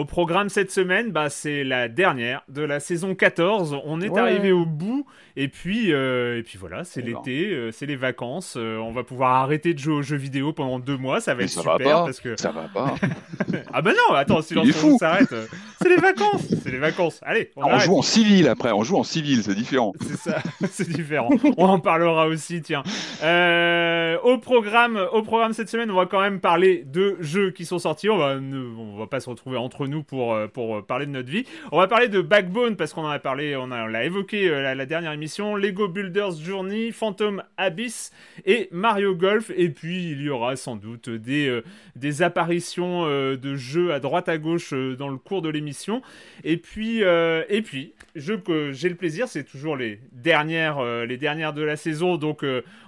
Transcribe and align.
Au 0.00 0.06
programme 0.06 0.48
cette 0.48 0.70
semaine, 0.70 1.10
bah, 1.10 1.28
c'est 1.28 1.62
la 1.62 1.88
dernière 1.88 2.40
de 2.48 2.62
la 2.62 2.80
saison 2.80 3.14
14. 3.14 3.76
On 3.84 4.00
est 4.00 4.16
arrivé 4.16 4.50
au 4.50 4.64
bout. 4.64 5.04
Et 5.36 5.48
puis, 5.48 5.92
euh, 5.92 6.38
et 6.38 6.42
puis 6.42 6.58
voilà, 6.58 6.84
c'est 6.84 7.02
l'été, 7.02 7.52
euh, 7.52 7.70
c'est 7.70 7.86
les 7.86 7.96
vacances. 7.96 8.54
Euh, 8.56 8.78
on 8.78 8.92
va 8.92 9.04
pouvoir 9.04 9.36
arrêter 9.36 9.74
de 9.74 9.78
jouer 9.78 9.94
aux 9.94 10.02
jeux 10.02 10.16
vidéo 10.16 10.52
pendant 10.52 10.78
deux 10.78 10.96
mois. 10.96 11.20
Ça 11.20 11.34
va 11.34 11.42
être 11.42 11.50
super. 11.50 12.04
parce 12.04 12.20
que... 12.20 12.34
Ça 12.40 12.50
va 12.50 12.68
pas. 12.72 12.94
ah 13.72 13.82
bah 13.82 13.92
non, 13.92 14.14
attends, 14.14 14.40
si 14.40 14.56
on 14.56 14.98
s'arrête. 14.98 15.34
c'est 15.80 15.88
les 15.88 15.96
vacances. 15.96 16.46
C'est 16.62 16.72
les 16.72 16.78
vacances. 16.78 17.20
Allez, 17.22 17.50
on, 17.56 17.78
joue 17.78 17.98
en 17.98 18.02
civil 18.02 18.48
après. 18.48 18.72
On 18.72 18.82
joue 18.82 18.96
en 18.96 19.04
civil, 19.04 19.42
c'est 19.42 19.54
différent. 19.54 19.92
C'est 20.00 20.30
ça, 20.30 20.38
c'est 20.70 20.88
différent. 20.88 21.28
on 21.58 21.66
en 21.66 21.78
parlera 21.78 22.26
aussi, 22.26 22.62
tiens. 22.62 22.82
au, 23.22 24.38
programme, 24.38 24.98
au 25.12 25.22
programme 25.22 25.52
cette 25.52 25.68
semaine, 25.68 25.90
on 25.90 25.96
va 25.96 26.06
quand 26.06 26.20
même 26.20 26.40
parler 26.40 26.84
de 26.86 27.16
jeux 27.20 27.50
qui 27.50 27.66
sont 27.66 27.78
sortis. 27.78 28.08
On 28.08 28.18
va, 28.18 28.36
on 28.36 28.98
va 28.98 29.06
pas 29.06 29.20
se 29.20 29.28
retrouver 29.28 29.58
entre 29.58 29.86
nous 29.90 30.02
pour, 30.02 30.32
euh, 30.32 30.46
pour 30.46 30.76
euh, 30.76 30.82
parler 30.82 31.04
de 31.04 31.10
notre 31.10 31.28
vie. 31.28 31.44
On 31.72 31.78
va 31.78 31.88
parler 31.88 32.08
de 32.08 32.22
Backbone 32.22 32.76
parce 32.76 32.94
qu'on 32.94 33.04
en 33.04 33.10
a 33.10 33.18
parlé, 33.18 33.56
on 33.56 33.66
l'a 33.66 34.04
évoqué 34.04 34.48
euh, 34.48 34.74
la, 34.74 34.86
dernière 34.86 35.12
émission. 35.12 35.56
Lego 35.56 35.88
Builders 35.88 36.36
Journey, 36.42 36.92
Phantom 36.92 37.42
Abyss 37.58 38.12
et 38.46 38.68
Mario 38.72 39.14
Golf. 39.14 39.50
Et 39.54 39.68
puis 39.68 40.10
il 40.10 40.22
y 40.22 40.30
aura 40.30 40.56
sans 40.56 40.76
doute 40.76 41.10
des, 41.10 41.60
des 41.96 42.22
apparitions 42.22 43.04
de 43.06 43.54
jeux 43.56 43.92
à 43.92 44.00
droite 44.00 44.28
à 44.28 44.38
gauche 44.38 44.72
dans 44.72 45.08
le 45.08 45.18
cours 45.18 45.42
de 45.42 45.48
l'émission. 45.48 46.02
Et 46.44 46.56
puis, 46.56 47.00
et 47.00 47.62
puis 47.62 47.92
jeu 48.14 48.38
que 48.38 48.72
j'ai 48.72 48.88
le 48.88 48.94
plaisir, 48.94 49.28
c'est 49.28 49.44
toujours 49.44 49.76
les 49.76 50.00
dernières, 50.12 50.82
les 51.04 51.16
dernières 51.16 51.52
de 51.52 51.62
la 51.62 51.76
saison. 51.76 52.16
Donc 52.16 52.44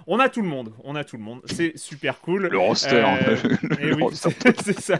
on 0.07 0.19
a 0.19 0.29
tout 0.29 0.41
le 0.41 0.47
monde, 0.47 0.73
on 0.83 0.95
a 0.95 1.03
tout 1.03 1.17
le 1.17 1.23
monde. 1.23 1.41
C'est 1.45 1.77
super 1.77 2.19
cool. 2.19 2.47
Le 2.47 2.57
roster. 2.57 3.03
c'est 4.63 4.79
ça, 4.79 4.99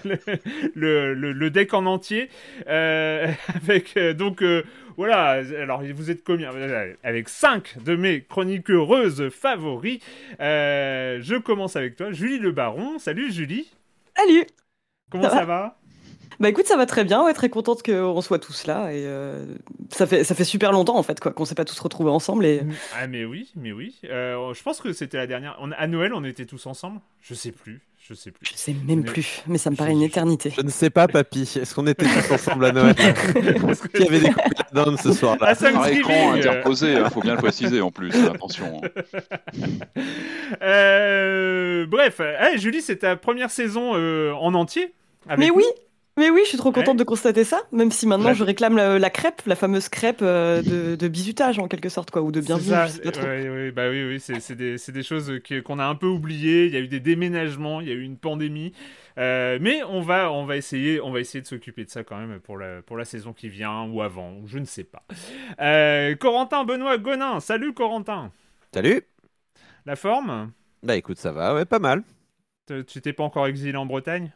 le, 0.76 1.14
le, 1.14 1.32
le, 1.32 1.50
deck 1.50 1.74
en 1.74 1.83
entier. 1.86 2.30
Euh, 2.68 3.28
avec 3.56 3.98
euh, 3.98 4.14
donc 4.14 4.42
euh, 4.42 4.64
voilà. 4.98 5.42
Alors 5.60 5.82
vous 5.94 6.12
êtes 6.12 6.24
combien? 6.24 6.52
Avec 7.04 7.30
5 7.30 7.84
de 7.84 7.96
mes 7.96 8.22
chroniques 8.22 8.70
heureuses 8.70 9.30
favoris. 9.30 10.00
je 10.40 11.38
commence 11.40 11.76
avec 11.76 11.96
toi, 11.96 12.12
Julie 12.12 12.40
Le 12.40 12.52
Baron. 12.52 13.00
Salut 13.00 13.32
Julie. 13.32 13.72
Salut. 14.16 14.46
Comment 15.10 15.30
ça, 15.30 15.46
va? 15.46 15.78
Bah 16.40 16.50
écoute, 16.50 16.66
ça 16.66 16.78
va 16.78 16.88
très 16.88 17.04
bien, 17.04 17.24
ouais, 17.24 17.34
très 17.34 17.48
contente 17.48 17.84
qu'on 17.84 18.20
soit 18.22 18.40
tous 18.40 18.66
là 18.66 18.92
et 18.92 19.08
ça 19.92 20.08
fait 20.08 20.24
ça 20.24 20.34
fait 20.34 20.44
super 20.44 20.72
longtemps 20.72 20.98
en 20.98 21.04
fait 21.04 21.20
quoi 21.20 21.32
qu'on 21.32 21.46
s'est 21.46 21.54
pas 21.54 21.64
tous 21.64 21.80
retrouvés 21.80 22.10
ensemble 22.10 22.44
et 22.44 22.64
ah 22.96 23.06
mais 23.06 23.24
oui 23.24 23.52
mais 23.56 23.72
oui 23.72 24.00
je 24.02 24.64
pense 24.64 24.82
que 24.82 24.94
c'était 24.94 25.18
la 25.18 25.28
dernière 25.28 25.56
on, 25.62 25.72
à 25.72 25.86
Noël 25.86 26.12
on 26.16 26.24
était 26.24 26.48
tous 26.48 26.66
ensemble 26.66 27.00
je 27.22 27.36
sais 27.36 27.52
plus 27.52 27.82
je 28.06 28.14
sais 28.14 28.32
plus. 28.32 28.46
Je 28.46 28.54
sais 28.56 28.76
même 28.86 29.04
plus, 29.04 29.44
mais 29.48 29.58
ça 29.58 29.70
me 29.70 29.76
paraît 29.76 29.94
une 29.94 30.02
éternité. 30.02 30.54
Je 30.56 30.62
ne 30.62 30.70
sais 30.70 30.90
pas, 30.90 31.08
papy. 31.08 31.42
Est-ce 31.42 31.74
qu'on 31.74 31.88
était 31.88 32.06
tous 32.06 32.34
ensemble 32.34 32.66
à 32.66 32.72
Noël 32.74 32.96
Est-ce 33.00 33.88
qu'il 33.88 34.02
y 34.02 34.08
avait 34.08 34.20
des 34.20 34.32
coups 34.32 35.02
ce 35.02 35.14
soir-là 35.14 35.56
Par 35.56 35.88
écran 35.88 36.34
interposé, 36.34 36.94
il 36.94 36.98
hein, 36.98 37.10
faut 37.10 37.22
bien 37.22 37.36
le 37.36 37.42
préciser 37.42 37.82
en 37.82 37.92
plus. 37.92 38.14
Attention. 38.28 38.82
Euh, 40.62 41.86
bref, 41.88 42.22
Julie, 42.56 42.82
c'est 42.82 42.98
ta 42.98 43.16
première 43.16 43.50
saison 43.50 43.94
euh, 43.96 44.32
en 44.34 44.54
entier 44.54 44.94
mais 45.38 45.50
oui, 45.50 45.64
mais 46.16 46.30
oui, 46.30 46.42
je 46.44 46.50
suis 46.50 46.58
trop 46.58 46.72
contente 46.72 46.98
de 46.98 47.04
constater 47.04 47.44
ça, 47.44 47.62
même 47.72 47.92
si 47.92 48.06
maintenant 48.06 48.34
je 48.34 48.44
réclame 48.44 48.76
la, 48.78 49.10
crêpe, 49.10 49.42
la 49.48 49.56
fameuse 49.56 49.90
crêpe 49.90 50.20
euh, 50.22 50.62
de, 50.62 50.96
de, 50.96 51.08
bizutage 51.08 51.58
en 51.58 51.68
quelque 51.68 51.90
sorte, 51.90 52.12
quoi, 52.12 52.22
ou 52.22 52.32
de 52.32 52.40
bienvenue. 52.40 52.76
Oui, 53.04 53.50
oui, 53.50 53.72
bah 53.72 53.90
oui, 53.90 54.08
oui 54.08 54.20
c'est 54.20 54.56
des, 54.56 54.76
des, 54.76 55.04
choses 55.04 55.34
qu'on 55.66 55.80
a 55.80 55.86
un 55.86 55.96
peu 55.96 56.06
oubliées. 56.06 56.68
Il 56.68 56.74
y 56.74 56.78
a 56.78 56.80
eu 56.80 56.88
des 56.88 57.00
déménagements, 57.00 57.82
il 57.82 57.88
y 57.88 57.92
a 57.92 57.96
eu 57.96 58.04
une 58.04 58.18
pandémie, 58.18 58.74
euh, 59.18 59.58
mais 59.60 59.82
on 59.84 60.02
va, 60.02 60.32
on 60.32 60.46
va 60.46 60.56
essayer, 60.56 61.02
on 61.02 61.12
va 61.12 61.20
essayer 61.20 61.42
de 61.42 61.48
s'occuper 61.48 61.84
de 61.84 61.90
ça 61.90 62.04
quand 62.04 62.18
même 62.18 62.40
pour 62.40 62.58
la, 62.58 62.84
pour 62.84 62.98
la 62.98 63.06
saison 63.06 63.34
qui 63.34 63.50
vient 63.50 63.84
ou 63.90 64.02
avant, 64.02 64.42
je 64.46 64.60
ne 64.60 64.66
sais 64.66 64.84
pas. 64.84 65.04
Euh, 65.60 66.16
Corentin, 66.16 66.64
Benoît, 66.64 66.98
Gonin, 67.00 67.40
salut 67.40 67.74
Corentin. 67.74 68.32
Salut. 68.72 69.02
La 69.86 69.96
forme? 69.96 70.52
Bah 70.84 70.96
écoute, 70.96 71.18
ça 71.18 71.32
va, 71.32 71.56
ouais, 71.56 71.66
pas 71.66 71.80
mal. 71.80 72.04
Tu 72.68 73.02
t'es 73.02 73.14
pas 73.14 73.24
encore 73.24 73.48
exilé 73.48 73.78
en 73.78 73.86
Bretagne? 73.86 74.32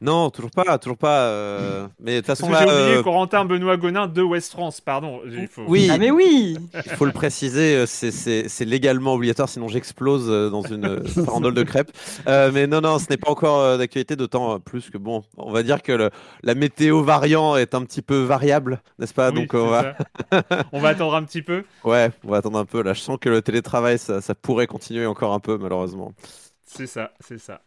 Non, 0.00 0.30
toujours 0.30 0.50
pas, 0.50 0.78
toujours 0.78 0.96
pas. 0.96 1.24
Euh, 1.24 1.86
mais 2.00 2.12
de 2.12 2.16
toute 2.18 2.26
façon, 2.26 2.46
j'ai 2.46 2.64
oublié 2.64 2.96
euh, 2.96 3.02
Corentin 3.02 3.44
Benoît 3.44 3.76
Gonin 3.76 4.06
de 4.06 4.22
West 4.22 4.52
France, 4.52 4.80
pardon. 4.80 5.20
Oui, 5.66 5.88
ah, 5.92 5.98
mais 5.98 6.10
oui. 6.10 6.56
Il 6.86 6.92
faut 6.92 7.04
le 7.04 7.12
préciser, 7.12 7.76
euh, 7.76 7.86
c'est 7.86 8.64
légalement 8.64 9.14
obligatoire, 9.14 9.48
sinon 9.48 9.68
j'explose 9.68 10.28
dans 10.50 10.62
une 10.62 11.06
farandole 11.24 11.54
de 11.54 11.62
crêpes. 11.62 11.92
mais 12.26 12.66
non, 12.66 12.80
non, 12.80 12.98
ce 12.98 13.06
n'est 13.10 13.18
pas 13.18 13.30
encore 13.30 13.78
d'actualité, 13.78 14.16
d'autant 14.16 14.58
plus 14.58 14.88
que 14.90 14.98
bon, 14.98 15.22
on 15.36 15.52
va 15.52 15.62
dire 15.62 15.82
que 15.82 16.10
la 16.42 16.54
météo 16.54 17.02
variant 17.02 17.56
est 17.56 17.74
un 17.74 17.84
petit 17.84 18.02
peu 18.02 18.22
variable, 18.22 18.80
n'est-ce 18.98 19.14
pas? 19.14 19.30
Donc 19.30 19.52
on 19.54 19.66
va... 19.66 19.96
on 20.72 20.80
va 20.80 20.88
attendre 20.88 21.14
un 21.14 21.24
petit 21.24 21.42
peu. 21.42 21.64
Ouais, 21.84 22.10
on 22.24 22.30
va 22.30 22.38
attendre 22.38 22.58
un 22.58 22.64
peu. 22.64 22.82
Là, 22.82 22.92
je 22.92 23.00
sens 23.00 23.18
que 23.20 23.28
le 23.28 23.42
télétravail, 23.42 23.98
ça, 23.98 24.20
ça 24.20 24.34
pourrait 24.34 24.66
continuer 24.66 25.06
encore 25.06 25.32
un 25.32 25.40
peu, 25.40 25.56
malheureusement. 25.58 26.12
C'est 26.72 26.86
ça, 26.86 27.10
c'est 27.18 27.38
ça. 27.38 27.62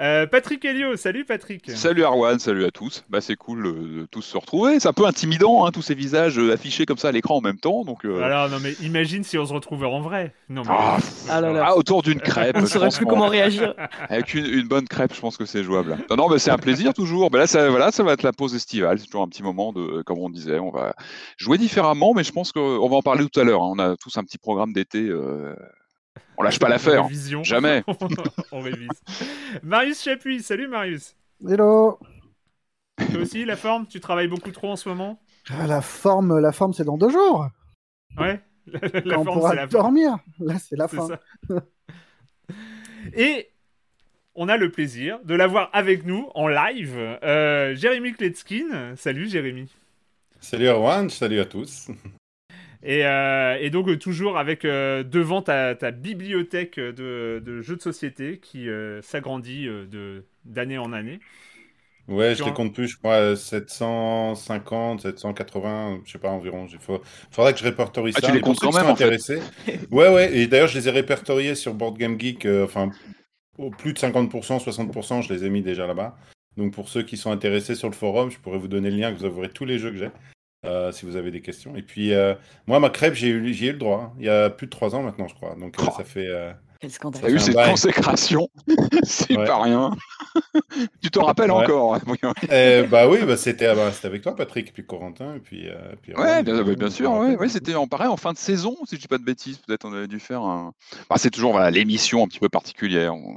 Euh, 0.00 0.26
Patrick 0.26 0.64
Helio, 0.64 0.96
salut 0.96 1.24
Patrick. 1.24 1.70
Salut 1.70 2.02
Arwan, 2.02 2.40
salut 2.40 2.64
à 2.64 2.72
tous. 2.72 3.04
Bah, 3.08 3.20
c'est 3.20 3.36
cool 3.36 3.66
euh, 3.66 3.72
de 4.00 4.06
tous 4.10 4.22
se 4.22 4.36
retrouver. 4.36 4.80
C'est 4.80 4.88
un 4.88 4.92
peu 4.92 5.06
intimidant, 5.06 5.64
hein, 5.64 5.70
tous 5.70 5.82
ces 5.82 5.94
visages 5.94 6.38
euh, 6.40 6.52
affichés 6.52 6.84
comme 6.84 6.98
ça 6.98 7.08
à 7.08 7.12
l'écran 7.12 7.36
en 7.36 7.40
même 7.40 7.58
temps. 7.58 7.84
Donc, 7.84 8.04
euh, 8.04 8.20
Alors 8.20 8.48
non 8.50 8.58
mais 8.60 8.72
imagine 8.82 9.22
si 9.22 9.38
on 9.38 9.46
se 9.46 9.52
retrouvait 9.52 9.86
en 9.86 10.00
vrai. 10.00 10.34
Non 10.48 10.62
mais 10.62 10.70
ah, 10.72 10.96
Ah 11.30 11.40
là 11.40 11.52
là. 11.52 11.64
ah, 11.68 11.76
autour 11.76 12.02
d'une 12.02 12.20
crêpe. 12.20 12.56
On 12.58 12.62
ne 12.62 12.66
saurait 12.66 12.88
plus 12.88 13.06
comment 13.06 13.28
réagir. 13.28 13.74
Avec 14.08 14.34
une, 14.34 14.46
une 14.46 14.66
bonne 14.66 14.88
crêpe, 14.88 15.14
je 15.14 15.20
pense 15.20 15.36
que 15.36 15.44
c'est 15.46 15.62
jouable. 15.62 15.96
Non, 16.10 16.16
non, 16.16 16.28
mais 16.28 16.40
c'est 16.40 16.50
un 16.50 16.58
plaisir 16.58 16.92
toujours. 16.94 17.30
Ben 17.30 17.38
là, 17.38 17.46
ça, 17.46 17.70
voilà, 17.70 17.92
ça 17.92 18.02
va 18.02 18.12
être 18.14 18.24
la 18.24 18.32
pause 18.32 18.56
estivale. 18.56 18.98
C'est 18.98 19.06
toujours 19.06 19.22
un 19.22 19.28
petit 19.28 19.44
moment 19.44 19.72
de, 19.72 20.02
comme 20.02 20.18
on 20.18 20.30
disait, 20.30 20.58
on 20.58 20.70
va 20.72 20.94
jouer 21.36 21.58
différemment, 21.58 22.12
mais 22.12 22.24
je 22.24 22.32
pense 22.32 22.50
qu'on 22.50 22.88
va 22.88 22.96
en 22.96 23.02
parler 23.02 23.24
tout 23.28 23.38
à 23.40 23.44
l'heure. 23.44 23.62
hein. 23.62 23.70
On 23.72 23.78
a 23.78 23.96
tous 23.96 24.16
un 24.16 24.24
petit 24.24 24.38
programme 24.38 24.72
d'été. 24.72 25.00
euh, 25.08 25.54
On 26.38 26.42
lâche 26.42 26.58
pas 26.58 26.68
l'affaire. 26.68 27.08
Jamais. 27.42 27.82
on 28.52 28.60
révise. 28.60 28.88
Marius 29.62 30.02
Chapuis, 30.02 30.42
salut 30.42 30.68
Marius. 30.68 31.14
Hello 31.48 31.98
Toi 32.96 33.20
aussi 33.20 33.44
la 33.44 33.56
forme 33.56 33.86
Tu 33.86 34.00
travailles 34.00 34.28
beaucoup 34.28 34.50
trop 34.50 34.70
en 34.70 34.76
ce 34.76 34.88
moment? 34.88 35.20
Ah, 35.50 35.66
La 35.66 35.80
forme, 35.82 36.38
la 36.38 36.52
forme 36.52 36.72
c'est 36.72 36.84
dans 36.84 36.96
deux 36.98 37.10
jours. 37.10 37.48
Ouais. 38.18 38.40
La, 38.66 38.80
la 38.92 39.00
Quand 39.02 39.20
on 39.20 39.24
forme 39.24 39.38
pourra 39.38 39.50
c'est 39.50 39.56
la 39.56 39.68
forme. 39.68 39.82
dormir. 39.82 40.18
Là, 40.38 40.58
c'est 40.58 40.76
la 40.76 40.88
fin. 40.88 41.08
ça. 41.08 41.20
Et 43.14 43.48
on 44.34 44.48
a 44.48 44.56
le 44.56 44.70
plaisir 44.70 45.18
de 45.24 45.34
l'avoir 45.34 45.68
avec 45.72 46.06
nous 46.06 46.28
en 46.34 46.48
live, 46.48 46.96
euh, 46.96 47.74
Jérémy 47.74 48.12
Kletskin. 48.14 48.94
Salut 48.96 49.28
Jérémy. 49.28 49.70
Salut 50.40 50.66
Erwan, 50.68 51.10
salut 51.10 51.40
à 51.40 51.44
tous. 51.44 51.88
Et, 52.84 53.06
euh, 53.06 53.56
et 53.60 53.70
donc 53.70 53.88
euh, 53.88 53.96
toujours 53.96 54.38
avec 54.38 54.64
euh, 54.64 55.04
devant 55.04 55.40
ta, 55.40 55.74
ta 55.74 55.92
bibliothèque 55.92 56.78
de, 56.80 57.40
de 57.44 57.60
jeux 57.60 57.76
de 57.76 57.82
société 57.82 58.38
qui 58.38 58.68
euh, 58.68 59.00
s'agrandit 59.02 59.66
de 59.66 60.24
d'année 60.44 60.78
en 60.78 60.92
année. 60.92 61.20
Ouais, 62.08 62.34
je 62.34 62.42
les 62.42 62.52
compte 62.52 62.74
plus, 62.74 62.88
je 62.88 62.96
crois 62.98 63.36
750, 63.36 65.02
780, 65.02 66.00
je 66.04 66.10
sais 66.12 66.18
pas 66.18 66.30
environ. 66.30 66.66
Il 66.70 66.78
faut... 66.80 67.00
faudrait 67.30 67.52
que 67.52 67.60
je 67.60 67.64
répertorie 67.64 68.12
Ah, 68.16 68.20
ça. 68.20 68.26
tu 68.26 68.32
les 68.32 68.40
comptes 68.40 68.58
quand 68.58 68.72
même, 68.72 68.84
sont 68.84 68.90
en 68.90 68.96
fait. 68.96 69.40
Ouais, 69.92 70.12
ouais, 70.12 70.36
et 70.36 70.48
d'ailleurs 70.48 70.66
je 70.66 70.76
les 70.78 70.88
ai 70.88 70.90
répertoriés 70.90 71.54
sur 71.54 71.74
Board 71.74 71.96
Game 71.96 72.18
Geek, 72.18 72.44
euh, 72.46 72.64
enfin 72.64 72.90
au 73.56 73.70
plus 73.70 73.92
de 73.92 73.98
50%, 73.98 74.58
60%, 74.64 75.22
je 75.22 75.32
les 75.32 75.44
ai 75.44 75.50
mis 75.50 75.62
déjà 75.62 75.86
là-bas. 75.86 76.16
Donc 76.56 76.72
pour 76.72 76.88
ceux 76.88 77.04
qui 77.04 77.16
sont 77.16 77.30
intéressés 77.30 77.76
sur 77.76 77.88
le 77.88 77.94
forum, 77.94 78.30
je 78.32 78.38
pourrais 78.38 78.58
vous 78.58 78.68
donner 78.68 78.90
le 78.90 78.96
lien, 78.96 79.12
que 79.12 79.18
vous 79.18 79.24
aurez 79.24 79.48
tous 79.48 79.64
les 79.64 79.78
jeux 79.78 79.90
que 79.92 79.96
j'ai, 79.98 80.10
euh, 80.64 80.92
si 80.92 81.04
vous 81.06 81.16
avez 81.16 81.30
des 81.30 81.40
questions. 81.40 81.76
Et 81.76 81.82
puis 81.82 82.12
euh, 82.14 82.34
moi, 82.66 82.80
ma 82.80 82.90
crêpe, 82.90 83.14
j'ai 83.14 83.28
eu, 83.28 83.52
j'ai 83.52 83.66
eu 83.68 83.72
le 83.72 83.78
droit, 83.78 84.12
hein. 84.12 84.16
il 84.18 84.26
y 84.26 84.28
a 84.28 84.50
plus 84.50 84.66
de 84.66 84.70
3 84.72 84.94
ans 84.94 85.02
maintenant, 85.02 85.28
je 85.28 85.34
crois. 85.34 85.54
Donc 85.58 85.78
euh, 85.78 85.84
Oh. 85.86 85.92
ça 85.96 86.04
fait... 86.04 86.26
euh, 86.28 86.52
Quel 86.80 86.90
scandale. 86.90 87.22
T'as 87.22 87.30
eu 87.30 87.38
cette 87.38 87.54
bail. 87.54 87.70
consécration 87.70 88.48
C'est 89.04 89.36
Ouais. 89.36 89.44
pas 89.44 89.62
rien. 89.62 89.90
tu 91.02 91.10
t'en 91.10 91.24
rappelles 91.24 91.50
Ouais. 91.50 91.64
encore 91.64 91.94
hein. 91.96 92.00
Euh, 92.50 92.86
bah 92.86 93.08
oui, 93.08 93.18
bah 93.24 93.36
c'était 93.36 93.66
ah 93.66 93.74
bah, 93.74 93.90
c'était 93.92 94.06
avec 94.08 94.22
toi, 94.22 94.34
Patrick, 94.34 94.72
puis 94.72 94.84
Corentin, 94.84 95.34
et 95.36 95.40
puis. 95.40 95.68
euh, 95.68 95.74
puis 96.02 96.14
Ouais, 96.14 96.42
bien, 96.42 96.62
bah, 96.62 96.74
bien 96.74 96.90
sûr, 96.90 97.10
ouais, 97.12 97.48
c'était 97.48 97.74
en 97.74 97.86
pareil 97.86 98.08
en 98.08 98.16
fin 98.16 98.32
de 98.32 98.38
saison, 98.38 98.76
si 98.84 98.96
je 98.96 99.00
dis 99.00 99.08
pas 99.08 99.18
de 99.18 99.24
bêtises, 99.24 99.58
peut-être 99.58 99.84
on 99.84 99.92
avait 99.92 100.08
dû 100.08 100.18
faire 100.20 100.42
un. 100.42 100.72
Bah, 101.08 101.16
c'est 101.18 101.30
toujours 101.30 101.52
voilà 101.52 101.70
l'émission 101.70 102.24
un 102.24 102.26
petit 102.28 102.40
peu 102.40 102.48
particulière. 102.48 103.14
on- 103.14 103.36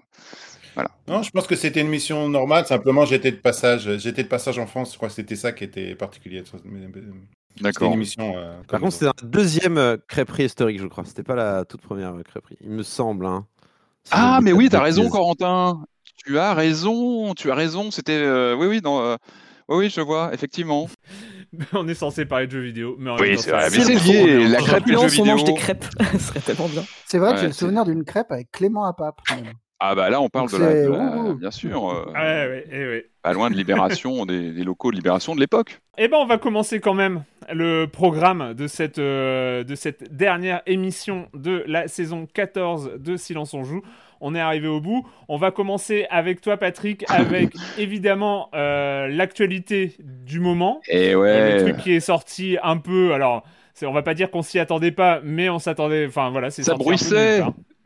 Non, 1.08 1.22
je 1.24 1.30
pense 1.32 1.48
que 1.48 1.56
c'était 1.56 1.82
une 1.82 1.88
mission 1.90 2.28
normale. 2.30 2.66
Simplement, 2.66 3.06
j'étais 3.06 3.32
de 3.32 3.38
passage, 3.38 3.98
j'étais 3.98 4.24
de 4.24 4.28
passage 4.28 4.58
en 4.60 4.66
France. 4.68 4.92
Je 4.94 4.98
crois 4.98 5.10
que 5.10 5.16
c'était 5.16 5.36
ça 5.36 5.52
qui 5.52 5.64
était 5.64 5.96
particulier. 5.96 6.44
C'était 6.46 6.64
D'accord. 7.62 7.88
une 7.90 7.94
émission. 7.94 8.34
euh, 8.36 8.60
Par 8.68 8.80
contre, 8.80 8.94
c'est 8.94 9.08
un 9.08 9.14
deuxième 9.24 9.78
euh, 9.78 9.98
crêperie 10.08 10.46
historique, 10.46 10.80
je 10.82 10.88
crois. 10.88 11.06
C'était 11.06 11.24
pas 11.24 11.36
la 11.36 11.64
toute 11.66 11.82
première 11.82 12.14
euh, 12.16 12.24
crêperie, 12.24 12.58
il 12.62 12.72
me 12.72 12.84
semble. 12.84 13.26
hein. 13.26 13.46
Ah, 14.12 14.40
mais 14.42 14.52
oui, 14.52 14.70
t'as 14.70 14.82
raison. 14.82 15.10
Corentin. 15.10 15.84
Tu 16.26 16.38
as 16.40 16.54
raison, 16.54 17.34
tu 17.36 17.52
as 17.52 17.56
raison. 17.56 17.92
C'était, 17.92 18.14
euh, 18.14 18.56
oui, 18.56 18.68
oui, 18.68 18.82
dans, 18.82 19.00
euh, 19.02 19.16
oui, 19.70 19.78
oui, 19.86 19.90
je 19.90 20.02
vois, 20.02 20.34
effectivement. 20.34 20.90
on 21.74 21.88
est 21.88 21.94
censé 21.96 22.26
parler 22.26 22.48
de 22.48 22.52
jeux 22.52 22.62
vidéo, 22.62 22.96
mais 23.00 23.12
en 23.12 23.18
Oui, 23.18 23.38
c'est 23.38 23.52
vrai, 23.52 23.70
mais 23.72 23.80
c'est 23.80 23.94
lié, 23.96 24.48
la 24.50 24.60
on- 24.60 24.64
crêpe 24.64 24.88
et 24.88 24.92
le 24.92 24.98
on 25.22 25.26
mange 25.26 25.44
des 25.44 25.54
crêpes. 25.54 25.86
Ce 26.14 26.18
serait 26.20 26.40
tellement 26.42 26.68
bien. 26.68 26.84
C'est 27.06 27.20
vrai 27.20 27.30
que 27.30 27.36
Ouais, 27.36 27.42
j'ai 27.42 27.48
le 27.48 27.54
c'est- 27.54 27.60
souvenir 27.60 27.86
d'une 27.86 28.04
crêpe 28.04 28.32
avec 28.32 28.52
Clément 28.52 28.86
à 28.86 28.94
Pape. 28.94 29.20
Ah 29.80 29.94
bah 29.94 30.10
là, 30.10 30.22
on 30.22 30.30
parle 30.30 30.50
Donc 30.50 30.60
de 30.60 30.66
la, 30.66 30.74
de 30.86 30.90
la- 30.90 31.34
bien 31.34 31.52
sûr, 31.52 31.90
euh, 31.90 32.06
Ouais, 32.14 32.14
ouais, 32.50 32.66
eh 32.72 32.78
ouais. 32.88 33.06
pas 33.22 33.34
loin 33.34 33.50
de 33.50 33.56
Libération, 33.56 34.26
des, 34.26 34.52
des 34.52 34.64
locaux 34.64 34.90
de 34.92 34.96
Libération 34.96 35.36
de 35.36 35.40
l'époque. 35.42 35.80
Eh 35.98 36.08
ben, 36.08 36.18
on 36.18 36.26
va 36.26 36.38
commencer 36.38 36.80
quand 36.80 36.94
même 36.94 37.24
le 37.54 37.86
programme 37.86 38.54
de 38.54 38.68
cette, 38.68 39.00
euh, 39.00 39.64
de 39.64 39.76
cette 39.76 40.16
dernière 40.16 40.62
émission 40.66 41.28
de 41.34 41.64
la 41.68 41.88
saison 41.90 42.26
14 42.34 42.92
de 42.98 43.18
Silence 43.18 43.54
on 43.54 43.64
joue. 43.64 43.82
On 44.22 44.34
est 44.34 44.40
arrivé 44.40 44.68
au 44.70 44.80
bout. 44.80 45.06
On 45.28 45.36
va 45.38 45.52
commencer 45.52 46.08
avec 46.10 46.40
toi, 46.40 46.56
Patrick, 46.56 47.04
avec 47.10 47.54
évidemment 47.78 48.50
euh, 48.56 49.08
l'actualité 49.10 49.98
du 50.00 50.40
moment. 50.40 50.80
Et 50.88 51.14
Euh, 51.14 51.20
ouais. 51.20 51.56
Le 51.58 51.64
truc 51.64 51.78
qui 51.84 51.92
est 51.92 52.00
sorti 52.00 52.58
un 52.64 52.78
peu. 52.78 53.14
Alors, 53.14 53.44
on 53.84 53.92
va 53.92 54.04
pas 54.04 54.14
dire 54.14 54.32
qu'on 54.32 54.42
s'y 54.42 54.58
attendait 54.58 54.92
pas, 54.94 55.20
mais 55.24 55.50
on 55.50 55.60
s'attendait. 55.60 56.08
Enfin, 56.08 56.30
voilà, 56.30 56.50
c'est 56.50 56.64
Ça 56.64 56.76
peu 56.78 56.84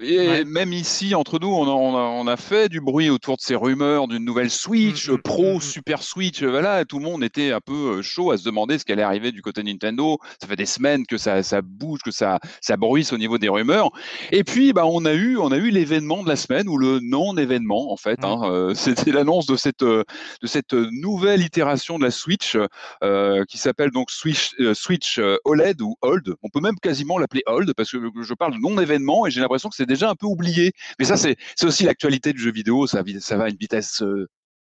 Et 0.01 0.17
Ouais. 0.29 0.45
même 0.45 0.71
ici, 0.71 1.13
entre 1.13 1.39
nous, 1.39 1.49
on 1.53 1.65
a, 1.65 1.71
on, 1.71 1.95
a, 1.97 1.99
on 2.01 2.25
a 2.27 2.37
fait 2.37 2.69
du 2.69 2.79
bruit 2.79 3.09
autour 3.09 3.35
de 3.35 3.41
ces 3.41 3.55
rumeurs 3.55 4.07
d'une 4.07 4.23
nouvelle 4.23 4.49
Switch, 4.49 5.09
Mm, 5.09 5.13
mm, 5.15 5.21
Pro, 5.23 5.57
mm. 5.57 5.61
Super 5.61 6.03
Switch. 6.03 6.41
Voilà, 6.41 6.85
tout 6.85 6.99
le 6.99 7.03
monde 7.03 7.21
était 7.21 7.51
un 7.51 7.59
peu 7.59 7.97
euh, 7.97 8.01
chaud 8.01 8.31
à 8.31 8.37
se 8.37 8.45
demander 8.45 8.79
ce 8.79 8.85
qui 8.85 8.93
allait 8.93 9.01
arriver 9.03 9.33
du 9.33 9.41
côté 9.41 9.61
Nintendo. 9.61 10.17
Ça 10.41 10.47
fait 10.47 10.55
des 10.55 10.65
semaines 10.65 11.05
que 11.05 11.17
ça, 11.17 11.43
ça 11.43 11.61
bouge, 11.61 11.99
que 12.05 12.11
ça, 12.11 12.39
ça 12.61 12.77
bruisse 12.77 13.11
au 13.11 13.17
niveau 13.17 13.37
des 13.37 13.49
rumeurs. 13.49 13.89
Et 14.31 14.45
puis, 14.45 14.71
bah, 14.71 14.85
on 14.85 15.03
a 15.03 15.13
eu, 15.13 15.35
on 15.37 15.51
a 15.51 15.57
eu 15.57 15.69
l'événement 15.69 16.23
de 16.23 16.29
la 16.29 16.37
semaine 16.37 16.69
ou 16.69 16.77
le 16.77 16.99
non-événement 17.01 17.91
en 17.91 17.97
fait. 17.97 18.23
Hein. 18.23 18.39
Euh, 18.45 18.73
C'était 18.75 19.11
l'annonce 19.11 19.47
de 19.47 19.57
cette, 19.57 19.83
euh, 19.83 20.05
de 20.41 20.47
cette 20.47 20.73
nouvelle 20.73 21.41
itération 21.41 21.99
de 21.99 22.05
la 22.05 22.11
Switch 22.11 22.57
euh, 23.03 23.43
qui 23.49 23.57
s'appelle 23.57 23.91
donc 23.91 24.11
Switch, 24.11 24.51
euh, 24.61 24.73
Switch 24.73 25.19
OLED 25.43 25.81
ou 25.81 25.97
OLD. 26.01 26.35
On 26.41 26.47
peut 26.49 26.61
même 26.61 26.77
quasiment 26.81 27.17
l'appeler 27.17 27.43
OLD 27.47 27.73
parce 27.75 27.91
que 27.91 27.97
je 28.21 28.33
parle 28.33 28.53
de 28.53 28.59
non-événement 28.59 29.27
et 29.27 29.31
j'ai 29.31 29.41
l'impression 29.41 29.67
que 29.67 29.75
c'est 29.75 29.88
déjà 29.89 30.09
un 30.09 30.15
peu 30.15 30.25
oublié. 30.27 30.71
Mais 30.99 31.05
ça, 31.05 31.17
c'est 31.17 31.35
aussi 31.63 31.83
l'actualité 31.83 32.31
du 32.31 32.39
jeu 32.41 32.51
vidéo. 32.51 32.87
Ça, 32.87 33.03
ça 33.19 33.35
va 33.37 33.43
à 33.45 33.49
une 33.49 33.57
vitesse 33.57 34.01
euh, 34.01 34.29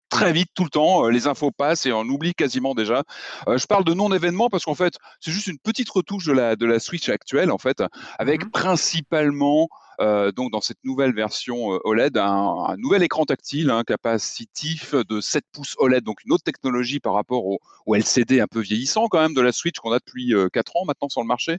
très 0.08 0.32
vite 0.32 0.48
tout 0.54 0.64
le 0.64 0.70
temps. 0.70 1.04
Euh, 1.06 1.10
Les 1.10 1.26
infos 1.26 1.50
passent 1.52 1.84
et 1.86 1.92
on 1.92 2.02
oublie 2.02 2.34
quasiment 2.34 2.74
déjà. 2.74 3.02
Euh, 3.48 3.58
je 3.58 3.66
parle 3.66 3.84
de 3.84 3.92
non-événement 3.94 4.48
parce 4.48 4.64
qu'en 4.64 4.74
fait, 4.74 4.94
c'est 5.20 5.30
juste 5.32 5.46
une 5.48 5.58
petite 5.58 5.90
retouche 5.90 6.24
de 6.26 6.32
la, 6.32 6.56
de 6.56 6.64
la 6.66 6.78
Switch 6.80 7.08
actuelle, 7.10 7.50
en 7.50 7.58
fait, 7.58 7.82
avec 8.18 8.44
Mhm. 8.44 8.50
principalement. 8.50 9.68
Euh, 10.00 10.32
donc 10.32 10.50
dans 10.50 10.60
cette 10.60 10.82
nouvelle 10.84 11.14
version 11.14 11.74
euh, 11.74 11.78
OLED, 11.84 12.16
un, 12.16 12.74
nouvel 12.78 13.02
écran 13.02 13.24
tactile, 13.24 13.70
un 13.70 13.84
capacitif 13.84 14.94
de 14.94 15.20
7 15.20 15.44
pouces 15.52 15.74
OLED, 15.78 16.04
donc 16.04 16.24
une 16.24 16.32
autre 16.32 16.44
technologie 16.44 17.00
par 17.00 17.14
rapport 17.14 17.44
au, 17.46 17.58
LCD 17.92 18.40
un 18.40 18.46
peu 18.46 18.60
vieillissant 18.60 19.08
quand 19.08 19.20
même 19.20 19.34
de 19.34 19.40
la 19.40 19.50
Switch 19.50 19.76
qu'on 19.80 19.90
a 19.90 19.98
depuis 19.98 20.32
euh, 20.32 20.48
4 20.52 20.76
ans 20.76 20.84
maintenant 20.86 21.08
sur 21.08 21.22
le 21.22 21.26
marché. 21.26 21.58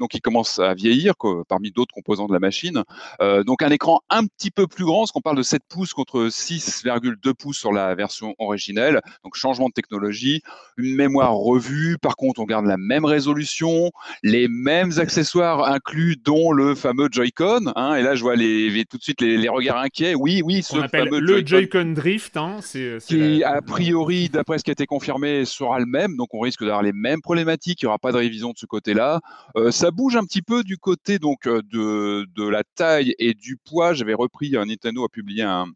Donc 0.00 0.12
il 0.12 0.20
commence 0.20 0.58
à 0.58 0.74
vieillir 0.74 1.14
parmi 1.48 1.70
d'autres 1.70 1.94
composants 1.94 2.26
de 2.26 2.32
la 2.32 2.40
machine. 2.40 2.82
Euh, 3.20 3.44
donc 3.44 3.62
un 3.62 3.70
écran 3.70 4.00
un 4.10 4.26
petit 4.26 4.50
peu 4.50 4.66
plus 4.66 4.84
grand, 4.84 5.02
parce 5.02 5.12
qu'on 5.12 5.20
parle 5.20 5.36
de 5.36 5.42
7 5.42 5.62
pouces 5.68 5.92
contre 5.92 6.26
6,2 6.26 7.32
pouces 7.32 7.58
sur 7.58 7.72
la 7.72 7.94
version 7.94 8.34
originelle. 8.38 9.00
Donc 9.22 9.36
changement 9.36 9.68
de 9.68 9.72
technologie, 9.72 10.42
une 10.76 10.96
mémoire 10.96 11.34
revue. 11.34 11.96
Par 11.98 12.16
contre, 12.16 12.40
on 12.40 12.44
garde 12.44 12.66
la 12.66 12.76
même 12.76 13.04
résolution, 13.04 13.92
les 14.24 14.48
mêmes 14.48 14.92
accessoires 14.98 15.64
inclus, 15.64 16.16
dont 16.16 16.50
le 16.50 16.74
fameux 16.74 17.08
Joy-Con. 17.10 17.72
Et 17.96 18.02
là, 18.02 18.14
je 18.14 18.22
vois 18.22 18.34
les, 18.36 18.84
tout 18.90 18.96
de 18.96 19.02
suite 19.02 19.20
les, 19.20 19.36
les 19.36 19.48
regards 19.48 19.78
inquiets. 19.78 20.14
Oui, 20.14 20.42
oui, 20.44 20.62
ce 20.62 20.76
On 20.76 20.82
appelle 20.82 21.08
le 21.08 21.46
Joy-Con 21.46 21.92
Drift. 21.94 22.36
Hein, 22.36 22.56
c'est, 22.62 22.98
c'est 23.00 23.14
qui, 23.14 23.38
la- 23.38 23.56
a 23.56 23.62
priori, 23.62 24.28
d'après 24.28 24.58
ce 24.58 24.64
qui 24.64 24.70
a 24.70 24.72
été 24.72 24.86
confirmé, 24.86 25.44
sera 25.44 25.78
le 25.78 25.86
même. 25.86 26.16
Donc, 26.16 26.28
on 26.34 26.40
risque 26.40 26.60
d'avoir 26.60 26.82
les 26.82 26.92
mêmes 26.92 27.20
problématiques. 27.20 27.82
Il 27.82 27.84
n'y 27.84 27.88
aura 27.88 27.98
pas 27.98 28.12
de 28.12 28.16
révision 28.16 28.50
de 28.50 28.58
ce 28.58 28.66
côté-là. 28.66 29.20
Euh, 29.56 29.70
ça 29.70 29.90
bouge 29.90 30.16
un 30.16 30.24
petit 30.24 30.42
peu 30.42 30.62
du 30.64 30.76
côté 30.78 31.18
donc 31.18 31.46
euh, 31.46 31.62
de, 31.70 32.26
de 32.34 32.48
la 32.48 32.62
taille 32.74 33.14
et 33.18 33.34
du 33.34 33.56
poids. 33.56 33.92
J'avais 33.94 34.14
repris, 34.14 34.56
euh, 34.56 34.64
Nintendo 34.64 35.04
a 35.04 35.08
publié 35.08 35.42
un, 35.42 35.66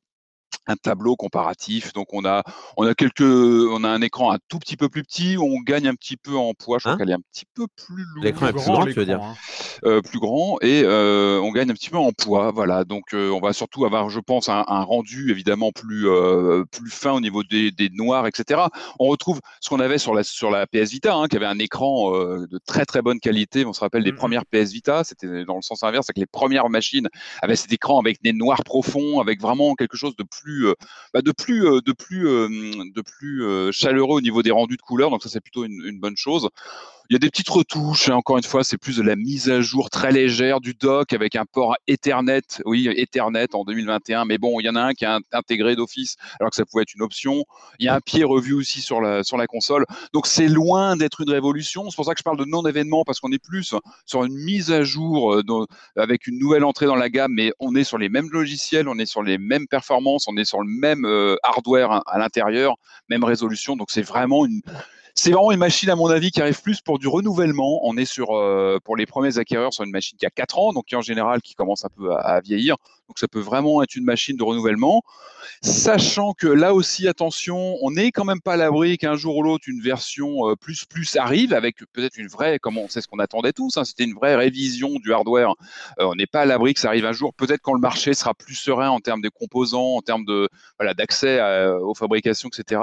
un 0.66 0.76
tableau 0.76 1.16
comparatif. 1.16 1.92
Donc, 1.92 2.08
on 2.12 2.24
a, 2.24 2.42
on 2.76 2.86
a 2.86 2.94
quelques, 2.94 3.20
on 3.22 3.84
a 3.84 3.88
un 3.88 4.00
écran 4.02 4.32
un 4.32 4.38
tout 4.48 4.58
petit 4.58 4.76
peu 4.76 4.88
plus 4.88 5.02
petit. 5.02 5.36
On 5.38 5.60
gagne 5.60 5.88
un 5.88 5.94
petit 5.94 6.16
peu 6.16 6.36
en 6.36 6.54
poids. 6.54 6.78
Je 6.78 6.82
crois 6.84 6.92
Hein? 6.92 6.98
qu'elle 6.98 7.10
est 7.10 7.14
un 7.14 7.20
petit 7.32 7.44
peu 7.54 7.66
plus 7.76 8.04
lourde. 8.14 8.24
L'écran 8.24 8.46
est 8.48 8.52
plus 8.52 8.60
grand, 8.62 8.86
tu 8.86 8.92
veux 8.94 9.04
dire? 9.06 9.20
hein. 9.22 9.34
euh, 9.84 10.00
plus 10.00 10.18
grand 10.18 10.58
et 10.60 10.82
euh, 10.84 11.40
on 11.40 11.50
gagne 11.52 11.70
un 11.70 11.74
petit 11.74 11.90
peu 11.90 11.96
en 11.98 12.12
poids. 12.12 12.50
Voilà, 12.52 12.84
donc 12.84 13.14
euh, 13.14 13.30
on 13.30 13.40
va 13.40 13.52
surtout 13.52 13.84
avoir, 13.84 14.10
je 14.10 14.20
pense, 14.20 14.48
un, 14.48 14.64
un 14.68 14.82
rendu 14.82 15.30
évidemment 15.30 15.72
plus 15.72 16.08
euh, 16.08 16.64
plus 16.70 16.90
fin 16.90 17.12
au 17.12 17.20
niveau 17.20 17.42
des, 17.42 17.70
des 17.70 17.88
noirs, 17.90 18.26
etc. 18.26 18.60
On 18.98 19.06
retrouve 19.08 19.40
ce 19.60 19.68
qu'on 19.68 19.80
avait 19.80 19.98
sur 19.98 20.14
la 20.14 20.22
sur 20.22 20.50
la 20.50 20.66
PS 20.66 20.90
Vita, 20.90 21.14
hein, 21.14 21.26
qui 21.28 21.36
avait 21.36 21.46
un 21.46 21.58
écran 21.58 22.14
euh, 22.14 22.46
de 22.50 22.58
très 22.66 22.84
très 22.84 23.02
bonne 23.02 23.20
qualité. 23.20 23.64
On 23.66 23.72
se 23.72 23.80
rappelle 23.80 24.04
des 24.04 24.12
Mhm. 24.12 24.16
premières 24.18 24.46
PS 24.46 24.72
Vita, 24.72 25.04
c'était 25.04 25.44
dans 25.44 25.56
le 25.56 25.62
sens 25.62 25.82
inverse, 25.82 26.06
c'est 26.06 26.12
que 26.12 26.20
les 26.20 26.26
premières 26.26 26.68
machines 26.68 27.08
avaient 27.42 27.56
cet 27.56 27.72
écran 27.72 27.98
avec 27.98 28.22
des 28.22 28.32
noirs 28.32 28.62
profonds, 28.64 29.20
avec 29.20 29.40
vraiment 29.40 29.74
quelque 29.74 29.96
chose 29.96 30.14
de 30.16 30.24
plus 30.24 30.51
euh, 30.66 30.74
bah, 31.12 31.22
de 31.22 31.32
plus 31.32 31.66
euh, 31.66 31.80
euh, 33.42 33.72
chaleureux 33.72 34.16
au 34.16 34.20
niveau 34.20 34.42
des 34.42 34.50
rendus 34.50 34.76
de 34.76 34.82
couleurs. 34.82 35.10
Donc 35.10 35.22
ça 35.22 35.28
c'est 35.28 35.40
plutôt 35.40 35.64
une 35.64 36.00
bonne 36.00 36.16
chose. 36.16 36.48
Il 37.10 37.14
y 37.14 37.16
a 37.16 37.18
des 37.18 37.28
petites 37.28 37.48
retouches, 37.48 38.08
hein, 38.08 38.14
encore 38.14 38.38
une 38.38 38.44
fois, 38.44 38.64
c'est 38.64 38.78
plus 38.78 38.96
de 38.96 39.02
la 39.02 39.16
mise 39.16 39.50
à 39.50 39.60
jour 39.60 39.90
très 39.90 40.12
légère 40.12 40.60
du 40.60 40.74
dock 40.74 41.12
avec 41.12 41.36
un 41.36 41.44
port 41.44 41.76
Ethernet, 41.86 42.62
oui, 42.64 42.88
Ethernet 42.88 43.54
en 43.54 43.64
2021, 43.64 44.24
mais 44.24 44.38
bon, 44.38 44.60
il 44.60 44.64
y 44.66 44.68
en 44.68 44.76
a 44.76 44.82
un 44.82 44.92
qui 44.94 45.04
est 45.04 45.08
intégré 45.32 45.76
d'office 45.76 46.16
alors 46.40 46.50
que 46.50 46.56
ça 46.56 46.64
pouvait 46.64 46.82
être 46.82 46.94
une 46.94 47.02
option. 47.02 47.44
Il 47.78 47.86
y 47.86 47.88
a 47.88 47.94
un 47.94 48.00
pied 48.00 48.24
revu 48.24 48.54
aussi 48.54 48.80
sur 48.80 49.00
la, 49.00 49.24
sur 49.24 49.36
la 49.36 49.46
console. 49.46 49.84
Donc 50.12 50.26
c'est 50.26 50.48
loin 50.48 50.96
d'être 50.96 51.20
une 51.20 51.30
révolution, 51.30 51.90
c'est 51.90 51.96
pour 51.96 52.04
ça 52.04 52.14
que 52.14 52.18
je 52.18 52.24
parle 52.24 52.38
de 52.38 52.44
non-événement, 52.44 53.04
parce 53.04 53.20
qu'on 53.20 53.32
est 53.32 53.42
plus 53.42 53.74
sur 54.06 54.24
une 54.24 54.34
mise 54.34 54.70
à 54.70 54.82
jour 54.82 55.34
euh, 55.34 55.66
avec 55.96 56.26
une 56.26 56.38
nouvelle 56.38 56.64
entrée 56.64 56.86
dans 56.86 56.96
la 56.96 57.10
gamme, 57.10 57.32
mais 57.34 57.52
on 57.58 57.74
est 57.74 57.84
sur 57.84 57.98
les 57.98 58.08
mêmes 58.08 58.30
logiciels, 58.30 58.88
on 58.88 58.98
est 58.98 59.06
sur 59.06 59.22
les 59.22 59.38
mêmes 59.38 59.66
performances, 59.66 60.26
on 60.28 60.36
est 60.36 60.44
sur 60.44 60.60
le 60.60 60.68
même 60.68 61.04
euh, 61.04 61.36
hardware 61.42 62.02
à 62.06 62.18
l'intérieur, 62.18 62.76
même 63.08 63.24
résolution, 63.24 63.76
donc 63.76 63.90
c'est 63.90 64.02
vraiment 64.02 64.46
une 64.46 64.60
c'est 65.14 65.30
vraiment 65.30 65.52
une 65.52 65.58
machine, 65.58 65.90
à 65.90 65.96
mon 65.96 66.08
avis, 66.08 66.30
qui 66.30 66.40
arrive 66.40 66.60
plus 66.62 66.80
pour 66.80 66.98
du 66.98 67.06
renouvellement. 67.06 67.80
On 67.84 67.96
est 67.96 68.06
sur, 68.06 68.34
euh, 68.34 68.78
pour 68.82 68.96
les 68.96 69.04
premiers 69.04 69.38
acquéreurs, 69.38 69.74
sur 69.74 69.84
une 69.84 69.90
machine 69.90 70.16
qui 70.18 70.24
a 70.24 70.30
4 70.30 70.58
ans, 70.58 70.72
donc 70.72 70.86
qui 70.86 70.96
en 70.96 71.02
général 71.02 71.42
qui 71.42 71.54
commence 71.54 71.84
un 71.84 71.90
peu 71.94 72.14
à, 72.14 72.40
vieillir. 72.40 72.76
Donc 73.08 73.18
ça 73.18 73.28
peut 73.28 73.40
vraiment 73.40 73.82
être 73.82 73.94
une 73.94 74.04
machine 74.04 74.36
de 74.36 74.42
renouvellement. 74.42 75.02
Sachant 75.60 76.32
que 76.32 76.46
là 76.46 76.72
aussi, 76.72 77.08
attention, 77.08 77.76
on 77.82 77.90
n'est 77.90 78.10
quand 78.10 78.24
même 78.24 78.40
pas 78.40 78.54
à 78.54 78.56
l'abri 78.56 78.96
qu'un 78.96 79.16
jour 79.16 79.36
ou 79.36 79.42
l'autre, 79.42 79.64
une 79.68 79.82
version 79.82 80.48
euh, 80.48 80.56
plus 80.56 80.86
plus 80.86 81.16
arrive 81.16 81.52
avec 81.52 81.76
peut-être 81.92 82.16
une 82.16 82.28
vraie, 82.28 82.58
comme 82.58 82.78
on 82.78 82.88
sait 82.88 83.02
ce 83.02 83.08
qu'on 83.08 83.18
attendait 83.18 83.52
tous, 83.52 83.76
hein, 83.76 83.84
c'était 83.84 84.04
une 84.04 84.14
vraie 84.14 84.34
révision 84.34 84.94
du 84.98 85.12
hardware. 85.12 85.54
Euh, 86.00 86.04
on 86.04 86.14
n'est 86.14 86.26
pas 86.26 86.40
à 86.40 86.44
l'abri 86.46 86.72
que 86.72 86.80
ça 86.80 86.88
arrive 86.88 87.04
un 87.04 87.12
jour. 87.12 87.34
Peut-être 87.34 87.60
quand 87.60 87.74
le 87.74 87.80
marché 87.80 88.14
sera 88.14 88.32
plus 88.32 88.54
serein 88.54 88.88
en 88.88 89.00
termes 89.00 89.20
de 89.20 89.28
composants, 89.28 89.96
en 89.96 90.00
termes 90.00 90.24
d'accès 90.96 91.40
aux 91.82 91.94
fabrications, 91.94 92.48
etc. 92.48 92.80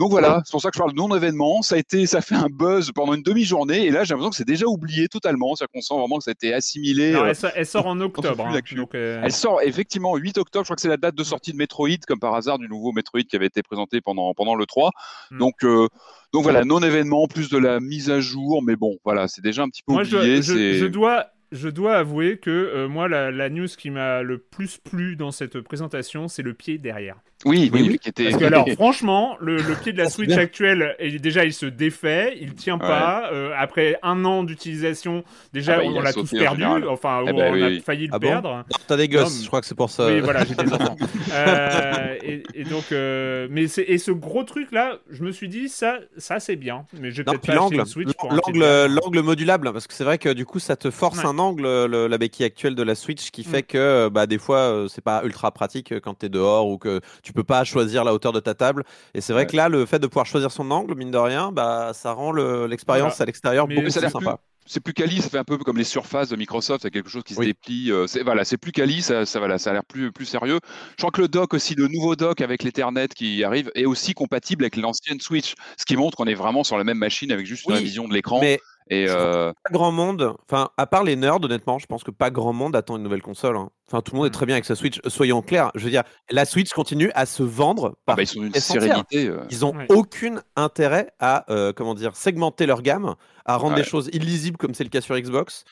Donc 0.00 0.10
voilà, 0.10 0.40
c'est 0.44 0.50
pour 0.50 0.62
ça 0.62 0.70
que 0.70 0.74
je 0.74 0.78
parle 0.78 0.92
de 0.92 0.96
non-événement. 0.96 1.60
Ça 1.60 1.74
a 1.74 1.78
été, 1.78 2.06
ça 2.06 2.22
fait 2.22 2.34
un 2.34 2.48
buzz 2.50 2.90
pendant 2.92 3.14
une 3.14 3.22
demi-journée, 3.22 3.84
et 3.84 3.90
là 3.90 4.02
j'ai 4.02 4.14
l'impression 4.14 4.30
que 4.30 4.36
c'est 4.36 4.46
déjà 4.46 4.66
oublié 4.66 5.08
totalement. 5.08 5.54
C'est-à-dire 5.54 5.72
qu'on 5.74 5.82
sent 5.82 5.94
vraiment 5.94 6.16
que 6.16 6.24
ça 6.24 6.30
a 6.30 6.32
été 6.32 6.54
assimilé. 6.54 7.14
Euh, 7.14 7.32
elle, 7.54 7.66
sort, 7.66 7.86
en 7.86 8.00
octobre. 8.00 8.46
Hein, 8.46 8.60
euh, 8.94 9.20
Elle 9.22 9.32
sort 9.32 9.60
effectivement 9.62 10.16
8 10.16 10.38
octobre. 10.38 10.64
Je 10.64 10.68
crois 10.68 10.76
que 10.76 10.82
c'est 10.82 10.88
la 10.88 10.96
date 10.96 11.14
de 11.14 11.22
sortie 11.22 11.52
de 11.52 11.58
Metroid, 11.58 11.98
comme 12.08 12.18
par 12.18 12.34
hasard 12.34 12.58
du 12.58 12.66
nouveau 12.66 12.92
Metroid 12.92 13.20
qui 13.22 13.36
avait 13.36 13.46
été 13.46 13.62
présenté 13.62 14.00
pendant 14.00 14.32
pendant 14.34 14.54
le 14.54 14.64
3. 14.64 14.90
Hmm. 15.30 15.38
Donc 15.38 15.64
euh, 15.64 15.86
donc 16.32 16.44
voilà, 16.44 16.64
non-événement, 16.64 17.28
plus 17.28 17.50
de 17.50 17.58
la 17.58 17.78
mise 17.78 18.10
à 18.10 18.20
jour, 18.20 18.62
mais 18.62 18.76
bon, 18.76 18.96
voilà, 19.04 19.28
c'est 19.28 19.42
déjà 19.42 19.62
un 19.62 19.68
petit 19.68 19.82
peu 19.82 19.92
oublié. 19.92 20.40
je 20.42 20.86
dois 20.86 21.26
je 21.52 21.68
dois 21.68 21.96
avouer 21.96 22.38
que 22.38 22.50
euh, 22.50 22.88
moi, 22.88 23.08
la, 23.08 23.48
news 23.50 23.66
qui 23.66 23.90
m'a 23.90 24.22
le 24.22 24.38
plus 24.38 24.78
plu 24.78 25.16
dans 25.16 25.30
cette 25.30 25.60
présentation, 25.60 26.28
c'est 26.28 26.42
le 26.42 26.54
pied 26.54 26.78
derrière. 26.78 27.16
Oui, 27.44 27.70
oui, 27.72 27.86
oui. 27.88 27.98
Qui 27.98 28.08
était... 28.08 28.24
Parce 28.24 28.36
que 28.36 28.44
alors, 28.44 28.68
franchement, 28.70 29.36
le, 29.40 29.58
pied 29.82 29.92
de 29.92 29.98
la 29.98 30.10
Switch 30.10 30.32
actuelle, 30.32 30.96
déjà, 31.20 31.44
il 31.44 31.52
se 31.52 31.66
défait, 31.66 32.36
il 32.40 32.54
tient 32.54 32.78
pas. 32.78 33.30
Euh, 33.32 33.52
après 33.56 33.98
un 34.02 34.24
an 34.24 34.44
d'utilisation, 34.44 35.24
déjà, 35.52 35.76
ah 35.76 35.78
bah, 35.78 35.84
on 35.86 36.00
l'a 36.00 36.12
tous 36.12 36.30
perdu. 36.30 36.64
Enfin, 36.64 37.24
eh 37.26 37.32
on 37.32 37.40
a 37.40 37.80
failli 37.80 38.06
le 38.06 38.14
ah 38.14 38.18
perdre. 38.18 38.64
T'as 38.86 38.96
des 38.96 39.08
gosses, 39.08 39.42
je 39.42 39.46
crois 39.46 39.60
que 39.60 39.66
c'est 39.66 39.74
pour 39.74 39.90
ça. 39.90 40.06
Oui, 40.06 40.20
voilà, 40.20 40.44
j'ai 40.44 40.54
des 40.54 40.72
enfants. 40.72 40.96
Euh, 41.32 42.16
et, 42.22 42.64
donc, 42.64 42.90
mais 42.90 43.64
et 43.64 43.98
ce 43.98 44.10
gros 44.10 44.42
truc 44.42 44.72
là, 44.72 44.98
je 45.10 45.22
me 45.22 45.30
suis 45.30 45.48
dit, 45.48 45.68
ça, 45.68 45.98
ça 46.16 46.40
c'est 46.40 46.56
bien. 46.56 46.84
Mais 46.98 47.10
je 47.10 47.22
peut-être 47.22 47.46
pas 47.46 47.54
l'angle, 47.54 47.86
Switch 47.86 48.08
l'angle 48.50 49.20
modulable, 49.22 49.72
parce 49.72 49.86
que 49.86 49.94
c'est 49.94 50.04
vrai 50.04 50.18
que 50.18 50.28
du 50.28 50.44
coup, 50.44 50.58
ça 50.58 50.76
te 50.76 50.90
force 50.90 51.24
un 51.24 51.38
angle, 51.38 51.66
la 51.86 52.18
béquille 52.18 52.46
actuelle 52.46 52.74
de 52.74 52.82
la 52.82 52.94
Switch, 52.94 53.30
qui 53.30 53.44
fait 53.44 53.62
mm. 53.62 53.66
que 53.66 54.08
bah, 54.08 54.26
des 54.26 54.38
fois, 54.38 54.58
euh, 54.58 54.88
c'est 54.88 55.04
pas 55.04 55.22
ultra 55.24 55.50
pratique 55.52 55.98
quand 56.00 56.18
tu 56.18 56.26
es 56.26 56.28
dehors 56.28 56.68
ou 56.68 56.78
que 56.78 57.00
tu 57.22 57.29
peux 57.32 57.44
pas 57.44 57.64
choisir 57.64 58.04
la 58.04 58.14
hauteur 58.14 58.32
de 58.32 58.40
ta 58.40 58.54
table. 58.54 58.84
Et 59.14 59.20
c'est 59.20 59.32
vrai 59.32 59.46
que 59.46 59.56
là, 59.56 59.68
le 59.68 59.86
fait 59.86 59.98
de 59.98 60.06
pouvoir 60.06 60.26
choisir 60.26 60.50
son 60.50 60.70
angle, 60.70 60.94
mine 60.94 61.10
de 61.10 61.18
rien, 61.18 61.52
bah, 61.52 61.92
ça 61.94 62.12
rend 62.12 62.32
l'expérience 62.32 63.20
à 63.20 63.24
l'extérieur 63.24 63.66
beaucoup 63.66 63.82
plus 63.82 63.90
sympa 63.90 64.38
c'est 64.70 64.78
plus 64.78 64.92
quali, 64.92 65.20
ça 65.20 65.28
fait 65.28 65.38
un 65.38 65.44
peu 65.44 65.58
comme 65.58 65.78
les 65.78 65.84
surfaces 65.84 66.28
de 66.28 66.36
Microsoft, 66.36 66.82
c'est 66.82 66.92
quelque 66.92 67.10
chose 67.10 67.24
qui 67.24 67.34
se 67.34 67.40
déplie. 67.40 67.90
Euh, 67.90 68.06
c'est 68.06 68.22
voilà, 68.22 68.44
c'est 68.44 68.56
plus 68.56 68.70
quali, 68.70 69.02
ça, 69.02 69.26
ça, 69.26 69.40
voilà, 69.40 69.58
ça 69.58 69.70
a 69.70 69.72
l'air 69.72 69.84
plus, 69.84 70.12
plus 70.12 70.26
sérieux. 70.26 70.60
Je 70.92 70.96
crois 70.98 71.10
que 71.10 71.20
le 71.20 71.26
dock 71.26 71.54
aussi, 71.54 71.74
le 71.74 71.88
nouveau 71.88 72.14
dock 72.14 72.40
avec 72.40 72.62
l'Ethernet 72.62 73.08
qui 73.08 73.42
arrive, 73.42 73.72
est 73.74 73.84
aussi 73.84 74.14
compatible 74.14 74.62
avec 74.62 74.76
l'ancienne 74.76 75.20
Switch, 75.20 75.54
ce 75.76 75.84
qui 75.84 75.96
montre 75.96 76.16
qu'on 76.16 76.26
est 76.26 76.34
vraiment 76.34 76.62
sur 76.62 76.78
la 76.78 76.84
même 76.84 76.98
machine 76.98 77.32
avec 77.32 77.46
juste 77.46 77.68
une 77.68 77.76
vision 77.78 78.06
de 78.06 78.14
l'écran. 78.14 78.40
Et 78.42 79.08
euh... 79.08 79.52
Pas 79.64 79.70
grand 79.72 79.92
monde, 79.92 80.34
enfin, 80.48 80.70
à 80.76 80.86
part 80.86 81.04
les 81.04 81.16
nerds, 81.16 81.42
honnêtement, 81.42 81.78
je 81.78 81.86
pense 81.86 82.02
que 82.02 82.10
pas 82.10 82.30
grand 82.30 82.52
monde 82.52 82.74
attend 82.74 82.96
une 82.96 83.02
nouvelle 83.02 83.22
console. 83.22 83.56
Hein. 83.56 83.70
Enfin, 83.90 84.02
tout 84.02 84.12
le 84.12 84.18
monde 84.18 84.26
est 84.26 84.30
mmh. 84.30 84.32
très 84.32 84.46
bien 84.46 84.54
avec 84.54 84.64
sa 84.64 84.76
Switch. 84.76 85.00
Soyons 85.08 85.42
clairs, 85.42 85.72
je 85.74 85.84
veux 85.84 85.90
dire, 85.90 86.04
la 86.30 86.44
Switch 86.44 86.70
continue 86.70 87.10
à 87.16 87.26
se 87.26 87.42
vendre 87.42 87.96
par. 88.06 88.12
Ah 88.12 88.16
bah, 88.16 88.22
ils 88.22 88.26
sont 88.28 88.40
d'une 88.40 88.54
sérénité. 88.54 89.26
Euh. 89.26 89.40
Ils 89.50 89.64
ont 89.64 89.74
aucun 89.88 90.36
intérêt 90.54 91.12
à, 91.18 91.44
euh, 91.50 91.72
comment 91.72 91.94
dire, 91.94 92.14
segmenter 92.14 92.66
leur 92.66 92.82
gamme, 92.82 93.16
à 93.44 93.56
rendre 93.56 93.74
des 93.74 93.82
choses 93.82 94.08
illisibles 94.12 94.58
comme 94.58 94.74
c'est 94.74 94.84
le 94.84 94.90
cas 94.90 95.00
sur 95.00 95.18
Xbox. 95.18 95.64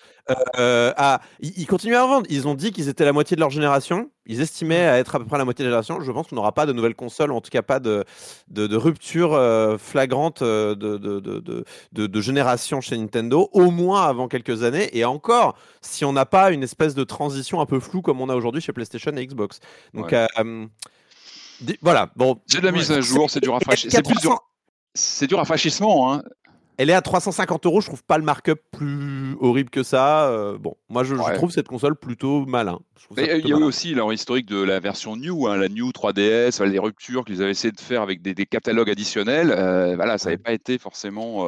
Euh, 0.59 0.93
à... 0.97 1.21
Ils, 1.41 1.67
continuent 1.67 1.95
à 1.95 2.05
en 2.05 2.09
vendre. 2.09 2.27
Ils 2.29 2.49
ont 2.49 2.55
dit 2.55 2.73
qu'ils 2.73 2.89
étaient 2.89 3.05
la 3.05 3.13
moitié 3.13 3.37
de 3.37 3.41
leur 3.41 3.51
génération. 3.51 4.11
Ils 4.27 4.41
estimaient 4.41 4.87
à 4.87 4.99
être 4.99 5.15
à 5.15 5.21
peu 5.21 5.25
près 5.25 5.39
la 5.39 5.45
moitié 5.45 5.65
de 5.65 5.71
la 5.71 5.81
génération. 5.81 6.01
Je 6.05 6.13
pense 6.13 6.27
qu'on 6.27 6.37
n'aura 6.37 6.53
pas 6.53 6.67
de 6.67 6.73
nouvelles 6.73 6.97
consoles, 6.97 7.31
ou 7.31 7.37
en 7.37 7.41
tout 7.41 7.51
cas 7.51 7.63
pas 7.63 7.79
de, 7.79 8.05
de, 8.49 8.77
rupture 8.77 9.31
flagrante 9.79 10.43
de, 10.43 10.75
de, 10.75 12.07
de, 12.07 12.21
génération 12.21 12.81
chez 12.81 12.99
Nintendo, 12.99 13.49
au 13.53 13.71
moins 13.71 14.07
avant 14.07 14.29
quelques 14.29 14.65
années. 14.65 14.91
Et 14.93 15.05
encore, 15.05 15.57
si 15.81 16.05
on 16.05 16.13
n'a 16.13 16.27
pas 16.27 16.51
une 16.51 16.63
espèce 16.63 16.95
de 16.95 17.05
transition 17.05 17.61
un 17.61 17.67
peu 17.67 17.81
floue 17.81 18.03
comme 18.09 18.23
on 18.23 18.31
a 18.31 18.35
aujourd'hui 18.35 18.62
chez 18.62 18.73
PlayStation 18.73 19.15
et 19.19 19.27
Xbox. 19.27 19.61
Donc 19.93 20.15
euh, 20.15 20.27
voilà. 21.83 22.11
Bon, 22.17 22.41
c'est 22.47 22.59
de 22.62 22.65
la 22.65 22.73
mise 22.73 22.91
à 22.91 23.03
jour, 23.03 23.29
c'est 23.29 23.41
du 23.41 23.50
rafraîchissement. 23.50 24.41
C'est 24.95 25.27
du 25.27 25.35
rafraîchissement. 25.35 26.11
Hein. 26.11 26.23
Elle 26.79 26.88
est 26.88 26.95
à 26.95 27.03
350 27.03 27.67
euros. 27.67 27.83
Je 27.83 27.88
trouve 27.88 28.03
pas 28.03 28.17
le 28.17 28.25
markup 28.25 28.59
plus 28.71 29.37
horrible 29.43 29.69
que 29.69 29.83
ça. 29.83 30.31
Euh, 30.31 30.57
bon, 30.57 30.75
moi 30.88 31.05
je, 31.05 31.15
trouve 31.35 31.50
cette 31.50 31.69
console 31.69 31.97
plutôt 31.97 32.47
malin. 32.47 32.79
Il 33.19 33.27
y 33.27 33.31
a 33.31 33.37
eu 33.37 33.62
aussi 33.62 33.93
leur 33.93 34.11
historique 34.11 34.47
de 34.47 34.62
la 34.62 34.81
version 34.81 35.15
New, 35.15 35.47
hein, 35.47 35.59
la 35.59 35.69
New 35.69 35.91
3DS, 35.91 36.65
les 36.65 36.79
ruptures 36.79 37.27
qu'ils 37.27 37.43
avaient 37.43 37.50
essayé 37.50 37.73
de 37.73 37.81
faire 37.81 38.00
avec 38.00 38.23
des, 38.23 38.47
catalogues 38.47 38.88
additionnels. 38.88 39.50
Euh, 39.50 39.97
voilà, 39.97 40.17
ça 40.17 40.31
n'avait 40.31 40.43
pas 40.43 40.53
été 40.53 40.79
forcément 40.79 41.47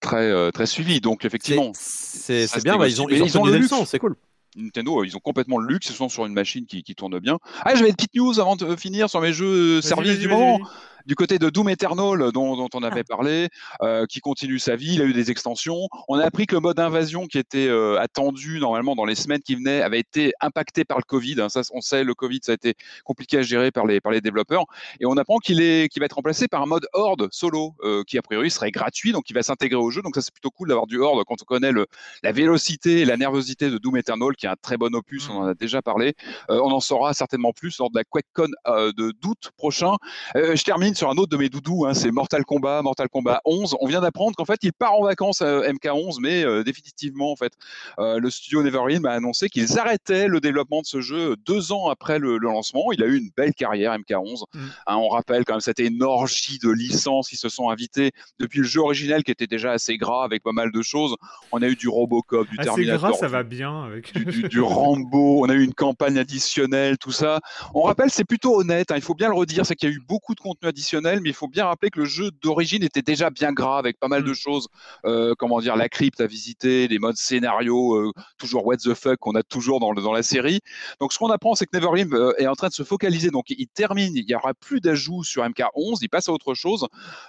très, 0.00 0.50
très 0.50 0.66
suivi. 0.66 1.00
Donc 1.00 1.24
effectivement, 1.24 1.70
c'est 1.74 2.48
bien. 2.64 2.84
ils 2.84 3.00
ont, 3.00 3.08
ils 3.08 3.38
ont, 3.38 3.44
le 3.44 3.60
c'est 3.86 4.00
cool. 4.00 4.16
Nintendo, 4.56 5.04
ils 5.04 5.16
ont 5.16 5.20
complètement 5.20 5.58
le 5.58 5.66
luxe, 5.66 5.88
ils 5.90 5.96
sont 5.96 6.08
sur 6.08 6.26
une 6.26 6.34
machine 6.34 6.66
qui, 6.66 6.82
qui 6.82 6.94
tourne 6.94 7.18
bien. 7.18 7.38
Ah, 7.64 7.74
j'avais 7.74 7.88
une 7.88 7.96
petite 7.96 8.14
news 8.14 8.38
avant 8.38 8.56
de 8.56 8.76
finir 8.76 9.08
sur 9.08 9.20
mes 9.20 9.32
jeux 9.32 9.80
services 9.80 10.18
du 10.18 10.28
moment 10.28 10.60
du 11.06 11.14
côté 11.14 11.38
de 11.38 11.50
Doom 11.50 11.68
Eternal, 11.68 12.32
dont, 12.32 12.68
on 12.72 12.82
avait 12.82 13.00
ah. 13.00 13.08
parlé, 13.08 13.48
euh, 13.82 14.06
qui 14.06 14.20
continue 14.20 14.58
sa 14.58 14.76
vie, 14.76 14.94
il 14.94 15.02
a 15.02 15.04
eu 15.04 15.12
des 15.12 15.30
extensions. 15.30 15.88
On 16.08 16.18
a 16.18 16.24
appris 16.24 16.46
que 16.46 16.54
le 16.54 16.60
mode 16.60 16.78
invasion 16.78 17.26
qui 17.26 17.38
était 17.38 17.68
euh, 17.68 18.00
attendu 18.00 18.60
normalement 18.60 18.94
dans 18.94 19.04
les 19.04 19.14
semaines 19.14 19.42
qui 19.42 19.54
venaient 19.54 19.82
avait 19.82 20.00
été 20.00 20.32
impacté 20.40 20.84
par 20.84 20.98
le 20.98 21.04
Covid. 21.04 21.40
Hein. 21.40 21.48
Ça, 21.48 21.62
on 21.72 21.80
sait, 21.80 22.04
le 22.04 22.14
Covid, 22.14 22.40
ça 22.42 22.52
a 22.52 22.54
été 22.54 22.74
compliqué 23.04 23.38
à 23.38 23.42
gérer 23.42 23.70
par 23.70 23.86
les, 23.86 24.00
par 24.00 24.12
les 24.12 24.20
développeurs. 24.20 24.64
Et 25.00 25.06
on 25.06 25.16
apprend 25.16 25.38
qu'il 25.38 25.58
va 25.58 26.04
être 26.04 26.12
remplacé 26.12 26.48
par 26.48 26.62
un 26.62 26.66
mode 26.66 26.86
Horde 26.92 27.28
solo, 27.32 27.74
euh, 27.82 28.02
qui 28.06 28.18
a 28.18 28.22
priori 28.22 28.50
serait 28.50 28.70
gratuit, 28.70 29.12
donc 29.12 29.28
il 29.30 29.34
va 29.34 29.42
s'intégrer 29.42 29.80
au 29.80 29.90
jeu. 29.90 30.02
Donc 30.02 30.14
ça, 30.14 30.22
c'est 30.22 30.32
plutôt 30.32 30.50
cool 30.50 30.68
d'avoir 30.68 30.86
du 30.86 30.98
Horde 30.98 31.22
quand 31.26 31.36
on 31.40 31.44
connaît 31.44 31.72
le, 31.72 31.86
la 32.22 32.32
vélocité 32.32 33.00
et 33.00 33.04
la 33.04 33.16
nervosité 33.16 33.70
de 33.70 33.78
Doom 33.78 33.96
Eternal, 33.96 34.34
qui 34.36 34.46
est 34.46 34.50
un 34.50 34.56
très 34.60 34.76
bon 34.76 34.94
opus, 34.94 35.28
on 35.28 35.38
en 35.38 35.46
a 35.48 35.54
déjà 35.54 35.82
parlé. 35.82 36.14
on 36.48 36.70
en 36.70 36.80
saura 36.80 37.14
certainement 37.14 37.52
plus 37.52 37.78
lors 37.78 37.90
de 37.90 37.98
la 37.98 38.04
QuakeCon 38.04 38.48
de 38.66 39.12
d'août 39.20 39.50
prochain. 39.56 39.96
je 40.34 40.62
termine 40.62 40.91
sur 40.94 41.10
un 41.10 41.14
autre 41.14 41.28
de 41.28 41.36
mes 41.36 41.48
doudous, 41.48 41.86
hein, 41.86 41.94
c'est 41.94 42.10
Mortal 42.10 42.44
Kombat, 42.44 42.82
Mortal 42.82 43.08
Kombat 43.08 43.40
11. 43.44 43.76
On 43.80 43.86
vient 43.86 44.00
d'apprendre 44.00 44.34
qu'en 44.36 44.44
fait, 44.44 44.58
il 44.62 44.72
part 44.72 44.94
en 44.94 45.04
vacances 45.04 45.42
à 45.42 45.46
euh, 45.46 45.72
MK11, 45.72 46.18
mais 46.20 46.44
euh, 46.44 46.62
définitivement, 46.62 47.32
en 47.32 47.36
fait, 47.36 47.52
euh, 47.98 48.18
le 48.18 48.30
studio 48.30 48.62
Neverwind 48.62 49.04
a 49.06 49.12
annoncé 49.12 49.48
qu'ils 49.48 49.78
arrêtaient 49.78 50.28
le 50.28 50.40
développement 50.40 50.80
de 50.80 50.86
ce 50.86 51.00
jeu 51.00 51.36
deux 51.46 51.72
ans 51.72 51.88
après 51.88 52.18
le, 52.18 52.38
lancement. 52.38 52.92
Il 52.92 53.02
a 53.02 53.06
eu 53.06 53.16
une 53.16 53.30
belle 53.36 53.54
carrière, 53.54 53.96
MK11. 53.96 54.44
Mm. 54.54 54.58
Hein, 54.86 54.96
on 54.96 55.08
rappelle 55.08 55.44
quand 55.44 55.54
même, 55.54 55.60
c'était 55.60 55.86
une 55.86 56.02
orgie 56.02 56.58
de 56.58 56.70
licences 56.70 57.28
qui 57.28 57.36
se 57.36 57.48
sont 57.48 57.70
invités 57.70 58.12
depuis 58.38 58.60
le 58.60 58.66
jeu 58.66 58.80
originel 58.80 59.22
qui 59.22 59.30
était 59.30 59.46
déjà 59.46 59.72
assez 59.72 59.96
gras 59.96 60.24
avec 60.24 60.42
pas 60.42 60.52
mal 60.52 60.72
de 60.72 60.82
choses. 60.82 61.16
On 61.52 61.62
a 61.62 61.68
eu 61.68 61.76
du 61.76 61.88
Robocop, 61.88 62.48
du 62.48 62.56
Terminator. 62.56 63.10
Gras, 63.10 63.18
ça 63.18 63.28
va 63.28 63.42
bien 63.42 63.84
avec 63.84 64.12
du, 64.48 64.60
Rambo. 64.60 65.44
On 65.44 65.48
a 65.48 65.54
eu 65.54 65.62
une 65.62 65.74
campagne 65.74 66.18
additionnelle, 66.18 66.98
tout 66.98 67.12
ça. 67.12 67.40
On 67.74 67.82
rappelle, 67.82 68.10
c'est 68.10 68.24
plutôt 68.24 68.58
honnête. 68.58 68.90
Hein, 68.90 68.96
il 68.96 69.02
faut 69.02 69.14
bien 69.14 69.28
le 69.28 69.34
redire, 69.34 69.64
c'est 69.66 69.74
qu'il 69.74 69.88
y 69.88 69.92
a 69.92 69.94
eu 69.94 70.02
beaucoup 70.06 70.34
de 70.34 70.40
contenu 70.40 70.68
additionnel 70.68 70.81
mais 70.92 71.30
il 71.30 71.34
faut 71.34 71.48
bien 71.48 71.66
rappeler 71.66 71.90
que 71.90 72.00
le 72.00 72.04
jeu 72.04 72.30
d'origine 72.42 72.82
était 72.82 73.02
déjà 73.02 73.30
bien 73.30 73.52
gras 73.52 73.78
avec 73.78 73.98
pas 73.98 74.08
mal 74.08 74.24
de 74.24 74.30
mm. 74.30 74.34
choses. 74.34 74.68
Euh, 75.04 75.34
comment 75.38 75.60
dire, 75.60 75.76
la 75.76 75.88
crypte 75.88 76.20
à 76.20 76.26
visiter, 76.26 76.88
les 76.88 76.98
modes 76.98 77.16
scénario, 77.16 77.94
euh, 77.94 78.12
toujours 78.38 78.66
what 78.66 78.76
the 78.78 78.94
fuck 78.94 79.18
qu'on 79.18 79.34
a 79.34 79.42
toujours 79.42 79.80
dans, 79.80 79.92
dans 79.94 80.12
la 80.12 80.22
série. 80.22 80.60
Donc 81.00 81.12
ce 81.12 81.18
qu'on 81.18 81.30
apprend, 81.30 81.54
c'est 81.54 81.66
que 81.66 81.76
Neverlim 81.76 82.12
euh, 82.14 82.32
est 82.38 82.46
en 82.46 82.54
train 82.54 82.68
de 82.68 82.72
se 82.72 82.82
focaliser. 82.82 83.30
Donc 83.30 83.46
il 83.50 83.68
termine, 83.68 84.14
il 84.16 84.24
n'y 84.26 84.34
aura 84.34 84.54
plus 84.54 84.80
d'ajouts 84.80 85.24
sur 85.24 85.44
MK11, 85.44 85.98
il 86.02 86.08
passe 86.08 86.28
à 86.28 86.32
autre 86.32 86.54
chose. 86.54 86.86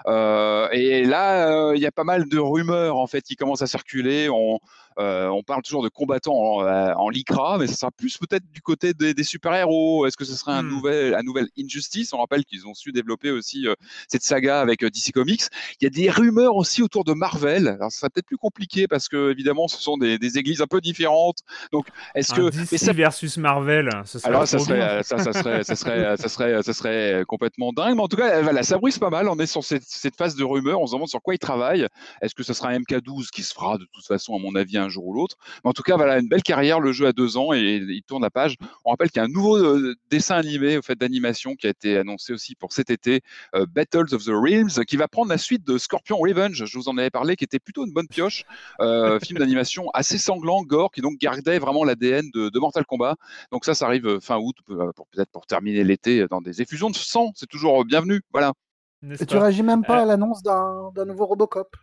et 0.08 1.04
là, 1.06 1.74
il 1.74 1.82
y 1.82 1.86
a 1.86 1.92
pas 1.92 2.04
mal 2.04 2.28
de 2.28 2.40
rumeurs 2.40 2.98
en 2.98 3.08
fait 3.08 3.22
qui 3.22 3.36
commencent 3.36 3.62
à 3.62 3.68
circuler. 3.68 4.30
On, 4.30 4.60
Euh, 4.60 4.83
on 4.98 5.44
parle 5.44 5.62
toujours 5.64 5.84
de 5.84 5.90
combattants 5.90 6.34
en, 6.36 6.66
euh, 6.66 6.94
en 6.96 7.10
lycra, 7.10 7.58
mais 7.58 7.68
ce 7.68 7.76
sera 7.76 7.92
plus 7.92 8.18
peut-être 8.18 8.44
du 8.52 8.62
côté 8.62 8.94
des, 8.94 9.14
des 9.14 9.24
super-héros. 9.24 10.06
Est-ce 10.06 10.18
que 10.18 10.26
ce 10.26 10.36
serait 10.36 10.52
un, 10.54 10.64
Hmm. 10.64 10.70
nouvel, 10.70 11.16
un 11.16 11.22
nouvel 11.24 11.48
Injustice? 11.60 12.14
On 12.14 12.18
rappelle 12.20 12.46
qu'ils 12.46 12.68
ont 12.68 12.74
su 12.74 12.92
développer 12.92 13.32
aussi 13.32 13.68
euh, 13.68 13.74
cette 14.08 14.24
saga 14.24 14.60
avec 14.62 14.84
euh, 14.84 14.90
DC 14.90 15.12
Comics. 15.14 15.44
Il 15.82 15.84
y 15.84 15.88
a 15.88 15.90
des 15.90 16.10
rumeurs 16.10 16.56
aussi 16.56 16.82
autour 16.82 17.04
de 17.04 17.14
Marvel. 17.14 17.68
Alors, 17.68 17.92
ça 17.92 18.00
sera 18.00 18.10
peut-être 18.10 18.26
plus 18.28 18.38
compliqué 18.38 18.88
parce 18.88 19.08
que, 19.10 19.32
évidemment, 19.32 19.68
ce 19.68 19.82
sont 19.82 19.98
des, 19.98 20.18
des 20.18 20.38
églises 20.38 20.62
un 20.62 20.68
peu 20.68 20.82
différentes. 20.82 21.40
Donc, 21.72 21.88
est-ce 22.16 22.34
que. 22.34 22.50
DC 22.50 22.78
ça- 22.78 22.94
versus 22.94 23.38
Marvel, 23.38 23.90
ce 24.06 24.20
serait 24.20 24.30
alors 24.30 24.48
ça 24.48 24.60
serait, 24.60 25.04
ça, 25.04 25.18
ça 25.18 25.34
serait, 25.34 25.64
ça 25.64 25.76
serait, 25.76 26.18
ça 26.18 26.30
serait, 26.30 26.64
ça 26.64 26.74
serait 26.74 27.24
complètement 27.28 27.74
dingue. 27.74 27.96
Mais 27.96 28.02
en 28.02 28.08
tout 28.08 28.18
cas, 28.18 28.42
voilà, 28.42 28.64
ça 28.64 28.78
bruise 28.78 29.00
pas 29.00 29.10
mal. 29.10 29.28
On 29.30 29.38
est 29.40 29.46
sur 29.48 29.64
cette, 29.64 29.84
cette 29.86 30.16
phase 30.16 30.36
de 30.36 30.44
rumeurs. 30.44 30.80
On 30.80 30.88
se 30.88 30.94
demande 30.94 31.08
sur 31.10 31.22
quoi 31.22 31.34
ils 31.36 31.40
travaillent. 31.40 31.88
Est-ce 32.22 32.36
que 32.36 32.44
ce 32.44 32.54
sera 32.54 32.70
un 32.70 32.80
MK12 32.80 33.30
qui 33.32 33.44
se 33.44 33.54
fera? 33.54 33.78
De 33.78 33.86
toute 33.92 34.06
façon, 34.06 34.36
à 34.36 34.40
mon 34.40 34.56
avis, 34.56 34.78
un 34.84 34.90
jour 34.90 35.06
ou 35.08 35.14
l'autre. 35.14 35.38
Mais 35.64 35.70
en 35.70 35.74
tout 35.74 35.84
cas, 35.84 35.96
voilà, 35.96 36.20
une 36.20 36.28
belle 36.28 36.44
carrière. 36.44 36.80
Le 36.80 36.92
jeu 36.92 37.08
a 37.08 37.14
deux 37.14 37.38
ans 37.38 37.54
et 37.54 37.78
il 37.78 38.04
tourne 38.04 38.22
la 38.22 38.30
page. 38.30 38.56
On 38.86 38.92
rappelle 38.92 39.10
qu'il 39.10 39.20
y 39.20 39.22
a 39.22 39.26
un 39.26 39.32
nouveau 39.32 39.58
euh, 39.58 39.96
dessin 40.10 40.36
animé, 40.36 40.78
au 40.78 40.82
fait, 40.82 40.96
d'animation 40.96 41.56
qui 41.56 41.68
a 41.68 41.70
été 41.70 41.98
annoncé 41.98 42.34
aussi 42.34 42.56
pour 42.56 42.74
cet 42.74 42.90
été, 42.90 43.22
euh, 43.56 43.66
Battles 43.66 44.14
of 44.14 44.24
the 44.24 44.32
Realms, 44.34 44.84
qui 44.86 44.98
va 44.98 45.08
prendre 45.08 45.30
la 45.30 45.38
suite 45.38 45.66
de 45.66 45.78
Scorpion 45.78 46.18
Revenge. 46.18 46.66
Je 46.66 46.78
vous 46.78 46.90
en 46.90 46.98
avais 46.98 47.10
parlé, 47.10 47.36
qui 47.36 47.44
était 47.44 47.60
plutôt 47.60 47.86
une 47.86 47.94
bonne 47.94 48.08
pioche. 48.08 48.44
Euh, 48.80 49.20
film 49.20 49.40
d'animation 49.40 49.90
assez 49.94 50.18
sanglant, 50.18 50.62
gore, 50.64 50.92
qui 50.92 51.02
donc 51.02 51.18
gardait 51.18 51.60
vraiment 51.60 51.84
l'ADN 51.84 52.30
de, 52.34 52.50
de 52.50 52.60
Mortal 52.60 52.86
Kombat. 52.86 53.16
Donc 53.52 53.66
ça, 53.66 53.74
ça 53.74 53.86
arrive 53.86 54.20
fin 54.20 54.38
août, 54.38 54.56
pour 54.96 55.08
peut-être 55.08 55.32
pour 55.32 55.46
terminer 55.46 55.84
l'été 55.84 56.28
dans 56.28 56.42
des 56.42 56.62
effusions 56.62 56.90
de 56.90 56.96
sang. 56.96 57.32
C'est 57.36 57.50
toujours 57.50 57.84
bienvenu. 57.86 58.22
Voilà. 58.32 58.54
N'est-ce 59.02 59.24
Et 59.24 59.26
tu 59.26 59.38
réagis 59.38 59.64
même 59.64 59.84
pas 59.84 60.00
Euh, 60.00 60.04
à 60.04 60.06
l'annonce 60.06 60.42
d'un 60.44 60.92
d'un 60.96 61.06
nouveau 61.06 61.26
Robocop? 61.26 61.76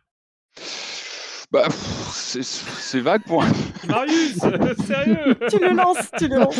Bah, 1.52 1.64
pff, 1.64 2.10
c'est- 2.12 2.42
c'est 2.44 3.00
vague 3.00 3.24
pour. 3.24 3.42
Marius, 3.88 4.34
sérieux 4.86 5.34
Tu 5.50 5.58
le 5.58 5.74
lances, 5.74 6.08
tu 6.16 6.28
le 6.28 6.36
lances. 6.36 6.54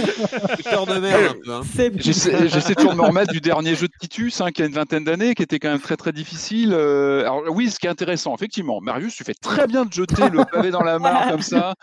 Putain 0.56 0.84
de 0.84 0.98
merde 0.98 1.36
un 1.38 1.44
peu. 1.44 1.52
hein. 1.52 1.60
C'est 1.76 1.92
J'essaie 2.02 2.48
j'essaie 2.48 2.74
toujours 2.74 2.92
de 2.92 2.96
me 2.98 3.02
remettre 3.04 3.32
du 3.32 3.40
dernier 3.40 3.76
jeu 3.76 3.86
de 3.86 3.92
Titus, 4.00 4.40
hein, 4.40 4.50
qui 4.50 4.62
a 4.62 4.66
une 4.66 4.72
vingtaine 4.72 5.04
d'années, 5.04 5.34
qui 5.36 5.44
était 5.44 5.60
quand 5.60 5.70
même 5.70 5.80
très 5.80 5.96
très 5.96 6.10
difficile. 6.12 6.72
Euh, 6.72 7.20
alors 7.20 7.42
oui, 7.50 7.70
ce 7.70 7.78
qui 7.78 7.86
est 7.86 7.90
intéressant, 7.90 8.34
effectivement, 8.34 8.80
Marius, 8.80 9.14
tu 9.14 9.22
fais 9.22 9.34
très 9.34 9.68
bien 9.68 9.84
de 9.84 9.92
jeter 9.92 10.28
le 10.28 10.44
pavé 10.50 10.70
dans 10.72 10.82
la 10.82 10.98
mare 10.98 11.28
comme 11.30 11.42
ça. 11.42 11.74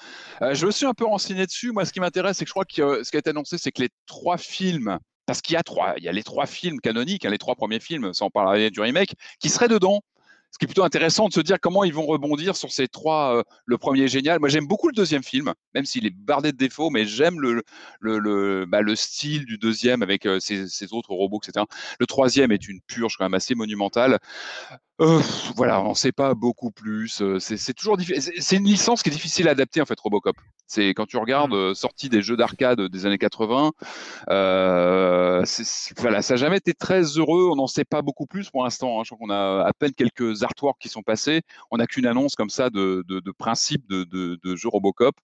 Euh, 0.42 0.54
je 0.54 0.66
me 0.66 0.72
suis 0.72 0.86
un 0.86 0.94
peu 0.94 1.06
renseigné 1.06 1.46
dessus. 1.46 1.72
Moi, 1.72 1.86
ce 1.86 1.94
qui 1.94 2.02
m'intéresse, 2.02 2.38
c'est 2.38 2.44
que 2.46 2.50
je 2.50 2.54
crois 2.54 2.66
que 2.66 2.82
euh, 2.82 3.04
ce 3.06 3.12
qui 3.12 3.16
a 3.16 3.20
été 3.20 3.30
annoncé, 3.30 3.58
c'est 3.58 3.72
que 3.72 3.84
les 3.84 3.90
trois 4.06 4.38
films, 4.38 4.98
parce 5.26 5.42
qu'il 5.42 5.54
y 5.54 5.58
a 5.58 5.64
trois, 5.64 5.94
il 5.98 6.04
y 6.04 6.10
a 6.10 6.12
les 6.12 6.24
trois 6.24 6.46
films 6.46 6.80
canoniques, 6.82 7.24
hein, 7.26 7.30
les 7.30 7.38
trois 7.38 7.56
premiers 7.56 7.80
films, 7.80 8.14
sans 8.14 8.30
parler 8.30 8.70
du 8.70 8.82
remake, 8.82 9.14
qui 9.40 9.48
seraient 9.48 9.70
dedans. 9.70 10.02
Ce 10.52 10.58
qui 10.58 10.66
est 10.66 10.68
plutôt 10.68 10.84
intéressant 10.84 11.28
de 11.28 11.34
se 11.34 11.42
dire 11.42 11.58
comment 11.62 11.84
ils 11.84 11.94
vont 11.94 12.06
rebondir 12.06 12.56
sur 12.56 12.72
ces 12.72 12.88
trois. 12.88 13.38
euh, 13.38 13.44
le 13.66 13.78
premier 13.78 14.04
est 14.04 14.08
génial. 14.08 14.40
Moi, 14.40 14.50
j'aime 14.50 14.66
beaucoup 14.66 14.88
le 14.88 14.94
deuxième 14.94 15.24
film, 15.24 15.54
même 15.76 15.86
s'il 15.86 16.06
est 16.06 16.10
bardé 16.16 16.52
de 16.52 16.58
défauts, 16.58 16.90
mais 16.90 17.06
j'aime 17.06 17.40
le, 17.40 17.64
le, 18.00 18.18
le, 18.20 18.66
bah, 18.66 18.82
le 18.82 18.96
style 18.96 19.46
du 19.46 19.58
deuxième 19.58 20.02
avec 20.02 20.26
euh, 20.26 20.40
ces 20.40 20.94
autres 20.94 21.12
robots, 21.12 21.40
etc. 21.44 21.66
Le 22.00 22.06
troisième 22.08 22.52
est 22.52 22.68
une 22.68 22.80
purge 22.88 23.16
quand 23.18 23.26
même 23.26 23.34
assez 23.34 23.56
monumentale. 23.56 24.20
Euh, 25.00 25.22
voilà, 25.56 25.82
on 25.84 25.90
ne 25.90 25.94
sait 25.94 26.12
pas 26.12 26.34
beaucoup 26.34 26.72
plus. 26.72 27.22
euh, 27.22 27.38
C'est 27.40 27.74
toujours 27.76 27.98
difficile. 27.98 28.34
C'est 28.40 28.56
une 28.56 28.66
licence 28.66 29.04
qui 29.04 29.10
est 29.10 29.12
difficile 29.12 29.48
à 29.48 29.52
adapter 29.52 29.80
en 29.80 29.86
fait, 29.86 30.00
Robocop. 30.00 30.36
C'est 30.66 30.90
quand 30.90 31.06
tu 31.06 31.18
regardes 31.18 31.54
euh, 31.54 31.76
sortie 31.76 32.10
des 32.10 32.24
jeux 32.24 32.36
d'arcade 32.36 32.82
des 32.82 33.06
années 33.06 33.20
80. 33.20 33.74
Euh, 34.30 35.44
voilà, 35.98 36.22
ça 36.24 36.34
n'a 36.34 36.38
jamais 36.38 36.58
été 36.58 36.74
très 36.74 37.04
heureux. 37.04 37.48
On 37.52 37.56
n'en 37.56 37.68
sait 37.68 37.86
pas 37.86 38.02
beaucoup 38.02 38.26
plus 38.26 38.50
pour 38.50 38.64
l'instant. 38.64 39.00
hein. 39.00 39.04
Je 39.06 39.14
crois 39.14 39.20
qu'on 39.28 39.32
a 39.34 39.66
à 39.68 39.74
peine 39.74 39.92
quelques 39.94 40.42
artworks 40.42 40.80
qui 40.80 40.90
sont 40.90 41.04
passés. 41.04 41.42
On 41.70 41.78
n'a 41.78 41.86
qu'une 41.86 42.08
annonce 42.08 42.36
comme 42.36 42.50
ça 42.50 42.72
de, 42.72 43.04
de, 43.08 43.20
de 43.20 43.32
principe 43.32 43.88
de, 43.88 44.04
de, 44.04 44.40
de 44.44 44.56
jeu 44.56 44.68
Robocop. 44.68 45.16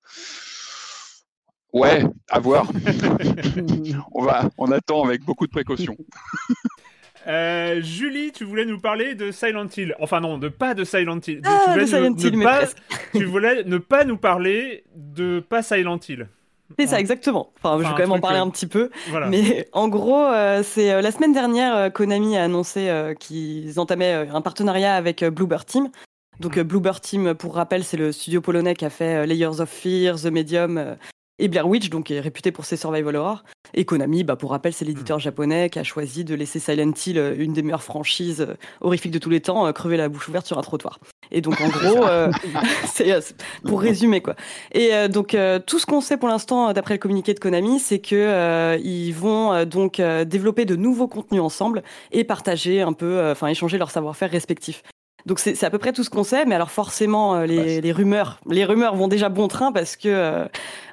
Ouais, 1.73 2.03
à 2.29 2.39
voir. 2.39 2.67
on 4.13 4.23
va, 4.23 4.49
on 4.59 4.71
attend 4.71 5.03
avec 5.03 5.23
beaucoup 5.23 5.47
de 5.47 5.51
précautions. 5.51 5.97
Euh, 7.27 7.81
Julie, 7.81 8.31
tu 8.31 8.43
voulais 8.43 8.65
nous 8.65 8.79
parler 8.79 9.15
de 9.15 9.31
Silent 9.31 9.67
Hill. 9.75 9.95
Enfin 9.99 10.19
non, 10.19 10.37
de 10.37 10.49
pas 10.49 10.73
de 10.73 10.83
Silent 10.83 11.19
Hill. 11.25 11.41
Ah, 11.45 11.61
tu 11.65 11.71
voulais 11.71 11.83
de 11.83 11.87
Silent 11.89 12.09
ne- 12.15 12.19
Hill, 12.21 12.37
ne 12.39 12.43
pas, 12.43 12.59
tu 13.15 13.25
voulais 13.25 13.63
ne 13.63 13.77
pas 13.77 14.03
nous 14.03 14.17
parler 14.17 14.83
de 14.95 15.39
pas 15.39 15.63
Silent 15.63 15.99
Hill. 16.07 16.27
C'est 16.79 16.87
ça, 16.87 16.99
exactement. 16.99 17.51
Enfin, 17.61 17.77
je 17.77 17.83
vais 17.83 17.89
quand 17.93 17.97
même 17.99 18.11
en 18.13 18.19
parler 18.19 18.39
euh, 18.39 18.43
un 18.43 18.49
petit 18.49 18.65
peu. 18.65 18.89
Voilà. 19.09 19.27
Mais 19.27 19.67
en 19.73 19.87
gros, 19.89 20.23
euh, 20.25 20.63
c'est 20.63 20.91
euh, 20.91 21.01
la 21.01 21.11
semaine 21.11 21.31
dernière, 21.33 21.75
euh, 21.75 21.89
Konami 21.89 22.35
a 22.35 22.43
annoncé 22.45 22.89
qu'ils 23.19 23.79
entamaient 23.79 24.27
un 24.33 24.41
partenariat 24.41 24.95
avec 24.95 25.23
Bluebird 25.23 25.65
Team. 25.67 25.89
Donc 26.39 26.57
euh, 26.57 26.63
Bluebird 26.63 26.99
Team, 26.99 27.35
pour 27.35 27.53
rappel, 27.55 27.83
c'est 27.83 27.97
le 27.97 28.11
studio 28.11 28.41
polonais 28.41 28.73
qui 28.73 28.85
a 28.85 28.89
fait 28.89 29.27
Layers 29.27 29.59
of 29.61 29.69
Fear, 29.69 30.15
The 30.19 30.25
Medium 30.31 30.95
et 31.43 31.49
Blair 31.49 31.67
Witch, 31.67 31.89
donc 31.89 32.09
est 32.09 32.21
réputé 32.21 32.53
pour 32.53 32.63
ses 32.63 32.77
survival 32.77 33.17
horror. 33.17 33.43
Et 33.73 33.83
Konami, 33.83 34.23
bah, 34.23 34.37
pour 34.37 34.51
rappel, 34.51 34.71
c'est 34.71 34.85
l'éditeur 34.85 35.19
japonais 35.19 35.69
qui 35.69 35.77
a 35.77 35.83
choisi 35.83 36.23
de 36.23 36.35
laisser 36.35 36.57
Silent 36.59 36.93
Hill, 37.05 37.17
euh, 37.17 37.35
une 37.37 37.51
des 37.51 37.61
meilleures 37.63 37.83
franchises 37.83 38.39
euh, 38.41 38.55
horrifiques 38.79 39.11
de 39.11 39.19
tous 39.19 39.29
les 39.29 39.41
temps, 39.41 39.67
euh, 39.67 39.73
crever 39.73 39.97
la 39.97 40.07
bouche 40.07 40.29
ouverte 40.29 40.47
sur 40.47 40.57
un 40.57 40.61
trottoir. 40.61 40.99
Et 41.31 41.41
donc 41.41 41.59
en 41.59 41.67
gros, 41.67 42.05
euh, 42.07 42.31
c'est 42.85 43.35
pour 43.65 43.81
résumer 43.89 44.21
quoi. 44.21 44.35
Et 44.71 44.93
euh, 44.93 45.09
donc 45.09 45.33
euh, 45.33 45.59
tout 45.59 45.79
ce 45.79 45.85
qu'on 45.85 45.99
sait 45.99 46.15
pour 46.15 46.29
l'instant, 46.29 46.71
d'après 46.71 46.93
le 46.93 46.99
communiqué 46.99 47.33
de 47.33 47.39
Konami, 47.39 47.79
c'est 47.79 47.99
que 47.99 48.15
euh, 48.15 48.77
ils 48.81 49.11
vont 49.11 49.65
donc 49.65 49.99
développer 49.99 50.63
de 50.63 50.77
nouveaux 50.77 51.07
contenus 51.07 51.41
ensemble 51.41 51.83
et 52.11 52.23
partager 52.23 52.81
un 52.81 52.93
peu, 52.93 53.31
enfin 53.31 53.47
échanger 53.47 53.77
leur 53.77 53.91
savoir-faire 53.91 54.31
respectif. 54.31 54.83
Donc 55.25 55.39
c'est 55.39 55.55
c'est 55.55 55.65
à 55.65 55.69
peu 55.69 55.77
près 55.77 55.93
tout 55.93 56.03
ce 56.03 56.09
qu'on 56.09 56.23
sait, 56.23 56.45
mais 56.45 56.55
alors 56.55 56.71
forcément 56.71 57.35
euh, 57.35 57.45
les, 57.45 57.79
les 57.81 57.91
rumeurs, 57.91 58.39
les 58.49 58.65
rumeurs 58.65 58.95
vont 58.95 59.07
déjà 59.07 59.29
bon 59.29 59.47
train 59.47 59.71
parce 59.71 59.95
que 59.95 60.09
euh, 60.09 60.45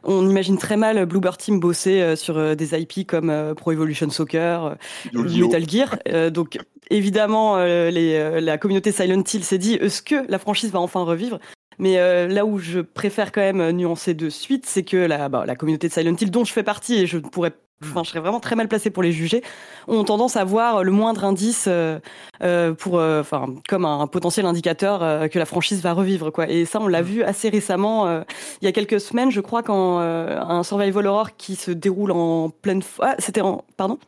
on 0.04 0.28
imagine 0.28 0.56
très 0.56 0.76
mal 0.76 1.04
Bluebird 1.06 1.36
Team 1.36 1.58
bosser 1.60 2.00
euh, 2.00 2.16
sur 2.16 2.38
euh, 2.38 2.54
des 2.54 2.78
IP 2.78 3.06
comme 3.06 3.30
euh, 3.30 3.54
Pro 3.54 3.72
Evolution 3.72 4.08
Soccer, 4.10 4.76
euh! 5.14 5.24
Metal 5.24 5.68
Gear. 5.68 5.98
Euh, 6.08 6.30
donc 6.30 6.58
évidemment, 6.90 7.56
euh, 7.56 7.90
les, 7.90 8.14
euh, 8.14 8.40
la 8.40 8.58
communauté 8.58 8.92
Silent 8.92 9.22
Hill 9.32 9.44
s'est 9.44 9.58
dit 9.58 9.74
est-ce 9.74 10.02
que 10.02 10.24
la 10.28 10.38
franchise 10.38 10.70
va 10.70 10.80
enfin 10.80 11.02
revivre? 11.02 11.38
Mais 11.78 11.98
euh, 11.98 12.28
là 12.28 12.44
où 12.44 12.58
je 12.58 12.80
préfère 12.80 13.32
quand 13.32 13.40
même 13.40 13.70
nuancer 13.70 14.12
de 14.12 14.28
suite, 14.28 14.66
c'est 14.66 14.82
que 14.82 14.98
la, 14.98 15.28
bah, 15.30 15.44
la 15.46 15.56
communauté 15.56 15.88
de 15.88 15.92
Silent 15.92 16.14
Hill, 16.20 16.30
dont 16.30 16.44
je 16.44 16.52
fais 16.52 16.62
partie, 16.62 16.96
et 16.96 17.06
je 17.06 17.16
ne 17.16 17.22
pourrais, 17.22 17.52
enfin, 17.82 18.02
je 18.04 18.10
serais 18.10 18.20
vraiment 18.20 18.40
très 18.40 18.56
mal 18.56 18.68
placé 18.68 18.90
pour 18.90 19.02
les 19.02 19.12
juger, 19.12 19.42
ont 19.88 20.04
tendance 20.04 20.36
à 20.36 20.44
voir 20.44 20.84
le 20.84 20.92
moindre 20.92 21.24
indice 21.24 21.64
euh, 21.68 21.98
euh, 22.42 22.74
pour, 22.74 22.98
euh, 22.98 23.20
enfin, 23.20 23.46
comme 23.68 23.84
un, 23.84 24.06
potentiel 24.06 24.46
indicateur 24.46 25.02
euh, 25.02 25.28
que 25.28 25.38
la 25.38 25.46
franchise 25.46 25.80
va 25.82 25.92
revivre, 25.92 26.30
quoi. 26.30 26.48
Et 26.48 26.64
ça, 26.64 26.80
on 26.80 26.88
l'a 26.88 27.02
vu 27.02 27.22
assez 27.22 27.48
récemment, 27.48 28.06
euh, 28.06 28.22
il 28.60 28.66
y 28.66 28.68
a 28.68 28.72
quelques 28.72 29.00
semaines, 29.00 29.30
je 29.30 29.40
crois, 29.40 29.62
quand 29.62 30.00
euh, 30.00 30.38
un 30.40 30.62
survival 30.62 31.06
horror 31.06 31.36
qui 31.36 31.56
se 31.56 31.70
déroule 31.70 32.12
en 32.12 32.50
pleine, 32.50 32.82
ah, 33.00 33.14
c'était 33.18 33.40
en, 33.40 33.64
pardon? 33.76 33.98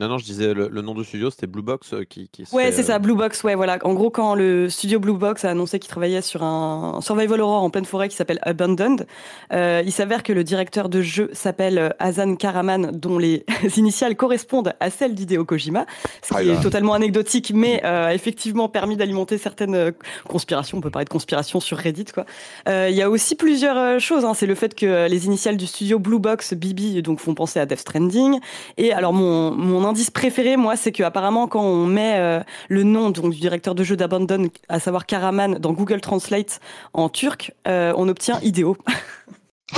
Non, 0.00 0.08
non, 0.08 0.16
je 0.16 0.24
disais 0.24 0.54
le, 0.54 0.68
le 0.68 0.80
nom 0.80 0.94
du 0.94 1.04
studio, 1.04 1.28
c'était 1.28 1.46
Blue 1.46 1.60
Box 1.62 1.92
euh, 1.92 2.04
qui, 2.04 2.28
qui 2.30 2.44
Ouais, 2.50 2.72
c'est 2.72 2.80
euh, 2.80 2.84
ça, 2.84 2.98
Blue 2.98 3.14
Box, 3.14 3.44
ouais, 3.44 3.54
voilà. 3.54 3.78
En 3.84 3.92
gros, 3.92 4.08
quand 4.08 4.34
le 4.34 4.70
studio 4.70 4.98
Blue 4.98 5.12
Box 5.12 5.44
a 5.44 5.50
annoncé 5.50 5.78
qu'il 5.78 5.90
travaillait 5.90 6.22
sur 6.22 6.42
un 6.42 7.00
survival 7.02 7.42
horror 7.42 7.62
en 7.62 7.68
pleine 7.68 7.84
forêt 7.84 8.08
qui 8.08 8.16
s'appelle 8.16 8.38
Abandoned, 8.40 9.06
euh, 9.52 9.82
il 9.84 9.92
s'avère 9.92 10.22
que 10.22 10.32
le 10.32 10.44
directeur 10.44 10.88
de 10.88 11.02
jeu 11.02 11.28
s'appelle 11.34 11.78
euh, 11.78 11.88
Hazan 11.98 12.36
Karaman, 12.36 12.90
dont 12.92 13.18
les 13.18 13.44
initiales 13.76 14.16
correspondent 14.16 14.72
à 14.80 14.88
celles 14.88 15.14
d'Hideo 15.14 15.44
Kojima, 15.44 15.84
ce 16.22 16.28
qui 16.28 16.34
Ah 16.36 16.42
là. 16.42 16.54
est 16.54 16.62
totalement 16.62 16.94
anecdotique, 16.94 17.52
mais 17.54 17.82
euh, 17.84 18.06
a 18.06 18.14
effectivement 18.14 18.70
permis 18.70 18.96
d'alimenter 18.96 19.36
certaines 19.36 19.74
euh, 19.74 19.90
conspirations. 20.26 20.78
On 20.78 20.80
peut 20.80 20.90
parler 20.90 21.04
de 21.04 21.10
conspirations 21.10 21.60
sur 21.60 21.76
Reddit, 21.76 22.06
quoi. 22.14 22.24
Euh, 22.66 22.88
Il 22.90 22.96
y 22.96 23.02
a 23.02 23.10
aussi 23.10 23.34
plusieurs 23.34 23.76
euh, 23.76 23.98
choses. 23.98 24.24
Hein. 24.24 24.32
C'est 24.32 24.46
le 24.46 24.54
fait 24.54 24.74
que 24.74 24.86
euh, 24.86 25.08
les 25.08 25.26
initiales 25.26 25.58
du 25.58 25.66
studio 25.66 25.98
Blue 25.98 26.18
Box, 26.18 26.54
Bibi, 26.54 27.02
donc 27.02 27.20
font 27.20 27.34
penser 27.34 27.60
à 27.60 27.66
Death 27.66 27.80
Stranding. 27.80 28.40
Et 28.78 28.94
alors 28.94 29.12
mon, 29.12 29.50
mon 29.50 29.81
indice 29.84 30.10
préféré, 30.10 30.56
moi, 30.56 30.76
c'est 30.76 30.92
que 30.92 31.02
apparemment 31.02 31.46
quand 31.48 31.62
on 31.62 31.86
met 31.86 32.16
euh, 32.18 32.40
le 32.68 32.82
nom 32.82 33.10
donc 33.10 33.32
du 33.32 33.40
directeur 33.40 33.74
de 33.74 33.84
jeu 33.84 33.96
d'Abandon, 33.96 34.48
à 34.68 34.80
savoir 34.80 35.06
Karaman, 35.06 35.58
dans 35.58 35.72
Google 35.72 36.00
Translate 36.00 36.60
en 36.94 37.08
turc, 37.08 37.52
euh, 37.68 37.92
on 37.96 38.08
obtient 38.08 38.38
idéo. 38.42 38.76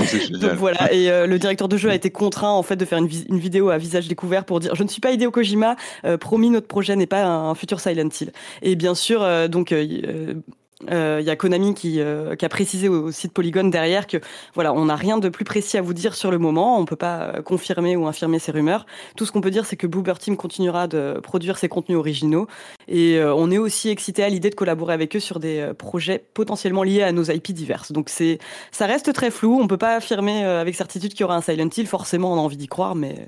C'est 0.07 0.29
Donc 0.33 0.55
voilà, 0.55 0.93
et 0.93 1.09
euh, 1.09 1.27
le 1.29 1.39
directeur 1.39 1.69
de 1.69 1.77
jeu 1.77 1.89
a 1.89 1.95
été 1.95 2.11
contraint 2.11 2.51
en 2.51 2.65
fait 2.65 2.75
de 2.75 2.85
faire 2.85 2.99
une, 2.99 3.07
vi- 3.07 3.27
une 3.29 3.39
vidéo 3.39 3.69
à 3.71 3.79
visage 3.79 4.09
découvert 4.09 4.45
pour 4.45 4.59
dire 4.59 4.75
je 4.75 4.83
ne 4.83 4.89
suis 4.89 5.01
pas 5.01 5.13
Hideo 5.13 5.31
Kojima, 5.31 5.77
euh, 6.05 6.17
promis 6.19 6.51
notre 6.51 6.67
projet 6.67 6.97
n'est 6.97 7.07
pas 7.07 7.23
un, 7.23 7.51
un 7.51 7.55
futur 7.55 7.79
Silent 7.79 8.09
Hill. 8.21 8.33
Et 8.63 8.75
bien 8.75 8.97
sûr, 8.97 9.23
euh, 9.23 9.47
donc 9.47 9.73
euh, 10.91 10.93
y- 10.93 10.95
euh, 10.95 11.21
il 11.21 11.27
y 11.27 11.31
a 11.31 11.37
Konami 11.37 11.75
qui, 11.75 12.01
euh, 12.01 12.35
qui 12.37 12.45
a 12.45 12.49
précisé 12.49 12.89
au, 12.89 13.05
au 13.07 13.11
site 13.11 13.33
Polygon 13.33 13.65
derrière 13.65 14.07
que 14.07 14.19
voilà, 14.55 14.73
on 14.73 14.87
n'a 14.87 14.97
rien 14.97 15.19
de 15.19 15.29
plus 15.29 15.45
précis 15.45 15.77
à 15.79 15.83
vous 15.83 15.95
dire 15.95 16.15
sur 16.15 16.31
le 16.31 16.39
moment, 16.39 16.79
on 16.79 16.85
peut 16.85 16.97
pas 16.97 17.33
euh, 17.37 17.43
confirmer 17.43 17.97
ou 17.97 18.07
infirmer 18.07 18.39
ces 18.39 18.53
rumeurs. 18.53 18.87
Tout 19.17 19.27
ce 19.27 19.33
qu'on 19.33 19.41
peut 19.41 19.51
dire, 19.51 19.67
c'est 19.67 19.77
que 19.77 19.87
Bluebird 19.87 20.19
Team 20.19 20.37
continuera 20.37 20.87
de 20.89 21.21
produire 21.23 21.59
ses 21.59 21.69
contenus 21.69 21.99
originaux 21.99 22.47
et 22.89 23.17
euh, 23.19 23.35
on 23.35 23.51
est 23.51 23.59
aussi 23.59 23.89
excité 23.89 24.23
à 24.23 24.29
l'idée 24.29 24.51
de 24.51 24.55
collaborer 24.55 24.93
avec 24.95 25.17
eux 25.17 25.21
sur 25.21 25.41
des 25.41 25.59
euh, 25.61 25.75
projets 25.75 26.23
potentiellement 26.35 26.83
liés 26.83 27.03
à 27.03 27.13
nos 27.13 27.25
IP 27.25 27.53
diverses. 27.53 27.93
Donc 27.93 28.09
c'est 28.09 28.39
ça 28.73 28.87
reste 28.87 29.13
très 29.13 29.31
flou. 29.31 29.59
On 29.61 29.67
peut 29.67 29.77
pas 29.79 29.97
affirmer 29.97 30.45
euh, 30.45 30.61
avec 30.61 30.75
certitude 30.75 31.13
qu'il 31.13 31.21
y 31.21 31.25
aura 31.25 31.37
un 31.37 31.41
Silent 31.41 31.69
Hill. 31.77 31.87
Forcément, 31.87 32.33
on 32.33 32.37
a 32.37 32.41
envie 32.41 32.57
d'y 32.57 32.69
croire, 32.69 32.95
mais 32.95 33.27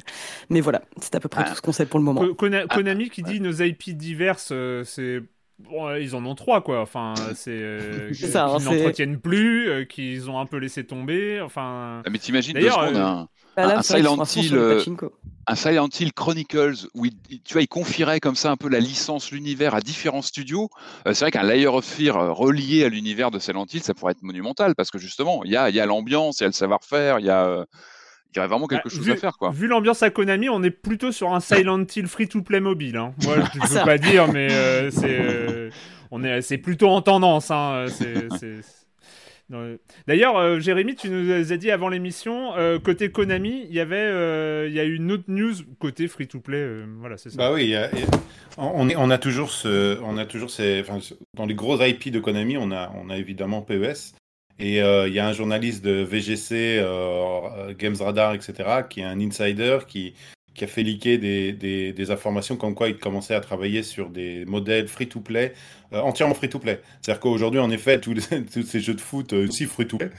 mais 0.50 0.60
voilà, 0.60 0.82
c'est 1.00 1.14
à 1.14 1.20
peu 1.20 1.28
près 1.28 1.42
Ah. 1.46 1.50
tout 1.50 1.56
ce 1.56 1.62
qu'on 1.62 1.72
sait 1.72 1.86
pour 1.86 1.98
le 1.98 2.04
moment. 2.04 2.22
Kona- 2.36 2.66
Konami 2.66 3.10
qui 3.10 3.22
dit 3.22 3.40
nos 3.40 3.52
IP 3.52 3.90
diverses, 3.96 4.50
euh, 4.52 4.82
c'est 4.84 5.20
Bon, 5.58 5.94
ils 5.96 6.14
en 6.14 6.24
ont 6.26 6.34
trois, 6.34 6.60
quoi. 6.62 6.80
Enfin, 6.82 7.14
c'est. 7.34 7.50
euh, 7.50 8.08
hein, 8.10 8.12
qu'ils 8.14 8.28
c'est- 8.28 8.34
n'entretiennent 8.34 9.18
plus, 9.20 9.68
euh, 9.70 9.84
qu'ils 9.84 10.28
ont 10.30 10.38
un 10.38 10.46
peu 10.46 10.58
laissé 10.58 10.84
tomber. 10.84 11.40
Enfin. 11.40 12.02
Ah, 12.04 12.10
Mais 12.10 12.18
t'imagines 12.18 12.52
deux 12.52 12.60
D'ailleurs, 12.60 12.80
secondes 12.82 12.96
euh, 12.96 13.04
un, 13.04 13.28
Bah 13.56 13.66
là, 13.66 13.78
un 13.78 13.82
Silent 13.82 14.22
Hill, 14.36 14.52
le 14.52 14.60
euh, 14.60 14.84
un 15.46 15.54
Silent 15.54 15.88
Hill 15.98 16.12
Chronicles 16.12 16.74
où 16.94 17.06
il, 17.06 17.12
tu 17.42 17.54
vois, 17.54 17.62
il 17.62 17.68
confierait 17.68 18.20
comme 18.20 18.34
ça 18.36 18.50
un 18.50 18.56
peu 18.56 18.68
la 18.68 18.80
licence, 18.80 19.30
l'univers 19.30 19.74
à 19.74 19.80
différents 19.80 20.20
studios. 20.22 20.68
Euh, 21.06 21.14
c'est 21.14 21.24
vrai 21.24 21.30
qu'un 21.30 21.44
Layer 21.44 21.68
of 21.68 21.84
Fear 21.84 22.36
relié 22.36 22.84
à 22.84 22.88
l'univers 22.88 23.30
de 23.30 23.38
Silent 23.38 23.64
Hill, 23.72 23.82
ça 23.82 23.94
pourrait 23.94 24.12
être 24.12 24.22
monumental 24.22 24.74
parce 24.74 24.90
que 24.90 24.98
justement, 24.98 25.42
il 25.44 25.52
y 25.52 25.56
a, 25.56 25.70
il 25.70 25.76
y 25.76 25.80
a 25.80 25.86
l'ambiance, 25.86 26.40
il 26.40 26.42
y 26.42 26.44
a 26.44 26.48
le 26.48 26.52
savoir-faire, 26.52 27.18
il 27.20 27.26
y 27.26 27.30
a, 27.30 27.46
euh, 27.46 27.64
il 28.36 28.38
y 28.38 28.40
aurait 28.40 28.48
vraiment 28.48 28.66
quelque 28.66 28.84
Bah, 28.88 28.94
chose 28.94 29.04
vu, 29.04 29.12
à 29.12 29.16
faire, 29.16 29.38
quoi. 29.38 29.50
Vu 29.50 29.66
l'ambiance 29.66 30.02
à 30.02 30.10
Konami, 30.10 30.48
on 30.50 30.62
est 30.62 30.70
plutôt 30.70 31.10
sur 31.10 31.32
un 31.32 31.40
Silent 31.40 31.84
Hill 31.94 32.06
free-to-play 32.06 32.60
mobile. 32.60 32.96
Hein. 32.96 33.14
Moi, 33.24 33.36
je 33.54 33.60
peux 33.60 33.66
Ça. 33.66 33.84
pas 33.84 33.98
dire, 33.98 34.30
mais 34.32 34.52
euh, 34.52 34.90
c'est 34.90 35.06
euh, 35.20 35.70
on 36.10 36.22
est 36.22 36.42
c'est 36.42 36.58
plutôt 36.58 36.88
en 36.88 37.00
tendance. 37.02 37.50
Hein. 37.50 37.86
Euh. 39.52 39.76
D'ailleurs, 40.08 40.36
euh, 40.38 40.58
Jérémy, 40.58 40.96
tu 40.96 41.08
nous 41.08 41.52
as 41.52 41.56
dit 41.56 41.70
avant 41.70 41.88
l'émission, 41.88 42.56
euh, 42.56 42.80
côté 42.80 43.12
Konami, 43.12 43.64
il 43.68 43.74
y 43.76 43.78
avait, 43.78 43.94
euh, 43.96 44.66
il 44.68 44.74
y 44.74 44.80
a 44.80 44.84
eu 44.84 44.96
une 44.96 45.12
autre 45.12 45.22
news 45.28 45.52
côté 45.78 46.08
free-to-play. 46.08 46.56
euh, 46.58 46.84
voilà, 46.98 47.16
c'est 47.16 47.30
ça. 47.30 47.36
Bah 47.38 47.52
oui, 47.52 47.62
il 47.62 47.70
y 47.70 47.76
a- 47.76 47.88
il 47.92 48.00
y 48.00 48.02
a- 48.02 48.06
on, 48.58 48.88
est- 48.88 48.96
on 48.96 49.08
a 49.08 49.18
toujours 49.18 49.50
ce, 49.52 50.00
on 50.02 50.18
a 50.18 50.24
toujours 50.26 50.50
ces, 50.50 50.82
dans 51.34 51.46
les 51.46 51.54
gros 51.54 51.80
IP 51.80 52.10
de 52.10 52.18
Konami, 52.18 52.56
on 52.58 52.72
a, 52.72 52.90
on 53.00 53.08
a 53.08 53.16
évidemment 53.18 53.62
PES. 53.62 54.14
Et 54.58 54.82
euh, 54.82 55.06
il 55.08 55.14
y 55.14 55.18
a 55.18 55.26
un 55.26 55.32
journaliste 55.32 55.84
de 55.84 56.02
VGC, 56.02 56.78
euh, 56.80 57.74
Games 57.78 57.96
Radar, 57.98 58.34
etc., 58.34 58.54
qui 58.88 59.00
est 59.00 59.04
un 59.04 59.20
insider 59.20 59.78
qui, 59.86 60.14
qui 60.54 60.64
a 60.64 60.66
fait 60.66 60.82
leaker 60.82 61.18
des, 61.18 61.52
des, 61.52 61.92
des 61.92 62.10
informations 62.10 62.56
comme 62.56 62.74
quoi 62.74 62.88
il 62.88 62.96
commençait 62.96 63.34
à 63.34 63.40
travailler 63.40 63.82
sur 63.82 64.08
des 64.08 64.46
modèles 64.46 64.88
free-to-play, 64.88 65.52
euh, 65.92 66.00
entièrement 66.00 66.34
free-to-play. 66.34 66.80
C'est-à-dire 67.02 67.20
qu'aujourd'hui, 67.20 67.60
en 67.60 67.70
effet, 67.70 68.00
tous, 68.00 68.14
les- 68.14 68.44
tous 68.52 68.62
ces 68.62 68.80
jeux 68.80 68.94
de 68.94 69.00
foot 69.00 69.34
euh, 69.34 69.46
aussi 69.46 69.66
free-to-play, 69.66 70.10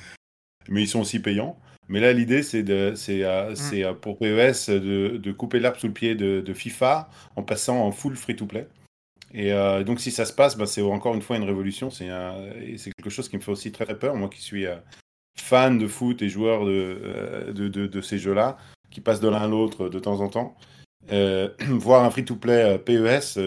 mais 0.70 0.84
ils 0.84 0.88
sont 0.88 1.02
aussi 1.02 1.20
payants. 1.20 1.58
Mais 1.90 2.00
là, 2.02 2.12
l'idée, 2.14 2.44
c'est 2.44 2.64
euh, 2.70 3.94
pour 4.02 4.20
PES 4.20 4.70
de, 4.70 5.18
de 5.18 5.32
couper 5.32 5.60
l'herbe 5.60 5.78
sous 5.78 5.88
le 5.88 5.94
pied 5.94 6.16
de, 6.16 6.42
de 6.42 6.54
FIFA 6.54 7.10
en 7.38 7.44
passant 7.44 7.80
en 7.84 7.92
full 7.92 8.16
free-to-play. 8.16 8.68
Et 9.34 9.52
euh, 9.54 9.84
donc, 9.84 10.00
si 10.00 10.12
ça 10.12 10.26
se 10.26 10.34
passe, 10.34 10.58
bah, 10.58 10.66
c'est 10.66 10.82
encore 10.82 11.14
une 11.16 11.22
fois 11.22 11.38
une 11.38 11.44
révolution. 11.44 11.90
C'est, 11.90 12.08
quelque 12.08 13.10
chose 13.10 13.30
qui 13.30 13.38
me 13.38 13.42
fait 13.42 13.52
aussi 13.52 13.72
très, 13.72 13.86
très 13.86 13.98
peur. 13.98 14.16
Moi 14.16 14.30
qui 14.30 14.42
suis 14.42 14.66
euh, 14.66 14.78
fan 15.38 15.78
de 15.78 15.88
foot 15.88 16.22
et 16.22 16.30
joueur 16.30 16.66
de, 16.66 17.02
euh, 17.04 17.54
de, 17.54 18.02
ces 18.02 18.18
jeux-là, 18.18 18.58
qui 18.90 19.02
passent 19.02 19.22
de 19.22 19.28
l'un 19.28 19.42
à 19.42 19.48
l'autre 19.48 19.90
de 19.90 20.00
temps 20.00 20.22
en 20.22 20.30
temps, 20.30 20.56
voir 21.10 22.04
un 22.04 22.10
free-to-play 22.10 22.80
PES, 22.80 23.40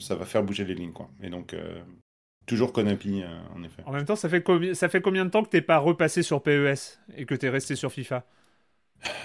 ça 0.00 0.14
va 0.14 0.24
faire 0.24 0.42
bouger 0.42 0.64
les 0.64 0.74
lignes. 0.74 0.92
Quoi. 0.92 1.08
Et 1.22 1.30
donc, 1.30 1.54
toujours 2.48 2.72
Konami, 2.72 3.22
euh, 3.22 3.28
en 3.54 3.62
effet. 3.62 3.82
En 3.86 3.92
même 3.92 4.04
temps, 4.04 4.16
ça 4.16 4.28
fait, 4.28 4.44
ça 4.74 4.88
fait 4.88 5.00
combien 5.00 5.24
de 5.24 5.30
temps 5.30 5.44
que 5.44 5.50
t'es 5.50 5.60
pas 5.60 5.78
repassé 5.78 6.24
sur 6.24 6.42
PES 6.42 6.98
et 7.16 7.26
que 7.26 7.34
t'es 7.36 7.50
resté 7.50 7.76
sur 7.76 7.92
FIFA? 7.92 8.24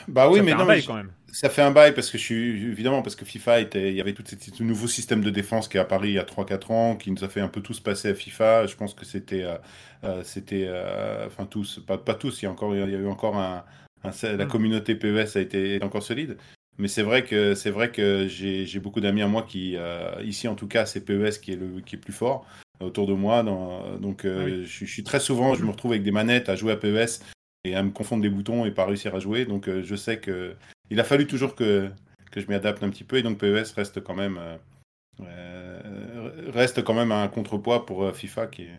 Bah 0.08 0.30
oui, 0.30 0.38
Ça 0.40 0.44
mais 0.44 0.52
fait 0.52 0.56
un 0.56 0.60
non, 0.60 0.66
bail 0.66 0.76
mais 0.78 0.82
je- 0.82 0.88
quand 0.88 0.96
même. 0.96 1.12
Ça 1.32 1.50
fait 1.50 1.64
un 1.64 1.72
bail 1.72 1.96
parce 1.96 2.12
que 2.12 2.18
je 2.20 2.24
suis 2.24 2.64
évidemment 2.68 3.02
parce 3.02 3.16
que 3.16 3.26
FIFA 3.26 3.60
était, 3.62 3.90
il 3.90 3.96
y 3.96 4.02
avait 4.02 4.14
tout 4.14 4.22
ce 4.28 4.62
nouveau 4.64 4.86
système 4.86 5.22
de 5.24 5.32
défense 5.32 5.68
qui 5.68 5.78
est 5.78 5.80
apparu 5.80 6.10
il 6.10 6.14
y 6.14 6.20
a 6.20 6.24
3-4 6.24 6.70
ans, 6.70 6.96
qui 6.96 7.10
nous 7.10 7.24
a 7.24 7.28
fait 7.28 7.42
un 7.42 7.48
peu 7.48 7.62
tous 7.62 7.80
passer 7.80 8.10
à 8.10 8.14
FIFA. 8.14 8.68
Je 8.68 8.76
pense 8.76 8.94
que 8.94 9.04
c'était, 9.04 9.42
euh, 9.44 9.56
euh, 10.04 10.22
c'était, 10.24 10.66
euh, 10.68 11.26
enfin 11.26 11.48
tous, 11.48 11.80
pas, 11.88 11.98
pas 11.98 12.14
tous. 12.14 12.42
Il 12.42 12.46
y 12.46 12.48
a 12.48 12.52
encore, 12.52 12.76
il 12.76 12.80
y 12.80 12.84
a 12.84 12.86
eu 13.00 13.08
encore 13.08 13.36
un, 13.38 13.64
un- 14.04 14.12
la 14.38 14.46
Mm. 14.46 14.48
communauté 14.48 14.94
PES 14.96 15.36
a 15.36 15.40
été 15.40 15.80
encore 15.82 16.04
solide. 16.04 16.38
Mais 16.78 16.88
c'est 16.88 17.04
vrai 17.04 17.24
que 17.24 17.56
c'est 17.56 17.72
vrai 17.72 17.90
que 17.92 18.28
j'ai 18.28 18.80
beaucoup 18.80 19.00
d'amis 19.02 19.24
à 19.24 19.28
moi 19.28 19.42
qui, 19.42 19.76
euh, 19.76 20.12
ici 20.24 20.48
en 20.48 20.54
tout 20.56 20.68
cas, 20.68 20.86
c'est 20.86 21.02
PES 21.04 21.40
qui 21.40 21.54
est 21.54 21.56
le 21.56 21.82
qui 21.82 21.96
est 21.96 22.00
plus 22.00 22.14
fort 22.14 22.46
autour 22.80 23.08
de 23.08 23.14
moi. 23.14 23.42
Dans, 23.42 23.98
donc 23.98 24.26
euh, 24.26 24.38
Ah 24.40 24.46
oui. 24.46 24.66
je, 24.66 24.86
je 24.86 24.92
suis 24.92 25.04
très 25.04 25.20
souvent, 25.20 25.56
je 25.56 25.64
me 25.64 25.72
retrouve 25.72 25.92
avec 25.94 26.04
des 26.04 26.12
manettes 26.12 26.50
à 26.50 26.56
jouer 26.56 26.74
à 26.74 26.76
PES 26.78 27.22
et 27.63 27.76
à 27.76 27.84
me 27.84 27.91
confondre 27.91 28.21
des 28.21 28.30
boutons 28.30 28.65
et 28.65 28.71
pas 28.71 28.86
réussir 28.86 29.15
à 29.15 29.19
jouer. 29.19 29.45
Donc 29.45 29.67
euh, 29.67 29.84
je 29.84 29.95
sais 29.95 30.19
que 30.19 30.56
il 30.89 30.99
a 30.99 31.04
fallu 31.04 31.28
toujours 31.28 31.56
que, 31.56 31.89
que 32.32 32.41
je 32.41 32.47
m'y 32.47 32.56
adapte 32.56 32.84
un 32.84 32.89
petit 32.89 33.04
peu 33.04 33.17
et 33.17 33.23
donc 33.23 33.38
PES 33.38 33.73
reste 33.76 34.04
quand 34.04 34.15
même 34.15 34.38
euh, 34.38 34.58
euh, 35.21 36.52
reste 36.52 36.84
quand 36.84 36.93
même 36.93 37.12
un 37.12 37.28
contrepoids 37.28 37.86
pour 37.86 38.13
FIFA 38.15 38.47
qui 38.47 38.63
est, 38.63 38.78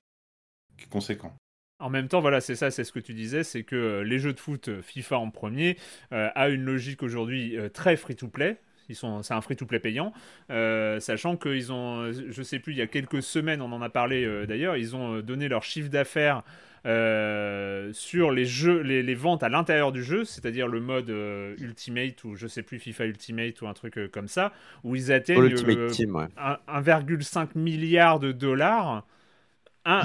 conséquent. 0.90 1.34
En 1.80 1.90
même 1.90 2.08
temps, 2.08 2.20
voilà, 2.20 2.40
c'est 2.40 2.54
ça, 2.54 2.70
c'est 2.70 2.84
ce 2.84 2.92
que 2.92 3.00
tu 3.00 3.14
disais, 3.14 3.42
c'est 3.42 3.64
que 3.64 4.00
les 4.00 4.18
jeux 4.18 4.32
de 4.32 4.40
foot, 4.40 4.80
FIFA 4.80 5.18
en 5.18 5.30
premier, 5.30 5.76
euh, 6.12 6.28
a 6.34 6.48
une 6.48 6.62
logique 6.62 7.02
aujourd'hui 7.02 7.56
très 7.72 7.96
free-to-play. 7.96 8.58
C'est 8.90 9.06
un 9.06 9.40
free-to-play 9.40 9.80
payant, 9.80 10.12
euh, 10.50 11.00
sachant 11.00 11.38
qu'ils 11.38 11.72
ont, 11.72 12.12
je 12.12 12.42
sais 12.42 12.58
plus, 12.58 12.74
il 12.74 12.78
y 12.78 12.82
a 12.82 12.86
quelques 12.86 13.22
semaines, 13.22 13.62
on 13.62 13.72
en 13.72 13.80
a 13.80 13.88
parlé 13.88 14.46
d'ailleurs, 14.46 14.76
ils 14.76 14.94
ont 14.94 15.20
donné 15.20 15.48
leur 15.48 15.62
chiffre 15.62 15.88
d'affaires 15.88 16.42
euh, 16.86 17.92
sur 17.92 18.30
les 18.30 18.44
jeux, 18.44 18.80
les, 18.82 19.02
les 19.02 19.14
ventes 19.14 19.42
à 19.42 19.48
l'intérieur 19.48 19.90
du 19.92 20.02
jeu, 20.02 20.24
c'est-à-dire 20.24 20.68
le 20.68 20.80
mode 20.80 21.10
euh, 21.10 21.54
Ultimate 21.58 22.22
ou 22.24 22.36
je 22.36 22.46
sais 22.46 22.62
plus 22.62 22.78
FIFA 22.78 23.06
Ultimate 23.06 23.60
ou 23.62 23.66
un 23.68 23.72
truc 23.74 23.96
euh, 23.98 24.08
comme 24.08 24.28
ça, 24.28 24.52
où 24.84 24.94
ils 24.96 25.12
atteignent 25.12 25.36
Pour 25.36 25.42
l'Ultimate 25.44 25.76
euh, 25.78 25.88
Team, 25.88 26.14
ouais. 26.14 26.26
un- 26.36 26.58
1,5 26.68 27.48
milliard 27.56 28.20
de 28.20 28.32
dollars 28.32 29.06
un, 29.86 30.02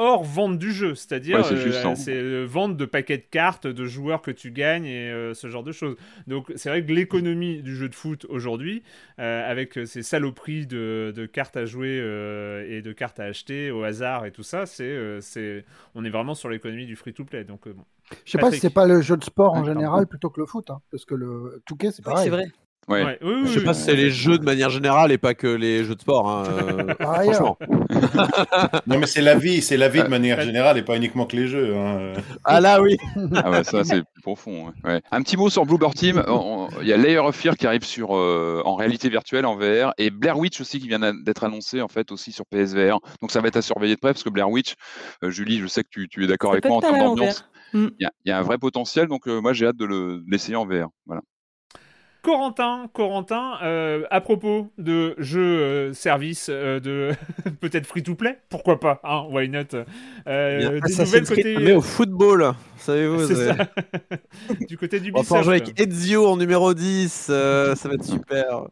hors 0.00 0.24
vente 0.24 0.58
du 0.58 0.72
jeu, 0.72 0.94
c'est-à-dire 0.94 1.38
Ouais, 1.38 1.44
c'est 1.44 1.56
juste, 1.58 1.84
euh, 1.84 2.42
euh, 2.42 2.46
vente 2.48 2.76
de 2.76 2.84
paquets 2.86 3.18
de 3.18 3.26
cartes, 3.30 3.66
de 3.66 3.84
joueurs 3.84 4.22
que 4.22 4.30
tu 4.30 4.50
gagnes 4.50 4.86
et 4.86 5.10
euh, 5.10 5.34
ce 5.34 5.48
genre 5.48 5.62
de 5.62 5.72
choses. 5.72 5.96
Donc 6.26 6.50
c'est 6.56 6.70
vrai 6.70 6.84
que 6.84 6.90
l'économie 6.90 7.62
du 7.62 7.76
jeu 7.76 7.88
de 7.88 7.94
foot 7.94 8.24
aujourd'hui, 8.28 8.82
euh, 9.18 9.48
avec 9.48 9.78
ces 9.84 10.02
saloperies 10.02 10.66
de, 10.66 11.12
de 11.14 11.26
cartes 11.26 11.56
à 11.56 11.66
jouer 11.66 12.00
euh, 12.00 12.64
et 12.68 12.80
de 12.82 12.92
cartes 12.92 13.20
à 13.20 13.24
acheter 13.24 13.70
au 13.70 13.84
hasard 13.84 14.24
et 14.24 14.32
tout 14.32 14.42
ça, 14.42 14.64
c'est 14.66 14.84
euh, 14.84 15.20
c'est 15.20 15.64
on 15.94 16.04
est 16.04 16.10
vraiment 16.10 16.34
sur 16.34 16.48
l'économie 16.48 16.86
du 16.86 16.96
free-to-play. 16.96 17.44
Donc 17.44 17.66
euh, 17.66 17.74
bon. 17.74 17.84
Je 18.24 18.32
sais 18.32 18.38
pas 18.38 18.50
si 18.50 18.58
c'est 18.58 18.70
pas 18.74 18.86
le 18.86 19.02
jeu 19.02 19.16
de 19.16 19.24
sport 19.24 19.52
en 19.52 19.64
général 19.64 20.06
plutôt 20.06 20.30
que 20.30 20.40
le 20.40 20.46
foot, 20.46 20.68
hein, 20.70 20.80
parce 20.90 21.04
que 21.04 21.14
le 21.14 21.62
Touquet 21.66 21.90
c'est 21.92 21.98
Oui, 22.06 22.12
pareil. 22.12 22.24
c'est 22.24 22.30
vrai. 22.30 22.46
Ouais. 22.88 23.04
Ouais, 23.04 23.18
oui, 23.22 23.32
oui, 23.34 23.40
Je 23.44 23.52
sais 23.52 23.58
oui, 23.58 23.64
pas 23.64 23.70
oui. 23.70 23.76
si 23.76 23.82
c'est 23.82 23.94
les 23.94 24.10
jeux 24.10 24.36
de 24.38 24.44
manière 24.44 24.70
générale 24.70 25.12
et 25.12 25.18
pas 25.18 25.34
que 25.34 25.46
les 25.46 25.84
jeux 25.84 25.94
de 25.94 26.00
sport. 26.00 26.28
hein, 26.28 26.44
euh, 26.48 26.94
franchement. 26.98 27.56
Non 28.86 28.98
mais 28.98 29.06
c'est 29.06 29.20
la 29.20 29.36
vie, 29.36 29.62
c'est 29.62 29.76
la 29.76 29.88
vie 29.88 30.02
de 30.02 30.08
manière 30.08 30.40
générale 30.40 30.78
et 30.78 30.82
pas 30.82 30.96
uniquement 30.96 31.26
que 31.26 31.36
les 31.36 31.46
jeux. 31.46 31.76
hein. 31.76 32.12
Ah 32.44 32.60
là 32.60 32.80
oui. 32.82 32.96
Ah 33.36 33.50
ouais, 33.50 33.64
ça 33.64 33.84
c'est 33.84 34.02
plus 34.02 34.22
profond. 34.22 34.66
ouais. 34.66 34.72
Ouais. 34.92 35.02
Un 35.10 35.22
petit 35.22 35.36
mot 35.36 35.50
sur 35.50 35.64
Bluebird 35.66 35.94
Team. 35.94 36.22
Il 36.82 36.86
y 36.88 36.92
a 36.92 36.96
Layer 36.96 37.18
of 37.18 37.34
Fear 37.36 37.56
qui 37.56 37.66
arrive 37.66 37.84
sur 37.84 38.16
euh, 38.16 38.62
en 38.64 38.74
réalité 38.74 39.08
virtuelle 39.08 39.46
en 39.46 39.56
VR 39.56 39.92
et 39.98 40.10
Blair 40.10 40.38
Witch 40.38 40.60
aussi 40.60 40.80
qui 40.80 40.88
vient 40.88 40.98
d'être 41.24 41.44
annoncé 41.44 41.80
en 41.82 41.88
fait 41.88 42.10
aussi 42.12 42.32
sur 42.32 42.44
PSVR. 42.46 42.98
Donc 43.20 43.30
ça 43.30 43.40
va 43.40 43.48
être 43.48 43.56
à 43.56 43.62
surveiller 43.62 43.94
de 43.94 44.00
près 44.00 44.12
parce 44.12 44.22
que 44.24 44.30
Blair 44.30 44.50
Witch, 44.50 44.74
euh, 45.22 45.30
Julie, 45.30 45.58
je 45.58 45.66
sais 45.66 45.82
que 45.84 45.88
tu, 45.90 46.08
tu 46.08 46.24
es 46.24 46.26
d'accord 46.26 46.52
avec 46.52 46.64
moi 46.66 46.78
en 46.78 46.80
termes 46.80 46.98
d'ambiance. 46.98 47.44
Mm. 47.72 47.86
Il 47.98 48.02
y, 48.02 48.06
a- 48.06 48.10
il 48.24 48.28
y 48.30 48.32
a 48.32 48.38
un 48.38 48.42
vrai 48.42 48.58
potentiel, 48.58 49.06
donc 49.06 49.28
euh, 49.28 49.40
moi 49.40 49.52
j'ai 49.52 49.66
hâte 49.66 49.76
de 49.76 49.84
le- 49.84 50.18
de 50.18 50.30
l'essayer 50.30 50.56
en 50.56 50.66
VR. 50.66 50.88
Voilà. 51.06 51.22
Corentin, 52.22 52.86
Corentin, 52.92 53.54
euh, 53.62 54.04
à 54.10 54.20
propos 54.20 54.68
de 54.78 55.14
jeux 55.18 55.40
euh, 55.40 55.92
services 55.94 56.48
euh, 56.50 56.78
de 56.80 57.12
peut-être 57.60 57.86
free 57.86 58.02
to 58.02 58.14
play, 58.14 58.38
pourquoi 58.48 58.78
pas, 58.78 59.00
hein, 59.04 59.24
why 59.30 59.48
not 59.48 59.74
euh, 60.26 60.80
Des 60.80 60.96
nouvelles 60.96 61.24
Creed, 61.24 61.36
côté 61.36 61.56
mais 61.58 61.72
au 61.72 61.80
football, 61.80 62.52
savez-vous. 62.76 63.28
du 64.68 64.76
côté 64.76 65.00
On 65.14 65.22
va 65.22 65.42
jouer 65.42 65.56
avec 65.62 65.80
Ezio 65.80 66.26
en 66.26 66.36
numéro 66.36 66.74
10, 66.74 67.28
euh, 67.30 67.74
ça 67.74 67.88
va 67.88 67.94
être 67.94 68.04
super. 68.04 68.64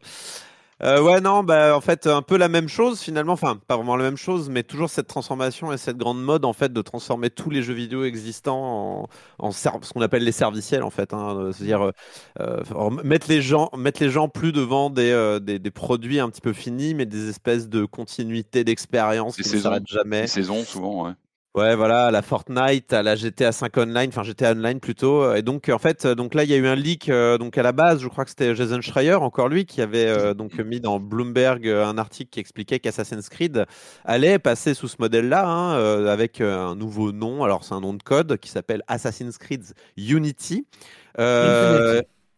Euh, 0.81 1.01
ouais, 1.01 1.19
non, 1.19 1.43
bah, 1.43 1.75
en 1.75 1.81
fait, 1.81 2.07
un 2.07 2.21
peu 2.21 2.37
la 2.37 2.47
même 2.47 2.69
chose 2.69 3.01
finalement, 3.01 3.33
enfin, 3.33 3.59
pas 3.67 3.75
vraiment 3.75 3.97
la 3.97 4.05
même 4.05 4.15
chose, 4.15 4.49
mais 4.49 4.63
toujours 4.63 4.89
cette 4.89 5.07
transformation 5.07 5.73
et 5.73 5.77
cette 5.77 5.97
grande 5.97 6.23
mode 6.23 6.45
en 6.45 6.53
fait 6.53 6.71
de 6.71 6.81
transformer 6.81 7.29
tous 7.29 7.49
les 7.49 7.61
jeux 7.63 7.73
vidéo 7.73 8.05
existants 8.05 9.03
en, 9.39 9.47
en 9.47 9.51
ce 9.51 9.67
qu'on 9.93 10.01
appelle 10.01 10.23
les 10.23 10.31
serviciels 10.31 10.83
en 10.83 10.89
fait, 10.89 11.13
hein, 11.13 11.35
euh, 11.37 11.51
c'est-à-dire 11.51 11.81
euh, 11.81 11.91
euh, 12.39 12.89
mettre, 13.03 13.27
les 13.29 13.41
gens, 13.41 13.69
mettre 13.77 14.01
les 14.01 14.09
gens 14.09 14.29
plus 14.29 14.53
devant 14.53 14.89
des, 14.89 15.11
euh, 15.11 15.39
des, 15.39 15.59
des 15.59 15.71
produits 15.71 16.21
un 16.21 16.29
petit 16.29 16.41
peu 16.41 16.53
finis, 16.53 16.93
mais 16.93 17.05
des 17.05 17.27
espèces 17.27 17.67
de 17.67 17.83
continuité 17.83 18.63
d'expérience 18.63 19.35
qui 19.35 19.49
ne 19.49 19.59
s'arrêtent 19.59 19.87
jamais. 19.87 20.27
Saisons 20.27 20.63
souvent. 20.63 21.07
Ouais. 21.07 21.13
Ouais, 21.55 21.75
voilà, 21.75 22.05
à 22.07 22.11
la 22.11 22.21
Fortnite, 22.21 22.93
à 22.93 23.01
la 23.01 23.15
GTA 23.15 23.51
5 23.51 23.75
Online, 23.77 24.09
enfin 24.09 24.21
GTA 24.21 24.51
Online 24.51 24.79
plutôt. 24.79 25.33
Et 25.33 25.41
donc, 25.41 25.67
en 25.69 25.79
fait, 25.79 26.05
euh, 26.05 26.13
donc 26.13 26.35
là, 26.35 26.43
il 26.43 26.49
y 26.51 26.53
a 26.53 26.57
eu 26.57 26.67
un 26.67 26.75
leak. 26.75 27.09
euh, 27.09 27.39
donc 27.39 27.57
à 27.57 27.63
la 27.63 27.71
base, 27.71 28.01
je 28.01 28.07
crois 28.07 28.23
que 28.23 28.29
c'était 28.29 28.53
Jason 28.53 28.79
Schreier, 28.81 29.15
encore 29.15 29.49
lui, 29.49 29.65
qui 29.65 29.81
avait 29.81 30.05
euh, 30.05 30.35
donc 30.35 30.59
mis 30.59 30.79
dans 30.79 30.99
Bloomberg 30.99 31.67
un 31.67 31.97
article 31.97 32.29
qui 32.29 32.39
expliquait 32.39 32.79
qu'Assassin's 32.79 33.29
Creed 33.29 33.65
allait 34.05 34.37
passer 34.37 34.75
sous 34.75 34.87
ce 34.87 34.97
modèle-là, 34.99 35.47
hein, 35.47 35.73
euh, 35.73 36.13
avec 36.13 36.39
un 36.39 36.75
nouveau 36.75 37.11
nom. 37.11 37.43
Alors, 37.43 37.63
c'est 37.63 37.73
un 37.73 37.81
nom 37.81 37.95
de 37.95 38.03
code 38.03 38.37
qui 38.37 38.49
s'appelle 38.49 38.83
Assassin's 38.87 39.39
Creed 39.39 39.63
Unity. 39.97 40.67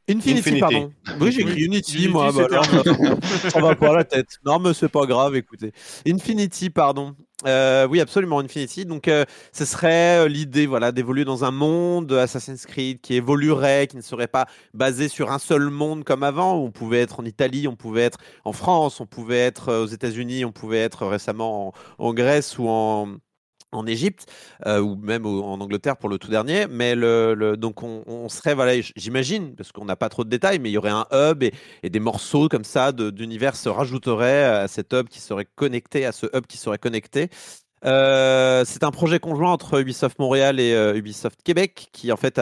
Infinity, 0.10 0.40
Infinity. 0.40 0.60
pardon. 0.60 0.94
Oui, 1.20 1.32
j'ai 1.32 1.42
écrit 1.42 1.64
Unity, 1.64 2.08
moi. 2.08 2.32
bah 2.32 2.48
ça 3.50 3.60
va 3.62 3.76
pas 3.76 3.94
la 3.94 4.04
tête. 4.04 4.40
Non, 4.46 4.60
mais 4.60 4.74
c'est 4.74 4.90
pas 4.90 5.06
grave, 5.06 5.36
écoutez. 5.36 5.72
Infinity, 6.08 6.70
pardon. 6.70 7.16
Euh, 7.46 7.88
oui, 7.88 8.00
absolument, 8.00 8.40
Infinity. 8.40 8.86
Donc, 8.86 9.08
euh, 9.08 9.26
ce 9.52 9.66
serait 9.66 10.26
euh, 10.26 10.28
l'idée, 10.28 10.68
voilà, 10.68 10.92
d'évoluer 10.92 11.26
dans 11.26 11.44
un 11.44 11.52
monde 11.52 12.12
Assassin's 12.14 12.66
Creed 12.66 13.02
qui 13.02 13.16
évoluerait, 13.16 13.88
qui 13.88 13.98
ne 13.98 14.02
serait 14.02 14.28
pas 14.28 14.46
basé 14.74 15.08
sur 15.08 15.32
un 15.32 15.40
seul 15.40 15.70
monde 15.70 16.04
comme 16.04 16.24
avant. 16.24 16.56
On 16.56 16.72
pouvait 16.72 17.02
être 17.02 17.20
en 17.20 17.26
Italie, 17.26 17.68
on 17.68 17.76
pouvait 17.76 18.04
être 18.04 18.20
en 18.46 18.54
France, 18.54 19.00
on 19.00 19.08
pouvait 19.08 19.40
être 19.40 19.74
aux 19.74 19.88
États-Unis, 19.88 20.46
on 20.46 20.52
pouvait 20.52 20.80
être 20.80 21.08
récemment 21.08 21.74
en 21.98 22.14
Grèce 22.14 22.58
ou 22.60 22.68
en 22.68 23.16
en 23.72 23.86
Égypte 23.86 24.26
euh, 24.66 24.80
ou 24.80 24.96
même 24.96 25.26
en 25.26 25.60
Angleterre 25.60 25.98
pour 25.98 26.10
le 26.10 26.18
tout 26.18 26.30
dernier. 26.30 26.68
Mais 26.68 26.96
le, 26.96 27.56
donc 27.58 27.84
on, 27.84 28.30
serait, 28.30 28.54
voilà, 28.54 28.80
j'imagine, 28.96 29.56
parce 29.56 29.72
qu'on 29.72 29.86
n'a 29.86 29.96
pas 29.96 30.10
trop 30.10 30.24
de 30.24 30.30
détails, 30.30 30.60
mais 30.60 30.70
il 30.70 30.74
y 30.74 30.78
aurait 30.78 30.90
un 30.90 31.06
hub 31.12 31.44
et, 31.44 31.54
et 31.84 31.90
des 31.90 32.00
morceaux 32.00 32.48
comme 32.50 32.64
ça 32.64 32.92
d'univers 32.92 33.56
se 33.56 33.70
rajouteraient 33.70 34.44
à 34.44 34.68
cet 34.68 34.94
hub 34.94 35.08
qui 35.08 35.20
serait 35.20 35.48
connecté, 35.56 36.06
à 36.06 36.12
ce 36.12 36.28
hub 36.34 36.46
qui 36.48 36.58
serait 36.58 36.78
connecté. 36.78 37.30
Euh, 37.84 38.64
c'est 38.66 38.84
un 38.84 38.92
projet 38.92 39.20
conjoint 39.20 39.52
entre 39.52 39.82
Ubisoft 39.82 40.20
Montréal 40.20 40.60
et 40.60 40.74
euh, 40.74 40.96
Ubisoft 40.96 41.42
Québec 41.44 41.88
qui 41.92 42.12
en 42.12 42.18
fait 42.18 42.40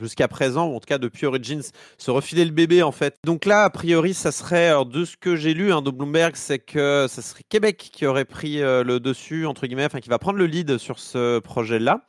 jusqu'à 0.00 0.26
présent 0.26 0.68
ou 0.68 0.76
en 0.76 0.80
tout 0.80 0.86
cas 0.86 0.98
depuis 0.98 1.26
Origins 1.26 1.60
se 1.98 2.10
refilait 2.10 2.46
le 2.46 2.50
bébé 2.50 2.82
en 2.82 2.92
fait. 2.92 3.16
Donc 3.24 3.44
là 3.44 3.64
a 3.64 3.70
priori 3.70 4.14
ça 4.14 4.32
serait 4.32 4.72
de 4.86 5.04
ce 5.04 5.16
que 5.18 5.36
j'ai 5.36 5.52
lu 5.52 5.72
hein, 5.72 5.82
de 5.82 5.90
Bloomberg 5.90 6.34
c'est 6.34 6.58
que 6.58 7.06
ça 7.08 7.20
serait 7.20 7.44
Québec 7.48 7.90
qui 7.92 8.06
aurait 8.06 8.24
pris 8.24 8.62
euh, 8.62 8.82
le 8.82 9.00
dessus 9.00 9.46
entre 9.46 9.66
guillemets 9.66 9.84
enfin 9.84 10.00
qui 10.00 10.08
va 10.08 10.18
prendre 10.18 10.38
le 10.38 10.46
lead 10.46 10.78
sur 10.78 10.98
ce 10.98 11.40
projet 11.40 11.78
là. 11.78 12.00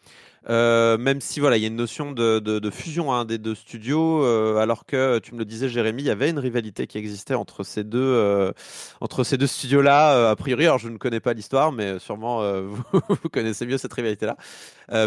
Euh, 0.49 0.97
même 0.97 1.21
si 1.21 1.39
voilà, 1.39 1.57
il 1.57 1.61
y 1.61 1.63
a 1.63 1.67
une 1.67 1.75
notion 1.75 2.11
de, 2.11 2.39
de, 2.39 2.69
fusion 2.69 3.11
hein, 3.11 3.25
des 3.25 3.37
deux 3.37 3.55
studios, 3.55 4.23
euh, 4.23 4.57
alors 4.57 4.85
que 4.85 5.19
tu 5.19 5.33
me 5.33 5.39
le 5.39 5.45
disais, 5.45 5.69
Jérémy, 5.69 6.03
il 6.03 6.05
y 6.05 6.11
avait 6.11 6.29
une 6.29 6.39
rivalité 6.39 6.85
qui 6.87 6.97
existait 6.97 7.33
entre 7.33 7.63
ces 7.63 7.83
deux, 7.83 7.99
euh, 7.99 8.51
entre 9.01 9.23
ces 9.23 9.37
deux 9.37 9.47
studios-là. 9.47 10.29
a 10.29 10.35
priori, 10.35 10.65
alors 10.65 10.77
je 10.77 10.89
ne 10.89 10.97
connais 10.97 11.19
pas 11.19 11.33
l'histoire, 11.33 11.71
mais 11.71 11.97
sûrement 11.99 12.43
vous, 12.61 12.83
vous, 12.91 13.29
connaissez 13.31 13.65
mieux 13.65 13.77
cette 13.77 13.93
rivalité-là. 13.93 14.37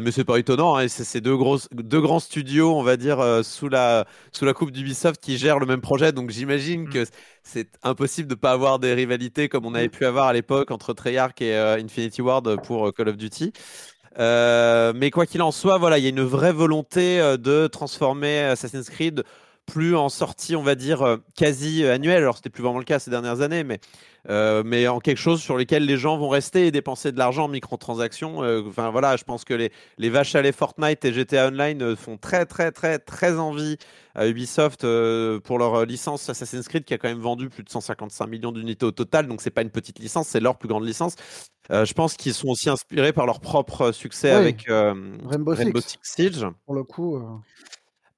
mais 0.00 0.10
c'est 0.10 0.24
pas 0.24 0.38
étonnant, 0.38 0.76
hein, 0.76 0.88
c'est 0.88 1.04
ces 1.04 1.20
deux, 1.20 1.36
grosses, 1.36 1.68
deux 1.72 2.00
grands 2.00 2.20
studios, 2.20 2.74
on 2.74 2.82
va 2.82 2.96
dire, 2.96 3.44
sous, 3.44 3.68
la, 3.68 4.06
sous 4.32 4.44
la 4.44 4.54
coupe 4.54 4.72
d'Ubisoft 4.72 5.20
qui 5.20 5.38
gèrent 5.38 5.60
le 5.60 5.66
même 5.66 5.80
projet. 5.80 6.12
Donc 6.12 6.30
j'imagine 6.30 6.82
mmh. 6.82 6.90
que 6.90 7.04
c'est 7.44 7.68
impossible 7.82 8.28
de 8.28 8.34
ne 8.34 8.40
pas 8.40 8.52
avoir 8.52 8.78
des 8.78 8.92
rivalités 8.92 9.48
comme 9.48 9.66
on 9.66 9.74
avait 9.74 9.86
mmh. 9.86 9.90
pu 9.90 10.04
avoir 10.04 10.26
à 10.26 10.32
l'époque 10.32 10.70
entre 10.70 10.94
Treyarch 10.94 11.40
et 11.40 11.56
Infinity 11.56 12.22
Ward 12.22 12.60
pour 12.62 12.92
Call 12.92 13.08
of 13.08 13.16
Duty. 13.16 13.52
Euh, 14.18 14.92
mais 14.94 15.10
quoi 15.10 15.26
qu'il 15.26 15.42
en 15.42 15.52
soit, 15.52 15.78
voilà, 15.78 15.98
il 15.98 16.04
y 16.04 16.06
a 16.06 16.10
une 16.10 16.22
vraie 16.22 16.52
volonté 16.52 17.20
euh, 17.20 17.36
de 17.36 17.68
transformer 17.68 18.40
Assassin's 18.40 18.90
Creed 18.90 19.24
plus 19.68 19.94
en 19.94 20.08
sortie, 20.08 20.56
on 20.56 20.62
va 20.62 20.74
dire, 20.74 21.02
euh, 21.02 21.18
quasi 21.36 21.84
annuelle. 21.86 22.22
Alors, 22.22 22.36
c'était 22.36 22.50
plus 22.50 22.62
vraiment 22.62 22.78
le 22.78 22.84
cas 22.84 22.98
ces 22.98 23.10
dernières 23.10 23.42
années, 23.42 23.64
mais, 23.64 23.80
mais 24.64 24.88
en 24.88 24.98
quelque 24.98 25.18
chose 25.18 25.40
sur 25.40 25.56
lequel 25.56 25.84
les 25.84 25.96
gens 25.96 26.18
vont 26.18 26.28
rester 26.28 26.66
et 26.66 26.70
dépenser 26.70 27.12
de 27.12 27.18
l'argent 27.18 27.44
en 27.44 27.48
microtransactions. 27.48 28.40
Enfin, 28.66 28.90
voilà, 28.90 29.16
je 29.16 29.24
pense 29.24 29.44
que 29.44 29.54
les, 29.54 29.72
les 29.96 30.10
vaches 30.10 30.34
à 30.34 30.42
lait 30.42 30.52
Fortnite 30.52 31.04
et 31.04 31.12
GTA 31.12 31.48
Online 31.48 31.96
font 31.96 32.18
très, 32.18 32.44
très, 32.44 32.70
très, 32.70 32.98
très 32.98 33.38
envie 33.38 33.78
à 34.14 34.26
Ubisoft 34.26 34.82
pour 35.44 35.58
leur 35.58 35.86
licence 35.86 36.28
Assassin's 36.28 36.68
Creed 36.68 36.84
qui 36.84 36.92
a 36.92 36.98
quand 36.98 37.08
même 37.08 37.20
vendu 37.20 37.48
plus 37.48 37.62
de 37.62 37.70
155 37.70 38.26
millions 38.26 38.52
d'unités 38.52 38.84
au 38.84 38.90
total. 38.90 39.28
Donc, 39.28 39.40
c'est 39.40 39.50
pas 39.50 39.62
une 39.62 39.70
petite 39.70 39.98
licence, 39.98 40.28
c'est 40.28 40.40
leur 40.40 40.58
plus 40.58 40.68
grande 40.68 40.84
licence. 40.84 41.14
Euh, 41.70 41.84
je 41.84 41.92
pense 41.92 42.16
qu'ils 42.16 42.34
sont 42.34 42.48
aussi 42.48 42.70
inspirés 42.70 43.12
par 43.12 43.26
leur 43.26 43.40
propre 43.40 43.92
succès 43.92 44.30
avec 44.30 44.68
euh, 44.68 44.94
Rainbow, 45.26 45.54
Six. 45.54 45.98
Siege. 46.02 46.46
Pour 46.64 46.74
le 46.74 46.82
coup. 46.82 47.22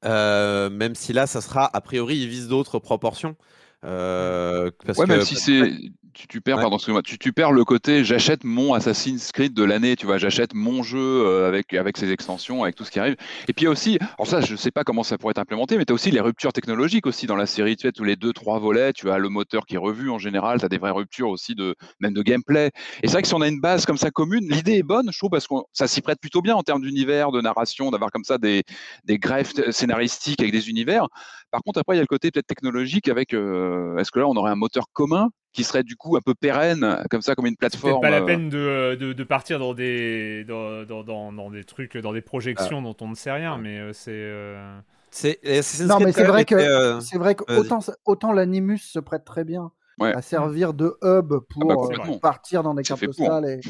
Euh. 0.04 0.70
même 0.70 0.94
si 0.94 1.12
là, 1.12 1.26
ça 1.26 1.40
sera, 1.40 1.70
a 1.72 1.80
priori, 1.80 2.16
ils 2.18 2.28
visent 2.28 2.48
d'autres 2.48 2.78
proportions. 2.78 3.36
parce 3.82 4.98
ouais, 4.98 5.06
même 5.06 5.22
si 5.22 5.36
c'est 5.36 5.72
tu, 6.12 6.40
perds, 6.40 6.59
pardon, 6.59 6.79
tu, 6.79 7.18
tu, 7.18 7.33
perds 7.33 7.53
le 7.53 7.64
côté 7.64 8.05
j'achète 8.05 8.44
mon 8.44 8.75
Assassin's 8.75 9.33
Creed 9.33 9.55
de 9.55 9.64
l'année, 9.64 9.96
tu 9.96 10.07
vois, 10.07 10.18
j'achète 10.18 10.55
mon 10.55 10.83
jeu 10.83 10.99
euh, 10.99 11.49
avec, 11.49 11.75
avec 11.75 11.96
ses 11.96 12.11
extensions, 12.11 12.62
avec 12.62 12.77
tout 12.77 12.85
ce 12.85 12.90
qui 12.90 12.99
arrive. 12.99 13.16
Et 13.49 13.53
puis 13.53 13.62
il 13.62 13.64
y 13.64 13.68
a 13.68 13.70
aussi, 13.70 13.99
alors 14.18 14.27
ça, 14.27 14.40
je 14.40 14.57
sais 14.57 14.70
pas 14.70 14.85
comment 14.85 15.03
ça 15.03 15.18
pourrait 15.18 15.33
être 15.33 15.38
implémenté, 15.38 15.77
mais 15.77 15.85
tu 15.85 15.92
as 15.92 15.94
aussi 15.94 16.11
les 16.11 16.20
ruptures 16.20 16.53
technologiques 16.53 17.07
aussi 17.07 17.27
dans 17.27 17.37
la 17.37 17.46
série, 17.46 17.77
tu 17.77 17.87
sais, 17.87 17.92
tous 17.92 18.05
les 18.05 18.16
deux, 18.16 18.33
trois 18.33 18.59
volets, 18.59 18.92
tu 18.92 19.11
as 19.11 19.18
le 19.18 19.29
moteur 19.29 19.66
qui 19.66 19.75
est 19.75 19.79
revu 19.79 20.11
en 20.11 20.18
général, 20.18 20.59
tu 20.59 20.64
as 20.64 20.68
des 20.68 20.79
vraies 20.79 20.90
ruptures 20.90 21.29
aussi 21.29 21.55
de 21.55 21.75
même 22.01 22.12
de 22.12 22.23
gameplay. 22.23 22.70
Et 23.03 23.07
c'est 23.07 23.12
vrai 23.12 23.23
que 23.23 23.29
si 23.29 23.35
on 23.35 23.40
a 23.40 23.49
une 23.49 23.61
base 23.61 23.87
comme 23.87 23.99
ça 23.99 24.11
commune, 24.11 24.46
l'idée 24.49 24.79
est 24.79 24.83
bonne, 24.83 25.11
je 25.12 25.18
trouve, 25.18 25.31
parce 25.31 25.46
que 25.46 25.55
ça 25.73 25.87
s'y 25.87 26.01
prête 26.01 26.20
plutôt 26.20 26.42
bien 26.42 26.55
en 26.57 26.62
termes 26.62 26.83
d'univers, 26.83 27.33
de 27.33 27.40
narration, 27.40 27.90
d'avoir 27.90 28.11
comme 28.11 28.25
ça 28.25 28.38
des, 28.38 28.62
des 29.05 29.18
greffes 29.18 29.53
scénaristiques 29.70 30.40
avec 30.40 30.53
des 30.53 30.68
univers. 30.68 31.07
Par 31.51 31.62
contre, 31.62 31.81
après, 31.81 31.94
il 31.94 31.99
y 31.99 32.01
a 32.01 32.03
le 32.03 32.07
côté 32.07 32.31
peut-être 32.31 32.46
technologique 32.46 33.09
avec, 33.09 33.35
euh, 33.35 33.96
est-ce 33.99 34.11
que 34.11 34.20
là, 34.20 34.27
on 34.29 34.35
aurait 34.35 34.53
un 34.53 34.57
moteur 34.57 34.87
commun 34.92 35.31
qui 35.52 35.64
serait 35.64 35.82
du 35.82 35.96
coup 35.96 36.16
un 36.16 36.20
peu 36.20 36.34
pérenne, 36.34 37.04
comme 37.10 37.22
ça, 37.22 37.34
comme 37.34 37.46
une 37.46 37.56
plateforme. 37.56 37.94
C'est 37.94 38.00
pas 38.00 38.10
la 38.10 38.22
euh, 38.22 38.26
peine 38.26 38.48
de, 38.48 38.94
de, 38.94 39.24
partir 39.24 39.58
dans 39.58 39.74
des, 39.74 40.44
dans, 40.44 40.84
dans, 40.84 41.32
dans, 41.32 41.50
des 41.50 41.64
trucs, 41.64 41.96
dans 41.96 42.12
des 42.12 42.20
projections 42.20 42.78
ah. 42.78 42.82
dont 42.82 42.96
on 43.00 43.08
ne 43.08 43.14
sait 43.14 43.32
rien, 43.32 43.58
mais 43.58 43.78
euh, 43.78 43.92
c'est. 43.92 44.12
Euh, 44.12 44.78
c'est 45.10 45.40
non, 45.86 45.98
mais 45.98 46.12
c'est 46.12 46.24
vrai 46.24 46.44
que 46.44 47.00
c'est 47.00 47.18
vrai 47.18 47.34
qu'autant 47.34 47.80
autant 48.04 48.32
l'Animus 48.32 48.78
se 48.78 49.00
prête 49.00 49.24
très 49.24 49.44
bien 49.44 49.72
à 50.00 50.22
servir 50.22 50.72
de 50.72 50.96
hub 51.02 51.34
pour 51.48 51.72
ah 51.72 51.98
bah, 51.98 52.18
partir 52.22 52.62
dans 52.62 52.74
des 52.74 52.84
cartes 52.84 53.04
postales. 53.04 53.60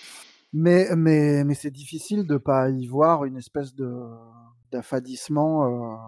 mais 0.54 0.88
mais 0.96 1.44
mais 1.44 1.54
c'est 1.54 1.70
difficile 1.70 2.26
de 2.26 2.38
pas 2.38 2.70
y 2.70 2.86
voir 2.86 3.26
une 3.26 3.36
espèce 3.36 3.74
de 3.74 3.94
d'affadissement 4.72 6.00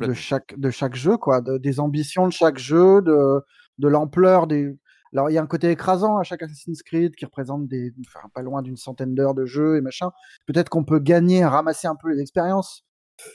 de 0.00 0.14
chaque 0.14 0.58
de 0.58 0.70
chaque 0.70 0.94
jeu 0.94 1.18
quoi, 1.18 1.42
des 1.42 1.78
ambitions 1.78 2.26
de 2.26 2.32
chaque 2.32 2.58
jeu, 2.58 3.02
de 3.02 3.42
de 3.78 3.88
l'ampleur 3.88 4.46
des. 4.46 4.76
Alors, 5.12 5.30
il 5.30 5.34
y 5.34 5.38
a 5.38 5.42
un 5.42 5.46
côté 5.46 5.70
écrasant 5.70 6.18
à 6.18 6.24
chaque 6.24 6.42
Assassin's 6.42 6.82
Creed 6.82 7.14
qui 7.14 7.24
représente 7.24 7.68
des, 7.68 7.92
enfin, 8.06 8.28
pas 8.34 8.42
loin 8.42 8.62
d'une 8.62 8.76
centaine 8.76 9.14
d'heures 9.14 9.34
de 9.34 9.46
jeu 9.46 9.76
et 9.76 9.80
machin. 9.80 10.10
Peut-être 10.46 10.68
qu'on 10.68 10.84
peut 10.84 10.98
gagner 10.98 11.44
ramasser 11.44 11.86
un 11.86 11.94
peu 11.94 12.10
les 12.12 12.20
expériences, 12.20 12.84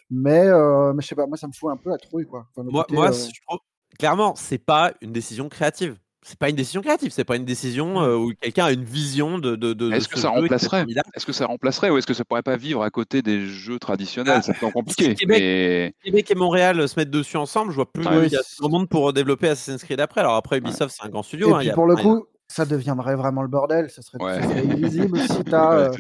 mais, 0.10 0.46
euh, 0.46 0.92
mais 0.94 1.02
je 1.02 1.08
sais 1.08 1.16
pas, 1.16 1.26
moi 1.26 1.38
ça 1.38 1.48
me 1.48 1.54
fout 1.54 1.72
un 1.72 1.78
peu 1.78 1.90
la 1.90 1.98
trouille 1.98 2.26
quoi. 2.26 2.48
moi, 2.58 2.86
moi 2.92 3.12
euh 3.12 3.58
clairement, 3.98 4.36
c'est 4.36 4.58
pas 4.58 4.94
une 5.02 5.14
décision 5.14 5.48
créative 5.48 5.98
c'est 6.22 6.38
pas 6.38 6.50
une 6.50 6.56
décision 6.56 6.82
créative, 6.82 7.12
c'est 7.12 7.24
pas 7.24 7.38
une 7.38 7.46
décision 7.46 8.02
euh, 8.02 8.16
où 8.16 8.34
quelqu'un 8.34 8.66
a 8.66 8.72
une 8.72 8.84
vision 8.84 9.40
de. 9.40 9.56
de, 9.56 9.92
est-ce 9.94 10.10
que 10.10 10.20
ça 10.20 10.30
remplacerait 10.30 10.86
Est-ce 11.16 11.26
que 11.26 11.32
ça 11.32 11.46
remplacerait 11.46 11.90
ou 11.90 11.98
est-ce 11.98 12.08
que 12.08 12.14
ça 12.14 12.26
pourrait 12.26 12.44
pas 12.44 12.58
vivre 12.58 12.84
à 12.84 12.90
côté 12.90 13.22
des 13.22 13.46
jeux 13.46 13.80
traditionnels? 13.80 14.36
Ah, 14.38 14.42
C'est 14.42 14.72
compliqué. 14.72 15.16
Québec, 15.16 15.96
Québec, 16.04 16.32
et 16.32 16.36
Montréal 16.36 16.88
se 16.88 17.00
mettent 17.00 17.10
dessus 17.10 17.38
ensemble, 17.38 17.72
je 17.72 17.76
vois 17.76 17.92
plus 17.92 18.04
il 18.04 18.32
y 18.32 18.36
a 18.36 18.42
tout 18.42 18.64
le 18.64 18.70
monde 18.70 18.90
pour 18.90 19.14
développer 19.14 19.50
Assassin's 19.50 19.84
Creed 19.84 20.00
après. 20.02 20.22
Alors 20.22 20.36
après 20.36 20.58
Ubisoft, 20.58 20.96
c'est 20.98 21.06
un 21.06 21.10
grand 21.10 21.24
studio. 21.24 21.50
Et 21.50 21.54
hein, 21.54 21.60
puis 21.60 21.72
pour 21.72 21.88
le 21.88 21.96
coup, 21.96 22.26
ça 22.48 22.66
deviendrait 22.66 23.16
vraiment 23.16 23.42
le 23.42 23.48
bordel. 23.48 23.90
Ça 23.90 24.02
serait, 24.02 24.66
illisible 24.66 25.20
si 25.20 25.44
as, 25.54 25.74
euh, 25.74 25.92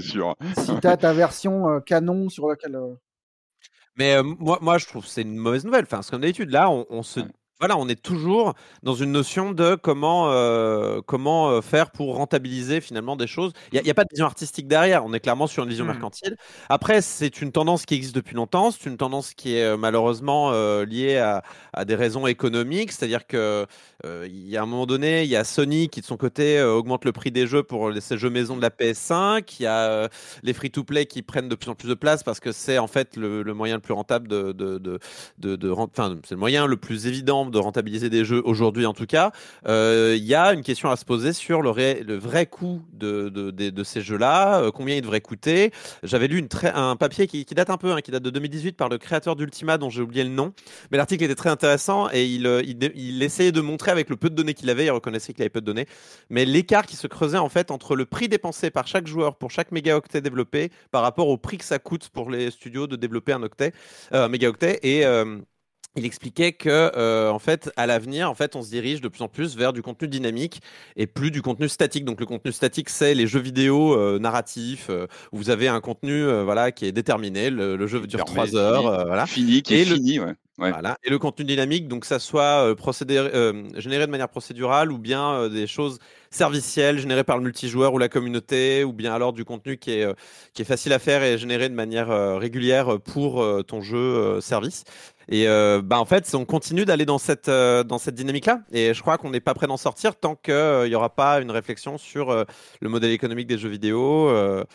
si 0.57 0.85
as 0.85 0.97
ta 0.97 1.13
version 1.13 1.69
euh, 1.69 1.79
canon 1.79 2.27
sur 2.27 2.49
laquelle. 2.49 2.77
Mais 3.95 4.21
moi, 4.21 4.59
moi, 4.61 4.77
je 4.77 4.85
trouve 4.85 5.03
que 5.03 5.09
c'est 5.09 5.21
une 5.21 5.37
mauvaise 5.37 5.63
nouvelle. 5.65 5.85
Enfin, 5.89 6.01
comme 6.09 6.21
d'habitude, 6.21 6.51
là, 6.51 6.69
on, 6.69 6.85
on 6.89 7.03
se 7.03 7.21
voilà, 7.59 7.77
on 7.77 7.89
est 7.89 8.01
toujours 8.01 8.53
dans 8.83 8.95
une 8.95 9.11
notion 9.11 9.51
de 9.51 9.75
comment, 9.75 10.31
euh, 10.31 11.01
comment 11.05 11.49
euh, 11.49 11.61
faire 11.61 11.91
pour 11.91 12.15
rentabiliser 12.15 12.79
finalement 12.79 13.17
des 13.17 13.27
choses. 13.27 13.51
Il 13.73 13.81
n'y 13.81 13.89
a, 13.89 13.93
pas 13.93 14.05
de 14.05 14.09
vision 14.11 14.25
artistique 14.25 14.67
derrière, 14.67 15.03
on 15.03 15.13
est 15.13 15.19
clairement 15.19 15.45
sur 15.45 15.63
une 15.63 15.69
vision 15.69 15.83
mmh. 15.83 15.89
mercantile. 15.89 16.37
Après, 16.69 17.01
c'est 17.01 17.41
une 17.41 17.51
tendance 17.51 17.85
qui 17.85 17.95
existe 17.95 18.15
depuis 18.15 18.35
longtemps, 18.35 18.71
c'est 18.71 18.85
une 18.85 18.95
tendance 18.95 19.33
qui 19.33 19.55
est 19.55 19.63
euh, 19.63 19.77
malheureusement 19.77 20.51
liée 20.83 21.17
à, 21.17 21.43
à, 21.73 21.83
des 21.83 21.95
raisons 21.95 22.27
économiques, 22.27 22.91
c'est-à-dire 22.91 23.27
que 23.27 23.65
il 24.05 24.47
y 24.47 24.55
a 24.55 24.63
un 24.63 24.65
moment 24.65 24.85
donné, 24.85 25.23
il 25.23 25.29
y 25.29 25.35
a 25.35 25.43
Sony 25.43 25.89
qui 25.89 25.99
de 25.99 26.05
son 26.05 26.15
côté 26.15 26.61
augmente 26.61 27.03
le 27.03 27.11
prix 27.11 27.31
des 27.31 27.47
jeux 27.47 27.63
pour 27.63 27.91
ces 27.99 28.17
jeux 28.17 28.29
maison 28.29 28.55
de 28.55 28.61
la 28.61 28.69
PS5, 28.69 29.43
il 29.59 29.63
y 29.63 29.65
a 29.65 30.09
les 30.41 30.53
free-to-play 30.53 31.05
qui 31.05 31.21
prennent 31.21 31.49
de 31.49 31.55
plus 31.55 31.69
en 31.69 31.75
plus 31.75 31.89
de 31.89 31.93
place 31.93 32.23
parce 32.23 32.39
que 32.39 32.53
c'est 32.53 32.77
en 32.77 32.87
fait 32.87 33.17
le, 33.17 33.43
moyen 33.53 33.75
le 33.75 33.81
plus 33.81 33.93
rentable 33.93 34.29
de, 34.29 34.53
de, 34.53 34.77
de, 34.77 35.55
de, 35.55 35.71
enfin, 35.71 36.15
c'est 36.23 36.35
le 36.35 36.39
moyen 36.39 36.65
le 36.65 36.77
plus 36.77 37.07
évident 37.07 37.48
de 37.49 37.57
rentabiliser 37.57 38.09
des 38.09 38.25
jeux 38.25 38.41
aujourd'hui 38.45 38.85
en 38.85 38.93
tout 38.93 39.05
cas, 39.05 39.31
euh, 39.67 40.15
il 40.17 40.25
y 40.25 40.35
a 40.35 40.53
une 40.53 40.61
question 40.61 40.89
à 40.89 40.95
se 40.95 41.05
poser 41.05 41.33
sur 41.33 41.61
le, 41.61 41.71
vrai 42.17 42.45
coût 42.45 42.81
de, 42.93 43.83
ces 43.83 44.01
jeux-là, 44.01 44.61
euh, 44.61 44.71
combien 44.71 44.95
ils 44.95 45.01
devraient 45.01 45.21
coûter. 45.21 45.71
J'avais 46.03 46.27
lu 46.27 46.47
un 46.73 46.95
papier 46.95 47.27
qui, 47.27 47.45
date 47.45 47.69
un 47.69 47.77
peu, 47.77 47.91
hein, 47.91 48.01
qui 48.01 48.11
date 48.11 48.23
de 48.23 48.29
2018 48.29 48.73
par 48.75 48.89
le 48.89 48.97
créateur 48.97 49.35
d'Ultima 49.35 49.77
dont 49.77 49.89
j'ai 49.89 50.01
oublié 50.01 50.23
le 50.23 50.29
nom, 50.29 50.53
mais 50.91 50.97
l'article 50.97 51.23
était 51.23 51.35
très 51.35 51.49
intéressant 51.49 52.09
et 52.11 52.25
il, 52.25 52.47
euh, 52.47 52.61
il, 52.63 53.23
essayait 53.23 53.51
de 53.51 53.61
montrer 53.61 53.91
avec 53.91 54.09
le 54.09 54.15
peu 54.15 54.29
de 54.29 54.35
données 54.35 54.53
qu'il 54.53 54.69
avait, 54.69 54.85
il 54.85 54.91
reconnaissait 54.91 55.33
qu'il 55.33 55.41
avait 55.41 55.49
peu 55.49 55.61
de 55.61 55.65
données, 55.65 55.87
mais 56.29 56.45
l'écart 56.45 56.85
qui 56.85 56.95
se 56.95 57.07
creusait 57.07 57.37
en 57.37 57.49
fait 57.49 57.71
entre 57.71 57.95
le 57.95 58.05
prix 58.05 58.27
dépensé 58.27 58.69
par 58.71 58.87
chaque 58.87 59.07
joueur 59.07 59.35
pour 59.35 59.51
chaque 59.51 59.71
mégaoctet 59.71 60.21
développé 60.21 60.71
par 60.91 61.01
rapport 61.01 61.27
au 61.27 61.37
prix 61.37 61.57
que 61.57 61.65
ça 61.65 61.79
coûte 61.79 62.09
pour 62.09 62.29
les 62.29 62.51
studios 62.51 62.87
de 62.87 62.95
développer 62.95 63.33
un 63.33 63.43
octet, 63.43 63.73
mégaoctet 64.11 64.79
et 64.83 65.05
il 65.95 66.05
expliquait 66.05 66.53
que 66.53 66.69
euh, 66.69 67.31
en 67.31 67.39
fait 67.39 67.71
à 67.75 67.87
l'avenir 67.87 68.29
en 68.29 68.35
fait 68.35 68.55
on 68.55 68.61
se 68.61 68.69
dirige 68.69 69.01
de 69.01 69.07
plus 69.07 69.21
en 69.21 69.27
plus 69.27 69.57
vers 69.57 69.73
du 69.73 69.81
contenu 69.81 70.07
dynamique 70.07 70.61
et 70.95 71.07
plus 71.07 71.31
du 71.31 71.41
contenu 71.41 71.67
statique 71.67 72.05
donc 72.05 72.19
le 72.19 72.25
contenu 72.25 72.51
statique 72.51 72.89
c'est 72.89 73.15
les 73.15 73.27
jeux 73.27 73.39
vidéo 73.39 73.93
euh, 73.93 74.19
narratifs 74.19 74.87
euh, 74.89 75.07
où 75.31 75.37
vous 75.37 75.49
avez 75.49 75.67
un 75.67 75.81
contenu 75.81 76.23
voilà 76.43 76.71
qui 76.71 76.85
est 76.85 76.91
déterminé 76.91 77.49
le, 77.49 77.87
jeu 77.87 78.05
dure 78.05 78.23
trois 78.23 78.55
heures 78.55 79.07
voilà 79.07 79.25
fini 79.25 79.61
qui 79.63 79.75
est, 79.75 79.85
fini 79.85 80.19
Ouais. 80.59 80.71
Voilà. 80.71 80.97
Et 81.03 81.09
le 81.09 81.17
contenu 81.19 81.45
dynamique, 81.45 81.87
donc 81.87 82.03
ça 82.03 82.19
soit 82.19 82.67
euh, 82.67 82.75
procédé, 82.75 83.17
euh, 83.17 83.63
généré 83.79 84.05
de 84.05 84.11
manière 84.11 84.27
procédurale 84.27 84.91
ou 84.91 84.97
bien 84.97 85.31
euh, 85.31 85.49
des 85.49 85.67
choses 85.67 85.99
servicielles 86.31 86.99
générées 86.99 87.23
par 87.23 87.37
le 87.37 87.43
multijoueur 87.43 87.93
ou 87.93 87.97
la 87.97 88.09
communauté, 88.09 88.83
ou 88.83 88.93
bien 88.93 89.13
alors 89.13 89.33
du 89.33 89.45
contenu 89.45 89.77
qui 89.77 89.91
est, 89.91 90.03
euh, 90.03 90.13
qui 90.53 90.61
est 90.61 90.65
facile 90.65 90.93
à 90.93 90.99
faire 90.99 91.23
et 91.23 91.37
généré 91.37 91.69
de 91.69 91.73
manière 91.73 92.11
euh, 92.11 92.37
régulière 92.37 92.99
pour 92.99 93.41
euh, 93.41 93.63
ton 93.63 93.81
jeu 93.81 94.39
service. 94.41 94.83
Et 95.31 95.47
euh, 95.47 95.81
bah 95.83 95.99
en 95.99 96.05
fait, 96.05 96.29
on 96.33 96.45
continue 96.45 96.85
d'aller 96.85 97.05
dans 97.05 97.19
cette, 97.19 97.49
euh, 97.49 97.83
dans 97.83 97.97
cette 97.99 98.15
dynamique-là. 98.15 98.61
Et 98.71 98.93
je 98.93 99.01
crois 99.01 99.17
qu'on 99.17 99.29
n'est 99.29 99.39
pas 99.39 99.53
prêt 99.53 99.67
d'en 99.67 99.77
sortir 99.77 100.15
tant 100.15 100.35
qu'il 100.35 100.85
n'y 100.87 100.95
aura 100.95 101.09
pas 101.15 101.39
une 101.41 101.51
réflexion 101.51 101.97
sur 101.97 102.45
le 102.81 102.89
modèle 102.89 103.11
économique 103.11 103.47
des 103.47 103.57
jeux 103.57 103.69
vidéo. 103.69 104.27
Bah, 104.27 104.65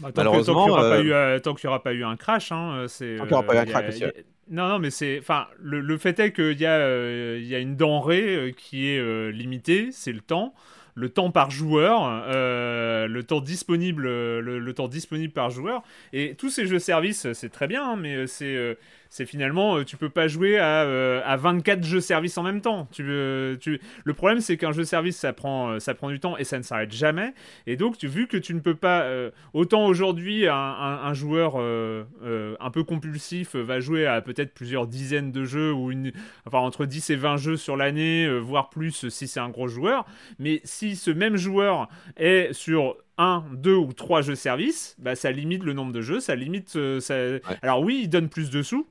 tant 0.00 0.08
que- 0.08 0.12
tant 0.12 0.20
Malheureusement, 0.24 0.64
qu'il 0.64 0.72
n'y 0.72 0.78
aura, 0.78 1.82
pas 1.82 1.92
eu, 1.94 2.04
un 2.04 2.16
crash, 2.16 2.52
hein, 2.52 2.84
c'est. 2.88 3.16
Tant 3.16 3.24
qu'il 3.24 3.30
y 3.32 3.34
aura 3.34 3.42
pas 3.42 3.54
eu 3.54 3.58
un 3.58 3.64
y 3.64 4.04
a- 4.04 4.08
a- 4.08 4.12
Non, 4.50 4.68
non, 4.68 4.78
mais 4.78 4.90
c'est. 4.90 5.18
Enfin, 5.18 5.46
le, 5.58 5.80
le 5.80 5.98
fait 5.98 6.18
est 6.20 6.32
qu'il 6.32 6.60
y, 6.60 6.66
a, 6.66 7.36
y 7.38 7.54
a 7.54 7.58
une 7.58 7.76
denrée 7.76 8.54
qui 8.56 8.88
est 8.88 9.32
limitée, 9.32 9.88
c'est 9.92 10.12
le 10.12 10.20
temps. 10.20 10.54
Le 10.98 11.10
temps 11.10 11.30
par 11.30 11.50
joueur, 11.50 12.24
euh, 12.26 13.06
le 13.06 13.22
temps 13.22 13.40
disponible, 13.40 14.04
le, 14.04 14.58
le 14.58 14.72
temps 14.72 14.88
disponible 14.88 15.32
par 15.32 15.50
joueur. 15.50 15.82
Et 16.14 16.34
tous 16.36 16.48
ces 16.48 16.66
jeux 16.66 16.78
services, 16.78 17.30
c'est 17.34 17.50
très 17.50 17.66
bien, 17.66 17.90
hein, 17.90 17.96
mais 17.96 18.14
euh, 18.16 18.26
c'est, 18.26 18.56
euh, 18.56 18.74
c'est 19.10 19.26
finalement, 19.26 19.76
euh, 19.78 19.84
tu 19.84 19.96
peux 19.96 20.08
pas 20.10 20.28
jouer 20.28 20.58
à, 20.58 20.82
euh, 20.84 21.20
à 21.24 21.36
24 21.36 21.84
jeux 21.84 22.00
services 22.00 22.36
en 22.38 22.42
même 22.42 22.60
temps. 22.60 22.88
Tu, 22.92 23.02
veux- 23.02 23.56
tu... 23.60 23.80
Le 24.04 24.14
problème, 24.14 24.40
c'est 24.40 24.56
qu'un 24.56 24.72
jeu 24.72 24.84
service, 24.84 25.16
ça 25.16 25.32
prend, 25.32 25.70
euh, 25.70 25.78
ça 25.78 25.94
prend 25.94 26.10
du 26.10 26.20
temps 26.20 26.36
et 26.36 26.44
ça 26.44 26.58
ne 26.58 26.62
s'arrête 26.62 26.92
jamais. 26.92 27.32
Et 27.66 27.76
donc, 27.76 27.98
tu, 27.98 28.06
vu 28.08 28.26
que 28.26 28.36
tu 28.36 28.54
ne 28.54 28.60
peux 28.60 28.74
pas, 28.74 29.02
euh, 29.02 29.30
autant 29.52 29.86
aujourd'hui, 29.86 30.46
un, 30.48 30.54
un- 30.54 31.00
un 31.04 31.14
joueur 31.14 31.54
euh, 31.56 32.04
euh, 32.22 32.56
un 32.60 32.70
peu 32.70 32.84
compulsif 32.84 33.54
euh, 33.56 33.62
va 33.62 33.80
jouer 33.80 34.06
à 34.06 34.20
peut-être 34.20 34.54
plusieurs 34.54 34.86
dizaines 34.86 35.32
de 35.32 35.44
jeux 35.44 35.72
ou 35.72 35.90
une, 35.90 36.12
enfin 36.46 36.58
entre 36.58 36.86
10 36.86 37.10
et 37.10 37.16
20 37.16 37.36
jeux 37.36 37.56
sur 37.56 37.76
l'année, 37.76 38.26
euh, 38.26 38.38
voire 38.38 38.70
plus 38.70 39.04
euh, 39.04 39.10
si 39.10 39.28
c'est 39.28 39.40
un 39.40 39.48
gros 39.48 39.68
joueur. 39.68 40.04
Mais 40.38 40.60
si 40.64 40.96
ce 40.96 41.10
même 41.10 41.36
joueur 41.36 41.88
est 42.16 42.52
sur 42.52 42.96
un, 43.18 43.44
deux 43.54 43.74
ou 43.74 43.92
trois 43.94 44.20
jeux 44.20 44.34
services, 44.34 44.94
bah, 44.98 45.14
ça 45.14 45.30
limite 45.30 45.64
le 45.64 45.72
nombre 45.72 45.92
de 45.92 46.02
jeux, 46.02 46.20
ça 46.20 46.34
limite. 46.34 46.76
euh, 46.76 47.00
ça... 47.00 47.14
Alors 47.62 47.80
oui, 47.80 48.00
il 48.02 48.08
donne 48.08 48.28
plus 48.28 48.50
de 48.50 48.62
sous. 48.62 48.86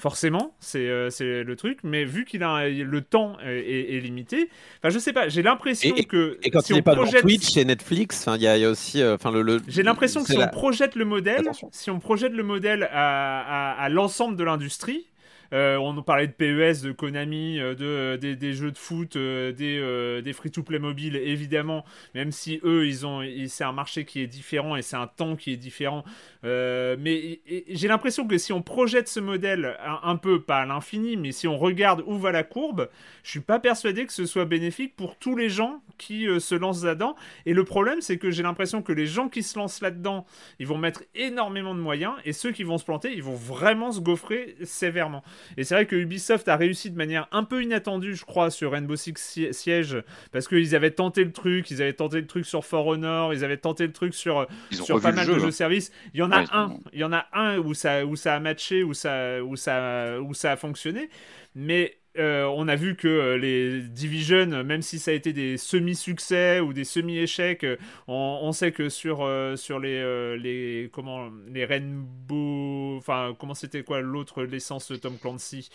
Forcément, 0.00 0.54
c'est 0.60 0.88
euh, 0.88 1.10
c'est 1.10 1.42
le 1.42 1.56
truc, 1.56 1.80
mais 1.82 2.04
vu 2.04 2.24
qu'il 2.24 2.44
a 2.44 2.68
le 2.68 3.00
temps 3.00 3.36
est, 3.44 3.98
limité, 4.00 4.48
enfin 4.78 4.90
je 4.90 4.98
sais 5.00 5.12
pas, 5.12 5.28
j'ai 5.28 5.42
l'impression 5.42 5.92
que 6.08 6.38
Et 6.44 6.50
quand 6.50 6.60
si 6.60 6.72
il 6.72 6.78
on 6.78 6.82
pas 6.82 6.94
projette... 6.94 7.14
dans 7.16 7.20
Twitch 7.22 7.56
et 7.56 7.64
Netflix, 7.64 8.26
il 8.36 8.40
y, 8.42 8.46
a 8.46 8.56
il 8.56 8.60
y 8.60 8.64
a 8.64 8.70
aussi, 8.70 9.02
euh, 9.02 9.16
enfin 9.16 9.32
le, 9.32 9.42
le- 9.42 9.60
J'ai 9.66 9.82
l'impression 9.82 10.22
que 10.22 10.28
si 10.30 10.36
la- 10.36 10.46
on 10.46 10.50
projette 10.50 10.94
le 10.94 11.04
modèle, 11.04 11.40
Attention. 11.40 11.68
si 11.72 11.90
on 11.90 11.98
projette 11.98 12.32
le 12.32 12.44
modèle 12.44 12.84
à, 12.92 13.72
à- 13.72 13.82
à 13.82 13.88
l'ensemble 13.88 14.36
de 14.36 14.44
l'industrie, 14.44 15.04
on 15.52 15.92
nous 15.92 16.02
parlait 16.02 16.26
de 16.26 16.32
PES, 16.32 16.82
de 16.82 16.92
Konami, 16.92 17.58
euh, 17.58 17.74
de, 17.74 17.84
euh, 17.84 18.16
des, 18.16 18.52
jeux 18.52 18.70
de 18.70 18.78
foot, 18.78 19.16
euh, 19.16 19.52
des, 19.52 19.78
euh, 19.78 20.32
free-to-play 20.32 20.78
mobiles, 20.78 21.16
évidemment, 21.16 21.84
même 22.14 22.32
si 22.32 22.60
eux, 22.64 22.86
ils 22.86 23.06
ont, 23.06 23.22
c'est 23.48 23.64
un 23.64 23.72
marché 23.72 24.04
qui 24.04 24.20
est 24.20 24.26
différent 24.26 24.76
et 24.76 24.82
c'est 24.82 24.96
un 24.96 25.06
temps 25.06 25.36
qui 25.36 25.52
est 25.52 25.56
différent. 25.56 26.04
Euh, 26.44 26.96
mais 26.98 27.40
j'ai 27.68 27.88
l'impression 27.88 28.26
que 28.26 28.38
si 28.38 28.52
on 28.52 28.62
projette 28.62 29.08
ce 29.08 29.20
modèle 29.20 29.76
un, 29.84 30.00
un 30.02 30.16
peu, 30.16 30.40
pas 30.42 30.58
à 30.58 30.66
l'infini, 30.66 31.16
mais 31.16 31.32
si 31.32 31.48
on 31.48 31.56
regarde 31.58 32.02
où 32.06 32.18
va 32.18 32.30
la 32.30 32.44
courbe, 32.44 32.88
je 33.24 33.30
suis 33.30 33.40
pas 33.40 33.58
persuadé 33.58 34.06
que 34.06 34.12
ce 34.12 34.26
soit 34.26 34.44
bénéfique 34.44 34.94
pour 34.96 35.16
tous 35.16 35.36
les 35.36 35.48
gens 35.48 35.82
qui 35.96 36.28
euh, 36.28 36.38
se 36.38 36.54
lancent 36.54 36.84
là-dedans. 36.84 37.16
Et 37.46 37.54
le 37.54 37.64
problème, 37.64 38.00
c'est 38.00 38.18
que 38.18 38.30
j'ai 38.30 38.42
l'impression 38.42 38.82
que 38.82 38.92
les 38.92 39.06
gens 39.06 39.28
qui 39.28 39.42
se 39.42 39.58
lancent 39.58 39.80
là-dedans, 39.80 40.26
ils 40.58 40.66
vont 40.66 40.78
mettre 40.78 41.02
énormément 41.14 41.74
de 41.74 41.80
moyens, 41.80 42.14
et 42.24 42.32
ceux 42.32 42.52
qui 42.52 42.62
vont 42.62 42.78
se 42.78 42.84
planter, 42.84 43.12
ils 43.12 43.22
vont 43.22 43.34
vraiment 43.34 43.90
se 43.92 44.00
gaufrer 44.00 44.56
sévèrement. 44.62 45.22
Et 45.56 45.64
c'est 45.64 45.74
vrai 45.74 45.86
que 45.86 45.96
Ubisoft 45.96 46.48
a 46.48 46.56
réussi 46.56 46.90
de 46.90 46.96
manière 46.96 47.28
un 47.32 47.44
peu 47.44 47.62
inattendue, 47.62 48.14
je 48.14 48.24
crois, 48.24 48.50
sur 48.50 48.72
Rainbow 48.72 48.96
Six 48.96 49.14
Sie- 49.16 49.52
Siege, 49.52 50.02
parce 50.32 50.48
qu'ils 50.48 50.74
avaient 50.74 50.90
tenté 50.90 51.24
le 51.24 51.32
truc, 51.32 51.70
ils 51.70 51.82
avaient 51.82 51.92
tenté 51.92 52.20
le 52.20 52.26
truc 52.26 52.46
sur 52.46 52.64
For 52.64 52.86
Honor, 52.86 53.32
ils 53.34 53.44
avaient 53.44 53.56
tenté 53.56 53.86
le 53.86 53.92
truc 53.92 54.14
sur, 54.14 54.46
sur 54.70 55.00
pas 55.00 55.12
mal 55.12 55.26
jeu. 55.26 55.32
de 55.32 55.38
hein. 55.38 55.38
jeux 55.38 55.50
services. 55.50 55.92
Il 56.14 56.20
y 56.20 56.22
en 56.22 56.30
a 56.32 56.40
Ouais, 56.40 56.46
un, 56.52 56.74
il 56.92 56.98
y 57.00 57.04
en 57.04 57.12
a 57.12 57.26
un 57.32 57.58
où 57.58 57.74
ça, 57.74 58.04
où 58.06 58.16
ça 58.16 58.34
a 58.36 58.40
matché, 58.40 58.82
où 58.82 58.94
ça, 58.94 59.42
où 59.42 59.56
ça, 59.56 60.20
où 60.20 60.34
ça 60.34 60.52
a 60.52 60.56
fonctionné, 60.56 61.08
mais 61.54 61.96
euh, 62.18 62.44
on 62.46 62.68
a 62.68 62.76
vu 62.76 62.96
que 62.96 63.08
euh, 63.08 63.36
les 63.38 63.80
Division, 63.82 64.46
même 64.64 64.82
si 64.82 64.98
ça 64.98 65.10
a 65.10 65.14
été 65.14 65.32
des 65.32 65.56
semi-succès 65.56 66.60
ou 66.60 66.72
des 66.72 66.84
semi-échecs, 66.84 67.64
euh, 67.64 67.76
on, 68.06 68.40
on 68.42 68.52
sait 68.52 68.72
que 68.72 68.88
sur, 68.88 69.22
euh, 69.22 69.56
sur 69.56 69.78
les, 69.80 69.96
euh, 69.96 70.36
les, 70.36 70.90
comment, 70.92 71.28
les 71.52 71.64
Rainbow, 71.64 72.96
enfin, 72.98 73.34
comment 73.38 73.54
c'était 73.54 73.82
quoi 73.82 74.00
l'autre 74.00 74.44
de 74.46 74.96
Tom 74.96 75.16
Clancy 75.20 75.70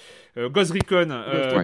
Ghost 0.49 0.71
Recon, 0.71 1.09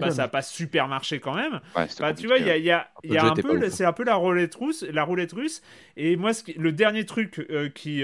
bah, 0.00 0.10
ça 0.10 0.22
n'a 0.22 0.28
pas 0.28 0.42
super 0.42 0.88
marché 0.88 1.20
quand 1.20 1.34
même. 1.34 1.60
Ouais, 1.76 1.86
Bah, 2.00 2.14
tu 2.14 2.26
vois, 2.26 2.38
il 2.38 2.46
y 2.46 2.50
a, 2.50 2.56
y 2.58 2.70
a- 2.70 2.88
y 3.04 3.18
un 3.18 3.34
peu, 3.42 3.48
c'est 3.70 3.84
un 3.84 3.92
peu 3.92 4.04
la 4.04 4.14
roulette 4.14 4.54
russe, 4.54 4.84
la 4.90 5.04
roulette 5.04 5.32
russe. 5.32 5.62
Et 5.96 6.16
moi, 6.16 6.32
ce 6.32 6.42
qui- 6.44 6.54
le 6.54 6.72
dernier 6.72 7.04
truc 7.04 7.46
qui, 7.74 8.02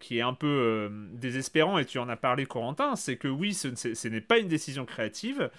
qui 0.00 0.18
est 0.18 0.22
un 0.22 0.34
peu 0.34 0.90
désespérant, 1.14 1.78
et 1.78 1.84
tu 1.84 1.98
en 1.98 2.08
as 2.08 2.16
parlé, 2.16 2.46
Corentin, 2.46 2.96
c'est 2.96 3.16
que 3.16 3.28
oui, 3.28 3.54
ce 3.54 4.08
n'est 4.08 4.20
pas 4.20 4.38
une 4.38 4.48
décision 4.48 4.84
créative. 4.84 5.50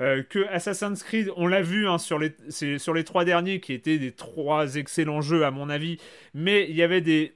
Euh, 0.00 0.22
que 0.22 0.46
Assassin's 0.48 1.02
Creed, 1.02 1.30
on 1.36 1.46
l'a 1.46 1.62
vu 1.62 1.86
hein, 1.88 1.98
sur, 1.98 2.18
les, 2.18 2.34
c'est 2.48 2.78
sur 2.78 2.94
les 2.94 3.04
trois 3.04 3.24
derniers 3.24 3.60
qui 3.60 3.72
étaient 3.72 3.98
des 3.98 4.12
trois 4.12 4.76
excellents 4.76 5.20
jeux 5.20 5.44
à 5.44 5.50
mon 5.50 5.68
avis, 5.68 5.98
mais 6.32 6.66
il 6.68 6.76
y 6.76 6.82
avait 6.82 7.02
des, 7.02 7.34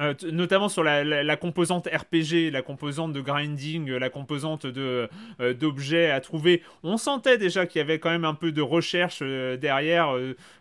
euh, 0.00 0.14
notamment 0.32 0.68
sur 0.70 0.82
la, 0.82 1.04
la- 1.04 1.22
la 1.22 1.36
composante 1.36 1.86
RPG, 1.86 2.50
la 2.50 2.62
composante 2.62 3.12
de 3.12 3.20
grinding, 3.20 3.90
euh, 3.90 3.98
la 3.98 4.08
composante 4.08 4.66
de 4.66 5.08
euh, 5.40 5.52
d'objets 5.54 6.10
à 6.10 6.20
trouver. 6.20 6.62
On 6.82 6.96
sentait 6.96 7.36
déjà 7.38 7.66
qu'il 7.66 7.78
y 7.78 7.82
avait 7.82 7.98
quand 7.98 8.10
même 8.10 8.24
un 8.24 8.34
peu 8.34 8.52
de 8.52 8.62
recherche 8.62 9.18
euh, 9.22 9.56
derrière, 9.56 10.14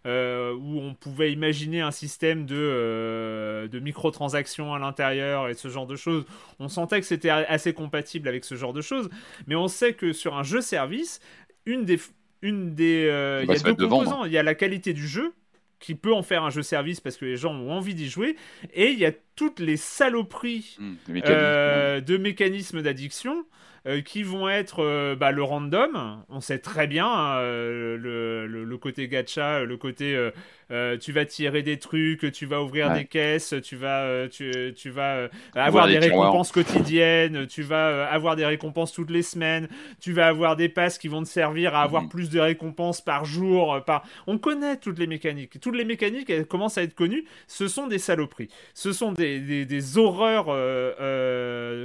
où 0.06 0.80
on 0.82 0.94
pouvait 0.94 1.32
imaginer 1.32 1.82
un 1.82 1.92
système 1.92 2.46
de, 2.46 3.68
de 3.72 3.80
microtransactions 3.80 4.74
à 4.74 4.80
l'intérieur 4.80 5.48
et 5.50 5.54
ce 5.54 5.68
genre 5.70 5.88
de 5.88 5.96
choses. 5.96 6.26
On 6.60 6.68
sentait 6.68 7.00
que 7.00 7.06
c'était 7.06 7.30
assez 7.30 7.74
compatible 7.74 8.28
avec 8.28 8.44
ce 8.46 8.56
genre 8.56 8.74
de 8.74 8.82
choses, 8.82 9.10
mais 9.48 9.56
on 9.56 9.68
sait 9.68 9.94
que 9.94 10.14
sur 10.14 10.36
un 10.38 10.44
jeu 10.44 10.62
service, 10.62 11.20
une 11.66 11.86
des 11.86 12.00
une 12.42 12.74
des 12.74 13.06
Ça 13.08 13.44
il 13.44 13.48
y 13.48 13.52
a 13.52 13.56
deux 13.76 13.88
composants. 14.06 14.26
Il 14.26 14.32
y 14.32 14.38
a 14.38 14.44
la 14.44 14.56
qualité 14.56 14.94
du 14.94 15.08
jeu 15.08 15.34
qui 15.82 15.96
peut 15.96 16.14
en 16.14 16.24
faire 16.24 16.44
un 16.44 16.50
jeu 16.50 16.62
service 16.62 17.02
parce 17.02 17.18
que 17.18 17.26
les 17.26 17.36
gens 17.36 17.54
ont 17.54 17.72
envie 17.72 17.94
d'y 17.96 18.10
jouer, 18.10 18.38
et 18.74 18.92
il 18.92 19.00
y 19.00 19.06
a 19.06 19.12
toutes 19.36 19.60
les 19.60 19.76
saloperies 19.78 20.78
mécaniques, 21.10 21.26
euh, 21.30 22.00
de 22.02 22.18
mécanismes 22.18 22.82
d'addiction 22.82 23.44
euh, 23.88 24.02
qui 24.02 24.22
vont 24.22 24.48
être 24.48 24.84
euh, 24.84 25.16
bah, 25.16 25.32
le 25.32 25.42
random. 25.42 26.24
On 26.30 26.40
sait 26.40 26.60
très 26.60 26.86
bien 26.88 27.08
hein, 27.08 27.42
le, 27.42 28.46
le- 28.48 28.64
le 28.64 28.78
côté 28.78 29.08
gacha, 29.08 29.64
le 29.64 29.76
côté 29.78 30.30
euh, 30.72 30.98
tu 30.98 31.12
vas 31.12 31.26
tirer 31.26 31.62
des 31.64 31.78
trucs, 31.78 32.32
tu 32.32 32.46
vas 32.46 32.62
ouvrir 32.62 32.88
Ouais. 32.90 33.00
des 33.00 33.06
caisses, 33.06 33.54
tu 33.64 33.76
vas, 33.76 34.02
euh, 34.04 34.28
tu, 34.30 34.74
tu 34.76 34.90
vas 34.90 35.16
euh, 35.16 35.28
avoir 35.56 35.88
des 35.88 36.00
tiroirs. 36.00 36.28
récompenses 36.28 36.52
quotidiennes, 36.52 37.48
tu 37.48 37.62
vas 37.62 38.08
avoir 38.10 38.36
des 38.36 38.46
récompenses 38.46 38.92
toutes 38.94 39.10
les 39.12 39.22
semaines, 39.22 39.68
tu 40.00 40.14
vas 40.14 40.28
avoir 40.28 40.56
des 40.56 40.70
passes 40.70 40.98
qui 40.98 41.08
vont 41.08 41.22
te 41.24 41.28
servir 41.28 41.76
à 41.76 41.84
avoir 41.84 42.04
Mhm. 42.04 42.10
plus 42.10 42.30
de 42.30 42.40
récompenses 42.40 43.02
par 43.02 43.26
jour. 43.26 43.80
Par... 43.86 44.04
On 44.28 44.38
connaît 44.38 44.78
toutes 44.78 44.98
les 45.00 45.08
mécaniques. 45.08 45.60
Toutes 45.60 45.76
les 45.76 45.86
mécaniques, 45.86 46.30
elles 46.30 46.46
commencent 46.48 46.78
à 46.78 46.84
être 46.84 46.96
connues. 46.96 47.26
Ce 47.48 47.68
sont 47.68 47.88
des 47.88 48.00
saloperies. 48.00 48.50
Ce 48.74 48.94
sont 48.94 49.12
des, 49.12 49.40
des, 49.40 49.66
des 49.66 49.98
horreurs 49.98 50.48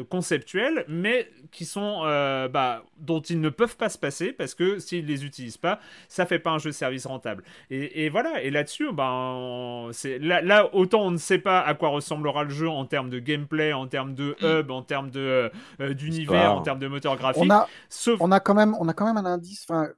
conceptuelles, 0.09 0.85
mais 0.88 1.29
qui 1.53 1.64
sont, 1.64 2.03
euh, 2.05 2.49
bah, 2.49 2.85
dont 2.99 3.20
ils 3.20 3.40
ne 3.40 3.49
peuvent 3.49 3.77
pas 3.77 3.88
se 3.88 3.99
passer 3.99 4.33
parce 4.33 4.55
que 4.55 4.79
s'ils 4.79 5.07
les 5.07 5.25
utilisent 5.25 5.57
pas, 5.57 5.81
ça 6.09 6.27
fait 6.27 6.38
pas 6.38 6.51
un 6.51 6.59
jeu 6.59 6.72
service 6.72 7.07
rentable. 7.07 7.44
Et, 7.70 8.05
et 8.05 8.09
voilà. 8.09 8.42
Et 8.42 8.51
là-dessus, 8.51 8.76
ben, 8.93 9.11
on- 9.11 9.91
c'est 9.93 10.19
là, 10.19 10.41
là, 10.43 10.75
autant 10.75 11.03
on 11.03 11.11
ne 11.11 11.17
sait 11.17 11.39
pas 11.39 11.61
à 11.61 11.75
quoi 11.75 11.89
ressemblera 11.91 12.45
le 12.45 12.51
jeu 12.51 12.69
en 12.69 12.85
termes 12.87 13.11
de 13.11 13.19
gameplay, 13.19 13.73
en 13.73 13.87
termes 13.87 14.15
de 14.15 14.37
hub, 14.43 14.71
en 14.71 14.83
termes 14.83 15.11
de 15.11 15.21
euh, 15.21 15.49
euh, 15.81 15.95
d'univers, 15.95 16.53
en 16.55 16.62
termes 16.62 16.79
de 16.79 16.89
moteur 16.89 17.17
graphique. 17.17 17.43
On 17.45 17.51
a, 17.51 17.69
Sauf 17.89 18.21
on 18.21 18.31
a 18.33 18.41
quand 18.41 18.55
même, 18.55 18.75
on 18.81 18.89
a 18.89 18.93
quand 18.93 19.07
même 19.07 19.17
un 19.17 19.25
indice. 19.31 19.65
Enfin, 19.69 19.89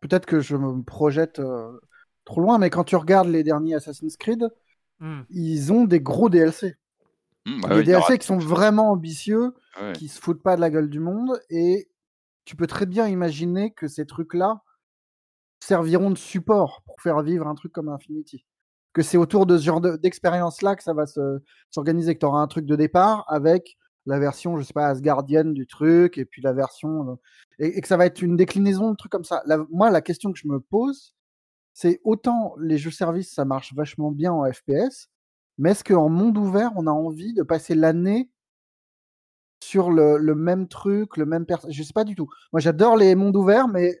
peut-être 0.00 0.26
que 0.26 0.40
je 0.40 0.56
me 0.56 0.82
projette 0.82 1.38
euh, 1.40 1.72
trop 2.24 2.40
loin, 2.40 2.58
mais 2.58 2.70
quand 2.70 2.84
tu 2.84 2.96
regardes 2.96 3.28
les 3.28 3.42
derniers 3.42 3.74
Assassin's 3.74 4.16
Creed, 4.16 4.48
Hmm. 4.98 5.22
ils 5.28 5.72
ont 5.74 5.84
des 5.84 6.00
gros 6.00 6.30
DLC. 6.30 6.74
hum, 7.46 7.60
bah 7.60 7.68
des 7.68 7.74
aura- 7.94 8.00
DLC 8.06 8.18
qui 8.18 8.26
sont 8.26 8.38
vraiment 8.38 8.90
ambitieux, 8.92 9.52
ouais. 9.80 9.92
qui 9.92 10.08
se 10.08 10.18
foutent 10.20 10.42
pas 10.42 10.56
de 10.56 10.60
la 10.62 10.70
gueule 10.70 10.88
du 10.88 11.00
monde, 11.00 11.38
et 11.50 11.88
tu 12.46 12.56
peux 12.56 12.66
très 12.66 12.86
bien 12.86 13.06
imaginer 13.06 13.72
que 13.72 13.88
ces 13.88 14.06
trucs-là 14.06 14.62
serviront 15.66 16.10
de 16.10 16.18
support 16.18 16.82
pour 16.86 17.00
faire 17.00 17.22
vivre 17.22 17.46
un 17.46 17.54
truc 17.54 17.72
comme 17.72 17.88
Infinity. 17.88 18.44
Que 18.92 19.02
c'est 19.02 19.16
autour 19.18 19.46
de 19.46 19.58
ce 19.58 19.64
genre 19.64 19.80
de- 19.80 19.96
d'expérience-là 19.96 20.76
que 20.76 20.82
ça 20.82 20.94
va 20.94 21.06
se- 21.06 21.40
s'organiser, 21.70 22.14
que 22.14 22.20
tu 22.20 22.26
auras 22.26 22.40
un 22.40 22.46
truc 22.46 22.66
de 22.66 22.76
départ 22.76 23.24
avec 23.28 23.76
la 24.06 24.18
version, 24.20 24.56
je 24.58 24.62
sais 24.64 24.72
pas, 24.72 24.86
asgardienne 24.86 25.52
du 25.52 25.66
truc, 25.66 26.16
et 26.18 26.24
puis 26.24 26.40
la 26.42 26.52
version. 26.52 27.10
euh, 27.10 27.14
et, 27.58 27.80
que 27.80 27.88
ça 27.88 27.96
va 27.96 28.06
être 28.06 28.22
une 28.22 28.36
déclinaison 28.36 28.90
de 28.92 28.96
trucs 28.96 29.10
comme 29.12 29.24
ça. 29.24 29.42
Moi, 29.70 29.90
la 29.90 30.00
question 30.02 30.32
que 30.32 30.38
je 30.38 30.46
me 30.48 30.60
pose, 30.60 31.14
c'est 31.74 32.00
autant 32.04 32.54
les 32.60 32.78
jeux 32.78 32.90
services, 32.92 33.34
ça 33.34 33.44
marche 33.44 33.74
vachement 33.74 34.12
bien 34.12 34.32
en 34.32 34.44
FPS, 34.52 35.08
mais 35.58 35.72
est-ce 35.72 35.84
qu'en 35.84 36.08
monde 36.08 36.38
ouvert, 36.38 36.70
on 36.76 36.86
a 36.86 36.90
envie 36.92 37.34
de 37.34 37.42
passer 37.42 37.74
l'année 37.74 38.30
sur 39.62 39.90
le, 39.90 40.18
le 40.18 40.34
même 40.34 40.68
truc, 40.68 41.16
le 41.16 41.26
même 41.26 41.46
personnage. 41.46 41.76
Je 41.76 41.82
sais 41.82 41.92
pas 41.92 42.04
du 42.04 42.14
tout. 42.14 42.28
Moi, 42.52 42.60
j'adore 42.60 42.96
les 42.96 43.14
mondes 43.14 43.36
ouverts, 43.36 43.68
mais 43.68 44.00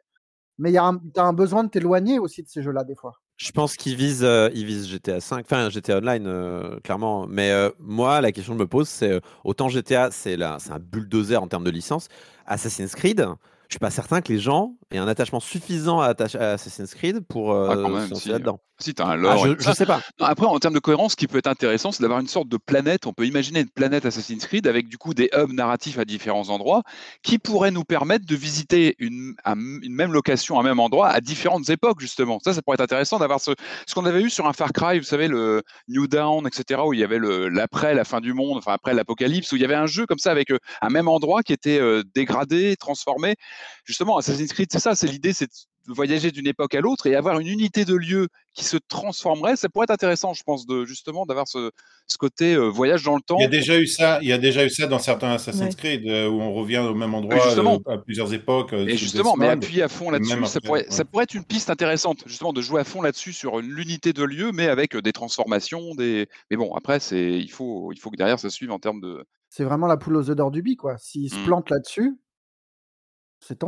mais 0.58 0.72
tu 0.72 0.78
as 0.78 1.24
un 1.24 1.32
besoin 1.32 1.64
de 1.64 1.68
t'éloigner 1.68 2.18
aussi 2.18 2.42
de 2.42 2.48
ces 2.48 2.62
jeux-là 2.62 2.84
des 2.84 2.94
fois. 2.94 3.14
Je 3.36 3.50
pense 3.50 3.76
qu'ils 3.76 3.96
visent, 3.96 4.24
euh, 4.24 4.48
visent 4.48 4.88
GTA 4.88 5.20
5, 5.20 5.44
enfin 5.44 5.68
GTA 5.68 5.98
Online, 5.98 6.26
euh, 6.26 6.80
clairement. 6.80 7.26
Mais 7.28 7.50
euh, 7.50 7.70
moi, 7.78 8.22
la 8.22 8.32
question 8.32 8.54
que 8.54 8.58
je 8.58 8.62
me 8.62 8.68
pose, 8.68 8.88
c'est 8.88 9.20
autant 9.44 9.68
GTA, 9.68 10.10
c'est 10.10 10.40
un 10.42 10.78
bulldozer 10.80 11.36
en 11.36 11.46
termes 11.46 11.64
de 11.64 11.70
licence. 11.70 12.08
Assassin's 12.46 12.94
Creed, 12.94 13.26
je 13.68 13.74
suis 13.74 13.78
pas 13.78 13.90
certain 13.90 14.20
que 14.20 14.32
les 14.32 14.38
gens 14.38 14.74
aient 14.90 14.98
un 14.98 15.08
attachement 15.08 15.40
suffisant 15.40 16.00
à, 16.00 16.14
Assassin's 16.18 16.94
Creed 16.94 17.20
pour 17.20 17.54
ah, 17.54 17.74
se 18.14 18.28
là-dedans. 18.28 18.60
Si 18.78 18.92
tu 18.92 19.00
as 19.00 19.06
un 19.06 19.12
ah, 19.12 19.16
lore. 19.16 19.46
je, 19.58 19.68
ne 19.68 19.74
sais 19.74 19.86
pas. 19.86 20.02
après, 20.20 20.44
en 20.44 20.58
termes 20.58 20.74
de 20.74 20.80
cohérence, 20.80 21.12
ce 21.12 21.16
qui 21.16 21.26
peut 21.26 21.38
être 21.38 21.46
intéressant, 21.46 21.92
c'est 21.92 22.02
d'avoir 22.02 22.20
une 22.20 22.28
sorte 22.28 22.48
de 22.48 22.58
planète. 22.58 23.06
On 23.06 23.14
peut 23.14 23.24
imaginer 23.24 23.60
une 23.60 23.70
planète 23.70 24.04
Assassin's 24.04 24.44
Creed 24.44 24.66
avec 24.66 24.88
du 24.88 24.98
coup 24.98 25.14
des 25.14 25.30
hubs 25.34 25.52
narratifs 25.52 25.98
à 25.98 26.04
différents 26.04 26.50
endroits 26.50 26.82
qui 27.22 27.38
pourraient 27.38 27.70
nous 27.70 27.84
permettre 27.84 28.26
de 28.26 28.36
visiter 28.36 28.94
une, 28.98 29.34
une 29.46 29.94
même 29.94 30.12
location, 30.12 30.60
un 30.60 30.62
même 30.62 30.78
endroit 30.78 31.08
à 31.08 31.22
différentes 31.22 31.70
époques, 31.70 32.00
justement. 32.00 32.38
Ça, 32.44 32.52
ça 32.52 32.60
pourrait 32.60 32.74
être 32.74 32.82
intéressant 32.82 33.18
d'avoir 33.18 33.40
ce, 33.40 33.52
ce 33.86 33.94
qu'on 33.94 34.04
avait 34.04 34.20
eu 34.20 34.28
sur 34.28 34.46
un 34.46 34.52
Far 34.52 34.72
Cry, 34.74 34.98
vous 34.98 35.06
savez, 35.06 35.28
le 35.28 35.62
New 35.88 36.06
Dawn, 36.06 36.46
etc., 36.46 36.82
où 36.84 36.92
il 36.92 37.00
y 37.00 37.04
avait 37.04 37.18
l'après, 37.18 37.94
la 37.94 38.04
fin 38.04 38.20
du 38.20 38.34
monde, 38.34 38.58
enfin 38.58 38.74
après 38.74 38.92
l'apocalypse, 38.92 39.50
où 39.52 39.56
il 39.56 39.62
y 39.62 39.64
avait 39.64 39.74
un 39.74 39.86
jeu 39.86 40.04
comme 40.04 40.18
ça 40.18 40.30
avec 40.30 40.50
euh, 40.50 40.58
un 40.82 40.90
même 40.90 41.08
endroit 41.08 41.42
qui 41.42 41.54
était 41.54 41.80
euh, 41.80 42.02
dégradé, 42.14 42.76
transformé. 42.76 43.36
Justement, 43.84 44.16
Assassin's 44.18 44.52
Creed, 44.52 44.68
c'est 44.70 44.80
ça, 44.80 44.94
c'est 44.94 45.06
l'idée, 45.06 45.32
c'est 45.32 45.48
voyager 45.92 46.30
d'une 46.30 46.46
époque 46.46 46.74
à 46.74 46.80
l'autre 46.80 47.06
et 47.06 47.14
avoir 47.14 47.38
une 47.38 47.46
unité 47.46 47.84
de 47.84 47.94
lieu 47.94 48.28
qui 48.54 48.64
se 48.64 48.76
transformerait, 48.76 49.56
ça 49.56 49.68
pourrait 49.68 49.84
être 49.84 49.90
intéressant, 49.90 50.32
je 50.32 50.42
pense, 50.42 50.66
de 50.66 50.84
justement 50.84 51.26
d'avoir 51.26 51.46
ce, 51.46 51.70
ce, 52.06 52.16
côté 52.16 52.54
euh, 52.54 52.68
voyage 52.68 53.02
dans 53.02 53.14
le 53.14 53.20
temps. 53.20 53.36
Il 53.38 53.42
y 53.42 53.46
a 53.46 53.48
déjà 53.48 53.78
eu 53.78 53.86
ça, 53.86 54.18
il 54.22 54.28
y 54.28 54.32
a 54.32 54.38
déjà 54.38 54.64
eu 54.64 54.70
ça 54.70 54.86
dans 54.86 54.98
certains 54.98 55.32
Assassin's 55.32 55.76
Creed 55.76 56.06
euh, 56.06 56.28
où 56.28 56.40
on 56.40 56.54
revient 56.54 56.78
au 56.78 56.94
même 56.94 57.14
endroit 57.14 57.36
euh, 57.36 57.78
à 57.86 57.98
plusieurs 57.98 58.32
époques. 58.32 58.72
et 58.72 58.96
justement, 58.96 59.36
mais 59.36 59.48
appuyer 59.48 59.82
à 59.82 59.88
fond 59.88 60.10
là-dessus, 60.10 60.46
ça, 60.46 60.60
pourrait, 60.60 60.86
ça 60.88 61.04
pourrait 61.04 61.24
être 61.24 61.34
une 61.34 61.44
piste 61.44 61.70
intéressante, 61.70 62.22
justement, 62.26 62.52
de 62.52 62.60
jouer 62.60 62.80
à 62.80 62.84
fond 62.84 63.02
là-dessus 63.02 63.32
sur 63.32 63.60
l'unité 63.60 64.12
de 64.12 64.24
lieu, 64.24 64.52
mais 64.52 64.68
avec 64.68 64.96
des 64.96 65.12
transformations, 65.12 65.94
des. 65.94 66.26
Mais 66.50 66.56
bon, 66.56 66.74
après, 66.74 67.00
c'est 67.00 67.38
il 67.38 67.50
faut 67.50 67.92
il 67.92 67.98
faut 67.98 68.10
que 68.10 68.16
derrière 68.16 68.38
ça 68.38 68.50
suive 68.50 68.70
en 68.70 68.78
termes 68.78 69.00
de. 69.00 69.24
C'est 69.50 69.64
vraiment 69.64 69.86
la 69.86 69.96
poule 69.96 70.16
aux 70.16 70.30
œufs 70.30 70.36
d'or 70.36 70.50
du 70.50 70.62
bi, 70.62 70.76
quoi. 70.76 70.96
S'ils 70.98 71.30
se 71.30 71.38
mmh. 71.38 71.44
plantent 71.44 71.70
là-dessus, 71.70 72.16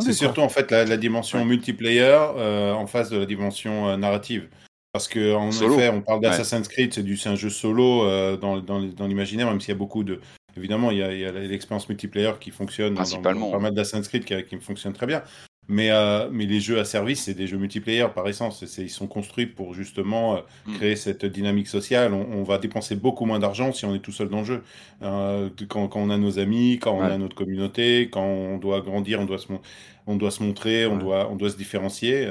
c'est 0.00 0.12
surtout 0.12 0.40
en 0.40 0.48
fait 0.48 0.70
la, 0.70 0.96
dimension 0.96 1.44
multiplayer 1.44 2.16
euh, 2.36 2.72
en 2.72 2.86
face 2.86 3.10
de 3.10 3.18
la 3.18 3.26
dimension 3.26 3.88
euh, 3.88 3.96
narrative. 3.96 4.48
Parce 4.92 5.06
que 5.06 5.34
en 5.34 5.50
effet, 5.50 5.90
on 5.90 6.00
parle 6.00 6.20
d'Assassin's 6.20 6.66
Creed, 6.66 6.94
c'est 6.94 7.28
un 7.28 7.36
jeu 7.36 7.50
solo 7.50 8.04
euh, 8.04 8.36
dans, 8.36 8.58
dans, 8.58 9.06
l'imaginaire, 9.06 9.46
même 9.48 9.60
s'il 9.60 9.68
y 9.68 9.72
a 9.72 9.78
beaucoup 9.78 10.02
de. 10.02 10.20
Évidemment, 10.56 10.90
il 10.90 10.98
y 10.98 11.02
a, 11.02 11.30
l'expérience 11.30 11.88
multiplayer 11.88 12.32
qui 12.40 12.50
fonctionne 12.50 12.94
Principalement. 12.94 13.46
dans, 13.46 13.52
pas 13.52 13.58
mal 13.58 13.74
d'Assassin's 13.74 14.08
Creed 14.08 14.24
qui, 14.24 14.42
qui, 14.44 14.56
fonctionne 14.56 14.94
très 14.94 15.06
bien. 15.06 15.22
Mais, 15.70 15.90
euh, 15.90 16.30
mais 16.32 16.46
les 16.46 16.60
jeux 16.60 16.78
à 16.78 16.84
service, 16.86 17.24
c'est 17.24 17.34
des 17.34 17.46
jeux 17.46 17.58
multiplayer 17.58 18.06
par 18.14 18.26
essence. 18.26 18.64
ils 18.78 18.88
sont 18.88 19.06
construits 19.06 19.46
pour 19.46 19.74
justement 19.74 20.36
euh, 20.36 20.40
mm. 20.66 20.74
créer 20.76 20.96
cette 20.96 21.26
dynamique 21.26 21.68
sociale. 21.68 22.14
On, 22.14 22.42
va 22.42 22.56
dépenser 22.56 22.96
beaucoup 22.96 23.26
moins 23.26 23.38
d'argent 23.38 23.70
si 23.72 23.84
on 23.84 23.94
est 23.94 23.98
tout 23.98 24.12
seul 24.12 24.30
dans 24.30 24.38
le 24.38 24.44
jeu. 24.44 24.62
Euh, 25.02 25.50
quand, 25.68 25.86
quand, 25.88 26.00
on 26.00 26.08
a 26.08 26.16
nos 26.16 26.38
amis, 26.38 26.78
quand 26.80 26.96
on 26.96 27.02
a 27.02 27.18
notre 27.18 27.36
communauté, 27.36 28.08
quand 28.10 28.24
on 28.24 28.56
doit 28.56 28.80
grandir, 28.80 29.20
on 29.20 29.26
doit 29.26 29.36
se, 29.36 29.48
on 30.06 30.16
doit 30.16 30.30
se 30.30 30.42
montrer, 30.42 30.86
on, 30.86 30.96
doit, 30.96 31.30
on 31.30 31.36
doit 31.36 31.50
se 31.50 31.58
différencier. 31.58 32.26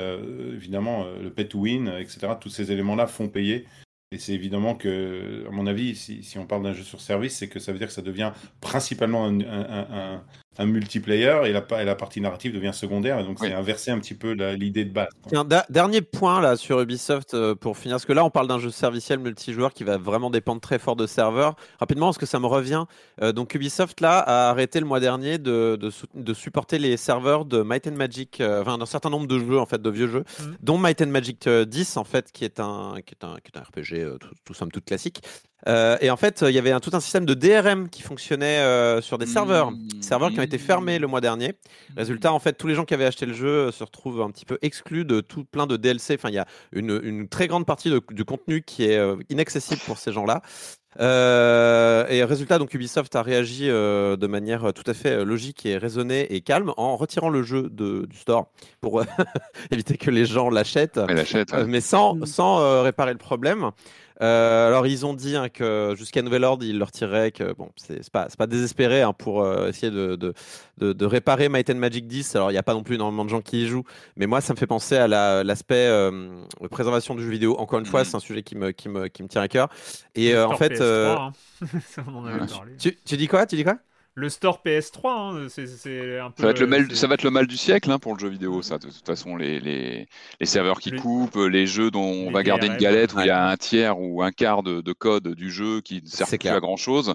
évidemment, 0.54 1.06
le 1.22 1.30
pay 1.30 1.48
to 1.48 1.60
win, 1.60 1.94
etc., 2.00 2.30
tous 2.42 2.50
ces 2.50 2.72
éléments-là 2.72 3.06
font 3.06 3.28
payer. 3.28 3.66
Et 4.12 4.18
c'est 4.18 4.34
évidemment 4.34 4.74
que, 4.74 5.46
à 5.48 5.52
mon 5.52 5.68
avis, 5.68 5.96
si, 5.96 6.24
si 6.24 6.40
on 6.40 6.46
parle 6.46 6.64
d'un 6.64 6.74
jeu 6.74 6.84
sur 6.84 7.02
service, 7.02 7.38
c'est 7.38 7.50
que 7.50 7.60
ça 7.60 7.72
veut 7.74 7.78
dire 7.78 7.88
que 7.88 7.94
ça 7.94 8.02
devient 8.02 8.32
principalement 8.62 9.26
un, 9.26 9.42
un, 9.42 9.88
un 9.92 10.24
multiplayer 10.66 11.42
et 11.46 11.52
la, 11.52 11.66
et 11.82 11.86
la 11.86 11.96
partie 11.96 12.22
narrative 12.22 12.54
devient 12.54 12.72
secondaire. 12.74 13.20
Et 13.20 13.24
donc, 13.24 13.40
c'est 13.40 13.54
inverser 13.54 13.92
un 13.92 14.00
petit 14.00 14.14
peu 14.14 14.32
l'idée 14.32 14.86
de 14.86 14.92
base. 14.92 15.10
Un 15.34 15.48
dernier 15.70 16.02
point 16.02 16.42
là 16.42 16.58
sur 16.58 16.82
Ubisoft 16.82 17.34
euh, 17.34 17.56
pour 17.56 17.78
finir, 17.78 17.96
parce 17.96 18.06
que 18.06 18.14
là, 18.14 18.24
on 18.26 18.30
parle 18.30 18.48
d'un 18.48 18.60
jeu 18.60 18.70
serviciel 18.70 19.20
multijoueur 19.20 19.74
qui 19.74 19.84
va 19.84 19.98
vraiment 19.98 20.30
dépendre 20.30 20.62
très 20.62 20.80
fort 20.80 20.96
de 20.96 21.08
serveurs. 21.08 21.56
Rapidement, 21.80 22.08
parce 22.08 22.18
que 22.18 22.26
ça 22.26 22.40
me 22.40 22.48
revient. 22.48 22.86
Euh, 23.22 23.32
donc, 23.32 23.54
Ubisoft 23.54 24.02
là 24.02 24.20
a 24.20 24.50
arrêté 24.50 24.80
le 24.80 24.86
mois 24.86 25.00
dernier 25.00 25.38
de, 25.38 25.78
de, 26.14 26.34
supporter 26.34 26.80
les 26.80 26.98
serveurs 26.98 27.46
de 27.46 27.62
Might 27.62 27.88
and 27.88 27.96
Magic, 27.96 28.42
euh, 28.42 28.62
enfin, 28.62 28.78
d'un 28.78 28.86
certain 28.86 29.10
nombre 29.10 29.28
de 29.28 29.40
jeux 29.40 29.60
en 29.60 29.66
fait, 29.66 29.82
de 29.82 29.90
vieux 29.90 30.08
jeux, 30.08 30.24
mmh. 30.40 30.44
dont 30.62 30.78
Might 30.78 31.02
and 31.02 31.08
Magic 31.08 31.48
10 31.48 31.98
en 31.98 32.04
fait, 32.04 32.32
qui 32.32 32.46
est 32.46 32.60
un, 32.60 32.96
qui 33.06 33.14
est 33.14 33.24
un, 33.24 33.38
qui 33.44 33.52
est 33.54 33.58
un 33.58 33.62
RPG 33.62 34.18
tout, 34.20 34.30
tout 34.46 34.54
somme 34.54 34.72
toute 34.72 34.86
classique. 34.86 35.22
Euh, 35.66 35.98
et 36.02 36.12
en 36.12 36.18
fait, 36.18 36.44
il 36.48 36.54
y 36.54 36.60
avait 36.60 36.72
un, 36.72 36.80
tout 36.80 36.92
un 36.94 37.00
système 37.00 37.26
de 37.26 37.34
DRM 37.34 37.90
qui 37.90 38.02
fonctionnait 38.02 38.60
euh, 38.60 39.02
sur 39.02 39.18
des 39.18 39.26
serveurs, 39.26 39.72
mmh. 39.72 40.02
serveurs 40.02 40.30
qui 40.30 40.40
ont 40.40 40.44
été 40.44 40.58
fermés 40.58 41.00
le 41.00 41.08
mois 41.08 41.22
dernier. 41.22 41.50
Mmh. 41.50 41.98
Résultat, 41.98 42.34
en 42.34 42.40
fait, 42.40 42.54
tous 42.54 42.68
les 42.68 42.76
gens 42.76 42.86
qui 42.86 42.94
avaient 42.94 43.06
acheté 43.06 43.26
le 43.26 43.34
jeu 43.34 43.48
euh, 43.48 43.72
se 43.72 43.84
retrouvent 43.84 44.22
un 44.22 44.30
petit 44.30 44.46
peu 44.46 44.60
exclus 44.62 45.04
de 45.04 45.20
tout 45.20 45.46
plein 45.46 45.66
de 45.66 45.76
DLC. 45.76 46.16
Enfin, 46.16 46.30
il 46.30 46.36
y 46.36 46.40
a 46.40 46.46
une, 46.72 47.00
une 47.04 47.28
très 47.28 47.48
grande 47.48 47.66
partie 47.66 47.92
du 48.12 48.26
contenu 48.26 48.62
qui 48.62 48.84
est 48.84 49.00
inaccessible 49.30 49.82
pour 49.86 49.98
ces 49.98 50.12
gens-là. 50.12 50.42
et 51.00 52.24
résultat, 52.24 52.60
donc 52.60 52.74
Ubisoft 52.74 53.16
a 53.16 53.22
réagi 53.22 53.68
de 53.68 54.28
manière 54.28 54.74
tout 54.74 54.84
à 54.86 54.94
fait 54.94 55.24
logique 55.24 55.66
et 55.66 55.78
raisonnée 55.78 56.34
et 56.34 56.42
calme 56.42 56.74
en 56.78 56.96
retirant 56.98 57.30
le 57.30 57.44
jeu 57.44 57.70
de, 57.70 58.06
du 58.06 58.18
store 58.18 58.52
pour 58.82 59.02
éviter 59.72 59.98
que 59.98 60.12
les 60.12 60.26
gens 60.26 60.50
l'achètent, 60.50 61.00
mais 61.68 61.82
sans, 61.82 62.16
mmh. 62.16 62.26
sans 62.26 62.84
réparer 62.84 63.14
le 63.14 63.20
problème. 63.20 63.72
Euh, 64.22 64.68
alors, 64.68 64.88
ils 64.88 65.06
ont 65.06 65.14
dit 65.14 65.36
hein, 65.36 65.50
que 65.50 65.94
jusqu'à 65.98 66.22
nouvel 66.22 66.44
ordre, 66.44 66.64
ils 66.64 66.78
leur 66.78 66.92
tireraient 66.92 67.32
que 67.32 67.54
bon, 67.54 67.70
c'est 67.76 68.10
pas, 68.10 68.28
pas 68.38 68.48
désespéré 68.48 69.02
hein, 69.02 69.14
pour 69.14 69.44
euh, 69.44 69.70
essayer 69.70 69.92
de, 69.92 70.16
de, 70.16 70.34
de, 70.94 71.06
réparer 71.06 71.50
Might 71.50 71.70
and 71.70 71.76
Magic 71.76 72.08
10. 72.08 72.36
Alors, 72.36 72.50
il 72.50 72.54
n'y 72.54 72.60
a 72.60 72.64
pas 72.64 72.74
non 72.74 72.84
plus 72.84 72.96
énormément 72.96 73.26
de 73.26 73.30
gens 73.30 73.42
qui 73.42 73.64
y 73.64 73.68
jouent, 73.68 73.86
mais 74.16 74.26
moi, 74.26 74.42
ça 74.42 74.54
me 74.54 74.58
fait 74.58 74.68
penser 74.68 74.98
à 74.98 75.08
l'aspect 75.44 75.88
euh, 75.88 76.44
préservation 76.72 77.16
du 77.16 77.24
jeu 77.24 77.30
vidéo. 77.30 77.56
Encore 77.60 77.80
une 77.80 77.86
fois, 77.86 78.02
mhm. 78.02 78.06
c'est 78.06 78.16
un 78.16 78.20
sujet 78.20 78.44
qui 78.44 78.56
me, 78.56 78.72
qui, 78.72 78.90
me, 78.90 79.08
qui 79.08 79.24
me 79.24 79.28
tient 79.28 79.42
à 79.42 79.48
cœur. 79.48 79.70
Et 80.16 80.38
en 80.38 80.56
fait. 80.58 80.82
Hein. 80.82 81.32
tu, 82.80 82.98
tu 83.06 83.18
dis 83.18 83.28
quoi? 83.28 83.46
Tu 83.46 83.56
dis 83.56 83.64
quoi? 83.64 83.78
Le 84.18 84.30
store 84.30 84.62
PS3, 84.66 85.08
hein, 85.08 85.48
c'est 85.48 86.20
un 86.20 86.32
peu. 86.32 86.42
Ça 86.42 86.48
va, 86.48 86.50
être 86.50 86.60
le 86.60 86.66
mal, 86.66 86.96
ça 86.96 87.06
va 87.06 87.14
être 87.14 87.24
le 87.24 87.30
mal 87.30 87.46
du 87.46 87.56
siècle 87.56 87.92
hein, 87.92 88.00
pour 88.00 88.16
le 88.16 88.20
jeu 88.20 88.30
vidéo, 88.30 88.64
ça. 88.64 88.80
De 88.80 88.88
toute 88.88 89.06
façon, 89.06 89.36
les, 89.36 89.60
les, 89.60 90.08
les 90.40 90.46
serveurs 90.48 90.80
qui 90.80 90.90
coupent, 90.90 91.36
les 91.36 91.68
jeux 91.68 91.92
dont 91.92 92.02
on 92.02 92.32
va 92.32 92.42
garder 92.42 92.66
une 92.66 92.78
galette 92.78 93.14
où 93.14 93.20
il 93.20 93.28
y 93.28 93.30
a 93.30 93.48
un 93.48 93.56
tiers 93.58 94.00
ou 94.00 94.24
un 94.24 94.32
quart 94.32 94.64
de, 94.64 94.82
de 94.82 94.92
code 94.92 95.28
du 95.36 95.52
jeu 95.52 95.82
qui 95.82 96.02
ne 96.02 96.08
sert 96.08 96.26
plus 96.28 96.50
à 96.50 96.60
grand 96.60 96.78
chose. 96.78 97.14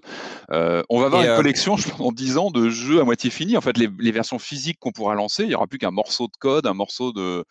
Euh, 0.53 0.85
on 0.91 1.01
va 1.01 1.07
avoir 1.07 1.23
une 1.23 1.31
euh, 1.31 1.37
collection, 1.37 1.77
je 1.77 1.91
pense, 1.91 2.01
en 2.01 2.13
10 2.13 2.37
ans 2.37 2.51
de 2.53 2.71
jeux 2.71 3.01
à 3.01 3.05
moitié 3.05 3.31
finis. 3.31 3.57
En 3.57 3.63
fait, 3.63 3.77
les, 3.77 3.89
les 3.99 4.13
versions 4.13 4.39
physiques 4.39 4.79
qu'on 4.79 4.93
pourra 4.93 5.17
lancer, 5.17 5.43
il 5.43 5.49
n'y 5.49 5.57
aura 5.57 5.67
plus 5.67 5.79
qu'un 5.79 5.91
morceau 5.91 6.29
de 6.29 6.37
code, 6.39 6.69
un 6.69 6.75
morceau 6.75 7.13
de. 7.13 7.45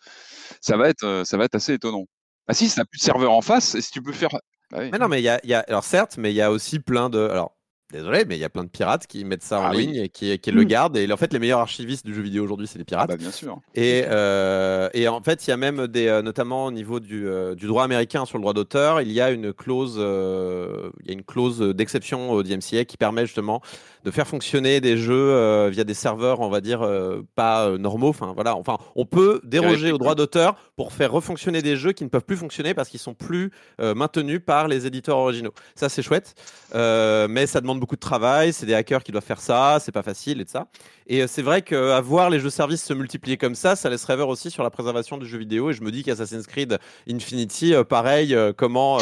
Ça 0.62 0.78
va 0.78 0.88
être, 0.88 1.04
euh, 1.04 1.24
ça 1.24 1.36
va 1.36 1.44
être 1.44 1.56
assez 1.56 1.74
étonnant. 1.74 2.06
Ah 2.48 2.54
si, 2.54 2.70
ça 2.70 2.80
n'a 2.80 2.84
plus 2.86 3.00
de 3.00 3.04
serveur 3.04 3.32
en 3.32 3.42
face, 3.42 3.78
si 3.78 3.90
tu 3.90 4.00
peux 4.00 4.12
faire. 4.12 4.30
Bah 4.70 4.78
mais 4.90 4.98
non, 4.98 5.08
mais 5.08 5.20
il 5.20 5.24
y 5.24 5.28
a, 5.28 5.38
y 5.44 5.52
a, 5.52 5.60
alors 5.68 5.84
certes, 5.84 6.16
mais 6.16 6.32
il 6.32 6.36
y 6.36 6.40
a 6.40 6.50
aussi 6.50 6.78
plein 6.78 7.10
de. 7.10 7.18
Alors, 7.18 7.54
Désolé, 7.92 8.24
mais 8.26 8.36
il 8.36 8.40
y 8.40 8.44
a 8.44 8.48
plein 8.48 8.64
de 8.64 8.70
pirates 8.70 9.06
qui 9.06 9.22
mettent 9.26 9.42
ça 9.42 9.60
en 9.60 9.66
ah 9.66 9.74
ligne 9.74 9.96
et 9.96 10.08
qui, 10.08 10.38
qui 10.38 10.50
le 10.50 10.62
mm. 10.62 10.64
gardent. 10.64 10.96
Et 10.96 11.12
en 11.12 11.16
fait, 11.18 11.30
les 11.30 11.38
meilleurs 11.38 11.60
archivistes 11.60 12.06
du 12.06 12.14
jeu 12.14 12.22
vidéo 12.22 12.42
aujourd'hui, 12.42 12.66
c'est 12.66 12.78
les 12.78 12.86
pirates. 12.86 13.10
Bah, 13.10 13.18
bien 13.18 13.30
sûr. 13.30 13.60
Et, 13.74 14.04
euh, 14.08 14.88
et, 14.94 15.08
en 15.08 15.20
fait, 15.20 15.46
il 15.46 15.50
y 15.50 15.52
a 15.52 15.58
même 15.58 15.86
des, 15.88 16.06
euh, 16.06 16.22
notamment 16.22 16.64
au 16.64 16.70
niveau 16.70 17.00
du, 17.00 17.28
euh, 17.28 17.54
du 17.54 17.66
droit 17.66 17.84
américain 17.84 18.24
sur 18.24 18.38
le 18.38 18.42
droit 18.42 18.54
d'auteur, 18.54 19.02
il 19.02 19.12
y 19.12 19.20
a 19.20 19.30
une 19.30 19.52
clause, 19.52 19.96
il 19.96 21.06
y 21.06 21.10
a 21.10 21.12
une 21.12 21.22
clause 21.22 21.60
d'exception 21.60 22.30
au 22.30 22.42
DMCA 22.42 22.86
qui 22.86 22.96
permet 22.96 23.26
justement 23.26 23.60
de 24.04 24.10
faire 24.10 24.26
fonctionner 24.26 24.80
des 24.80 24.96
jeux 24.96 25.68
via 25.68 25.84
des 25.84 25.94
serveurs, 25.94 26.40
on 26.40 26.48
va 26.48 26.62
dire 26.62 26.88
pas 27.34 27.76
normaux. 27.78 28.08
Enfin 28.08 28.32
voilà, 28.34 28.56
enfin 28.56 28.78
on 28.96 29.04
peut 29.04 29.40
déroger 29.44 29.92
au 29.92 29.98
droit 29.98 30.14
d'auteur 30.14 30.56
pour 30.76 30.92
faire 30.92 31.12
refonctionner 31.12 31.60
des 31.60 31.76
jeux 31.76 31.92
qui 31.92 32.04
ne 32.04 32.08
peuvent 32.08 32.24
plus 32.24 32.36
fonctionner 32.36 32.74
parce 32.74 32.88
qu'ils 32.88 33.00
sont 33.00 33.14
plus 33.14 33.52
maintenus 33.78 34.40
par 34.44 34.66
les 34.66 34.86
éditeurs 34.86 35.18
originaux. 35.18 35.52
Ça 35.74 35.88
c'est 35.88 36.02
chouette, 36.02 36.34
mais 36.74 37.46
ça 37.46 37.60
demande 37.60 37.81
beaucoup 37.82 37.96
de 37.96 38.00
travail, 38.00 38.52
c'est 38.52 38.64
des 38.64 38.74
hackers 38.74 39.02
qui 39.02 39.10
doivent 39.10 39.24
faire 39.24 39.40
ça, 39.40 39.78
c'est 39.80 39.90
pas 39.90 40.04
facile 40.04 40.40
et 40.40 40.44
de 40.44 40.48
ça. 40.48 40.68
Et 41.08 41.20
euh, 41.20 41.26
c'est 41.26 41.42
vrai 41.42 41.62
qu'à 41.62 42.00
voir 42.00 42.30
les 42.30 42.38
jeux 42.38 42.48
services 42.48 42.84
se 42.84 42.94
multiplier 42.94 43.36
comme 43.36 43.56
ça, 43.56 43.74
ça 43.74 43.90
laisse 43.90 44.04
rêveur 44.04 44.28
aussi 44.28 44.52
sur 44.52 44.62
la 44.62 44.70
préservation 44.70 45.18
du 45.18 45.26
jeu 45.26 45.36
vidéo. 45.36 45.70
Et 45.70 45.72
je 45.72 45.82
me 45.82 45.90
dis 45.90 46.04
qu'Assassin's 46.04 46.46
Creed 46.46 46.78
Infinity, 47.10 47.74
euh, 47.74 47.82
pareil, 47.82 48.36
euh, 48.36 48.52
comment, 48.56 48.98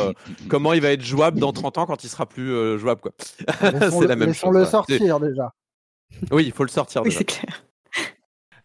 comment 0.49 0.73
il 0.73 0.81
va 0.81 0.93
être 0.93 1.05
jouable 1.05 1.39
dans 1.39 1.53
30 1.53 1.77
ans 1.77 1.87
quand 1.87 2.03
il 2.05 2.09
sera 2.09 2.25
plus 2.25 2.79
jouable 2.79 3.03
quoi. 3.03 3.13
c'est 3.61 4.07
la 4.07 4.17
même 4.17 4.33
chose. 4.33 4.51
le 4.51 4.65
sortir 4.65 5.21
déjà. 5.21 5.53
Oui, 6.31 6.45
il 6.47 6.53
faut 6.53 6.65
le 6.65 6.71
sortir 6.71 7.03
oui, 7.03 7.13
c'est 7.13 7.25
clair. 7.25 7.63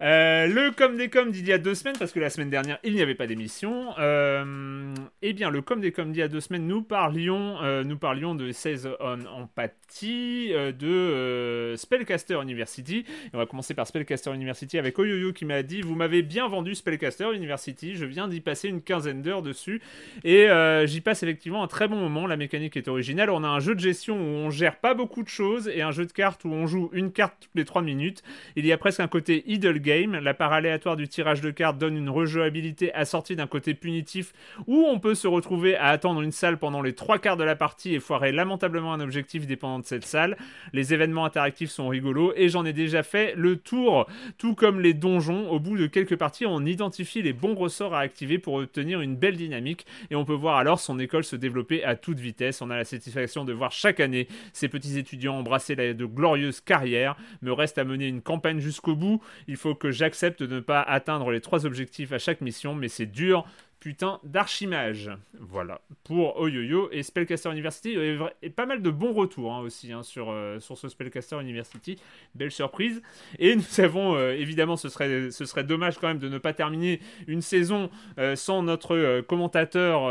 Euh, 0.01 0.47
le 0.47 0.71
com 0.71 0.97
des 0.97 1.09
com 1.09 1.31
d'il 1.31 1.47
y 1.47 1.53
a 1.53 1.57
deux 1.57 1.75
semaines, 1.75 1.95
parce 1.97 2.11
que 2.11 2.19
la 2.19 2.29
semaine 2.29 2.49
dernière 2.49 2.79
il 2.83 2.93
n'y 2.93 3.01
avait 3.01 3.15
pas 3.15 3.27
d'émission. 3.27 3.93
Euh, 3.97 4.93
eh 5.21 5.33
bien, 5.33 5.49
le 5.49 5.61
com 5.61 5.79
des 5.79 5.91
com 5.91 6.11
d'il 6.11 6.19
y 6.19 6.23
a 6.23 6.27
deux 6.27 6.41
semaines, 6.41 6.67
nous 6.67 6.81
parlions, 6.81 7.61
euh, 7.61 7.83
nous 7.83 7.97
parlions 7.97 8.35
de 8.35 8.51
16 8.51 8.89
on 8.99 9.25
Empathie, 9.25 9.73
euh, 10.03 10.71
de 10.71 10.87
euh, 10.87 11.77
Spellcaster 11.77 12.35
University. 12.41 12.97
Et 12.97 13.29
on 13.33 13.37
va 13.37 13.45
commencer 13.45 13.73
par 13.73 13.87
Spellcaster 13.87 14.33
University 14.33 14.77
avec 14.77 14.97
Oyoyo 14.99 15.31
qui 15.31 15.45
m'a 15.45 15.63
dit 15.63 15.81
Vous 15.81 15.95
m'avez 15.95 16.21
bien 16.21 16.47
vendu 16.47 16.75
Spellcaster 16.75 17.33
University, 17.33 17.95
je 17.95 18.05
viens 18.05 18.27
d'y 18.27 18.41
passer 18.41 18.67
une 18.67 18.81
quinzaine 18.81 19.21
d'heures 19.21 19.41
dessus. 19.41 19.81
Et 20.23 20.49
euh, 20.49 20.85
j'y 20.85 21.01
passe 21.01 21.23
effectivement 21.23 21.63
un 21.63 21.67
très 21.67 21.87
bon 21.87 21.97
moment. 21.97 22.27
La 22.27 22.37
mécanique 22.37 22.77
est 22.77 22.87
originale. 22.87 23.29
On 23.29 23.43
a 23.43 23.47
un 23.47 23.59
jeu 23.59 23.75
de 23.75 23.79
gestion 23.79 24.15
où 24.15 24.45
on 24.45 24.49
gère 24.49 24.77
pas 24.77 24.93
beaucoup 24.93 25.23
de 25.23 25.29
choses 25.29 25.69
et 25.69 25.81
un 25.81 25.91
jeu 25.91 26.05
de 26.05 26.11
cartes 26.11 26.43
où 26.45 26.49
on 26.49 26.67
joue 26.67 26.89
une 26.93 27.11
carte 27.11 27.35
toutes 27.39 27.55
les 27.55 27.65
3 27.65 27.81
minutes. 27.81 28.23
Il 28.55 28.65
y 28.65 28.71
a 28.71 28.77
presque 28.77 28.99
un 28.99 29.07
côté 29.07 29.43
idle 29.47 29.79
game. 29.79 30.15
La 30.15 30.33
part 30.33 30.53
aléatoire 30.53 30.95
du 30.95 31.07
tirage 31.07 31.41
de 31.41 31.51
cartes 31.51 31.77
donne 31.77 31.97
une 31.97 32.09
rejouabilité 32.09 32.93
assortie 32.93 33.35
d'un 33.35 33.47
côté 33.47 33.73
punitif 33.73 34.33
où 34.67 34.85
on 34.85 34.99
peut 34.99 35.15
se 35.15 35.27
retrouver 35.27 35.75
à 35.75 35.87
attendre 35.87 36.21
une 36.21 36.31
salle 36.31 36.57
pendant 36.57 36.81
les 36.81 36.93
trois 36.93 37.19
quarts 37.19 37.37
de 37.37 37.43
la 37.43 37.55
partie 37.55 37.95
et 37.95 37.99
foirer 37.99 38.31
lamentablement 38.31 38.93
un 38.93 38.99
objectif 38.99 39.47
dépendant 39.47 39.84
cette 39.85 40.05
salle. 40.05 40.37
Les 40.73 40.93
événements 40.93 41.25
interactifs 41.25 41.71
sont 41.71 41.87
rigolos 41.87 42.33
et 42.35 42.49
j'en 42.49 42.65
ai 42.65 42.73
déjà 42.73 43.03
fait 43.03 43.33
le 43.35 43.57
tour, 43.57 44.07
tout 44.37 44.55
comme 44.55 44.79
les 44.79 44.93
donjons. 44.93 45.49
Au 45.49 45.59
bout 45.59 45.77
de 45.77 45.87
quelques 45.87 46.15
parties, 46.15 46.45
on 46.45 46.65
identifie 46.65 47.21
les 47.21 47.33
bons 47.33 47.55
ressorts 47.55 47.93
à 47.93 47.99
activer 47.99 48.37
pour 48.39 48.55
obtenir 48.55 49.01
une 49.01 49.15
belle 49.15 49.37
dynamique 49.37 49.85
et 50.09 50.15
on 50.15 50.25
peut 50.25 50.33
voir 50.33 50.57
alors 50.57 50.79
son 50.79 50.99
école 50.99 51.23
se 51.23 51.35
développer 51.35 51.83
à 51.83 51.95
toute 51.95 52.19
vitesse. 52.19 52.61
On 52.61 52.69
a 52.69 52.77
la 52.77 52.85
satisfaction 52.85 53.45
de 53.45 53.53
voir 53.53 53.71
chaque 53.71 53.99
année 53.99 54.27
ces 54.53 54.67
petits 54.67 54.97
étudiants 54.97 55.37
embrasser 55.37 55.75
de 55.75 56.05
glorieuses 56.05 56.61
carrières. 56.61 57.15
Me 57.41 57.51
reste 57.51 57.77
à 57.77 57.83
mener 57.83 58.07
une 58.07 58.21
campagne 58.21 58.59
jusqu'au 58.59 58.95
bout. 58.95 59.21
Il 59.47 59.57
faut 59.57 59.75
que 59.75 59.91
j'accepte 59.91 60.43
de 60.43 60.55
ne 60.55 60.59
pas 60.59 60.81
atteindre 60.81 61.31
les 61.31 61.41
trois 61.41 61.65
objectifs 61.65 62.11
à 62.11 62.19
chaque 62.19 62.41
mission, 62.41 62.75
mais 62.75 62.87
c'est 62.87 63.05
dur. 63.05 63.45
Putain 63.85 64.19
d'archimage. 64.23 65.11
Voilà. 65.39 65.79
Pour 66.03 66.39
Oyoyo 66.39 66.89
et 66.91 67.03
Spellcaster 67.03 67.51
University. 67.51 67.95
Et, 68.41 68.49
pas 68.49 68.65
mal 68.65 68.81
de 68.81 68.89
bons 68.89 69.13
retours 69.13 69.53
hein, 69.53 69.59
aussi 69.59 69.93
hein, 69.93 70.01
sur, 70.01 70.31
euh, 70.31 70.59
sur 70.59 70.75
ce 70.75 70.89
Spellcaster 70.89 71.39
University. 71.39 72.01
Belle 72.33 72.49
surprise. 72.49 73.03
Et 73.37 73.55
nous 73.55 73.61
savons, 73.69 74.15
euh, 74.15 74.31
évidemment, 74.31 74.75
ce 74.75 74.89
serait, 74.89 75.29
ce 75.29 75.45
serait 75.45 75.63
dommage 75.63 75.99
quand 75.99 76.07
même 76.07 76.17
de 76.17 76.29
ne 76.29 76.39
pas 76.39 76.51
terminer 76.51 76.99
une 77.27 77.43
saison 77.43 77.91
euh, 78.17 78.35
sans 78.35 78.63
notre 78.63 79.21
commentateur, 79.21 80.01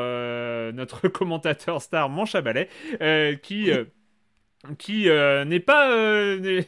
notre 0.72 1.08
commentateur 1.08 1.82
star 1.82 2.08
Manche 2.08 2.36
à 2.36 2.42
balai, 2.42 2.68
qui. 3.42 3.72
Qui 4.78 5.08
euh, 5.08 5.44
n'est 5.44 5.60
pas. 5.60 5.90
euh, 5.92 6.62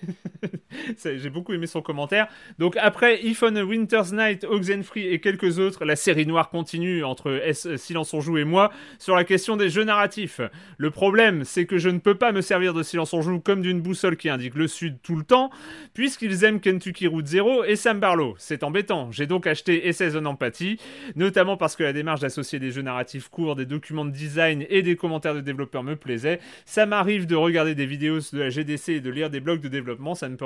J'ai 1.05 1.31
beaucoup 1.31 1.53
aimé 1.53 1.67
son 1.67 1.83
commentaire. 1.83 2.29
Donc, 2.59 2.77
après 2.77 3.25
If 3.25 3.43
on 3.43 3.55
a 3.57 3.63
Winter's 3.63 4.13
Night, 4.13 4.45
Oxenfree 4.45 5.09
et 5.09 5.21
quelques 5.21 5.59
autres, 5.59 5.85
la 5.85 5.97
série 5.97 6.27
noire 6.27 6.51
continue 6.51 7.05
entre 7.05 7.41
Silence 7.77 8.15
on 8.15 8.21
Joue 8.21 8.39
et 8.39 8.45
moi 8.45 8.71
sur 8.99 9.17
la 9.17 9.25
question 9.25 9.57
des 9.57 9.69
jeux 9.69 9.85
narratifs. 9.85 10.41
Le 10.79 10.91
problème, 10.91 11.45
c'est 11.45 11.67
que 11.67 11.79
je 11.79 11.89
ne 11.89 11.99
peux 11.99 12.17
pas 12.17 12.33
me 12.33 12.41
servir 12.41 12.75
de 12.75 12.83
Silence 12.83 13.13
on 13.13 13.23
Joue 13.23 13.41
comme 13.41 13.63
d'une 13.63 13.81
boussole 13.81 14.17
qui 14.17 14.29
indique 14.29 14.55
le 14.55 14.69
sud 14.69 14.99
tout 15.03 15.17
le 15.17 15.25
temps, 15.25 15.51
puisqu'ils 15.95 16.45
aiment 16.45 16.61
Kentucky 16.61 17.07
Route 17.07 17.27
Zero 17.27 17.65
et 17.65 17.77
Sam 17.77 18.01
Barlow. 18.01 18.35
C'est 18.39 18.63
embêtant. 18.63 19.11
J'ai 19.13 19.27
donc 19.27 19.47
acheté 19.47 19.93
SS 19.93 20.15
on 20.17 20.27
Empathie, 20.27 20.79
notamment 21.15 21.57
parce 21.57 21.77
que 21.77 21.83
la 21.83 21.93
démarche 21.93 22.21
d'associer 22.21 22.59
des 22.59 22.71
jeux 22.71 22.83
narratifs 22.83 23.29
courts, 23.29 23.57
des 23.57 23.67
documents 23.67 24.05
de 24.05 24.11
design 24.11 24.67
et 24.69 24.83
des 24.83 24.97
commentaires 24.97 25.35
de 25.35 25.41
développeurs 25.41 25.83
me 25.83 25.97
plaisait. 25.97 26.41
Ça 26.65 26.87
m'arrive 26.87 27.27
de 27.27 27.37
regarder 27.37 27.75
des 27.75 27.86
vidéos 27.87 28.19
de 28.33 28.39
la 28.39 28.51
GDC 28.51 28.89
et 28.91 29.01
de 29.01 29.11
lire 29.11 29.31
des 29.31 29.41
blogs 29.41 29.61
de 29.61 29.69
développement. 29.69 30.15
Ça 30.15 30.29
ne, 30.29 30.37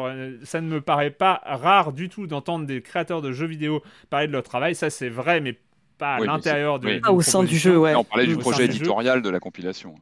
ça 0.44 0.60
ne 0.60 0.68
me 0.68 0.80
paraît 0.80 1.10
pas 1.10 1.40
rare 1.44 1.92
du 1.92 2.08
tout 2.08 2.26
d'entendre 2.26 2.66
des 2.66 2.82
créateurs 2.82 3.22
de 3.22 3.32
jeux 3.32 3.46
vidéo 3.46 3.82
parler 4.10 4.26
de 4.28 4.32
leur 4.32 4.42
travail. 4.42 4.74
Ça, 4.74 4.90
c'est 4.90 5.08
vrai, 5.08 5.40
mais 5.40 5.58
pas 5.98 6.16
à 6.16 6.20
Oui, 6.20 6.26
l'intérieur 6.26 6.78
de. 6.80 6.86
oui. 6.88 7.00
Ah, 7.02 7.12
au 7.12 7.22
sein 7.22 7.44
du 7.44 7.58
jeu, 7.58 7.78
ouais. 7.78 7.92
Et 7.92 7.94
on 7.96 8.04
parlait 8.04 8.26
du 8.26 8.36
projet 8.36 8.68
du 8.68 8.76
jeu. 8.78 8.84
éditorial 8.84 9.22
de 9.22 9.30
la 9.30 9.40
compilation. 9.40 9.94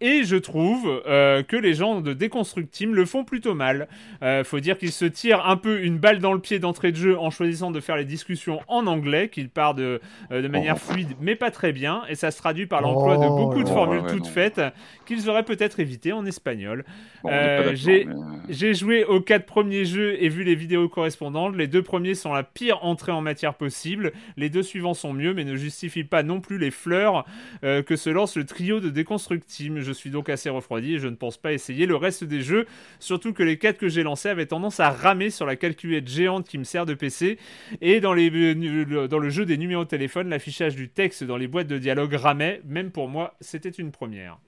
Et 0.00 0.22
je 0.22 0.36
trouve 0.36 1.02
euh, 1.08 1.42
que 1.42 1.56
les 1.56 1.74
gens 1.74 2.00
de 2.00 2.12
Deconstruct 2.12 2.70
Team 2.70 2.94
le 2.94 3.04
font 3.04 3.24
plutôt 3.24 3.54
mal. 3.54 3.88
Euh, 4.22 4.44
faut 4.44 4.60
dire 4.60 4.78
qu'ils 4.78 4.92
se 4.92 5.04
tirent 5.04 5.44
un 5.48 5.56
peu 5.56 5.82
une 5.82 5.98
balle 5.98 6.20
dans 6.20 6.32
le 6.32 6.38
pied 6.38 6.60
d'entrée 6.60 6.92
de 6.92 6.96
jeu 6.96 7.18
en 7.18 7.30
choisissant 7.30 7.72
de 7.72 7.80
faire 7.80 7.96
les 7.96 8.04
discussions 8.04 8.60
en 8.68 8.86
anglais, 8.86 9.28
qu'ils 9.28 9.48
partent 9.50 9.78
de, 9.78 10.00
euh, 10.30 10.40
de 10.40 10.46
manière 10.48 10.76
Oh. 10.76 10.92
fluide, 10.92 11.08
mais 11.20 11.34
pas 11.34 11.50
très 11.50 11.72
bien. 11.72 12.02
Et 12.08 12.14
ça 12.14 12.30
se 12.30 12.38
traduit 12.38 12.66
par 12.66 12.80
l'emploi 12.80 13.16
de 13.16 13.24
Oh 13.28 13.36
beaucoup 13.36 13.64
de 13.64 13.68
formules 13.68 14.02
Ouais, 14.02 14.08
toutes 14.12 14.24
non. 14.26 14.30
faites 14.30 14.60
qu'ils 15.04 15.28
auraient 15.28 15.42
peut-être 15.44 15.80
évitées 15.80 16.12
en 16.12 16.24
espagnol. 16.26 16.84
Bon, 17.24 17.30
Euh, 17.32 17.74
j'ai- 17.74 18.06
mais, 18.06 18.74
joué 18.74 19.04
aux 19.04 19.20
quatre 19.20 19.46
premiers 19.46 19.84
jeux 19.84 20.22
et 20.22 20.28
vu 20.28 20.44
les 20.44 20.54
vidéos 20.54 20.88
correspondantes. 20.88 21.56
Les 21.56 21.66
deux 21.66 21.82
premiers 21.82 22.14
sont 22.14 22.32
la 22.32 22.44
pire 22.44 22.84
entrée 22.84 23.10
en 23.10 23.20
matière 23.20 23.54
possible. 23.54 24.12
Les 24.36 24.48
deux 24.48 24.62
suivants 24.62 24.94
sont 24.94 25.12
mieux, 25.12 25.34
mais 25.34 25.42
ne 25.44 25.56
justifient 25.56 26.04
pas 26.04 26.22
non 26.22 26.40
plus 26.40 26.58
les 26.58 26.70
fleurs 26.70 27.24
que 27.62 27.96
se 27.96 28.10
lance 28.10 28.36
le 28.36 28.44
trio 28.46 28.78
de 28.78 28.90
Deconstruct 28.90 29.44
Team. 29.44 29.80
Je 29.88 29.94
suis 29.94 30.10
donc 30.10 30.28
assez 30.28 30.50
refroidi 30.50 30.96
et 30.96 30.98
je 30.98 31.08
ne 31.08 31.16
pense 31.16 31.38
pas 31.38 31.54
essayer 31.54 31.86
le 31.86 31.96
reste 31.96 32.22
des 32.22 32.42
jeux. 32.42 32.66
Surtout 33.00 33.32
que 33.32 33.42
les 33.42 33.56
quatre 33.56 33.78
que 33.78 33.88
j'ai 33.88 34.02
lancés 34.02 34.28
avaient 34.28 34.44
tendance 34.44 34.80
à 34.80 34.90
ramer 34.90 35.30
sur 35.30 35.46
la 35.46 35.56
calculette 35.56 36.06
géante 36.06 36.46
qui 36.46 36.58
me 36.58 36.64
sert 36.64 36.84
de 36.84 36.92
PC. 36.92 37.38
Et 37.80 38.04
euh, 38.04 39.08
dans 39.08 39.18
le 39.18 39.30
jeu 39.30 39.46
des 39.46 39.56
numéros 39.56 39.84
de 39.84 39.88
téléphone, 39.88 40.28
l'affichage 40.28 40.76
du 40.76 40.90
texte 40.90 41.24
dans 41.24 41.38
les 41.38 41.48
boîtes 41.48 41.68
de 41.68 41.78
dialogue 41.78 42.12
ramait. 42.12 42.60
Même 42.66 42.90
pour 42.90 43.08
moi, 43.08 43.34
c'était 43.40 43.70
une 43.70 43.92
première. 43.92 44.38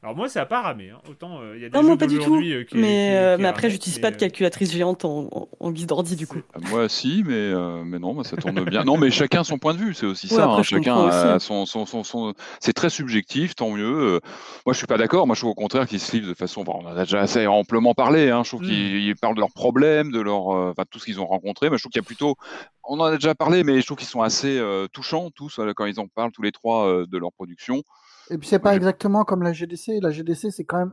Alors 0.00 0.14
moi, 0.14 0.28
ça 0.28 0.38
n'a 0.40 0.46
pas 0.46 0.62
ramé. 0.62 0.90
hein. 0.90 0.98
Autant 1.10 1.40
euh, 1.40 1.56
il 1.56 1.62
y 1.62 1.64
a 1.64 1.68
des 1.70 1.74
Non, 1.74 1.80
jeux 1.82 1.88
moi 1.88 1.96
pas 1.98 2.06
du 2.06 2.20
tout. 2.20 2.36
euh, 2.36 2.62
qui- 2.62 2.76
Mais, 2.76 3.08
qui- 3.08 3.14
euh, 3.16 3.36
qui 3.36 3.42
mais 3.42 3.48
après, 3.48 3.68
j'utilise 3.68 3.98
pas 3.98 4.12
de 4.12 4.16
calculatrice 4.16 4.70
géante 4.72 5.04
en, 5.04 5.28
en- 5.32 5.48
en 5.58 5.70
guise 5.72 5.88
d'ordi 5.88 6.14
du 6.14 6.28
coup. 6.28 6.38
Moi, 6.70 6.88
si, 6.88 7.24
mais, 7.26 7.32
euh, 7.34 7.82
mais 7.84 7.98
non, 7.98 8.14
bah, 8.14 8.22
ça 8.22 8.36
tourne 8.36 8.62
bien. 8.64 8.84
Non, 8.84 8.96
mais 8.96 9.10
chacun 9.10 9.42
son 9.42 9.58
point 9.58 9.74
de 9.74 9.78
vue, 9.78 9.94
c'est 9.94 10.06
aussi 10.06 10.28
Ouais, 10.28 10.36
ça. 10.36 10.44
après, 10.44 10.60
hein. 10.60 10.62
Chacun 10.62 10.94
comprends 10.94 11.08
a 11.08 11.36
aussi. 11.36 11.46
son, 11.46 11.66
son, 11.66 11.84
son, 11.84 12.04
son- 12.04 12.34
C'est 12.60 12.72
très 12.74 12.90
subjectif, 12.90 13.56
tant 13.56 13.70
mieux. 13.72 14.20
Moi, 14.64 14.72
je 14.72 14.78
suis 14.78 14.86
pas 14.86 14.98
d'accord. 14.98 15.26
Moi, 15.26 15.34
je 15.34 15.40
trouve 15.40 15.50
au 15.50 15.54
contraire 15.56 15.88
qu'ils 15.88 15.98
se 16.00 16.12
livrent 16.12 16.28
de 16.28 16.34
façon. 16.34 16.62
bon, 16.62 16.80
on 16.82 16.86
en 16.86 16.96
a 16.96 17.00
déjà 17.04 17.18
assez 17.20 17.48
amplement 17.48 17.92
parlé. 17.94 18.30
Hein. 18.30 18.42
Je 18.44 18.50
trouve 18.50 18.62
Mm. 18.62 18.66
qu'ils 18.66 18.96
ils 19.08 19.16
parlent 19.16 19.34
de 19.34 19.40
leurs 19.40 19.52
problèmes, 19.52 20.12
de 20.12 20.20
leur, 20.20 20.46
enfin, 20.46 20.84
tout 20.88 21.00
ce 21.00 21.06
qu'ils 21.06 21.20
ont 21.20 21.26
rencontré. 21.26 21.70
Mais 21.70 21.76
je 21.76 21.82
trouve 21.82 21.90
qu'il 21.90 22.00
y 22.00 22.04
a 22.04 22.06
plutôt. 22.06 22.36
On 22.84 23.00
en 23.00 23.04
a 23.04 23.14
déjà 23.16 23.34
parlé, 23.34 23.64
mais 23.64 23.80
je 23.80 23.86
trouve 23.86 23.98
qu'ils 23.98 24.06
sont 24.06 24.22
assez 24.22 24.58
euh, 24.60 24.86
touchants 24.92 25.30
tous 25.34 25.58
quand 25.76 25.86
ils 25.86 25.98
en 25.98 26.06
parlent 26.06 26.30
tous 26.32 26.42
les 26.42 26.52
trois 26.52 26.86
euh, 26.86 27.04
de 27.06 27.18
leur 27.18 27.32
production. 27.32 27.82
Et 28.30 28.38
puis 28.38 28.48
c'est 28.48 28.58
pas 28.58 28.70
Ouais. 28.70 28.76
exactement 28.76 29.24
comme 29.24 29.42
la 29.42 29.52
GDC. 29.52 30.00
La 30.00 30.10
GDC, 30.10 30.50
c'est 30.50 30.64
quand 30.64 30.78
même 30.78 30.92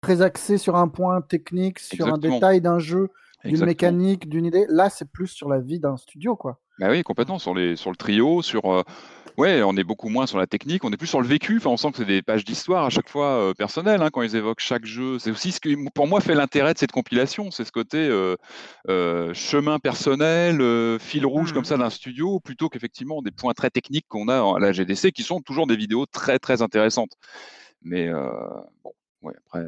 très 0.00 0.22
axé 0.22 0.58
sur 0.58 0.76
un 0.76 0.88
point 0.88 1.20
technique, 1.22 1.78
sur 1.78 2.06
un 2.06 2.18
détail 2.18 2.60
d'un 2.60 2.78
jeu, 2.78 3.08
d'une 3.46 3.64
mécanique, 3.64 4.28
d'une 4.28 4.46
idée. 4.46 4.66
Là, 4.68 4.90
c'est 4.90 5.10
plus 5.10 5.28
sur 5.28 5.48
la 5.48 5.60
vie 5.60 5.80
d'un 5.80 5.96
studio, 5.96 6.36
quoi. 6.36 6.60
Bah 6.78 6.88
oui, 6.90 7.02
complètement, 7.02 7.38
sur, 7.38 7.54
les, 7.54 7.76
sur 7.76 7.90
le 7.90 7.96
trio, 7.96 8.42
sur... 8.42 8.66
euh, 8.66 8.82
ouais, 9.38 9.62
on 9.62 9.76
est 9.76 9.84
beaucoup 9.84 10.10
moins 10.10 10.26
sur 10.26 10.36
la 10.36 10.46
technique, 10.46 10.84
on 10.84 10.92
est 10.92 10.98
plus 10.98 11.06
sur 11.06 11.22
le 11.22 11.26
vécu, 11.26 11.56
enfin, 11.56 11.70
on 11.70 11.78
sent 11.78 11.90
que 11.92 11.96
c'est 11.96 12.04
des 12.04 12.20
pages 12.20 12.44
d'histoire 12.44 12.84
à 12.84 12.90
chaque 12.90 13.08
fois 13.08 13.28
euh, 13.28 13.54
personnelles, 13.54 14.02
hein, 14.02 14.10
quand 14.12 14.20
ils 14.20 14.36
évoquent 14.36 14.60
chaque 14.60 14.84
jeu. 14.84 15.18
C'est 15.18 15.30
aussi 15.30 15.52
ce 15.52 15.60
qui, 15.60 15.74
pour 15.94 16.06
moi, 16.06 16.20
fait 16.20 16.34
l'intérêt 16.34 16.74
de 16.74 16.78
cette 16.78 16.92
compilation, 16.92 17.50
c'est 17.50 17.64
ce 17.64 17.72
côté 17.72 17.96
euh, 17.96 18.36
euh, 18.90 19.32
chemin 19.32 19.78
personnel, 19.78 20.60
euh, 20.60 20.98
fil 20.98 21.24
rouge 21.24 21.54
comme 21.54 21.64
ça 21.64 21.78
d'un 21.78 21.90
studio, 21.90 22.40
plutôt 22.40 22.68
qu'effectivement 22.68 23.22
des 23.22 23.30
points 23.30 23.54
très 23.54 23.70
techniques 23.70 24.06
qu'on 24.08 24.28
a 24.28 24.56
à 24.56 24.58
la 24.58 24.72
GDC, 24.72 25.12
qui 25.12 25.22
sont 25.22 25.40
toujours 25.40 25.66
des 25.66 25.76
vidéos 25.76 26.04
très, 26.04 26.38
très 26.38 26.60
intéressantes. 26.60 27.12
Mais 27.82 28.08
euh, 28.08 28.28
bon, 28.84 28.92
ouais, 29.22 29.34
après... 29.46 29.66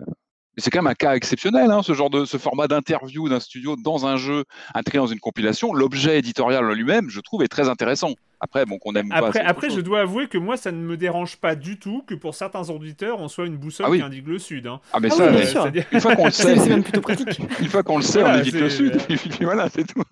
mais 0.58 0.62
c'est 0.62 0.70
quand 0.70 0.80
même 0.82 0.90
un 0.90 0.94
cas 0.94 1.14
exceptionnel, 1.14 1.70
hein, 1.70 1.82
ce 1.84 1.92
genre 1.94 2.10
de 2.10 2.24
ce 2.24 2.36
format 2.36 2.66
d'interview 2.66 3.28
d'un 3.28 3.38
studio 3.38 3.76
dans 3.76 4.06
un 4.06 4.16
jeu 4.16 4.42
intégré 4.74 4.98
dans 4.98 5.06
une 5.06 5.20
compilation. 5.20 5.72
L'objet 5.72 6.18
éditorial 6.18 6.64
en 6.64 6.72
lui-même, 6.74 7.08
je 7.10 7.20
trouve, 7.20 7.44
est 7.44 7.48
très 7.48 7.68
intéressant. 7.68 8.10
Après, 8.40 8.66
bon, 8.66 8.76
qu'on 8.78 8.92
aime 8.94 9.08
pas. 9.08 9.30
Après, 9.44 9.70
je 9.70 9.80
dois 9.80 10.00
avouer 10.00 10.26
que 10.26 10.36
moi, 10.36 10.56
ça 10.56 10.72
ne 10.72 10.78
me 10.78 10.96
dérange 10.96 11.36
pas 11.36 11.54
du 11.54 11.78
tout 11.78 12.02
que 12.08 12.16
pour 12.16 12.34
certains 12.34 12.68
auditeurs, 12.70 13.20
on 13.20 13.28
soit 13.28 13.46
une 13.46 13.56
boussole 13.56 13.86
Ah 13.86 13.90
oui. 13.90 13.98
qui 13.98 14.02
indique 14.04 14.26
le 14.26 14.40
sud. 14.40 14.66
hein. 14.66 14.80
Ah, 14.92 14.98
mais 14.98 15.10
Ah 15.12 15.14
ça, 15.14 15.24
oui, 15.26 15.30
bien 15.30 15.38
mais 15.38 15.46
sûr. 15.46 15.62
c'est-à-dire- 15.62 15.84
une 15.92 16.00
fois 16.00 16.16
qu'on 16.16 16.24
le 16.24 16.30
sait, 16.32 16.56
C'est 16.58 16.68
même 16.70 16.82
plutôt 16.82 17.00
pratique. 17.02 17.40
une 17.60 17.68
fois 17.68 17.84
qu'on 17.84 17.96
le 17.98 18.02
sait, 18.02 18.18
Voilà, 18.20 18.38
on 18.38 18.40
évite 18.40 18.54
le 18.56 18.68
sud. 18.70 18.94
euh, 18.96 18.98
Et 19.10 19.16
puis 19.16 19.44
voilà, 19.44 19.68
c'est 19.68 19.84
tout. 19.84 20.02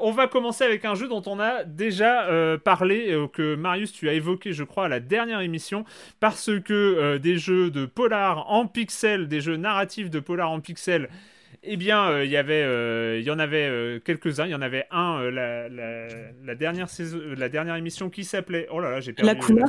On 0.00 0.10
va 0.12 0.26
commencer 0.26 0.64
avec 0.64 0.84
un 0.84 0.94
jeu 0.94 1.08
dont 1.08 1.22
on 1.26 1.38
a 1.40 1.64
déjà 1.64 2.26
euh, 2.28 2.58
parlé, 2.58 3.12
euh, 3.12 3.26
que 3.28 3.54
Marius, 3.54 3.92
tu 3.92 4.08
as 4.08 4.12
évoqué, 4.14 4.52
je 4.52 4.64
crois, 4.64 4.86
à 4.86 4.88
la 4.88 5.00
dernière 5.00 5.40
émission, 5.40 5.84
parce 6.20 6.50
que 6.64 6.72
euh, 6.72 7.18
des 7.18 7.36
jeux 7.38 7.70
de 7.70 7.86
polar 7.86 8.50
en 8.50 8.66
pixels, 8.66 9.28
des 9.28 9.40
jeux 9.40 9.56
narratifs 9.56 10.10
de 10.10 10.20
polar 10.20 10.50
en 10.50 10.60
pixels, 10.60 11.08
eh 11.62 11.76
bien, 11.76 12.22
il 12.22 12.30
y 12.30 12.36
avait, 12.36 13.18
il 13.20 13.24
y 13.24 13.30
en 13.30 13.38
avait 13.38 14.00
quelques-uns. 14.04 14.44
Il 14.46 14.50
y 14.50 14.54
en 14.54 14.62
avait 14.62 14.86
un, 14.92 15.22
la, 15.30 15.68
la- 15.68 16.06
la 16.44 16.54
dernière 16.54 16.88
saison, 16.88 17.18
la 17.36 17.48
dernière 17.48 17.74
émission 17.74 18.08
qui 18.08 18.22
s'appelait. 18.24 18.68
Oh 18.70 18.78
là 18.78 18.90
là, 18.90 19.00
j'ai 19.00 19.12
perdu. 19.12 19.30
Lacuna. 19.34 19.66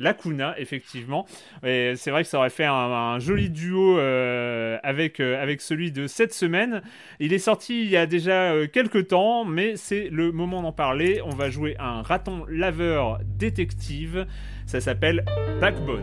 Lacuna, 0.00 0.58
effectivement. 0.58 1.26
Et 1.64 1.92
c'est 1.96 2.10
vrai 2.10 2.24
que 2.24 2.28
ça 2.28 2.38
aurait 2.38 2.50
fait 2.50 2.64
un, 2.64 3.18
joli 3.20 3.50
duo 3.50 3.98
euh, 3.98 4.78
avec, 4.82 5.20
euh, 5.20 5.40
avec 5.40 5.60
celui 5.60 5.92
de 5.92 6.06
cette 6.06 6.32
semaine. 6.32 6.82
Il 7.20 7.32
est 7.32 7.38
sorti 7.38 7.82
il 7.82 7.90
y 7.90 7.96
a 7.96 8.06
déjà 8.06 8.52
euh, 8.52 8.66
quelques 8.66 9.08
temps, 9.08 9.44
mais 9.44 9.76
c'est 9.76 10.08
le 10.08 10.32
moment 10.32 10.62
d'en 10.62 10.72
parler. 10.72 11.20
On 11.24 11.30
va 11.30 11.50
jouer 11.50 11.76
un 11.78 12.02
raton 12.02 12.44
laveur 12.48 13.20
détective. 13.24 14.26
Ça 14.66 14.80
s'appelle 14.80 15.24
Backbone. 15.60 16.02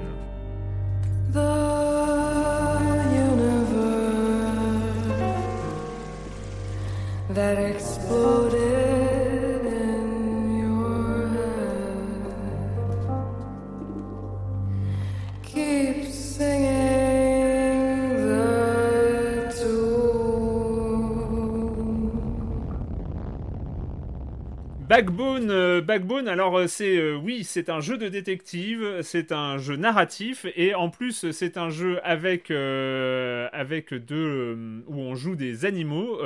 Backbone, 24.88 25.51
euh, 25.51 25.81
Backbone. 25.81 26.29
Alors 26.29 26.57
euh, 26.57 26.67
c'est 26.67 26.95
euh, 26.95 27.17
oui, 27.21 27.43
c'est 27.43 27.67
un 27.69 27.81
jeu 27.81 27.97
de 27.97 28.07
détective, 28.07 29.01
c'est 29.01 29.33
un 29.33 29.57
jeu 29.57 29.75
narratif 29.75 30.45
et 30.55 30.75
en 30.75 30.89
plus 30.89 31.29
c'est 31.31 31.57
un 31.57 31.69
jeu 31.69 31.99
avec 32.05 32.51
euh, 32.51 33.49
avec 33.51 33.93
deux 33.93 34.57
où 34.88 34.95
on 35.01 35.13
joue 35.15 35.35
des 35.35 35.65
animaux 35.65 36.19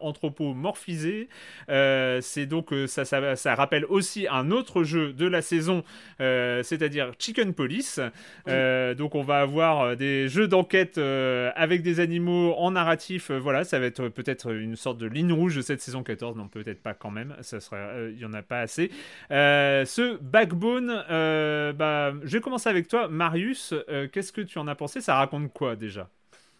anthropomorphisés. 0.00 1.30
C'est 1.68 2.44
donc 2.44 2.74
ça, 2.86 3.06
ça 3.06 3.34
ça 3.34 3.54
rappelle 3.54 3.86
aussi 3.86 4.26
un 4.30 4.50
autre 4.50 4.84
jeu 4.84 5.14
de 5.14 5.26
la 5.26 5.40
saison, 5.40 5.82
c'est-à-dire 6.18 7.12
Chicken 7.18 7.54
Police. 7.54 7.98
Donc 8.46 9.14
on 9.14 9.22
va 9.22 9.40
avoir 9.40 9.96
des 9.96 10.28
jeux 10.28 10.48
d'enquête 10.48 10.98
avec 10.98 11.82
des 11.82 12.00
animaux 12.00 12.52
en 12.58 12.72
narratif. 12.72 13.30
voilà, 13.30 13.64
ça 13.64 13.78
va 13.78 13.86
être 13.86 14.08
peut-être 14.08 14.52
une 14.52 14.76
sorte 14.76 14.98
de 14.98 15.06
ligne 15.06 15.32
rouge 15.32 15.56
de 15.56 15.62
cette 15.62 15.80
saison 15.80 16.02
14. 16.02 16.36
Non, 16.36 16.48
peut-être 16.48 16.82
pas 16.82 16.92
quand 16.92 17.10
même. 17.10 17.34
Ça 17.40 17.60
serait, 17.60 18.01
il 18.10 18.18
y 18.18 18.24
en 18.24 18.32
a 18.32 18.42
pas 18.42 18.60
assez. 18.60 18.90
Euh, 19.30 19.84
ce 19.84 20.16
Backbone, 20.18 21.04
euh, 21.10 21.72
bah, 21.72 22.12
je 22.22 22.36
vais 22.36 22.40
commencer 22.40 22.68
avec 22.68 22.88
toi, 22.88 23.08
Marius. 23.08 23.72
Euh, 23.88 24.08
Qu'est-ce 24.08 24.32
que 24.32 24.40
tu 24.40 24.58
en 24.58 24.66
as 24.68 24.74
pensé? 24.74 25.00
Ça 25.00 25.16
raconte 25.16 25.52
quoi 25.52 25.76
déjà? 25.76 26.08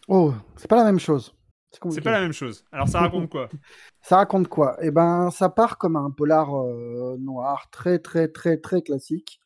Oh, 0.09 0.34
c'est 0.57 0.68
pas 0.68 0.76
la 0.76 0.84
même 0.84 0.99
chose. 0.99 1.34
C'est 1.88 2.03
pas 2.03 2.11
la 2.11 2.20
même 2.20 2.32
chose. 2.34 2.64
Alors 2.70 2.86
ça 2.88 3.01
raconte 3.01 3.30
quoi? 3.30 3.49
Ça 4.03 4.16
raconte 4.16 4.49
quoi? 4.49 4.76
Eh 4.82 4.90
ben, 4.90 5.30
ça 5.30 5.49
part 5.49 5.78
comme 5.78 5.97
un 5.97 6.11
polar 6.11 6.55
euh, 6.55 7.16
noir 7.18 7.68
très 7.70 7.99
très 7.99 8.28
très 8.28 8.59
très 8.59 8.82
classique 8.82 9.40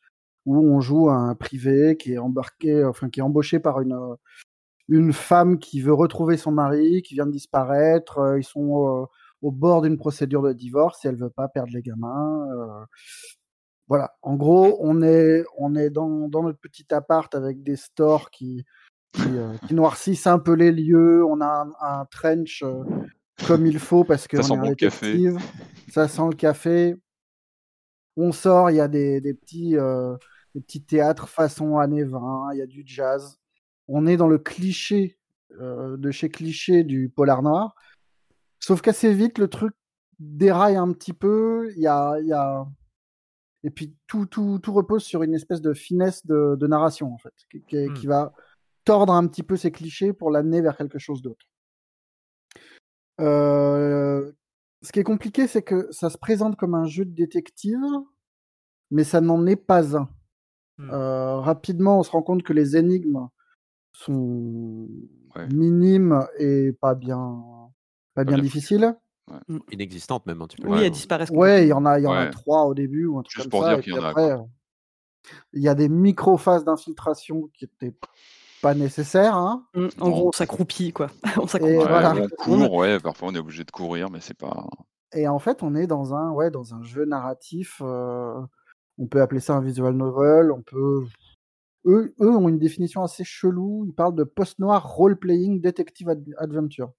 où 0.45 0.57
on 0.57 0.81
joue 0.81 1.09
un 1.09 1.35
privé 1.35 1.95
qui 1.95 2.13
est 2.13 2.17
embarqué, 2.17 2.83
enfin 2.83 3.09
qui 3.09 3.19
est 3.19 3.23
embauché 3.23 3.59
par 3.59 3.79
une 3.81 3.93
euh, 3.93 4.15
une 4.89 5.13
femme 5.13 5.59
qui 5.59 5.81
veut 5.81 5.93
retrouver 5.93 6.37
son 6.37 6.51
mari, 6.51 7.01
qui 7.01 7.13
vient 7.13 7.25
de 7.27 7.31
disparaître. 7.31 8.19
euh, 8.19 8.39
ils 8.39 8.43
sont 8.43 9.03
euh, 9.03 9.05
au 9.41 9.51
bord 9.51 9.81
d'une 9.81 9.97
procédure 9.97 10.41
de 10.43 10.53
divorce 10.53 11.05
et 11.05 11.09
elle 11.09 11.15
veut 11.17 11.29
pas 11.29 11.47
perdre 11.47 11.71
les 11.73 11.81
gamins. 11.81 12.47
euh. 12.51 12.85
Voilà. 13.87 14.15
En 14.21 14.35
gros, 14.35 14.77
on 14.81 15.01
est 15.01 15.43
on 15.57 15.75
est 15.75 15.89
dans 15.89 16.27
dans 16.27 16.43
notre 16.43 16.59
petit 16.59 16.93
appart 16.93 17.33
avec 17.35 17.63
des 17.63 17.77
stores 17.77 18.29
qui 18.31 18.65
qui, 19.13 19.21
euh, 19.37 19.53
qui 19.67 19.73
noircissent 19.73 20.27
un 20.27 20.39
peu 20.39 20.53
les 20.53 20.71
lieux. 20.71 21.23
On 21.25 21.39
a 21.41 21.65
un, 21.81 21.99
un 22.01 22.05
trench 22.05 22.63
euh, 22.63 22.83
comme 23.47 23.65
il 23.65 23.79
faut 23.79 24.03
parce 24.03 24.27
que 24.27 24.41
Ça 24.41 24.53
on 24.53 24.61
sent 24.61 24.67
est 24.67 24.69
bon 24.69 24.75
café. 24.75 25.17
Ça 25.89 26.07
sent 26.07 26.27
le 26.29 26.35
café. 26.35 26.95
On 28.17 28.31
sort, 28.31 28.71
il 28.71 28.77
y 28.77 28.81
a 28.81 28.87
des, 28.87 29.21
des 29.21 29.33
petits 29.33 29.77
euh, 29.77 30.15
des 30.55 30.61
petits 30.61 30.83
théâtres 30.83 31.29
façon 31.29 31.77
années 31.77 32.03
20, 32.03 32.49
il 32.53 32.59
y 32.59 32.61
a 32.61 32.67
du 32.67 32.83
jazz. 32.85 33.37
On 33.87 34.05
est 34.05 34.17
dans 34.17 34.27
le 34.27 34.37
cliché 34.37 35.17
de 35.59 36.11
chez 36.11 36.29
cliché 36.29 36.83
du 36.83 37.09
polar 37.09 37.41
noir. 37.41 37.73
Sauf 38.59 38.81
qu'assez 38.81 39.13
vite, 39.13 39.37
le 39.37 39.47
truc 39.47 39.73
déraille 40.19 40.75
un 40.75 40.91
petit 40.93 41.13
peu. 41.13 41.71
Il 41.75 41.81
y 41.81 41.87
a, 41.87 42.19
y 42.21 42.33
a... 42.33 42.65
Et 43.63 43.69
puis 43.69 43.95
tout, 44.07 44.25
tout, 44.25 44.59
tout 44.59 44.73
repose 44.73 45.03
sur 45.03 45.23
une 45.23 45.33
espèce 45.33 45.61
de 45.61 45.73
finesse 45.73 46.25
de, 46.25 46.55
de 46.55 46.67
narration, 46.67 47.13
en 47.13 47.17
fait, 47.17 47.33
qui, 47.49 47.61
qui- 47.63 47.91
qui 47.93 48.07
va 48.07 48.33
tordre 48.85 49.13
un 49.13 49.27
petit 49.27 49.43
peu 49.43 49.57
ces 49.57 49.71
clichés 49.71 50.13
pour 50.13 50.31
l'amener 50.31 50.61
vers 50.61 50.77
quelque 50.77 50.99
chose 50.99 51.21
d'autre. 51.21 51.45
Euh, 53.19 54.31
Ce 54.83 54.91
qui 54.91 54.99
est 54.99 55.03
compliqué, 55.03 55.47
c'est 55.47 55.63
que 55.63 55.91
ça 55.91 56.09
se 56.09 56.17
présente 56.17 56.55
comme 56.55 56.75
un 56.75 56.85
jeu 56.85 57.03
de 57.03 57.13
détective, 57.13 57.79
mais 58.91 59.03
ça 59.03 59.21
n'en 59.21 59.45
est 59.45 59.55
pas 59.57 59.97
un. 59.97 60.07
Euh, 60.79 61.37
rapidement, 61.39 61.99
on 61.99 62.03
se 62.03 62.11
rend 62.11 62.21
compte 62.21 62.43
que 62.43 62.53
les 62.53 62.77
énigmes 62.77 63.27
sont 63.91 64.87
Ouais. 65.35 65.47
minimes 65.53 66.25
et 66.37 66.71
pas 66.73 66.93
bien, 66.95 67.43
pas 68.17 68.23
bien 68.25 68.35
bien 68.35 68.43
difficiles. 68.43 68.95
Inexistante 69.71 70.25
même 70.25 70.41
un 70.41 70.47
petit 70.47 70.57
peu. 70.57 70.67
Oui, 70.69 70.77
Ouais. 70.79 70.85
elles 70.85 70.91
disparaissent. 70.91 71.29
Ouais, 71.31 71.65
il 71.65 71.69
y 71.69 71.73
en 71.73 71.85
a, 71.85 71.99
il 71.99 72.03
y 72.03 72.07
en 72.07 72.13
a 72.13 72.25
Ouais. 72.25 72.29
trois 72.31 72.63
au 72.65 72.73
début 72.73 73.05
ou 73.05 73.19
un 73.19 73.23
truc 73.23 73.33
Juste 73.35 73.43
comme 73.45 73.51
pour 73.51 73.63
ça. 73.63 73.69
dire 73.69 73.79
et 73.79 73.81
qu'il 73.81 73.93
puis 73.93 74.01
y 74.01 74.03
en 74.03 74.07
a, 74.07 74.09
après, 74.11 74.31
euh, 74.31 74.37
il 75.53 75.61
y 75.61 75.67
a 75.67 75.75
des 75.75 75.89
micro-phases 75.89 76.63
d'infiltration 76.63 77.49
qui 77.53 77.65
étaient 77.65 77.95
pas 78.61 78.73
nécessaires. 78.73 79.35
Hein. 79.35 79.65
Mm, 79.75 79.87
En 79.99 80.05
Non. 80.05 80.11
gros, 80.11 80.27
on 80.29 80.31
s'accroupit, 80.31 80.93
quoi. 80.93 81.07
on 81.43 81.47
s'accroupit. 81.47 81.77
Ouais, 81.77 81.85
voilà. 81.87 82.15
On 82.15 82.27
court, 82.29 82.73
ouais, 82.73 82.99
parfois 82.99 83.29
on 83.29 83.35
est 83.35 83.39
obligé 83.39 83.63
de 83.63 83.71
courir, 83.71 84.09
mais 84.09 84.19
c'est 84.21 84.37
pas. 84.37 84.67
Et 85.13 85.27
en 85.27 85.39
fait, 85.39 85.61
on 85.63 85.75
est 85.75 85.87
dans 85.87 86.13
un, 86.15 86.31
ouais, 86.31 86.49
dans 86.51 86.73
un 86.73 86.83
jeu 86.83 87.05
narratif. 87.05 87.81
euh, 87.81 88.39
on 88.97 89.05
peut 89.07 89.21
appeler 89.21 89.39
ça 89.41 89.55
un 89.55 89.61
visual 89.61 89.93
novel. 89.93 90.51
On 90.51 90.61
peut. 90.63 91.05
Eux, 91.85 92.13
eux 92.19 92.35
ont 92.35 92.49
une 92.49 92.57
définition 92.59 93.03
assez 93.03 93.23
chelou. 93.23 93.85
Ils 93.87 93.93
parlent 93.93 94.15
de 94.15 94.23
post-noir 94.23 94.87
role-playing 94.95 95.61
detective 95.61 96.09
ad- 96.09 96.33
adventure. 96.37 96.91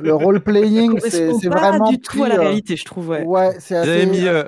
Le 0.00 0.12
role-playing, 0.14 0.98
c'est 1.00 1.26
correspond 1.26 1.38
c'est 1.40 1.48
pas 1.48 1.70
vraiment 1.70 1.90
du 1.90 2.00
tout 2.00 2.22
à 2.24 2.28
la 2.28 2.34
pris, 2.36 2.44
euh, 2.44 2.48
réalité, 2.48 2.76
je 2.76 2.84
trouve. 2.84 3.08
Ouais. 3.08 3.24
Ouais, 3.24 3.56
c'est 3.60 3.74
Ils 3.74 3.78
assez. 3.78 3.90
avaient 3.90 4.06
mis, 4.06 4.26
euh, 4.26 4.44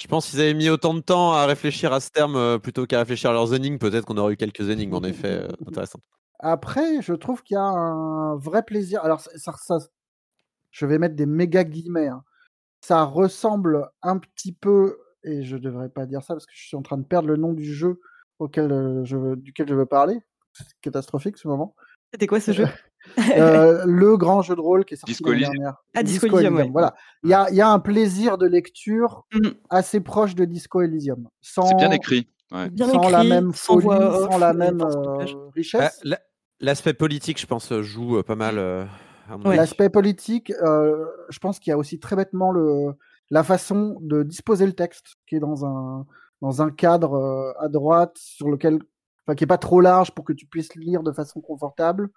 je 0.00 0.06
pense 0.06 0.28
qu'ils 0.30 0.40
avaient 0.40 0.54
mis 0.54 0.68
autant 0.68 0.94
de 0.94 1.00
temps 1.00 1.32
à 1.32 1.46
réfléchir 1.46 1.92
à 1.92 2.00
ce 2.00 2.10
terme 2.10 2.36
euh, 2.36 2.58
plutôt 2.58 2.86
qu'à 2.86 2.98
réfléchir 3.00 3.30
à 3.30 3.32
leurs 3.32 3.54
énigmes. 3.54 3.78
Peut-être 3.78 4.04
qu'on 4.04 4.16
aurait 4.16 4.34
eu 4.34 4.36
quelques 4.36 4.68
énigmes 4.68 4.94
en 4.94 5.02
effet 5.02 5.42
euh, 5.42 5.48
intéressantes. 5.66 6.02
Après, 6.40 7.02
je 7.02 7.14
trouve 7.14 7.42
qu'il 7.42 7.54
y 7.56 7.58
a 7.58 7.62
un 7.62 8.36
vrai 8.36 8.62
plaisir. 8.62 9.02
Alors, 9.04 9.20
ça, 9.20 9.30
ça- 9.36 9.54
ça- 9.56 9.88
je 10.70 10.86
vais 10.86 10.98
mettre 10.98 11.16
des 11.16 11.26
méga 11.26 11.64
guillemets. 11.64 12.08
hein. 12.08 12.22
Ça 12.80 13.02
ressemble 13.02 13.88
un 14.02 14.18
petit 14.18 14.52
peu, 14.52 14.98
et 15.24 15.42
je 15.42 15.56
devrais 15.56 15.88
pas 15.88 16.06
dire 16.06 16.22
ça 16.22 16.34
parce 16.34 16.46
que 16.46 16.52
je 16.54 16.64
suis 16.68 16.76
en 16.76 16.82
train 16.82 16.96
de 16.98 17.04
perdre 17.04 17.26
le 17.28 17.36
nom 17.36 17.52
du 17.52 17.64
jeu 17.74 18.00
auquel 18.38 19.02
je 19.04 19.16
veux, 19.16 19.34
duquel 19.34 19.68
je 19.68 19.74
veux 19.74 19.86
parler. 19.86 20.20
C'est 20.52 20.64
catastrophique 20.80 21.38
ce 21.38 21.48
moment. 21.48 21.74
C'était 22.12 22.28
quoi 22.28 22.38
ce 22.40 22.52
jeu? 22.52 22.66
Euh, 23.18 23.82
le 23.86 24.16
grand 24.16 24.42
jeu 24.42 24.54
de 24.56 24.60
rôle 24.60 24.84
qui 24.84 24.94
est 24.94 24.96
sorti 24.96 25.16
l'année 25.24 25.40
dernière. 25.40 25.82
Ah, 25.94 26.02
Disco 26.02 26.26
Elysium, 26.26 26.56
ouais. 26.56 26.68
Voilà. 26.72 26.94
Il 27.24 27.30
y 27.30 27.34
a, 27.34 27.48
il 27.50 27.56
y 27.56 27.60
a 27.60 27.68
un 27.70 27.78
plaisir 27.78 28.38
de 28.38 28.46
lecture 28.46 29.24
Mm. 29.34 29.48
assez 29.70 30.00
proche 30.00 30.34
de 30.34 30.44
Disco 30.44 30.80
Elysium. 30.82 31.28
Sans, 31.40 31.66
C'est 31.66 31.74
bien 31.76 31.90
écrit. 31.90 32.28
Ouais. 32.52 32.70
Bien 32.70 32.88
sans 32.88 32.98
écrit, 33.02 33.12
la 33.12 33.24
même 33.24 33.52
sans 33.52 33.74
folie, 33.74 33.84
voix 33.86 34.28
sans 34.30 34.38
la 34.38 34.50
et 34.50 34.54
même 34.54 34.80
euh, 34.82 35.24
richesse. 35.54 35.98
Ah, 36.00 36.02
la- 36.04 36.20
L'aspect 36.60 36.94
politique, 36.94 37.40
je 37.40 37.46
pense, 37.46 37.70
euh, 37.70 37.82
joue 37.82 38.18
euh, 38.18 38.22
pas 38.24 38.34
mal. 38.34 38.58
euh, 38.58 38.84
Ouais. 39.44 39.54
L'aspect 39.56 39.90
politique, 39.90 40.50
euh, 40.62 41.04
je 41.28 41.38
pense 41.38 41.58
qu'il 41.60 41.70
y 41.70 41.74
a 41.74 41.78
aussi 41.78 42.00
très 42.00 42.16
bêtement 42.16 42.50
le, 42.50 42.94
la 43.30 43.44
façon 43.44 43.98
de 44.00 44.22
disposer 44.22 44.64
le 44.66 44.72
texte, 44.72 45.16
qui 45.28 45.36
est 45.36 45.40
dans 45.40 45.66
un, 45.66 46.06
dans 46.40 46.62
un 46.62 46.70
cadre 46.70 47.12
euh, 47.14 47.52
à 47.60 47.68
droite, 47.68 48.16
sur 48.16 48.48
lequel, 48.48 48.78
qui 49.36 49.44
est 49.44 49.46
pas 49.46 49.58
trop 49.58 49.80
large 49.82 50.12
pour 50.12 50.24
que 50.24 50.32
tu 50.32 50.46
puisses 50.46 50.74
lire 50.76 51.02
de 51.02 51.12
façon 51.12 51.40
confortable. 51.42 52.08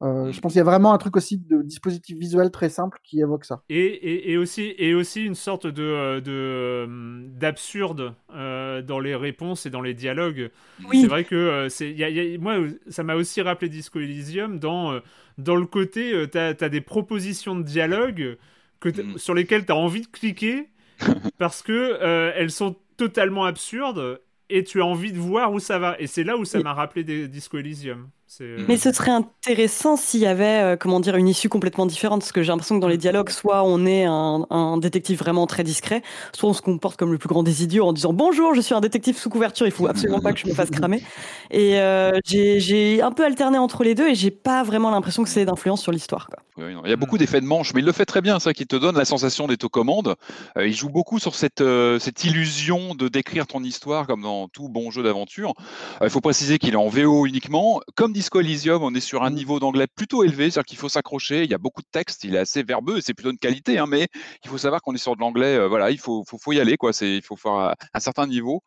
Euh, 0.00 0.30
je 0.30 0.40
pense 0.40 0.52
qu'il 0.52 0.58
y 0.58 0.62
a 0.62 0.64
vraiment 0.64 0.92
un 0.92 0.98
truc 0.98 1.16
aussi 1.16 1.38
de 1.38 1.60
dispositif 1.62 2.16
visuel 2.16 2.52
très 2.52 2.68
simple 2.68 2.98
qui 3.02 3.18
évoque 3.20 3.44
ça. 3.44 3.62
Et, 3.68 3.84
et, 3.84 4.30
et 4.32 4.36
aussi, 4.36 4.72
et 4.78 4.94
aussi 4.94 5.24
une 5.24 5.34
sorte 5.34 5.66
de, 5.66 5.82
euh, 5.82 6.20
de, 6.20 6.30
euh, 6.30 7.26
d'absurde 7.36 8.14
euh, 8.32 8.80
dans 8.80 9.00
les 9.00 9.16
réponses 9.16 9.66
et 9.66 9.70
dans 9.70 9.80
les 9.80 9.94
dialogues. 9.94 10.50
Oui. 10.86 11.00
C'est 11.00 11.08
vrai 11.08 11.24
que 11.24 11.34
euh, 11.34 11.68
c'est, 11.68 11.90
y 11.92 12.04
a- 12.04 12.10
y 12.10 12.36
a- 12.36 12.38
moi, 12.38 12.58
ça 12.88 13.02
m'a 13.02 13.16
aussi 13.16 13.42
rappelé 13.42 13.68
Disco 13.68 13.98
Elysium 13.98 14.60
dans, 14.60 14.92
euh, 14.92 15.00
dans 15.36 15.56
le 15.56 15.66
côté, 15.66 16.12
euh, 16.14 16.26
t'as 16.28 16.50
as 16.60 16.68
des 16.68 16.80
propositions 16.80 17.56
de 17.56 17.62
dialogue 17.64 18.36
que 18.78 18.90
Mm. 18.90 19.18
sur 19.18 19.34
lesquelles 19.34 19.66
tu 19.66 19.72
as 19.72 19.76
envie 19.76 20.02
de 20.02 20.06
cliquer 20.06 20.68
parce 21.38 21.60
que 21.62 21.72
euh, 21.72 22.30
elles 22.36 22.52
sont 22.52 22.76
totalement 22.96 23.44
absurdes 23.46 24.20
et 24.48 24.62
tu 24.62 24.80
as 24.80 24.86
envie 24.86 25.10
de 25.12 25.18
voir 25.18 25.52
où 25.52 25.58
ça 25.58 25.80
va. 25.80 25.96
Et 26.00 26.06
c'est 26.06 26.22
là 26.24 26.36
où 26.36 26.44
ça 26.44 26.58
Oui. 26.58 26.64
m'a 26.64 26.72
rappelé 26.74 27.02
des 27.02 27.26
Disco 27.26 27.58
Elysium. 27.58 28.08
Euh, 28.40 28.64
Mais 28.68 28.76
ce 28.76 28.92
serait 28.92 29.10
intéressant 29.10 29.96
s'il 29.96 30.20
y 30.20 30.26
avait, 30.26 30.62
euh, 30.62 30.76
comment 30.76 31.00
dire, 31.00 31.16
une 31.16 31.28
issue 31.28 31.48
complètement 31.48 31.86
différente, 31.86 32.20
parce 32.20 32.32
que 32.32 32.42
j'ai 32.42 32.48
l'impression 32.48 32.76
que 32.76 32.80
dans 32.80 32.88
les 32.88 32.98
dialogues, 32.98 33.30
soit 33.30 33.62
on 33.64 33.86
est 33.86 34.04
un, 34.04 34.46
un 34.50 34.78
détective 34.78 35.18
vraiment 35.18 35.46
très 35.46 35.64
discret, 35.64 36.02
soit 36.32 36.50
on 36.50 36.52
se 36.52 36.62
comporte 36.62 36.98
comme 36.98 37.12
le 37.12 37.18
plus 37.18 37.28
grand 37.28 37.42
des 37.42 37.62
idiots 37.62 37.86
en 37.86 37.92
disant 37.92 38.12
bonjour, 38.12 38.54
je 38.54 38.60
suis 38.60 38.74
un 38.74 38.80
détective 38.80 39.16
sous 39.16 39.30
couverture, 39.30 39.66
il 39.66 39.72
faut 39.72 39.86
absolument 39.86 40.20
pas 40.20 40.32
que 40.32 40.38
je 40.38 40.46
me 40.46 40.54
fasse 40.54 40.70
cramer. 40.70 41.02
Et 41.50 41.80
euh, 41.80 42.18
j'ai 42.24 43.00
un 43.02 43.12
peu 43.12 43.24
alterné 43.24 43.58
entre 43.58 43.84
les 43.84 43.94
deux 43.94 44.08
et 44.08 44.14
j'ai 44.14 44.30
pas 44.30 44.62
vraiment 44.62 44.90
l'impression 44.90 45.22
que 45.22 45.28
c'est 45.28 45.44
d'influence 45.44 45.82
sur 45.82 45.92
l'histoire. 45.92 46.28
Oui. 46.58 46.74
Il 46.84 46.90
y 46.90 46.92
a 46.92 46.96
beaucoup 46.96 47.18
d'effets 47.18 47.40
de 47.40 47.46
manche, 47.46 47.72
mais 47.72 47.80
il 47.80 47.86
le 47.86 47.92
fait 47.92 48.04
très 48.04 48.20
bien, 48.20 48.40
ça, 48.40 48.52
qui 48.52 48.66
te 48.66 48.74
donne 48.74 48.96
la 48.96 49.04
sensation 49.04 49.46
d'être 49.46 49.64
aux 49.64 49.68
commandes. 49.68 50.16
Euh, 50.56 50.66
il 50.66 50.74
joue 50.74 50.88
beaucoup 50.88 51.20
sur 51.20 51.34
cette, 51.36 51.60
euh, 51.60 51.98
cette 52.00 52.24
illusion 52.24 52.96
de 52.96 53.08
décrire 53.08 53.46
ton 53.46 53.62
histoire 53.62 54.06
comme 54.06 54.22
dans 54.22 54.48
tout 54.48 54.68
bon 54.68 54.90
jeu 54.90 55.02
d'aventure. 55.04 55.54
Euh, 56.02 56.06
il 56.06 56.10
faut 56.10 56.20
préciser 56.20 56.58
qu'il 56.58 56.74
est 56.74 56.76
en 56.76 56.88
VO 56.88 57.26
uniquement. 57.26 57.80
Comme 57.94 58.12
Disco 58.18 58.40
Elysium, 58.40 58.82
on 58.82 58.92
est 58.96 59.00
sur 59.00 59.22
un 59.22 59.30
niveau 59.30 59.60
d'anglais 59.60 59.86
plutôt 59.86 60.24
élevé, 60.24 60.50
c'est-à-dire 60.50 60.66
qu'il 60.66 60.76
faut 60.78 60.88
s'accrocher. 60.88 61.44
Il 61.44 61.50
y 61.52 61.54
a 61.54 61.58
beaucoup 61.58 61.82
de 61.82 61.86
textes, 61.92 62.24
il 62.24 62.34
est 62.34 62.38
assez 62.38 62.64
verbeux, 62.64 63.00
c'est 63.00 63.14
plutôt 63.14 63.30
une 63.30 63.38
qualité, 63.38 63.78
hein, 63.78 63.86
mais 63.86 64.08
il 64.42 64.50
faut 64.50 64.58
savoir 64.58 64.82
qu'on 64.82 64.92
est 64.92 64.98
sur 64.98 65.14
de 65.14 65.20
l'anglais. 65.20 65.54
euh, 65.56 65.68
voilà, 65.68 65.92
il 65.92 65.98
faut, 65.98 66.24
faut, 66.26 66.36
faut 66.36 66.50
y 66.50 66.58
aller, 66.58 66.76
quoi. 66.76 66.92
C'est, 66.92 67.14
il 67.14 67.22
faut 67.22 67.36
faire 67.36 67.52
un, 67.52 67.74
un 67.94 68.00
certain 68.00 68.26
niveau. 68.26 68.64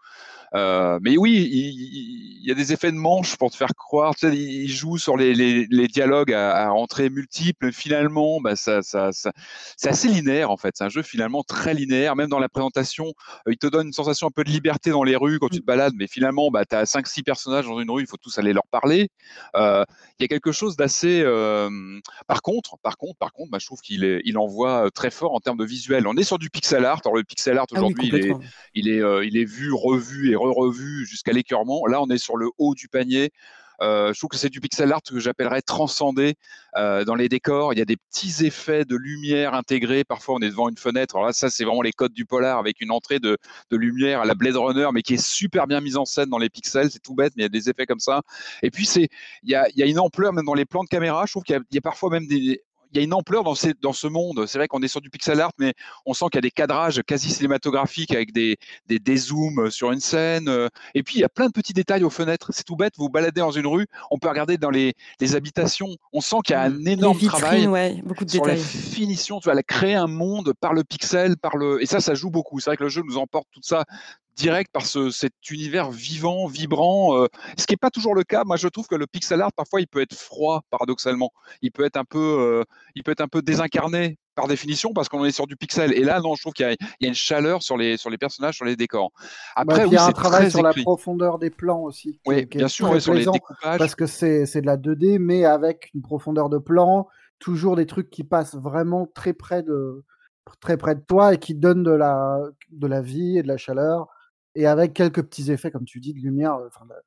Euh, 0.54 0.99
mais 1.02 1.18
oui, 1.18 1.47
il, 1.52 2.39
il 2.41 2.47
y 2.47 2.52
a 2.52 2.56
des 2.56 2.74
effets 2.74 2.91
de 2.91 2.97
manche 2.97 3.38
pour 3.38 3.52
te 3.52 3.56
faire 3.56 3.74
croire. 3.78 4.16
Tu 4.16 4.28
sais, 4.28 4.36
il 4.36 4.68
joue 4.68 4.97
sur 4.97 5.16
les, 5.16 5.34
les, 5.34 5.68
les 5.70 5.88
dialogues 5.88 6.34
à, 6.34 6.68
à 6.68 6.70
entrées 6.72 7.10
multiples. 7.10 7.72
Finalement, 7.72 8.41
bah, 8.41 8.56
ça, 8.56 8.82
ça, 8.82 9.12
ça 9.12 9.32
c'est 9.78 9.89
assez 9.89 10.08
linéaire 10.08 10.49
en 10.52 10.58
fait. 10.58 10.74
C'est 10.78 10.84
un 10.84 10.89
jeu 10.89 11.04
finalement 11.04 11.43
très 11.43 11.74
linéaire. 11.74 12.16
Même 12.16 12.30
dans 12.30 12.39
la 12.39 12.49
présentation, 12.49 13.14
euh, 13.47 13.52
il 13.52 13.58
te 13.58 13.68
donne 13.68 13.88
une 13.88 13.93
sensation 13.93 14.28
un 14.28 14.32
peu 14.32 14.43
de 14.43 14.49
liberté 14.49 14.89
dans 14.89 15.04
les 15.04 15.16
rues 15.16 15.39
quand 15.39 15.49
tu 15.49 15.60
te 15.60 15.66
balades. 15.66 15.93
Mais 15.95 16.08
finalement, 16.08 16.49
bah, 16.52 16.66
tu 16.66 16.76
as 16.76 16.86
5-6 16.86 17.24
personnages 17.24 17.66
dans 17.66 17.80
une 17.80 17.89
rue, 17.91 18.02
il 18.02 18.08
faut 18.08 18.18
tous 18.18 18.38
aller 18.39 18.54
leur 18.54 18.68
parler. 18.68 19.10
Euh, 19.56 19.86
il 20.20 20.24
y 20.24 20.26
a 20.26 20.28
quelque 20.28 20.52
chose 20.52 20.76
d'assez. 20.76 21.22
euh, 21.24 21.70
par 22.28 22.41
contre, 22.41 22.78
par 22.82 22.97
contre, 22.97 23.18
par 23.20 23.32
contre, 23.34 23.52
bah, 23.52 23.58
je 23.60 23.66
trouve 23.68 23.82
qu'il 23.82 24.22
il 24.26 24.38
envoie 24.38 24.89
très 24.91 25.12
fort 25.12 25.34
en 25.34 25.39
termes 25.39 25.58
de 25.58 25.66
visuel. 25.66 26.08
On 26.08 26.16
est 26.18 26.24
sur 26.24 26.39
du 26.39 26.49
pixel 26.49 26.86
art. 26.86 27.02
Alors 27.06 27.16
le 27.16 27.24
pixel 27.24 27.58
art 27.58 27.68
Ah 27.74 27.84
oui, 27.84 27.93
aujourd'hui, 27.93 28.08
il 28.08 28.18
est 28.18 28.28
complètement. 28.28 28.41
il 28.74 28.89
est, 28.89 29.02
il 29.28 29.38
est 29.38 29.45
vu, 29.45 29.72
revu 29.74 30.32
et 30.32 30.36
re-revu 30.41 31.05
jusqu'à 31.05 31.33
l'écœurement. 31.33 31.85
Là, 31.87 32.01
on 32.01 32.09
est 32.09 32.17
sur 32.17 32.37
le 32.37 32.49
haut 32.57 32.75
du 32.75 32.87
panier. 32.87 33.31
Euh, 33.81 34.13
je 34.13 34.19
trouve 34.19 34.29
que 34.29 34.37
c'est 34.37 34.49
du 34.49 34.61
pixel 34.61 34.91
art 34.91 35.01
que 35.01 35.19
j'appellerais 35.19 35.63
transcendé 35.63 36.35
euh, 36.77 37.03
dans 37.03 37.15
les 37.15 37.29
décors. 37.29 37.73
Il 37.73 37.79
y 37.79 37.81
a 37.81 37.85
des 37.85 37.97
petits 37.97 38.45
effets 38.45 38.85
de 38.85 38.95
lumière 38.95 39.55
intégrés. 39.55 40.03
Parfois, 40.03 40.35
on 40.35 40.39
est 40.39 40.49
devant 40.49 40.69
une 40.69 40.77
fenêtre. 40.77 41.17
Là, 41.19 41.33
ça, 41.33 41.49
c'est 41.49 41.65
vraiment 41.65 41.81
les 41.81 41.91
codes 41.91 42.13
du 42.13 42.25
polar 42.25 42.59
avec 42.59 42.79
une 42.79 42.91
entrée 42.91 43.19
de, 43.19 43.37
de 43.71 43.77
lumière 43.77 44.21
à 44.21 44.25
la 44.25 44.35
Blade 44.35 44.55
Runner, 44.55 44.87
mais 44.93 45.01
qui 45.01 45.15
est 45.15 45.23
super 45.23 45.65
bien 45.65 45.81
mise 45.81 45.97
en 45.97 46.05
scène 46.05 46.29
dans 46.29 46.37
les 46.37 46.49
pixels. 46.49 46.91
C'est 46.91 47.01
tout 47.01 47.15
bête, 47.15 47.33
mais 47.35 47.41
il 47.41 47.45
y 47.45 47.47
a 47.47 47.49
des 47.49 47.69
effets 47.69 47.87
comme 47.87 47.99
ça. 47.99 48.21
Et 48.61 48.69
puis, 48.69 48.85
c'est, 48.85 49.09
il 49.41 49.49
y 49.49 49.55
a, 49.55 49.67
il 49.69 49.77
y 49.77 49.83
a 49.83 49.87
une 49.87 49.99
ampleur 49.99 50.31
même 50.31 50.45
dans 50.45 50.53
les 50.53 50.65
plans 50.65 50.83
de 50.83 50.89
caméra. 50.89 51.25
Je 51.25 51.33
trouve 51.33 51.43
qu'il 51.43 51.59
y 51.71 51.75
y 51.75 51.77
a 51.79 51.81
parfois 51.81 52.11
même 52.11 52.27
des 52.27 52.61
il 52.91 52.97
y 52.97 52.99
a 52.99 53.03
une 53.03 53.13
ampleur 53.13 53.43
dans, 53.43 53.55
ces, 53.55 53.73
dans 53.81 53.93
ce 53.93 54.07
monde. 54.07 54.45
C'est 54.47 54.57
vrai 54.57 54.67
qu'on 54.67 54.81
est 54.81 54.87
sur 54.87 55.01
du 55.01 55.09
pixel 55.09 55.39
art, 55.41 55.51
mais 55.57 55.73
on 56.05 56.13
sent 56.13 56.25
qu'il 56.31 56.37
y 56.37 56.39
a 56.39 56.41
des 56.41 56.51
cadrages 56.51 57.01
quasi 57.07 57.29
cinématographiques 57.31 58.13
avec 58.13 58.33
des, 58.33 58.57
des, 58.87 58.99
des 58.99 59.17
zooms 59.17 59.69
sur 59.71 59.91
une 59.91 59.99
scène. 59.99 60.47
euh, 60.49 60.67
Et 60.95 61.03
puis, 61.03 61.15
il 61.15 61.21
y 61.21 61.23
a 61.23 61.29
plein 61.29 61.47
de 61.47 61.51
petits 61.51 61.73
détails 61.73 62.03
aux 62.03 62.09
fenêtres. 62.09 62.51
C'est 62.53 62.63
tout 62.63 62.75
bête. 62.75 62.93
Vous 62.97 63.09
baladez 63.09 63.41
dans 63.41 63.51
une 63.51 63.67
rue, 63.67 63.87
on 64.09 64.17
peut 64.17 64.27
regarder 64.29 64.57
dans 64.57 64.69
les, 64.69 64.93
les 65.19 65.35
habitations. 65.35 65.95
On 66.13 66.21
sent 66.21 66.37
qu'il 66.45 66.53
y 66.53 66.57
a 66.57 66.63
un 66.63 66.69
Les 66.69 66.91
énorme 66.91 67.17
vitrines, 67.17 67.39
travail 67.39 67.67
ouais, 67.67 68.01
beaucoup 68.03 68.25
de 68.25 68.31
sur 68.31 68.45
la 68.45 68.55
détails. 68.55 68.67
finition. 68.69 69.39
Tu 69.39 69.47
vas 69.49 69.61
créer 69.63 69.95
un 69.95 70.07
monde 70.07 70.53
par 70.59 70.73
le 70.73 70.83
pixel, 70.83 71.37
par 71.37 71.55
le. 71.57 71.81
Et 71.81 71.85
ça, 71.85 71.99
ça 72.01 72.13
joue 72.13 72.29
beaucoup. 72.29 72.59
C'est 72.59 72.69
vrai 72.71 72.77
que 72.77 72.83
le 72.83 72.89
jeu 72.89 73.03
nous 73.05 73.17
emporte 73.17 73.47
tout 73.51 73.61
ça 73.63 73.85
direct 74.36 74.71
par 74.71 74.86
ce, 74.86 75.09
cet 75.09 75.34
univers 75.49 75.91
vivant, 75.91 76.47
vibrant, 76.47 77.17
euh, 77.17 77.27
ce 77.57 77.65
qui 77.65 77.73
n'est 77.73 77.77
pas 77.77 77.89
toujours 77.89 78.15
le 78.15 78.23
cas. 78.23 78.43
Moi, 78.45 78.57
je 78.57 78.67
trouve 78.67 78.88
que 78.88 78.95
le 78.95 79.07
pixel 79.07 79.41
art, 79.41 79.53
parfois, 79.53 79.82
il 79.82 79.88
peut 79.88 80.01
être 80.01 80.15
froid, 80.15 80.61
paradoxalement. 80.69 81.32
Il 81.61 81.71
peut 81.71 81.86
être 81.86 81.97
un 81.97 82.05
peu, 82.05 82.19
euh, 82.19 82.63
il 82.95 83.03
peut 83.03 83.11
être 83.11 83.21
un 83.21 83.27
peu 83.27 83.41
désincarné 83.41 84.17
par 84.36 84.47
définition 84.47 84.93
parce 84.93 85.09
qu'on 85.09 85.25
est 85.25 85.32
sur 85.32 85.47
du 85.47 85.55
pixel. 85.55 85.93
Et 85.93 86.03
là, 86.03 86.19
non, 86.21 86.36
je 86.36 86.41
trouve 86.41 86.53
qu'il 86.53 86.65
y, 86.67 87.03
y 87.03 87.05
a 87.05 87.09
une 87.09 87.13
chaleur 87.13 87.61
sur 87.61 87.77
les, 87.77 87.97
sur 87.97 88.09
les 88.09 88.17
personnages, 88.17 88.55
sur 88.55 88.65
les 88.65 88.75
décors. 88.75 89.11
Bah, 89.17 89.23
Après, 89.57 89.84
oui, 89.84 89.89
il 89.91 89.93
y 89.93 89.97
a 89.97 90.05
un 90.05 90.11
travail 90.11 90.49
sur 90.49 90.63
la 90.63 90.73
profondeur 90.73 91.38
des 91.38 91.49
plans 91.49 91.82
aussi. 91.82 92.13
qui 92.13 92.21
Oui, 92.25 92.47
qui 92.47 92.57
bien 92.57 92.67
sûr, 92.67 93.01
sur 93.01 93.13
les 93.13 93.25
découpages. 93.25 93.77
Parce 93.77 93.95
que 93.95 94.05
c'est 94.05 94.45
c'est 94.45 94.61
de 94.61 94.65
la 94.65 94.77
2D, 94.77 95.19
mais 95.19 95.45
avec 95.45 95.91
une 95.93 96.01
profondeur 96.01 96.49
de 96.49 96.57
plan, 96.57 97.07
toujours 97.39 97.75
des 97.75 97.86
trucs 97.86 98.09
qui 98.09 98.23
passent 98.23 98.55
vraiment 98.55 99.07
très 99.13 99.34
près 99.34 99.63
de, 99.63 100.03
très 100.59 100.77
près 100.77 100.95
de 100.95 101.01
toi 101.01 101.34
et 101.34 101.38
qui 101.38 101.55
donnent 101.55 101.84
de 101.84 101.91
la, 101.91 102.39
de 102.71 102.88
la 102.88 103.01
vie 103.01 103.38
et 103.38 103.43
de 103.43 103.47
la 103.47 103.57
chaleur. 103.57 104.07
Et 104.56 104.68
avec 104.68 104.93
quelques 104.93 105.24
petits 105.24 105.52
effets, 105.52 105.72
comme 105.72 105.86
tu 105.86 105.99
dis, 105.99 106.14
de 106.14 106.20
lumière, 106.20 106.56
euh, 106.56 106.68
enfin, 106.68 106.86
de 106.86 106.91
la, 106.93 106.99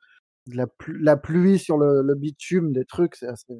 de 0.52 0.56
la 0.56 0.66
plu- 0.66 0.98
la 1.02 1.16
pluie 1.16 1.58
sur 1.58 1.78
le, 1.78 2.02
le 2.02 2.14
bitume, 2.14 2.72
des 2.72 2.84
trucs, 2.84 3.16
c'est 3.16 3.28
assez. 3.28 3.54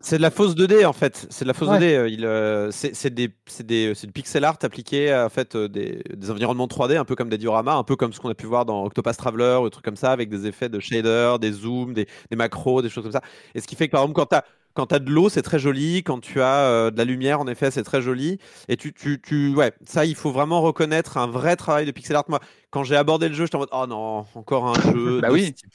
C'est 0.00 0.18
de 0.18 0.22
la 0.22 0.30
fausse 0.30 0.54
2D 0.54 0.84
en 0.84 0.92
fait. 0.92 1.26
C'est 1.30 1.46
de 1.46 1.48
la 1.48 1.54
fausse 1.54 1.68
Ouais. 1.70 1.78
2D. 1.78 1.94
euh, 1.96 2.08
Il, 2.10 2.26
euh, 2.26 2.70
c'est 2.70 3.14
des, 3.14 3.28
du 3.28 4.12
pixel 4.12 4.44
art 4.44 4.58
appliqué 4.62 5.10
à 5.10 5.24
en 5.24 5.28
fait 5.30 5.56
des, 5.56 6.02
des 6.14 6.30
environnements 6.30 6.66
3D, 6.66 6.98
un 6.98 7.06
peu 7.06 7.14
comme 7.16 7.30
des 7.30 7.38
dioramas, 7.38 7.76
un 7.76 7.82
peu 7.82 7.96
comme 7.96 8.12
ce 8.12 8.20
qu'on 8.20 8.28
a 8.28 8.34
pu 8.34 8.44
voir 8.44 8.66
dans 8.66 8.84
Octopath 8.84 9.16
Traveler 9.16 9.56
ou 9.62 9.64
des 9.64 9.70
trucs 9.70 9.84
comme 9.86 9.96
ça, 9.96 10.12
avec 10.12 10.28
des 10.28 10.46
effets 10.46 10.68
de 10.68 10.80
shader, 10.80 11.36
des 11.40 11.50
zooms, 11.52 11.94
des, 11.94 12.06
des 12.30 12.36
macros, 12.36 12.82
des 12.82 12.90
choses 12.90 13.04
comme 13.04 13.12
ça. 13.12 13.22
Et 13.54 13.60
ce 13.62 13.66
qui 13.66 13.74
fait 13.74 13.86
que 13.86 13.92
par 13.92 14.02
exemple 14.02 14.16
quand 14.20 14.26
tu 14.26 14.34
as 14.36 14.44
quand 14.76 14.86
tu 14.88 14.94
as 14.94 14.98
de 15.00 15.10
l'eau, 15.10 15.28
c'est 15.28 15.42
très 15.42 15.58
joli. 15.58 16.02
Quand 16.04 16.20
tu 16.20 16.40
as 16.40 16.66
euh, 16.66 16.90
de 16.90 16.98
la 16.98 17.04
lumière, 17.04 17.40
en 17.40 17.48
effet, 17.48 17.70
c'est 17.70 17.82
très 17.82 18.02
joli. 18.02 18.38
Et 18.68 18.76
tu, 18.76 18.92
tu, 18.92 19.20
tu, 19.20 19.54
ouais, 19.54 19.72
ça, 19.84 20.04
il 20.04 20.14
faut 20.14 20.30
vraiment 20.30 20.60
reconnaître 20.60 21.16
un 21.16 21.26
vrai 21.26 21.56
travail 21.56 21.86
de 21.86 21.90
pixel 21.90 22.16
art. 22.16 22.24
Moi, 22.28 22.40
quand 22.70 22.84
j'ai 22.84 22.96
abordé 22.96 23.28
le 23.28 23.34
jeu, 23.34 23.46
j'étais 23.46 23.56
en 23.56 23.60
mode, 23.60 23.70
oh 23.72 23.86
non, 23.88 24.26
encore 24.34 24.68
un 24.68 24.80
jeu 24.92 25.20
Bah 25.22 25.28
de 25.28 25.32
oui. 25.32 25.46
ce 25.46 25.52
type. 25.52 25.74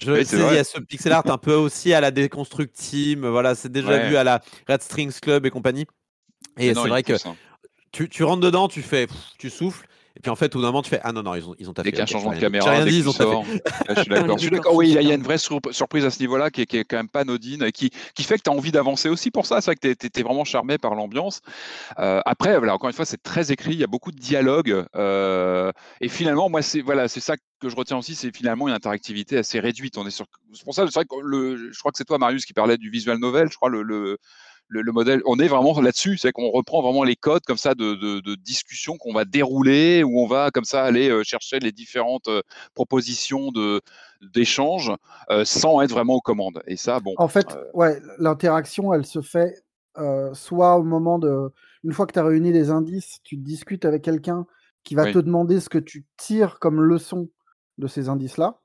Je, 0.00 0.12
Oui, 0.12 0.26
il 0.32 0.54
y 0.54 0.58
a 0.58 0.64
ce 0.64 0.78
pixel 0.80 1.12
art 1.12 1.28
un 1.30 1.38
peu 1.38 1.54
aussi 1.54 1.92
à 1.92 2.00
la 2.00 2.10
Deconstruct 2.10 2.72
Team. 2.74 3.26
Voilà, 3.28 3.54
c'est 3.54 3.70
déjà 3.70 3.88
Ouais. 3.88 4.08
vu 4.08 4.16
à 4.16 4.24
la 4.24 4.40
Red 4.68 4.82
Strings 4.82 5.18
Club 5.20 5.44
et 5.46 5.50
compagnie. 5.50 5.86
Et 6.58 6.74
c'est 6.74 6.88
vrai 6.88 7.02
que 7.02 7.14
tu, 7.92 8.08
tu 8.08 8.22
rentres 8.24 8.40
dedans, 8.42 8.68
tu 8.68 8.82
fais, 8.82 9.06
pff, 9.06 9.16
tu 9.38 9.50
souffles. 9.50 9.86
Et 10.18 10.20
puis 10.20 10.30
en 10.32 10.36
fait, 10.36 10.54
au 10.56 10.58
bout 10.58 10.62
d'un 10.62 10.68
moment, 10.70 10.82
tu 10.82 10.90
fais 10.90 10.98
Ah 11.04 11.12
non, 11.12 11.22
non, 11.22 11.36
ils 11.36 11.48
ont, 11.48 11.54
ils 11.60 11.70
ont 11.70 11.72
taffé. 11.72 11.92
Dès 11.92 11.92
qu'il 11.92 11.98
y 11.98 12.00
a 12.00 12.04
un 12.04 12.06
changement 12.06 12.32
de 12.32 12.40
caméra, 12.40 12.68
rien 12.72 12.84
dit, 12.84 12.98
ils 12.98 13.08
ont 13.08 13.12
taffé. 13.12 13.30
sors. 13.30 13.44
Ouais, 13.88 13.94
je 13.94 14.00
suis 14.00 14.10
d'accord. 14.10 14.36
Je 14.36 14.40
suis 14.42 14.50
Les 14.50 14.56
d'accord. 14.56 14.74
Oui, 14.74 14.88
il 14.88 15.00
y 15.00 15.12
a- 15.12 15.14
une 15.14 15.22
vraie 15.22 15.38
sur- 15.38 15.60
surprise 15.70 16.04
à 16.04 16.10
ce 16.10 16.18
niveau-là 16.18 16.50
qui 16.50 16.62
est, 16.62 16.66
qui 16.66 16.76
est 16.76 16.84
quand 16.84 16.96
même 16.96 17.08
pas 17.08 17.20
anodine 17.20 17.62
et 17.62 17.70
qui, 17.70 17.90
qui 18.16 18.24
fait 18.24 18.36
que 18.36 18.42
tu 18.42 18.50
as 18.50 18.52
envie 18.52 18.72
d'avancer 18.72 19.08
aussi 19.08 19.30
pour 19.30 19.46
ça. 19.46 19.60
C'est 19.60 19.66
vrai 19.66 19.76
que 19.76 19.94
tu 19.94 20.20
es, 20.20 20.22
vraiment 20.24 20.44
charmé 20.44 20.76
par 20.76 20.96
l'ambiance. 20.96 21.40
Euh, 22.00 22.20
après, 22.26 22.58
voilà, 22.58 22.74
encore 22.74 22.88
une 22.90 22.96
fois, 22.96 23.04
c'est 23.04 23.22
très 23.22 23.52
écrit, 23.52 23.74
il 23.74 23.78
y 23.78 23.84
a 23.84 23.86
beaucoup 23.86 24.10
de 24.10 24.18
dialogue. 24.18 24.84
euh, 24.96 25.70
et 26.00 26.08
finalement, 26.08 26.50
moi, 26.50 26.62
c'est 26.62 26.80
voilà, 26.80 27.06
c'est 27.06 27.20
ça 27.20 27.36
que 27.60 27.68
je 27.68 27.76
retiens 27.76 27.98
aussi, 27.98 28.16
c'est 28.16 28.36
finalement 28.36 28.66
une 28.66 28.74
interactivité 28.74 29.38
assez 29.38 29.60
réduite. 29.60 29.98
On 29.98 30.06
est 30.06 30.10
sur, 30.10 30.26
c'est 30.52 30.64
pour 30.64 30.74
ça, 30.74 30.84
c'est 30.86 30.94
vrai 30.94 31.04
que 31.04 31.14
le, 31.22 31.72
je 31.72 31.78
crois 31.78 31.92
que 31.92 31.98
c'est 31.98 32.04
toi, 32.04 32.18
Marius, 32.18 32.44
qui 32.44 32.52
parlait 32.54 32.76
du 32.76 32.90
visual 32.90 33.18
novel. 33.18 33.48
Je 33.50 33.56
crois 33.56 33.68
le, 33.68 33.82
le, 33.82 34.18
le, 34.68 34.82
le 34.82 34.92
modèle, 34.92 35.22
on 35.26 35.38
est 35.38 35.48
vraiment 35.48 35.78
là-dessus, 35.80 36.18
c'est 36.18 36.32
qu'on 36.32 36.50
reprend 36.50 36.82
vraiment 36.82 37.04
les 37.04 37.16
codes 37.16 37.44
comme 37.46 37.56
ça 37.56 37.74
de, 37.74 37.94
de, 37.94 38.20
de 38.20 38.34
discussion 38.34 38.96
qu'on 38.98 39.12
va 39.14 39.24
dérouler, 39.24 40.04
où 40.04 40.20
on 40.20 40.26
va 40.26 40.50
comme 40.50 40.64
ça 40.64 40.84
aller 40.84 41.08
euh, 41.08 41.22
chercher 41.24 41.58
les 41.58 41.72
différentes 41.72 42.28
euh, 42.28 42.42
propositions 42.74 43.50
de 43.50 43.80
d'échange 44.34 44.92
euh, 45.30 45.44
sans 45.44 45.80
être 45.80 45.90
vraiment 45.92 46.14
aux 46.14 46.20
commandes. 46.20 46.60
Et 46.66 46.76
ça, 46.76 47.00
bon. 47.00 47.14
En 47.16 47.28
fait, 47.28 47.46
euh, 47.54 47.64
ouais, 47.74 48.00
l'interaction, 48.18 48.92
elle 48.92 49.06
se 49.06 49.20
fait 49.20 49.54
euh, 49.98 50.34
soit 50.34 50.76
au 50.76 50.82
moment 50.82 51.18
de. 51.18 51.50
Une 51.84 51.92
fois 51.92 52.06
que 52.06 52.12
tu 52.12 52.18
as 52.18 52.24
réuni 52.24 52.52
les 52.52 52.70
indices, 52.70 53.18
tu 53.22 53.36
discutes 53.36 53.84
avec 53.84 54.02
quelqu'un 54.02 54.46
qui 54.84 54.94
va 54.94 55.04
Oui. 55.04 55.12
te 55.12 55.18
demander 55.18 55.60
ce 55.60 55.68
que 55.68 55.78
tu 55.78 56.06
tires 56.16 56.58
comme 56.58 56.80
leçon 56.80 57.30
de 57.78 57.86
ces 57.86 58.08
indices-là. 58.08 58.60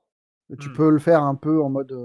Tu 0.60 0.68
Hmm. 0.68 0.74
peux 0.74 0.90
le 0.90 0.98
faire 0.98 1.22
un 1.22 1.36
peu 1.36 1.62
en 1.62 1.70
mode 1.70 1.96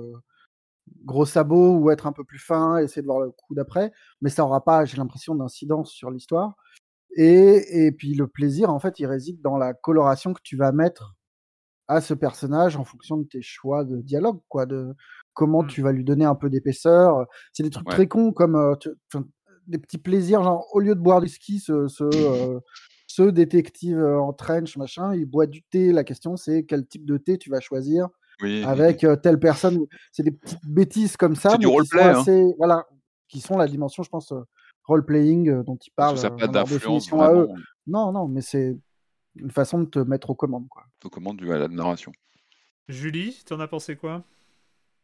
gros 1.05 1.25
sabot 1.25 1.77
ou 1.77 1.91
être 1.91 2.07
un 2.07 2.11
peu 2.11 2.23
plus 2.23 2.39
fin, 2.39 2.77
essayer 2.77 3.01
de 3.01 3.07
voir 3.07 3.19
le 3.21 3.31
coup 3.31 3.55
d'après, 3.55 3.91
mais 4.21 4.29
ça 4.29 4.43
n'aura 4.43 4.63
pas, 4.63 4.85
j'ai 4.85 4.97
l'impression, 4.97 5.35
d'incidence 5.35 5.91
sur 5.91 6.11
l'histoire. 6.11 6.55
Et, 7.15 7.85
et 7.87 7.91
puis 7.91 8.13
le 8.13 8.27
plaisir, 8.27 8.69
en 8.69 8.79
fait, 8.79 8.99
il 8.99 9.05
réside 9.07 9.41
dans 9.41 9.57
la 9.57 9.73
coloration 9.73 10.33
que 10.33 10.41
tu 10.43 10.55
vas 10.57 10.71
mettre 10.71 11.15
à 11.87 12.01
ce 12.01 12.13
personnage 12.13 12.77
en 12.77 12.83
fonction 12.83 13.17
de 13.17 13.23
tes 13.23 13.41
choix 13.41 13.83
de 13.83 14.01
dialogue, 14.01 14.39
quoi, 14.47 14.65
de 14.67 14.93
comment 15.33 15.63
Mm. 15.63 15.67
tu 15.67 15.81
vas 15.81 15.91
lui 15.91 16.03
donner 16.03 16.25
un 16.25 16.35
peu 16.35 16.49
d'épaisseur. 16.49 17.25
C'est 17.51 17.63
des 17.63 17.71
trucs 17.71 17.87
Ouais. 17.87 17.93
très 17.95 18.07
cons 18.07 18.31
comme 18.31 18.55
euh, 18.55 18.75
tu- 18.75 18.89
des 19.65 19.77
petits 19.79 19.97
plaisirs, 19.97 20.43
genre 20.43 20.67
au 20.73 20.79
lieu 20.79 20.95
de 20.95 20.99
boire 20.99 21.21
du 21.21 21.27
ski, 21.27 21.59
ce, 21.59 21.87
ce, 21.87 22.03
euh, 22.03 22.59
ce 23.07 23.23
détective 23.23 23.97
euh, 23.99 24.19
en 24.19 24.33
trench, 24.33 24.77
machin, 24.77 25.15
il 25.15 25.25
boit 25.25 25.47
du 25.47 25.63
thé. 25.63 25.91
La 25.91 26.03
question, 26.03 26.37
c'est 26.37 26.63
quel 26.63 26.85
type 26.87 27.05
de 27.05 27.17
thé 27.17 27.37
tu 27.37 27.49
vas 27.49 27.59
choisir 27.59 28.07
oui, 28.41 28.63
avec 28.63 29.03
euh, 29.03 29.15
telle 29.15 29.39
personne. 29.39 29.85
C'est 30.11 30.23
des 30.23 30.31
petites 30.31 30.65
bêtises 30.65 31.17
comme 31.17 31.35
ça, 31.35 31.51
C'est 31.51 31.57
du 31.59 31.67
mais 31.67 31.71
qui 31.73 31.87
sont 31.87 31.97
roleplay, 31.97 32.03
hein. 32.03 32.19
assez, 32.21 32.53
voilà, 32.57 32.85
qui 33.27 33.41
sont 33.41 33.57
la 33.57 33.67
dimension, 33.67 34.03
je 34.03 34.09
pense, 34.09 34.33
role-playing 34.85 35.49
euh, 35.49 35.63
dont 35.63 35.77
ils 35.77 35.91
parlent 35.91 36.17
ça 36.17 36.29
n'a 36.29 36.35
pas 36.35 36.47
d'influence 36.47 36.81
définition 36.81 37.21
à 37.21 37.31
eux. 37.33 37.43
vraiment 37.45 37.55
Non, 37.87 38.11
non, 38.11 38.27
mais 38.27 38.41
c'est 38.41 38.77
une 39.35 39.51
façon 39.51 39.79
de 39.79 39.85
te 39.85 39.99
mettre 39.99 40.29
aux 40.31 40.35
commandes, 40.35 40.67
quoi. 40.69 40.83
aux 41.05 41.09
commandes 41.09 41.37
du- 41.37 41.51
à 41.51 41.57
la 41.57 41.67
narration. 41.67 42.11
Julie, 42.87 43.41
t'en 43.45 43.59
as 43.59 43.67
pensé 43.67 43.95
quoi? 43.95 44.23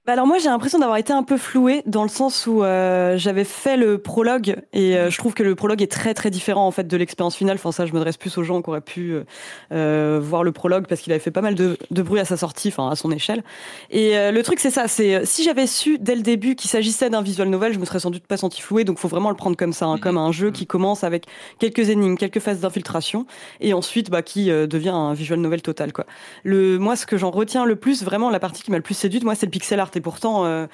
Bah 0.05 0.13
alors 0.13 0.27
moi 0.27 0.37
j'ai 0.37 0.49
l'impression 0.49 0.77
d'avoir 0.77 0.97
été 0.97 1.13
un 1.13 1.23
peu 1.23 1.35
flouée 1.35 1.81
dans 1.87 2.03
le 2.03 2.09
sens 2.09 2.45
où 2.45 2.63
euh, 2.63 3.17
j'avais 3.17 3.43
fait 3.43 3.75
le 3.75 3.97
prologue 3.97 4.55
et 4.71 4.95
euh, 4.95 5.09
je 5.09 5.17
trouve 5.17 5.33
que 5.33 5.41
le 5.41 5.55
prologue 5.55 5.81
est 5.81 5.91
très 5.91 6.13
très 6.13 6.29
différent 6.29 6.67
en 6.67 6.69
fait 6.69 6.83
de 6.87 6.95
l'expérience 6.95 7.35
finale. 7.35 7.55
Enfin 7.55 7.71
ça 7.71 7.87
je 7.87 7.91
m'adresse 7.93 8.17
plus 8.17 8.37
aux 8.37 8.43
gens 8.43 8.61
qui 8.61 8.69
auraient 8.69 8.81
pu 8.81 9.13
euh, 9.13 9.23
euh, 9.71 10.19
voir 10.21 10.43
le 10.43 10.51
prologue 10.51 10.85
parce 10.87 11.01
qu'il 11.01 11.11
avait 11.11 11.19
fait 11.19 11.31
pas 11.31 11.41
mal 11.41 11.55
de, 11.55 11.79
de 11.89 12.01
bruit 12.03 12.19
à 12.19 12.25
sa 12.25 12.37
sortie, 12.37 12.67
enfin 12.67 12.87
à 12.91 12.95
son 12.95 13.09
échelle. 13.09 13.43
Et 13.89 14.15
euh, 14.15 14.31
le 14.31 14.43
truc 14.43 14.59
c'est 14.59 14.69
ça, 14.69 14.87
c'est 14.87 15.15
euh, 15.15 15.21
si 15.25 15.41
j'avais 15.43 15.65
su 15.65 15.97
dès 15.99 16.13
le 16.15 16.21
début 16.21 16.53
qu'il 16.53 16.69
s'agissait 16.69 17.09
d'un 17.09 17.23
visual 17.23 17.49
novel, 17.49 17.73
je 17.73 17.79
me 17.79 17.85
serais 17.85 17.97
sans 17.99 18.11
doute 18.11 18.27
pas 18.27 18.37
senti 18.37 18.61
flouée. 18.61 18.83
Donc 18.83 18.99
faut 18.99 19.07
vraiment 19.07 19.31
le 19.31 19.35
prendre 19.35 19.57
comme 19.57 19.73
ça, 19.73 19.87
hein, 19.87 19.95
Mhm. 19.95 20.01
comme 20.01 20.17
un 20.19 20.31
jeu 20.31 20.51
qui 20.51 20.67
commence 20.67 21.03
avec 21.03 21.25
quelques 21.57 21.89
énigmes, 21.89 22.15
quelques 22.15 22.41
phases 22.41 22.59
d'infiltration 22.59 23.25
et 23.59 23.73
ensuite 23.73 24.11
bah 24.11 24.21
qui 24.21 24.51
euh, 24.51 24.67
devient 24.67 24.89
un 24.89 25.15
visual 25.15 25.39
novel 25.39 25.63
total 25.63 25.93
quoi. 25.93 26.05
Le, 26.43 26.77
moi, 26.77 26.95
ce 26.95 27.07
que 27.07 27.17
j'en 27.17 27.31
retiens 27.31 27.65
le 27.65 27.75
plus, 27.75 28.03
vraiment 28.03 28.29
la 28.29 28.39
partie 28.39 28.61
qui 28.61 28.69
m'a 28.69 28.77
le 28.77 28.83
plus 28.83 28.93
séduite, 28.93 29.23
moi, 29.23 29.33
c'est 29.33 29.47
le 29.47 29.51
pixel 29.51 29.79
art. 29.79 29.89
Et 29.95 30.01
pourtant, 30.01 30.45
euh, 30.45 30.67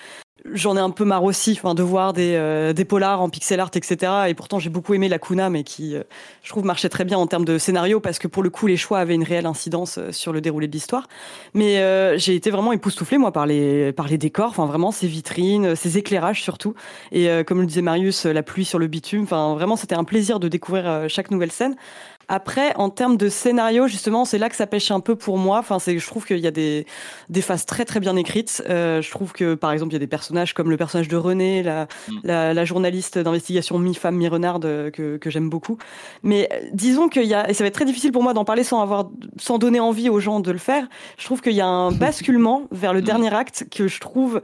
j'en 0.54 0.76
ai 0.76 0.80
un 0.80 0.90
peu 0.90 1.06
marre 1.06 1.24
aussi, 1.24 1.52
enfin, 1.52 1.76
de 1.76 1.84
voir 1.84 2.14
des, 2.14 2.36
euh, 2.36 2.74
des 2.74 2.86
polars 2.86 3.22
en 3.22 3.30
pixel 3.30 3.60
art, 3.60 3.72
etc. 3.74 4.12
Et 4.28 4.34
pourtant, 4.34 4.60
j'ai 4.60 4.70
beaucoup 4.70 4.94
aimé 4.94 5.08
la 5.10 5.20
Kuna, 5.20 5.50
mais 5.50 5.64
qui, 5.64 5.96
euh, 5.96 6.04
je 6.44 6.50
trouve, 6.50 6.66
marchait 6.66 6.90
très 6.90 7.06
bien 7.06 7.18
en 7.18 7.28
termes 7.28 7.46
de 7.46 7.58
scénario 7.58 8.00
parce 8.00 8.20
que 8.20 8.28
pour 8.28 8.44
le 8.44 8.50
coup, 8.50 8.68
les 8.68 8.78
choix 8.78 9.00
avaient 9.00 9.16
une 9.16 9.24
réelle 9.24 9.46
incidence 9.46 10.00
sur 10.12 10.34
le 10.34 10.42
déroulé 10.42 10.68
de 10.68 10.74
l'histoire. 10.74 11.08
Mais 11.54 12.18
j'ai 12.18 12.36
été 12.36 12.50
vraiment 12.50 12.74
époustouflée, 12.74 13.18
moi, 13.18 13.32
par 13.32 13.46
les, 13.46 13.92
par 13.94 14.08
les 14.08 14.18
décors, 14.18 14.50
enfin, 14.50 14.66
vraiment, 14.66 14.92
ces 14.92 15.08
vitrines, 15.08 15.76
ces 15.76 15.98
éclairages 15.98 16.42
surtout. 16.42 16.74
Et 17.12 17.30
comme 17.46 17.62
le 17.62 17.68
disait 17.68 17.82
Marius, 17.82 18.26
la 18.26 18.44
pluie 18.44 18.66
sur 18.66 18.80
le 18.80 18.88
bitume, 18.88 19.24
enfin, 19.24 19.54
vraiment, 19.56 19.76
c'était 19.76 19.96
un 19.96 20.04
plaisir 20.04 20.40
de 20.40 20.48
découvrir 20.48 21.06
chaque 21.08 21.32
nouvelle 21.32 21.52
scène. 21.52 21.76
Après, 22.34 22.74
en 22.78 22.90
termes 22.90 23.18
de 23.18 23.28
scénario, 23.28 23.88
justement, 23.88 24.24
c'est 24.24 24.38
là 24.38 24.48
que 24.48 24.56
ça 24.56 24.66
pêche 24.68 24.90
un 24.90 25.02
peu 25.02 25.18
pour 25.18 25.38
moi. 25.38 25.60
Enfin, 25.60 25.80
c'est, 25.80 26.00
je 26.00 26.08
trouve 26.08 26.26
qu'il 26.26 26.40
y 26.40 26.48
a 26.48 26.52
des, 26.52 26.86
des 27.28 27.42
phases 27.42 27.66
très 27.66 27.84
très 27.84 28.00
bien 28.00 28.16
écrites. 28.16 28.64
Euh, 28.70 29.02
je 29.02 29.12
trouve 29.12 29.34
que, 29.34 29.54
par 29.56 29.74
exemple, 29.74 29.92
il 29.92 29.96
y 29.96 29.98
a 29.98 30.00
des 30.00 30.08
personnages 30.08 30.54
comme 30.54 30.70
le 30.70 30.78
personnage 30.78 31.10
de 31.10 31.18
René, 31.18 31.62
la, 31.62 31.88
Mm. 32.08 32.14
la, 32.24 32.54
la 32.54 32.64
journaliste 32.66 33.18
d'investigation 33.20 33.78
mi-femme, 33.80 34.16
mi-renard, 34.16 34.62
euh, 34.64 34.90
que, 34.92 35.18
que 35.18 35.30
j'aime 35.30 35.50
beaucoup. 35.50 35.78
Mais 36.24 36.48
euh, 36.54 36.70
disons 36.74 37.10
qu'il 37.10 37.26
y 37.26 37.34
a, 37.34 37.50
et 37.50 37.54
ça 37.54 37.66
va 37.66 37.68
être 37.68 37.74
très 37.74 37.84
difficile 37.86 38.14
pour 38.14 38.24
moi 38.24 38.34
d'en 38.34 38.46
parler 38.46 38.64
sans 38.64 38.82
avoir, 38.82 39.10
sans 39.38 39.58
donner 39.58 39.82
envie 39.82 40.08
aux 40.08 40.22
gens 40.22 40.40
de 40.40 40.52
le 40.52 40.58
faire. 40.58 40.88
Je 41.18 41.26
trouve 41.26 41.42
qu'il 41.42 41.54
y 41.54 41.62
a 41.62 41.68
un 41.68 41.92
basculement 42.06 42.64
vers 42.72 42.94
le 42.94 43.02
Mm. 43.02 43.04
dernier 43.04 43.34
acte 43.34 43.66
que 43.70 43.90
je 43.90 44.00
trouve 44.00 44.42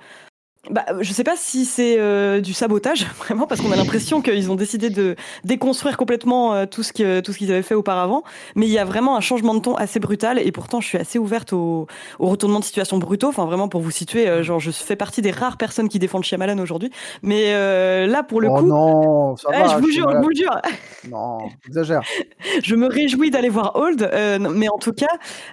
bah, 0.69 0.85
je 1.01 1.11
sais 1.13 1.23
pas 1.23 1.35
si 1.35 1.65
c'est 1.65 1.97
euh, 1.99 2.41
du 2.41 2.53
sabotage 2.53 3.05
vraiment 3.17 3.47
parce 3.47 3.61
qu'on 3.61 3.71
a 3.71 3.75
l'impression 3.75 4.21
qu'ils 4.21 4.51
ont 4.51 4.55
décidé 4.55 4.89
de 4.89 5.15
déconstruire 5.43 5.97
complètement 5.97 6.53
euh, 6.53 6.65
tout 6.65 6.83
ce 6.83 6.93
que 6.93 7.19
tout 7.19 7.33
ce 7.33 7.37
qu'ils 7.37 7.51
avaient 7.51 7.61
fait 7.61 7.75
auparavant, 7.75 8.23
mais 8.55 8.65
il 8.67 8.71
y 8.71 8.79
a 8.79 8.85
vraiment 8.85 9.15
un 9.15 9.21
changement 9.21 9.53
de 9.53 9.59
ton 9.59 9.75
assez 9.75 9.99
brutal 9.99 10.39
et 10.39 10.51
pourtant 10.51 10.81
je 10.81 10.87
suis 10.87 10.97
assez 10.97 11.19
ouverte 11.19 11.53
au, 11.53 11.87
au 12.19 12.27
retournement 12.27 12.59
de 12.59 12.65
situation 12.65 12.97
brutaux. 12.97 13.29
Enfin 13.29 13.45
vraiment 13.45 13.67
pour 13.67 13.81
vous 13.81 13.91
situer, 13.91 14.27
euh, 14.27 14.43
genre 14.43 14.59
je 14.59 14.71
fais 14.71 14.95
partie 14.95 15.21
des 15.21 15.31
rares 15.31 15.57
personnes 15.57 15.89
qui 15.89 15.99
défendent 15.99 16.23
Shyamalan 16.23 16.57
aujourd'hui, 16.59 16.91
mais 17.21 17.53
euh, 17.53 18.07
là 18.07 18.23
pour 18.23 18.41
le 18.41 18.49
oh 18.49 18.55
coup, 18.57 18.67
non, 18.67 19.35
ça 19.37 19.49
eh, 19.53 19.59
va. 19.59 19.67
je 19.67 19.77
vous 19.77 19.91
jure, 19.91 20.09
je 20.11 20.17
vous 20.17 20.33
jure, 20.35 20.61
Non, 21.09 21.39
exagère. 21.67 22.01
je 22.63 22.75
me 22.75 22.87
réjouis 22.87 23.31
d'aller 23.31 23.49
voir 23.49 23.75
Old, 23.75 24.01
euh, 24.01 24.39
mais 24.39 24.69
en 24.69 24.77
tout 24.77 24.93
cas, 24.93 25.07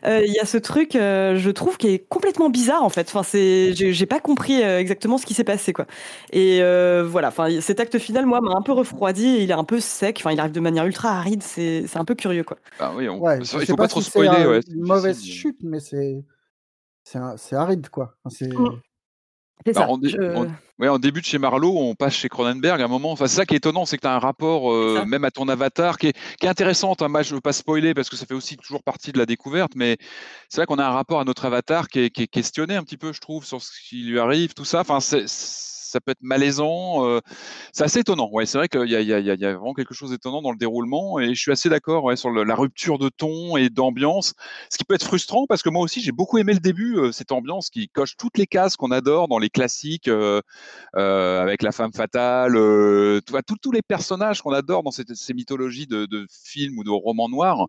euh, 0.06 0.22
il 0.24 0.32
y 0.32 0.38
a 0.38 0.44
ce 0.44 0.58
truc, 0.58 0.96
euh, 0.96 1.36
je 1.36 1.50
trouve, 1.50 1.76
qui 1.76 1.88
est 1.88 1.98
complètement 2.08 2.50
bizarre 2.50 2.82
en 2.82 2.88
fait. 2.88 3.06
Enfin, 3.08 3.22
c'est, 3.22 3.74
j'ai 3.74 4.06
pas 4.06 4.20
compris 4.20 4.62
euh, 4.62 4.78
exactement 5.04 5.18
ce 5.18 5.26
qui 5.26 5.34
s'est 5.34 5.44
passé 5.44 5.72
quoi. 5.72 5.86
Et 6.32 6.62
euh, 6.62 7.04
voilà, 7.06 7.28
enfin, 7.28 7.60
cet 7.60 7.78
acte 7.80 7.98
final, 7.98 8.24
moi, 8.26 8.40
m'a 8.40 8.52
un 8.56 8.62
peu 8.62 8.72
refroidi. 8.72 9.38
Il 9.40 9.50
est 9.50 9.54
un 9.54 9.64
peu 9.64 9.80
sec. 9.80 10.16
Enfin, 10.20 10.32
il 10.32 10.40
arrive 10.40 10.52
de 10.52 10.60
manière 10.60 10.86
ultra 10.86 11.10
aride. 11.10 11.42
C'est, 11.42 11.86
c'est 11.86 11.98
un 11.98 12.04
peu 12.04 12.14
curieux 12.14 12.44
quoi. 12.44 12.56
Ah 12.78 12.92
oui, 12.96 13.08
on- 13.08 13.18
Ouais, 13.20 13.38
il 13.40 13.46
faut 13.46 13.58
pas, 13.76 13.84
pas 13.84 13.88
trop 13.88 14.00
si 14.00 14.10
spoiler. 14.10 14.46
ouais, 14.46 14.60
c'est 14.66 14.72
une 14.74 14.86
mauvaise 14.86 15.22
chute, 15.22 15.58
mais 15.62 15.80
c'est 15.80 16.24
c'est 17.04 17.18
un- 17.18 17.36
c'est 17.36 17.54
aride 17.56 17.88
quoi. 17.90 18.16
C'est 18.30 18.48
Mm. 18.48 18.80
Bah, 19.66 19.72
ça. 19.74 19.86
dé- 20.00 20.08
Je- 20.08 20.46
ouais, 20.78 20.88
en 20.88 20.98
début 20.98 21.20
de 21.20 21.26
chez 21.26 21.38
Marlowe, 21.38 21.76
on 21.78 21.94
passe 21.94 22.14
chez 22.14 22.28
Cronenberg 22.28 22.80
à 22.80 22.84
un 22.84 22.88
moment. 22.88 23.12
Enfin, 23.12 23.26
c'est 23.26 23.36
ça 23.36 23.46
qui 23.46 23.54
est 23.54 23.58
étonnant, 23.58 23.84
c'est 23.84 23.96
que 23.96 24.02
tu 24.02 24.08
as 24.08 24.14
un 24.14 24.18
rapport, 24.18 24.72
euh, 24.72 25.04
même 25.06 25.24
à 25.24 25.30
ton 25.30 25.48
avatar, 25.48 25.98
qui 25.98 26.08
est, 26.08 26.16
qui 26.38 26.46
est 26.46 26.48
intéressant. 26.48 26.94
Hein. 27.00 27.08
Moi, 27.08 27.22
je 27.22 27.30
ne 27.30 27.34
veux 27.36 27.40
pas 27.40 27.52
spoiler 27.52 27.94
parce 27.94 28.08
que 28.10 28.16
ça 28.16 28.26
fait 28.26 28.34
aussi 28.34 28.56
toujours 28.56 28.82
partie 28.82 29.12
de 29.12 29.18
la 29.18 29.26
découverte, 29.26 29.72
mais 29.76 29.96
c'est 30.48 30.58
vrai 30.58 30.66
qu'on 30.66 30.78
a 30.78 30.86
un 30.86 30.90
rapport 30.92 31.20
à 31.20 31.24
notre 31.24 31.44
avatar 31.44 31.88
qui 31.88 32.00
est, 32.00 32.10
qui 32.10 32.22
est 32.22 32.26
questionné 32.28 32.76
un 32.76 32.82
petit 32.82 32.96
peu, 32.96 33.12
je 33.12 33.20
trouve, 33.20 33.44
sur 33.44 33.60
ce 33.62 33.70
qui 33.88 34.02
lui 34.04 34.18
arrive, 34.18 34.54
tout 34.54 34.64
ça. 34.64 34.80
Enfin, 34.80 35.00
c'est- 35.00 35.26
ça 35.94 36.00
peut 36.00 36.10
être 36.10 36.22
malaisant. 36.22 37.06
euh, 37.06 37.20
c'est 37.72 37.84
assez 37.84 38.00
étonnant. 38.00 38.28
Ouais, 38.32 38.46
c'est 38.46 38.58
vrai 38.58 38.68
qu'il 38.68 38.90
y 38.90 38.96
a, 38.96 39.00
y, 39.00 39.06
y 39.24 39.36
vraiment 39.36 39.74
quelque 39.74 39.94
chose 39.94 40.10
d'étonnant 40.10 40.42
dans 40.42 40.50
le 40.50 40.56
déroulement 40.58 41.20
et 41.20 41.34
je 41.34 41.40
suis 41.40 41.52
assez 41.52 41.68
d'accord 41.68 42.02
ouais, 42.04 42.16
sur 42.16 42.30
le- 42.30 42.42
la 42.44 42.56
rupture 42.56 42.98
de 42.98 43.08
ton 43.08 43.56
et 43.56 43.70
d'ambiance, 43.70 44.34
ce 44.70 44.76
qui 44.76 44.84
peut 44.84 44.94
être 44.94 45.06
frustrant 45.06 45.46
parce 45.46 45.62
que 45.62 45.70
moi 45.70 45.82
aussi 45.82 46.00
j'ai 46.00 46.10
beaucoup 46.12 46.38
aimé 46.38 46.52
le 46.52 46.58
début, 46.60 46.96
euh, 46.98 47.12
cette 47.12 47.30
ambiance 47.30 47.70
qui 47.70 47.88
coche 47.88 48.16
toutes 48.16 48.38
les 48.38 48.46
cases 48.46 48.76
qu'on 48.76 48.90
adore 48.90 49.28
dans 49.28 49.38
les 49.38 49.50
classiques, 49.50 50.08
euh, 50.08 50.40
avec 50.94 51.62
la 51.62 51.70
femme 51.72 51.92
fatale, 51.92 52.52
tous 53.62 53.72
les 53.72 53.82
personnages 53.82 54.42
qu'on 54.42 54.52
adore 54.52 54.82
dans 54.82 54.90
cette- 54.90 55.14
ces 55.14 55.32
mythologies 55.34 55.86
de, 55.86 56.06
de 56.06 56.26
films 56.28 56.78
ou 56.78 56.84
de 56.84 56.90
romans 56.90 57.28
noirs. 57.28 57.66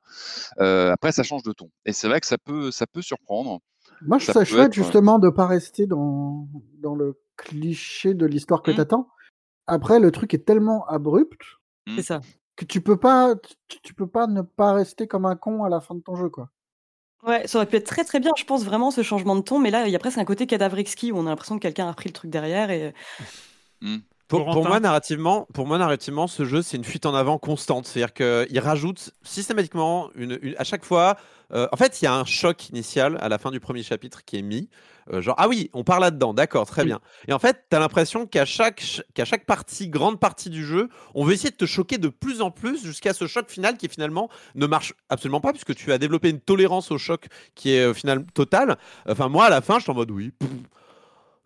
Après, 0.58 1.12
ça 1.12 1.24
change 1.24 1.44
de 1.44 1.54
ton 1.54 1.70
et 1.86 1.94
c'est 1.94 2.08
vrai 2.08 2.20
que 2.20 2.28
ça 2.28 2.38
peut, 2.38 2.72
ça 2.72 2.88
peut 2.88 3.02
surprendre. 3.02 3.60
Moi, 4.02 4.18
je 4.18 4.26
Ça 4.32 4.44
chouette 4.46 4.68
être, 4.68 4.74
justement 4.74 5.20
de 5.20 5.30
pas 5.30 5.48
rester 5.48 5.88
dans 5.88 6.48
dans 6.82 6.96
le 6.96 7.16
cliché 7.38 8.14
de 8.14 8.26
l'histoire 8.26 8.62
que 8.62 8.72
Mm. 8.72 8.76
t'attends. 8.76 9.10
Après, 9.68 10.00
le 10.00 10.12
truc 10.12 10.34
est 10.34 10.46
tellement 10.46 10.86
abrupt 10.88 11.42
C'est 11.96 12.04
ça. 12.04 12.22
que 12.56 12.66
tu 12.66 12.82
peux 12.82 12.98
pas 12.98 13.36
tu, 13.68 13.80
tu 13.82 13.94
peux 13.94 14.08
pas 14.08 14.28
ne 14.28 14.42
pas 14.42 14.74
rester 14.74 15.08
comme 15.08 15.26
un 15.26 15.36
con 15.36 15.64
à 15.64 15.70
la 15.70 15.82
fin 15.82 15.96
de 15.96 16.02
ton 16.02 16.16
jeu 16.16 16.30
quoi. 16.30 16.50
Ouais, 17.24 17.48
ça 17.48 17.58
aurait 17.58 17.66
pu 17.66 17.76
être 17.78 17.88
très 17.88 18.04
très 18.04 18.20
bien, 18.20 18.32
je 18.38 18.44
pense 18.44 18.64
vraiment 18.64 18.92
ce 18.92 19.02
changement 19.02 19.36
de 19.36 19.42
ton, 19.42 19.58
mais 19.60 19.72
là 19.72 19.88
il 19.88 19.92
y 19.92 19.96
a 19.96 20.00
presque 20.00 20.20
un 20.20 20.26
côté 20.26 20.46
cadavrexki 20.46 21.12
où 21.12 21.18
on 21.18 21.26
a 21.26 21.30
l'impression 21.30 21.56
que 21.58 21.62
quelqu'un 21.64 21.88
a 21.88 21.92
repris 21.92 22.10
le 22.10 22.14
truc 22.14 22.30
derrière 22.30 22.70
et 22.70 22.94
Pour, 24.28 24.64
moi, 24.64 24.80
narrativement, 24.80 25.48
pour 25.54 25.68
moi, 25.68 25.78
narrativement, 25.78 26.26
ce 26.28 26.46
jeu, 26.46 26.62
c'est 26.64 26.78
une 26.78 26.84
fuite 26.84 27.06
en 27.06 27.14
avant 27.14 27.38
constante. 27.38 27.86
C'est-à-dire 27.86 28.14
qu'il 28.14 28.60
rajoute 28.60 29.12
systématiquement, 29.24 30.10
une, 30.16 30.40
une- 30.42 30.56
à 30.58 30.64
chaque 30.64 30.84
fois, 30.84 31.16
euh, 31.54 31.68
en 31.72 31.78
fait, 31.78 32.02
il 32.02 32.06
y 32.06 32.08
a 32.08 32.16
un 32.16 32.26
choc 32.26 32.70
initial 32.70 33.18
à 33.22 33.30
la 33.30 33.38
fin 33.38 33.52
du 33.52 33.60
premier 33.60 33.84
chapitre 33.84 34.26
qui 34.26 34.38
est 34.38 34.42
mis. 34.42 34.70
Euh, 35.14 35.22
genre, 35.22 35.36
ah 35.38 35.48
oui, 35.48 35.70
on 35.74 35.84
part 35.84 36.00
là-dedans, 36.00 36.34
d'accord, 36.34 36.66
très 36.66 36.82
Mm. 36.84 36.88
bien. 36.88 37.00
Et 37.28 37.34
en 37.34 37.38
fait, 37.38 37.66
tu 37.70 37.76
as 37.76 37.80
l'impression 37.80 38.26
qu'à 38.26 38.46
chaque, 38.46 39.04
qu'à 39.14 39.26
chaque 39.26 39.46
partie, 39.46 39.90
grande 39.90 40.20
partie 40.20 40.50
du 40.50 40.66
jeu, 40.66 40.90
on 41.14 41.24
veut 41.24 41.34
essayer 41.34 41.52
de 41.52 41.56
te 41.56 41.66
choquer 41.68 42.00
de 42.00 42.08
plus 42.08 42.42
en 42.42 42.50
plus 42.50 42.84
jusqu'à 42.84 43.14
ce 43.14 43.28
choc 43.28 43.48
final 43.52 43.78
qui 43.78 43.88
finalement 43.88 44.30
ne 44.56 44.66
marche 44.66 44.94
absolument 45.10 45.42
pas 45.42 45.52
puisque 45.52 45.76
tu 45.76 45.92
as 45.92 46.00
développé 46.00 46.32
une 46.32 46.40
tolérance 46.42 46.90
au 46.90 46.98
choc 46.98 47.28
qui 47.54 47.74
est 47.76 47.86
au 47.86 47.94
final 47.94 48.26
totale. 48.34 48.78
Enfin, 49.08 49.30
moi, 49.30 49.46
à 49.46 49.50
la 49.52 49.62
fin, 49.62 49.78
je 49.78 49.84
suis 49.84 49.92
en 49.92 49.96
mode 49.96 50.10
oui. 50.10 50.32
pff, 50.32 50.50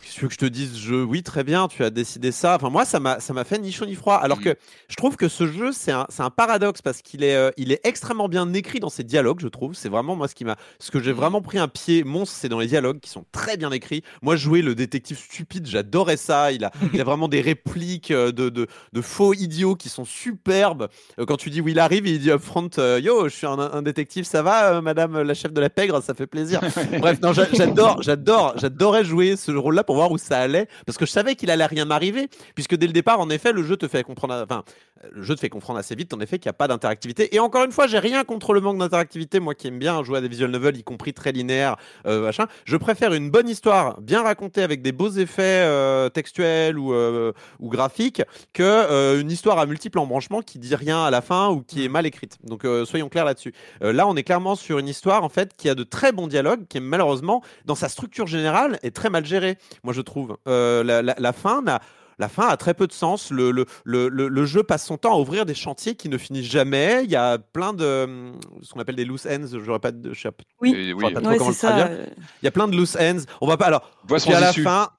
Qu'est-ce 0.01 0.13
que 0.13 0.15
tu 0.15 0.21
veux 0.21 0.27
que 0.29 0.33
je 0.33 0.37
te 0.39 0.45
dise 0.45 0.77
je... 0.77 0.95
Oui, 0.95 1.23
très 1.23 1.43
bien, 1.43 1.67
tu 1.67 1.83
as 1.83 1.89
décidé 1.89 2.31
ça. 2.31 2.55
Enfin, 2.55 2.69
moi, 2.69 2.85
ça 2.85 2.99
m'a 3.01 3.19
fait 3.43 3.59
ni 3.59 3.71
chaud 3.71 3.85
ni 3.85 3.95
froid. 3.95 4.15
Alors 4.15 4.37
Mhm. 4.37 4.43
que 4.45 4.55
je 4.87 4.95
trouve 4.95 5.17
que 5.17 5.27
ce 5.27 5.45
jeu, 5.45 5.71
c'est 5.73 5.91
un, 5.91 6.07
un 6.19 6.29
paradoxe 6.29 6.81
parce 6.81 7.01
qu'il 7.01 7.21
est, 7.23 7.35
euh, 7.35 7.51
il 7.57 7.71
est 7.73 7.81
extrêmement 7.83 8.29
bien 8.29 8.51
écrit 8.53 8.79
dans 8.79 8.89
ses 8.89 9.03
dialogues, 9.03 9.39
je 9.41 9.49
trouve. 9.49 9.73
C'est 9.73 9.89
vraiment 9.89 10.15
moi 10.15 10.29
ce 10.29 10.35
qui 10.35 10.45
m'a. 10.45 10.55
Ce 10.79 10.89
que 10.91 11.01
j'ai 11.01 11.11
Mhm. 11.11 11.17
vraiment 11.17 11.41
pris 11.41 11.57
un 11.59 11.67
pied 11.67 12.05
monstre, 12.05 12.35
c'est 12.39 12.47
dans 12.47 12.59
les 12.59 12.67
dialogues 12.67 12.99
qui 13.01 13.09
sont 13.09 13.25
très 13.33 13.57
bien 13.57 13.71
écrits. 13.71 14.01
Moi, 14.21 14.37
jouer 14.37 14.61
le 14.61 14.73
détective 14.73 15.17
stupide, 15.17 15.67
j'adorais 15.67 16.15
ça. 16.17 16.53
Il 16.53 16.63
a, 16.63 16.71
il 16.93 17.01
a 17.01 17.03
vraiment 17.03 17.27
des 17.27 17.41
répliques 17.41 18.11
euh, 18.11 18.31
de, 18.31 18.47
de, 18.47 18.67
de 18.93 19.01
faux 19.01 19.33
idiots 19.33 19.75
qui 19.75 19.89
sont 19.89 20.05
superbes. 20.05 20.87
Euh, 21.19 21.25
Quand 21.25 21.35
tu 21.37 21.49
dis 21.49 21.59
où 21.59 21.67
il 21.67 21.77
arrive, 21.79 22.07
il 22.07 22.19
dit 22.19 22.31
up 22.31 22.41
front 22.41 22.69
euh, 22.77 23.01
Yo, 23.03 23.27
je 23.27 23.35
suis 23.35 23.47
un, 23.47 23.59
un 23.59 23.81
détective, 23.81 24.23
ça 24.23 24.41
va, 24.43 24.75
euh, 24.75 24.81
madame 24.81 25.21
la 25.21 25.33
chef 25.33 25.51
de 25.51 25.59
la 25.59 25.69
pègre, 25.69 26.01
ça 26.01 26.13
fait 26.13 26.27
plaisir. 26.27 26.61
Bref, 27.01 27.19
non, 27.21 27.33
j'a- 27.33 27.51
j'adore, 27.51 28.01
j'adore, 28.01 28.53
j'adorais 28.57 29.03
jouer 29.03 29.35
ce 29.35 29.51
rôle-là 29.51 29.83
pour 29.89 29.95
voir 29.95 30.11
où 30.11 30.19
ça 30.19 30.37
allait, 30.37 30.67
parce 30.85 30.99
que 30.99 31.07
je 31.07 31.11
savais 31.11 31.33
qu'il 31.33 31.49
allait 31.49 31.65
rien 31.65 31.83
m'arriver, 31.83 32.29
puisque 32.53 32.75
dès 32.75 32.85
le 32.85 32.93
départ, 32.93 33.19
en 33.19 33.31
effet, 33.31 33.51
le 33.51 33.63
jeu 33.63 33.75
te 33.75 33.87
fait 33.87 34.03
comprendre, 34.03 34.39
enfin, 34.43 34.63
le 35.11 35.23
jeu 35.23 35.33
te 35.33 35.39
fait 35.39 35.49
comprendre 35.49 35.79
assez 35.79 35.95
vite, 35.95 36.13
en 36.13 36.19
effet, 36.19 36.37
qu'il 36.37 36.47
n'y 36.47 36.51
a 36.51 36.53
pas 36.53 36.67
d'interactivité. 36.67 37.33
Et 37.33 37.39
encore 37.39 37.63
une 37.63 37.71
fois, 37.71 37.87
j'ai 37.87 37.97
rien 37.97 38.23
contre 38.23 38.53
le 38.53 38.61
manque 38.61 38.77
d'interactivité, 38.77 39.39
moi 39.39 39.55
qui 39.55 39.67
aime 39.67 39.79
bien 39.79 40.03
jouer 40.03 40.19
à 40.19 40.21
des 40.21 40.27
visual 40.27 40.51
novels, 40.51 40.77
y 40.77 40.83
compris 40.83 41.13
très 41.13 41.31
linéaires, 41.31 41.75
euh, 42.05 42.21
machin. 42.21 42.45
Je 42.65 42.77
préfère 42.77 43.13
une 43.13 43.31
bonne 43.31 43.49
histoire, 43.49 43.99
bien 44.01 44.21
racontée 44.21 44.61
avec 44.61 44.83
des 44.83 44.91
beaux 44.91 45.09
effets 45.09 45.63
euh, 45.65 46.09
textuels 46.09 46.77
ou, 46.77 46.93
euh, 46.93 47.31
ou 47.59 47.69
graphiques, 47.69 48.21
que 48.53 49.19
une 49.19 49.31
histoire 49.31 49.57
à 49.57 49.65
multiples 49.65 49.97
embranchements 49.97 50.43
qui 50.43 50.59
dit 50.59 50.75
rien 50.75 51.03
à 51.03 51.09
la 51.09 51.21
fin 51.21 51.49
ou 51.49 51.61
qui 51.61 51.83
est 51.83 51.89
mal 51.89 52.05
écrite. 52.05 52.37
Donc 52.43 52.67
soyons 52.85 53.09
clairs 53.09 53.25
là-dessus. 53.25 53.53
Là, 53.81 54.07
on 54.07 54.15
est 54.15 54.23
clairement 54.23 54.55
sur 54.55 54.77
une 54.77 54.87
histoire 54.87 55.23
en 55.23 55.29
fait 55.29 55.55
qui 55.57 55.67
a 55.67 55.73
de 55.73 55.83
très 55.83 56.11
bons 56.11 56.27
dialogues, 56.27 56.67
qui 56.67 56.77
est 56.77 56.81
malheureusement 56.81 57.41
dans 57.65 57.75
sa 57.75 57.89
structure 57.89 58.27
générale 58.27 58.77
est 58.83 58.95
très 58.95 59.09
mal 59.09 59.25
gérée. 59.25 59.57
Moi, 59.83 59.93
je 59.93 60.01
trouve 60.01 60.37
Euh, 60.47 60.83
la, 60.83 61.01
la- 61.01 61.15
la 61.17 61.33
fin 61.33 61.61
n'a 61.61 61.79
la 62.17 62.27
fin 62.27 62.47
a 62.49 62.57
très 62.57 62.73
peu 62.73 62.85
de 62.85 62.91
sens. 62.91 63.31
Le, 63.31 63.49
le, 63.51 63.65
le, 63.85 64.09
le- 64.09 64.45
jeu 64.45 64.61
passe 64.61 64.85
son 64.85 64.97
temps 64.97 65.15
à 65.15 65.19
ouvrir 65.19 65.45
des 65.45 65.53
chantiers 65.53 65.95
qui 65.95 66.09
ne 66.09 66.17
finissent 66.17 66.51
jamais. 66.51 67.05
Il 67.05 67.09
y 67.09 67.15
a 67.15 67.37
plein 67.37 67.71
de 67.71 68.03
hum, 68.03 68.33
ce 68.61 68.73
qu'on 68.73 68.79
appelle 68.81 68.97
des 68.97 69.05
loose 69.05 69.25
ends. 69.25 69.45
J'aurais 69.63 69.79
pas 69.79 69.91
de, 69.91 70.09
pas, 70.09 70.31
Oui. 70.59 70.93
Oui, 70.93 70.99
saurais 70.99 71.13
pas 71.13 71.21
trop 71.21 71.29
ouais, 71.31 71.37
comment 71.37 71.51
ça. 71.53 71.87
euh, 71.87 72.05
Il 72.41 72.45
y 72.45 72.47
a 72.49 72.51
plein 72.51 72.67
de 72.67 72.75
loose 72.75 72.97
ends. 72.99 73.23
On 73.39 73.47
va 73.47 73.55
pas 73.55 73.67
alors. 73.67 73.89
Puis 74.05 74.33
à 74.33 74.39
la 74.41 74.51
fin, 74.51 74.89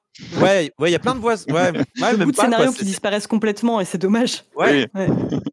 ouais, 0.41 0.73
ouais, 0.79 0.89
il 0.89 0.93
y 0.93 0.97
a 0.97 0.99
plein 0.99 1.15
de 1.15 1.21
voix. 1.21 1.35
Ouais, 1.49 1.53
ouais, 1.53 1.73
même 2.01 2.17
beaucoup 2.17 2.31
de 2.33 2.37
pas, 2.37 2.45
scénarios 2.45 2.73
qui 2.73 2.87
disparaissent 2.87 3.27
complètement 3.27 3.81
et 3.81 3.85
c'est 3.85 3.99
dommage. 3.99 4.45
Ouais. 4.57 4.89
Oui. 4.95 5.07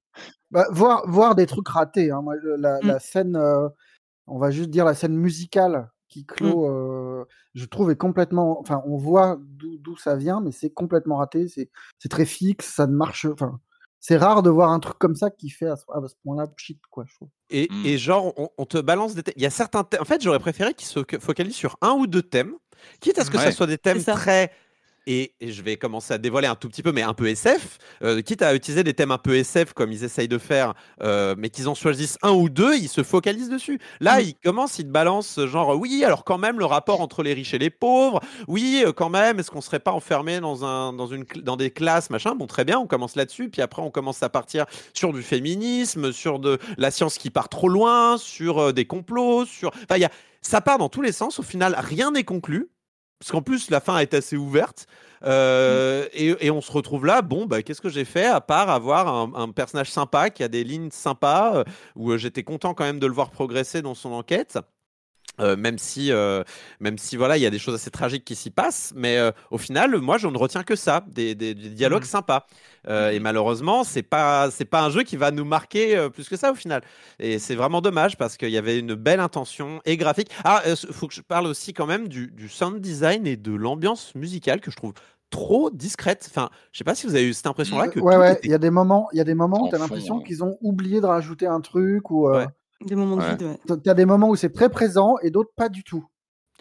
Bah, 0.50 0.66
voir, 0.72 1.04
voir 1.10 1.36
des 1.36 1.46
trucs 1.46 1.68
ratés. 1.68 2.10
hein. 2.12 2.22
Moi, 2.24 2.36
la, 2.58 2.78
Mm. 2.78 2.88
la 2.88 3.00
scène, 3.00 3.36
euh, 3.36 3.68
on 4.28 4.40
va 4.40 4.50
juste 4.52 4.70
dire 4.70 4.86
la 4.86 4.94
scène 4.96 5.14
musicale 5.18 5.90
qui 6.08 6.26
clôt, 6.26 6.66
Mm. 6.66 6.72
euh, 6.72 7.26
je 7.58 7.66
trouve 7.66 7.90
est 7.90 7.96
complètement. 7.98 8.60
Enfin, 8.60 8.84
on 8.86 8.98
voit 8.98 9.40
d'où 9.42 9.98
ça 9.98 10.16
vient, 10.16 10.42
mais 10.42 10.52
c'est 10.52 10.70
complètement 10.70 11.18
raté. 11.18 11.48
C'est 11.48 11.70
c'est 11.98 12.10
très 12.10 12.26
fixe, 12.26 12.72
ça 12.76 12.86
ne 12.86 12.94
marche. 12.96 13.26
Enfin, 13.26 13.60
c'est 14.00 14.16
rare 14.16 14.44
de 14.44 14.50
voir 14.52 14.72
un 14.72 14.80
truc 14.80 14.98
comme 15.00 15.16
ça 15.16 15.32
qui 15.32 15.50
fait 15.50 15.66
à 15.66 15.76
ce, 15.76 15.84
point-là 16.24 16.46
shit, 16.56 16.80
quoi. 16.92 17.06
Je 17.08 17.16
trouve. 17.16 17.30
Et, 17.50 17.68
et 17.84 17.98
genre, 17.98 18.32
on, 18.38 18.50
on 18.60 18.66
te 18.66 18.78
balance 18.78 19.16
des 19.16 19.24
thèmes. 19.24 19.34
Il 19.38 19.42
y 19.42 19.48
a 19.48 19.50
certains 19.50 19.84
thèmes. 19.84 20.02
En 20.02 20.06
fait, 20.06 20.22
j'aurais 20.22 20.38
préféré 20.40 20.76
qu'ils 20.76 20.88
se 20.88 21.00
focalisent 21.20 21.56
sur 21.56 21.78
un 21.82 21.94
ou 21.94 22.06
deux 22.06 22.22
thèmes, 22.22 22.54
quitte 23.00 23.18
à 23.18 23.26
ce 23.26 23.32
que 23.32 23.38
ça 23.40 23.46
Ouais. 23.46 23.52
soit 23.52 23.66
des 23.68 23.80
thèmes 23.80 24.00
ça. 24.02 24.14
très. 24.14 24.52
Et, 25.10 25.34
et 25.40 25.54
je 25.54 25.62
vais 25.62 25.78
commencer 25.78 26.14
à 26.14 26.18
dévoiler 26.18 26.48
un 26.48 26.56
tout 26.56 26.68
petit 26.68 26.84
peu, 26.84 26.92
mais 26.92 27.02
un 27.02 27.14
peu 27.14 27.28
SF, 27.28 27.78
euh, 28.04 28.22
quitte 28.22 28.42
à 28.42 28.54
utiliser 28.54 28.84
des 28.84 28.94
thèmes 28.94 29.12
un 29.12 29.18
peu 29.18 29.36
SF 29.38 29.72
comme 29.72 29.94
ils 29.94 30.04
essayent 30.04 30.28
de 30.28 30.38
faire, 30.38 30.74
euh, 31.02 31.34
mais 31.38 31.50
qu'ils 31.50 31.70
en 31.70 31.76
choisissent 31.76 32.18
un 32.24 32.32
ou 32.32 32.50
deux, 32.50 32.76
ils 32.76 32.90
se 32.90 33.04
focalisent 33.04 33.50
dessus. 33.50 33.80
Là, 34.02 34.20
Mm. 34.20 34.24
ils 34.26 34.36
commencent, 34.36 34.80
ils 34.80 34.84
te 34.86 34.92
balancent 34.92 35.40
genre, 35.46 35.78
oui, 35.80 36.04
alors 36.04 36.26
quand 36.26 36.38
même, 36.38 36.60
le 36.60 36.66
rapport 36.66 37.00
entre 37.00 37.24
les 37.24 37.34
riches 37.34 37.54
et 37.54 37.58
les 37.58 37.70
pauvres, 37.70 38.20
oui, 38.50 38.84
euh, 38.86 38.92
quand 38.92 39.10
même, 39.10 39.40
est-ce 39.40 39.50
qu'on 39.50 39.62
serait 39.62 39.80
pas 39.80 39.94
enfermé 39.94 40.42
dans, 40.42 40.66
un, 40.66 40.92
dans, 40.92 41.08
une, 41.08 41.24
dans 41.42 41.56
des 41.56 41.72
classes, 41.72 42.10
machin? 42.10 42.36
Bon, 42.36 42.46
très 42.46 42.66
bien, 42.66 42.78
on 42.78 42.86
commence 42.86 43.16
là-dessus, 43.16 43.50
puis 43.50 43.62
après, 43.62 43.82
on 43.82 43.92
commence 43.92 44.22
à 44.24 44.30
partir 44.30 44.66
sur 44.94 45.14
du 45.14 45.24
féminisme, 45.24 46.12
sur 46.12 46.40
de 46.40 46.60
la 46.78 46.92
science 46.92 47.18
qui 47.18 47.30
part 47.30 47.48
trop 47.48 47.70
loin, 47.70 48.18
sur 48.18 48.60
euh, 48.60 48.74
des 48.74 48.86
complots, 48.86 49.46
sur. 49.46 49.70
Enfin, 49.70 49.96
il 49.96 50.02
y 50.02 50.06
a... 50.06 50.12
ça 50.42 50.60
part 50.60 50.78
dans 50.80 50.90
tous 50.90 51.02
les 51.02 51.14
sens. 51.14 51.40
Au 51.40 51.44
final, 51.44 51.76
rien 51.80 52.12
n'est 52.12 52.26
conclu. 52.26 52.70
Parce 53.20 53.32
qu'en 53.32 53.42
plus 53.42 53.70
la 53.70 53.80
fin 53.80 53.98
est 54.00 54.14
assez 54.14 54.38
ouverte. 54.38 54.88
euh, 55.24 56.08
et, 56.14 56.52
on 56.52 56.62
se 56.62 56.72
retrouve 56.72 57.06
là, 57.06 57.22
bon, 57.22 57.46
bah, 57.46 57.64
qu'est-ce 57.64 57.82
que 57.82 57.90
j'ai 57.90 58.06
fait 58.06 58.26
à 58.26 58.42
part 58.42 58.70
avoir 58.70 59.08
un, 59.08 59.32
un 59.36 59.50
personnage 59.50 59.92
sympa 59.92 60.30
qui 60.30 60.44
a 60.44 60.48
des 60.48 60.64
lignes 60.64 60.92
sympas, 60.92 61.56
euh, 61.58 61.64
où 61.96 62.12
euh, 62.12 62.18
j'étais 62.18 62.44
content 62.44 62.74
quand 62.74 62.84
même 62.84 63.00
de 63.00 63.08
le 63.08 63.14
voir 63.14 63.32
progresser 63.32 63.82
dans 63.82 63.96
son 63.96 64.12
enquête. 64.12 64.60
Euh, 65.40 65.56
même 65.56 65.78
si, 65.78 66.12
euh, 66.12 66.44
même 66.80 66.98
si 66.98 67.16
voilà, 67.16 67.38
il 67.38 67.42
y 67.44 67.46
a 67.46 67.50
des 67.52 67.60
choses 67.60 67.76
assez 67.76 67.92
tragiques 67.92 68.26
qui 68.26 68.36
s'y 68.36 68.50
passent, 68.50 68.94
mais 68.96 69.18
euh, 69.18 69.32
au 69.52 69.58
final, 69.58 69.96
moi, 70.00 70.18
je 70.18 70.28
ne 70.28 70.38
retiens 70.38 70.64
que 70.64 70.76
ça, 70.76 71.06
des, 71.08 71.36
des- 71.36 71.54
des 71.54 71.70
dialogues 71.70 72.04
Mhm. 72.04 72.06
sympas. 72.06 72.48
Euh, 72.88 73.12
Et 73.12 73.20
malheureusement, 73.20 73.84
c'est 73.84 74.04
pas, 74.04 74.50
c'est 74.52 74.66
pas 74.66 74.82
un 74.84 74.90
jeu 74.90 75.04
qui 75.04 75.18
va 75.18 75.32
nous 75.32 75.46
marquer 75.46 75.96
euh, 75.98 76.10
plus 76.10 76.28
que 76.30 76.38
ça 76.38 76.52
au 76.52 76.56
final. 76.56 76.82
Et 77.20 77.40
c'est 77.40 77.56
vraiment 77.56 77.82
dommage 77.82 78.18
parce 78.18 78.38
qu'il 78.38 78.50
y 78.50 78.58
avait 78.58 78.80
une 78.80 78.96
belle 78.96 79.20
intention 79.20 79.82
et 79.86 79.98
graphique. 79.98 80.30
Ah, 80.44 80.64
il 80.68 80.76
faut 80.94 81.08
que 81.08 81.14
je 81.14 81.22
parle 81.22 81.48
aussi 81.48 81.74
quand 81.74 81.86
même 81.86 82.08
du, 82.08 82.28
du 82.32 82.50
sound 82.50 82.80
design 82.82 83.28
et 83.28 83.36
de 83.38 83.54
l'ambiance 83.54 84.16
musicale 84.16 84.62
que 84.62 84.72
je 84.72 84.76
trouve 84.78 84.94
trop 85.30 85.70
discrète. 85.72 86.26
Enfin, 86.30 86.50
je 86.72 86.78
sais 86.80 86.84
pas 86.84 86.96
si 86.96 87.06
vous 87.08 87.16
avez 87.16 87.28
eu 87.28 87.34
cette 87.34 87.48
impression-là 87.48 87.88
que 87.90 88.00
Ouais, 88.00 88.16
ouais, 88.18 88.40
était 88.40 88.42
il 88.44 88.52
y 88.52 88.54
a 88.54 88.58
des 88.60 88.70
moments, 88.70 89.10
il 89.12 89.18
y 89.18 89.22
a 89.22 89.24
des 89.24 89.34
moments 89.34 89.64
où 89.64 89.68
En 89.68 89.70
tu 89.70 89.76
as 89.76 89.80
fond, 89.80 89.80
l'impression 89.80 90.22
ouais. 90.22 90.22
qu'ils 90.22 90.44
ont 90.44 90.58
oublié 90.62 91.02
de 91.02 91.06
rajouter 91.08 91.48
un 91.48 91.62
truc 91.62 92.12
ou 92.12 92.28
euh, 92.30 92.40
Ouais. 92.40 92.48
Des 92.82 92.96
moments 92.96 93.18
de 93.18 93.22
Ouais. 93.22 93.30
vide, 93.32 93.44
ouais. 93.68 93.78
tu 93.84 93.90
as 93.90 93.94
des 93.94 94.06
moments 94.06 94.30
où 94.30 94.36
c'est 94.36 94.52
très 94.54 94.70
présent 94.70 95.16
et 95.24 95.32
d'autres 95.32 95.52
pas 95.56 95.70
du 95.70 95.84
tout. 95.84 96.06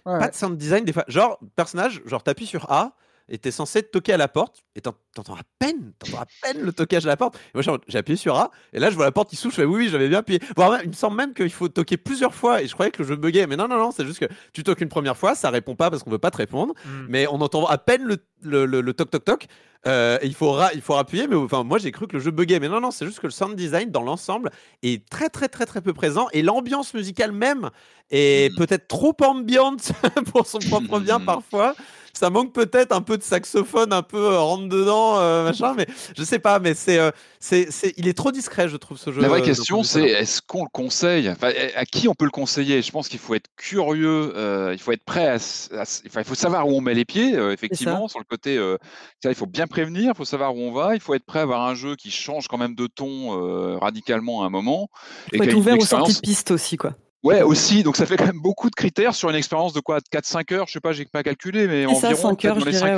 Ouais, 0.06 0.18
pas 0.18 0.28
de 0.28 0.34
sound 0.34 0.56
design 0.56 0.84
des 0.84 0.92
fois. 0.92 1.04
Genre, 1.08 1.38
personnage, 1.56 2.00
genre, 2.06 2.22
t'appuies 2.22 2.46
sur 2.46 2.70
A 2.70 2.94
et 3.28 3.38
t'es 3.38 3.50
censé 3.50 3.82
toquer 3.82 4.12
à 4.12 4.16
la 4.16 4.28
porte 4.28 4.62
et 4.76 4.80
t'en- 4.80 4.94
t'entends 5.14 5.34
à 5.34 5.40
peine, 5.58 5.92
t'entends 5.98 6.20
à 6.22 6.26
peine 6.42 6.62
le 6.62 6.72
toquage 6.72 7.04
à 7.06 7.08
la 7.08 7.16
porte. 7.16 7.36
Et 7.36 7.60
moi, 7.60 7.78
j'ai- 7.88 7.98
appuyé 7.98 8.16
sur 8.16 8.36
A 8.36 8.50
et 8.72 8.78
là, 8.78 8.90
je 8.90 8.94
vois 8.94 9.04
la 9.04 9.12
porte 9.12 9.30
qui 9.30 9.36
s'ouvre. 9.36 9.52
Je 9.54 9.60
fais 9.62 9.64
oui, 9.66 9.84
oui, 9.84 9.88
j'avais 9.90 10.08
bien 10.08 10.18
appuyé. 10.20 10.40
Même, 10.56 10.80
il 10.84 10.88
me 10.90 10.94
semble 10.94 11.16
même 11.16 11.34
qu'il 11.34 11.50
faut 11.50 11.68
toquer 11.68 11.96
plusieurs 11.96 12.34
fois 12.34 12.62
et 12.62 12.68
je 12.68 12.72
croyais 12.74 12.90
que 12.92 13.02
le 13.02 13.08
jeu 13.08 13.16
buguait. 13.16 13.46
Mais 13.46 13.56
non, 13.56 13.66
non, 13.68 13.78
non, 13.78 13.90
c'est 13.90 14.04
juste 14.06 14.20
que 14.20 14.32
tu 14.52 14.62
toques 14.62 14.80
une 14.80 14.88
première 14.88 15.16
fois, 15.16 15.34
ça 15.34 15.50
répond 15.50 15.74
pas 15.74 15.90
parce 15.90 16.02
qu'on 16.02 16.10
veut 16.10 16.18
pas 16.18 16.30
te 16.30 16.36
répondre. 16.36 16.74
Mm. 16.84 17.06
Mais 17.08 17.26
on 17.26 17.40
entend 17.40 17.66
à 17.66 17.78
peine 17.78 18.04
le, 18.04 18.16
le, 18.42 18.64
le- 18.66 18.80
le 18.80 18.92
toc 18.94 19.10
toc 19.10 19.24
toc. 19.24 19.46
euh, 19.88 20.18
et 20.22 20.26
il 20.26 20.34
faut, 20.34 20.56
il 20.74 20.80
faut 20.80 20.94
appuyer. 20.94 21.26
Mais 21.26 21.36
enfin, 21.36 21.62
moi, 21.64 21.78
j'ai 21.78 21.90
cru 21.92 22.06
que 22.06 22.14
le 22.14 22.20
jeu 22.20 22.30
buguait. 22.30 22.60
Mais 22.60 22.68
non, 22.68 22.80
non, 22.80 22.90
c'est 22.90 23.06
juste 23.06 23.18
que 23.20 23.26
le 23.26 23.32
sound 23.32 23.54
design 23.56 23.90
dans 23.90 24.02
l'ensemble 24.02 24.50
est 24.82 25.08
très, 25.08 25.28
très, 25.30 25.48
très, 25.48 25.64
très 25.66 25.80
peu 25.80 25.92
présent 25.92 26.28
et 26.32 26.42
l'ambiance 26.42 26.92
musicale 26.94 27.32
même 27.32 27.70
est 28.10 28.56
peut-être 28.56 28.86
trop 28.88 29.16
ambiante 29.24 29.90
pour 30.32 30.46
son 30.46 30.58
propre 30.60 31.00
bien 31.00 31.18
parfois. 31.20 31.74
Ça 32.16 32.30
manque 32.30 32.54
peut-être 32.54 32.92
un 32.92 33.02
peu 33.02 33.18
de 33.18 33.22
saxophone, 33.22 33.92
un 33.92 34.02
peu 34.02 34.32
euh, 34.32 34.40
rentre 34.40 34.70
dedans, 34.70 35.18
euh, 35.18 35.44
machin, 35.44 35.74
mais 35.76 35.86
je 36.16 36.24
sais 36.24 36.38
pas, 36.38 36.60
mais 36.60 36.72
c'est, 36.72 36.98
euh, 36.98 37.10
c'est, 37.40 37.70
c'est, 37.70 37.92
il 37.98 38.08
est 38.08 38.14
trop 38.14 38.32
discret, 38.32 38.70
je 38.70 38.78
trouve 38.78 38.96
ce 38.96 39.12
jeu. 39.12 39.20
La 39.20 39.28
vraie 39.28 39.42
euh, 39.42 39.44
question, 39.44 39.82
c'est 39.82 40.04
est-ce 40.04 40.40
qu'on 40.40 40.62
le 40.62 40.70
conseille? 40.72 41.28
Enfin, 41.28 41.52
à 41.74 41.84
qui 41.84 42.08
on 42.08 42.14
peut 42.14 42.24
le 42.24 42.30
conseiller? 42.30 42.80
Je 42.80 42.90
pense 42.90 43.08
qu'il 43.08 43.18
faut 43.18 43.34
être 43.34 43.50
curieux, 43.56 44.32
euh, 44.34 44.72
il 44.72 44.78
faut 44.78 44.92
être 44.92 45.04
prêt 45.04 45.26
à, 45.26 45.34
à 45.34 45.84
il 46.04 46.24
faut 46.24 46.34
savoir 46.34 46.66
où 46.66 46.70
on 46.72 46.80
met 46.80 46.94
les 46.94 47.04
pieds, 47.04 47.36
euh, 47.36 47.52
effectivement, 47.52 48.08
sur 48.08 48.18
le 48.18 48.24
côté, 48.24 48.56
euh, 48.56 48.78
ça, 49.22 49.28
il 49.28 49.34
faut 49.34 49.44
bien 49.44 49.66
prévenir, 49.66 50.12
il 50.14 50.16
faut 50.16 50.24
savoir 50.24 50.56
où 50.56 50.60
on 50.60 50.72
va, 50.72 50.94
il 50.94 51.00
faut 51.00 51.12
être 51.12 51.26
prêt 51.26 51.40
à 51.40 51.42
avoir 51.42 51.66
un 51.66 51.74
jeu 51.74 51.96
qui 51.96 52.10
change 52.10 52.48
quand 52.48 52.56
même 52.56 52.74
de 52.74 52.86
ton 52.86 53.38
euh, 53.38 53.76
radicalement 53.76 54.42
à 54.42 54.46
un 54.46 54.50
moment. 54.50 54.88
Faut 55.34 55.36
qui 55.36 55.42
a 55.42 55.44
être 55.44 55.54
ouvert 55.54 55.76
aux 55.76 55.84
sorties 55.84 56.14
de 56.14 56.20
piste 56.20 56.50
aussi, 56.50 56.78
quoi. 56.78 56.94
Ouais, 57.26 57.42
aussi, 57.42 57.82
donc 57.82 57.96
ça 57.96 58.06
fait 58.06 58.16
quand 58.16 58.26
même 58.26 58.40
beaucoup 58.40 58.70
de 58.70 58.76
critères 58.76 59.12
sur 59.16 59.28
une 59.28 59.34
expérience 59.34 59.72
de 59.72 59.80
quoi 59.80 59.98
4-5 60.12 60.54
heures, 60.54 60.66
je 60.68 60.74
sais 60.74 60.80
pas, 60.80 60.92
j'ai 60.92 61.06
pas 61.06 61.24
calculé, 61.24 61.66
mais 61.66 61.84
C'est 61.94 62.00
ça, 62.00 62.06
environ 62.10 62.22
5 62.22 62.40
peut-être 62.40 62.44
heures, 62.44 62.54
dans 62.54 62.60
je 62.60 62.66
les 62.66 62.70
dirais, 62.70 62.88
5 62.88 62.96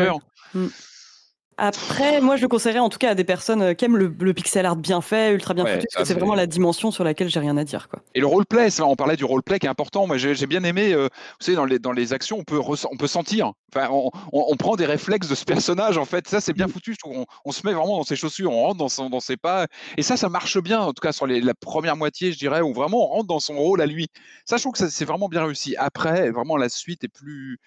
ouais. 0.54 0.68
Après, 1.58 2.20
moi, 2.20 2.36
je 2.36 2.42
le 2.42 2.48
conseillerais 2.48 2.78
en 2.78 2.88
tout 2.88 2.98
cas 2.98 3.10
à 3.10 3.14
des 3.14 3.24
personnes 3.24 3.62
euh, 3.62 3.74
qui 3.74 3.84
aiment 3.84 3.96
le, 3.96 4.14
le 4.20 4.32
pixel 4.32 4.64
art 4.64 4.76
bien 4.76 5.00
fait, 5.00 5.34
ultra 5.34 5.54
bien 5.54 5.64
Ouais, 5.64 5.74
foutu, 5.74 5.86
parce 5.92 6.02
que 6.04 6.08
c'est 6.08 6.14
vraiment 6.18 6.34
la 6.36 6.46
dimension 6.46 6.90
sur 6.92 7.02
laquelle 7.04 7.28
j'ai 7.28 7.40
rien 7.40 7.56
à 7.56 7.64
dire, 7.64 7.88
quoi. 7.88 8.00
Et 8.14 8.20
le 8.20 8.26
roleplay, 8.26 8.70
ça, 8.70 8.86
on 8.86 8.94
parlait 8.96 9.16
du 9.16 9.24
roleplay 9.24 9.58
qui 9.58 9.66
est 9.66 9.68
important. 9.68 10.06
Moi, 10.06 10.16
j'ai 10.18 10.46
bien 10.46 10.62
aimé, 10.62 10.92
euh, 10.92 11.08
vous 11.08 11.44
savez, 11.44 11.56
dans 11.56 11.64
les, 11.64 11.78
dans 11.80 11.92
les 11.92 12.12
actions, 12.12 12.38
on 12.38 12.44
peut, 12.44 12.58
ressa- 12.58 12.86
on 12.92 12.96
peut 12.96 13.06
sentir. 13.08 13.52
Enfin, 13.74 13.88
on, 13.90 14.10
on- 14.32 14.46
on 14.48 14.56
prend 14.56 14.76
des 14.76 14.86
réflexes 14.86 15.28
de 15.28 15.34
ce 15.34 15.44
personnage, 15.44 15.98
en 15.98 16.04
fait. 16.04 16.28
Ça, 16.28 16.40
c'est 16.40 16.52
bien 16.52 16.68
foutu. 16.68 16.92
Je 16.94 16.98
trouve. 16.98 17.18
On, 17.18 17.26
on 17.44 17.50
se 17.52 17.66
met 17.66 17.72
vraiment 17.72 17.96
dans 17.98 18.04
ses 18.04 18.16
chaussures, 18.16 18.52
on 18.52 18.62
rentre 18.62 18.78
dans, 18.78 18.88
son, 18.88 19.10
dans 19.10 19.20
ses 19.20 19.36
pas. 19.36 19.66
Et 19.96 20.02
ça, 20.02 20.16
ça 20.16 20.28
marche 20.28 20.58
bien, 20.58 20.80
en 20.80 20.92
tout 20.92 21.00
cas 21.02 21.12
sur 21.12 21.26
les- 21.26 21.40
la 21.40 21.54
première 21.54 21.96
moitié, 21.96 22.30
je 22.32 22.38
dirais, 22.38 22.60
où 22.60 22.72
vraiment 22.72 23.04
on 23.10 23.14
rentre 23.16 23.26
dans 23.26 23.40
son 23.40 23.56
rôle 23.56 23.80
à 23.82 23.86
lui. 23.86 24.06
Ça, 24.44 24.56
je 24.58 24.62
trouve 24.62 24.74
que 24.74 24.88
c'est 24.88 25.04
vraiment 25.04 25.28
bien 25.28 25.44
réussi. 25.44 25.74
Après, 25.76 26.30
vraiment, 26.30 26.56
la 26.56 26.68
suite 26.68 27.02
est 27.04 27.08
plus 27.08 27.58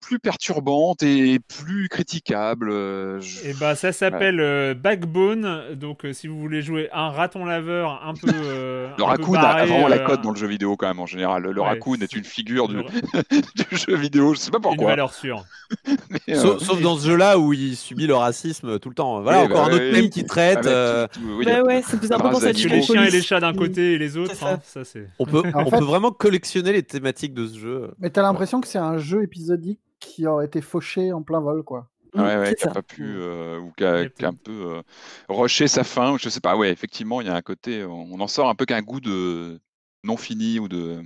plus 0.00 0.18
perturbante 0.18 1.02
et 1.02 1.38
plus 1.38 1.88
critiquable. 1.88 2.70
euh, 2.70 3.20
je- 3.20 3.48
Et 3.48 3.54
bah 3.54 3.74
ça 3.74 3.92
s'appelle 3.92 4.40
euh, 4.40 4.74
Backbone. 4.74 5.74
Donc 5.74 6.04
euh, 6.04 6.12
si 6.12 6.26
vous 6.26 6.38
voulez 6.40 6.62
jouer 6.62 6.88
un 6.92 7.10
raton 7.10 7.44
laveur 7.44 8.02
un 8.04 8.14
peu. 8.14 8.28
euh, 8.34 8.88
Le 8.88 8.92
un 8.92 8.96
peu 8.96 9.04
raccoon 9.04 9.34
a- 9.34 9.64
vraiment 9.66 9.88
la 9.88 9.98
cote 9.98 10.22
dans 10.22 10.30
le 10.30 10.36
jeu 10.36 10.46
vidéo 10.46 10.76
quand 10.76 10.88
même 10.88 11.00
en 11.00 11.06
général. 11.06 11.42
Le 11.44 11.60
Ouais, 11.60 11.66
raccoon 11.68 11.96
est 11.96 12.14
une 12.14 12.24
figure 12.24 12.68
du, 12.68 12.76
jeu 13.72 13.96
vidéo. 13.96 14.34
Je 14.34 14.38
sais 14.38 14.50
pas 14.50 14.56
une 14.58 14.62
pourquoi. 14.62 14.86
valeur 14.90 15.12
sûre. 15.12 15.44
mais, 16.10 16.34
euh, 16.36 16.40
Sauf, 16.40 16.62
sauf 16.62 16.80
dans 16.82 16.96
ce 16.98 17.06
jeu-là 17.06 17.38
où 17.38 17.52
il 17.52 17.76
subit 17.76 18.06
le 18.06 18.14
racisme 18.16 18.78
tout 18.78 18.88
le 18.88 18.94
temps. 18.94 19.20
Voilà, 19.22 19.40
encore 19.42 19.66
bah 19.66 19.72
un 19.72 19.74
autre 19.76 19.90
thème 19.92 20.10
qui 20.10 20.24
traite. 20.24 20.66
oui, 21.36 21.44
Bah 21.44 21.62
ouais, 21.62 21.82
c'est 21.86 21.98
plus 21.98 22.10
important 22.10 22.40
ça 22.40 22.52
les 22.52 22.82
chiens 22.82 23.04
et 23.04 23.10
les 23.10 23.22
chats 23.22 23.40
d'un 23.40 23.52
côté 23.54 23.92
et 23.94 23.98
les 23.98 24.16
autres. 24.16 24.34
Ça. 24.34 24.54
hein, 24.54 24.60
ça 24.64 24.84
c'est. 24.84 25.06
on 25.18 25.26
peut, 25.26 25.42
En 25.54 25.62
on 25.66 25.70
fait- 25.70 25.78
peut 25.78 25.84
vraiment 25.84 26.10
collectionner 26.10 26.72
les 26.72 26.82
thématiques 26.82 27.34
de 27.34 27.46
ce 27.46 27.58
jeu. 27.58 27.90
Mais 27.98 28.10
t'as 28.10 28.22
l'impression 28.22 28.60
que 28.60 28.66
c'est 28.68 28.78
un 28.78 28.98
jeu 28.98 29.22
épisodique 29.22 29.80
qui 30.00 30.26
aurait 30.26 30.46
été 30.46 30.60
fauché 30.60 31.12
en 31.12 31.22
plein 31.22 31.40
vol, 31.40 31.62
quoi. 31.62 31.88
Ouais, 32.14 32.36
ouais, 32.36 32.54
qui 32.54 32.64
a 32.64 32.68
ça. 32.68 32.74
pas 32.74 32.82
pu, 32.82 33.04
euh, 33.06 33.60
ou 33.60 33.72
qui 33.76 33.84
a, 33.84 34.00
un 34.22 34.34
peu 34.34 34.78
euh, 34.78 34.82
rushé 35.28 35.68
sa 35.68 35.84
fin, 35.84 36.12
ou 36.12 36.18
je 36.18 36.28
sais 36.28 36.40
pas. 36.40 36.56
Ouais, 36.56 36.70
effectivement, 36.70 37.20
il 37.20 37.28
y 37.28 37.30
a 37.30 37.36
un 37.36 37.42
côté, 37.42 37.84
on 37.84 38.18
en 38.18 38.26
sort 38.26 38.48
un 38.48 38.56
peu 38.56 38.64
qu'un 38.64 38.82
goût 38.82 39.00
de 39.00 39.60
non 40.02 40.16
fini 40.16 40.58
ou 40.58 40.68
de. 40.68 41.02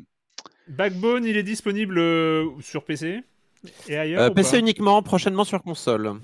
Backbone, 0.68 1.24
il 1.24 1.36
est 1.36 1.42
disponible 1.42 1.98
euh, 1.98 2.48
sur 2.60 2.84
PC 2.84 3.22
et 3.88 3.96
ailleurs. 3.96 4.22
Euh, 4.22 4.30
ou 4.30 4.34
PC 4.34 4.52
pas? 4.52 4.58
uniquement, 4.58 5.02
prochainement 5.02 5.44
sur 5.44 5.62
console. 5.62 6.14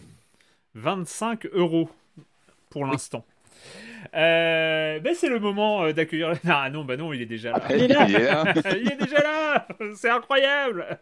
25 0.74 1.46
euros 1.52 1.90
pour 2.70 2.86
l'instant. 2.86 3.24
Euh, 4.14 4.98
ben 5.00 5.14
c'est 5.14 5.28
le 5.28 5.38
moment 5.38 5.84
euh, 5.84 5.92
d'accueillir. 5.92 6.32
Ah 6.48 6.68
non, 6.70 6.84
bah 6.84 6.96
non, 6.96 7.12
il 7.12 7.22
est 7.22 7.26
déjà 7.26 7.52
là. 7.52 7.62
Il 7.70 7.82
est 7.82 7.88
là. 7.88 8.06
Il 8.08 8.14
est 8.16 8.24
là. 8.24 8.44
il 8.80 8.92
est 8.92 8.96
déjà 9.02 9.22
là 9.22 9.66
C'est 9.96 10.10
incroyable 10.10 10.98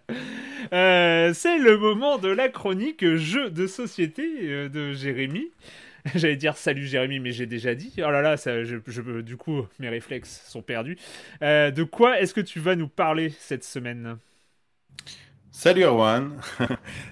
Euh, 0.72 1.32
C'est 1.34 1.59
le 1.59 1.78
moment 1.78 2.18
de 2.18 2.28
la 2.28 2.49
chronique 2.49 3.05
jeu 3.16 3.51
de 3.51 3.66
société 3.66 4.22
euh, 4.42 4.68
de 4.68 4.92
Jérémy. 4.92 5.51
J'allais 6.14 6.36
dire 6.36 6.57
salut 6.57 6.86
Jérémy, 6.86 7.20
mais 7.20 7.32
j'ai 7.32 7.46
déjà 7.46 7.74
dit. 7.74 7.92
Oh 7.99 8.11
là 8.11 8.22
là, 8.22 8.36
ça, 8.36 8.64
je, 8.64 8.76
je- 8.86 9.20
du 9.20 9.36
coup, 9.36 9.66
mes 9.78 9.88
réflexes 9.88 10.42
sont 10.49 10.62
perdus. 10.62 10.96
Euh, 11.42 11.70
de 11.70 11.82
quoi 11.82 12.20
est-ce 12.20 12.32
que 12.34 12.40
tu 12.40 12.61
vas 12.61 12.76
nous 12.76 12.88
parler 12.88 13.30
cette 13.38 13.64
semaine? 13.64 14.16
Salut 15.51 15.82
Erwan. 15.84 16.40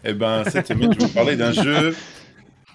eh 0.04 0.12
ben, 0.14 0.44
cette 0.44 0.68
semaine, 0.68 0.92
je 0.92 0.98
vais 1.00 1.06
vous 1.06 1.12
parler 1.14 1.36
d'un 1.36 1.52
jeu 1.52 1.94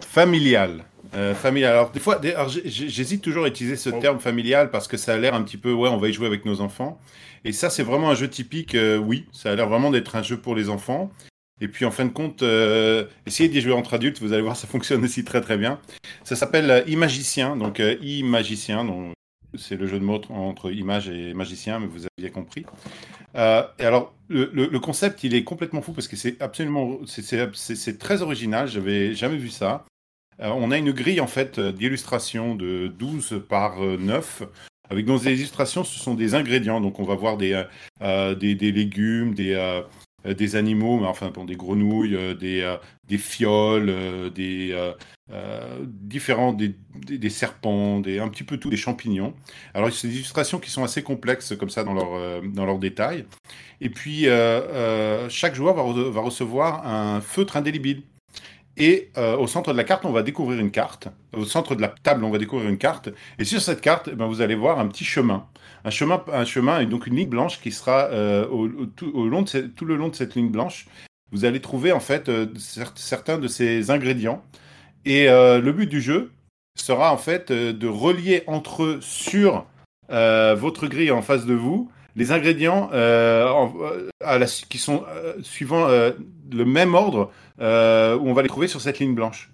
familial. 0.01 0.83
Euh, 1.13 1.35
familial. 1.35 1.73
Alors, 1.73 1.91
des 1.91 1.99
fois, 1.99 2.21
j'hésite 2.63 3.21
toujours 3.21 3.43
à 3.43 3.47
utiliser 3.49 3.75
ce 3.75 3.89
terme 3.89 4.19
familial 4.19 4.71
parce 4.71 4.87
que 4.87 4.95
ça 4.95 5.13
a 5.13 5.17
l'air 5.17 5.33
un 5.33 5.41
petit 5.43 5.57
peu, 5.57 5.73
ouais, 5.73 5.89
on 5.89 5.97
va 5.97 6.07
y 6.07 6.13
jouer 6.13 6.25
avec 6.27 6.45
nos 6.45 6.61
enfants. 6.61 6.99
Et 7.43 7.51
ça, 7.51 7.69
c'est 7.69 7.83
vraiment 7.83 8.09
un 8.09 8.15
jeu 8.15 8.29
typique, 8.29 8.75
euh, 8.75 8.97
oui, 8.97 9.25
ça 9.33 9.51
a 9.51 9.55
l'air 9.55 9.67
vraiment 9.67 9.91
d'être 9.91 10.15
un 10.15 10.23
jeu 10.23 10.37
pour 10.37 10.55
les 10.55 10.69
enfants. 10.69 11.11
Et 11.59 11.67
puis, 11.67 11.83
en 11.85 11.91
fin 11.91 12.05
de 12.05 12.11
compte, 12.11 12.43
euh, 12.43 13.05
essayez 13.25 13.49
d'y 13.49 13.59
jouer 13.61 13.73
entre 13.73 13.93
adultes, 13.95 14.21
vous 14.21 14.31
allez 14.31 14.41
voir, 14.41 14.55
ça 14.55 14.67
fonctionne 14.67 15.03
aussi 15.03 15.23
très 15.25 15.41
très 15.41 15.57
bien. 15.57 15.79
Ça 16.23 16.35
s'appelle 16.37 16.83
Imagicien, 16.87 17.55
donc 17.57 17.81
Imagicien, 18.01 18.85
donc 18.85 19.13
c'est 19.57 19.75
le 19.75 19.87
jeu 19.87 19.99
de 19.99 20.03
mots 20.05 20.21
entre- 20.29 20.71
image 20.71 21.09
et 21.09 21.33
magicien, 21.33 21.79
mais 21.79 21.87
vous 21.87 22.05
aviez 22.17 22.31
compris. 22.31 22.65
Et 23.35 23.85
alors, 23.85 24.13
le, 24.29 24.49
le- 24.53 24.79
concept, 24.79 25.23
il 25.23 25.35
est 25.35 25.43
complètement 25.43 25.81
fou 25.81 25.91
parce 25.91 26.07
que 26.07 26.15
c'est 26.15 26.41
absolument, 26.41 26.99
c'est 27.05 27.97
très 27.99 28.21
original. 28.21 28.67
J'avais 28.67 29.13
jamais 29.13 29.37
vu 29.37 29.49
ça. 29.49 29.83
Euh, 30.41 30.49
on 30.49 30.71
a 30.71 30.77
une 30.77 30.91
grille 30.91 31.21
en 31.21 31.27
fait 31.27 31.59
euh, 31.59 31.71
d'illustrations 31.71 32.55
de 32.55 32.87
12 32.87 33.43
par 33.47 33.83
euh, 33.83 33.97
9. 33.97 34.43
Avec 34.89 35.05
dans 35.05 35.17
illustrations, 35.17 35.83
ce 35.85 35.97
sont 35.99 36.15
des 36.15 36.35
ingrédients. 36.35 36.81
Donc, 36.81 36.99
on 36.99 37.03
va 37.03 37.15
voir 37.15 37.37
des, 37.37 37.53
euh, 37.53 37.63
euh, 38.01 38.35
des, 38.35 38.55
légumes, 38.55 39.33
des, 39.33 39.53
euh, 39.53 39.81
euh, 40.25 40.33
des 40.33 40.55
animaux, 40.57 40.99
mais 40.99 41.07
enfin, 41.07 41.31
des 41.45 41.55
grenouilles, 41.55 42.15
euh, 42.15 42.33
des, 42.33 42.61
euh, 42.61 42.77
fioles, 43.17 43.89
euh, 43.89 44.29
des 44.29 44.71
euh, 44.73 44.91
euh, 45.31 45.85
différents, 45.87 46.51
des, 46.53 46.75
des, 46.95 47.29
serpents, 47.29 48.01
des, 48.01 48.19
un 48.19 48.27
petit 48.27 48.43
peu 48.43 48.57
tout, 48.57 48.69
des 48.69 48.77
champignons. 48.77 49.33
Alors, 49.73 49.91
c'est 49.93 50.09
des 50.09 50.15
illustrations 50.15 50.59
qui 50.59 50.69
sont 50.69 50.83
assez 50.83 51.03
complexes 51.03 51.55
comme 51.55 51.69
ça 51.69 51.83
dans 51.85 51.93
leur, 51.93 52.13
euh, 52.13 52.41
dans 52.43 52.65
leurs 52.65 52.79
détails. 52.79 53.25
Et 53.79 53.89
puis, 53.89 54.27
euh, 54.27 54.31
euh, 54.33 55.29
chaque 55.29 55.55
joueur 55.55 55.73
va, 55.75 55.83
va 56.09 56.21
recevoir 56.21 56.85
un 56.85 57.21
feutre 57.21 57.55
indélébile. 57.57 58.03
Et 58.81 59.11
euh, 59.15 59.37
au 59.37 59.45
centre 59.45 59.73
de 59.73 59.77
la 59.77 59.83
carte, 59.83 60.05
on 60.05 60.11
va 60.11 60.23
découvrir 60.23 60.59
une 60.59 60.71
carte. 60.71 61.07
Au 61.37 61.45
centre 61.45 61.75
de 61.75 61.81
la 61.81 61.89
table, 61.89 62.23
on 62.23 62.31
va 62.31 62.39
découvrir 62.39 62.67
une 62.67 62.79
carte. 62.79 63.09
Et 63.37 63.45
sur 63.45 63.61
cette 63.61 63.79
carte, 63.79 64.09
eh 64.11 64.15
ben, 64.15 64.25
vous 64.25 64.41
allez 64.41 64.55
voir 64.55 64.79
un 64.79 64.87
petit 64.87 65.05
chemin. 65.05 65.45
Un 65.85 65.91
chemin, 65.91 66.79
et 66.79 66.87
donc 66.87 67.05
une 67.05 67.15
ligne 67.15 67.29
blanche 67.29 67.61
qui 67.61 67.71
sera 67.71 68.05
euh, 68.05 68.47
tout, 68.95 69.11
le 69.13 69.29
long 69.95 70.09
de 70.09 70.15
cette 70.15 70.35
ligne 70.35 70.49
blanche. 70.49 70.87
Vous 71.31 71.45
allez 71.45 71.61
trouver 71.61 71.91
en 71.91 71.99
fait 71.99 72.27
euh, 72.27 72.47
cer- 72.55 72.91
certains 72.95 73.37
de 73.37 73.47
ces 73.47 73.91
ingrédients. 73.91 74.43
Et 75.05 75.27
le 75.27 75.71
but 75.71 75.87
du 75.87 76.01
jeu 76.01 76.31
sera 76.75 77.11
en 77.13 77.17
fait 77.17 77.51
de 77.51 77.87
relier 77.87 78.43
entre 78.47 78.83
eux 78.83 78.99
sur 79.01 79.65
votre 80.09 80.87
grille 80.87 81.11
en 81.11 81.21
face 81.21 81.45
de 81.45 81.55
vous 81.55 81.91
les 82.15 82.31
ingrédients 82.31 82.91
qui 84.69 84.77
sont 84.77 85.03
suivant 85.41 85.87
le 86.53 86.65
même 86.65 86.93
ordre 86.95 87.31
euh, 87.59 88.17
où 88.17 88.27
on 88.27 88.33
va 88.33 88.41
les 88.41 88.47
trouver 88.49 88.67
sur 88.67 88.81
cette 88.81 88.99
ligne 88.99 89.15
blanche. 89.15 89.51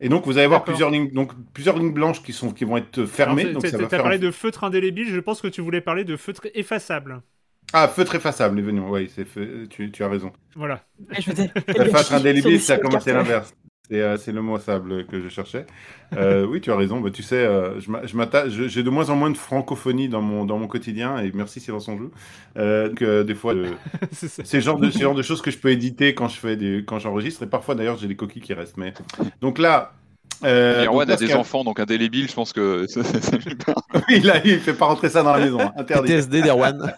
Et 0.00 0.08
donc 0.08 0.24
vous 0.24 0.32
allez 0.38 0.46
avoir 0.46 0.64
plusieurs 0.64 0.90
lignes, 0.90 1.10
donc 1.12 1.32
plusieurs 1.52 1.76
lignes 1.76 1.92
blanches 1.92 2.22
qui 2.22 2.32
sont 2.32 2.52
qui 2.52 2.64
vont 2.64 2.78
être 2.78 3.04
fermées. 3.04 3.42
Alors, 3.42 3.54
donc 3.54 3.66
ça 3.66 3.76
va 3.76 3.88
faire 3.88 4.02
parlé 4.02 4.18
de 4.18 4.30
feutre 4.30 4.64
indélébile, 4.64 5.08
je 5.12 5.20
pense 5.20 5.42
que 5.42 5.48
tu 5.48 5.60
voulais 5.60 5.82
parler 5.82 6.04
de 6.04 6.16
feutre 6.16 6.46
effaçable. 6.54 7.20
Ah, 7.72 7.86
feutre 7.86 8.14
effaçable, 8.16 8.58
évidemment. 8.58 8.90
Oui, 8.90 9.10
c'est 9.14 9.24
fait- 9.24 9.68
tu, 9.68 9.92
tu 9.92 10.02
as 10.02 10.08
raison. 10.08 10.32
Voilà. 10.56 10.82
Je 11.18 11.30
Le 11.78 11.84
feutre 11.90 12.14
indélébile, 12.14 12.60
ça 12.60 12.74
a 12.74 12.78
commencé 12.78 13.12
l'inverse. 13.12 13.54
C'est 13.90 14.00
euh, 14.00 14.16
c'est 14.16 14.30
le 14.30 14.40
mot 14.40 14.56
sable 14.58 15.04
que 15.06 15.20
je 15.20 15.28
cherchais. 15.28 15.66
Euh, 16.16 16.46
oui, 16.46 16.60
tu 16.60 16.70
as 16.70 16.76
raison. 16.76 17.00
Bah, 17.00 17.10
tu 17.10 17.22
sais, 17.24 17.36
euh, 17.44 17.80
je 17.80 18.68
j'ai 18.68 18.82
de 18.84 18.90
moins 18.90 19.10
en 19.10 19.16
moins 19.16 19.30
de 19.30 19.36
francophonie 19.36 20.08
dans 20.08 20.22
mon, 20.22 20.44
dans 20.44 20.58
mon 20.58 20.68
quotidien, 20.68 21.18
et 21.18 21.32
merci 21.34 21.58
Silence 21.60 21.88
on 21.88 21.98
joue. 21.98 22.10
Euh, 22.56 22.88
donc, 22.88 23.02
euh, 23.02 23.24
des 23.24 23.34
fois, 23.34 23.54
je- 23.54 23.74
C'est 24.12 24.54
le 24.58 24.60
genre 24.62 24.78
de, 24.78 24.90
genre 24.90 25.14
de 25.14 25.22
choses 25.22 25.42
que 25.42 25.50
je 25.50 25.58
peux 25.58 25.70
éditer 25.70 26.14
quand 26.14 26.28
je 26.28 26.38
fais 26.38 26.56
des, 26.56 26.84
quand 26.86 27.00
j'enregistre, 27.00 27.42
et 27.42 27.48
parfois 27.48 27.74
d'ailleurs 27.74 27.98
j'ai 27.98 28.06
des 28.06 28.16
coquilles 28.16 28.42
qui 28.42 28.54
restent. 28.54 28.76
Mais 28.76 28.94
donc 29.40 29.58
là, 29.58 29.92
euh, 30.44 30.84
Erwan 30.86 31.08
là, 31.08 31.14
a 31.14 31.16
des 31.16 31.34
enfants, 31.34 31.64
donc 31.64 31.80
indélébile, 31.80 32.28
je 32.28 32.34
pense 32.34 32.52
que 32.52 32.86
lui 33.48 33.56
parle. 33.56 33.82
il, 34.08 34.30
a, 34.30 34.44
il 34.46 34.60
fait 34.60 34.74
pas 34.74 34.86
rentrer 34.86 35.08
ça 35.10 35.22
dans 35.22 35.32
la 35.32 35.40
maison, 35.40 35.58
hein, 35.60 35.72
interdit. 35.76 36.12
PTSD 36.12 36.42
d'Erwan. 36.42 36.92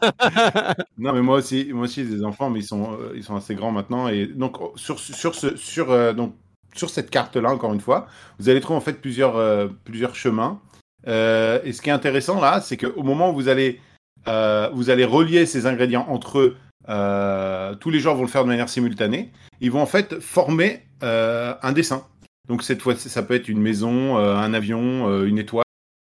Non, 0.98 1.12
mais 1.12 1.22
moi 1.22 1.38
aussi, 1.38 1.70
moi 1.72 1.84
aussi, 1.84 2.04
j'ai 2.04 2.16
des 2.16 2.24
enfants, 2.24 2.50
mais 2.50 2.60
ils 2.60 2.64
sont, 2.66 2.92
euh, 3.00 3.12
ils 3.16 3.24
sont 3.24 3.34
assez 3.36 3.54
grands 3.54 3.72
maintenant. 3.72 4.08
Et 4.08 4.26
donc, 4.26 4.56
sur, 4.76 4.98
sur, 5.00 5.34
ce, 5.34 5.56
sur, 5.56 5.90
euh, 5.90 6.12
donc, 6.12 6.34
sur 6.74 6.90
cette 6.90 7.10
carte-là, 7.10 7.50
encore 7.50 7.72
une 7.72 7.80
fois, 7.80 8.06
vous 8.38 8.48
allez 8.48 8.60
trouver 8.60 8.78
en 8.78 8.80
fait 8.80 8.94
plusieurs, 8.94 9.36
euh, 9.36 9.68
plusieurs 9.84 10.14
chemins. 10.14 10.60
Euh, 11.06 11.60
et 11.64 11.72
ce 11.72 11.82
qui 11.82 11.90
est 11.90 11.92
intéressant 11.92 12.40
là, 12.40 12.60
c'est 12.60 12.76
qu'au 12.76 13.02
moment 13.02 13.30
où 13.30 13.34
vous 13.34 13.48
allez, 13.48 13.80
euh, 14.28 14.70
vous 14.72 14.90
allez 14.90 15.04
relier 15.04 15.46
ces 15.46 15.66
ingrédients 15.66 16.06
entre 16.08 16.38
eux, 16.38 16.56
tous 17.80 17.90
les 17.90 18.00
joueurs 18.00 18.16
vont 18.16 18.22
le 18.22 18.28
faire 18.28 18.44
de 18.44 18.48
manière 18.48 18.68
simultanée. 18.68 19.32
Ils 19.60 19.70
vont 19.70 19.82
en 19.82 19.86
fait 19.86 20.20
former 20.20 20.82
un 21.00 21.72
dessin. 21.72 22.06
Donc 22.48 22.62
cette 22.62 22.82
fois, 22.82 22.96
ça 22.96 23.22
peut 23.22 23.34
être 23.34 23.48
une 23.48 23.60
maison, 23.60 24.16
un 24.16 24.52
avion, 24.52 25.22
une 25.24 25.38
étoile. 25.38 25.64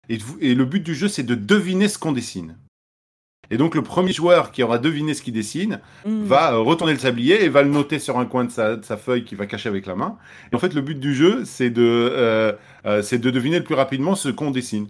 Et 0.10 0.56
le 0.56 0.66
but 0.66 0.82
du 0.82 0.96
jeu, 0.96 1.08
c'est 1.08 1.24
de 1.24 1.36
deviner 1.36 1.88
ce 1.88 2.00
qu'on 2.00 2.12
dessine. 2.12 2.58
Et 3.52 3.58
donc 3.58 3.76
le 3.76 3.82
premier 3.84 4.14
joueur 4.14 4.52
qui 4.52 4.64
aura 4.64 4.78
deviné 4.78 5.14
ce 5.14 5.22
qu'il 5.22 5.34
dessine 5.34 5.80
Mm. 6.06 6.24
va 6.24 6.54
euh, 6.54 6.60
retourner 6.60 6.94
le 6.94 7.00
sablier 7.00 7.44
et 7.44 7.50
va 7.50 7.62
le 7.64 7.70
noter 7.70 8.00
sur 8.00 8.18
un 8.18 8.26
coin 8.26 8.46
de 8.46 8.52
sa, 8.52 8.76
de 8.78 8.84
sa 8.86 8.98
feuille 8.98 9.26
qu'il 9.26 9.38
va 9.38 9.46
cacher 9.46 9.70
avec 9.70 9.86
la 9.86 9.96
main. 9.96 10.18
Et 10.52 10.56
en 10.56 10.60
fait, 10.60 10.74
le 10.74 10.82
but 10.82 11.00
du 11.00 11.14
jeu, 11.14 11.44
c'est 11.46 11.70
de, 11.70 11.82
euh, 11.84 12.54
euh, 12.86 13.02
c'est 13.02 13.20
de 13.20 13.30
deviner 13.30 13.58
le 13.60 13.64
plus 13.64 13.76
rapidement 13.76 14.16
ce 14.16 14.30
qu'on 14.30 14.52
dessine. 14.52 14.88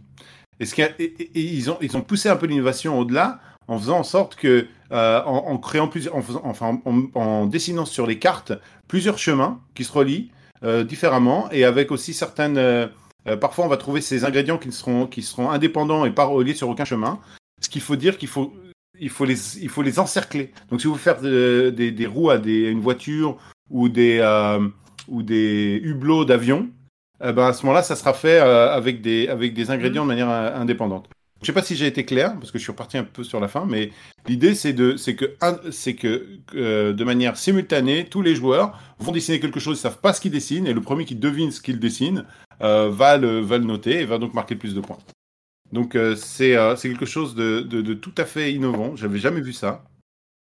Et, 0.60 0.66
ce 0.66 0.76
qui 0.76 0.84
a- 0.84 0.92
et- 1.00 1.04
et- 1.20 1.32
et 1.36 1.42
ils, 1.42 1.70
ont, 1.72 1.78
ils 1.82 1.98
ont 1.98 2.02
poussé 2.02 2.30
un 2.30 2.36
peu 2.36 2.46
l'innovation 2.46 2.98
au-delà 3.00 3.40
en 3.68 3.78
faisant 3.80 3.98
en 4.00 4.04
sorte 4.04 4.36
que, 4.36 4.68
euh, 4.92 5.22
en, 5.26 5.48
en 5.48 5.58
créant 5.58 5.88
plusieurs, 5.88 6.16
en, 6.16 6.22
faisant, 6.22 6.42
enfin, 6.44 6.80
en, 6.86 7.04
en 7.20 7.46
dessinant 7.48 7.86
sur 7.86 8.06
les 8.06 8.20
cartes 8.20 8.54
plusieurs 8.88 9.18
chemins 9.18 9.60
qui 9.74 9.84
se 9.84 9.92
relient 9.92 10.30
euh, 10.64 10.84
différemment 10.84 11.50
et 11.52 11.66
avec 11.66 11.92
aussi 11.92 12.14
certaines. 12.14 12.58
euh, 12.58 12.88
euh, 13.28 13.38
parfois, 13.38 13.66
on 13.66 13.70
va 13.70 13.78
trouver 13.78 14.02
ces 14.02 14.26
ingrédients 14.26 14.58
qui 14.58 14.72
seront, 14.72 15.08
qui 15.08 15.22
seront 15.22 15.50
indépendants 15.50 16.04
et 16.06 16.12
pas 16.12 16.26
reliés 16.26 16.54
sur 16.54 16.68
aucun 16.70 16.86
chemin. 16.86 17.20
Ce 17.64 17.70
qu'il 17.70 17.82
faut 17.82 17.96
dire 17.96 18.18
qu'il 18.18 18.28
faut 18.28 18.54
il 19.00 19.10
faut 19.10 19.26
les, 19.26 19.58
il 19.58 19.70
faut 19.70 19.82
les 19.82 20.00
encercler. 20.00 20.52
Donc, 20.70 20.82
si 20.82 20.88
vous 20.88 20.96
faites 20.96 21.24
euh, 21.24 21.72
des, 21.72 21.92
des 21.92 22.06
roues 22.06 22.30
à, 22.30 22.36
une 22.36 22.80
voiture 22.80 23.38
ou 23.70 23.90
des, 23.90 24.20
euh, 24.20 24.68
ou 25.08 25.24
des 25.24 25.80
hublots 25.84 26.26
d'avion, 26.26 26.70
eh 27.24 27.32
ben, 27.32 27.48
à 27.48 27.54
ce 27.54 27.66
moment-là, 27.66 27.84
ça 27.84 27.96
sera 27.96 28.14
fait 28.14 28.40
euh, 28.40 28.72
avec, 28.72 29.02
des, 29.02 29.28
avec 29.28 29.54
des 29.54 29.72
ingrédients 29.72 30.04
de 30.04 30.08
manière 30.08 30.30
indépendante. 30.30 31.10
Je 31.42 31.48
sais 31.48 31.54
pas 31.54 31.64
si 31.64 31.76
j'ai 31.76 31.88
été 31.88 32.06
clair, 32.06 32.36
parce 32.40 32.52
que 32.52 32.58
je 32.58 32.64
suis 32.64 32.72
reparti 32.72 32.98
un 32.98 33.04
peu 33.04 33.24
sur 33.24 33.42
la 33.42 33.50
fin, 33.50 33.66
mais 33.68 33.92
l'idée, 34.28 34.56
c'est 34.56 34.72
de, 34.72 34.96
c'est 34.96 35.16
que, 35.16 35.36
c'est 35.72 35.94
que 35.94 36.40
de 36.54 37.04
manière 37.04 37.36
simultanée, 37.36 38.06
tous 38.10 38.22
les 38.22 38.34
joueurs 38.34 38.80
vont 39.00 39.12
dessiner 39.12 39.42
quelque 39.42 39.60
chose, 39.60 39.78
ils 39.78 39.82
savent 39.82 40.00
pas 40.00 40.14
ce 40.14 40.22
qu'ils 40.22 40.32
dessinent, 40.32 40.68
et 40.68 40.74
le 40.74 40.80
premier 40.80 41.04
qui 41.04 41.16
devine 41.16 41.52
ce 41.52 41.60
qu'il 41.60 41.80
dessine 41.80 42.24
va, 42.62 43.18
le, 43.18 43.42
va 43.42 43.58
le 43.58 43.66
noter 43.66 44.00
et 44.00 44.06
va 44.06 44.20
donc 44.20 44.34
marquer 44.34 44.56
plus 44.56 44.74
de 44.74 44.80
points. 44.80 45.00
Donc 45.74 45.96
euh, 45.96 46.16
c'est 46.16 46.56
euh, 46.56 46.76
c'est 46.76 46.88
quelque 46.88 47.06
chose 47.06 47.36
de, 47.36 47.62
de, 47.62 47.82
de 47.82 47.94
tout 47.96 48.14
à 48.18 48.26
fait 48.26 48.54
innovant. 48.54 48.96
J'avais 48.96 49.18
jamais 49.20 49.42
vu 49.42 49.54
ça. 49.54 49.84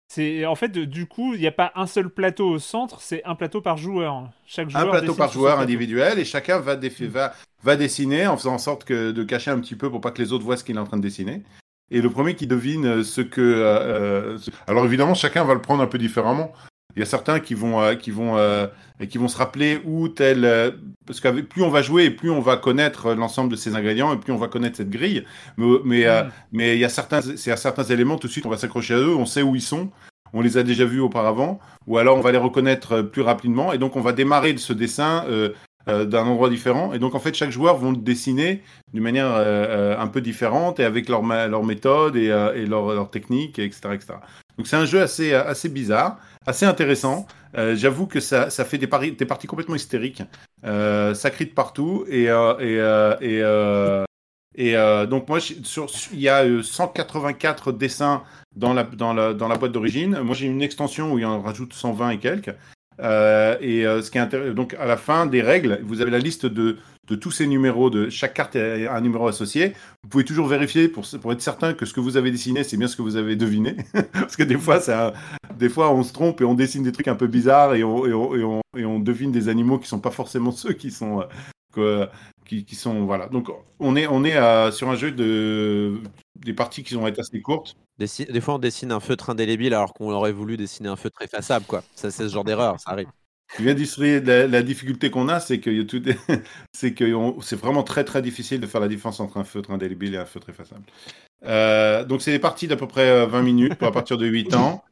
C'est 0.07 0.45
en 0.45 0.53
fait 0.55 0.71
du 0.71 1.07
coup, 1.07 1.33
il 1.33 1.39
n'y 1.39 1.47
a 1.47 1.51
pas 1.51 1.71
un 1.75 1.87
seul 1.87 2.09
plateau 2.11 2.47
au 2.47 2.59
centre, 2.59 3.01
c'est 3.01 3.23
un 3.25 3.33
plateau 3.33 3.59
par 3.59 3.75
joueur. 3.75 4.29
Chaque 4.45 4.69
joueur 4.69 4.83
Un 4.87 4.91
plateau 4.91 5.15
par 5.15 5.31
joueur 5.31 5.59
individuel 5.59 6.19
et 6.19 6.25
chacun 6.25 6.59
va, 6.59 6.75
défi- 6.75 7.07
va, 7.07 7.33
va 7.63 7.75
dessiner 7.75 8.27
en 8.27 8.37
faisant 8.37 8.53
en 8.53 8.59
sorte 8.59 8.83
que, 8.83 9.11
de 9.11 9.23
cacher 9.23 9.49
un 9.49 9.59
petit 9.59 9.75
peu 9.75 9.89
pour 9.89 10.01
pas 10.01 10.11
que 10.11 10.21
les 10.21 10.31
autres 10.31 10.45
voient 10.45 10.57
ce 10.57 10.63
qu'il 10.63 10.75
est 10.75 10.79
en 10.79 10.85
train 10.85 10.97
de 10.97 11.01
dessiner. 11.01 11.41
Et 11.89 12.01
le 12.01 12.09
premier 12.11 12.35
qui 12.35 12.45
devine 12.45 12.85
euh, 12.85 13.03
ce 13.03 13.21
que... 13.21 13.41
euh, 13.41 14.37
Alors 14.67 14.85
évidemment, 14.85 15.15
chacun 15.15 15.43
va 15.43 15.55
le 15.55 15.61
prendre 15.61 15.81
un 15.81 15.87
peu 15.87 15.97
différemment. 15.97 16.53
Il 16.95 16.99
y 16.99 17.03
a 17.03 17.05
certains 17.05 17.39
qui 17.39 17.53
vont, 17.53 17.81
euh, 17.81 17.95
qui 17.95 18.11
vont, 18.11 18.37
euh, 18.37 18.67
et 18.99 19.07
qui 19.07 19.17
vont 19.17 19.27
se 19.27 19.37
rappeler 19.37 19.81
où 19.85 20.07
tel... 20.07 20.45
euh, 20.45 20.71
parce 21.05 21.19
que 21.19 21.41
plus 21.41 21.61
on 21.63 21.69
va 21.69 21.81
jouer 21.81 22.05
et 22.05 22.09
plus 22.11 22.29
on 22.31 22.39
va 22.39 22.57
connaître 22.57 23.13
l'ensemble 23.13 23.51
de 23.51 23.55
ces 23.55 23.75
ingrédients 23.75 24.13
et 24.13 24.17
plus 24.17 24.31
on 24.33 24.37
va 24.37 24.47
connaître 24.47 24.77
cette 24.77 24.89
grille. 24.89 25.25
Mais, 25.57 25.65
mais, 25.83 26.05
euh, 26.05 26.23
Mm. 26.23 26.31
mais 26.53 26.75
il 26.75 26.79
y 26.79 26.85
a 26.85 26.89
certains, 26.89 27.21
c'est 27.21 27.51
à 27.51 27.57
certains 27.57 27.83
éléments, 27.83 28.17
tout 28.17 28.27
de 28.27 28.31
suite, 28.31 28.45
on 28.45 28.49
va 28.49 28.57
s'accrocher 28.57 28.93
à 28.93 28.97
eux, 28.97 29.15
on 29.15 29.25
sait 29.25 29.41
où 29.41 29.55
ils 29.55 29.61
sont, 29.61 29.89
on 30.33 30.41
les 30.41 30.57
a 30.57 30.63
déjà 30.63 30.85
vus 30.85 30.99
auparavant, 31.01 31.59
ou 31.87 31.97
alors 31.97 32.17
on 32.17 32.21
va 32.21 32.31
les 32.31 32.37
reconnaître 32.37 32.93
euh, 32.93 33.03
plus 33.03 33.21
rapidement, 33.21 33.73
et 33.73 33.77
donc 33.77 33.95
on 33.95 34.01
va 34.01 34.13
démarrer 34.13 34.55
ce 34.57 34.73
dessin 34.73 35.25
euh, 35.87 36.05
d'un 36.05 36.25
endroit 36.25 36.49
différent. 36.49 36.93
Et 36.93 36.99
donc 36.99 37.13
en 37.13 37.19
fait, 37.19 37.35
chaque 37.35 37.51
joueur 37.51 37.77
vont 37.77 37.91
le 37.91 37.97
dessiner 37.97 38.63
d'une 38.93 39.03
manière 39.03 39.31
euh, 39.31 39.95
un 39.99 40.07
peu 40.07 40.19
différente 40.19 40.79
et 40.79 40.83
avec 40.83 41.09
leur, 41.09 41.21
leur 41.23 41.63
méthode 41.63 42.15
et, 42.15 42.31
euh, 42.31 42.55
et 42.55 42.65
leur, 42.65 42.93
leur 42.95 43.11
technique, 43.11 43.59
etc. 43.59 43.89
etc. 43.93 44.13
Donc 44.57 44.67
c'est 44.67 44.75
un 44.75 44.85
jeu 44.85 45.01
assez, 45.01 45.33
euh, 45.33 45.43
assez 45.45 45.69
bizarre, 45.69 46.17
assez 46.45 46.65
intéressant. 46.65 47.27
Euh, 47.57 47.75
J'avoue 47.75 48.07
que 48.07 48.19
ça, 48.19 48.49
ça 48.49 48.65
fait 48.65 48.77
des, 48.77 48.87
pari- 48.87 49.11
des 49.13 49.25
parties 49.25 49.47
complètement 49.47 49.75
hystériques. 49.75 50.23
Euh, 50.65 51.13
ça 51.13 51.29
crie 51.29 51.45
de 51.45 51.51
partout 51.53 52.05
et, 52.09 52.23
et, 52.25 52.79
et, 53.21 53.43
et 54.57 54.73
donc 55.09 55.27
moi, 55.27 55.39
il 56.13 56.19
y 56.19 56.29
a 56.29 56.43
euh, 56.45 56.63
184 56.63 57.71
dessins 57.71 58.23
dans 58.55 58.73
la, 58.73 58.83
dans 58.83 59.13
la, 59.13 59.33
dans 59.33 59.47
la 59.47 59.57
boîte 59.57 59.73
d'origine. 59.73 60.19
Moi, 60.21 60.35
j'ai 60.35 60.47
une 60.47 60.61
extension 60.61 61.11
où 61.13 61.19
il 61.19 61.25
en 61.25 61.41
rajoute 61.41 61.73
120 61.73 62.09
et 62.11 62.19
quelques. 62.19 62.55
Et 62.99 63.83
ce 63.83 64.09
qui 64.09 64.17
est 64.17 64.21
intéressant, 64.21 64.53
donc 64.53 64.73
à 64.75 64.85
la 64.85 64.95
fin 64.95 65.25
des 65.25 65.41
règles, 65.41 65.79
vous 65.83 66.01
avez 66.01 66.11
la 66.11 66.19
liste 66.19 66.45
de, 66.45 66.77
de 67.07 67.15
tous 67.15 67.31
ces 67.31 67.47
numéros, 67.47 67.89
de 67.89 68.09
chaque 68.09 68.33
carte 68.33 68.55
a 68.55 68.95
un 68.95 69.01
numéro 69.01 69.27
associé. 69.27 69.73
Vous 70.03 70.09
pouvez 70.09 70.25
toujours 70.25 70.47
vérifier 70.47 70.87
pour, 70.87 71.05
être 71.31 71.41
certain 71.41 71.73
que 71.73 71.85
ce 71.85 71.93
que 71.93 71.99
vous 71.99 72.17
avez 72.17 72.31
dessiné, 72.31 72.63
c'est 72.63 72.77
bien 72.77 72.87
ce 72.87 72.95
que 72.95 73.01
vous 73.01 73.15
avez 73.15 73.35
deviné. 73.35 73.77
Parce 74.13 74.35
que 74.35 74.43
des 74.43 74.57
fois, 74.57 74.79
des 75.57 75.69
fois, 75.69 75.93
on 75.93 76.03
se 76.03 76.13
trompe 76.13 76.41
et 76.41 76.45
on 76.45 76.53
dessine 76.53 76.83
des 76.83 76.91
trucs 76.91 77.07
un 77.07 77.15
peu 77.15 77.27
bizarres 77.27 77.75
et 77.75 77.83
on, 77.83 78.99
devine 78.99 79.31
des 79.31 79.49
animaux 79.49 79.77
qui 79.79 79.87
sont 79.87 79.99
pas 79.99 80.11
forcément 80.11 80.51
ceux 80.51 80.73
qui 80.73 80.91
sont, 80.91 81.23
euh, 81.77 82.07
qui, 82.45 82.75
sont, 82.75 83.05
voilà. 83.05 83.27
Donc, 83.27 83.49
on 83.79 83.95
est, 83.95 84.07
on 84.07 84.23
est 84.23 84.37
euh, 84.37 84.71
sur 84.71 84.89
un 84.89 84.95
jeu 84.95 85.11
de, 85.11 85.99
des 86.35 86.53
parties 86.53 86.83
qui 86.83 86.95
vont 86.95 87.07
être 87.07 87.19
assez 87.19 87.41
courtes. 87.41 87.75
Dessi- 87.99 88.31
Des 88.31 88.41
fois, 88.41 88.55
on 88.55 88.59
dessine 88.59 88.91
un 88.91 88.99
feutre 88.99 89.29
indélébile 89.29 89.73
alors 89.73 89.93
qu'on 89.93 90.11
aurait 90.11 90.31
voulu 90.31 90.57
dessiner 90.57 90.89
un 90.89 90.95
feutre 90.95 91.21
effaçable, 91.21 91.65
quoi. 91.65 91.83
Ça, 91.95 92.11
c'est 92.11 92.27
ce 92.27 92.33
genre 92.33 92.43
d'erreur, 92.43 92.79
ça 92.79 92.91
arrive. 92.91 93.07
La, 93.59 94.47
la 94.47 94.61
difficulté 94.63 95.09
qu'on 95.09 95.29
a, 95.29 95.39
c'est 95.39 95.59
que 95.59 95.71
c'est 96.73 97.55
vraiment 97.55 97.83
très 97.83 98.03
très 98.03 98.21
difficile 98.21 98.59
de 98.59 98.67
faire 98.67 98.81
la 98.81 98.87
différence 98.87 99.19
entre 99.19 99.37
un 99.37 99.43
feutre 99.43 99.71
indélébile 99.71 100.15
et 100.15 100.17
un 100.17 100.25
feutre 100.25 100.49
effaçable. 100.49 100.83
Euh, 101.45 102.03
donc 102.03 102.21
c'est 102.21 102.31
des 102.31 102.39
parties 102.39 102.67
d'à 102.67 102.75
peu 102.75 102.87
près 102.87 103.09
euh, 103.09 103.25
20 103.27 103.41
minutes 103.43 103.75
pour 103.75 103.87
à 103.87 103.91
partir 103.91 104.17
de 104.17 104.25
8 104.25 104.55
ans, 104.55 104.83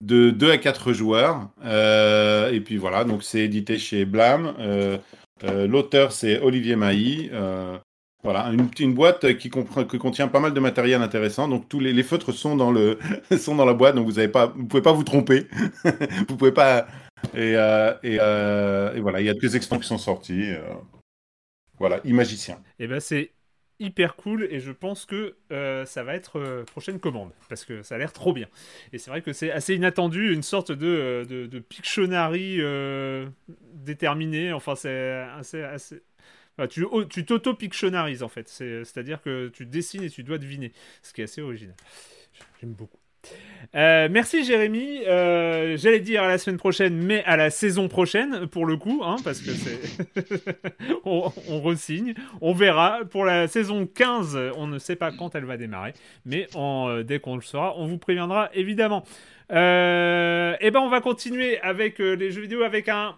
de 0.00 0.30
2 0.30 0.50
à 0.50 0.58
4 0.58 0.92
joueurs. 0.92 1.48
Euh, 1.64 2.52
et 2.52 2.60
puis 2.60 2.76
voilà, 2.76 3.04
donc 3.04 3.22
c'est 3.22 3.40
édité 3.40 3.78
chez 3.78 4.04
Blam. 4.04 4.54
Euh, 4.58 4.98
euh, 5.44 5.66
L'auteur 5.66 6.12
c'est 6.12 6.40
Olivier 6.40 6.76
Mailly. 6.76 7.30
Euh, 7.32 7.78
voilà, 8.22 8.52
une, 8.78 8.92
boîte 8.92 9.38
qui, 9.38 9.48
comprend, 9.48 9.84
qui 9.84 9.96
contient 9.96 10.28
pas 10.28 10.40
mal 10.40 10.52
de 10.52 10.60
matériel 10.60 11.00
intéressant. 11.00 11.48
Donc 11.48 11.70
tous 11.70 11.80
les, 11.80 12.02
feutres 12.02 12.32
sont 12.32 12.54
dans 12.54 12.70
le 12.70 12.98
sont 13.38 13.54
dans 13.54 13.64
la 13.64 13.72
boîte, 13.72 13.94
donc 13.94 14.06
vous 14.06 14.20
vous 14.20 14.66
pouvez 14.66 14.82
pas 14.82 14.92
vous 14.92 15.04
tromper. 15.04 15.46
vous 16.28 16.36
pouvez 16.36 16.52
pas 16.52 16.86
et, 17.34 17.56
euh, 17.56 17.92
euh, 18.04 18.94
et 18.94 19.00
voilà, 19.00 19.20
il 19.20 19.26
y 19.26 19.30
a 19.30 19.34
deux 19.34 19.56
extensions 19.56 19.80
qui 19.80 19.88
sont 19.88 19.98
sorties. 19.98 20.50
euh, 20.52 20.62
voilà, 21.78 22.00
Imagicien. 22.04 22.60
Et 22.78 22.86
ben 22.86 23.00
c'est 23.00 23.32
hyper 23.78 24.14
cool 24.16 24.44
et 24.50 24.60
je 24.60 24.72
pense 24.72 25.06
que 25.06 25.36
euh, 25.52 25.86
ça 25.86 26.02
va 26.04 26.14
être 26.14 26.64
prochaine 26.70 27.00
commande 27.00 27.32
parce 27.48 27.64
que 27.64 27.82
ça 27.82 27.94
a 27.94 27.98
l'air 27.98 28.12
trop 28.12 28.34
bien. 28.34 28.46
Et 28.92 28.98
c'est 28.98 29.10
vrai 29.10 29.22
que 29.22 29.32
c'est 29.32 29.50
assez 29.50 29.74
inattendu, 29.74 30.32
une 30.34 30.42
sorte 30.42 30.70
de, 30.72 31.24
de, 31.28 31.46
de 31.46 31.58
Pictionary 31.58 32.60
déterminé. 33.74 34.52
Enfin, 34.52 34.74
c'est 34.74 35.20
assez. 35.38 35.62
assez... 35.62 36.02
tu 36.68 36.84
tu 37.08 37.24
t'auto-pictionarises 37.24 38.22
en 38.22 38.28
fait. 38.28 38.48
C'est- 38.48 38.84
C'est-à-dire 38.84 39.22
que 39.22 39.48
tu 39.48 39.64
dessines 39.66 40.02
et 40.02 40.10
tu 40.10 40.22
dois 40.24 40.38
deviner, 40.38 40.72
ce 41.02 41.14
qui 41.14 41.22
est 41.22 41.24
assez 41.24 41.40
original. 41.40 41.76
J'aime 42.60 42.74
beaucoup. 42.74 42.99
Euh, 43.76 44.08
merci 44.10 44.44
Jérémy. 44.44 45.02
Euh, 45.06 45.76
J'allais 45.76 46.00
dire 46.00 46.24
à 46.24 46.28
la 46.28 46.38
semaine 46.38 46.56
prochaine, 46.56 46.96
mais 46.96 47.22
à 47.24 47.36
la 47.36 47.50
saison 47.50 47.86
prochaine 47.86 48.48
pour 48.48 48.66
le 48.66 48.76
coup, 48.76 49.02
hein, 49.04 49.16
parce 49.22 49.40
que 49.40 49.52
c'est 49.52 49.80
on, 51.04 51.32
on 51.48 51.60
resigne. 51.60 52.14
On 52.40 52.52
verra 52.52 53.00
pour 53.08 53.24
la 53.24 53.46
saison 53.46 53.86
15. 53.86 54.36
On 54.56 54.66
ne 54.66 54.78
sait 54.78 54.96
pas 54.96 55.12
quand 55.12 55.34
elle 55.36 55.44
va 55.44 55.56
démarrer, 55.56 55.92
mais 56.24 56.48
euh, 56.56 57.04
dès 57.04 57.20
qu'on 57.20 57.36
le 57.36 57.42
saura, 57.42 57.74
on 57.76 57.86
vous 57.86 57.98
préviendra 57.98 58.50
évidemment. 58.54 59.04
Et 59.50 59.54
ben 60.70 60.80
on 60.80 60.88
va 60.88 61.00
continuer 61.00 61.60
avec 61.60 61.98
les 61.98 62.30
jeux 62.30 62.42
vidéo 62.42 62.62
avec 62.62 62.88
un 62.88 63.16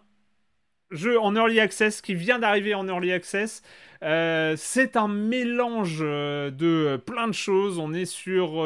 jeu 0.91 1.21
en 1.21 1.35
early 1.37 1.61
access 1.61 2.01
qui 2.01 2.15
vient 2.15 2.39
d'arriver 2.39 2.75
en 2.75 2.89
early 2.89 3.13
access. 3.13 3.63
C'est 4.01 4.97
un 4.97 5.09
mélange 5.09 6.01
de 6.01 6.97
plein 7.05 7.29
de 7.29 7.35
choses. 7.35 7.79
On 7.79 7.93
est 7.93 8.07
sur 8.07 8.65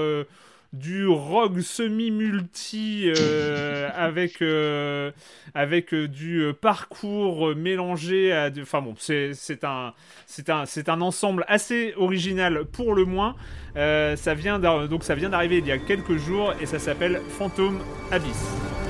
du 0.72 1.06
rogue 1.06 1.60
semi-multi 1.60 3.12
euh, 3.16 3.88
avec, 3.96 4.42
euh, 4.42 5.10
avec 5.54 5.92
euh, 5.94 6.08
du 6.08 6.52
parcours 6.60 7.54
mélangé 7.56 8.32
à... 8.32 8.50
de- 8.50 8.62
Enfin 8.62 8.82
bon, 8.82 8.94
c'est 8.98 9.64
un, 9.64 9.92
ensemble 11.00 11.44
assez 11.48 11.94
original 11.96 12.64
pour 12.64 12.94
le 12.94 13.04
moins. 13.04 13.36
Euh, 13.76 14.16
ça 14.16 14.34
vient 14.34 14.58
d'ar- 14.58 14.88
donc 14.88 15.04
ça 15.04 15.14
vient 15.14 15.28
d'arriver 15.28 15.58
il 15.58 15.66
y 15.66 15.72
a 15.72 15.78
quelques 15.78 16.16
jours 16.16 16.54
et 16.60 16.66
ça 16.66 16.78
s'appelle 16.78 17.20
Phantom 17.28 17.78
Abyss. 18.10 18.85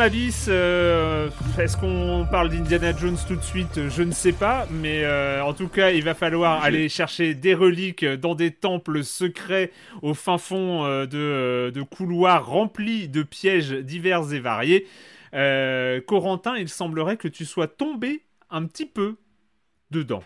Abyss, 0.00 0.46
euh, 0.48 1.28
est-ce 1.58 1.76
qu'on 1.76 2.26
parle 2.30 2.50
d'Indiana 2.50 2.96
Jones 2.96 3.16
tout 3.26 3.36
de 3.36 3.42
suite? 3.42 3.88
Je 3.88 4.02
ne 4.02 4.12
sais 4.12 4.32
pas, 4.32 4.66
mais 4.70 5.04
euh, 5.04 5.42
en 5.42 5.52
tout 5.54 5.68
cas, 5.68 5.90
il 5.90 6.04
va 6.04 6.14
falloir 6.14 6.62
aller 6.62 6.88
chercher 6.88 7.34
des 7.34 7.54
reliques 7.54 8.04
dans 8.04 8.34
des 8.34 8.50
temples 8.52 9.02
secrets 9.02 9.70
au 10.02 10.14
fin 10.14 10.38
fond 10.38 10.84
euh, 10.84 11.06
de, 11.06 11.18
euh, 11.18 11.70
de 11.70 11.82
couloirs 11.82 12.46
remplis 12.46 13.08
de 13.08 13.22
pièges 13.22 13.72
divers 13.72 14.32
et 14.32 14.40
variés. 14.40 14.86
Euh, 15.34 16.00
Corentin, 16.00 16.56
il 16.56 16.68
semblerait 16.68 17.16
que 17.16 17.28
tu 17.28 17.44
sois 17.44 17.66
tombé 17.66 18.22
un 18.50 18.64
petit 18.66 18.86
peu 18.86 19.16
dedans. 19.90 20.22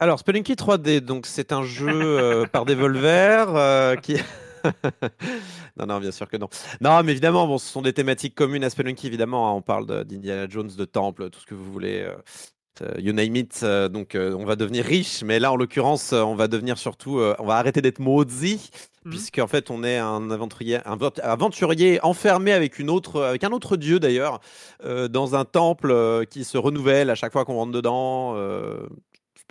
Alors, 0.00 0.18
Spelunky 0.18 0.54
3D, 0.54 1.00
donc 1.00 1.26
c'est 1.26 1.52
un 1.52 1.64
jeu 1.64 1.88
euh, 1.88 2.46
par 2.46 2.64
Devolver 2.64 3.46
euh, 3.54 3.96
qui. 3.96 4.16
non, 5.76 5.86
non, 5.86 6.00
bien 6.00 6.12
sûr 6.12 6.28
que 6.28 6.36
non. 6.36 6.48
Non, 6.80 7.02
mais 7.02 7.12
évidemment, 7.12 7.46
bon, 7.46 7.58
ce 7.58 7.66
sont 7.68 7.82
des 7.82 7.92
thématiques 7.92 8.34
communes 8.34 8.64
à 8.64 8.70
Spelunky, 8.70 9.06
évidemment. 9.06 9.48
hein, 9.48 9.52
on 9.56 9.62
parle 9.62 10.04
d'Indiana 10.04 10.46
Jones, 10.48 10.70
de 10.76 10.84
temple, 10.84 11.30
tout 11.30 11.40
ce 11.40 11.46
que 11.46 11.54
vous 11.54 11.70
voulez. 11.72 12.00
euh, 12.02 12.14
euh, 12.82 12.94
you 13.00 13.12
name 13.12 13.36
it. 13.36 13.60
euh, 13.64 13.88
donc, 13.88 14.14
euh, 14.14 14.34
on 14.34 14.44
va 14.46 14.56
devenir 14.56 14.84
riche, 14.84 15.22
mais 15.24 15.38
là, 15.40 15.52
en 15.52 15.56
l'occurrence, 15.56 16.12
euh, 16.14 16.22
on 16.22 16.34
va 16.36 16.48
devenir 16.48 16.78
surtout. 16.78 17.18
euh, 17.20 17.34
on 17.38 17.46
va 17.46 17.56
arrêter 17.56 17.82
d'être 17.82 17.98
maudit, 18.00 18.70
Mhm. 19.04 19.10
puisqu'en 19.10 19.46
fait, 19.46 19.70
on 19.70 19.84
est 19.84 19.98
un 19.98 20.30
aventurier, 20.30 20.78
un 20.86 20.96
vent- 20.96 21.10
aventurier 21.22 22.00
enfermé 22.04 22.52
avec, 22.52 22.78
une 22.78 22.90
autre, 22.90 23.22
avec 23.22 23.44
un 23.44 23.52
autre 23.52 23.76
dieu, 23.76 24.00
d'ailleurs, 24.00 24.40
euh, 24.84 25.08
dans 25.08 25.34
un 25.36 25.44
temple 25.44 25.90
euh, 25.90 26.24
qui 26.24 26.44
se 26.44 26.58
renouvelle 26.58 27.10
à 27.10 27.14
chaque 27.14 27.32
fois 27.32 27.44
qu'on 27.44 27.54
rentre 27.56 27.72
dedans. 27.72 28.34
euh, 28.36 28.86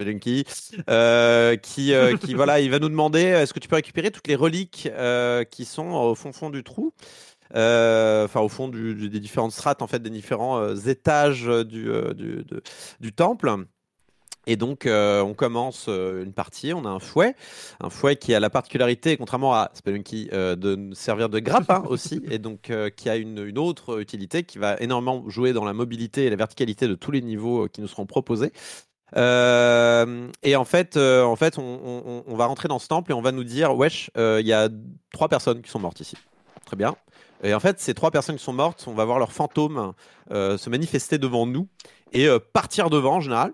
Spelunky, 0.02 0.44
euh, 0.90 1.56
qui, 1.56 1.94
euh, 1.94 2.18
qui 2.18 2.34
voilà, 2.34 2.60
il 2.60 2.70
va 2.72 2.80
nous 2.80 2.90
demander 2.90 3.22
est-ce 3.22 3.54
que 3.54 3.60
tu 3.60 3.68
peux 3.68 3.76
récupérer 3.76 4.12
toutes 4.12 4.28
les 4.28 4.36
reliques 4.36 4.90
euh, 4.92 5.44
qui 5.44 5.66
sont 5.66 5.92
au 5.92 6.16
fond 6.16 6.34
fond 6.34 6.50
du 6.50 6.64
trou, 6.64 6.94
enfin 7.54 8.40
au 8.42 8.50
fond 8.50 8.68
du- 8.68 8.96
du- 8.96 9.10
des 9.10 9.20
différentes 9.20 9.52
strates 9.52 9.82
en 9.82 9.88
fait, 9.88 10.02
des 10.02 10.10
différents 10.10 10.76
étages 10.76 11.46
du, 11.46 11.84
du, 12.16 12.44
de- 12.44 12.62
du 13.00 13.14
temple. 13.14 13.52
Et 14.48 14.56
donc, 14.56 14.88
euh, 14.88 15.22
on 15.22 15.36
commence 15.36 15.86
euh, 15.88 16.24
une 16.24 16.34
partie, 16.34 16.74
on 16.74 16.84
a 16.86 16.90
un 16.90 16.98
fouet, 16.98 17.36
un 17.80 17.92
fouet 17.92 18.16
qui 18.16 18.34
a 18.34 18.40
la 18.40 18.50
particularité, 18.50 19.16
contrairement 19.16 19.54
à 19.54 19.70
Spelunky, 19.76 20.30
euh, 20.34 20.56
de 20.56 20.74
nous 20.74 20.96
servir 20.96 21.30
de 21.30 21.38
grappin 21.38 21.84
aussi, 21.88 22.24
et 22.32 22.40
donc 22.40 22.72
qui 22.98 23.08
a 23.10 23.18
une, 23.18 23.38
une 23.46 23.60
autre 23.60 24.02
utilité 24.02 24.42
qui 24.42 24.58
va 24.58 24.78
énormément 24.80 25.24
jouer 25.30 25.54
dans 25.54 25.64
la 25.64 25.74
mobilité 25.74 26.26
et 26.26 26.32
la 26.32 26.38
verticalité 26.38 26.88
de 26.88 26.96
tous 26.96 27.12
les 27.12 27.22
niveaux 27.22 27.68
qui 27.68 27.82
nous 27.82 27.88
seront 27.88 28.08
proposés. 28.08 28.52
Euh, 29.18 30.28
et 30.44 30.56
en 30.56 30.66
fait, 30.66 30.96
euh, 30.96 31.24
en 31.24 31.36
fait 31.36 31.58
on, 31.58 32.24
va 32.28 32.46
rentrer 32.46 32.70
dans 32.70 32.80
ce 32.80 32.88
temple 32.88 33.12
et 33.12 33.14
on 33.14 33.22
va 33.22 33.32
nous 33.32 33.44
dire 33.44 33.76
Wesh, 33.76 34.10
euh, 34.18 34.40
il 34.42 34.48
y 34.48 34.54
a 34.54 34.70
trois 35.12 35.28
personnes 35.28 35.62
qui 35.62 35.70
sont 35.70 35.80
mortes 35.80 36.00
ici. 36.00 36.16
Très 36.66 36.78
bien. 36.78 36.96
Et 37.44 37.54
en 37.54 37.60
fait, 37.60 37.80
ces 37.80 37.94
trois 37.94 38.12
personnes 38.12 38.38
qui 38.38 38.44
sont 38.44 38.54
mortes, 38.54 38.86
on 38.88 38.94
va 38.94 39.06
voir 39.06 39.20
leurs 39.20 39.34
fantômes 39.34 39.94
euh, 40.32 40.58
se 40.58 40.70
manifester 40.70 41.18
devant 41.18 41.46
nous 41.46 41.68
et 42.14 42.28
euh, 42.28 42.40
partir 42.40 42.90
devant 42.90 43.16
en 43.16 43.20
général. 43.20 43.54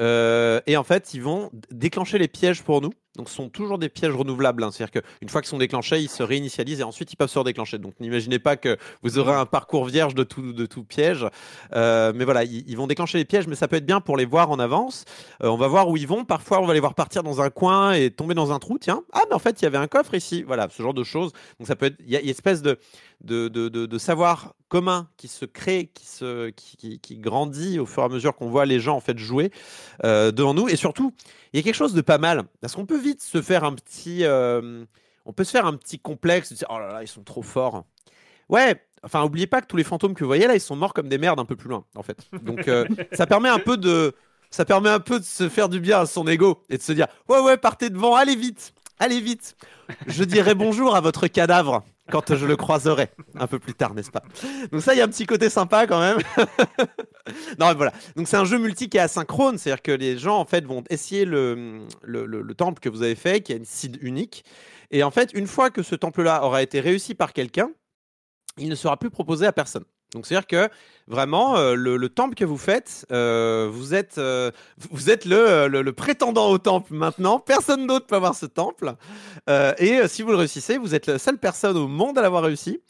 Euh, 0.00 0.60
et 0.66 0.76
en 0.76 0.84
fait, 0.84 1.14
ils 1.14 1.22
vont 1.22 1.50
déclencher 1.70 2.18
les 2.18 2.28
pièges 2.28 2.62
pour 2.62 2.80
nous. 2.80 2.90
Donc, 3.16 3.28
ce 3.28 3.34
sont 3.34 3.48
toujours 3.48 3.78
des 3.78 3.88
pièges 3.88 4.14
renouvelables. 4.14 4.62
hein. 4.62 4.70
C'est-à-dire 4.70 5.02
qu'une 5.02 5.28
fois 5.28 5.40
qu'ils 5.40 5.48
sont 5.48 5.58
déclenchés, 5.58 6.00
ils 6.00 6.08
se 6.08 6.22
réinitialisent 6.22 6.80
et 6.80 6.84
ensuite 6.84 7.12
ils 7.12 7.16
peuvent 7.16 7.30
se 7.30 7.38
redéclencher. 7.38 7.78
Donc, 7.78 7.94
n'imaginez 7.98 8.38
pas 8.38 8.56
que 8.56 8.76
vous 9.02 9.18
aurez 9.18 9.34
un 9.34 9.46
parcours 9.46 9.84
vierge 9.84 10.14
de 10.14 10.22
tout, 10.22 10.84
piège. 10.84 11.26
Euh, 11.74 12.12
mais 12.14 12.24
voilà, 12.24 12.44
ils, 12.44 12.76
vont 12.76 12.86
déclencher 12.86 13.18
les 13.18 13.24
pièges, 13.24 13.48
mais 13.48 13.56
ça 13.56 13.66
peut 13.66 13.76
être 13.76 13.86
bien 13.86 14.00
pour 14.00 14.16
les 14.16 14.24
voir 14.24 14.50
en 14.50 14.60
avance. 14.60 15.04
Euh, 15.42 15.48
on 15.48 15.56
va 15.56 15.66
voir 15.66 15.88
où 15.88 15.96
ils 15.96 16.06
vont. 16.06 16.24
Parfois, 16.24 16.60
on 16.60 16.66
va 16.66 16.74
les 16.74 16.80
voir 16.80 16.94
partir 16.94 17.22
dans 17.24 17.40
un 17.40 17.50
coin 17.50 17.92
et 17.92 18.10
tomber 18.10 18.34
dans 18.34 18.52
un 18.52 18.60
trou. 18.60 18.78
Tiens, 18.78 19.02
ah, 19.12 19.22
mais 19.28 19.34
en 19.34 19.40
fait, 19.40 19.60
il 19.60 19.64
y 19.64 19.66
avait 19.66 19.78
un 19.78 19.88
coffre 19.88 20.14
ici. 20.14 20.44
Voilà, 20.44 20.68
ce 20.70 20.80
genre 20.80 20.94
de 20.94 21.04
choses. 21.04 21.32
Donc, 21.58 21.66
ça 21.66 21.74
peut 21.74 21.86
être. 21.86 21.96
Il 22.00 22.10
y 22.10 22.16
a 22.16 22.20
une 22.20 22.28
espèce 22.28 22.62
de, 22.62 22.78
de, 23.22 23.48
de, 23.48 23.68
de- 23.68 23.86
de 23.86 23.98
savoir 23.98 24.54
commun 24.68 25.08
qui 25.16 25.28
se 25.28 25.44
crée, 25.44 25.90
qui, 25.94 26.06
se, 26.06 26.50
qui, 26.50 26.76
qui- 26.76 27.00
qui 27.00 27.18
grandit 27.18 27.78
au 27.78 27.86
fur 27.86 28.02
et 28.02 28.06
à 28.06 28.08
mesure 28.08 28.34
qu'on 28.36 28.48
voit 28.48 28.66
les 28.66 28.80
gens 28.80 28.96
en 28.96 29.00
fait 29.00 29.18
jouer 29.18 29.50
euh, 30.04 30.30
devant 30.32 30.54
nous. 30.54 30.68
Et 30.68 30.76
surtout, 30.76 31.12
il 31.52 31.58
y 31.58 31.60
a 31.60 31.62
quelque 31.62 31.74
chose 31.74 31.94
de 31.94 32.00
pas 32.00 32.18
mal. 32.18 32.44
Parce 32.60 32.74
qu'on 32.74 32.86
peut 32.86 32.98
vite 33.00 33.22
se 33.22 33.42
faire 33.42 33.64
un 33.64 33.74
petit. 33.74 34.24
euh, 34.24 34.84
on 35.26 35.32
peut 35.32 35.44
se 35.44 35.50
faire 35.50 35.66
un 35.66 35.76
petit 35.76 35.98
complexe. 35.98 36.50
de 36.50 36.56
dire, 36.56 36.68
oh 36.70 36.78
là 36.78 36.92
là, 36.92 37.02
ils 37.02 37.08
sont 37.08 37.22
trop 37.22 37.42
forts. 37.42 37.84
Ouais, 38.48 38.82
enfin, 39.02 39.22
oubliez 39.24 39.46
pas 39.46 39.60
que 39.60 39.66
tous 39.66 39.76
les 39.76 39.84
fantômes 39.84 40.14
que 40.14 40.24
vous 40.24 40.28
voyez 40.28 40.46
là, 40.46 40.54
ils 40.54 40.60
sont 40.60 40.76
morts 40.76 40.94
comme 40.94 41.08
des 41.08 41.18
merdes 41.18 41.38
un 41.40 41.44
peu 41.44 41.56
plus 41.56 41.68
loin, 41.68 41.84
en 41.94 42.02
fait. 42.02 42.28
Donc, 42.42 42.66
euh, 42.68 42.84
ça 43.12 43.26
permet 43.26 43.48
un 43.48 43.58
peu 43.60 43.76
de. 43.76 44.14
Ça 44.52 44.64
permet 44.64 44.88
un 44.88 44.98
peu 44.98 45.20
de 45.20 45.24
se 45.24 45.48
faire 45.48 45.68
du 45.68 45.78
bien 45.78 46.00
à 46.00 46.06
son 46.06 46.26
ego 46.26 46.62
et 46.68 46.76
de 46.78 46.82
se 46.82 46.90
dire 46.92 47.06
Ouais, 47.28 47.38
ouais, 47.38 47.56
partez 47.56 47.88
devant, 47.90 48.16
allez 48.16 48.34
vite, 48.34 48.72
allez 48.98 49.20
vite. 49.20 49.56
Je 50.08 50.24
dirai 50.24 50.54
bonjour 50.56 50.96
à 50.96 51.00
votre 51.00 51.28
cadavre 51.28 51.84
quand 52.10 52.34
je 52.34 52.46
le 52.46 52.56
croiserai 52.56 53.08
un 53.38 53.46
peu 53.46 53.58
plus 53.58 53.74
tard, 53.74 53.94
n'est-ce 53.94 54.10
pas? 54.10 54.22
Donc, 54.72 54.82
ça, 54.82 54.94
il 54.94 54.98
y 54.98 55.00
a 55.00 55.04
un 55.04 55.08
petit 55.08 55.26
côté 55.26 55.48
sympa 55.48 55.86
quand 55.86 56.00
même. 56.00 56.18
non, 57.58 57.72
voilà. 57.74 57.92
Donc, 58.16 58.28
c'est 58.28 58.36
un 58.36 58.44
jeu 58.44 58.58
multi 58.58 58.88
qui 58.88 58.98
est 58.98 59.00
asynchrone, 59.00 59.58
c'est-à-dire 59.58 59.82
que 59.82 59.92
les 59.92 60.18
gens 60.18 60.38
en 60.38 60.44
fait 60.44 60.64
vont 60.64 60.84
essayer 60.90 61.24
le 61.24 62.52
temple 62.56 62.80
que 62.80 62.88
vous 62.88 63.02
avez 63.02 63.14
fait, 63.14 63.40
qui 63.40 63.52
a 63.52 63.56
une 63.56 63.64
seed 63.64 63.98
unique. 64.02 64.44
Et 64.90 65.02
en 65.02 65.10
fait, 65.10 65.30
une 65.34 65.46
fois 65.46 65.70
que 65.70 65.82
ce 65.82 65.94
temple-là 65.94 66.44
aura 66.44 66.62
été 66.62 66.80
réussi 66.80 67.14
par 67.14 67.32
quelqu'un, 67.32 67.70
il 68.58 68.68
ne 68.68 68.74
sera 68.74 68.96
plus 68.96 69.10
proposé 69.10 69.46
à 69.46 69.52
personne. 69.52 69.84
Donc 70.14 70.26
c'est-à-dire 70.26 70.46
que 70.46 70.68
vraiment 71.06 71.56
euh, 71.56 71.74
le, 71.74 71.96
le 71.96 72.08
temple 72.08 72.34
que 72.34 72.44
vous 72.44 72.58
faites, 72.58 73.06
euh, 73.12 73.68
vous 73.72 73.94
êtes 73.94 74.18
euh, 74.18 74.50
vous 74.90 75.10
êtes 75.10 75.24
le, 75.24 75.68
le, 75.68 75.82
le 75.82 75.92
prétendant 75.92 76.48
au 76.50 76.58
temple 76.58 76.94
maintenant. 76.94 77.38
Personne 77.38 77.86
d'autre 77.86 78.06
peut 78.06 78.16
avoir 78.16 78.34
ce 78.34 78.46
temple. 78.46 78.94
Et 79.78 80.00
si 80.08 80.22
vous 80.22 80.30
le 80.30 80.36
réussissez, 80.36 80.78
vous 80.78 80.94
êtes 80.94 81.06
la 81.06 81.18
seule 81.18 81.38
personne 81.38 81.76
au 81.76 81.88
monde 81.88 82.18
à 82.18 82.22
l'avoir 82.22 82.42
réussi. 82.42 82.80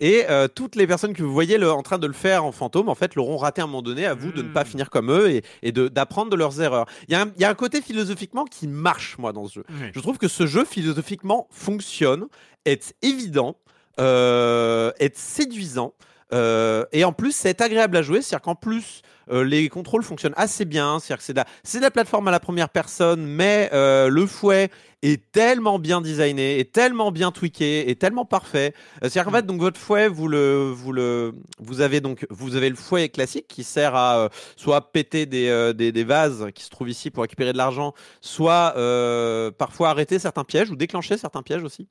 Et 0.00 0.24
toutes 0.54 0.76
les 0.76 0.86
personnes 0.86 1.12
que 1.12 1.22
vous 1.24 1.32
voyez 1.32 1.60
en 1.64 1.82
train 1.82 1.98
de 1.98 2.06
le 2.06 2.12
faire 2.12 2.44
en 2.44 2.52
fantôme, 2.52 2.88
en 2.88 2.94
fait, 2.94 3.16
l'auront 3.16 3.36
raté 3.36 3.60
à 3.60 3.64
un 3.64 3.66
moment 3.66 3.82
donné. 3.82 4.06
À 4.06 4.14
vous 4.14 4.30
de 4.30 4.42
ne 4.42 4.52
pas 4.52 4.62
Mm. 4.62 4.66
finir 4.66 4.90
comme 4.90 5.10
eux 5.10 5.40
et, 5.62 5.72
d'apprendre 5.72 6.30
de 6.30 6.36
leurs 6.36 6.60
erreurs. 6.60 6.86
Il 7.08 7.12
y, 7.12 7.16
a 7.16 7.22
un- 7.22 7.32
il 7.34 7.42
y 7.42 7.44
a 7.44 7.50
un 7.50 7.54
côté 7.54 7.82
philosophiquement 7.82 8.44
qui 8.44 8.68
marche, 8.68 9.18
moi, 9.18 9.32
dans 9.32 9.46
ce 9.48 9.54
jeu. 9.54 9.64
Oui. 9.70 9.88
Je 9.92 9.98
trouve 10.00 10.18
que 10.18 10.28
ce 10.28 10.46
jeu 10.46 10.64
philosophiquement 10.64 11.48
fonctionne, 11.50 12.26
est 12.64 12.94
évident, 13.02 13.56
est 13.98 15.16
séduisant. 15.16 15.94
Euh, 16.32 16.84
et 16.92 17.04
en 17.04 17.12
plus, 17.12 17.32
c'est 17.32 17.60
agréable 17.60 17.96
à 17.96 18.02
jouer. 18.02 18.22
C'est-à-dire 18.22 18.42
qu'en 18.42 18.54
plus, 18.54 19.02
euh, 19.30 19.44
les 19.44 19.68
contrôles 19.68 20.02
fonctionnent 20.02 20.34
assez 20.36 20.64
bien. 20.64 20.98
C'est-à-dire 20.98 21.18
que 21.18 21.24
c'est 21.24 21.32
de, 21.34 21.38
la- 21.38 21.46
c'est 21.62 21.78
de 21.78 21.82
la 21.84 21.90
plateforme 21.90 22.28
à 22.28 22.30
la 22.30 22.40
première 22.40 22.68
personne, 22.70 23.24
mais 23.26 23.70
euh, 23.72 24.08
le 24.08 24.26
fouet 24.26 24.70
est 25.02 25.30
tellement 25.30 25.78
bien 25.78 26.00
designé, 26.00 26.58
est 26.58 26.72
tellement 26.72 27.12
bien 27.12 27.30
tweaké, 27.30 27.88
est 27.88 28.00
tellement 28.00 28.24
parfait. 28.24 28.72
Euh, 28.96 29.08
C'est-à-dire 29.08 29.26
qu'en 29.26 29.30
fait, 29.30 29.46
donc 29.46 29.60
votre 29.60 29.78
fouet, 29.78 30.08
vous 30.08 30.26
le, 30.26 30.70
vous 30.74 30.92
le, 30.92 31.34
vous 31.60 31.80
avez 31.82 32.00
donc, 32.00 32.26
vous 32.30 32.56
avez 32.56 32.68
le 32.68 32.74
fouet 32.74 33.08
classique 33.08 33.46
qui 33.46 33.62
sert 33.64 33.94
à 33.94 34.18
euh, 34.18 34.28
soit 34.56 34.90
péter 34.92 35.24
des, 35.26 35.48
euh, 35.48 35.72
des, 35.72 35.92
des 35.92 36.04
vases 36.04 36.46
qui 36.54 36.64
se 36.64 36.70
trouvent 36.70 36.90
ici 36.90 37.10
pour 37.10 37.22
récupérer 37.22 37.52
de 37.52 37.58
l'argent, 37.58 37.92
soit 38.20 38.74
euh, 38.76 39.52
parfois 39.52 39.90
arrêter 39.90 40.18
certains 40.18 40.44
pièges 40.44 40.70
ou 40.70 40.74
déclencher 40.76 41.16
certains 41.16 41.42
pièges 41.42 41.62
aussi. 41.62 41.86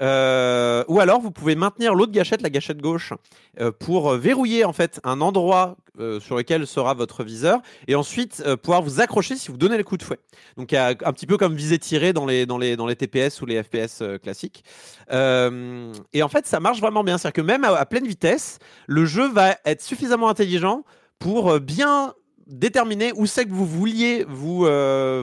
Euh, 0.00 0.84
ou 0.88 1.00
alors 1.00 1.20
vous 1.20 1.30
pouvez 1.30 1.56
maintenir 1.56 1.94
l'autre 1.94 2.12
gâchette, 2.12 2.42
la 2.42 2.50
gâchette 2.50 2.80
gauche, 2.80 3.12
euh, 3.60 3.72
pour 3.72 4.12
euh, 4.12 4.18
verrouiller 4.18 4.64
en 4.64 4.72
fait 4.72 5.00
un 5.04 5.20
endroit 5.20 5.76
sur 6.20 6.36
lequel 6.36 6.64
sera 6.68 6.94
votre 6.94 7.24
viseur 7.24 7.60
et 7.88 7.96
ensuite 7.96 8.44
pouvoir 8.62 8.82
vous 8.82 9.00
accrocher 9.00 9.34
si 9.34 9.50
vous 9.50 9.56
donnez 9.56 9.76
le 9.76 9.82
coup 9.82 9.96
de 9.96 10.04
fouet. 10.04 10.20
Donc 10.56 10.72
un 10.72 10.94
petit 10.94 11.26
peu 11.26 11.36
comme 11.36 11.56
viser 11.56 11.80
tirer 11.80 12.12
dans 12.12 12.24
les, 12.24 12.46
dans 12.46 12.56
les, 12.56 12.76
dans 12.76 12.86
les 12.86 12.94
TPS 12.94 13.42
ou 13.42 13.46
les 13.46 13.60
FPS 13.60 14.04
classiques. 14.22 14.62
Et 15.10 16.22
en 16.22 16.28
fait 16.28 16.46
ça 16.46 16.60
marche 16.60 16.80
vraiment 16.80 17.02
bien. 17.02 17.18
C'est-à-dire 17.18 17.42
que 17.42 17.46
même 17.48 17.64
à, 17.64 17.84
pleine 17.84 18.06
vitesse, 18.06 18.60
le 18.86 19.06
jeu 19.06 19.28
va 19.28 19.56
être 19.64 19.82
suffisamment 19.82 20.28
intelligent 20.28 20.84
pour 21.18 21.58
bien 21.58 22.14
déterminer 22.46 23.10
où 23.16 23.26
c'est 23.26 23.44
que 23.44 23.50
vous 23.50 23.66
vouliez 23.66 24.24
vous, 24.28 24.68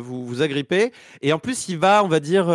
vous 0.04 0.26
vous 0.26 0.42
agripper 0.42 0.92
et 1.22 1.32
en 1.32 1.40
plus 1.40 1.70
il 1.70 1.78
va 1.78 2.04
on 2.04 2.10
va 2.10 2.20
dire 2.20 2.48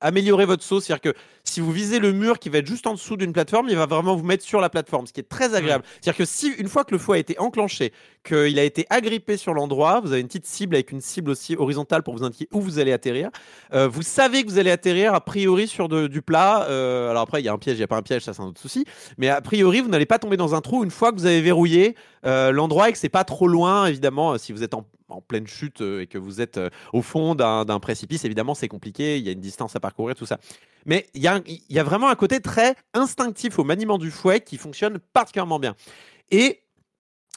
améliorer 0.00 0.44
votre 0.44 0.62
saut. 0.62 0.80
C'est 0.80 0.92
à 0.92 0.96
dire 0.96 1.12
que 1.12 1.18
si 1.44 1.60
vous 1.60 1.72
visez 1.72 1.98
le 1.98 2.12
mur 2.12 2.38
qui 2.38 2.48
va 2.48 2.58
être 2.58 2.66
juste 2.66 2.86
en 2.86 2.92
dessous 2.94 3.16
d'une 3.16 3.32
plateforme 3.32 3.68
il 3.68 3.76
va 3.76 3.86
vraiment 3.86 4.14
vous 4.16 4.24
mettre 4.24 4.44
sur 4.44 4.60
la 4.60 4.68
plateforme 4.68 5.06
ce 5.06 5.12
qui 5.12 5.20
est 5.20 5.28
très 5.28 5.54
agréable. 5.54 5.84
C'est 6.00 6.10
à 6.10 6.12
dire 6.12 6.16
que 6.18 6.24
si 6.24 6.48
une 6.58 6.68
fois 6.68 6.84
que 6.84 6.92
le 6.92 6.98
fouet 6.98 7.16
a 7.16 7.20
été 7.20 7.38
enclenché 7.38 7.92
qu'il 8.24 8.58
a 8.58 8.64
été 8.64 8.86
agrippé 8.90 9.36
sur 9.36 9.54
l'endroit 9.54 10.00
vous 10.00 10.12
avez 10.12 10.20
une 10.20 10.26
petite 10.26 10.46
cible 10.46 10.74
avec 10.74 10.92
une 10.92 11.00
cible 11.00 11.30
aussi 11.30 11.56
horizontale 11.56 12.02
pour 12.02 12.14
vous 12.16 12.22
indiquer 12.24 12.48
où 12.52 12.60
vous 12.60 12.78
allez 12.78 12.92
atterrir. 12.92 13.30
Euh, 13.74 13.88
vous 13.88 14.02
savez 14.02 14.44
que 14.44 14.50
vous 14.50 14.58
allez 14.58 14.70
atterrir 14.70 15.14
a 15.14 15.20
priori 15.24 15.66
sur 15.66 15.88
de- 15.88 16.06
du 16.06 16.22
plat. 16.22 16.66
Euh, 16.68 17.10
alors 17.10 17.22
après 17.22 17.40
il 17.40 17.44
y 17.44 17.48
a 17.48 17.52
un 17.52 17.58
piège 17.58 17.76
il 17.76 17.80
n'y 17.80 17.84
a 17.84 17.88
pas 17.88 17.96
un 17.96 18.02
piège 18.02 18.22
ça 18.24 18.34
c'est 18.34 18.42
un 18.42 18.46
autre 18.46 18.60
souci. 18.60 18.84
Mais 19.16 19.28
a 19.28 19.40
priori 19.40 19.80
vous 19.80 19.88
n'allez 19.88 20.06
pas 20.06 20.18
tomber 20.18 20.36
dans 20.36 20.54
un 20.54 20.60
trou 20.60 20.84
une 20.84 20.90
fois 20.90 21.12
que 21.12 21.16
vous 21.16 21.26
avez 21.26 21.40
verrouillé 21.40 21.94
euh, 22.26 22.52
l'endroit 22.52 22.88
et 22.88 22.92
que 22.92 22.98
c'est 22.98 23.08
pas 23.08 23.24
trop 23.24 23.46
loin, 23.48 23.86
évidemment, 23.86 24.36
si 24.38 24.52
vous 24.52 24.62
êtes 24.62 24.74
en, 24.74 24.84
en 25.08 25.20
pleine 25.20 25.46
chute 25.46 25.80
euh, 25.80 26.00
et 26.02 26.06
que 26.06 26.18
vous 26.18 26.40
êtes 26.40 26.58
euh, 26.58 26.70
au 26.92 27.02
fond 27.02 27.34
d'un 27.34 27.80
précipice, 27.80 28.24
évidemment, 28.24 28.54
c'est 28.54 28.68
compliqué, 28.68 29.18
il 29.18 29.24
y 29.24 29.28
a 29.28 29.32
une 29.32 29.40
distance 29.40 29.74
à 29.76 29.80
parcourir, 29.80 30.14
tout 30.14 30.26
ça. 30.26 30.38
Mais 30.86 31.06
il 31.14 31.22
y, 31.22 31.26
a 31.26 31.36
un- 31.36 31.42
il 31.46 31.60
y 31.68 31.78
a 31.78 31.82
vraiment 31.84 32.08
un 32.08 32.14
côté 32.14 32.40
très 32.40 32.74
instinctif 32.94 33.58
au 33.58 33.64
maniement 33.64 33.98
du 33.98 34.10
fouet 34.10 34.40
qui 34.40 34.56
fonctionne 34.56 34.98
particulièrement 35.12 35.58
bien. 35.58 35.74
Et 36.30 36.62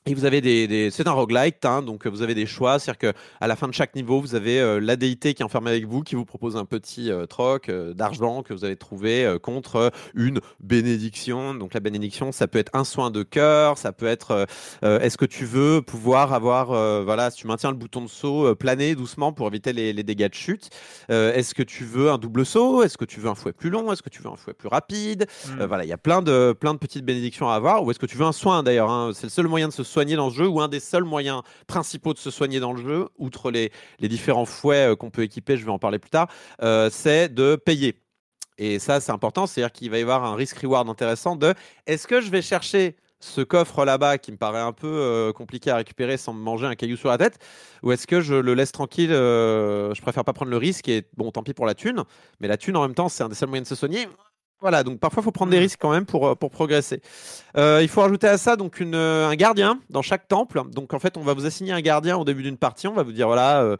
et 0.07 0.13
vous 0.15 0.25
avez 0.25 0.41
des, 0.41 0.67
des- 0.67 0.89
c'est 0.89 1.07
un 1.07 1.11
roguelite, 1.11 1.63
hein, 1.63 1.81
donc 1.83 2.05
euh, 2.05 2.09
vous 2.09 2.21
avez 2.23 2.33
des 2.33 2.45
choix, 2.47 2.79
c'est-à-dire 2.79 3.11
que 3.13 3.19
à 3.39 3.47
la 3.47 3.55
fin 3.55 3.67
de 3.67 3.73
chaque 3.73 3.95
niveau, 3.95 4.19
vous 4.19 4.33
avez 4.33 4.59
euh, 4.59 4.79
la 4.79 4.95
déité 4.95 5.33
qui 5.33 5.43
est 5.43 5.45
enfermée 5.45 5.69
avec 5.69 5.85
vous, 5.85 6.01
qui 6.01 6.15
vous 6.15 6.25
propose 6.25 6.57
un 6.57 6.65
petit 6.65 7.11
euh, 7.11 7.27
troc 7.27 7.69
euh, 7.69 7.93
d'argent 7.93 8.41
que 8.41 8.53
vous 8.53 8.65
avez 8.65 8.75
trouvé 8.75 9.23
euh, 9.25 9.37
contre 9.37 9.91
une 10.15 10.39
bénédiction. 10.59 11.53
Donc 11.53 11.73
la 11.73 11.79
bénédiction, 11.79 12.31
ça 12.31 12.47
peut 12.47 12.57
être 12.59 12.71
un 12.73 12.83
soin 12.83 13.11
de 13.11 13.23
cœur, 13.23 13.77
ça 13.77 13.91
peut 13.91 14.07
être, 14.07 14.47
est-ce 14.81 15.17
que 15.17 15.25
tu 15.25 15.45
veux 15.45 15.81
pouvoir 15.81 16.33
avoir, 16.33 16.67
voilà, 17.03 17.29
si 17.29 17.37
tu 17.37 17.47
maintiens 17.47 17.71
le 17.71 17.77
bouton 17.77 18.01
de 18.01 18.07
saut, 18.07 18.55
planer 18.55 18.95
doucement 18.95 19.33
pour 19.33 19.47
éviter 19.47 19.73
les, 19.73 19.93
les 19.93 20.03
dégâts 20.03 20.29
de 20.29 20.33
chute. 20.33 20.69
Est-ce 21.09 21.53
que 21.53 21.63
tu 21.63 21.83
veux 21.83 22.09
un 22.11 22.17
double 22.17 22.45
saut? 22.45 22.83
Est-ce 22.83 22.97
que 22.97 23.05
tu 23.05 23.19
veux 23.19 23.29
un 23.29 23.35
fouet 23.35 23.53
plus 23.53 23.69
long? 23.69 23.91
Est-ce 23.91 24.01
que 24.01 24.09
tu 24.09 24.21
veux 24.21 24.29
un 24.29 24.35
fouet 24.35 24.53
plus 24.53 24.67
rapide? 24.69 25.27
Mm. 25.47 25.61
euh, 25.61 25.67
voilà, 25.67 25.83
il 25.83 25.89
y 25.89 25.93
a 25.93 25.97
plein 25.97 26.21
de, 26.21 26.53
plein 26.59 26.73
de 26.73 26.79
petites 26.79 27.05
bénédictions 27.05 27.49
à 27.49 27.55
avoir. 27.55 27.83
Ou 27.83 27.91
est-ce 27.91 27.99
que 27.99 28.05
tu 28.05 28.17
veux 28.17 28.25
un 28.25 28.31
soin 28.31 28.63
d'ailleurs 28.63 28.89
hein? 28.89 29.11
C'est 29.13 29.23
le 29.27 29.29
seul 29.29 29.47
moyen 29.47 29.67
de 29.67 29.73
se 29.73 29.83
soigner 29.91 30.15
dans 30.15 30.29
le 30.29 30.33
jeu, 30.33 30.47
ou 30.47 30.61
un 30.61 30.67
des 30.67 30.79
seuls 30.79 31.03
moyens 31.03 31.41
principaux 31.67 32.13
de 32.13 32.19
se 32.19 32.31
soigner 32.31 32.59
dans 32.59 32.73
le 32.73 32.81
jeu, 32.81 33.09
outre 33.17 33.51
les, 33.51 33.71
les 33.99 34.07
différents 34.07 34.45
fouets 34.45 34.91
euh, 34.91 34.95
qu'on 34.95 35.09
peut 35.09 35.23
équiper, 35.23 35.57
je 35.57 35.65
vais 35.65 35.71
en 35.71 35.79
parler 35.79 35.99
plus 35.99 36.09
tard, 36.09 36.27
euh, 36.61 36.89
c'est 36.91 37.29
de 37.29 37.55
payer. 37.55 38.01
Et 38.57 38.79
ça, 38.79 38.99
c'est 38.99 39.11
important, 39.11 39.47
c'est-à-dire 39.47 39.71
qu'il 39.71 39.89
va 39.89 39.97
y 39.97 40.01
avoir 40.01 40.23
un 40.23 40.35
risk-reward 40.35 40.87
intéressant 40.89 41.35
de 41.35 41.53
est-ce 41.87 42.07
que 42.07 42.21
je 42.21 42.29
vais 42.29 42.41
chercher 42.41 42.95
ce 43.19 43.41
coffre 43.41 43.85
là-bas 43.85 44.17
qui 44.17 44.31
me 44.31 44.37
paraît 44.37 44.61
un 44.61 44.71
peu 44.73 44.87
euh, 44.87 45.31
compliqué 45.31 45.69
à 45.69 45.75
récupérer 45.75 46.17
sans 46.17 46.33
me 46.33 46.41
manger 46.41 46.65
un 46.65 46.75
caillou 46.75 46.97
sur 46.97 47.09
la 47.09 47.19
tête 47.19 47.37
ou 47.83 47.91
est-ce 47.91 48.07
que 48.07 48.19
je 48.19 48.33
le 48.33 48.55
laisse 48.55 48.71
tranquille 48.71 49.11
Je 49.11 50.01
préfère 50.01 50.23
pas 50.23 50.33
prendre 50.33 50.49
le 50.49 50.57
risque 50.57 50.89
et 50.89 51.07
bon, 51.17 51.31
tant 51.31 51.43
pis 51.43 51.53
pour 51.53 51.67
la 51.67 51.75
thune, 51.75 52.03
mais 52.39 52.47
la 52.47 52.57
thune 52.57 52.75
en 52.77 52.81
même 52.81 52.95
temps, 52.95 53.09
c'est 53.09 53.23
un 53.23 53.29
des 53.29 53.35
seuls 53.35 53.49
moyens 53.49 53.69
de 53.69 53.75
se 53.75 53.79
soigner. 53.79 54.07
Voilà, 54.61 54.83
donc 54.83 54.99
parfois 54.99 55.21
il 55.21 55.23
faut 55.23 55.31
prendre 55.31 55.51
des 55.51 55.57
risques 55.57 55.79
quand 55.81 55.89
même 55.91 56.05
pour, 56.05 56.27
euh, 56.27 56.35
pour 56.35 56.51
progresser. 56.51 57.01
Euh, 57.57 57.79
il 57.81 57.87
faut 57.89 58.01
rajouter 58.01 58.27
à 58.27 58.37
ça 58.37 58.55
donc 58.55 58.79
une, 58.79 58.93
euh, 58.93 59.27
un 59.27 59.35
gardien 59.35 59.79
dans 59.89 60.03
chaque 60.03 60.27
temple. 60.27 60.61
Donc 60.71 60.93
en 60.93 60.99
fait, 60.99 61.17
on 61.17 61.21
va 61.23 61.33
vous 61.33 61.47
assigner 61.47 61.71
un 61.73 61.81
gardien 61.81 62.17
au 62.17 62.25
début 62.25 62.43
d'une 62.43 62.57
partie. 62.57 62.87
On 62.87 62.93
va 62.93 63.01
vous 63.01 63.11
dire 63.11 63.25
voilà, 63.25 63.61
euh, 63.63 63.75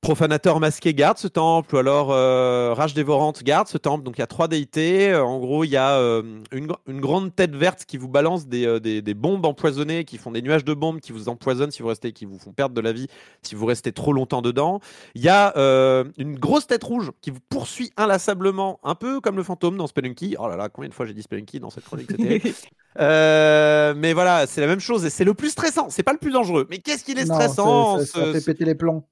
profanateur 0.00 0.60
masqué 0.60 0.94
garde 0.94 1.18
ce 1.18 1.28
temple, 1.28 1.74
ou 1.74 1.78
alors 1.78 2.08
euh, 2.12 2.72
rage 2.74 2.94
dévorante 2.94 3.42
garde 3.42 3.68
ce 3.68 3.78
temple. 3.78 4.04
Donc 4.04 4.16
il 4.18 4.20
y 4.20 4.24
a 4.24 4.26
trois 4.26 4.48
déités. 4.48 5.10
Euh, 5.10 5.22
en 5.24 5.38
gros, 5.38 5.64
il 5.64 5.70
y 5.70 5.76
a 5.76 5.96
euh, 5.98 6.22
une, 6.52 6.68
une 6.86 7.00
grande 7.00 7.34
tête 7.34 7.54
verte 7.54 7.84
qui 7.86 7.96
vous 7.96 8.08
balance 8.08 8.46
des, 8.46 8.66
euh, 8.66 8.80
des, 8.80 9.02
des 9.02 9.14
bombes 9.14 9.44
empoisonnées, 9.44 10.04
qui 10.04 10.18
font 10.18 10.30
des 10.30 10.42
nuages 10.42 10.64
de 10.64 10.74
bombes, 10.74 11.00
qui 11.00 11.12
vous 11.12 11.28
empoisonnent 11.28 11.70
si 11.70 11.82
vous 11.82 11.88
restez, 11.88 12.12
qui 12.12 12.24
vous 12.24 12.38
font 12.38 12.52
perdre 12.52 12.74
de 12.74 12.80
la 12.80 12.92
vie 12.92 13.06
si 13.42 13.54
vous 13.54 13.66
restez 13.66 13.92
trop 13.92 14.12
longtemps 14.12 14.42
dedans. 14.42 14.80
Il 15.14 15.22
y 15.22 15.28
a 15.28 15.56
euh, 15.56 16.04
une 16.18 16.38
grosse 16.38 16.66
tête 16.66 16.84
rouge 16.84 17.10
qui 17.20 17.30
vous 17.30 17.40
poursuit 17.48 17.90
inlassablement, 17.96 18.80
un 18.84 18.94
peu 18.94 19.20
comme 19.20 19.36
le 19.36 19.42
fantôme 19.42 19.76
dans 19.76 19.86
Spelunky. 19.86 20.36
Oh 20.38 20.48
là 20.48 20.56
là, 20.56 20.68
combien 20.68 20.88
de 20.88 20.94
fois 20.94 21.06
j'ai 21.06 21.14
dit 21.14 21.22
Spelunky 21.22 21.60
dans 21.60 21.70
cette 21.70 21.84
chronique. 21.84 22.10
Euh, 23.00 23.94
mais 23.96 24.12
voilà, 24.12 24.46
c'est 24.48 24.60
la 24.60 24.66
même 24.66 24.80
chose 24.80 25.04
et 25.04 25.10
c'est 25.10 25.22
le 25.24 25.34
plus 25.34 25.50
stressant. 25.50 25.88
C'est 25.88 26.02
pas 26.02 26.12
le 26.12 26.18
plus 26.18 26.32
dangereux. 26.32 26.66
Mais 26.68 26.78
qu'est-ce 26.78 27.04
qu'il 27.04 27.16
est 27.18 27.26
Non, 27.26 27.34
stressant 27.34 27.98
c'est- 28.00 28.06
ça, 28.06 28.18
ça 28.20 28.26
ce- 28.26 28.32
fait 28.40 28.52
péter 28.52 28.64
les 28.64 28.74
plombs. 28.74 29.04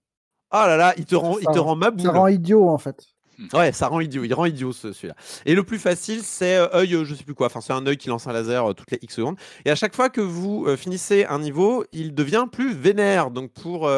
Oh 0.53 0.57
là 0.59 0.77
là, 0.77 0.95
il 0.97 1.05
te 1.05 1.15
rend, 1.17 1.39
il 1.39 1.45
Ça- 1.45 1.53
te 1.53 1.59
rend 1.59 1.77
ma 1.77 1.91
boule. 1.91 2.07
Ça 2.07 2.13
rend 2.13 2.29
idiot 2.29 2.69
en 2.69 2.79
fait. 2.79 3.05
Ouais, 3.53 3.71
ça 3.73 3.89
rend 3.89 4.01
idiot. 4.01 4.25
Il 4.25 4.33
rend 4.33 4.47
idiot 4.47 4.73
ce- 4.73 4.95
celui-là. 4.95 5.15
Et 5.45 5.55
le 5.55 5.63
plus 5.63 5.79
facile, 5.79 6.21
c'est 6.23 6.57
euh, 6.57 6.69
œil, 6.73 6.97
je 7.05 7.15
sais 7.15 7.23
plus 7.23 7.35
quoi. 7.35 7.49
Enfin, 7.49 7.61
c'est 7.61 7.75
un 7.75 7.87
œil 7.87 7.99
qui 7.99 8.09
lance 8.09 8.27
un 8.27 8.33
laser 8.33 8.71
euh, 8.71 8.73
toutes 8.73 8.91
les 8.93 8.99
X 9.03 9.17
secondes. 9.17 9.37
Et 9.67 9.71
à 9.71 9.75
chaque 9.75 9.95
fois 9.95 10.09
que 10.09 10.23
vous 10.23 10.65
euh, 10.67 10.75
finissez 10.79 11.27
un 11.27 11.39
niveau, 11.41 11.85
il 11.93 12.15
devient 12.15 12.47
plus 12.51 12.73
vénère. 12.73 13.31
Donc 13.31 13.51
pour 13.53 13.91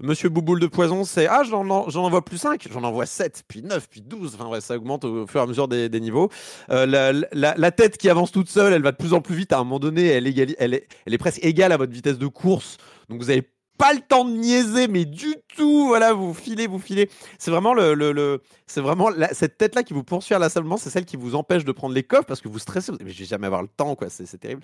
Monsieur 0.00 0.30
Bouboule 0.30 0.58
de 0.58 0.66
Poison, 0.66 1.04
c'est 1.04 1.28
ah 1.28 1.44
j'en 1.48 1.68
en- 1.70 1.88
j'en 1.90 2.02
envoie 2.02 2.24
plus 2.24 2.38
5, 2.38 2.66
j'en 2.72 2.82
envoie 2.82 3.06
7, 3.06 3.44
puis 3.46 3.62
9, 3.62 3.88
puis 3.88 4.00
12. 4.00 4.34
Enfin 4.34 4.48
ouais, 4.50 4.60
ça 4.60 4.74
augmente 4.76 5.04
au 5.04 5.28
fur 5.28 5.38
et 5.38 5.44
à 5.44 5.46
mesure 5.46 5.68
des, 5.68 5.88
des 5.88 6.00
niveaux. 6.00 6.28
La, 6.68 7.12
la- 7.12 7.54
la 7.56 7.70
tête 7.70 7.98
qui 7.98 8.08
avance 8.08 8.32
toute 8.32 8.48
seule, 8.48 8.72
elle 8.72 8.82
va 8.82 8.90
de 8.90 8.96
plus 8.96 9.12
en 9.12 9.20
plus 9.20 9.36
vite. 9.36 9.52
À 9.52 9.58
un 9.58 9.64
moment 9.64 9.78
donné, 9.78 10.06
elle, 10.06 10.26
elle, 10.26 10.74
est, 10.74 10.88
elle 11.06 11.14
est 11.14 11.18
presque 11.18 11.44
égale 11.44 11.70
à 11.70 11.76
votre 11.76 11.92
vitesse 11.92 12.18
de 12.18 12.26
course. 12.26 12.78
Donc 13.08 13.20
vous 13.20 13.30
avez 13.30 13.48
pas 13.82 13.94
le 13.94 14.00
temps 14.00 14.24
de 14.24 14.30
niaiser, 14.30 14.86
mais 14.86 15.04
du 15.04 15.34
tout. 15.56 15.88
Voilà, 15.88 16.12
vous 16.12 16.34
filez, 16.34 16.68
vous 16.68 16.78
filez. 16.78 17.10
C'est 17.36 17.50
vraiment 17.50 17.74
le, 17.74 18.40
c'est 18.68 18.80
vraiment 18.80 19.10
la- 19.10 19.34
cette 19.34 19.58
tête 19.58 19.74
là 19.74 19.82
qui 19.82 19.92
vous 19.92 20.04
poursuit 20.04 20.36
inlassablement. 20.36 20.76
C'est 20.76 20.88
celle 20.88 21.04
qui 21.04 21.16
vous 21.16 21.34
empêche 21.34 21.64
de 21.64 21.72
prendre 21.72 21.92
les 21.92 22.04
coffres 22.04 22.26
parce 22.26 22.40
que 22.40 22.46
vous 22.48 22.60
stressez. 22.60 22.92
Mais 23.04 23.10
je 23.10 23.18
vais 23.18 23.24
jamais 23.24 23.48
avoir 23.48 23.60
le 23.60 23.66
temps, 23.66 23.96
quoi. 23.96 24.08
C'est 24.08 24.38
terrible. 24.38 24.62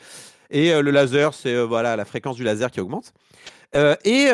Et 0.51 0.73
euh, 0.73 0.83
le 0.83 0.93
laser, 0.93 1.35
c'est 1.35 1.53
euh, 1.53 1.65
voilà 1.67 1.97
la 1.97 2.05
fréquence 2.05 2.37
du 2.37 2.45
laser 2.45 2.71
qui 2.71 2.81
augmente. 2.81 3.13
Euh, 3.75 3.97
et, 4.05 4.29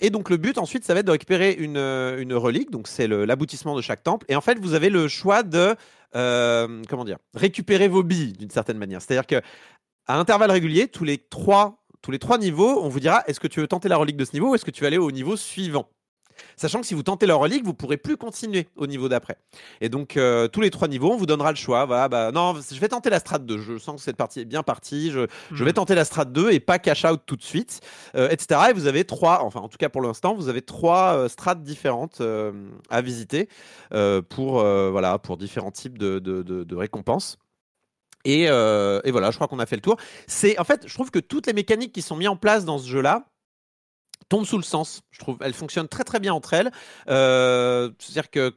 et 0.00 0.10
donc 0.10 0.28
le 0.28 0.36
but 0.38 0.58
ensuite, 0.58 0.84
ça 0.84 0.92
va 0.92 1.00
être 1.00 1.06
de 1.06 1.12
récupérer 1.12 1.52
une, 1.52 1.78
une 1.78 2.34
relique. 2.34 2.72
Donc 2.72 2.88
c'est 2.88 3.06
l'aboutissement 3.06 3.76
de 3.76 3.80
chaque 3.80 4.02
temple. 4.02 4.26
Et 4.28 4.34
en 4.34 4.40
fait, 4.40 4.58
vous 4.58 4.74
avez 4.74 4.90
le 4.90 5.06
choix 5.06 5.44
de 5.44 5.76
comment 6.12 7.04
dire 7.04 7.18
récupérer 7.34 7.86
vos 7.86 8.02
billes 8.02 8.32
d'une 8.32 8.50
certaine 8.50 8.78
manière. 8.78 9.00
C'est-à-dire 9.00 9.26
que 9.28 9.40
à 10.08 10.18
intervalles 10.18 10.50
réguliers, 10.50 10.88
tous 10.88 11.04
les 11.04 11.18
trois, 11.18 11.77
tous 12.02 12.10
les 12.10 12.18
trois 12.18 12.38
niveaux, 12.38 12.80
on 12.82 12.88
vous 12.88 13.00
dira 13.00 13.22
est-ce 13.26 13.40
que 13.40 13.48
tu 13.48 13.60
veux 13.60 13.68
tenter 13.68 13.88
la 13.88 13.96
relique 13.96 14.16
de 14.16 14.24
ce 14.24 14.32
niveau 14.32 14.50
ou 14.50 14.54
est-ce 14.54 14.64
que 14.64 14.70
tu 14.70 14.82
vas 14.82 14.86
aller 14.88 14.98
au 14.98 15.10
niveau 15.10 15.36
suivant? 15.36 15.88
Sachant 16.56 16.80
que 16.80 16.86
si 16.86 16.94
vous 16.94 17.02
tentez 17.02 17.26
la 17.26 17.34
relique, 17.34 17.64
vous 17.64 17.74
pourrez 17.74 17.96
plus 17.96 18.16
continuer 18.16 18.68
au 18.76 18.86
niveau 18.86 19.08
d'après. 19.08 19.38
Et 19.80 19.88
donc, 19.88 20.16
euh, 20.16 20.46
tous 20.46 20.60
les 20.60 20.70
trois 20.70 20.86
niveaux, 20.86 21.10
on 21.12 21.16
vous 21.16 21.26
donnera 21.26 21.50
le 21.50 21.56
choix. 21.56 21.84
Voilà, 21.84 22.08
bah, 22.08 22.30
non, 22.30 22.54
je 22.54 22.78
vais 22.78 22.86
tenter 22.86 23.10
la 23.10 23.18
strat 23.18 23.40
2. 23.40 23.58
Je 23.58 23.76
sens 23.76 23.96
que 23.96 24.02
cette 24.02 24.16
partie 24.16 24.38
est 24.38 24.44
bien 24.44 24.62
partie. 24.62 25.10
Je, 25.10 25.26
je 25.50 25.64
vais 25.64 25.72
tenter 25.72 25.96
la 25.96 26.04
strat 26.04 26.26
2 26.26 26.52
et 26.52 26.60
pas 26.60 26.78
cash 26.78 27.04
out 27.04 27.20
tout 27.26 27.34
de 27.34 27.42
suite, 27.42 27.80
euh, 28.14 28.28
etc. 28.30 28.60
Et 28.70 28.72
vous 28.72 28.86
avez 28.86 29.02
trois, 29.04 29.42
enfin, 29.42 29.58
en 29.58 29.68
tout 29.68 29.78
cas 29.78 29.88
pour 29.88 30.00
l'instant, 30.00 30.36
vous 30.36 30.48
avez 30.48 30.62
trois 30.62 31.14
euh, 31.16 31.28
strates 31.28 31.64
différentes 31.64 32.22
à 32.88 33.00
visiter 33.02 33.48
pour, 34.28 34.52
voilà, 34.62 35.18
pour 35.18 35.38
différents 35.38 35.72
types 35.72 35.98
de, 35.98 36.20
de- 36.20 36.42
de- 36.42 36.62
de 36.62 36.76
récompenses. 36.76 37.36
Et, 38.24 38.48
euh, 38.48 39.00
et 39.04 39.10
voilà, 39.10 39.30
je 39.30 39.36
crois 39.36 39.48
qu'on 39.48 39.58
a 39.58 39.66
fait 39.66 39.76
le 39.76 39.82
tour. 39.82 39.96
C'est 40.26 40.58
en 40.58 40.64
fait, 40.64 40.86
je 40.86 40.94
trouve 40.94 41.10
que 41.10 41.18
toutes 41.18 41.46
les 41.46 41.52
mécaniques 41.52 41.92
qui 41.92 42.02
sont 42.02 42.16
mises 42.16 42.28
en 42.28 42.36
place 42.36 42.64
dans 42.64 42.78
ce 42.78 42.88
jeu-là 42.88 43.26
tombent 44.28 44.44
sous 44.46 44.58
le 44.58 44.64
sens. 44.64 45.02
Je 45.10 45.20
trouve, 45.20 45.38
elles 45.40 45.54
fonctionnent 45.54 45.88
très 45.88 46.04
très 46.04 46.20
bien 46.20 46.34
entre 46.34 46.54
elles. 46.54 46.70
Euh, 47.08 47.90
C'est-à-dire 47.98 48.30
que 48.30 48.54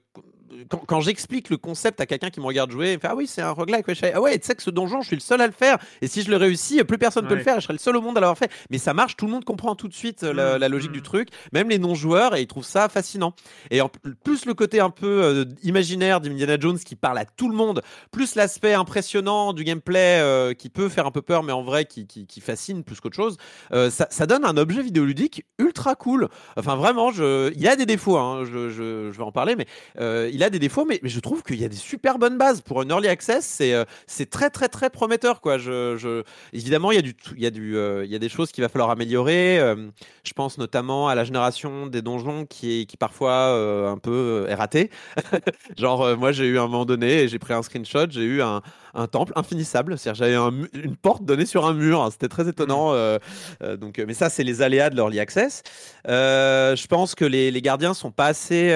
quand, 0.69 0.83
quand 0.85 1.01
j'explique 1.01 1.49
le 1.49 1.57
concept 1.57 1.99
à 2.01 2.05
quelqu'un 2.05 2.29
qui 2.29 2.39
me 2.39 2.45
regarde 2.45 2.71
jouer, 2.71 2.91
il 2.91 2.95
me 2.95 2.99
fait 2.99 3.07
Ah 3.09 3.15
oui, 3.15 3.27
c'est 3.27 3.41
un 3.41 3.51
roguelike. 3.51 3.87
Ouais, 3.87 3.95
ah 4.13 4.21
ouais, 4.21 4.37
tu 4.37 4.45
sais 4.45 4.55
que 4.55 4.63
ce 4.63 4.69
donjon, 4.69 5.01
je 5.01 5.07
suis 5.07 5.15
le 5.15 5.21
seul 5.21 5.41
à 5.41 5.47
le 5.47 5.53
faire. 5.53 5.77
Et 6.01 6.07
si 6.07 6.21
je 6.21 6.29
le 6.29 6.37
réussis, 6.37 6.83
plus 6.83 6.97
personne 6.97 7.27
peut 7.27 7.35
le 7.35 7.43
faire. 7.43 7.55
Je 7.55 7.65
serai 7.65 7.73
le 7.73 7.79
seul 7.79 7.95
au 7.97 8.01
monde 8.01 8.17
à 8.17 8.21
l'avoir 8.21 8.37
fait. 8.37 8.51
Mais 8.69 8.77
ça 8.77 8.93
marche, 8.93 9.15
tout 9.15 9.25
le 9.25 9.31
monde 9.31 9.45
comprend 9.45 9.75
tout 9.75 9.87
de 9.87 9.93
suite 9.93 10.23
euh, 10.23 10.33
la, 10.33 10.51
Mm, 10.57 10.59
la 10.59 10.69
logique 10.69 10.91
mm. 10.91 10.93
du 10.93 11.01
truc, 11.01 11.29
même 11.53 11.69
les 11.69 11.79
non-joueurs, 11.79 12.35
et 12.35 12.41
ils 12.41 12.47
trouvent 12.47 12.65
ça 12.65 12.89
fascinant. 12.89 13.33
Et 13.69 13.81
en 13.81 13.89
plus, 14.23 14.45
le 14.45 14.53
côté 14.53 14.79
un 14.79 14.89
peu 14.89 15.23
euh, 15.23 15.45
imaginaire 15.63 16.21
d'Indiana 16.21 16.57
Jones 16.59 16.79
qui 16.79 16.95
parle 16.95 17.17
à 17.17 17.25
tout 17.25 17.49
le 17.49 17.55
monde, 17.55 17.81
plus 18.11 18.35
l'aspect 18.35 18.73
impressionnant 18.73 19.53
du 19.53 19.63
gameplay 19.63 20.19
euh, 20.19 20.53
qui 20.53 20.69
peut 20.69 20.89
faire 20.89 21.05
un 21.05 21.11
peu 21.11 21.21
peur, 21.21 21.43
mais 21.43 21.51
en 21.51 21.63
vrai 21.63 21.85
qui, 21.85 22.07
qui, 22.07 22.25
qui 22.25 22.41
fascine 22.41 22.83
plus 22.83 22.99
qu'autre 22.99 23.15
chose, 23.15 23.37
euh, 23.73 23.89
ça, 23.89 24.07
ça 24.09 24.25
donne 24.25 24.45
un 24.45 24.57
objet 24.57 24.81
vidéoludique 24.81 25.45
ultra 25.59 25.95
cool. 25.95 26.29
Enfin, 26.57 26.75
vraiment, 26.75 27.11
je... 27.11 27.51
il 27.55 27.67
a 27.67 27.75
des 27.75 27.85
défauts, 27.85 28.17
hein, 28.17 28.43
je, 28.45 28.69
je, 28.69 29.11
je 29.11 29.17
vais 29.17 29.23
en 29.23 29.31
parler, 29.31 29.55
mais 29.55 29.65
euh, 29.99 30.29
il 30.41 30.45
a 30.45 30.49
des 30.49 30.57
défauts, 30.57 30.85
mais, 30.85 30.99
je 31.03 31.19
trouve 31.19 31.43
qu'il 31.43 31.61
y 31.61 31.65
a 31.65 31.69
des 31.69 31.75
super 31.75 32.17
bonnes 32.17 32.39
bases. 32.39 32.61
Pour 32.61 32.81
un 32.81 32.89
early 32.89 33.07
access, 33.07 33.45
c'est 33.45 33.73
euh, 33.73 33.85
très, 34.31 34.49
très, 34.49 34.69
très 34.69 34.89
prometteur. 34.89 35.39
Quoi. 35.39 35.59
Je. 35.59 36.23
Évidemment, 36.51 36.91
il 36.91 36.95
y, 36.95 36.97
a 36.97 37.03
du, 37.03 37.15
il, 37.35 37.43
y 37.43 37.45
a 37.45 37.51
du, 37.51 37.77
euh, 37.77 38.03
il 38.05 38.11
y 38.11 38.15
a 38.15 38.19
des 38.19 38.27
choses 38.27 38.51
qu'il 38.51 38.63
va 38.63 38.69
falloir 38.69 38.89
améliorer. 38.89 39.59
Euh, 39.59 39.89
je 40.23 40.33
pense 40.33 40.57
notamment 40.57 41.07
à 41.07 41.13
la 41.13 41.25
génération 41.25 41.85
des 41.85 42.01
donjons 42.01 42.47
qui 42.47 42.81
est 42.81 42.97
parfois 42.97 43.51
un 43.87 43.97
peu 43.99 44.47
est 44.49 44.55
ratée. 44.55 44.89
Genre, 45.77 46.17
moi, 46.17 46.31
j'ai 46.31 46.47
eu 46.47 46.57
un 46.57 46.63
moment 46.63 46.85
donné, 46.85 47.27
j'ai 47.27 47.37
pris 47.37 47.53
un 47.53 47.61
screenshot, 47.61 48.09
j'ai 48.09 48.23
eu 48.23 48.41
un, 48.41 48.63
un 48.93 49.07
temple 49.07 49.33
infinissable. 49.35 49.97
C'est-à-dire, 49.97 50.25
j'avais 50.25 50.35
un 50.35 50.51
une 50.73 50.95
porte 50.95 51.23
donnée 51.23 51.45
sur 51.45 51.65
un 51.65 51.73
mur. 51.73 52.07
C'était 52.11 52.27
très 52.27 52.47
étonnant. 52.47 52.93
euh, 52.93 53.19
euh, 53.63 53.77
donc, 53.77 53.99
euh, 53.99 54.05
mais 54.07 54.13
ça, 54.13 54.29
c'est 54.29 54.43
les 54.43 54.61
aléas 54.61 54.89
de 54.89 54.95
l'early 54.95 55.19
access. 55.19 55.63
Euh, 56.07 56.75
je 56.75 56.87
pense 56.87 57.15
que 57.15 57.25
les, 57.25 57.51
les 57.51 57.61
gardiens 57.61 57.93
sont 57.93 58.11
pas 58.11 58.27
assez, 58.27 58.75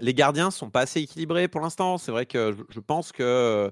les 0.00 0.14
gardiens 0.14 0.50
sont 0.50 0.70
pas 0.70 0.80
assez 0.80 1.00
équilibrés 1.00 1.48
pour 1.48 1.60
l'instant. 1.60 1.98
C'est 1.98 2.12
vrai 2.12 2.26
que 2.26 2.52
je, 2.52 2.74
je 2.74 2.80
pense 2.80 3.12
que 3.12 3.70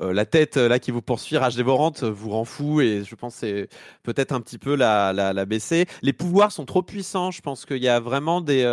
la 0.00 0.24
tête 0.24 0.56
là 0.56 0.78
qui 0.78 0.92
vous 0.92 1.02
poursuit, 1.02 1.36
rage 1.36 1.56
dévorante, 1.56 2.04
vous 2.04 2.30
rend 2.30 2.44
fou 2.46 2.80
et 2.80 3.02
je 3.04 3.14
pense 3.16 3.34
que 3.34 3.40
c'est 3.40 3.68
peut-être 4.02 4.32
un 4.32 4.40
petit 4.40 4.56
peu 4.56 4.74
la, 4.74 5.12
la, 5.12 5.32
la 5.32 5.44
baisser. 5.44 5.86
Les 6.00 6.12
pouvoirs 6.14 6.52
sont 6.52 6.64
trop 6.64 6.82
puissants. 6.82 7.30
Je 7.30 7.42
pense 7.42 7.66
qu'il 7.66 7.82
y 7.82 7.88
a 7.88 8.00
vraiment 8.00 8.40
des, 8.40 8.64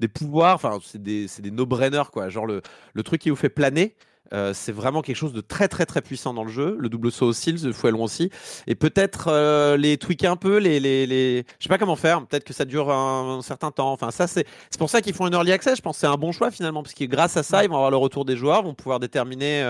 des 0.00 0.08
pouvoirs. 0.08 0.56
Enfin, 0.56 0.78
c'est 0.84 1.02
des, 1.02 1.26
des 1.38 1.50
no-brainers 1.50 2.10
quoi. 2.12 2.28
Genre 2.28 2.46
le, 2.46 2.60
le 2.92 3.02
truc 3.02 3.22
qui 3.22 3.30
vous 3.30 3.36
fait 3.36 3.48
planer. 3.48 3.94
Euh, 4.32 4.52
c'est 4.54 4.72
vraiment 4.72 5.02
quelque 5.02 5.16
chose 5.16 5.32
de 5.32 5.40
très 5.40 5.68
très 5.68 5.86
très 5.86 6.02
puissant 6.02 6.34
dans 6.34 6.44
le 6.44 6.50
jeu. 6.50 6.76
Le 6.78 6.88
double 6.88 7.12
saut 7.12 7.26
aussi, 7.26 7.52
le 7.52 7.72
fouet 7.72 7.90
long 7.90 8.02
aussi. 8.02 8.30
Et 8.66 8.74
peut-être 8.74 9.28
euh, 9.28 9.76
les 9.76 9.98
tweaker 9.98 10.32
un 10.32 10.36
peu, 10.36 10.58
les, 10.58 10.80
les, 10.80 11.06
les... 11.06 11.44
je 11.58 11.64
sais 11.64 11.68
pas 11.68 11.78
comment 11.78 11.96
faire. 11.96 12.26
Peut-être 12.26 12.44
que 12.44 12.52
ça 12.52 12.64
dure 12.64 12.90
un, 12.90 13.40
certain 13.42 13.70
temps. 13.70 13.92
Enfin, 13.92 14.10
ça 14.10 14.26
c'est 14.26 14.46
pour 14.78 14.90
ça 14.90 15.00
qu'ils 15.00 15.14
font 15.14 15.26
un 15.26 15.32
early 15.32 15.52
access. 15.52 15.76
Je 15.76 15.82
pense 15.82 15.98
c'est 15.98 16.06
un 16.06 16.16
bon 16.16 16.32
choix 16.32 16.50
finalement, 16.50 16.82
parce 16.82 16.94
que 16.94 17.04
grâce 17.04 17.36
à 17.36 17.42
ça, 17.42 17.64
ils 17.64 17.68
vont 17.68 17.76
avoir 17.76 17.90
le 17.90 17.96
retour 17.96 18.24
des 18.24 18.36
joueurs, 18.36 18.62
vont 18.62 18.74
pouvoir 18.74 19.00
déterminer 19.00 19.62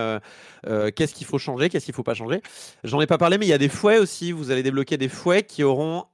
euh, 0.66 0.90
qu'est-ce 0.90 1.14
qu'il 1.14 1.26
faut 1.26 1.38
changer, 1.38 1.68
qu'est-ce 1.68 1.84
qu'il 1.84 1.94
faut 1.94 2.02
pas 2.02 2.14
changer. 2.14 2.40
J'en 2.84 3.00
ai 3.00 3.06
pas 3.06 3.18
parlé, 3.18 3.38
mais 3.38 3.46
il 3.46 3.50
y 3.50 3.54
a 3.54 3.58
des 3.58 3.68
fouets 3.68 3.98
aussi. 3.98 4.32
Vous 4.32 4.50
allez 4.50 4.62
débloquer 4.62 4.96
des 4.96 5.08
fouets 5.08 5.42
qui 5.42 5.62
auront 5.64 6.04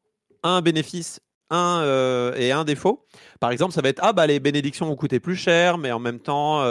un 0.43 0.61
bénéfice. 0.63 1.21
Un 1.55 2.33
et 2.35 2.51
un 2.51 2.65
défaut. 2.65 3.05
Par 3.39 3.51
exemple, 3.51 3.75
ça 3.75 3.83
va 3.83 3.91
être 3.91 4.01
ah 4.03 4.15
bah 4.15 4.27
les 4.27 4.41
bénédictions 4.41 4.87
vont 4.87 4.97
coûter 4.97 5.21
plus 5.21 5.37
cher, 5.37 5.77
mais 5.77 5.93
en 5.93 5.99
même 5.99 6.19
temps, 6.19 6.65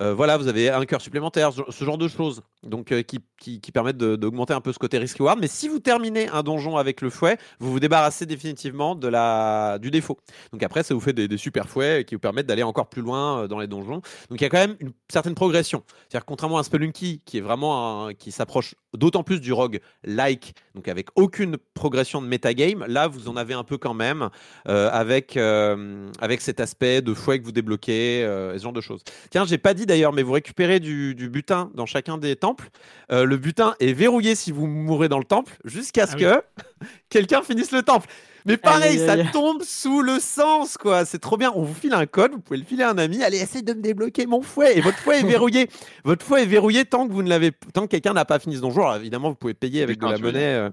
euh, 0.00 0.14
voilà, 0.14 0.36
vous 0.36 0.48
avez 0.48 0.68
un 0.68 0.84
cœur 0.84 1.00
supplémentaire, 1.00 1.52
ce, 1.52 1.84
genre 1.84 1.96
de 1.96 2.08
choses, 2.08 2.42
donc 2.62 2.92
euh, 2.92 3.02
qui, 3.02 3.20
qui, 3.38 3.72
permettent 3.72 3.96
d'augmenter 3.96 4.52
un 4.52 4.60
peu 4.60 4.72
ce 4.72 4.78
côté 4.78 4.98
risk 4.98 5.18
reward. 5.18 5.38
Mais 5.40 5.48
si 5.48 5.68
vous 5.68 5.78
terminez 5.78 6.28
un 6.28 6.42
donjon 6.42 6.76
avec 6.76 7.00
le 7.00 7.10
fouet, 7.10 7.38
vous 7.60 7.72
vous 7.72 7.80
débarrassez 7.80 8.26
définitivement 8.26 8.94
de 8.94 9.08
la 9.08 9.78
du 9.80 9.90
défaut. 9.90 10.18
Donc 10.52 10.62
après, 10.62 10.82
ça 10.82 10.94
vous 10.94 11.00
fait 11.00 11.12
des, 11.12 11.36
super 11.36 11.68
fouets 11.68 12.04
qui 12.04 12.14
vous 12.14 12.20
permettent 12.20 12.46
d'aller 12.46 12.62
encore 12.62 12.88
plus 12.88 13.02
loin 13.02 13.42
euh, 13.42 13.48
dans 13.48 13.58
les 13.58 13.66
donjons. 13.66 14.02
Donc 14.30 14.40
il 14.40 14.42
y 14.42 14.44
a 14.44 14.48
quand 14.48 14.58
même 14.58 14.76
une 14.80 14.92
certaine 15.10 15.34
progression. 15.34 15.82
C'est-à-dire 16.08 16.26
contrairement 16.26 16.58
à 16.58 16.60
un 16.60 16.62
Spelunky 16.62 17.22
qui 17.24 17.38
est 17.38 17.42
vraiment 17.42 18.10
qui 18.18 18.32
s'approche 18.32 18.74
d'autant 18.94 19.22
plus 19.22 19.40
du 19.40 19.52
rogue 19.52 19.80
like, 20.04 20.54
donc 20.74 20.88
avec 20.88 21.08
aucune 21.16 21.56
progression 21.74 22.20
de 22.20 22.26
metagame, 22.26 22.84
là 22.86 23.08
vous 23.08 23.28
en 23.28 23.36
avez 23.36 23.54
un 23.54 23.64
peu 23.64 23.78
quand 23.78 23.94
même 23.94 24.30
avec 24.64 25.36
avec 25.36 26.40
cet 26.40 26.60
aspect 26.60 27.02
de 27.02 27.14
fouet 27.14 27.38
que 27.38 27.44
vous 27.44 27.52
débloquez 27.52 28.22
ce 28.54 28.62
genre 28.62 28.72
de 28.72 28.80
choses. 28.80 29.02
Tiens, 29.30 29.44
j'ai 29.44 29.58
pas 29.58 29.74
dit 29.74 29.85
d'ailleurs, 29.86 30.12
mais 30.12 30.22
vous 30.22 30.32
récupérez 30.32 30.80
du, 30.80 31.14
du 31.14 31.28
butin 31.28 31.70
dans 31.74 31.86
chacun 31.86 32.18
des 32.18 32.36
temples. 32.36 32.68
Euh, 33.10 33.24
le 33.24 33.36
butin 33.36 33.74
est 33.80 33.92
verrouillé 33.92 34.34
si 34.34 34.52
vous 34.52 34.66
mourrez 34.66 35.08
dans 35.08 35.18
le 35.18 35.24
temple 35.24 35.56
jusqu'à 35.64 36.06
ce 36.06 36.14
Ah 36.16 36.18
que 36.18 36.86
quelqu'un 37.08 37.42
finisse 37.42 37.72
le 37.72 37.82
temple. 37.82 38.08
Mais 38.44 38.56
pareil, 38.56 38.98
ça 38.98 39.16
tombe 39.32 39.62
sous 39.62 40.02
le 40.02 40.20
sens, 40.20 40.76
quoi. 40.76 41.04
C'est 41.04 41.18
trop 41.18 41.36
bien. 41.36 41.52
On 41.56 41.62
vous 41.62 41.74
file 41.74 41.94
un 41.94 42.06
code, 42.06 42.32
vous 42.32 42.38
pouvez 42.38 42.58
le 42.58 42.64
filer 42.64 42.84
à 42.84 42.90
un 42.90 42.98
ami. 42.98 43.22
Allez, 43.24 43.38
essaye 43.38 43.64
de 43.64 43.72
me 43.72 43.80
débloquer 43.80 44.26
mon 44.26 44.40
fouet. 44.40 44.78
Et 44.78 44.80
votre 44.80 44.98
fouet 44.98 45.20
est 45.20 45.24
verrouillé. 45.26 45.68
Votre 46.04 46.24
fouet 46.24 46.42
est 46.42 46.46
verrouillé 46.46 46.84
tant 46.84 47.08
que 47.08 47.12
vous 47.12 47.24
ne 47.24 47.28
l'avez, 47.28 47.50
tant 47.72 47.82
que 47.82 47.88
quelqu'un 47.88 48.12
n'a 48.12 48.24
pas 48.24 48.38
fini 48.38 48.56
ce 48.56 48.60
donjon. 48.60 48.82
Alors, 48.82 48.96
évidemment, 48.96 49.30
vous 49.30 49.34
pouvez 49.34 49.54
payer 49.54 49.82
avec 49.82 49.98
de 49.98 50.06
la 50.06 50.18
monnaie. 50.18 50.70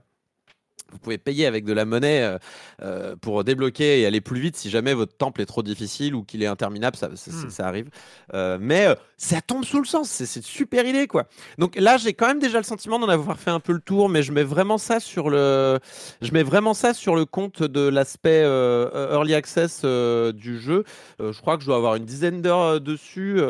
Vous 0.91 0.99
pouvez 0.99 1.17
payer 1.17 1.47
avec 1.47 1.65
de 1.65 1.73
la 1.73 1.85
monnaie 1.85 2.21
euh, 2.21 2.37
euh, 2.83 3.15
pour 3.19 3.43
débloquer 3.43 4.01
et 4.01 4.05
aller 4.05 4.21
plus 4.21 4.39
vite 4.39 4.55
si 4.55 4.69
jamais 4.69 4.93
votre 4.93 5.17
temple 5.17 5.41
est 5.41 5.47
trop 5.47 5.63
difficile 5.63 6.13
ou 6.13 6.23
qu'il 6.23 6.43
est 6.43 6.47
interminable, 6.47 6.95
ça, 6.95 7.09
ça, 7.15 7.31
Hmm. 7.31 7.49
ça 7.49 7.67
arrive. 7.67 7.87
Euh, 8.35 8.59
mais 8.61 8.85
euh, 8.85 8.95
ça 9.17 9.41
tombe 9.41 9.65
sous 9.65 9.79
le 9.79 9.85
sens, 9.87 10.07
c'est 10.07 10.35
une 10.35 10.43
super 10.43 10.85
idée 10.85 11.07
quoi. 11.07 11.25
Donc 11.57 11.75
là, 11.77 11.97
j'ai 11.97 12.13
quand 12.13 12.27
même 12.27 12.39
déjà 12.39 12.59
le 12.59 12.63
sentiment 12.63 12.99
d'en 12.99 13.09
avoir 13.09 13.39
fait 13.39 13.49
un 13.49 13.59
peu 13.59 13.73
le 13.73 13.79
tour, 13.79 14.07
mais 14.07 14.21
je 14.21 14.31
mets 14.31 14.43
vraiment 14.43 14.77
ça 14.77 14.99
sur 14.99 15.31
le, 15.31 15.79
je 16.21 16.31
mets 16.31 16.43
vraiment 16.43 16.75
ça 16.75 16.93
sur 16.93 17.15
le 17.15 17.25
compte 17.25 17.63
de 17.63 17.87
l'aspect 17.87 18.41
early 18.43 19.33
access 19.33 19.83
du 19.83 20.59
jeu. 20.59 20.83
Je 21.19 21.39
crois 21.41 21.55
que 21.55 21.61
je 21.61 21.67
dois 21.67 21.77
avoir 21.77 21.95
une 21.95 22.05
dizaine 22.05 22.41
d'heures 22.41 22.79
dessus. 22.81 23.41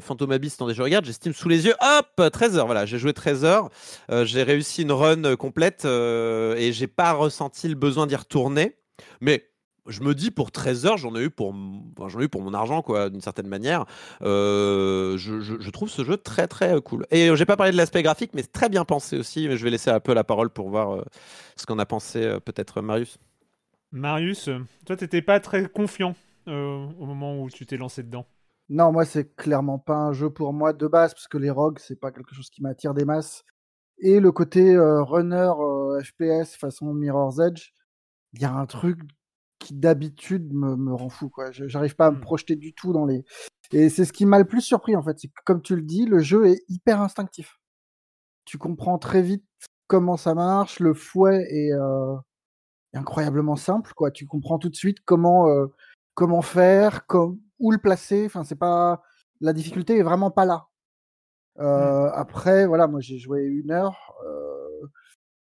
Phantom 0.00 0.32
Abyss, 0.32 0.54
attendez, 0.54 0.74
je 0.74 0.82
regarde, 0.82 1.04
j'estime 1.04 1.32
sous 1.32 1.48
les 1.48 1.66
yeux. 1.66 1.74
Hop, 1.80 2.30
13 2.32 2.56
heures. 2.58 2.66
Voilà, 2.66 2.86
j'ai 2.86 2.98
joué 2.98 3.12
13 3.12 3.44
heures. 3.44 3.68
J'ai 4.24 4.42
réussi 4.42 4.82
une 4.82 4.92
run 4.92 5.36
complète 5.36 5.86
euh, 6.20 6.56
et 6.56 6.72
j'ai 6.72 6.86
pas 6.86 7.12
ressenti 7.12 7.68
le 7.68 7.74
besoin 7.74 8.06
d'y 8.06 8.16
retourner. 8.16 8.76
Mais 9.20 9.46
je 9.86 10.02
me 10.02 10.14
dis 10.14 10.30
pour 10.30 10.52
13 10.52 10.86
heures, 10.86 10.98
j'en 10.98 11.14
ai 11.16 11.22
eu 11.24 11.30
pour, 11.30 11.50
m- 11.50 11.80
enfin, 11.98 12.08
j'en 12.08 12.20
ai 12.20 12.24
eu 12.24 12.28
pour 12.28 12.42
mon 12.42 12.52
argent, 12.54 12.82
quoi, 12.82 13.08
d'une 13.10 13.20
certaine 13.22 13.46
manière. 13.48 13.86
Euh, 14.22 15.16
je, 15.16 15.40
je- 15.40 15.58
je 15.60 15.70
trouve 15.70 15.88
ce 15.88 16.04
jeu 16.04 16.16
très 16.16 16.46
très 16.48 16.80
cool. 16.82 17.06
Et 17.10 17.28
euh, 17.30 17.36
j'ai 17.36 17.46
pas 17.46 17.56
parlé 17.56 17.72
de 17.72 17.76
l'aspect 17.76 18.02
graphique, 18.02 18.32
mais 18.34 18.42
c'est 18.42 18.52
très 18.52 18.68
bien 18.68 18.84
pensé 18.84 19.18
aussi. 19.18 19.48
Mais 19.48 19.56
je 19.56 19.64
vais 19.64 19.70
laisser 19.70 19.90
un 19.90 20.00
peu 20.00 20.12
la 20.14 20.24
parole 20.24 20.50
pour 20.50 20.68
voir 20.70 20.96
euh, 20.96 21.04
ce 21.56 21.66
qu'en 21.66 21.78
a 21.78 21.86
pensé 21.86 22.22
euh, 22.22 22.40
peut-être 22.40 22.82
Marius. 22.82 23.18
Marius, 23.92 24.48
toi, 24.86 24.96
t'étais 24.96 25.22
pas 25.22 25.40
très 25.40 25.68
confiant 25.68 26.14
euh, 26.48 26.86
au 26.98 27.06
moment 27.06 27.42
où 27.42 27.50
tu 27.50 27.66
t'es 27.66 27.76
lancé 27.76 28.02
dedans. 28.02 28.26
Non, 28.68 28.92
moi, 28.92 29.04
c'est 29.04 29.34
clairement 29.34 29.78
pas 29.80 29.96
un 29.96 30.12
jeu 30.12 30.30
pour 30.30 30.52
moi 30.52 30.72
de 30.72 30.86
base, 30.86 31.12
parce 31.12 31.26
que 31.26 31.38
les 31.38 31.50
rogues, 31.50 31.78
c'est 31.80 31.98
pas 31.98 32.12
quelque 32.12 32.34
chose 32.34 32.50
qui 32.50 32.62
m'attire 32.62 32.94
des 32.94 33.04
masses. 33.04 33.42
Et 34.00 34.20
le 34.20 34.32
côté 34.32 34.74
euh, 34.74 35.02
runner 35.02 35.52
euh, 35.60 36.02
FPS 36.02 36.56
façon 36.56 36.94
Mirror's 36.94 37.38
Edge, 37.38 37.70
il 38.34 38.40
y 38.42 38.44
a 38.44 38.52
un 38.52 38.66
truc 38.66 39.00
qui 39.58 39.74
d'habitude 39.74 40.52
me, 40.54 40.76
me 40.76 40.94
rend 40.94 41.10
fou. 41.10 41.28
quoi. 41.28 41.50
J'arrive 41.52 41.96
pas 41.96 42.06
à 42.06 42.10
me 42.10 42.16
Hmm. 42.18 42.20
projeter 42.20 42.56
du 42.56 42.74
tout 42.74 42.92
dans 42.92 43.06
les. 43.06 43.24
Et 43.72 43.88
c'est 43.90 44.04
ce 44.04 44.12
qui 44.12 44.26
m'a 44.26 44.38
le 44.38 44.46
plus 44.46 44.62
surpris 44.62 44.96
en 44.96 45.02
fait. 45.02 45.18
C'est 45.18 45.28
que, 45.28 45.34
comme 45.44 45.62
tu 45.62 45.76
le 45.76 45.82
dis, 45.82 46.06
le 46.06 46.20
jeu 46.20 46.46
est 46.46 46.62
hyper 46.68 47.00
instinctif. 47.00 47.58
Tu 48.46 48.58
comprends 48.58 48.98
très 48.98 49.22
vite 49.22 49.44
comment 49.86 50.16
ça 50.16 50.34
marche. 50.34 50.80
Le 50.80 50.94
fouet 50.94 51.46
est, 51.50 51.72
euh, 51.72 52.16
incroyablement 52.94 53.56
simple. 53.56 53.92
Quoi. 53.94 54.10
Tu 54.10 54.26
comprends 54.26 54.58
tout 54.58 54.70
de 54.70 54.76
suite 54.76 54.98
comment 55.04 55.48
euh, 55.50 55.66
comment 56.14 56.42
faire, 56.42 57.06
où 57.60 57.70
le 57.72 57.78
placer. 57.78 58.26
Enfin, 58.26 58.44
c'est 58.44 58.56
pas 58.56 59.02
la 59.40 59.52
difficulté 59.52 59.98
est 59.98 60.02
vraiment 60.02 60.30
pas 60.30 60.44
là. 60.46 60.69
Euh, 61.60 62.10
Après, 62.12 62.66
voilà, 62.66 62.86
moi 62.86 63.00
j'ai 63.00 63.18
joué 63.18 63.42
une 63.42 63.70
heure 63.70 64.14
euh, 64.26 64.86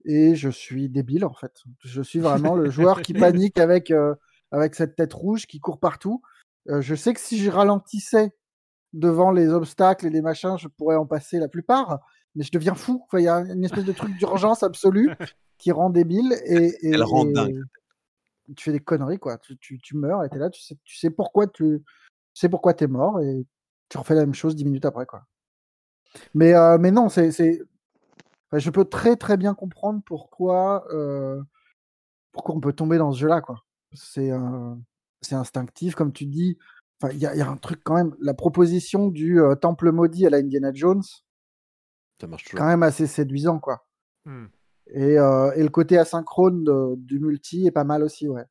et 0.05 0.35
je 0.35 0.49
suis 0.49 0.89
débile 0.89 1.24
en 1.24 1.32
fait. 1.32 1.62
Je 1.85 2.03
suis 2.03 2.19
vraiment 2.20 2.57
le 2.57 2.70
joueur 2.70 3.03
qui 3.03 3.15
panique 3.15 3.59
avec 3.59 3.90
euh, 3.90 4.15
avec 4.51 4.74
cette 4.74 4.97
tête 4.97 5.12
rouge 5.12 5.47
qui 5.47 5.61
court 5.61 5.78
partout. 5.78 6.23
Je 6.66 6.95
sais 6.95 7.15
que 7.15 7.20
si 7.20 7.39
je 7.39 7.51
ralentissais 7.51 8.32
devant 8.93 9.31
les 9.31 9.49
obstacles 9.49 10.07
et 10.07 10.11
les 10.11 10.20
machins, 10.23 10.57
je 10.59 10.69
pourrais 10.69 10.97
en 10.97 11.07
passer 11.07 11.39
la 11.39 11.49
plupart, 11.49 12.01
mais 12.35 12.43
je 12.45 12.51
deviens 12.53 12.74
fou. 12.74 13.03
Enfin, 13.07 13.20
il 13.20 13.24
y 13.24 13.28
a 13.28 13.39
une 13.39 13.65
espèce 13.65 13.85
de 13.85 13.93
truc 13.93 14.15
d'urgence 14.16 14.62
absolue 14.62 15.11
qui 15.57 15.73
rend 15.73 15.89
débile 15.90 16.35
et, 16.45 16.74
et- 16.82 16.90
Elle 16.90 17.03
rend 17.03 17.24
et 17.27 17.32
dingue. 17.32 17.65
tu 18.57 18.65
fais 18.65 18.73
des 18.73 18.81
conneries 18.81 19.19
quoi. 19.19 19.39
Tu, 19.39 19.57
tu, 19.59 19.78
tu 19.78 19.97
meurs 19.97 20.24
et 20.24 20.28
t'es 20.28 20.39
là, 20.39 20.51
tu 20.51 20.61
sais, 20.62 20.77
tu 20.85 20.97
sais 20.97 21.11
pourquoi 21.11 21.47
tu, 21.47 21.82
tu 21.82 21.85
sais 22.35 22.49
pourquoi 22.49 22.74
t'es 22.74 22.86
mort 22.86 23.20
et 23.20 23.47
tu 23.89 23.97
refais 23.99 24.15
la 24.15 24.20
même 24.20 24.35
chose 24.35 24.55
dix 24.57 24.65
minutes 24.65 24.85
après 24.86 25.07
quoi. 25.07 25.23
Mais 26.35 26.55
euh, 26.55 26.78
mais 26.78 26.90
non, 26.90 27.09
c'est 27.09 27.30
c'est 27.32 27.60
enfin, 28.51 28.59
je 28.59 28.70
peux 28.70 28.85
très 28.85 29.16
très 29.16 29.36
bien 29.36 29.55
comprendre 29.55 30.01
pourquoi 30.06 30.85
euh, 30.93 31.43
pourquoi 32.32 32.55
on 32.55 32.60
peut 32.60 32.72
tomber 32.72 32.98
dans 32.98 33.12
ce 33.12 33.18
jeu-là 33.20 33.40
quoi. 33.40 33.64
C'est 33.93 34.30
c'est 35.22 35.35
instinctif 35.35 35.94
comme 35.94 36.12
tu 36.12 36.26
dis. 36.26 36.59
Enfin, 37.01 37.12
il 37.14 37.20
y 37.20 37.26
a, 37.26 37.35
il 37.35 37.39
y 37.39 37.43
a 37.43 37.48
un 37.48 37.56
truc 37.56 37.80
quand 37.85 37.94
même. 37.94 38.14
La 38.20 38.35
proposition 38.35 39.09
du 39.09 39.40
euh, 39.40 39.55
temple 39.55 39.93
maudit 39.93 40.26
à 40.26 40.30
la 40.30 40.39
Indiana 40.39 40.72
Jones, 40.74 41.02
Ça 42.20 42.26
marche 42.26 42.44
toujours. 42.44 42.59
quand 42.59 42.66
même 42.66 42.82
assez 42.82 43.06
séduisant 43.06 43.60
quoi. 43.60 43.86
Hmm. 44.24 44.47
Et, 44.89 45.18
euh, 45.18 45.52
et 45.55 45.62
le 45.62 45.68
côté 45.68 45.97
asynchrone 45.98 46.64
de- 46.64 46.94
du 46.97 47.20
multi 47.20 47.66
est 47.66 47.70
pas 47.70 47.85
mal 47.85 48.02
aussi, 48.02 48.26
ouais. 48.28 48.44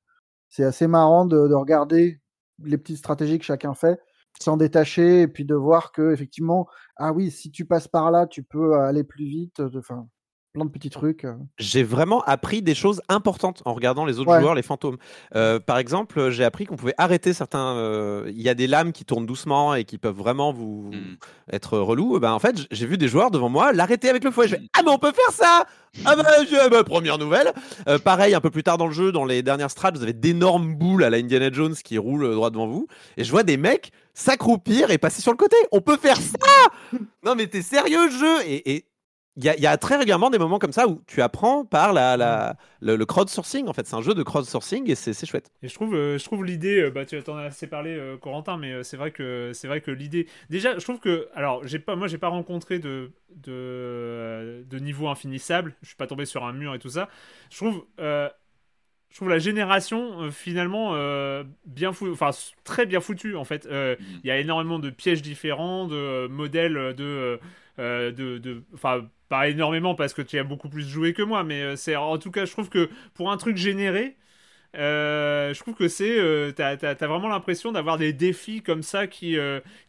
C'est 0.49 0.63
assez 0.63 0.87
marrant 0.87 1.25
de, 1.25 1.47
de 1.47 1.53
regarder 1.53 2.21
les 2.63 2.77
petites 2.77 2.97
stratégies 2.97 3.37
que 3.37 3.43
chacun 3.45 3.73
fait. 3.73 3.99
S'en 4.41 4.57
détacher 4.57 5.21
et 5.21 5.27
puis 5.27 5.45
de 5.45 5.55
voir 5.55 5.91
que 5.91 6.13
effectivement, 6.13 6.67
ah 6.97 7.11
oui, 7.13 7.31
si 7.31 7.51
tu 7.51 7.65
passes 7.65 7.87
par 7.87 8.11
là, 8.11 8.27
tu 8.27 8.43
peux 8.43 8.75
aller 8.79 9.03
plus 9.03 9.25
vite. 9.25 9.59
euh, 9.59 9.69
Enfin, 9.77 10.07
plein 10.57 10.65
de 10.65 10.71
petits 10.71 10.89
trucs. 10.89 11.23
euh. 11.23 11.33
J'ai 11.59 11.83
vraiment 11.83 12.21
appris 12.23 12.61
des 12.61 12.75
choses 12.75 13.01
importantes 13.09 13.61
en 13.65 13.73
regardant 13.73 14.05
les 14.05 14.19
autres 14.19 14.31
Ouais. 14.31 14.41
joueurs, 14.41 14.55
les 14.55 14.61
fantômes. 14.63 14.97
Euh, 15.35 15.59
par 15.59 15.77
exemple, 15.77 16.29
j'ai 16.31 16.43
appris 16.43 16.65
qu'on 16.65 16.75
pouvait 16.75 16.95
arrêter 16.97 17.33
certains. 17.33 17.75
euh, 17.77 18.25
Il 18.27 18.41
y 18.41 18.49
a 18.49 18.53
des 18.55 18.67
lames 18.67 18.91
qui 18.91 19.05
tournent 19.05 19.25
doucement 19.25 19.73
et 19.75 19.83
qui 19.85 19.97
peuvent 19.97 20.15
vraiment 20.17 20.51
vous 20.51 20.89
Mm. 20.91 21.17
être 21.53 21.77
relous. 21.77 22.19
Ben, 22.19 22.31
en 22.33 22.39
fait, 22.39 22.55
j'ai 22.71 22.85
vu 22.87 22.97
des 22.97 23.07
joueurs 23.07 23.31
devant 23.31 23.49
moi 23.49 23.71
l'arrêter 23.71 24.09
avec 24.09 24.23
le 24.23 24.31
fouet. 24.31 24.47
Je 24.47 24.55
fais 24.55 24.61
Ah, 24.77 24.81
mais 24.83 24.91
on 24.91 24.97
peut 24.97 25.11
faire 25.13 25.31
ça 25.33 25.65
Ah, 26.05 26.15
bah, 26.15 26.23
j'ai- 26.49 26.59
ah 26.59 26.69
bah, 26.69 26.83
première 26.83 27.17
nouvelle. 27.17 27.51
Euh, 27.87 27.97
pareil, 27.97 28.35
un 28.35 28.41
peu 28.41 28.49
plus 28.51 28.61
tard 28.63 28.77
dans 28.77 28.85
le 28.87 28.93
jeu, 28.93 29.11
dans 29.11 29.25
les 29.25 29.41
dernières 29.41 29.71
strats, 29.71 29.91
vous 29.91 30.03
avez 30.03 30.13
d'énormes 30.13 30.75
boules 30.75 31.03
à 31.03 31.09
la 31.09 31.17
Indiana 31.17 31.49
Jones 31.51 31.73
qui 31.73 31.97
roulent 31.97 32.33
droit 32.35 32.49
devant 32.51 32.67
vous. 32.67 32.87
Et 33.17 33.23
je 33.23 33.31
vois 33.31 33.43
des 33.43 33.57
mecs 33.57 33.91
s'accroupir 34.13 34.91
et 34.91 34.97
passer 34.97 35.21
sur 35.21 35.31
le 35.31 35.37
côté. 35.37 35.55
On 35.71 35.81
peut 35.81 35.97
faire 35.97 36.17
ça 36.17 36.37
Non, 37.23 37.35
mais 37.35 37.47
t'es 37.47 37.61
sérieux, 37.61 38.05
le 38.05 38.11
jeu 38.11 38.41
Et. 38.45 38.75
et 38.75 38.85
il 39.37 39.43
y, 39.45 39.49
a, 39.49 39.55
il 39.55 39.61
y 39.61 39.67
a 39.67 39.77
très 39.77 39.95
régulièrement 39.95 40.29
des 40.29 40.39
moments 40.39 40.59
comme 40.59 40.71
ça 40.71 40.87
où 40.87 41.01
tu 41.07 41.21
apprends 41.21 41.63
par 41.63 41.93
la, 41.93 42.17
la, 42.17 42.57
le, 42.81 42.95
le 42.95 43.05
crowdsourcing. 43.05 43.67
En 43.67 43.73
fait, 43.73 43.85
c'est 43.87 43.95
un 43.95 44.01
jeu 44.01 44.13
de 44.15 44.23
crowdsourcing 44.23 44.89
et 44.89 44.95
c'est 44.95 45.25
chouette. 45.25 45.51
Et 45.61 45.67
je 45.67 45.73
trouve, 45.75 45.95
euh, 45.95 46.17
je 46.17 46.23
trouve 46.25 46.43
l'idée, 46.43 46.81
euh, 46.81 46.89
bah 46.91 47.05
tu 47.05 47.17
en 47.27 47.37
as 47.37 47.43
assez 47.43 47.67
parlé, 47.67 47.95
euh, 47.95 48.17
Corentin, 48.17 48.57
mais 48.57 48.83
c'est 48.83 48.97
vrai 48.97 49.11
que 49.11 49.51
c'est 49.53 49.67
vrai 49.67 49.81
que 49.81 49.91
l'idée, 49.91 50.27
déjà, 50.49 50.77
je 50.77 50.83
trouve 50.83 50.99
que, 50.99 51.29
alors, 51.35 51.65
j'ai 51.65 51.79
pas, 51.79 51.95
moi, 51.95 52.07
j'ai 52.07 52.17
pas 52.17 52.29
rencontré 52.29 52.79
de 52.79 53.11
de, 53.35 54.65
de 54.67 54.79
niveau 54.79 55.07
infinissable. 55.07 55.75
Je 55.81 55.87
suis 55.87 55.95
pas 55.95 56.07
tombé 56.07 56.25
sur 56.25 56.43
un 56.43 56.53
mur 56.53 56.73
et 56.73 56.79
tout 56.79 56.89
ça. 56.89 57.07
Je 57.51 57.57
trouve, 57.57 57.85
euh, 57.99 58.29
je 59.09 59.17
trouve 59.17 59.29
la 59.29 59.39
génération 59.39 60.23
euh, 60.23 60.31
finalement 60.31 60.91
euh, 60.95 61.43
bien 61.65 61.93
fou, 61.93 62.11
enfin 62.11 62.31
très 62.63 62.85
bien 62.85 62.99
foutue 62.99 63.35
en 63.35 63.43
fait. 63.45 63.65
Euh, 63.67 63.95
Il 64.23 64.27
y 64.27 64.31
a 64.31 64.39
énormément 64.39 64.79
de 64.79 64.89
pièges 64.89 65.21
différents, 65.21 65.87
de 65.87 66.27
modèles 66.27 66.95
de, 66.95 67.39
euh, 67.79 68.11
de, 68.11 68.37
de, 68.37 68.63
enfin 68.73 69.07
pas 69.29 69.49
énormément 69.49 69.95
parce 69.95 70.13
que 70.13 70.21
tu 70.21 70.37
as 70.39 70.43
beaucoup 70.43 70.69
plus 70.69 70.87
joué 70.87 71.13
que 71.13 71.21
moi, 71.21 71.43
mais 71.43 71.61
euh, 71.61 71.75
c'est 71.75 71.95
en 71.95 72.17
tout 72.17 72.31
cas, 72.31 72.45
je 72.45 72.51
trouve 72.51 72.69
que 72.69 72.89
pour 73.13 73.31
un 73.31 73.37
truc 73.37 73.57
généré. 73.57 74.15
euh, 74.75 75.53
je 75.53 75.59
trouve 75.61 75.75
que 75.75 75.87
c'est 75.87 76.19
euh, 76.19 76.51
t'as, 76.51 76.77
t'as- 76.77 77.07
vraiment 77.07 77.29
l'impression 77.29 77.71
d'avoir 77.71 77.97
des 77.97 78.13
défis 78.13 78.61
comme 78.61 78.83
ça 78.83 79.07
qui, 79.07 79.37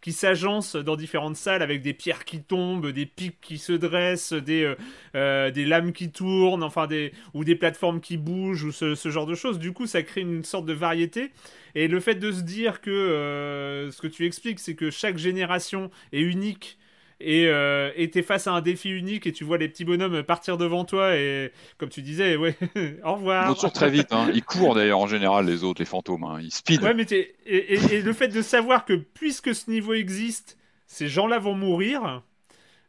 qui 0.01 0.13
s'agencent 0.13 0.77
dans 0.77 0.97
différentes 0.97 1.37
salles 1.37 1.63
avec 1.63 1.83
des 1.83 1.95
pierres 1.95 2.25
qui 2.25 2.43
tombent, 2.43 2.89
des 2.93 3.07
pics 3.07 3.41
qui 3.41 3.59
se 3.59 3.73
dressent, 3.73 4.33
des, 4.33 4.75
des 5.15 5.65
lames 5.67 5.93
qui 5.93 6.11
tournent, 6.11 6.63
enfin 6.63 6.87
des 6.87 7.13
ou 7.35 7.45
des 7.45 7.55
plateformes 7.57 8.01
qui 8.01 8.17
bougent 8.17 8.65
ou 8.65 8.73
ce, 8.73 8.95
genre 9.11 9.27
de 9.27 9.35
choses. 9.35 9.59
Du 9.59 9.73
coup, 9.73 9.87
ça 9.87 10.03
crée 10.03 10.23
une 10.23 10.45
sorte 10.45 10.67
de 10.67 10.73
variété. 10.73 11.31
Et 11.75 11.89
le 11.89 12.01
fait 12.01 12.15
de 12.17 12.33
se 12.33 12.41
dire 12.43 12.81
que 12.81 13.89
ce 13.93 14.01
que 14.01 14.07
tu 14.07 14.27
expliques, 14.27 14.61
c'est 14.61 14.75
que 14.75 14.91
chaque 14.91 15.19
génération 15.19 15.91
est 16.13 16.21
unique. 16.21 16.79
Et 17.21 17.47
euh, 17.49 17.91
t'es 18.13 18.23
face 18.23 18.47
à 18.47 18.53
un 18.53 18.61
défi 18.61 18.91
unique 18.91 19.27
et 19.27 19.33
tu 19.33 19.43
vois 19.43 19.59
les 19.59 19.69
petits 19.69 19.85
bonhommes 19.85 20.23
partir 20.23 20.57
devant 20.57 20.85
toi 20.85 21.17
et 21.17 21.51
comme 21.77 21.89
tu 21.89 22.01
disais 22.01 22.37
ouais 22.37 22.55
au 22.77 22.79
Ils 22.81 23.01
revoir 23.05 23.55
toujours 23.57 23.73
très 23.73 23.91
vite. 23.91 24.13
Hein. 24.13 24.31
Ils 24.33 24.45
courent 24.45 24.77
d'ailleurs 24.77 25.01
en 25.01 25.09
général, 25.09 25.47
les 25.47 25.65
autres, 25.65 25.83
les 25.83 25.87
fantômes. 25.87 26.23
hein. 26.23 26.39
Ils 26.41 26.53
speed. 26.53 26.81
Ouais, 26.83 26.95
mais 26.95 27.03
et, 27.11 27.35
et- 27.47 27.95
et 27.95 28.03
le 28.03 28.13
fait 28.13 28.29
de 28.29 28.41
savoir 28.41 28.85
que 28.85 28.93
puisque 28.95 29.53
ce 29.55 29.69
niveau 29.69 29.95
existe, 29.95 30.59
ces 30.87 31.09
gens-là 31.09 31.39
vont 31.41 31.55
mourir. 31.55 32.23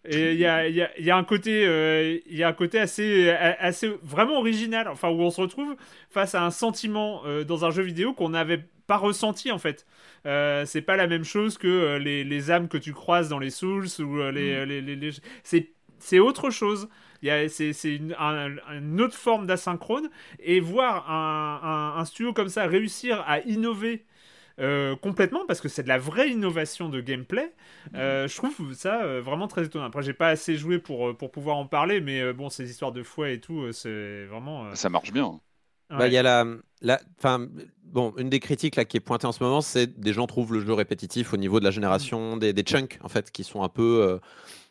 Et 0.06 0.31
il 0.31 0.39
y 0.39 0.45
a, 0.45 0.68
il 0.68 0.76
y 0.76 0.81
a- 0.81 0.91
il 0.97 1.06
y 1.06 1.11
a 1.11 1.18
un 1.18 1.23
côté, 1.26 1.65
euh, 1.65 2.19
il 2.30 2.38
y 2.38 2.43
a 2.43 2.47
un 2.47 2.53
côté 2.53 2.80
assez, 2.80 3.30
assez 3.31 3.89
vraiment 4.03 4.38
original. 4.38 4.88
Enfin, 4.88 5.10
où 5.10 5.19
on 5.22 5.30
se 5.31 5.41
retrouve 5.41 5.76
face 6.10 6.35
à 6.35 6.43
un 6.45 6.51
sentiment 6.51 7.22
euh, 7.26 7.43
dans 7.43 7.65
un 7.65 7.72
jeu 7.72 7.84
vidéo 7.84 8.14
qu'on 8.14 8.30
n'avait 8.30 8.61
pas 8.90 8.98
ressenti 8.98 9.52
en 9.52 9.60
fait. 9.60 9.86
Euh, 10.26 10.66
c'est 10.66 10.82
pas 10.82 10.98
la 10.98 11.07
même 11.07 11.24
chose 11.24 11.57
que 11.57 11.68
euh, 11.68 11.99
les, 11.99 12.24
les 12.26 12.52
âmes 12.52 12.68
que 12.68 12.78
tu 12.78 12.94
croises 12.94 13.30
dans 13.30 13.40
les 13.40 13.52
Souls 13.52 13.88
ou 13.99 14.20
euh, 14.20 14.32
les, 14.32 14.66
les, 14.66 14.82
les- 14.82 14.95
les- 14.98 15.11
c'est 15.44 15.72
c'est 15.99 16.20
autre 16.20 16.49
chose. 16.49 16.90
Il 17.22 17.28
y 17.28 17.32
a- 17.32 17.49
C'est 17.49 17.74
c'est 17.74 17.95
une, 17.95 18.16
un- 18.20 18.56
une 18.78 19.02
autre 19.02 19.16
forme 19.16 19.45
d'asynchrone. 19.48 20.10
Et 20.40 20.60
voir 20.61 21.10
un, 21.11 21.60
un- 21.64 22.02
un 22.02 22.06
studio 22.06 22.34
comme 22.34 22.49
ça 22.49 22.66
réussir 22.68 23.24
à 23.28 23.40
innover 23.41 24.06
euh, 24.60 24.95
complètement, 24.98 25.45
parce 25.48 25.61
que 25.61 25.70
c'est 25.70 25.84
de 25.84 25.88
la 25.88 25.98
vraie 25.98 26.30
innovation 26.32 26.90
de 26.90 26.99
gameplay, 27.02 27.53
euh, 27.95 28.28
je 28.28 28.36
trouve 28.36 28.74
ça 28.74 29.03
euh, 29.03 29.22
vraiment 29.22 29.48
très 29.48 29.66
étonnant. 29.66 29.86
Après, 29.86 30.03
j'ai 30.03 30.14
pas 30.14 30.30
assez 30.30 30.56
joué 30.57 30.80
pour, 30.80 31.16
pour 31.18 31.32
pouvoir 31.32 31.57
en 31.57 31.66
parler, 31.66 32.02
mais 32.02 32.22
euh, 32.22 32.34
bon, 32.34 32.49
ces 32.49 32.70
histoires 32.70 32.91
de 32.91 33.03
fouet 33.03 33.36
et 33.36 33.40
tout, 33.40 33.61
euh, 33.61 33.72
c'est 33.72 34.26
vraiment. 34.26 34.66
euh, 34.66 34.76
Ça 34.76 34.90
marche 34.90 35.11
bien. 35.14 35.40
Bah, 35.98 36.07
il 36.07 36.14
y 36.14 36.18
a 36.18 36.24
la, 36.24 36.45
la, 36.82 36.99
enfin, 37.18 37.48
bon, 37.84 38.14
une 38.18 38.30
des 38.30 38.40
critiques 38.40 38.76
là 38.76 38.86
qui 38.86 38.98
est 38.98 38.99
pointée 38.99 39.26
en 39.28 39.32
ce 39.32 39.44
moment, 39.44 39.61
c'est 39.61 39.99
des 39.99 40.14
gens 40.14 40.28
trouvent 40.28 40.53
le 40.53 40.60
jeu 40.66 40.74
répétitif 40.74 41.34
au 41.34 41.38
niveau 41.38 41.60
de 41.60 41.66
la 41.66 41.72
génération 41.72 42.38
des, 42.38 42.53
des 42.53 42.64
chunks 42.64 42.99
en 43.02 43.10
fait, 43.10 43.32
qui 43.32 43.44
sont 43.44 43.64
un 43.64 43.70
peu, 43.70 44.02
euh, 44.03 44.20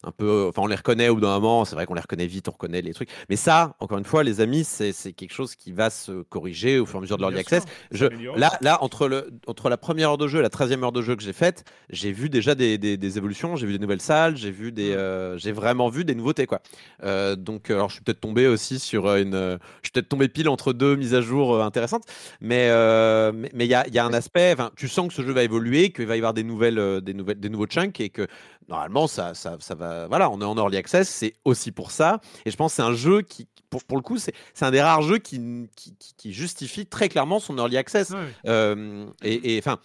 un 0.05 0.12
peu, 0.12 0.47
enfin, 0.49 0.62
on 0.62 0.66
les 0.66 0.77
reconnaît 0.77 1.09
au 1.09 1.15
bout 1.16 1.20
d'un 1.20 1.39
moment. 1.41 1.65
C'est 1.65 1.75
vrai 1.75 1.87
qu'on 1.87 1.95
les 1.95 2.01
reconnaît 2.01 2.27
vite, 2.27 2.49
on 2.49 2.53
reconnaît 2.53 2.83
les 2.83 2.95
trucs. 2.95 3.09
Mais 3.29 3.37
ça, 3.37 3.75
encore 3.81 3.99
une 3.99 4.05
fois, 4.05 4.23
les 4.23 4.41
amis, 4.41 4.65
c'est 4.65 4.93
quelque 5.12 5.33
chose 5.33 5.55
qui 5.57 5.73
va 5.73 5.91
se 5.91 6.23
corriger 6.23 6.79
au 6.79 6.87
fur 6.87 6.97
et 6.97 6.99
à 6.99 7.01
mesure 7.03 7.16
de 7.16 7.23
l'early 7.23 7.39
access. 7.39 7.65
Je, 7.91 8.07
là, 8.37 8.53
là, 8.61 8.83
entre 8.83 9.09
le, 9.09 9.31
entre 9.47 9.69
la 9.69 9.77
première 9.77 10.11
heure 10.11 10.19
de 10.19 10.29
jeu 10.29 10.39
et 10.39 10.43
la 10.43 10.51
13e 10.51 10.83
heure 10.85 10.93
de 10.93 11.03
jeu 11.03 11.16
que 11.16 11.23
j'ai 11.23 11.33
faite, 11.33 11.65
j'ai 11.91 12.12
vu 12.12 12.29
déjà 12.29 12.55
des, 12.55 12.79
des, 12.79 12.97
des 12.97 13.19
évolutions, 13.19 13.57
j'ai 13.57 13.66
vu 13.66 13.73
des 13.73 13.79
nouvelles 13.79 14.01
salles, 14.01 14.37
j'ai 14.37 14.51
vu 14.51 14.70
des, 14.70 14.93
euh, 14.93 15.37
j'ai 15.39 15.53
vraiment 15.53 15.89
vu 15.89 16.05
des 16.05 16.15
nouveautés 16.15 16.47
quoi. 16.47 16.61
Euh, 17.03 17.35
donc, 17.37 17.70
euh, 17.70 17.75
alors, 17.75 17.89
je 17.89 17.95
suis 17.95 18.05
peut-être 18.05 18.20
tombé 18.20 18.47
aussi 18.47 18.79
sur 18.79 19.07
euh, 19.07 19.20
une, 19.20 19.35
euh, 19.35 19.59
je 19.83 19.89
suis 19.89 19.93
peut-être 19.93 20.09
tombé 20.09 20.29
pile 20.29 20.49
entre 20.49 20.73
deux 20.73 20.95
mises 20.97 21.15
à 21.15 21.20
jour 21.20 21.55
euh, 21.55 21.62
intéressantes, 21.62 22.05
mais 22.41 22.69
euh, 22.70 23.33
mais 23.33 23.65
il 23.66 23.70
y 23.70 23.75
a, 23.75 23.87
y 23.89 23.99
a 23.99 24.05
un 24.05 24.12
aspect, 24.12 24.55
tu 24.77 24.89
sens 24.89 25.09
que 25.09 25.15
ce 25.15 25.23
jeu 25.23 25.33
va 25.33 25.43
évoluer, 25.43 25.91
qu'il 25.91 26.07
va 26.07 26.15
y 26.16 26.19
avoir 26.19 26.35
des 26.35 26.45
nouvelles, 26.45 26.79
euh, 26.79 27.01
des 27.01 27.15
nouvelles, 27.15 27.41
des 27.41 27.49
nouveaux 27.49 27.66
chunks 27.66 28.01
et 28.01 28.11
que 28.11 28.27
normalement 28.69 29.07
ça, 29.07 29.35
ça, 29.35 29.57
ça 29.61 29.75
va, 29.75 29.88
voilà, 30.09 30.31
on 30.31 30.40
est 30.40 30.44
en 30.44 30.56
early 30.56 30.77
access, 30.77 31.09
c'est 31.09 31.35
aussi 31.44 31.73
pour 31.73 31.90
ça. 31.90 32.20
Et 32.44 32.51
je 32.51 32.56
pense 32.56 32.73
que 32.73 32.77
c'est 32.77 32.82
un 32.82 32.94
jeu 32.94 33.23
qui, 33.23 33.47
pour, 33.70 33.85
pour 33.85 33.97
le 33.97 34.02
coup, 34.02 34.19
c'est 34.19 34.32
c'est 34.55 34.65
un 34.65 34.70
des 34.70 34.81
rares 34.82 35.02
jeux 35.02 35.19
qui, 35.19 35.69
qui, 35.77 35.94
qui- 35.97 36.15
qui 36.16 36.32
justifie 36.32 36.86
très 36.86 37.09
clairement 37.09 37.39
son 37.40 37.56
early 37.59 37.77
access. 37.77 38.10
Ouais. 38.10 38.16
Euh, 38.47 39.06
et 39.23 39.59
enfin, 39.59 39.78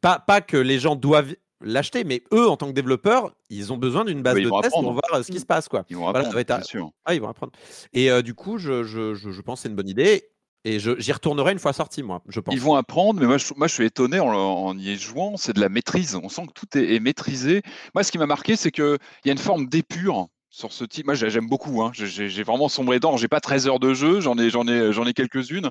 pas, 0.00 0.18
pas 0.18 0.40
que 0.40 0.56
les 0.56 0.78
gens 0.78 0.96
doivent 0.96 1.34
l'acheter, 1.60 2.04
mais 2.04 2.22
eux, 2.32 2.46
en 2.48 2.56
tant 2.58 2.66
que 2.68 2.72
développeurs, 2.72 3.32
ils 3.48 3.72
ont 3.72 3.78
besoin 3.78 4.04
d'une 4.04 4.20
base 4.22 4.34
de 4.34 4.50
test 4.62 4.74
pour 4.82 4.92
voir 4.92 5.02
euh, 5.14 5.22
ce 5.22 5.32
qui 5.32 5.40
se 5.40 5.46
passe, 5.46 5.68
quoi. 5.68 5.84
Ils 5.88 5.96
vont 5.96 6.02
Voilà, 6.02 6.18
apprendre, 6.18 6.32
ça 6.32 6.34
va 6.34 6.40
être 6.42 6.50
à- 6.50 6.56
bien 6.58 6.64
sûr. 6.64 6.90
Ah, 7.06 7.14
ils 7.14 7.20
vont 7.22 7.28
apprendre. 7.28 7.52
Et 7.94 8.10
euh, 8.10 8.20
du 8.22 8.34
coup, 8.34 8.58
je, 8.58 8.84
je, 8.84 9.14
je, 9.14 9.30
je 9.30 9.40
pense 9.40 9.60
que 9.60 9.62
c'est 9.62 9.68
une 9.70 9.76
bonne 9.76 9.88
idée. 9.88 10.28
Et 10.64 10.78
je- 10.78 10.98
j'y 10.98 11.12
retournerai 11.12 11.52
une 11.52 11.58
fois 11.58 11.72
sorti, 11.72 12.02
moi, 12.02 12.22
je 12.28 12.40
pense. 12.40 12.54
Ils 12.54 12.60
vont 12.60 12.74
apprendre, 12.74 13.20
mais 13.20 13.26
moi 13.26 13.36
je, 13.38 13.52
moi, 13.56 13.66
je 13.66 13.74
suis 13.74 13.84
étonné 13.84 14.18
en, 14.20 14.28
en 14.32 14.78
y 14.78 14.96
jouant, 14.96 15.36
c'est 15.36 15.52
de 15.52 15.60
la 15.60 15.68
maîtrise. 15.68 16.14
On 16.22 16.28
sent 16.28 16.46
que 16.46 16.52
tout 16.52 16.78
est, 16.78 16.94
est 16.94 17.00
maîtrisé. 17.00 17.62
Moi, 17.94 18.02
ce 18.02 18.10
qui 18.10 18.18
m'a 18.18 18.26
marqué, 18.26 18.56
c'est 18.56 18.70
qu'il 18.70 18.98
y 19.26 19.28
a 19.28 19.32
une 19.32 19.38
forme 19.38 19.66
d'épure 19.66 20.28
sur 20.48 20.72
ce 20.72 20.84
type. 20.84 21.04
Moi, 21.06 21.14
j'ai- 21.14 21.28
j'aime 21.30 21.48
beaucoup. 21.48 21.82
Hein. 21.82 21.90
J'ai- 21.92 22.42
vraiment 22.44 22.68
sombré 22.68 22.96
dedans. 22.96 23.16
J'ai 23.16 23.28
pas 23.28 23.40
13 23.40 23.66
heures 23.66 23.80
de 23.80 23.92
jeu, 23.92 24.20
j'en 24.20 24.38
ai, 24.38 24.48
j'en 24.50 24.66
ai, 24.68 24.92
j'en 24.92 25.04
ai 25.04 25.12
quelques-unes. 25.12 25.68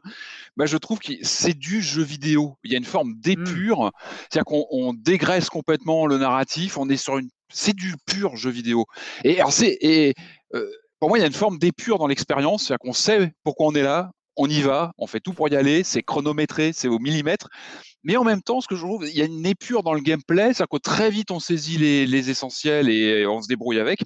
Bah, 0.57 0.65
je 0.68 0.78
trouve 0.78 0.99
que 0.99 1.14
c'est 1.22 1.57
du 1.57 1.82
jeu 1.82 2.03
vidéo. 2.03 2.57
Il 2.64 2.72
y 2.72 2.76
a 2.76 2.78
une 2.78 2.84
forme 2.86 3.14
d'épure, 3.15 3.91
c'est-à-dire 4.30 4.45
qu'on 4.45 4.65
on 4.72 4.94
dégraisse 4.94 5.49
complètement 5.49 6.06
le 6.06 6.18
narratif. 6.18 6.78
On 6.78 6.88
est 6.90 6.98
sur 6.98 7.18
une, 7.18 7.30
c'est 7.49 7.76
du 7.76 7.95
pur 8.06 8.36
jeu 8.36 8.52
vidéo. 8.52 8.86
Et 9.24 9.40
alors 9.40 9.53
c'est, 9.53 9.76
et 9.82 10.14
euh, 10.53 10.70
pour 10.99 11.10
moi, 11.10 11.18
il 11.18 11.22
y 11.22 11.24
a 11.24 11.28
une 11.28 11.34
forme 11.34 11.57
d'épure 11.57 11.98
dans 11.98 12.07
l'expérience, 12.07 12.65
c'est-à-dire 12.68 12.80
qu'on 12.80 12.94
sait 12.94 13.32
pourquoi 13.44 13.68
on 13.68 13.74
est 13.76 13.82
là, 13.84 14.11
on 14.35 14.47
y 14.47 14.61
va, 14.61 14.93
on 14.97 15.07
fait 15.07 15.19
tout 15.19 15.34
pour 15.34 15.49
y 15.49 15.55
aller, 15.55 15.84
c'est 15.84 16.03
chronométré, 16.03 16.72
c'est 16.73 16.88
au 16.88 16.99
millimètre. 16.99 17.49
Mais 18.03 18.18
en 18.18 18.23
même 18.23 18.41
temps, 18.41 18.60
ce 18.60 18.68
que 18.68 18.76
je 18.76 18.81
trouve, 18.81 19.07
il 19.07 19.15
y 19.15 19.22
a 19.22 19.26
une 19.26 19.45
épure 19.45 19.84
dans 19.84 19.93
le 19.93 20.01
gameplay, 20.01 20.53
c'est-à-dire 20.53 20.68
que 20.69 20.77
très 20.77 21.10
vite 21.10 21.31
on 21.31 21.39
saisit 21.39 21.77
les, 21.77 22.30
essentiels 22.30 22.89
et 22.89 23.26
on 23.26 23.41
se 23.41 23.47
débrouille 23.47 23.80
avec. 23.80 24.03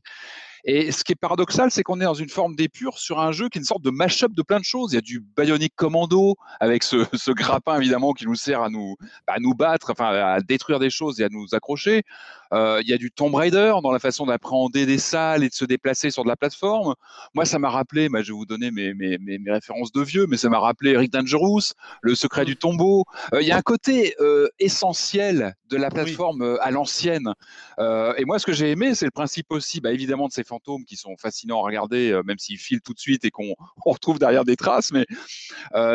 Et 0.70 0.92
ce 0.92 1.06
qui 1.06 1.14
est 1.14 1.16
paradoxal, 1.16 1.72
c'est 1.72 1.82
qu'on 1.82 2.02
est 2.02 2.04
dans 2.04 2.14
une 2.14 2.30
forme 2.30 2.56
d'épure 2.56 2.98
sur 2.98 3.22
un 3.22 3.32
jeu 3.32 3.48
qui 3.48 3.58
est 3.58 3.62
une 3.62 3.66
sorte 3.66 3.84
de 3.84 3.90
mash-up 3.90 4.34
de 4.34 4.42
plein 4.42 4.60
de 4.60 4.66
choses. 4.66 4.92
Il 4.92 4.96
y 4.96 4.98
a 4.98 5.02
du 5.02 5.24
Bionic 5.38 5.74
Commando 5.76 6.36
avec 6.60 6.84
ce, 6.84 7.06
ce 7.14 7.32
grappin 7.32 7.78
évidemment 7.78 8.12
qui 8.12 8.26
nous 8.26 8.36
sert 8.36 8.62
à 8.62 8.70
nous, 8.70 8.98
à 9.28 9.40
nous 9.40 9.54
battre, 9.54 9.92
enfin 9.92 10.08
à 10.08 10.42
détruire 10.42 10.80
des 10.80 10.90
choses 10.90 11.22
et 11.22 11.24
à 11.24 11.30
nous 11.30 11.48
accrocher. 11.54 12.04
Euh, 12.54 12.80
il 12.82 12.90
y 12.90 12.94
a 12.94 12.98
du 12.98 13.12
Tomb 13.12 13.34
Raider 13.36 13.76
dans 13.84 13.92
la 13.92 14.00
façon 14.00 14.26
d'appréhender 14.26 14.86
des 14.86 14.98
salles 14.98 15.44
et 15.44 15.50
de 15.50 15.54
se 15.54 15.66
déplacer 15.66 16.10
sur 16.10 16.24
de 16.24 16.30
la 16.30 16.36
plateforme. 16.36 16.96
Moi, 17.34 17.46
ça 17.46 17.60
m'a 17.60 17.70
rappelé, 17.70 18.10
bah, 18.10 18.22
je 18.22 18.32
vais 18.32 18.38
vous 18.38 18.46
donner 18.46 18.72
mes, 18.72 18.94
mes, 18.94 19.18
mes, 19.18 19.38
mes 19.38 19.52
références 19.52 19.92
de 19.92 20.02
vieux, 20.02 20.28
mais 20.28 20.38
ça 20.38 20.50
m'a 20.50 20.60
rappelé 20.60 20.92
Eric 20.92 21.12
Dangerous, 21.12 21.74
Le 22.02 22.16
Secret 22.16 22.46
du 22.46 22.56
Tombeau. 22.56 23.06
Euh, 23.34 23.42
il 23.42 23.48
y 23.48 23.52
a 23.52 23.58
un 23.58 23.62
côté 23.62 24.16
euh, 24.20 24.48
essentiel 24.60 25.56
de 25.70 25.78
la 25.78 25.90
plateforme 25.90 26.58
à 26.62 26.72
l'ancienne. 26.72 27.34
Et 27.80 28.26
moi, 28.26 28.40
ce 28.40 28.46
que 28.46 28.54
j'ai 28.54 28.72
aimé, 28.72 28.96
c'est 28.96 29.06
le 29.06 29.12
principe 29.12 29.52
aussi, 29.52 29.82
bah, 29.82 29.92
évidemment, 29.92 30.28
de 30.28 30.34
ces 30.34 30.44
fantômes 30.44 30.86
qui 30.86 30.96
sont 30.96 31.16
fascinants 31.18 31.60
à 31.60 31.64
regarder, 31.64 32.20
même 32.26 32.38
s'ils 32.38 32.58
filent 32.58 32.82
tout 32.82 32.94
de 32.94 33.00
suite 33.00 33.26
et 33.26 33.32
qu'on 33.32 33.54
on 33.86 33.92
retrouve 33.92 34.18
derrière 34.18 34.46
des 34.46 34.56
traces. 34.56 34.92
Mais 34.92 35.06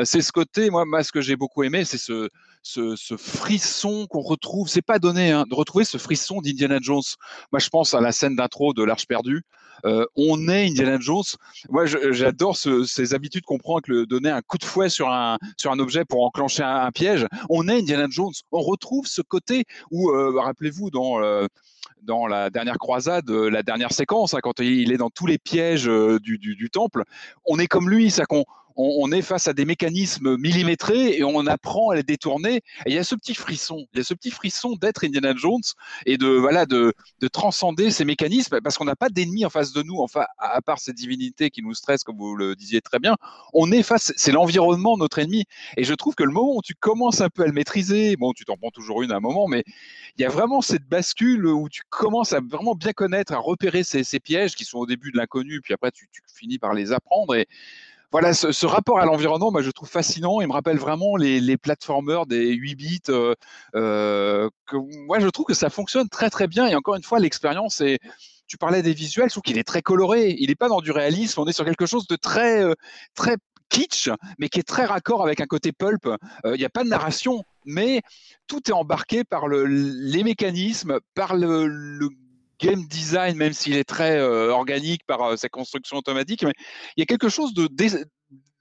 c'est 0.05 0.21
ce 0.21 0.33
côté, 0.33 0.71
moi, 0.71 0.85
moi, 0.85 1.03
ce 1.03 1.13
que 1.13 1.21
j'ai 1.21 1.37
beaucoup 1.37 1.63
aimé, 1.63 1.85
c'est 1.85 1.99
ce, 1.99 2.29
ce, 2.63 3.17
frisson 3.17 4.07
qu'on 4.09 4.21
retrouve. 4.21 4.69
C'est 4.69 4.83
pas 4.83 4.99
donné 4.99 5.33
hein, 5.33 5.45
de 5.49 5.55
retrouver 5.55 5.85
ce 5.85 5.99
frisson 5.99 6.41
d'Indiana 6.41 6.79
Jones. 6.81 7.03
Moi, 7.51 7.59
je 7.59 7.69
pense 7.69 7.95
à 7.95 8.01
la 8.01 8.13
scène 8.13 8.37
d'intro 8.37 8.73
de 8.73 8.83
l'Arche 8.83 9.07
perdue. 9.07 9.43
euh, 9.85 10.05
on 10.15 10.49
est 10.49 10.69
Indiana 10.69 10.99
Jones. 11.01 11.25
Moi, 11.69 11.87
j'adore 11.87 12.57
ce- 12.57 12.85
ces 12.85 13.15
habitudes 13.15 13.45
qu'on 13.45 13.59
prend 13.59 13.79
avec 13.79 13.89
le 13.89 14.07
donner 14.07 14.31
un 14.31 14.41
coup 14.41 14.59
de 14.59 14.65
fouet 14.65 14.89
sur 14.89 15.09
un, 15.09 15.39
objet 15.79 16.05
pour 16.05 16.25
enclencher 16.25 16.63
un, 16.63 16.91
piège. 16.93 17.27
On 17.49 17.67
est 17.69 17.79
Indiana 17.79 18.07
Jones. 18.09 18.33
On 18.53 18.61
retrouve 18.61 19.07
ce 19.07 19.23
côté 19.23 19.65
où, 19.91 20.11
euh, 20.11 20.39
rappelez-vous, 20.39 20.91
dans, 20.91 21.21
euh, 21.21 21.47
dans 22.03 22.29
la 22.29 22.51
dernière 22.51 22.79
croisade, 22.79 23.29
la 23.31 23.63
dernière 23.63 23.93
séquence, 23.93 24.35
hein, 24.35 24.41
quand 24.43 24.61
il 24.61 24.93
est 24.93 24.99
dans 24.99 25.11
tous 25.11 25.27
les 25.27 25.39
pièges 25.39 25.87
du 25.87 26.71
temple, 26.71 27.03
on 27.45 27.59
est 27.59 27.67
comme 27.67 27.91
lui, 27.91 28.11
ça 28.11 28.25
qu'on 28.25 28.45
on, 28.77 29.13
est 29.13 29.23
face 29.23 29.49
à 29.49 29.53
des 29.53 29.65
mécanismes 29.65 30.37
millimétrés 30.37 31.17
et 31.19 31.25
on 31.25 31.47
apprend 31.47 31.91
à 31.91 31.97
les 31.97 32.03
détourner. 32.03 32.57
Et 32.87 32.91
il 32.91 32.95
y 32.95 32.99
a 32.99 33.05
ce 33.05 33.15
petit 33.15 33.35
frisson, 33.35 33.87
il 33.93 33.99
y 33.99 34.01
a 34.01 34.05
ce 34.05 34.15
petit 34.15 34.31
frisson 34.31 34.77
d'être 34.77 35.05
Indiana 35.05 35.35
Jones 35.37 35.63
et 36.07 36.19
de 36.19 36.29
voilà 36.29 36.67
de, 36.67 36.93
de 37.21 37.29
transcender 37.29 37.91
ces 37.91 38.05
mécanismes 38.05 38.61
parce 38.61 38.79
qu'on 38.79 38.85
n'a 38.85 38.97
pas 38.97 39.09
d'ennemis 39.09 39.45
en 39.45 39.51
face 39.51 39.73
de 39.73 39.83
nous, 39.83 39.99
enfin 39.99 40.25
à, 40.39 40.61
part 40.63 40.79
ces 40.79 40.93
divinités 40.93 41.51
qui 41.51 41.63
nous 41.63 41.75
stressent, 41.75 42.05
comme 42.05 42.17
vous 42.17 42.37
le 42.37 42.57
disiez 42.57 42.81
très 42.81 42.99
bien. 42.99 43.17
On 43.53 43.71
est 43.73 43.83
face, 43.83 44.13
c'est 44.17 44.33
l'environnement 44.33 44.97
notre 44.97 45.19
ennemi. 45.19 45.45
Et 45.77 45.85
je 45.85 45.95
trouve 45.95 46.15
que 46.15 46.25
le 46.25 46.33
moment 46.33 46.57
où 46.57 46.63
tu 46.63 46.75
commences 46.75 47.21
un 47.21 47.29
peu 47.29 47.43
à 47.43 47.47
le 47.47 47.53
maîtriser, 47.53 48.17
bon, 48.17 48.33
tu 48.33 48.45
t'en 48.45 48.57
prends 48.57 48.71
toujours 48.71 49.03
une 49.03 49.13
à 49.13 49.17
un 49.17 49.21
moment, 49.21 49.49
mais 49.49 49.65
il 50.17 50.23
y 50.23 50.25
a 50.25 50.29
vraiment 50.29 50.61
cette 50.61 50.87
bascule 50.89 51.47
où 51.47 51.69
tu 51.69 51.83
commences 51.89 52.33
à 52.33 52.41
vraiment 52.41 52.75
bien 52.75 52.93
connaître, 52.93 53.33
à 53.33 53.39
repérer 53.39 53.83
ces, 53.85 54.05
ces 54.05 54.21
pièges 54.21 54.55
qui 54.55 54.65
sont 54.65 54.79
au 54.79 54.87
début 54.87 55.13
de 55.13 55.19
l'inconnu, 55.19 55.61
puis 55.61 55.75
après 55.75 55.91
tu, 55.91 56.09
tu 56.13 56.21
finis 56.35 56.59
par 56.59 56.75
les 56.75 56.93
apprendre. 56.93 57.35
Et 57.35 57.47
voilà, 58.13 58.35
ce, 58.35 58.53
ce 58.53 58.67
rapport 58.67 58.99
à 59.01 59.07
l'environnement, 59.07 59.51
je 59.61 59.71
trouve 59.71 59.89
fascinant. 59.89 60.41
Il 60.43 60.47
me 60.49 60.53
rappelle 60.53 60.79
vraiment 60.79 61.17
les, 61.17 61.41
les 61.41 61.57
platformers 61.57 62.27
des 62.27 62.53
8 62.53 62.75
bits. 62.75 63.01
euh, 63.09 63.35
euh, 63.75 64.51
moi, 65.07 65.19
je 65.19 65.29
trouve 65.29 65.47
que 65.47 65.55
ça 65.55 65.71
fonctionne 65.71 66.09
très 66.09 66.29
très 66.31 66.47
bien. 66.47 66.67
Et 66.67 66.75
encore 66.75 66.95
une 66.97 67.03
fois, 67.03 67.19
l'expérience 67.19 67.81
est. 67.81 67.99
Tu 68.47 68.59
parlais 68.59 68.83
des 68.83 68.93
visuels, 68.93 69.29
je 69.29 69.33
trouve 69.35 69.43
qu'il 69.43 69.57
est 69.59 69.65
très 69.65 69.81
coloré. 69.81 70.37
Il 70.39 70.49
n'est 70.49 70.55
pas 70.55 70.69
dans 70.69 70.83
du 70.83 70.91
réalisme. 70.91 71.41
On 71.41 71.47
est 71.47 71.53
sur 71.53 71.65
quelque 71.65 71.87
chose 71.87 72.07
de 72.07 72.17
très 72.17 72.63
euh, 72.63 72.75
très 73.15 73.37
kitsch, 73.71 74.11
mais 74.39 74.51
qui 74.51 74.61
est 74.61 74.63
très 74.69 74.85
raccord 74.85 75.23
avec 75.23 75.41
un 75.41 75.47
côté 75.47 75.73
pulp. 75.73 76.07
Euh, 76.07 76.17
Il 76.55 76.59
n'y 76.59 76.65
a 76.67 76.71
pas 76.71 76.85
de 76.85 76.89
narration, 76.91 77.43
mais 77.65 78.03
tout 78.47 78.61
est 78.69 78.73
embarqué 78.75 79.25
par 79.25 79.49
le, 79.49 79.65
les 79.65 80.23
mécanismes, 80.23 80.99
par 81.15 81.35
le, 81.35 81.67
le 81.67 82.11
game 82.61 82.85
design, 82.87 83.37
même 83.37 83.53
s'il 83.53 83.77
est 83.77 83.85
très 83.85 84.19
euh, 84.19 84.51
organique 84.51 85.05
par 85.07 85.23
euh, 85.23 85.37
sa 85.37 85.49
construction 85.49 85.97
automatique. 85.97 86.45
Mais 86.45 86.53
il 86.97 87.01
y 87.01 87.03
a 87.03 87.07
quelque 87.07 87.29
chose 87.29 87.55
de 87.55 87.67
d'é- 87.67 88.05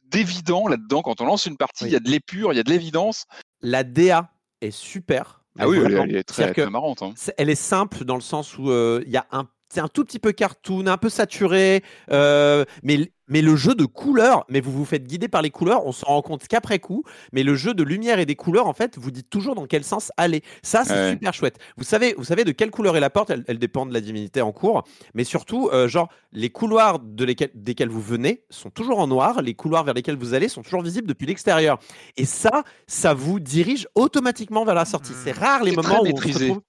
d'évident 0.05 0.67
là-dedans. 0.67 1.01
Quand 1.01 1.21
on 1.21 1.25
lance 1.25 1.45
une 1.45 1.57
partie, 1.57 1.83
Oui. 1.85 1.89
il 1.91 1.93
y 1.93 1.97
a 1.97 1.99
de 1.99 2.09
l'épure, 2.09 2.53
il 2.53 2.57
y 2.57 2.59
a 2.59 2.63
de 2.63 2.69
l'évidence. 2.69 3.25
La 3.61 3.83
DA 3.83 4.29
est 4.61 4.71
super. 4.71 5.41
Ah 5.59 5.67
oui, 5.67 5.77
elle, 5.83 6.15
est 6.15 6.23
très, 6.23 6.53
très 6.53 6.69
marrante. 6.69 7.01
hein. 7.01 7.13
elle 7.37 7.49
est 7.49 7.55
simple 7.55 8.05
dans 8.05 8.15
le 8.15 8.21
sens 8.21 8.57
où 8.57 8.69
euh, 8.71 9.03
il 9.05 9.11
y 9.11 9.17
a 9.17 9.27
un 9.31 9.47
c'est 9.71 9.79
un 9.79 9.87
tout 9.87 10.03
petit 10.03 10.19
peu 10.19 10.31
cartoon, 10.31 10.87
un 10.87 10.97
peu 10.97 11.09
saturé, 11.09 11.83
euh, 12.11 12.65
mais, 12.83 13.11
mais 13.27 13.41
le 13.41 13.55
jeu 13.55 13.73
de 13.75 13.85
couleurs, 13.85 14.45
mais 14.49 14.59
vous 14.59 14.71
vous 14.71 14.83
faites 14.85 15.05
guider 15.07 15.27
par 15.29 15.41
les 15.41 15.49
couleurs, 15.49 15.85
on 15.85 15.91
s'en 15.93 16.07
rend 16.07 16.21
compte 16.21 16.47
qu'après 16.47 16.79
coup, 16.79 17.03
mais 17.31 17.43
le 17.43 17.55
jeu 17.55 17.73
de 17.73 17.83
lumière 17.83 18.19
et 18.19 18.25
des 18.25 18.35
couleurs, 18.35 18.67
en 18.67 18.73
fait, 18.73 18.97
vous 18.97 19.11
dites 19.11 19.29
toujours 19.29 19.55
dans 19.55 19.65
quel 19.67 19.83
sens 19.83 20.11
aller. 20.17 20.43
Ça, 20.63 20.83
c'est 20.83 20.93
Ouais. 20.93 21.11
super 21.11 21.33
chouette. 21.33 21.57
Vous 21.77 21.83
savez, 21.85 22.13
vous 22.17 22.25
savez 22.25 22.43
de 22.43 22.51
quelle 22.51 22.71
couleur 22.71 22.97
est 22.97 22.99
la 22.99 23.09
porte, 23.09 23.29
elle, 23.29 23.45
elle 23.47 23.59
dépend 23.59 23.85
de 23.85 23.93
la 23.93 24.01
divinité 24.01 24.41
en 24.41 24.51
cours, 24.51 24.83
mais 25.13 25.23
surtout, 25.23 25.69
euh, 25.71 25.87
genre, 25.87 26.09
les 26.33 26.49
couloirs 26.49 26.99
de 26.99 27.23
lesquels, 27.23 27.51
desquels 27.55 27.89
vous 27.89 28.01
venez 28.01 28.43
sont 28.49 28.69
toujours 28.69 28.99
en 28.99 29.07
noir, 29.07 29.41
les 29.41 29.53
couloirs 29.53 29.83
vers 29.85 29.93
lesquels 29.93 30.17
vous 30.17 30.33
allez 30.33 30.49
sont 30.49 30.61
toujours 30.63 30.81
visibles 30.81 31.07
depuis 31.07 31.27
l'extérieur. 31.27 31.79
Et 32.17 32.25
ça, 32.25 32.63
ça 32.87 33.13
vous 33.13 33.39
dirige 33.39 33.87
automatiquement 33.95 34.65
vers 34.65 34.75
la 34.75 34.85
sortie. 34.85 35.13
C'est 35.23 35.31
rare 35.31 35.63
les 35.63 35.71
moments 35.75 36.01
où 36.01 36.07
on 36.07 36.17
se 36.17 36.27
retrouve- 36.39 36.61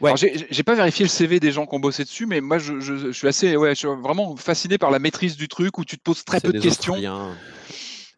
Ouais. 0.00 0.08
Alors, 0.08 0.16
j'ai 0.16 0.46
j'ai 0.50 0.62
pas 0.62 0.74
vérifié 0.74 1.04
le 1.04 1.10
CV 1.10 1.40
des 1.40 1.52
gens 1.52 1.66
qui 1.66 1.74
ont 1.74 1.80
bossé 1.80 2.04
dessus, 2.04 2.24
mais 2.26 2.40
moi 2.40 2.58
je, 2.58 2.80
je- 2.80 2.96
je 2.96 3.10
suis 3.12 3.28
assez, 3.28 3.56
ouais, 3.56 3.70
je 3.70 3.74
suis 3.74 3.88
vraiment 3.88 4.34
fasciné 4.36 4.78
par 4.78 4.90
la 4.90 4.98
maîtrise 4.98 5.36
du 5.36 5.46
truc 5.48 5.76
où 5.78 5.84
tu 5.84 5.98
te 5.98 6.02
poses 6.02 6.24
très 6.24 6.40
peu 6.40 6.52
de 6.52 6.60
questions. 6.60 6.94
Australiens. 6.94 7.36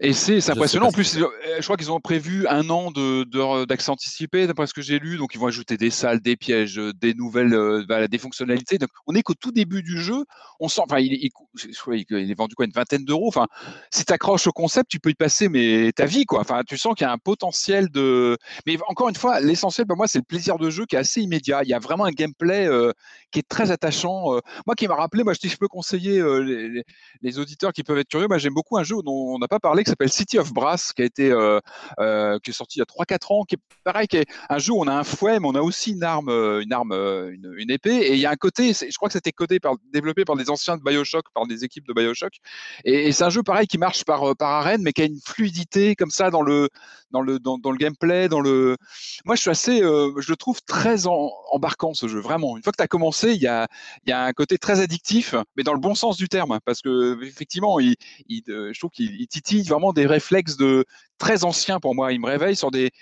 Et 0.05 0.13
c'est 0.15 0.51
impressionnant. 0.51 0.89
En 0.89 0.93
plus, 0.93 1.17
euh, 1.17 1.29
je 1.59 1.63
crois 1.63 1.77
qu'ils 1.77 1.93
ont 1.93 2.01
prévu 2.01 2.49
un 2.49 2.69
an 2.71 2.91
de- 2.91 3.65
d'accès 3.67 3.89
anticipé, 3.89 4.49
d'après 4.49 4.67
ce 4.67 4.75
que 4.75 4.83
j'ai 4.83 4.99
lu. 4.99 5.17
Donc, 5.17 5.33
ils 5.35 5.39
vont 5.39 5.47
ajouter 5.47 5.77
des 5.77 5.91
salles, 5.91 6.19
des 6.19 6.35
pièges, 6.37 6.77
euh, 6.77 6.93
des 6.93 7.15
nouvelles, 7.15 7.55
euh, 7.55 7.85
voilà, 7.87 8.09
des 8.09 8.19
fonctionnalités. 8.19 8.79
Donc, 8.79 8.91
on 9.07 9.15
est 9.15 9.23
qu'au 9.23 9.35
tout 9.35 9.53
début 9.53 9.85
du 9.85 9.99
jeu. 9.99 10.25
On 10.59 10.69
sent, 10.69 10.81
enfin, 10.85 10.99
il, 10.99 11.15
est 11.15 12.35
vendu 12.35 12.57
quoi, 12.57 12.67
une 12.67 12.73
vingtaine 12.73 13.05
d'euros. 13.05 13.29
Enfin, 13.29 13.47
si 13.93 14.05
tu 14.05 14.13
accroches 14.13 14.49
au 14.49 14.53
concept, 14.53 14.91
tu 14.91 14.99
peux 14.99 15.11
y 15.11 15.15
passer 15.15 15.49
mais 15.49 15.93
ta 15.93 16.05
vie, 16.05 16.25
quoi. 16.25 16.41
Enfin, 16.41 16.63
tu 16.67 16.77
sens 16.77 16.95
qu'il 16.97 17.05
y 17.05 17.09
a 17.09 17.13
un 17.13 17.19
potentiel 17.19 17.89
de. 17.89 18.37
Mais 18.67 18.77
encore 18.89 19.09
une 19.09 19.15
fois, 19.15 19.39
l'essentiel 19.39 19.87
pour 19.87 19.97
moi, 19.97 20.09
c'est 20.09 20.19
le 20.19 20.25
plaisir 20.25 20.59
de 20.59 20.69
jeu 20.69 20.85
qui 20.85 20.97
est 20.97 21.01
assez 21.01 21.21
immédiat. 21.21 21.63
Il 21.63 21.69
y 21.69 21.75
a 21.75 21.79
vraiment 21.79 22.05
un 22.05 22.11
gameplay 22.11 22.67
euh, 22.67 22.93
qui 23.31 23.39
est 23.39 23.49
très 23.49 23.71
attachant. 23.71 24.35
euh. 24.35 24.41
moi, 24.67 24.75
qui 24.75 24.89
m'a 24.89 24.97
rappelé, 24.97 25.23
moi, 25.23 25.33
je, 25.33 25.39
dis, 25.39 25.49
je 25.49 25.57
peux 25.57 25.69
conseiller 25.69 26.21
les, 27.23 27.39
auditeurs 27.39 27.73
qui 27.73 27.85
peuvent 27.85 27.99
être 27.99 28.09
curieux. 28.09 28.27
Moi, 28.27 28.39
j'aime 28.39 28.55
beaucoup 28.55 28.79
un 28.79 28.83
jeu 28.83 28.97
dont 29.05 29.35
on 29.35 29.39
n'a 29.39 29.49
pas 29.49 29.61
parlé, 29.61 29.85
qui 29.85 29.92
s'appelle 29.93 30.13
City 30.13 30.39
of 30.39 30.53
Brass, 30.53 30.93
qui 30.93 31.03
a 31.03 31.05
été, 31.05 31.31
euh, 31.31 31.61
euh, 32.01 32.39
qui 32.43 32.51
est 32.51 32.55
sorti 32.55 32.79
il 32.79 32.81
y 32.81 32.83
a 32.83 32.87
3-4 32.87 33.33
ans, 33.33 33.45
qui 33.45 33.57
est 33.57 33.59
pareil, 33.85 34.07
qui 34.07 34.17
est 34.17 34.27
un 34.49 34.59
jeu 34.59 34.73
où 34.73 34.81
on 34.81 34.87
a 34.87 34.95
un 34.95 35.05
fouet, 35.05 35.39
mais 35.39 35.47
on 35.47 35.55
a 35.55 35.61
aussi 35.61 35.93
une 35.93 36.03
arme, 36.03 36.29
euh, 36.29 36.63
une 36.63 36.73
arme, 36.73 36.93
une, 36.93 37.71
épée. 37.71 37.97
Et 37.97 38.15
il 38.15 38.19
y 38.19 38.27
a 38.27 38.31
un 38.31 38.37
côté, 38.37 38.73
je 38.73 38.97
crois 38.97 39.09
que 39.09 39.13
c'était 39.15 39.33
codé 39.33 39.61
par, 39.61 39.75
développé 39.93 40.25
par 40.25 40.37
des 40.37 40.51
anciens 40.51 40.77
de 40.77 40.83
Bioshock, 40.83 41.25
par 41.35 41.47
des 41.47 41.65
équipes 41.65 41.87
de 41.87 41.93
Bioshock. 41.93 42.35
Et, 42.85 43.13
c'est 43.13 43.25
un 43.25 43.31
jeu 43.31 43.43
pareil 43.43 43.67
qui 43.67 43.79
marche 43.79 44.05
par, 44.05 44.37
par 44.37 44.51
arène, 44.51 44.83
mais 44.83 44.93
qui 44.93 45.03
a 45.03 45.05
une 45.05 45.21
fluidité 45.25 45.95
comme 45.95 46.11
ça 46.11 46.31
dans 46.31 46.43
le, 46.43 46.69
dans 47.11 47.21
le, 47.21 47.39
dans, 47.39 47.71
le 47.71 47.77
gameplay, 47.77 48.29
dans 48.29 48.41
le. 48.41 48.77
Moi, 49.25 49.37
je 49.37 49.43
suis 49.43 49.51
assez, 49.51 49.79
je 49.81 50.31
le 50.31 50.37
trouve 50.37 50.61
très 50.63 51.07
embarquant 51.07 51.95
ce 51.95 52.09
jeu, 52.09 52.21
vraiment. 52.21 52.57
Une 52.57 52.63
fois 52.63 52.73
que 52.73 52.79
tu 52.79 52.83
as 52.83 52.89
commencé, 52.89 53.33
il 53.33 53.43
y 53.43 53.47
a, 53.47 53.69
y 54.07 54.13
a 54.13 54.25
un 54.25 54.33
côté 54.33 54.59
très 54.59 54.81
addictif, 54.81 55.35
mais 55.57 55.63
dans 55.63 55.75
le 55.75 55.81
bon 55.81 55.95
sens 55.95 56.17
du 56.17 56.29
terme, 56.29 56.59
parce 56.65 56.81
que 56.81 57.23
effectivement, 57.25 57.79
il, 57.81 57.97
je 58.29 58.79
trouve 58.79 58.91
qu'il 58.91 59.21
il 59.21 59.27
titille 59.29 59.63
vraiment 59.63 59.82
des 59.91 60.07
réflexes 60.07 60.57
de 60.57 60.85
très 61.19 61.43
anciens 61.43 61.81
pour 61.81 61.97
moi. 61.97 62.13
Il 62.13 62.21
me 62.21 62.27
réveille 62.27 62.55
sur 62.55 62.71
des, 62.71 62.93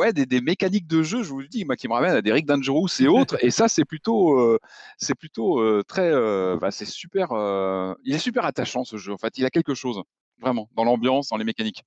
ouais, 0.00 0.12
des, 0.12 0.40
mécaniques 0.40 0.86
de 0.86 1.02
jeu, 1.02 1.22
je 1.22 1.28
vous 1.28 1.40
le 1.40 1.48
dis, 1.48 1.64
moi, 1.64 1.76
qui 1.76 1.86
me 1.86 1.92
ramènent 1.92 2.16
à 2.16 2.22
des 2.22 2.32
Rick 2.32 2.46
Dangerous 2.46 2.88
et 3.00 3.06
autres. 3.06 3.36
et 3.44 3.50
ça, 3.50 3.68
c'est 3.68 3.84
plutôt, 3.84 4.38
euh, 4.40 4.58
c'est 4.96 5.14
plutôt 5.14 5.60
euh, 5.60 5.82
très, 5.86 6.10
euh, 6.10 6.56
bah, 6.60 6.70
c'est 6.70 6.86
super. 6.86 7.28
il 8.04 8.14
est 8.14 8.18
super 8.18 8.44
attachant 8.44 8.84
ce 8.84 8.96
jeu. 8.96 9.12
En 9.12 9.18
fait, 9.18 9.36
il 9.38 9.44
a 9.44 9.50
quelque 9.50 9.74
chose, 9.74 10.02
vraiment, 10.40 10.68
dans 10.74 10.84
l'ambiance, 10.84 11.28
dans 11.28 11.36
les 11.36 11.44
mécaniques. 11.44 11.84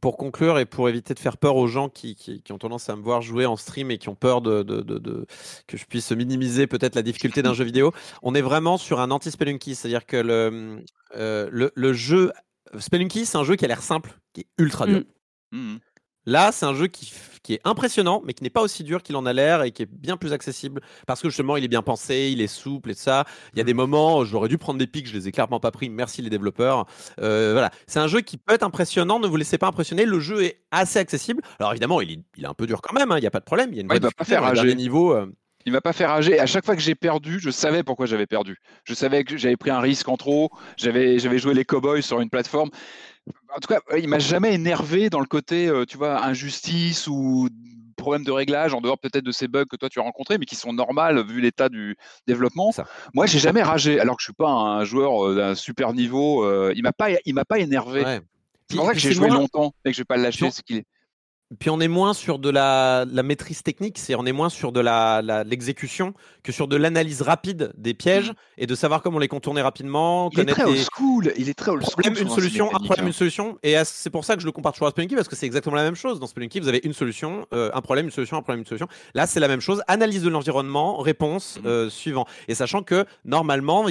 Pour 0.00 0.16
conclure 0.16 0.58
et 0.58 0.66
pour 0.66 0.88
éviter 0.88 1.14
de 1.14 1.20
faire 1.20 1.36
peur 1.36 1.54
aux 1.54 1.68
gens 1.68 1.88
qui, 1.88 2.16
qui- 2.16 2.52
ont 2.52 2.58
tendance 2.58 2.88
à 2.90 2.96
me 2.96 3.02
voir 3.02 3.22
jouer 3.22 3.46
en 3.46 3.56
stream 3.56 3.92
et 3.92 3.98
qui 3.98 4.08
ont 4.08 4.16
peur 4.16 4.40
de, 4.42 4.64
de- 4.64 5.26
que 5.68 5.76
je 5.76 5.84
puisse 5.84 6.10
minimiser 6.10 6.66
peut-être 6.66 6.96
la 6.96 7.02
difficulté 7.02 7.42
d'un 7.42 7.54
jeu 7.54 7.64
vidéo, 7.64 7.92
on 8.20 8.34
est 8.34 8.42
vraiment 8.42 8.76
sur 8.76 8.98
un 8.98 9.12
anti-Spelunky. 9.12 9.76
C'est-à-dire 9.76 10.04
que 10.04 10.16
le, 10.16 10.82
le 11.74 11.92
jeu. 11.92 12.32
Spelunky, 12.78 13.26
c'est 13.26 13.38
un 13.38 13.44
jeu 13.44 13.56
qui 13.56 13.64
a 13.64 13.68
l'air 13.68 13.82
simple, 13.82 14.12
qui 14.32 14.42
est 14.42 14.46
ultra 14.58 14.86
dur. 14.86 15.02
Mm. 15.52 15.58
Mhm. 15.58 15.78
Là, 16.26 16.52
c'est 16.52 16.64
un 16.64 16.72
jeu 16.74 16.86
qui, 16.86 17.12
est 17.50 17.60
impressionnant, 17.64 18.22
mais 18.24 18.32
qui 18.32 18.42
n'est 18.42 18.48
pas 18.50 18.62
aussi 18.62 18.82
dur 18.82 19.02
qu'il 19.02 19.14
en 19.16 19.26
a 19.26 19.34
l'air 19.34 19.62
et 19.62 19.72
qui 19.72 19.82
est 19.82 19.86
bien 19.90 20.16
plus 20.16 20.32
accessible 20.32 20.80
parce 21.06 21.20
que 21.20 21.28
justement, 21.28 21.58
il 21.58 21.64
est 21.64 21.68
bien 21.68 21.82
pensé, 21.82 22.30
il 22.32 22.40
est 22.40 22.46
souple 22.46 22.90
et 22.92 22.94
tout 22.94 23.02
ça. 23.02 23.26
Il 23.52 23.58
y 23.58 23.60
a 23.60 23.64
des 23.64 23.74
moments, 23.74 24.20
où 24.20 24.24
j'aurais 24.24 24.48
dû 24.48 24.56
prendre 24.56 24.78
des 24.78 24.86
pics, 24.86 25.06
je 25.06 25.12
les 25.12 25.28
ai 25.28 25.32
clairement 25.32 25.60
pas 25.60 25.70
pris. 25.70 25.90
Merci 25.90 26.22
les 26.22 26.30
développeurs. 26.30 26.86
Euh, 27.20 27.52
voilà, 27.52 27.70
c'est 27.86 27.98
un 28.00 28.06
jeu 28.08 28.22
qui 28.22 28.38
peut 28.38 28.54
être 28.54 28.62
impressionnant. 28.62 29.20
Ne 29.20 29.26
vous 29.26 29.36
laissez 29.36 29.58
pas 29.58 29.66
impressionner. 29.66 30.06
Le 30.06 30.18
jeu 30.18 30.42
est 30.44 30.62
assez 30.70 30.98
accessible. 30.98 31.42
Alors 31.60 31.72
évidemment, 31.72 32.00
il 32.00 32.10
est, 32.12 32.20
il 32.38 32.44
est 32.44 32.48
un 32.48 32.54
peu 32.54 32.66
dur 32.66 32.80
quand 32.80 32.94
même. 32.94 33.12
hein, 33.12 33.18
Il 33.18 33.20
n'y 33.20 33.26
a 33.26 33.30
pas 33.30 33.40
de 33.40 33.44
problème. 33.44 33.68
Il 33.72 33.76
y 33.76 33.78
a 33.80 33.82
une 33.82 33.90
Ouais, 33.92 34.00
bonne 34.00 34.10
il 34.10 34.16
va 34.16 34.16
pas 34.16 34.24
faire 34.24 34.42
rager. 34.42 34.62
derniers 34.62 34.76
niveaux. 34.76 35.12
euh, 35.12 35.26
Il 35.66 35.72
m'a 35.72 35.80
pas 35.80 35.92
fait 35.92 36.04
rager. 36.06 36.38
À 36.38 36.46
chaque 36.46 36.64
fois 36.64 36.76
que 36.76 36.82
j'ai 36.82 36.94
perdu, 36.94 37.38
je 37.40 37.50
savais 37.50 37.82
pourquoi 37.82 38.06
j'avais 38.06 38.26
perdu. 38.26 38.58
Je 38.84 38.92
savais 38.94 39.24
que 39.24 39.36
j'avais 39.36 39.56
pris 39.56 39.70
un 39.70 39.80
risque 39.80 40.08
en 40.08 40.16
trop. 40.16 40.50
J'avais, 40.76 41.18
j'avais 41.18 41.38
joué 41.38 41.54
les 41.54 41.64
cowboys 41.64 42.02
sur 42.02 42.20
une 42.20 42.28
plateforme. 42.30 42.70
En 43.56 43.60
tout 43.60 43.68
cas, 43.68 43.80
il 43.96 44.08
m'a 44.08 44.18
jamais 44.18 44.52
énervé 44.52 45.08
dans 45.08 45.20
le 45.20 45.26
côté, 45.26 45.66
euh, 45.68 45.86
tu 45.86 45.96
vois, 45.96 46.22
injustice 46.24 47.06
ou 47.06 47.48
problème 47.96 48.24
de 48.24 48.32
réglage, 48.32 48.74
en 48.74 48.80
dehors 48.82 48.98
peut-être 48.98 49.24
de 49.24 49.32
ces 49.32 49.48
bugs 49.48 49.64
que 49.64 49.76
toi 49.76 49.88
tu 49.88 50.00
as 50.00 50.02
rencontrés, 50.02 50.36
mais 50.36 50.44
qui 50.44 50.56
sont 50.56 50.72
normales 50.74 51.24
vu 51.24 51.40
l'état 51.40 51.70
du 51.70 51.96
développement. 52.26 52.72
Ça. 52.72 52.84
Moi, 53.14 53.24
j'ai 53.24 53.38
jamais 53.38 53.62
ragé, 53.62 53.98
alors 54.00 54.16
que 54.16 54.20
je 54.20 54.26
suis 54.26 54.34
pas 54.34 54.50
un 54.50 54.84
joueur 54.84 55.24
euh, 55.26 55.34
d'un 55.36 55.54
super 55.54 55.94
niveau. 55.94 56.44
euh, 56.44 56.72
il 56.76 56.82
m'a 56.82 56.92
pas, 56.92 57.08
il 57.24 57.34
m'a 57.34 57.44
pas 57.46 57.58
énervé. 57.60 58.04
ouais. 58.04 58.20
C'est 58.68 58.76
pour 58.76 58.86
ça 58.86 58.92
que 58.92 58.98
j'ai 58.98 59.12
joué 59.12 59.28
moins- 59.28 59.36
longtemps 59.36 59.74
et 59.84 59.90
que 59.90 59.94
je 59.96 60.00
vais 60.00 60.04
pas 60.06 60.16
le 60.16 60.22
lâcher. 60.24 60.50
C'est 60.50 60.62
qu'il 60.62 60.82
Puis 61.58 61.70
on 61.70 61.80
est 61.80 61.88
moins 61.88 62.14
sur 62.14 62.38
de 62.38 62.50
la, 62.50 63.04
la 63.10 63.22
maîtrise 63.22 63.62
technique, 63.62 63.98
c'est 63.98 64.14
on 64.14 64.24
est 64.26 64.32
moins 64.32 64.48
sur 64.48 64.72
de 64.72 64.80
la 64.80 65.22
la- 65.22 65.44
l'exécution 65.44 66.14
que 66.42 66.52
sur 66.52 66.68
de 66.68 66.76
l'analyse 66.76 67.22
rapide 67.22 67.72
des 67.76 67.94
pièges 67.94 68.30
Mm. 68.30 68.34
et 68.58 68.66
de 68.66 68.74
savoir 68.74 69.02
comment 69.02 69.18
les 69.18 69.28
contourner 69.28 69.62
rapidement, 69.62 70.30
Il 70.32 70.40
est 70.40 70.44
très 70.46 70.64
old 70.64 70.78
school. 70.92 71.32
Il 71.36 71.48
est 71.48 71.54
très 71.54 71.70
old 71.70 71.82
school. 71.82 71.92
problème, 72.02 72.16
une 72.22 72.28
solution, 72.34 72.66
un 72.74 72.78
problème, 72.78 73.04
hein. 73.06 73.08
une 73.08 73.12
solution. 73.12 73.58
Et 73.62 73.74
c'est 73.84 74.10
pour 74.10 74.24
ça 74.24 74.34
que 74.36 74.40
je 74.40 74.46
le 74.46 74.52
compare 74.52 74.72
toujours 74.72 74.88
à 74.88 74.90
Spelunky 74.90 75.14
parce 75.14 75.28
que 75.28 75.36
c'est 75.36 75.46
exactement 75.46 75.76
la 75.76 75.84
même 75.84 75.94
chose. 75.96 76.20
Dans 76.20 76.26
Spelunky, 76.26 76.60
vous 76.60 76.68
avez 76.68 76.80
une 76.84 76.92
solution, 76.94 77.46
euh, 77.52 77.70
un 77.74 77.80
problème, 77.80 78.06
une 78.06 78.10
solution, 78.12 78.36
un 78.36 78.42
problème, 78.42 78.60
une 78.60 78.66
solution. 78.66 78.88
Là, 79.14 79.26
c'est 79.26 79.40
la 79.40 79.48
même 79.48 79.60
chose. 79.60 79.82
Analyse 79.88 80.22
de 80.22 80.28
l'environnement, 80.30 80.98
réponse 80.98 81.58
Mhm. 81.60 81.66
euh, 81.66 81.90
suivant. 81.90 82.26
Et 82.48 82.54
sachant 82.54 82.82
que 82.82 83.04
normalement, 83.24 83.84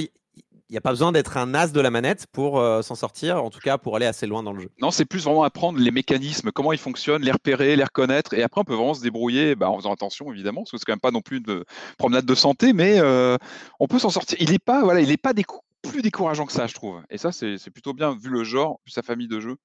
n'y 0.74 0.78
a 0.78 0.82
pas 0.82 0.90
besoin 0.90 1.12
d'être 1.12 1.36
un 1.36 1.54
as 1.54 1.72
de 1.72 1.80
la 1.80 1.90
manette 1.90 2.26
pour 2.32 2.58
euh, 2.60 2.82
s'en 2.82 2.94
sortir, 2.94 3.42
en 3.42 3.50
tout 3.50 3.60
cas 3.60 3.78
pour 3.78 3.96
aller 3.96 4.06
assez 4.06 4.26
loin 4.26 4.42
dans 4.42 4.52
le 4.52 4.60
jeu. 4.62 4.68
Non, 4.80 4.90
c'est 4.90 5.04
plus 5.04 5.24
vraiment 5.24 5.42
apprendre 5.44 5.78
les 5.78 5.90
mécanismes, 5.90 6.50
comment 6.52 6.72
ils 6.72 6.78
fonctionnent, 6.78 7.22
les 7.22 7.32
repérer, 7.32 7.76
les 7.76 7.84
reconnaître, 7.84 8.34
et 8.34 8.42
après 8.42 8.60
on 8.60 8.64
peut 8.64 8.74
vraiment 8.74 8.94
se 8.94 9.02
débrouiller, 9.02 9.54
bah, 9.54 9.70
en 9.70 9.76
faisant 9.78 9.92
attention 9.92 10.32
évidemment, 10.32 10.62
parce 10.62 10.72
que 10.72 10.78
c'est 10.78 10.84
quand 10.84 10.92
même 10.92 11.00
pas 11.00 11.10
non 11.10 11.20
plus 11.22 11.38
une 11.38 11.64
promenade 11.98 12.26
de 12.26 12.34
santé, 12.34 12.72
mais 12.72 12.98
euh, 13.00 13.36
on 13.80 13.86
peut 13.86 13.98
s'en 13.98 14.10
sortir. 14.10 14.36
Il 14.40 14.52
est 14.52 14.58
pas, 14.58 14.82
voilà, 14.82 15.00
il 15.00 15.10
est 15.10 15.16
pas 15.16 15.32
décou- 15.32 15.60
plus 15.82 16.02
décourageant 16.02 16.46
que 16.46 16.52
ça, 16.52 16.66
je 16.66 16.74
trouve. 16.74 17.02
Et 17.10 17.18
ça, 17.18 17.30
c'est 17.32 17.58
c'est 17.58 17.70
plutôt 17.70 17.92
bien 17.92 18.16
vu 18.16 18.30
le 18.30 18.42
genre, 18.44 18.80
vu 18.86 18.90
sa 18.90 19.02
famille 19.02 19.28
de 19.28 19.40
jeux. 19.40 19.56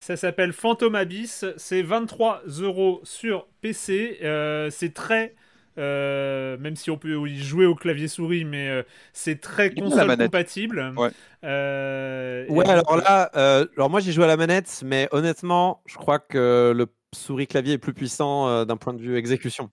Ça 0.00 0.16
s'appelle 0.16 0.52
Phantom 0.52 0.94
Abyss. 0.94 1.44
C'est 1.56 1.82
23 1.82 2.42
euros 2.60 3.00
sur 3.04 3.46
PC. 3.60 4.18
Euh, 4.22 4.70
c'est 4.70 4.94
très. 4.94 5.34
Euh, 5.78 6.56
même 6.58 6.76
si 6.76 6.90
on 6.90 6.98
peut 6.98 7.28
y 7.28 7.38
jouer 7.38 7.66
au 7.66 7.74
clavier 7.74 8.08
souris, 8.08 8.44
mais 8.44 8.68
euh, 8.68 8.82
c'est 9.12 9.40
très 9.40 9.70
console 9.72 10.16
compatible. 10.16 10.92
Ouais. 10.96 11.10
Euh, 11.44 12.46
Ouais, 12.48 12.68
alors 12.68 12.96
là, 12.96 13.30
euh, 13.36 13.66
alors 13.76 13.90
moi 13.90 14.00
j'ai 14.00 14.12
joué 14.12 14.24
à 14.24 14.28
la 14.28 14.36
manette, 14.36 14.82
mais 14.84 15.08
honnêtement, 15.12 15.82
je 15.86 15.96
crois 15.96 16.18
que 16.18 16.72
le 16.74 16.86
souris 17.14 17.46
clavier 17.46 17.74
est 17.74 17.78
plus 17.78 17.94
puissant 17.94 18.48
euh, 18.48 18.64
d'un 18.64 18.76
point 18.76 18.92
de 18.92 19.00
vue 19.00 19.16
exécution. 19.16 19.70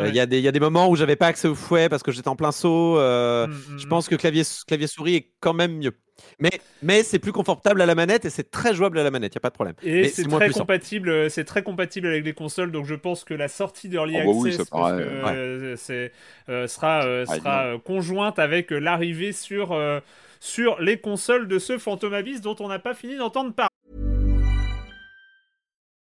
Euh, 0.00 0.08
Il 0.08 0.10
Ouais. 0.10 0.12
y, 0.14 0.20
a 0.20 0.26
des- 0.26 0.38
il 0.38 0.44
y 0.44 0.48
a 0.48 0.52
des 0.52 0.60
moments 0.60 0.88
où 0.88 0.96
j'avais 0.96 1.16
pas 1.16 1.26
accès 1.26 1.48
au 1.48 1.54
fouet 1.54 1.88
parce 1.88 2.02
que 2.02 2.12
j'étais 2.12 2.28
en 2.28 2.36
plein 2.36 2.52
saut. 2.52 2.98
euh, 2.98 3.46
mm, 3.46 3.50
mm, 3.50 3.78
Je 3.78 3.86
mm. 3.86 3.88
pense 3.88 4.08
que 4.08 4.14
clavier, 4.16 4.42
clavier 4.66 4.86
souris 4.86 5.14
est 5.16 5.32
quand 5.40 5.54
même 5.54 5.76
mieux. 5.78 5.92
Mais, 6.40 6.50
mais 6.82 7.04
c'est 7.04 7.20
plus 7.20 7.30
confortable 7.32 7.80
à 7.80 7.86
la 7.86 7.94
manette 7.94 8.24
et 8.24 8.30
c'est 8.30 8.50
très 8.50 8.74
jouable 8.74 8.98
à 8.98 9.04
la 9.04 9.10
manette, 9.12 9.34
il 9.34 9.36
n'y 9.36 9.40
a 9.40 9.40
pas 9.40 9.50
de 9.50 9.54
problème. 9.54 9.76
Et 9.84 10.08
c'est 10.08 10.24
très 10.24 10.50
compatible, 10.50 11.30
c'est 11.30 11.44
très 11.44 11.62
compatible 11.62 12.08
avec 12.08 12.24
les 12.24 12.32
consoles, 12.34 12.72
donc 12.72 12.86
je 12.86 12.96
pense 12.96 13.22
que 13.22 13.34
la 13.34 13.46
sortie 13.46 13.88
d'Early 13.88 14.16
Oh 14.16 14.18
bah 14.18 14.32
oui, 14.34 14.48
Access 14.50 14.66
ça 14.66 14.70
paraît, 14.70 15.02
que, 15.02 15.08
euh, 15.08 16.08
euh, 16.48 16.66
sera, 16.66 17.04
euh, 17.04 17.24
sera 17.24 17.66
euh, 17.66 17.78
conjointe 17.78 18.40
avec 18.40 18.72
euh, 18.72 18.80
l'arrivée 18.80 19.32
sur, 19.32 19.70
euh, 19.72 20.00
sur 20.40 20.80
les 20.80 20.98
consoles 20.98 21.46
de 21.46 21.58
ce 21.60 21.78
Phantom 21.78 22.12
Abyss 22.12 22.40
dont 22.40 22.56
on 22.60 22.68
n'a 22.68 22.80
pas 22.80 22.94
fini 22.94 23.16
d'entendre 23.16 23.54
parler. 23.54 23.67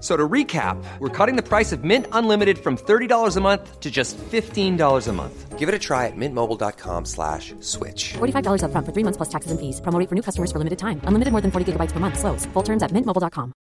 So 0.00 0.16
to 0.16 0.26
recap, 0.26 0.82
we're 0.98 1.10
cutting 1.10 1.36
the 1.36 1.42
price 1.42 1.72
of 1.72 1.84
Mint 1.84 2.06
Unlimited 2.12 2.58
from 2.58 2.78
$30 2.78 3.36
a 3.36 3.40
month 3.40 3.80
to 3.80 3.90
just 3.90 4.16
$15 4.16 5.08
a 5.08 5.12
month. 5.12 5.58
Give 5.58 5.68
it 5.68 5.74
a 5.74 5.78
try 5.78 6.06
at 6.06 6.16
mintmobile.com 6.16 7.04
slash 7.04 7.52
switch. 7.60 8.14
$45 8.14 8.62
upfront 8.64 8.86
for 8.86 8.92
three 8.92 9.04
months 9.04 9.18
plus 9.18 9.28
taxes 9.28 9.50
and 9.52 9.60
fees. 9.60 9.80
Promo 9.82 10.08
for 10.08 10.14
new 10.14 10.22
customers 10.22 10.50
for 10.50 10.58
limited 10.58 10.78
time. 10.78 11.02
Unlimited 11.04 11.32
more 11.32 11.42
than 11.42 11.50
40 11.50 11.72
gigabytes 11.72 11.92
per 11.92 12.00
month. 12.00 12.18
Slows. 12.18 12.46
Full 12.54 12.62
terms 12.62 12.82
at 12.82 12.92
mintmobile.com. 12.92 13.52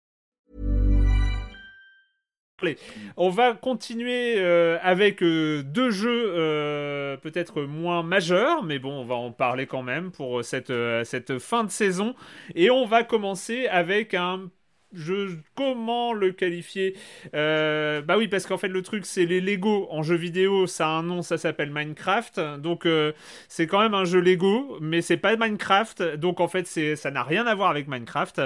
On 3.17 3.31
va 3.31 3.55
continuer 3.55 4.35
euh, 4.39 4.79
avec 4.83 5.23
euh, 5.23 5.63
deux 5.63 5.91
jeux 5.91 6.33
euh, 6.35 7.17
peut-être 7.17 7.63
moins 7.63 8.03
majeurs, 8.03 8.65
mais 8.65 8.81
bon, 8.81 8.91
on 8.91 9.05
va 9.05 9.15
en 9.15 9.31
parler 9.31 9.67
quand 9.67 9.83
même 9.83 10.11
pour 10.11 10.45
cette, 10.45 10.71
euh, 10.71 11.05
cette 11.05 11.39
fin 11.39 11.63
de 11.63 11.71
saison. 11.71 12.15
Et 12.57 12.71
on 12.71 12.85
va 12.85 13.05
commencer 13.05 13.69
avec 13.69 14.15
un 14.15 14.51
jeu, 14.93 15.39
comment 15.55 16.13
le 16.13 16.33
qualifier 16.33 16.97
Euh, 17.35 18.01
Bah 18.03 18.17
oui, 18.17 18.29
parce 18.29 18.47
qu'en 18.47 18.59
fait 18.59 18.69
le 18.69 18.83
truc 18.83 19.05
c'est 19.07 19.27
les 19.27 19.41
Lego 19.41 19.87
en 19.91 20.03
jeu 20.03 20.17
vidéo, 20.17 20.67
ça 20.67 20.87
a 20.87 20.91
un 20.91 21.03
nom, 21.03 21.23
ça 21.23 21.39
s'appelle 21.39 21.71
Minecraft. 21.71 22.41
Donc 22.59 22.87
euh, 22.87 23.13
c'est 23.49 23.67
quand 23.67 23.81
même 23.81 23.95
un 23.95 24.05
jeu 24.05 24.21
Lego, 24.21 24.79
mais 24.81 25.03
c'est 25.03 25.17
pas 25.17 25.37
Minecraft. 25.37 26.17
Donc 26.17 26.41
en 26.41 26.49
fait 26.49 26.67
c'est 26.67 26.97
ça 26.97 27.11
n'a 27.11 27.23
rien 27.23 27.47
à 27.47 27.55
voir 27.55 27.71
avec 27.71 27.89
Minecraft. 27.89 28.43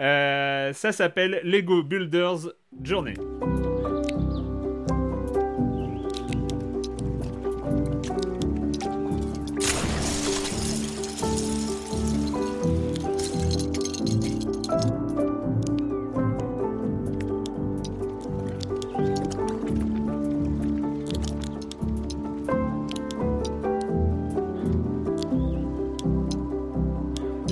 Euh, 0.00 0.72
ça 0.72 0.92
s'appelle 0.92 1.40
Lego 1.44 1.82
Builders 1.82 2.52
Journey. 2.82 3.14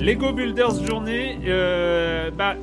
Lego 0.05 0.33
Builders 0.33 0.85
Journée, 0.85 1.39
euh, 1.47 2.29
bah, 2.29 2.55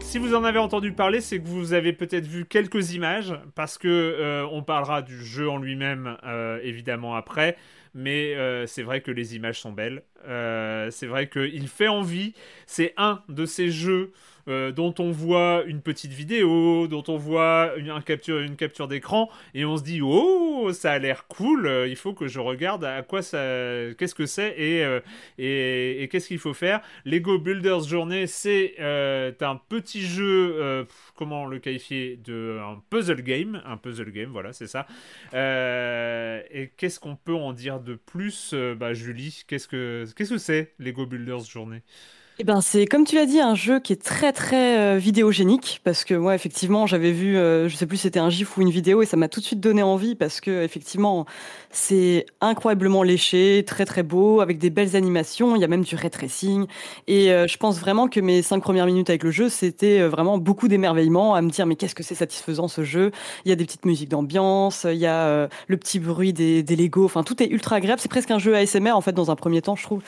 si 0.00 0.16
vous 0.16 0.34
en 0.34 0.42
avez 0.42 0.58
entendu 0.58 0.92
parler, 0.92 1.20
c'est 1.20 1.38
que 1.38 1.46
vous 1.46 1.74
avez 1.74 1.92
peut-être 1.92 2.26
vu 2.26 2.46
quelques 2.46 2.94
images, 2.94 3.34
parce 3.54 3.76
que 3.76 3.88
euh, 3.88 4.46
on 4.50 4.62
parlera 4.62 5.02
du 5.02 5.22
jeu 5.22 5.50
en 5.50 5.58
lui-même 5.58 6.16
euh, 6.24 6.58
évidemment 6.62 7.14
après, 7.14 7.58
mais 7.92 8.34
c'est 8.66 8.82
vrai 8.82 9.02
que 9.02 9.10
les 9.10 9.36
images 9.36 9.60
sont 9.60 9.72
belles. 9.72 10.02
C'est 10.24 11.06
vrai 11.06 11.28
qu'il 11.28 11.68
fait 11.68 11.88
envie. 11.88 12.32
C'est 12.66 12.94
un 12.96 13.20
de 13.28 13.44
ces 13.44 13.70
jeux 13.70 14.12
euh, 14.48 14.72
dont 14.72 14.94
on 14.98 15.10
voit 15.10 15.62
une 15.66 15.80
petite 15.80 16.12
vidéo, 16.12 16.86
dont 16.88 17.04
on 17.08 17.16
voit 17.16 17.72
une, 17.76 17.90
un 17.90 18.00
capture, 18.00 18.40
une 18.40 18.56
capture 18.56 18.88
d'écran, 18.88 19.30
et 19.54 19.64
on 19.64 19.76
se 19.76 19.82
dit 19.82 20.00
oh 20.02 20.70
ça 20.72 20.92
a 20.92 20.98
l'air 20.98 21.26
cool. 21.28 21.66
euh, 21.66 21.86
Il 21.88 21.96
faut 21.96 22.12
que 22.12 22.26
je 22.28 22.40
regarde 22.40 22.84
à 22.84 23.02
quoi 23.02 23.22
ça, 23.22 23.38
qu'est-ce 23.98 24.14
que 24.14 24.26
c'est 24.26 24.54
et 24.58 24.84
euh, 24.84 25.00
et, 25.38 26.08
qu'est-ce 26.10 26.28
qu'il 26.28 26.38
faut 26.38 26.54
faire. 26.54 26.80
Lego 27.04 27.38
Builders 27.38 27.84
Journée, 27.84 28.26
c'est 28.26 28.74
un 28.80 29.60
petit 29.68 30.02
jeu, 30.02 30.86
comment 31.14 31.46
le 31.46 31.58
qualifier, 31.58 32.18
de 32.24 32.58
un 32.60 32.82
puzzle 32.90 33.22
game, 33.22 33.62
un 33.64 33.76
puzzle 33.76 34.10
game, 34.10 34.30
voilà, 34.30 34.52
c'est 34.52 34.66
ça. 34.66 34.86
Et 35.32 36.70
qu'est-ce 36.76 37.00
qu'on 37.00 37.16
peut 37.16 37.34
en 37.34 37.52
dire 37.52 37.80
de 37.80 37.94
plus, 37.94 38.54
bah, 38.76 38.94
Julie 38.94 39.42
Qu'est-ce 39.46 39.68
que 39.68 40.04
qu'est-ce 40.16 40.30
que 40.34 40.38
c'est 40.38 40.74
Lego 40.78 41.06
Builders 41.06 41.44
Journée 41.44 41.82
Eh 42.38 42.44
ben, 42.44 42.62
c'est 42.62 42.86
comme 42.86 43.04
tu 43.04 43.14
l'as 43.14 43.26
dit, 43.26 43.40
un 43.40 43.54
jeu 43.54 43.78
qui 43.78 43.92
est 43.92 44.02
très 44.02 44.32
très 44.32 44.78
euh, 44.78 44.98
vidéogénique 44.98 45.80
parce 45.84 46.02
que 46.02 46.14
moi 46.14 46.34
effectivement 46.34 46.86
j'avais 46.86 47.12
vu, 47.12 47.36
euh, 47.36 47.68
je 47.68 47.76
sais 47.76 47.86
plus 47.86 47.98
c'était 47.98 48.18
un 48.18 48.30
gif 48.30 48.56
ou 48.56 48.62
une 48.62 48.70
vidéo 48.70 49.02
et 49.02 49.06
ça 49.06 49.18
m'a 49.18 49.28
tout 49.28 49.40
de 49.40 49.44
suite 49.44 49.60
donné 49.60 49.82
envie 49.82 50.14
parce 50.14 50.40
que 50.40 50.62
effectivement 50.64 51.26
c'est 51.70 52.24
incroyablement 52.40 53.02
léché, 53.02 53.64
très 53.66 53.84
très 53.84 54.02
beau 54.02 54.40
avec 54.40 54.58
des 54.58 54.70
belles 54.70 54.96
animations, 54.96 55.54
il 55.56 55.60
y 55.60 55.64
a 55.64 55.68
même 55.68 55.84
du 55.84 55.94
ray 55.94 56.08
tracing 56.10 56.66
et 57.06 57.30
euh, 57.32 57.46
je 57.46 57.58
pense 57.58 57.78
vraiment 57.78 58.08
que 58.08 58.18
mes 58.18 58.40
cinq 58.40 58.60
premières 58.60 58.86
minutes 58.86 59.10
avec 59.10 59.24
le 59.24 59.30
jeu 59.30 59.50
c'était 59.50 60.02
vraiment 60.02 60.38
beaucoup 60.38 60.68
d'émerveillement 60.68 61.34
à 61.34 61.42
me 61.42 61.50
dire 61.50 61.66
mais 61.66 61.76
qu'est-ce 61.76 61.94
que 61.94 62.02
c'est 62.02 62.14
satisfaisant 62.14 62.66
ce 62.66 62.82
jeu? 62.82 63.10
Il 63.44 63.50
y 63.50 63.52
a 63.52 63.56
des 63.56 63.66
petites 63.66 63.84
musiques 63.84 64.08
d'ambiance, 64.08 64.86
il 64.90 64.98
y 64.98 65.06
a 65.06 65.48
le 65.66 65.76
petit 65.76 66.00
bruit 66.00 66.32
des, 66.32 66.62
des 66.62 66.76
Lego, 66.76 67.04
enfin 67.04 67.24
tout 67.24 67.42
est 67.42 67.48
ultra 67.48 67.76
agréable. 67.76 68.00
C'est 68.00 68.10
presque 68.10 68.30
un 68.30 68.38
jeu 68.38 68.56
ASMR 68.56 68.92
en 68.92 69.02
fait 69.02 69.12
dans 69.12 69.30
un 69.30 69.36
premier 69.36 69.60
temps 69.60 69.76
je 69.76 69.82
trouve. 69.84 70.02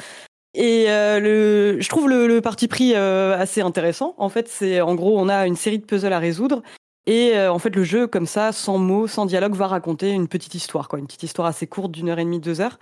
Et 0.55 0.87
euh, 0.89 1.19
le, 1.19 1.81
je 1.81 1.89
trouve 1.89 2.09
le, 2.09 2.27
le 2.27 2.41
parti 2.41 2.69
pris 2.69 2.93
euh, 2.95 3.37
assez 3.37 3.61
intéressant. 3.61 4.15
En 4.19 4.29
fait, 4.29 4.49
c'est 4.49 4.81
en 4.81 4.95
gros, 4.95 5.19
on 5.19 5.29
a 5.29 5.47
une 5.47 5.57
série 5.57 5.79
de 5.79 5.85
puzzles 5.85 6.13
à 6.13 6.19
résoudre. 6.19 6.63
Et 7.07 7.33
euh, 7.35 7.53
en 7.53 7.59
fait, 7.59 7.77
le 7.77 7.85
jeu, 7.85 8.07
comme 8.07 8.27
ça, 8.27 8.53
sans 8.53 8.79
mots, 8.79 9.07
sans 9.07 9.27
dialogue, 9.27 9.55
va 9.55 9.67
raconter 9.67 10.11
une 10.11 10.27
petite 10.29 10.55
histoire, 10.55 10.89
quoi, 10.89 10.99
une 10.99 11.07
petite 11.07 11.25
histoire 11.25 11.49
assez 11.49 11.67
courte 11.67 11.91
d'une 11.91 12.09
heure 12.09 12.19
et 12.19 12.25
demie, 12.25 12.41
deux 12.41 12.61
heures. 12.61 12.79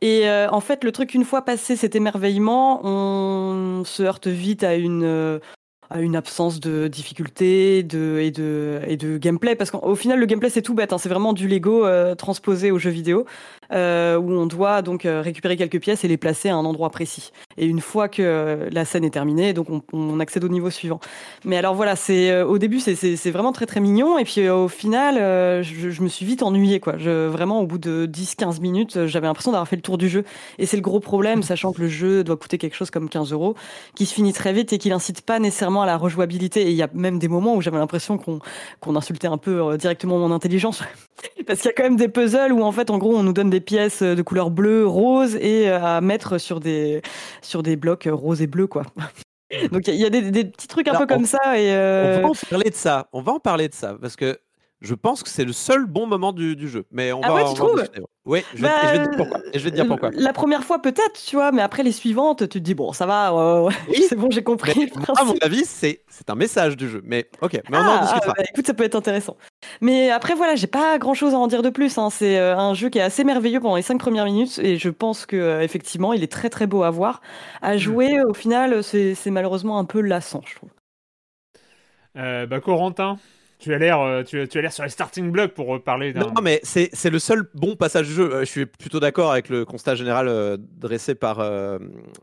Et 0.00 0.30
euh, 0.30 0.48
en 0.50 0.60
fait, 0.60 0.82
le 0.82 0.92
truc, 0.92 1.12
une 1.12 1.24
fois 1.24 1.42
passé 1.44 1.76
cet 1.76 1.94
émerveillement, 1.94 2.80
on 2.84 3.84
se 3.84 4.02
heurte 4.02 4.28
vite 4.28 4.64
à 4.64 4.76
une 4.76 5.04
euh, 5.04 5.40
à 5.92 6.00
une 6.00 6.14
absence 6.14 6.60
de 6.60 6.86
difficulté 6.86 7.82
de, 7.82 8.20
et, 8.20 8.30
de, 8.30 8.80
et 8.86 8.96
de 8.96 9.18
gameplay. 9.18 9.56
Parce 9.56 9.72
qu'au 9.72 9.96
final, 9.96 10.20
le 10.20 10.26
gameplay, 10.26 10.48
c'est 10.48 10.62
tout 10.62 10.72
bête. 10.72 10.92
hein. 10.92 10.98
C'est 10.98 11.08
vraiment 11.08 11.32
du 11.32 11.48
Lego 11.48 11.84
euh, 11.84 12.14
transposé 12.14 12.70
aux 12.70 12.78
jeux 12.78 12.90
vidéo, 12.92 13.26
euh, 13.72 14.16
où 14.16 14.30
on 14.32 14.46
doit 14.46 14.82
donc 14.82 15.04
euh, 15.06 15.20
récupérer 15.22 15.56
quelques 15.56 15.80
pièces 15.80 16.04
et 16.04 16.08
les 16.08 16.16
placer 16.16 16.48
à 16.48 16.56
un 16.56 16.64
endroit 16.64 16.90
précis. 16.90 17.30
Et 17.56 17.66
une 17.66 17.80
fois 17.80 18.08
que 18.08 18.22
euh, 18.22 18.68
la 18.72 18.84
scène 18.84 19.04
est 19.04 19.10
terminée, 19.10 19.52
donc 19.52 19.68
on, 19.70 19.82
on 19.92 20.20
accède 20.20 20.44
au 20.44 20.48
niveau 20.48 20.70
suivant. 20.70 21.00
Mais 21.44 21.56
alors 21.56 21.74
voilà, 21.74 21.96
c'est 21.96 22.30
euh, 22.30 22.44
au 22.46 22.58
début, 22.58 22.80
c'est- 22.80 23.30
vraiment 23.30 23.52
très 23.52 23.66
très 23.66 23.80
mignon. 23.80 24.18
Et 24.18 24.24
puis 24.24 24.48
au 24.48 24.68
final, 24.68 25.14
je, 25.62 25.90
je 25.90 26.02
me 26.02 26.08
suis 26.08 26.26
vite 26.26 26.42
ennuyée. 26.42 26.80
Quoi. 26.80 26.94
Je, 26.98 27.26
vraiment, 27.26 27.60
au 27.60 27.66
bout 27.66 27.78
de 27.78 28.06
10-15 28.06 28.60
minutes, 28.60 29.06
j'avais 29.06 29.26
l'impression 29.26 29.52
d'avoir 29.52 29.68
fait 29.68 29.76
le 29.76 29.82
tour 29.82 29.98
du 29.98 30.08
jeu. 30.08 30.24
Et 30.58 30.66
c'est 30.66 30.76
le 30.76 30.82
gros 30.82 31.00
problème, 31.00 31.42
sachant 31.42 31.72
que 31.72 31.80
le 31.80 31.88
jeu 31.88 32.24
doit 32.24 32.36
coûter 32.36 32.58
quelque 32.58 32.74
chose 32.76 32.90
comme 32.90 33.08
15 33.08 33.32
euros, 33.32 33.54
qui 33.94 34.06
se 34.06 34.14
finit 34.14 34.32
très 34.32 34.52
vite 34.52 34.72
et 34.72 34.78
qui 34.78 34.88
n'incite 34.90 35.20
pas 35.22 35.38
nécessairement 35.38 35.82
à 35.82 35.86
la 35.86 35.96
rejouabilité. 35.96 36.62
Et 36.62 36.70
il 36.70 36.76
y 36.76 36.82
a 36.82 36.88
même 36.94 37.18
des 37.18 37.28
moments 37.28 37.54
où 37.54 37.60
j'avais 37.60 37.78
l'impression 37.78 38.18
qu'on 38.18 38.40
qu'on 38.80 38.96
insultait 38.96 39.28
un 39.28 39.38
peu 39.38 39.76
directement 39.76 40.18
mon 40.18 40.32
intelligence. 40.32 40.82
Parce 41.46 41.60
qu'il 41.60 41.68
y 41.68 41.70
a 41.70 41.74
quand 41.74 41.82
même 41.82 41.96
des 41.96 42.08
puzzles 42.08 42.52
où 42.52 42.62
en 42.62 42.72
fait, 42.72 42.90
en 42.90 42.98
gros, 42.98 43.16
on 43.16 43.22
nous 43.22 43.32
donne 43.32 43.50
des 43.50 43.60
pièces 43.60 44.02
euh, 44.02 44.14
de 44.14 44.22
couleur 44.22 44.50
bleue, 44.50 44.86
rose 44.86 45.36
et 45.36 45.68
euh, 45.68 45.80
à 45.82 46.00
mettre 46.00 46.38
sur 46.38 46.60
des, 46.60 47.02
sur 47.42 47.62
des 47.62 47.76
blocs 47.76 48.06
euh, 48.06 48.14
roses 48.14 48.42
et 48.42 48.46
bleus, 48.46 48.66
quoi. 48.66 48.84
Donc 49.72 49.88
il 49.88 49.96
y 49.96 50.04
a 50.04 50.10
des, 50.10 50.30
des 50.30 50.44
petits 50.44 50.68
trucs 50.68 50.86
un 50.86 50.92
Alors, 50.92 51.02
peu 51.02 51.06
comme 51.14 51.22
on- 51.22 51.26
ça 51.26 51.58
et 51.58 51.70
On 51.72 52.22
va 52.22 52.28
en 52.28 52.34
parler 52.48 52.70
de 52.70 52.74
ça. 52.74 53.08
On 53.12 53.20
va 53.20 53.32
en 53.32 53.40
parler 53.40 53.68
de 53.68 53.74
ça 53.74 53.96
parce 54.00 54.14
que 54.14 54.38
je 54.80 54.94
pense 54.94 55.22
que 55.22 55.28
c'est 55.28 55.44
le 55.44 55.52
seul 55.52 55.86
bon 55.86 56.06
moment 56.06 56.32
du, 56.32 56.56
du 56.56 56.68
jeu. 56.68 56.86
Mais 56.90 57.12
on 57.12 57.22
Ah 57.22 57.28
va, 57.28 57.34
ouais, 57.34 57.44
tu 57.44 57.52
on 57.52 57.54
trouves? 57.54 57.74
discuter. 57.74 58.02
Oui, 58.24 58.46
je 58.52 58.62
vais, 58.62 58.68
Bah, 58.68 58.82
et 58.82 58.86
je 58.86 58.92
vais 58.92 58.98
te 58.98 59.04
dire 59.04 59.14
pourquoi. 59.16 59.40
Et 59.52 59.58
je 59.58 59.64
vais 59.64 59.70
te 59.70 59.74
dire 59.76 59.86
pourquoi. 59.86 60.10
La 60.14 60.32
première 60.32 60.64
fois 60.64 60.80
peut-être, 60.82 61.20
tu 61.24 61.36
vois, 61.36 61.52
mais 61.52 61.62
après 61.62 61.82
les 61.82 61.92
suivantes, 61.92 62.40
tu 62.40 62.48
te 62.48 62.58
dis 62.58 62.74
bon, 62.74 62.92
ça 62.92 63.06
va, 63.06 63.32
euh, 63.32 63.70
Oui, 63.86 64.02
c'est 64.08 64.16
bon, 64.16 64.30
j'ai 64.30 64.42
compris. 64.42 64.72
Mais 64.80 64.86
le 64.86 65.00
moi, 65.00 65.08
à 65.14 65.24
mon 65.24 65.34
avis, 65.40 65.64
c'est 65.64 66.04
c'est 66.08 66.30
un 66.30 66.34
message 66.34 66.76
du 66.76 66.88
jeu. 66.88 67.02
Mais 67.04 67.30
ok, 67.40 67.62
mais 67.68 67.76
on 67.76 67.86
en 67.88 67.98
Ah, 67.98 67.98
discutera. 67.98 68.34
ah, 68.38 68.42
bah, 68.42 68.44
écoute, 68.52 68.66
ça 68.66 68.74
peut 68.74 68.84
être 68.84 68.94
intéressant. 68.96 69.36
Mais 69.80 70.10
après, 70.10 70.34
voilà, 70.34 70.54
j'ai 70.56 70.66
pas 70.66 70.98
grand 70.98 71.14
chose 71.14 71.34
à 71.34 71.38
en 71.38 71.46
dire 71.46 71.62
de 71.62 71.70
plus. 71.70 71.98
hein. 71.98 72.10
C'est 72.10 72.38
euh, 72.38 72.56
un 72.56 72.74
jeu 72.74 72.88
qui 72.90 72.98
est 72.98 73.02
assez 73.02 73.24
merveilleux 73.24 73.60
pendant 73.60 73.76
les 73.76 73.82
cinq 73.82 73.98
premières 73.98 74.24
minutes 74.26 74.58
et 74.58 74.76
je 74.78 74.88
pense 74.90 75.26
que 75.26 75.36
euh, 75.36 75.60
effectivement, 75.62 76.12
il 76.12 76.22
est 76.22 76.30
très 76.32 76.50
très 76.50 76.66
beau 76.66 76.82
à 76.82 76.90
voir. 76.90 77.20
À 77.62 77.76
jouer, 77.76 78.20
au 78.22 78.34
final, 78.34 78.82
c'est 78.84 79.14
c'est 79.14 79.30
malheureusement 79.30 79.78
un 79.78 79.84
peu 79.84 80.00
lassant, 80.00 80.42
je 80.46 80.54
trouve. 80.56 80.70
Euh, 82.16 82.46
bah, 82.46 82.60
Corentin, 82.60 83.18
tu 83.60 83.74
as 83.74 83.78
l'air, 83.78 84.00
euh, 84.00 84.22
tu, 84.22 84.46
tu 84.48 84.58
as 84.58 84.62
l'air 84.62 84.72
sur 84.72 84.82
les 84.84 84.90
starting 84.90 85.30
blocks 85.30 85.52
pour 85.54 85.66
reparler 85.68 86.12
d'un. 86.12 86.20
Non, 86.20 86.32
mais 86.42 86.60
c'est 86.62 86.90
c'est 86.92 87.10
le 87.10 87.18
seul 87.18 87.44
bon 87.54 87.76
passage 87.76 88.06
du 88.08 88.12
jeu. 88.14 88.32
Euh, 88.34 88.40
je 88.40 88.44
suis 88.46 88.66
plutôt 88.66 88.98
d'accord 89.00 89.30
avec 89.30 89.48
le 89.48 89.64
constat 89.64 89.94
général 89.94 90.28
euh, 90.28 90.56
dressé 90.58 91.14
par, 91.14 91.40
euh, 91.40 91.78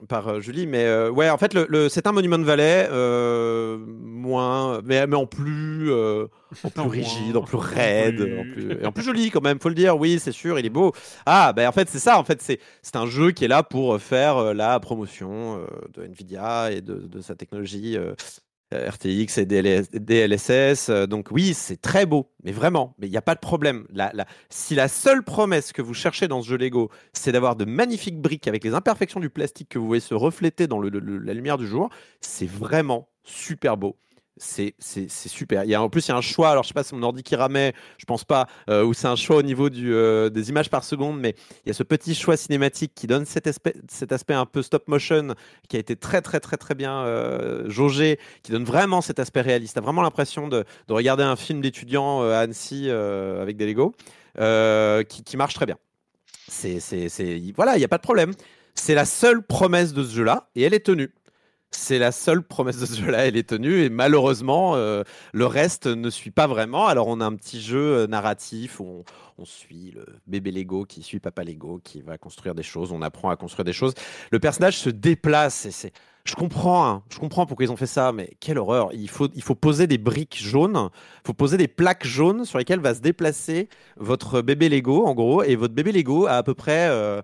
par 0.10 0.28
euh, 0.28 0.40
Julie. 0.42 0.68
Mais 0.68 0.86
euh, 0.86 1.10
ouais, 1.10 1.30
en 1.30 1.38
fait, 1.38 1.54
le, 1.54 1.66
le- 1.70 1.90
c'est 1.90 2.08
un 2.08 2.12
Monument 2.12 2.40
Valley, 2.40 2.88
euh, 2.92 3.78
moins, 3.88 4.82
mais, 4.84 5.06
mais 5.08 5.16
en 5.16 5.26
plus, 5.28 5.92
euh, 5.92 6.26
en 6.64 6.70
plus 6.70 6.82
rigide, 6.90 7.38
en 7.38 7.42
plus 7.44 7.58
raide, 7.58 8.22
en 8.40 8.44
plus, 8.54 8.72
et 8.82 8.86
en 8.86 8.92
plus 8.92 9.04
joli 9.04 9.30
quand 9.32 9.42
même, 9.44 9.60
faut 9.60 9.70
le 9.70 9.76
dire. 9.76 9.98
Oui, 9.98 10.20
c'est 10.20 10.32
sûr, 10.32 10.60
il 10.60 10.66
est 10.66 10.70
beau. 10.70 10.94
Ah, 11.26 11.54
ben 11.54 11.68
en 11.68 11.72
fait, 11.72 11.88
c'est 11.90 12.00
ça. 12.00 12.20
En 12.20 12.24
fait, 12.24 12.42
c'est 12.42 12.60
c'est 12.82 12.96
un 12.96 13.06
jeu 13.06 13.32
qui 13.32 13.46
est 13.46 13.48
là 13.48 13.64
pour 13.64 14.00
faire 14.02 14.38
euh, 14.38 14.54
la 14.54 14.80
promotion 14.80 15.60
euh, 15.60 15.68
de 15.94 16.04
Nvidia 16.06 16.72
et 16.72 16.82
de, 16.82 16.96
de 16.96 17.22
sa 17.22 17.36
technologie. 17.36 17.98
Euh, 18.74 18.90
RTX 18.90 19.38
et 19.38 19.46
DLS 19.46 19.90
DLSS. 19.92 20.90
euh, 20.90 21.08
Donc 21.08 21.30
oui, 21.32 21.54
c'est 21.54 21.82
très 21.82 22.06
beau, 22.06 22.32
mais 22.44 22.52
vraiment, 22.52 22.96
mais 23.00 23.08
il 23.08 23.12
n'y 23.12 23.18
a 23.18 23.22
pas 23.22 23.36
de 23.36 23.40
problème. 23.40 23.86
Si 24.50 24.76
la 24.76 24.88
seule 24.88 25.24
promesse 25.24 25.72
que 25.72 25.82
vous 25.82 25.94
cherchez 25.94 26.28
dans 26.28 26.42
ce 26.42 26.50
jeu 26.50 26.58
Lego, 26.58 26.90
c'est 27.14 27.32
d'avoir 27.32 27.56
de 27.56 27.66
magnifiques 27.66 28.20
briques 28.20 28.48
avec 28.48 28.64
les 28.64 28.74
imperfections 28.74 29.20
du 29.20 29.30
plastique 29.30 29.70
que 29.70 29.80
vous 29.80 29.88
voyez 29.88 30.02
se 30.02 30.14
refléter 30.14 30.68
dans 30.68 30.82
la 30.82 31.34
lumière 31.34 31.58
du 31.58 31.68
jour, 31.68 31.90
c'est 32.22 32.50
vraiment 32.50 33.10
super 33.24 33.78
beau. 33.78 33.98
C'est 34.40 34.76
super. 35.10 35.64
En 35.82 35.90
plus, 35.90 36.08
il 36.08 36.10
y 36.10 36.12
a 36.14 36.18
un 36.18 36.22
choix. 36.22 36.50
Alors, 36.50 36.64
je 36.64 36.70
sais 36.70 36.74
pas 36.74 36.84
si 36.84 36.94
mon 36.96 37.04
ordi 37.04 37.24
qui 37.24 37.36
ramait, 37.36 37.74
je 37.98 38.06
pense 38.06 38.24
pas, 38.24 38.48
euh, 38.70 38.84
ou 38.84 38.94
c'est 38.94 39.08
un 39.08 39.16
choix 39.16 39.38
au 39.38 39.42
niveau 39.42 39.70
euh, 39.70 40.30
des 40.30 40.50
images 40.50 40.70
par 40.70 40.84
seconde, 40.84 41.20
mais 41.20 41.36
il 41.66 41.70
y 41.70 41.72
a 41.72 41.74
ce 41.74 41.84
petit 41.84 42.16
choix 42.16 42.38
cinématique 42.38 42.92
qui 42.96 43.08
donne 43.08 43.26
cet 43.26 43.48
aspect, 43.48 43.74
cet 43.90 44.12
aspect 44.12 44.34
un 44.34 44.46
peu 44.46 44.62
stop 44.62 44.88
motion 44.88 45.36
qui 45.70 45.78
a 45.78 45.80
été 45.80 45.96
très, 45.96 46.22
très, 46.22 46.40
très, 46.40 46.58
très 46.58 46.76
bien 46.76 47.00
euh, 47.00 47.70
jaugé, 47.70 48.20
qui 48.44 48.52
donne 48.52 48.64
vraiment 48.66 49.02
cet 49.02 49.20
aspect 49.20 49.42
réaliste. 49.42 49.74
Tu 49.74 49.80
as 49.80 49.82
vraiment 49.82 50.02
l'impression 50.02 50.48
de, 50.48 50.66
de 50.88 50.94
regarder 50.94 51.24
un 51.24 51.36
film 51.36 51.62
d'étudiant 51.62 52.24
euh, 52.24 52.34
à 52.34 52.40
Annecy 52.40 52.90
avec 52.90 53.58
des 53.58 53.66
Lego 53.68 53.94
qui, 54.36 55.38
marche 55.38 55.54
très 55.56 55.66
bien. 55.66 55.78
C'est- 56.48 56.80
Voilà, 57.56 57.76
il 57.76 57.80
n'y 57.80 57.86
a 57.86 57.90
pas 57.90 57.98
de 57.98 58.04
problème. 58.04 58.34
C'est 58.76 58.94
la 58.94 59.06
seule 59.06 59.42
promesse 59.42 59.94
de 59.94 60.04
ce 60.04 60.14
jeu-là 60.14 60.50
et 60.56 60.62
elle 60.62 60.74
est 60.74 60.86
tenue. 60.86 61.12
C'est 61.72 62.00
la 62.00 62.14
seule 62.14 62.44
promesse 62.44 62.80
de 62.80 62.86
ce 62.86 63.02
jeu-là, 63.02 63.28
elle 63.28 63.36
est 63.36 63.50
tenue 63.50 63.82
et 63.84 63.90
malheureusement, 63.90 64.76
euh, 64.76 65.04
le 65.34 65.46
reste 65.46 65.86
ne 65.86 66.10
suit 66.10 66.32
pas 66.32 66.48
vraiment. 66.48 66.88
Alors, 66.88 67.08
on 67.08 67.20
a 67.20 67.26
un 67.26 67.36
petit 67.36 67.62
jeu 67.62 67.98
euh, 67.98 68.08
narratif 68.08 68.80
où 68.80 69.04
on, 69.38 69.46
suit 69.46 69.92
le 69.92 70.06
bébé 70.28 70.52
Lego 70.52 70.86
qui 70.86 71.04
suit 71.04 71.20
papa 71.20 71.44
Lego 71.44 71.82
qui 71.84 72.02
va 72.02 72.18
construire 72.18 72.56
des 72.56 72.64
choses. 72.64 72.94
On 72.94 73.02
apprend 73.02 73.30
à 73.30 73.36
construire 73.36 73.66
des 73.66 73.74
choses. 73.74 73.94
Le 74.32 74.40
personnage 74.40 74.78
se 74.78 74.90
déplace 74.90 75.66
et 75.66 75.72
c'est. 75.72 75.92
Je 76.24 76.36
comprends, 76.36 76.86
hein, 76.88 77.04
je 77.10 77.20
comprends 77.20 77.46
pourquoi 77.46 77.66
ils 77.66 77.72
ont 77.72 77.78
fait 77.78 77.86
ça, 77.86 78.12
mais 78.12 78.32
quelle 78.40 78.58
horreur. 78.58 78.90
Il 78.94 79.10
faut, 79.10 79.30
il 79.34 79.42
faut 79.42 79.56
poser 79.56 79.88
des 79.88 79.98
briques 79.98 80.38
jaunes, 80.42 80.90
il 81.24 81.28
faut 81.28 81.34
poser 81.34 81.56
des 81.58 81.70
plaques 81.70 82.06
jaunes 82.06 82.44
sur 82.44 82.58
lesquelles 82.58 82.82
va 82.82 82.94
se 82.94 83.00
déplacer 83.00 83.70
votre 83.96 84.42
bébé 84.42 84.68
Lego, 84.68 85.06
en 85.06 85.14
gros, 85.14 85.44
et 85.44 85.56
votre 85.56 85.74
bébé 85.74 85.94
Lego 85.94 86.28
a 86.28 86.34
à 86.34 86.44
peu 86.44 86.54
près. 86.54 86.88
euh, 86.90 87.22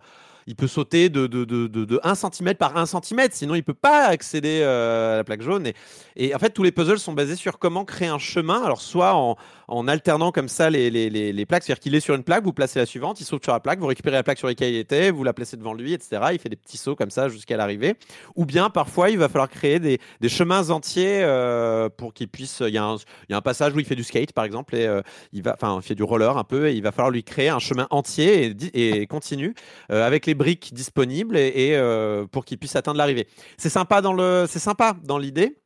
il 0.47 0.55
peut 0.55 0.67
sauter 0.67 1.09
de, 1.09 1.27
de, 1.27 1.45
de, 1.45 1.67
de, 1.67 1.85
de 1.85 1.99
1 2.03 2.15
cm 2.15 2.55
par 2.55 2.75
1 2.77 2.85
cm, 2.85 3.27
sinon 3.31 3.55
il 3.55 3.63
peut 3.63 3.73
pas 3.73 4.05
accéder 4.05 4.61
euh, 4.61 5.13
à 5.13 5.17
la 5.17 5.23
plaque 5.23 5.41
jaune. 5.41 5.67
Et, 5.67 5.75
et 6.15 6.35
en 6.35 6.39
fait, 6.39 6.51
tous 6.51 6.63
les 6.63 6.71
puzzles 6.71 6.99
sont 6.99 7.13
basés 7.13 7.35
sur 7.35 7.59
comment 7.59 7.85
créer 7.85 8.07
un 8.07 8.19
chemin. 8.19 8.63
Alors, 8.63 8.81
soit 8.81 9.15
en, 9.15 9.37
en 9.67 9.87
alternant 9.87 10.31
comme 10.31 10.49
ça 10.49 10.69
les, 10.69 10.89
les, 10.89 11.09
les, 11.09 11.33
les 11.33 11.45
plaques, 11.45 11.63
c'est-à-dire 11.63 11.81
qu'il 11.81 11.95
est 11.95 11.99
sur 11.99 12.15
une 12.15 12.23
plaque, 12.23 12.43
vous 12.43 12.53
placez 12.53 12.79
la 12.79 12.85
suivante, 12.85 13.19
il 13.21 13.25
saute 13.25 13.43
sur 13.43 13.53
la 13.53 13.59
plaque, 13.59 13.79
vous 13.79 13.87
récupérez 13.87 14.15
la 14.15 14.23
plaque 14.23 14.37
sur 14.37 14.47
laquelle 14.47 14.73
il 14.73 14.77
était, 14.77 15.11
vous 15.11 15.23
la 15.23 15.33
placez 15.33 15.57
devant 15.57 15.73
lui, 15.73 15.93
etc. 15.93 16.21
Il 16.33 16.39
fait 16.39 16.49
des 16.49 16.55
petits 16.55 16.77
sauts 16.77 16.95
comme 16.95 17.09
ça 17.09 17.29
jusqu'à 17.29 17.57
l'arrivée. 17.57 17.95
Ou 18.35 18.45
bien, 18.45 18.69
parfois, 18.69 19.09
il 19.09 19.17
va 19.17 19.29
falloir 19.29 19.49
créer 19.49 19.79
des, 19.79 19.99
des 20.21 20.29
chemins 20.29 20.69
entiers 20.69 21.21
euh, 21.23 21.89
pour 21.89 22.13
qu'il 22.13 22.27
puisse. 22.27 22.61
Il 22.61 22.73
y, 22.73 22.77
a 22.77 22.83
un, 22.83 22.95
il 22.95 23.31
y 23.31 23.33
a 23.33 23.37
un 23.37 23.41
passage 23.41 23.73
où 23.73 23.79
il 23.79 23.85
fait 23.85 23.95
du 23.95 24.03
skate, 24.03 24.33
par 24.33 24.45
exemple, 24.45 24.75
et 24.75 24.85
euh, 24.85 25.01
il 25.31 25.43
va, 25.43 25.53
enfin, 25.53 25.79
il 25.81 25.85
fait 25.85 25.95
du 25.95 26.03
roller 26.03 26.37
un 26.37 26.43
peu, 26.43 26.69
et 26.69 26.73
il 26.73 26.83
va 26.83 26.91
falloir 26.91 27.11
lui 27.11 27.23
créer 27.23 27.49
un 27.49 27.59
chemin 27.59 27.87
entier 27.89 28.55
et, 28.73 29.07
continu 29.13 29.53
euh, 29.91 30.05
avec 30.05 30.25
les 30.25 30.33
briques 30.35 30.73
disponibles 30.73 31.37
et, 31.37 31.47
et, 31.47 32.23
pour 32.31 32.45
qu'il 32.45 32.57
puisse 32.57 32.75
atteindre 32.75 32.97
l'arrivée. 32.97 33.27
C'est 33.57 33.69
sympa 33.69 34.01
dans 34.01 34.13
le, 34.13 34.45
c'est 34.47 34.59
sympa 34.59 34.95
dans 35.03 35.17
l'idée. 35.17 35.62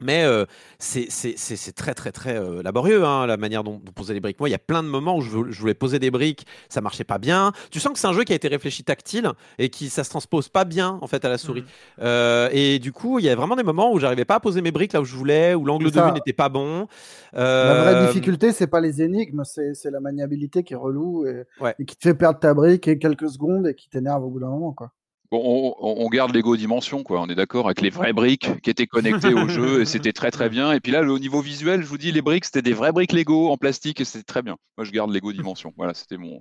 Mais 0.00 0.24
euh, 0.24 0.44
c'est 0.78 1.72
très 1.74 1.94
très 1.94 2.12
très 2.12 2.36
euh, 2.38 2.62
laborieux 2.62 3.04
hein, 3.04 3.26
la 3.26 3.36
manière 3.36 3.64
dont 3.64 3.80
vous 3.84 3.92
posez 3.92 4.14
les 4.14 4.20
briques. 4.20 4.38
Moi, 4.38 4.48
il 4.48 4.52
y 4.52 4.54
a 4.54 4.58
plein 4.60 4.82
de 4.82 4.88
moments 4.88 5.16
où 5.16 5.20
je, 5.20 5.30
vou- 5.30 5.50
je 5.50 5.60
voulais 5.60 5.74
poser 5.74 5.98
des 5.98 6.10
briques, 6.10 6.46
ça 6.68 6.80
marchait 6.80 7.04
pas 7.04 7.18
bien. 7.18 7.52
Tu 7.70 7.80
sens 7.80 7.92
que 7.92 7.98
c'est 7.98 8.06
un 8.06 8.12
jeu 8.12 8.24
qui 8.24 8.32
a 8.32 8.36
été 8.36 8.48
réfléchi 8.48 8.84
tactile 8.84 9.30
et 9.58 9.70
qui 9.70 9.88
ça 9.88 10.04
se 10.04 10.10
transpose 10.10 10.48
pas 10.48 10.64
bien 10.64 10.98
en 11.02 11.06
fait 11.08 11.24
à 11.24 11.28
la 11.28 11.38
souris. 11.38 11.64
Euh, 12.00 12.48
et 12.52 12.78
du 12.78 12.92
coup, 12.92 13.18
il 13.18 13.24
y 13.24 13.28
a 13.28 13.34
vraiment 13.34 13.56
des 13.56 13.62
moments 13.64 13.92
où 13.92 13.98
j'arrivais 13.98 14.24
pas 14.24 14.36
à 14.36 14.40
poser 14.40 14.62
mes 14.62 14.70
briques 14.70 14.92
là 14.92 15.00
où 15.00 15.04
je 15.04 15.16
voulais, 15.16 15.54
où 15.54 15.64
l'angle 15.64 15.90
de 15.90 16.00
vue 16.00 16.12
n'était 16.12 16.32
pas 16.32 16.48
bon. 16.48 16.86
La 17.32 17.40
Euh, 17.42 17.82
vraie 17.92 18.06
difficulté, 18.06 18.52
c'est 18.52 18.66
pas 18.68 18.80
les 18.80 19.02
énigmes, 19.02 19.42
c'est 19.44 19.74
c'est 19.74 19.90
la 19.90 20.00
maniabilité 20.00 20.62
qui 20.62 20.74
est 20.74 20.76
relou 20.76 21.26
et, 21.26 21.44
Ouais. 21.60 21.74
et 21.78 21.84
qui 21.84 21.96
te 21.96 22.02
fait 22.08 22.14
perdre 22.14 22.38
ta 22.38 22.54
brique 22.54 22.86
et 22.88 22.98
quelques 22.98 23.28
secondes 23.28 23.66
et 23.66 23.74
qui 23.74 23.88
t'énerve 23.88 24.24
au 24.24 24.30
bout 24.30 24.40
d'un 24.40 24.48
moment. 24.48 24.72
Quoi. 24.72 24.92
Bon, 25.30 25.74
on, 25.78 26.08
garde 26.08 26.34
Lego 26.34 26.56
Dimension, 26.56 27.02
quoi. 27.02 27.20
On 27.20 27.26
est 27.26 27.34
d'accord 27.34 27.66
avec 27.66 27.82
les 27.82 27.90
vraies 27.90 28.14
briques 28.14 28.62
qui 28.62 28.70
étaient 28.70 28.86
connectées 28.86 29.34
au 29.34 29.46
jeu 29.46 29.82
et 29.82 29.84
c'était 29.84 30.14
très 30.14 30.30
très 30.30 30.48
bien. 30.48 30.72
Et 30.72 30.80
puis 30.80 30.90
là, 30.90 31.02
le- 31.02 31.12
au 31.12 31.18
niveau 31.18 31.42
visuel, 31.42 31.82
je 31.82 31.86
vous 31.86 31.98
dis, 31.98 32.12
les 32.12 32.22
briques, 32.22 32.46
c'était 32.46 32.62
des 32.62 32.72
vraies 32.72 32.92
briques 32.92 33.12
Lego 33.12 33.50
en 33.50 33.58
plastique 33.58 34.00
et 34.00 34.06
c'était 34.06 34.24
très 34.24 34.40
bien. 34.40 34.56
Moi, 34.78 34.86
je 34.86 34.90
garde 34.90 35.12
Lego 35.12 35.30
Dimension. 35.34 35.74
Voilà, 35.76 35.92
c'était 35.92 36.16
mon. 36.16 36.40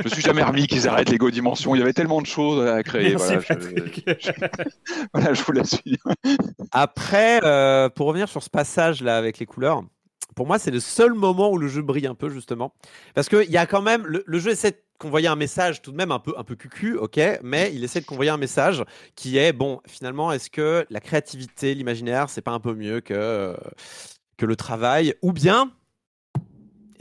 Je 0.00 0.04
me 0.04 0.08
suis 0.08 0.22
jamais 0.22 0.42
remis 0.42 0.66
qu'ils 0.66 0.88
arrêtent 0.88 1.10
Lego 1.10 1.30
Dimension. 1.30 1.76
Il 1.76 1.78
y 1.78 1.82
avait 1.82 1.92
tellement 1.92 2.20
de 2.20 2.26
choses 2.26 2.66
à 2.68 2.82
créer. 2.82 3.14
Voilà, 3.14 3.38
je, 3.38 3.46
Patrick. 3.46 4.04
voilà, 5.14 5.34
je 5.34 5.42
vous 5.44 5.52
la 5.52 5.64
suis. 5.64 5.96
Après, 6.72 7.38
euh, 7.44 7.88
pour 7.88 8.08
revenir 8.08 8.28
sur 8.28 8.42
ce 8.42 8.50
passage 8.50 9.00
là 9.00 9.16
avec 9.16 9.38
les 9.38 9.46
couleurs, 9.46 9.84
pour 10.34 10.46
moi, 10.46 10.58
c'est 10.58 10.70
le 10.70 10.80
seul 10.80 11.12
moment 11.14 11.52
où 11.52 11.58
le 11.58 11.68
jeu 11.68 11.82
brille 11.82 12.06
un 12.06 12.14
peu 12.14 12.30
justement, 12.30 12.74
parce 13.14 13.28
que 13.28 13.44
il 13.44 13.50
y 13.50 13.58
a 13.58 13.66
quand 13.66 13.82
même 13.82 14.04
le, 14.06 14.24
le 14.26 14.38
jeu 14.38 14.50
essaie 14.50 14.82
convoyer 15.02 15.26
un 15.26 15.36
message 15.36 15.82
tout 15.82 15.90
de 15.90 15.96
même 15.96 16.12
un 16.12 16.20
peu 16.20 16.32
un 16.36 16.44
peu 16.44 16.54
cucu, 16.54 16.96
ok, 16.96 17.20
mais 17.42 17.72
il 17.74 17.82
essaie 17.82 18.00
de 18.00 18.06
convoyer 18.06 18.30
un 18.30 18.36
message 18.36 18.84
qui 19.16 19.36
est 19.36 19.52
bon. 19.52 19.80
Finalement, 19.86 20.30
est-ce 20.30 20.48
que 20.48 20.86
la 20.90 21.00
créativité, 21.00 21.74
l'imaginaire, 21.74 22.30
c'est 22.30 22.40
pas 22.40 22.52
un 22.52 22.60
peu 22.60 22.74
mieux 22.74 23.00
que 23.00 23.12
euh, 23.12 23.56
que 24.36 24.46
le 24.46 24.54
travail, 24.54 25.14
ou 25.20 25.32
bien 25.32 25.72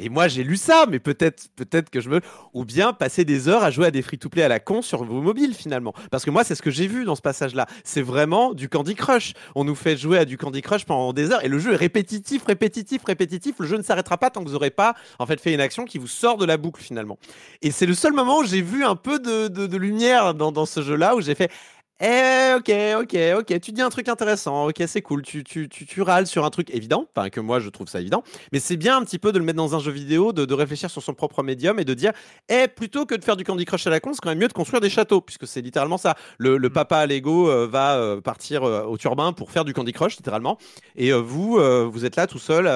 et 0.02 0.10
moi 0.10 0.28
j'ai 0.28 0.44
lu 0.44 0.58
ça, 0.58 0.86
mais 0.90 1.00
peut-être 1.00 1.50
peut-être 1.56 1.90
que 1.90 2.02
je 2.02 2.10
me 2.10 2.22
ou 2.54 2.66
bien 2.66 2.92
passer 2.94 3.24
des 3.24 3.48
heures 3.48 3.64
à 3.64 3.72
jouer 3.72 3.88
à 3.88 3.92
des 3.92 4.02
free-to-play 4.02 4.44
à 4.44 4.48
la 4.48 4.60
con 4.60 4.82
sur 4.82 5.04
vos 5.04 5.22
mobiles 5.22 5.54
finalement. 5.54 5.94
Parce 6.10 6.26
que 6.26 6.32
moi 6.32 6.44
c'est 6.44 6.56
ce 6.56 6.62
que 6.62 6.72
j'ai 6.72 6.88
vu 6.88 7.06
dans 7.06 7.16
ce 7.16 7.22
passage-là. 7.22 7.68
C'est 7.84 8.02
vraiment 8.02 8.54
du 8.54 8.68
Candy 8.68 8.96
Crush. 8.96 9.34
On 9.56 9.64
nous 9.64 9.76
fait 9.76 9.96
jouer 9.96 10.18
à 10.18 10.26
du 10.26 10.38
Candy 10.38 10.62
Crush 10.62 10.86
pendant 10.86 11.14
des 11.14 11.32
heures 11.32 11.46
et 11.46 11.48
le 11.48 11.60
jeu 11.60 11.74
est 11.74 11.78
répétitif, 11.78 12.44
répétitif, 12.46 13.04
répétitif. 13.06 13.56
Le 13.60 13.68
jeu 13.68 13.78
ne 13.78 13.84
s'arrêtera 13.84 14.18
pas 14.18 14.30
tant 14.30 14.42
que 14.42 14.48
vous 14.48 14.54
n'aurez 14.54 14.72
pas 14.72 14.96
en 15.20 15.26
fait 15.26 15.40
fait 15.40 15.54
une 15.54 15.62
action 15.62 15.86
qui 15.86 16.00
vous 16.00 16.08
sort 16.08 16.38
de 16.38 16.46
la 16.46 16.58
boucle 16.58 16.82
finalement. 16.82 17.18
Et 17.62 17.72
c'est 17.72 17.86
le 17.86 17.94
seul 17.94 18.14
moment 18.14 18.40
où 18.40 18.44
j'ai 18.44 18.62
vu 18.62 18.84
un 18.84 18.96
peu 18.96 19.20
de, 19.20 19.78
lumière 19.78 20.34
dans, 20.34 20.52
dans 20.52 20.66
ce 20.66 20.82
jeu-là 20.82 21.16
où 21.16 21.22
j'ai 21.22 21.36
fait. 21.36 21.52
Eh, 22.04 22.56
ok, 22.58 22.72
ok, 23.02 23.16
ok, 23.38 23.60
tu 23.60 23.72
dis 23.72 23.82
un 23.84 23.90
truc 23.92 24.10
intéressant, 24.10 24.66
ok, 24.66 24.82
c'est 24.88 25.04
cool, 25.04 25.22
tu, 25.22 25.44
tu, 25.44 25.70
tu, 25.70 25.86
tu 25.86 26.02
râles 26.02 26.26
sur 26.26 26.46
un 26.46 26.50
truc 26.50 26.74
évident, 26.74 27.06
enfin 27.16 27.30
que 27.30 27.40
moi 27.40 27.60
je 27.60 27.70
trouve 27.70 27.88
ça 27.88 28.02
évident, 28.02 28.24
mais 28.52 28.60
c'est 28.60 28.76
bien 28.76 28.98
un 28.98 29.04
petit 29.04 29.20
peu 29.20 29.32
de 29.32 29.38
le 29.38 29.46
mettre 29.46 29.58
dans 29.58 29.76
un 29.76 29.80
jeu 29.80 29.92
vidéo, 29.92 30.34
de, 30.34 30.46
de 30.46 30.54
réfléchir 30.56 30.90
sur 30.90 31.04
son 31.04 31.14
propre 31.14 31.44
médium 31.44 31.78
et 31.80 31.86
de 31.86 31.94
dire, 31.94 32.12
eh, 32.50 32.68
plutôt 32.68 33.06
que 33.06 33.14
de 33.14 33.24
faire 33.24 33.38
du 33.38 33.44
Candy 33.44 33.66
Crush 33.66 33.86
à 33.86 33.92
la 33.92 34.00
con, 34.00 34.14
c'est 34.14 34.20
quand 34.20 34.30
même 34.30 34.40
mieux 34.40 34.48
de 34.48 34.54
construire 34.54 34.82
des 34.82 34.90
châteaux, 34.90 35.22
puisque 35.22 35.46
c'est 35.46 35.62
littéralement 35.62 36.00
ça. 36.00 36.16
Le, 36.40 36.58
le 36.58 36.70
papa 36.72 37.06
Lego 37.06 37.48
euh, 37.52 37.68
va 37.68 37.98
euh, 37.98 38.20
partir 38.20 38.64
euh, 38.64 38.82
au 38.86 38.98
turbin 38.98 39.32
pour 39.32 39.52
faire 39.52 39.64
du 39.64 39.76
Candy 39.76 39.94
Crush, 39.94 40.18
littéralement, 40.18 40.58
et 40.96 41.12
vous, 41.14 41.60
vous 41.92 42.06
êtes 42.06 42.16
là 42.16 42.26
tout 42.26 42.40
seul 42.40 42.68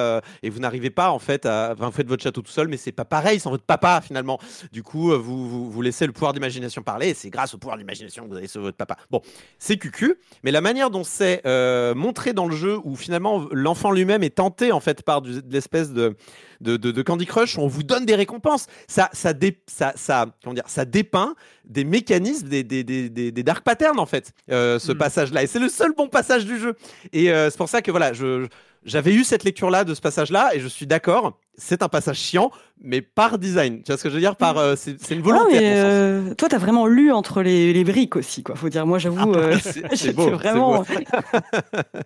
et 0.44 0.50
vous 0.50 0.60
n'arrivez 0.60 0.90
pas 0.90 1.10
en 1.10 1.18
fait 1.18 1.46
à, 1.46 1.72
enfin, 1.72 1.86
vous 1.86 1.92
faites 1.92 2.06
votre 2.06 2.22
château 2.22 2.42
tout 2.42 2.52
seul, 2.52 2.68
mais 2.68 2.76
c'est 2.76 2.92
pas 2.92 3.04
pareil 3.04 3.40
sans 3.40 3.50
votre 3.50 3.64
papa 3.64 4.00
finalement. 4.00 4.38
Du 4.70 4.84
coup, 4.84 5.10
vous, 5.18 5.48
vous, 5.48 5.68
vous 5.68 5.82
laissez 5.82 6.06
le 6.06 6.12
pouvoir 6.12 6.32
d'imagination 6.32 6.82
parler, 6.82 7.08
et 7.08 7.14
c'est 7.14 7.30
grâce 7.30 7.54
au 7.54 7.58
pouvoir 7.58 7.76
d'imagination 7.76 8.24
que 8.24 8.30
vous 8.30 8.36
avez 8.36 8.46
sur 8.46 8.60
votre 8.60 8.76
papa. 8.76 8.96
Bon, 9.10 9.15
c'est 9.58 9.76
cucu, 9.76 10.14
mais 10.44 10.50
la 10.50 10.60
manière 10.60 10.90
dont 10.90 11.04
c'est 11.04 11.40
euh, 11.46 11.94
montré 11.94 12.32
dans 12.32 12.46
le 12.46 12.54
jeu, 12.56 12.78
où 12.84 12.94
finalement 12.96 13.46
l'enfant 13.52 13.90
lui-même 13.92 14.22
est 14.22 14.36
tenté 14.36 14.72
en 14.72 14.80
fait 14.80 15.02
par 15.02 15.22
du- 15.22 15.42
de 15.42 15.52
l'espèce 15.52 15.92
de, 15.92 16.14
de, 16.60 16.76
de- 16.76 16.90
de 16.90 17.02
Candy 17.02 17.26
Crush, 17.26 17.58
on 17.58 17.66
vous 17.66 17.82
donne 17.82 18.06
des 18.06 18.14
récompenses. 18.14 18.66
Ça, 18.88 19.08
ça, 19.12 19.32
dé- 19.32 19.60
ça, 19.66 19.92
ça, 19.96 20.26
comment 20.42 20.54
dire, 20.54 20.64
ça 20.68 20.84
dépeint 20.84 21.34
des 21.64 21.84
mécanismes, 21.84 22.48
des, 22.48 22.64
des, 22.64 22.84
des, 22.84 23.08
des- 23.10 23.32
des 23.32 23.42
dark 23.42 23.64
patterns 23.64 23.98
en 23.98 24.06
fait, 24.06 24.32
euh, 24.50 24.78
ce 24.78 24.92
Mm. 24.92 24.98
passage-là. 24.98 25.42
Et 25.42 25.46
c'est 25.46 25.58
le 25.58 25.68
seul 25.68 25.92
bon 25.96 26.08
passage 26.08 26.44
du 26.46 26.58
jeu. 26.58 26.74
Et 27.12 27.30
euh, 27.32 27.50
c'est 27.50 27.58
pour 27.58 27.68
ça 27.68 27.82
que 27.82 27.90
voilà, 27.90 28.12
je, 28.12 28.46
j'avais 28.84 29.12
eu 29.14 29.24
cette 29.24 29.42
lecture-là 29.44 29.84
de 29.84 29.94
ce 29.94 30.00
passage-là 30.00 30.54
et 30.54 30.60
je 30.60 30.68
suis 30.68 30.86
d'accord. 30.86 31.38
C'est 31.56 31.82
un 31.82 31.88
passage 31.88 32.18
chiant, 32.18 32.50
mais 32.80 33.00
par 33.02 33.38
design. 33.38 33.82
Tu 33.82 33.90
vois 33.92 33.96
ce 33.98 34.02
que 34.02 34.08
je 34.10 34.14
veux 34.14 34.20
dire? 34.20 34.36
Par 34.36 34.58
euh, 34.58 34.74
c'est 34.76 35.00
c'est 35.00 35.14
une 35.14 35.20
Ah, 35.22 35.24
volonté. 35.24 35.58
mais 35.60 35.74
euh, 35.76 36.34
toi, 36.34 36.48
t'as 36.48 36.58
vraiment 36.58 36.86
lu 36.86 37.12
entre 37.12 37.42
les, 37.42 37.72
les 37.72 37.84
briques 37.84 38.16
aussi, 38.16 38.42
quoi. 38.42 38.54
Faut 38.56 38.68
dire, 38.68 38.86
moi, 38.86 38.98
j'avoue, 38.98 39.32
euh, 39.34 39.52
Ah, 39.54 39.58
c'est 39.62 39.84
c'est 39.96 40.12
vraiment. 40.12 40.78
beau. 40.82 40.84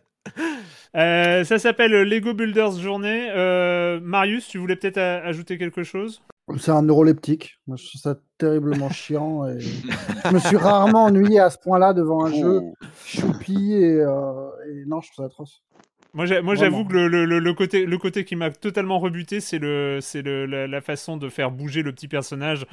Euh, 0.96 1.44
ça 1.44 1.58
s'appelle 1.60 1.92
Lego 1.92 2.34
Builders 2.34 2.72
Journée. 2.80 3.28
Euh, 3.30 4.00
Marius, 4.02 4.48
tu 4.48 4.58
voulais 4.58 4.74
peut-être 4.76 4.98
a- 4.98 5.24
ajouter 5.24 5.56
quelque 5.56 5.84
chose? 5.84 6.20
C'est 6.58 6.72
un 6.72 6.82
neuroleptique. 6.82 7.58
Moi, 7.68 7.76
je 7.76 7.86
trouve 7.86 8.00
ça 8.00 8.16
terriblement 8.38 8.90
chiant. 8.90 9.46
Et... 9.46 9.60
je 9.60 10.32
me 10.34 10.38
suis 10.40 10.56
rarement 10.56 11.04
ennuyé 11.04 11.38
à 11.38 11.48
ce 11.48 11.58
point-là 11.58 11.92
devant 11.94 12.24
un 12.26 12.32
jeu 12.32 12.60
Oh. 12.64 12.74
choupi 13.06 13.72
et, 13.74 14.00
euh, 14.00 14.48
et 14.68 14.84
non, 14.86 15.00
je 15.00 15.12
trouve 15.12 15.24
ça 15.24 15.26
atroce. 15.26 15.62
Moi, 16.12 16.26
j'avoue 16.26 16.84
que 16.84 16.92
le, 16.94 17.08
le- 17.08 17.24
le- 17.24 17.38
le 17.38 17.54
côté, 17.54 17.86
le 17.86 17.98
côté 17.98 18.24
qui 18.24 18.34
m'a 18.36 18.50
totalement 18.50 18.98
rebuté, 18.98 19.40
c'est 19.40 19.58
le, 19.58 19.98
c'est 20.00 20.22
le, 20.22 20.44
la, 20.46 20.66
la 20.66 20.80
façon 20.80 21.16
de 21.16 21.28
faire 21.28 21.50
bouger 21.50 21.82
le 21.82 21.92
petit 21.92 22.08
personnage. 22.08 22.66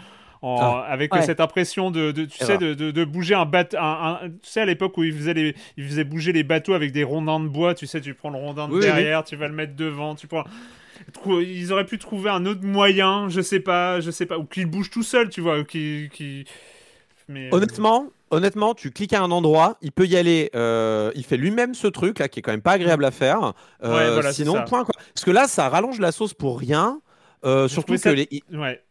En, 0.44 0.58
Ah. 0.62 0.86
avec 0.88 1.16
Ouais. 1.16 1.24
cette 1.24 1.40
impression 1.40 1.90
de, 1.90 2.12
de- 2.12 2.26
tu 2.26 2.38
sais, 2.46 2.60
de, 2.60 2.76
de, 2.76 2.92
de 2.92 3.06
bouger 3.06 3.34
un 3.34 3.46
bateau, 3.46 3.76
un, 3.80 4.20
un- 4.22 4.30
tu 4.30 4.36
sais, 4.44 4.62
à 4.62 4.66
l'époque 4.66 4.96
où 4.98 5.04
ils 5.04 5.12
faisaient, 5.12 5.34
les, 5.34 5.56
ils 5.78 5.88
faisaient 5.88 6.04
bouger 6.04 6.32
les 6.32 6.44
bateaux 6.44 6.74
avec 6.76 6.92
des 6.92 7.04
rondins 7.04 7.40
de 7.40 7.48
bois, 7.48 7.74
tu 7.74 7.88
sais, 7.88 8.02
tu 8.02 8.14
prends 8.14 8.30
le 8.30 8.38
rondin 8.38 8.68
de 8.68 8.74
Oui, 8.74 8.80
oui, 8.80 8.86
derrière, 8.86 9.24
tu 9.24 9.36
vas 9.36 9.48
le 9.48 9.56
mettre 9.56 9.76
devant, 9.76 10.14
tu 10.14 10.28
prends. 10.28 10.44
Trou- 11.12 11.42
Ils 11.42 11.74
auraient 11.74 11.86
pu 11.88 11.98
trouver 11.98 12.30
un 12.30 12.46
autre 12.46 12.64
moyen, 12.64 13.30
je 13.30 13.42
sais 13.42 13.60
pas, 13.60 14.00
je 14.00 14.12
sais 14.12 14.28
pas, 14.28 14.38
ou 14.38 14.46
qu'il 14.46 14.68
bouge 14.68 14.92
tout 14.92 15.02
seul, 15.02 15.30
tu 15.30 15.42
vois, 15.42 15.60
ou 15.60 15.64
qui, 15.64 16.10
qui... 16.14 16.46
Mais, 17.28 17.48
euh, 17.48 17.50
Honnêtement, 17.52 18.08
honnêtement, 18.32 18.74
tu 18.74 18.92
cliques 18.92 19.14
à 19.14 19.22
un 19.22 19.32
endroit, 19.32 19.78
il 19.82 19.92
peut 19.92 20.06
y 20.06 20.16
aller. 20.16 20.50
euh, 20.56 21.12
il 21.16 21.24
fait 21.26 21.38
lui-même 21.38 21.74
ce 21.74 21.88
truc 21.88 22.20
là 22.20 22.28
qui 22.30 22.40
est 22.40 22.42
quand 22.42 22.52
même 22.52 22.62
pas 22.62 22.74
agréable 22.74 23.06
à 23.06 23.12
faire. 23.12 23.54
Euh, 23.84 23.96
Ouais, 23.96 24.14
voilà, 24.14 24.34
c'est 24.34 24.44
sinon, 24.44 24.54
point 24.66 24.86
quoi. 24.86 24.94
Parce 25.14 25.26
que 25.26 25.32
là, 25.32 25.48
ça 25.48 25.70
rallonge 25.70 26.00
la 26.00 26.12
sauce 26.12 26.34
pour 26.34 26.60
rien. 26.60 27.02
Euh, 27.46 27.68
surtout 27.68 27.94
que 27.94 28.00
ça- 28.00 28.14
les, 28.14 28.28
ouais. 28.52 28.82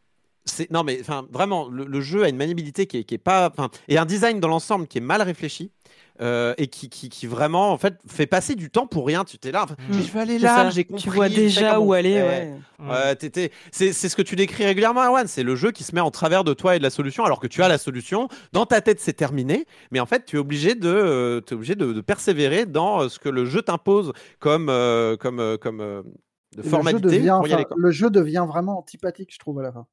non 0.70 0.84
mais 0.84 0.98
enfin 1.00 1.26
vraiment 1.32 1.68
le, 1.68 1.84
le 1.84 2.00
jeu 2.00 2.22
a 2.22 2.28
une 2.28 2.36
maniabilité 2.36 2.86
qui 2.86 2.98
est, 2.98 3.04
qui 3.04 3.14
est 3.14 3.18
pas 3.18 3.52
et 3.88 3.98
un 3.98 4.04
design 4.04 4.38
dans 4.38 4.46
l'ensemble 4.46 4.86
qui 4.86 4.98
est 4.98 5.00
mal 5.00 5.20
réfléchi 5.20 5.72
euh, 6.20 6.54
et 6.58 6.66
qui, 6.68 6.88
qui, 6.88 7.08
qui 7.08 7.26
vraiment 7.26 7.72
en 7.72 7.78
fait 7.78 7.94
fait 8.06 8.26
passer 8.26 8.54
du 8.54 8.70
temps 8.70 8.86
pour 8.86 9.06
rien 9.06 9.24
tu 9.24 9.38
t'es 9.38 9.52
là 9.52 9.64
enfin, 9.64 9.74
Mm. 9.78 9.96
mais 9.96 10.02
je 10.02 10.12
vais 10.12 10.20
aller 10.20 10.38
là 10.38 10.56
ça. 10.56 10.70
j'ai 10.70 10.84
compris 10.84 11.02
Tu 11.02 11.10
vois 11.10 11.28
déjà 11.28 11.78
où 11.80 11.92
aller, 11.92 12.14
ouais. 12.14 12.54
Ouais, 12.78 13.16
t'étais- 13.16 13.50
c'est 13.70 13.92
c'est 13.92 14.08
ce 14.08 14.16
que 14.16 14.22
tu 14.22 14.36
décris 14.36 14.64
régulièrement, 14.64 15.02
Erwan. 15.04 15.26
C'est 15.26 15.42
le 15.42 15.56
jeu 15.56 15.70
qui 15.72 15.82
se 15.84 15.94
met 15.94 16.00
en 16.00 16.10
travers 16.10 16.44
de 16.44 16.52
toi 16.54 16.76
et 16.76 16.78
de 16.78 16.82
la 16.82 16.90
solution, 16.90 17.24
alors 17.24 17.40
que 17.40 17.46
tu 17.46 17.62
as 17.62 17.68
la 17.68 17.78
solution. 17.78 18.28
Dans 18.52 18.66
ta 18.66 18.80
tête, 18.80 19.00
c'est 19.00 19.12
terminé. 19.14 19.66
Mais 19.90 20.00
en 20.00 20.06
fait, 20.06 20.24
tu 20.26 20.36
es 20.36 20.38
obligé 20.38 20.74
de, 20.74 20.88
euh, 20.88 21.40
obligé 21.52 21.74
de, 21.74 21.92
de 21.92 22.00
persévérer 22.00 22.66
dans 22.66 23.02
euh, 23.02 23.08
ce 23.08 23.18
que 23.18 23.28
le 23.28 23.44
jeu 23.46 23.62
t'impose 23.62 24.12
comme, 24.38 24.68
euh, 24.68 25.16
comme, 25.16 25.40
euh, 25.40 25.56
comme 25.56 25.80
euh, 25.80 26.02
de 26.02 26.08
Et 26.08 26.56
le, 26.58 26.62
jeu 26.64 26.68
formalité 26.70 27.00
devient, 27.02 27.34
pour 27.38 27.48
y 27.48 27.52
aller. 27.52 27.62
enfin, 27.64 27.74
quoi. 27.74 27.76
le 27.78 27.90
jeu 27.90 28.10
devient 28.10 28.44
vraiment 28.46 28.78
antipathique, 28.78 29.32
je 29.32 29.38
trouve, 29.38 29.58
à 29.60 29.62
la 29.62 29.72
fin. 29.72 29.86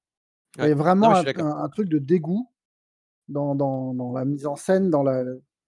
Il 0.58 0.64
y 0.64 0.66
Ouais. 0.68 0.72
a 0.72 0.76
vraiment 0.76 1.10
Non, 1.12 1.16
un, 1.16 1.70
truc 1.70 1.90
de 1.90 1.98
dégoût 2.00 2.48
dans, 3.30 3.56
dans, 3.56 3.94
dans 3.94 4.12
la 4.14 4.26
mise 4.26 4.46
en 4.46 4.56
scène, 4.56 4.90
dans 4.90 5.04
la- 5.04 5.24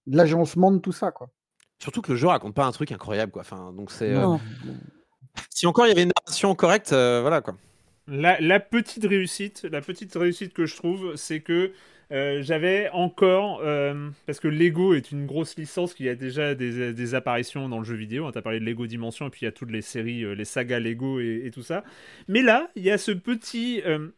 l'agencement 0.07 0.71
de 0.71 0.79
tout 0.79 0.91
ça. 0.91 1.11
Quoi. 1.11 1.29
Surtout 1.79 2.01
que 2.01 2.11
le 2.11 2.17
jeu 2.17 2.27
raconte 2.27 2.53
pas 2.55 2.65
un 2.65 2.71
truc 2.71 2.91
incroyable, 2.91 3.31
quoi. 3.31 3.41
Enfin, 3.41 3.73
donc 3.73 3.91
c'est. 3.91 4.11
euh, 4.13 4.21
Non. 4.21 4.39
si 5.49 5.67
encore 5.67 5.85
il 5.85 5.89
y 5.89 5.91
avait 5.91 6.03
une 6.03 6.11
narration 6.25 6.55
correcte, 6.55 6.93
euh, 6.93 7.21
voilà 7.21 7.41
quoi. 7.41 7.55
La, 8.07 8.39
la 8.39 8.59
petite 8.59 9.05
réussite, 9.05 9.63
la 9.63 9.81
petite 9.81 10.13
réussite 10.13 10.53
que 10.53 10.65
je 10.67 10.75
trouve, 10.75 11.15
c'est 11.15 11.39
que 11.41 11.71
euh, 12.11 12.43
j'avais 12.43 12.87
encore, 12.91 13.61
euh, 13.63 14.09
parce 14.27 14.39
que 14.39 14.47
Lego 14.47 14.93
est 14.93 15.11
une 15.11 15.25
grosse 15.25 15.57
licence 15.57 15.95
qui 15.95 16.07
a 16.07 16.13
déjà 16.13 16.53
des, 16.53 16.93
des 16.93 17.15
apparitions 17.15 17.67
dans 17.67 17.79
le 17.79 17.83
jeu 17.83 17.95
vidéo. 17.95 18.31
Tu 18.31 18.37
as 18.37 18.43
parlé 18.43 18.59
de 18.59 18.65
Lego 18.65 18.85
Dimension, 18.85 19.25
et 19.25 19.29
puis 19.31 19.41
il 19.41 19.45
y 19.45 19.47
a 19.47 19.51
toutes 19.51 19.71
les 19.71 19.81
séries, 19.81 20.23
euh, 20.23 20.35
les 20.35 20.45
sagas 20.45 20.79
Lego 20.79 21.19
et, 21.19 21.41
et 21.45 21.49
tout 21.51 21.63
ça. 21.63 21.83
Mais 22.27 22.43
là, 22.43 22.69
il 22.75 22.83
y 22.83 22.91
a 22.91 22.99
ce 22.99 23.11
petit, 23.11 23.81
euh, 23.87 24.09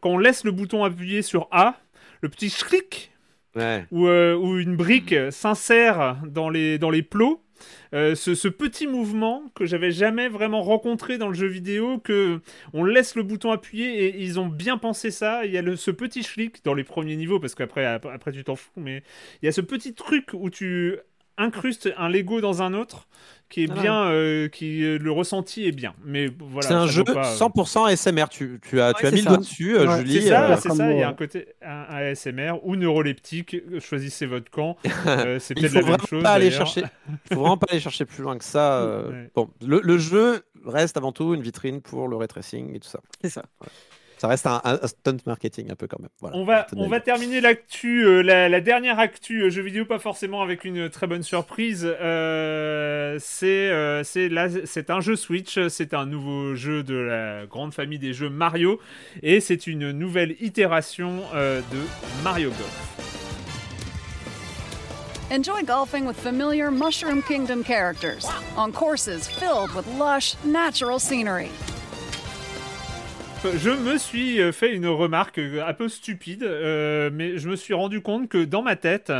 quand 0.00 0.10
on 0.10 0.18
laisse 0.18 0.44
le 0.44 0.52
bouton 0.52 0.84
appuyé 0.84 1.22
sur 1.22 1.48
A, 1.50 1.80
le 2.20 2.28
petit 2.28 2.50
schlick 2.50 3.10
Ouais. 3.56 3.86
euh, 3.92 4.58
une 4.58 4.76
brique 4.76 5.14
s'insère 5.30 6.18
dans 6.26 6.48
les, 6.48 6.78
dans 6.78 6.90
les 6.90 7.02
plots. 7.02 7.40
Euh, 7.94 8.14
ce, 8.14 8.48
petit 8.48 8.86
mouvement 8.86 9.44
que 9.54 9.64
j'avais 9.64 9.92
jamais 9.92 10.28
vraiment 10.28 10.62
rencontré 10.62 11.18
dans 11.18 11.28
le 11.28 11.34
jeu 11.34 11.46
vidéo, 11.46 11.98
que 11.98 12.40
on 12.72 12.84
laisse 12.84 13.14
le 13.14 13.22
bouton 13.22 13.52
appuyé 13.52 14.06
et 14.06 14.20
ils 14.20 14.40
ont 14.40 14.46
bien 14.46 14.78
pensé 14.78 15.10
ça. 15.10 15.46
Il 15.46 15.52
y 15.52 15.58
a 15.58 15.62
le, 15.62 15.76
ce 15.76 15.90
petit 15.90 16.22
schlick 16.22 16.64
dans 16.64 16.74
les 16.74 16.84
premiers 16.84 17.16
niveaux 17.16 17.38
parce 17.38 17.54
qu'après 17.54 17.84
après, 17.86 18.12
après, 18.12 18.32
tu 18.32 18.42
t'en 18.44 18.56
fous, 18.56 18.70
mais 18.76 19.02
il 19.42 19.46
y 19.46 19.48
a 19.48 19.52
ce 19.52 19.60
petit 19.60 19.94
truc 19.94 20.30
où 20.32 20.50
tu 20.50 20.96
incrustes 21.36 21.88
un 21.96 22.08
Lego 22.08 22.40
dans 22.40 22.62
un 22.62 22.74
autre 22.74 23.06
qui 23.50 23.64
est 23.64 23.68
Ah 23.70 23.80
bien, 23.80 24.04
euh, 24.08 24.48
qui 24.48 24.82
euh, 24.82 24.98
le 24.98 25.10
ressenti 25.12 25.66
est 25.66 25.72
bien. 25.72 25.94
Mais 26.04 26.28
voilà, 26.40 26.66
c'est 26.66 26.74
un 26.74 26.86
jeu 26.86 27.04
vaut 27.06 27.12
pas, 27.14 27.32
euh, 27.34 27.36
100% 27.36 27.86
ASMR. 27.92 28.24
Tu, 28.30 28.58
tu 28.68 28.80
as, 28.80 28.94
tu 28.94 29.06
as 29.06 29.10
mis 29.10 29.20
le 29.20 29.26
doigt 29.26 29.36
dessus, 29.36 29.76
euh, 29.76 29.86
Ouais, 29.86 29.98
Julie. 29.98 30.22
C'est 30.22 30.28
ça, 30.28 30.50
euh, 30.50 30.56
c'est 30.58 30.70
ça. 30.70 30.92
Il 30.92 30.98
y 30.98 31.02
a 31.02 31.08
un 31.08 31.12
côté 31.14 31.46
un, 31.62 31.86
un 31.88 31.96
ASMR 32.10 32.52
ou 32.62 32.74
neuroleptique. 32.76 33.56
Choisissez 33.80 34.26
votre 34.26 34.50
camp. 34.50 34.76
Euh, 35.06 35.38
c'est 35.38 35.54
Il 35.56 35.60
peut-être 35.68 35.72
faut 35.72 35.78
la 35.78 35.82
même 35.82 35.90
vraiment 35.92 36.06
chose. 36.06 36.22
pas 36.22 36.30
aller 36.32 36.50
chercher. 36.50 36.82
faut 37.32 37.40
vraiment 37.40 37.58
pas 37.58 37.66
aller 37.70 37.80
chercher 37.80 38.04
plus 38.06 38.22
loin 38.22 38.38
que 38.38 38.44
ça. 38.44 38.80
euh, 38.82 39.10
Ouais. 39.10 39.30
Bon, 39.34 39.50
le, 39.64 39.80
le 39.84 39.98
jeu 39.98 40.42
reste 40.64 40.96
avant 40.96 41.12
tout 41.12 41.34
une 41.34 41.42
vitrine 41.42 41.82
pour 41.82 42.08
le 42.08 42.16
ray 42.16 42.26
tracing 42.26 42.74
et 42.74 42.80
tout 42.80 42.88
ça. 42.88 43.00
C'est 43.22 43.30
ça. 43.30 43.44
Ça 44.18 44.28
reste 44.28 44.46
un, 44.46 44.60
un- 44.64 44.78
un 44.82 44.86
stunt 44.86 45.16
marketing 45.26 45.70
un 45.70 45.74
peu 45.74 45.86
quand 45.86 45.98
même. 46.00 46.08
Voilà. 46.20 46.36
On 46.36 46.44
va, 46.44 46.66
on 46.76 47.00
terminer 47.00 47.40
l'actu, 47.40 48.04
euh, 48.06 48.22
la, 48.22 48.48
la 48.48 48.60
dernière 48.60 48.98
actu 48.98 49.42
euh, 49.42 49.50
jeu 49.50 49.62
vidéo, 49.62 49.84
pas 49.84 49.98
forcément 49.98 50.40
avec 50.42 50.64
une 50.64 50.88
très 50.88 51.06
bonne 51.06 51.22
surprise. 51.22 51.84
Euh, 51.84 53.18
c'est 53.20 53.70
euh, 53.70 54.02
c'est 54.04 54.28
là- 54.28 54.48
c'est 54.64 54.90
un 54.90 55.00
jeu 55.00 55.16
Switch, 55.16 55.58
c'est 55.68 55.94
un 55.94 56.06
nouveau 56.06 56.54
jeu 56.54 56.82
de 56.82 56.94
la 56.94 57.46
grande 57.46 57.74
famille 57.74 57.98
des 57.98 58.12
jeux 58.12 58.30
Mario, 58.30 58.80
et 59.22 59.40
c'est 59.40 59.66
une 59.66 59.90
nouvelle 59.92 60.36
itération 60.40 61.22
euh, 61.34 61.60
de 61.72 61.78
Mario 62.22 62.50
Golf. 62.50 62.90
Enjoy 65.30 65.62
golfing 65.64 66.06
with 66.06 66.16
familiar 66.16 66.70
Mushroom 66.70 67.22
Kingdom 67.22 67.64
characters 67.64 68.24
on 68.56 68.70
courses 68.70 69.26
filled 69.26 69.74
with 69.74 69.86
lush, 69.98 70.36
natural 70.44 71.00
scenery. 71.00 71.48
Je 73.44 73.70
me 73.70 73.98
suis 73.98 74.40
euh, 74.40 74.52
fait 74.52 74.72
une 74.74 74.86
remarque 74.86 75.38
euh, 75.38 75.62
un 75.66 75.74
peu 75.74 75.88
stupide, 75.88 76.42
euh, 76.44 77.10
mais 77.12 77.36
je 77.38 77.48
me 77.48 77.56
suis 77.56 77.74
rendu 77.74 78.00
compte 78.00 78.28
que 78.28 78.42
dans 78.42 78.62
ma 78.62 78.74
tête, 78.74 79.12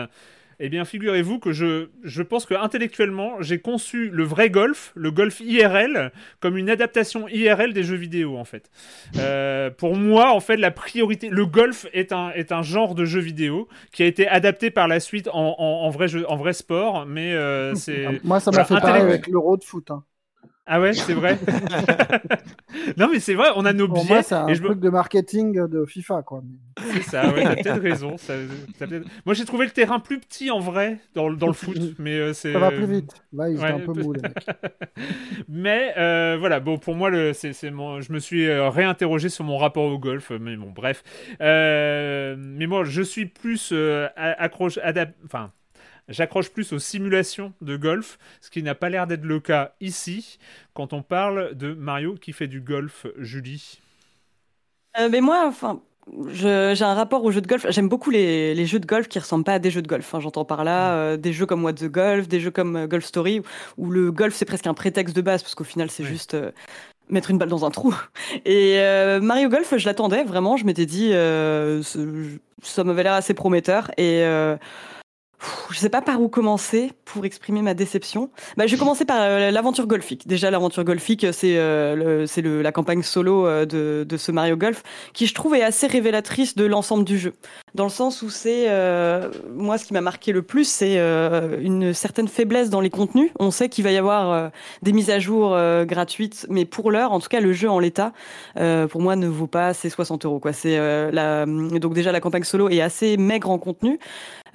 eh 0.60 0.68
bien, 0.70 0.84
figurez-vous 0.86 1.38
que 1.38 1.52
je, 1.52 1.88
je 2.04 2.22
pense 2.22 2.46
que 2.46 2.54
intellectuellement, 2.54 3.42
j'ai 3.42 3.58
conçu 3.58 4.08
le 4.10 4.24
vrai 4.24 4.48
golf, 4.50 4.92
le 4.94 5.10
golf 5.10 5.40
IRL, 5.40 6.10
comme 6.40 6.56
une 6.56 6.70
adaptation 6.70 7.28
IRL 7.28 7.74
des 7.74 7.82
jeux 7.82 7.96
vidéo, 7.96 8.38
en 8.38 8.44
fait. 8.44 8.70
Euh, 9.18 9.70
pour 9.70 9.94
moi, 9.96 10.32
en 10.32 10.40
fait, 10.40 10.56
la 10.56 10.70
priorité, 10.70 11.28
le 11.28 11.44
golf 11.44 11.86
est 11.92 12.12
un, 12.12 12.30
est 12.30 12.50
un 12.50 12.62
genre 12.62 12.94
de 12.94 13.04
jeu 13.04 13.20
vidéo 13.20 13.68
qui 13.92 14.02
a 14.04 14.06
été 14.06 14.26
adapté 14.26 14.70
par 14.70 14.88
la 14.88 15.00
suite 15.00 15.28
en, 15.32 15.54
en, 15.58 15.64
en 15.86 15.90
vrai, 15.90 16.08
jeu, 16.08 16.24
en 16.30 16.36
vrai 16.36 16.54
sport, 16.54 17.04
mais 17.04 17.34
euh, 17.34 17.74
c'est. 17.76 18.20
Moi, 18.24 18.40
ça 18.40 18.50
voilà, 18.50 18.62
m'a 18.62 18.68
fait 18.68 18.80
pareil 18.80 19.02
intellect- 19.02 19.08
avec 19.10 19.26
l'euro 19.28 19.56
de 19.58 19.64
foot. 19.64 19.90
hein. 19.90 20.02
Ah 20.66 20.80
ouais, 20.80 20.94
c'est 20.94 21.12
vrai. 21.12 21.38
non, 22.96 23.08
mais 23.12 23.20
c'est 23.20 23.34
vrai, 23.34 23.48
on 23.56 23.66
a 23.66 23.72
nos 23.74 23.86
Pour 23.86 23.96
biais. 24.02 24.14
moi, 24.14 24.22
c'est 24.22 24.34
un 24.34 24.48
et 24.48 24.54
je 24.54 24.62
me- 24.62 24.68
truc 24.68 24.80
de 24.80 24.88
marketing 24.88 25.66
de 25.68 25.84
FIFA. 25.84 26.22
Quoi. 26.22 26.42
C'est 26.92 27.02
ça, 27.02 27.28
ouais, 27.32 27.42
t'as 27.44 27.56
peut-être 27.56 27.82
raison. 27.82 28.16
ça- 28.16 28.32
Moi, 29.26 29.34
j'ai 29.34 29.44
trouvé 29.44 29.66
le 29.66 29.72
terrain 29.72 30.00
plus 30.00 30.18
petit 30.18 30.50
en 30.50 30.60
vrai 30.60 30.98
dans, 31.14 31.28
le- 31.28 31.36
dans 31.36 31.48
le 31.48 31.52
foot, 31.52 31.76
mais 31.98 32.18
euh, 32.18 32.32
c'est. 32.32 32.52
Ça 32.54 32.58
va 32.58 32.70
plus 32.70 32.86
vite. 32.86 33.12
Là, 33.32 33.50
ils 33.50 33.58
ouais, 33.58 33.72
un 33.72 33.78
peu 33.80 33.92
mecs. 33.92 34.22
mais 35.48 35.92
euh, 35.98 36.36
voilà, 36.38 36.60
bon, 36.60 36.78
pour 36.78 36.94
moi, 36.94 37.10
le, 37.10 37.32
c'est, 37.34 37.52
c'est 37.52 37.70
mon, 37.70 38.00
je 38.00 38.12
me 38.12 38.18
suis 38.18 38.46
euh, 38.46 38.68
réinterrogé 38.70 39.28
sur 39.28 39.44
mon 39.44 39.58
rapport 39.58 39.84
au 39.84 39.98
golf, 39.98 40.30
mais 40.40 40.56
bon, 40.56 40.70
bref. 40.70 41.02
Euh, 41.40 42.36
mais 42.38 42.66
moi, 42.66 42.84
je 42.84 43.02
suis 43.02 43.26
plus 43.26 43.70
euh, 43.72 44.06
a- 44.16 44.42
accroche, 44.42 44.78
adap- 44.78 45.12
enfin, 45.26 45.52
j'accroche 46.08 46.50
plus 46.50 46.72
aux 46.72 46.78
simulations 46.78 47.52
de 47.60 47.76
golf, 47.76 48.18
ce 48.40 48.50
qui 48.50 48.62
n'a 48.62 48.74
pas 48.74 48.88
l'air 48.88 49.06
d'être 49.06 49.24
le 49.24 49.40
cas 49.40 49.74
ici, 49.80 50.38
quand 50.72 50.92
on 50.92 51.02
parle 51.02 51.54
de 51.54 51.74
Mario 51.74 52.14
qui 52.14 52.32
fait 52.32 52.48
du 52.48 52.60
golf, 52.60 53.06
Julie. 53.18 53.80
Euh, 54.98 55.08
mais 55.10 55.20
moi, 55.20 55.44
enfin, 55.46 55.80
j'ai 56.28 56.84
un 56.84 56.94
rapport 56.94 57.24
aux 57.24 57.30
jeux 57.30 57.40
de 57.40 57.46
golf. 57.46 57.66
J'aime 57.70 57.88
beaucoup 57.88 58.10
les, 58.10 58.54
les 58.54 58.66
jeux 58.66 58.78
de 58.78 58.86
golf 58.86 59.08
qui 59.08 59.18
ressemblent 59.18 59.44
pas 59.44 59.54
à 59.54 59.58
des 59.58 59.70
jeux 59.70 59.82
de 59.82 59.88
golf. 59.88 60.04
Enfin, 60.06 60.20
J'entends 60.20 60.44
par 60.44 60.64
là 60.64 60.92
euh, 60.92 61.16
des 61.16 61.32
jeux 61.32 61.46
comme 61.46 61.64
What 61.64 61.74
the 61.74 61.86
Golf, 61.86 62.28
des 62.28 62.40
jeux 62.40 62.50
comme 62.50 62.76
euh, 62.76 62.86
Golf 62.86 63.04
Story, 63.04 63.42
où 63.78 63.90
le 63.90 64.12
golf 64.12 64.34
c'est 64.34 64.44
presque 64.44 64.66
un 64.66 64.74
prétexte 64.74 65.16
de 65.16 65.22
base, 65.22 65.42
parce 65.42 65.54
qu'au 65.54 65.64
final 65.64 65.90
c'est 65.90 66.04
juste 66.04 66.34
euh, 66.34 66.50
mettre 67.08 67.30
une 67.30 67.38
balle 67.38 67.48
dans 67.48 67.64
un 67.64 67.70
trou. 67.70 67.94
Et 68.44 68.78
Mario 69.20 69.48
Golf, 69.48 69.76
je 69.76 69.86
l'attendais 69.86 70.24
vraiment. 70.24 70.56
Je 70.56 70.64
m'étais 70.64 70.86
dit, 70.86 71.10
ça 72.62 72.84
m'avait 72.84 73.02
l'air 73.02 73.14
assez 73.14 73.34
prometteur. 73.34 73.90
Et 73.98 74.24
Je 75.70 75.78
sais 75.78 75.90
pas 75.90 76.00
par 76.00 76.20
où 76.22 76.28
commencer 76.28 76.92
pour 77.04 77.24
exprimer 77.26 77.60
ma 77.60 77.74
déception. 77.74 78.30
Bah, 78.56 78.66
je 78.66 78.72
vais 78.72 78.78
commencer 78.78 79.04
par 79.04 79.20
euh, 79.20 79.50
l'aventure 79.50 79.86
golfique. 79.86 80.26
Déjà, 80.26 80.50
l'aventure 80.50 80.84
golfique, 80.84 81.26
c'est 81.32 81.58
euh, 81.58 82.26
c'est 82.26 82.40
le- 82.42 82.62
la 82.62 82.72
campagne 82.72 83.02
solo 83.02 83.46
euh, 83.46 83.66
de, 83.66 84.06
de 84.08 84.16
ce 84.16 84.32
Mario 84.32 84.56
Golf, 84.56 84.82
qui 85.12 85.26
je 85.26 85.34
trouve 85.34 85.54
est 85.54 85.62
assez 85.62 85.86
révélatrice 85.86 86.54
de 86.54 86.64
l'ensemble 86.64 87.04
du 87.04 87.18
jeu. 87.18 87.34
Dans 87.74 87.84
le 87.84 87.90
sens 87.90 88.22
où 88.22 88.30
c'est, 88.30 88.66
euh, 88.68 89.30
moi, 89.52 89.78
ce 89.78 89.84
qui 89.84 89.94
m'a 89.94 90.00
marqué 90.00 90.30
le 90.30 90.42
plus, 90.42 90.68
c'est 90.68 90.94
euh, 90.98 91.58
une 91.60 91.92
certaine 91.92 92.28
faiblesse 92.28 92.70
dans 92.70 92.80
les 92.80 92.88
contenus. 92.88 93.32
On 93.40 93.50
sait 93.50 93.68
qu'il 93.68 93.82
va 93.82 93.90
y 93.90 93.96
avoir 93.96 94.30
euh, 94.30 94.48
des 94.82 94.92
mises 94.92 95.10
à 95.10 95.18
jour 95.18 95.54
euh, 95.54 95.84
gratuites, 95.84 96.46
mais 96.48 96.66
pour 96.66 96.92
l'heure, 96.92 97.10
en 97.10 97.18
tout 97.18 97.28
cas, 97.28 97.40
le 97.40 97.52
jeu 97.52 97.68
en 97.68 97.80
l'état, 97.80 98.12
euh, 98.58 98.86
pour 98.86 99.00
moi, 99.00 99.16
ne 99.16 99.26
vaut 99.26 99.48
pas 99.48 99.74
ces 99.74 99.90
60 99.90 100.24
euros. 100.24 100.38
Quoi. 100.38 100.52
C'est 100.52 100.78
euh, 100.78 101.10
la, 101.10 101.46
donc 101.46 101.94
déjà 101.94 102.12
la 102.12 102.20
campagne 102.20 102.44
solo 102.44 102.68
est 102.68 102.80
assez 102.80 103.16
maigre 103.16 103.50
en 103.50 103.58
contenu. 103.58 103.98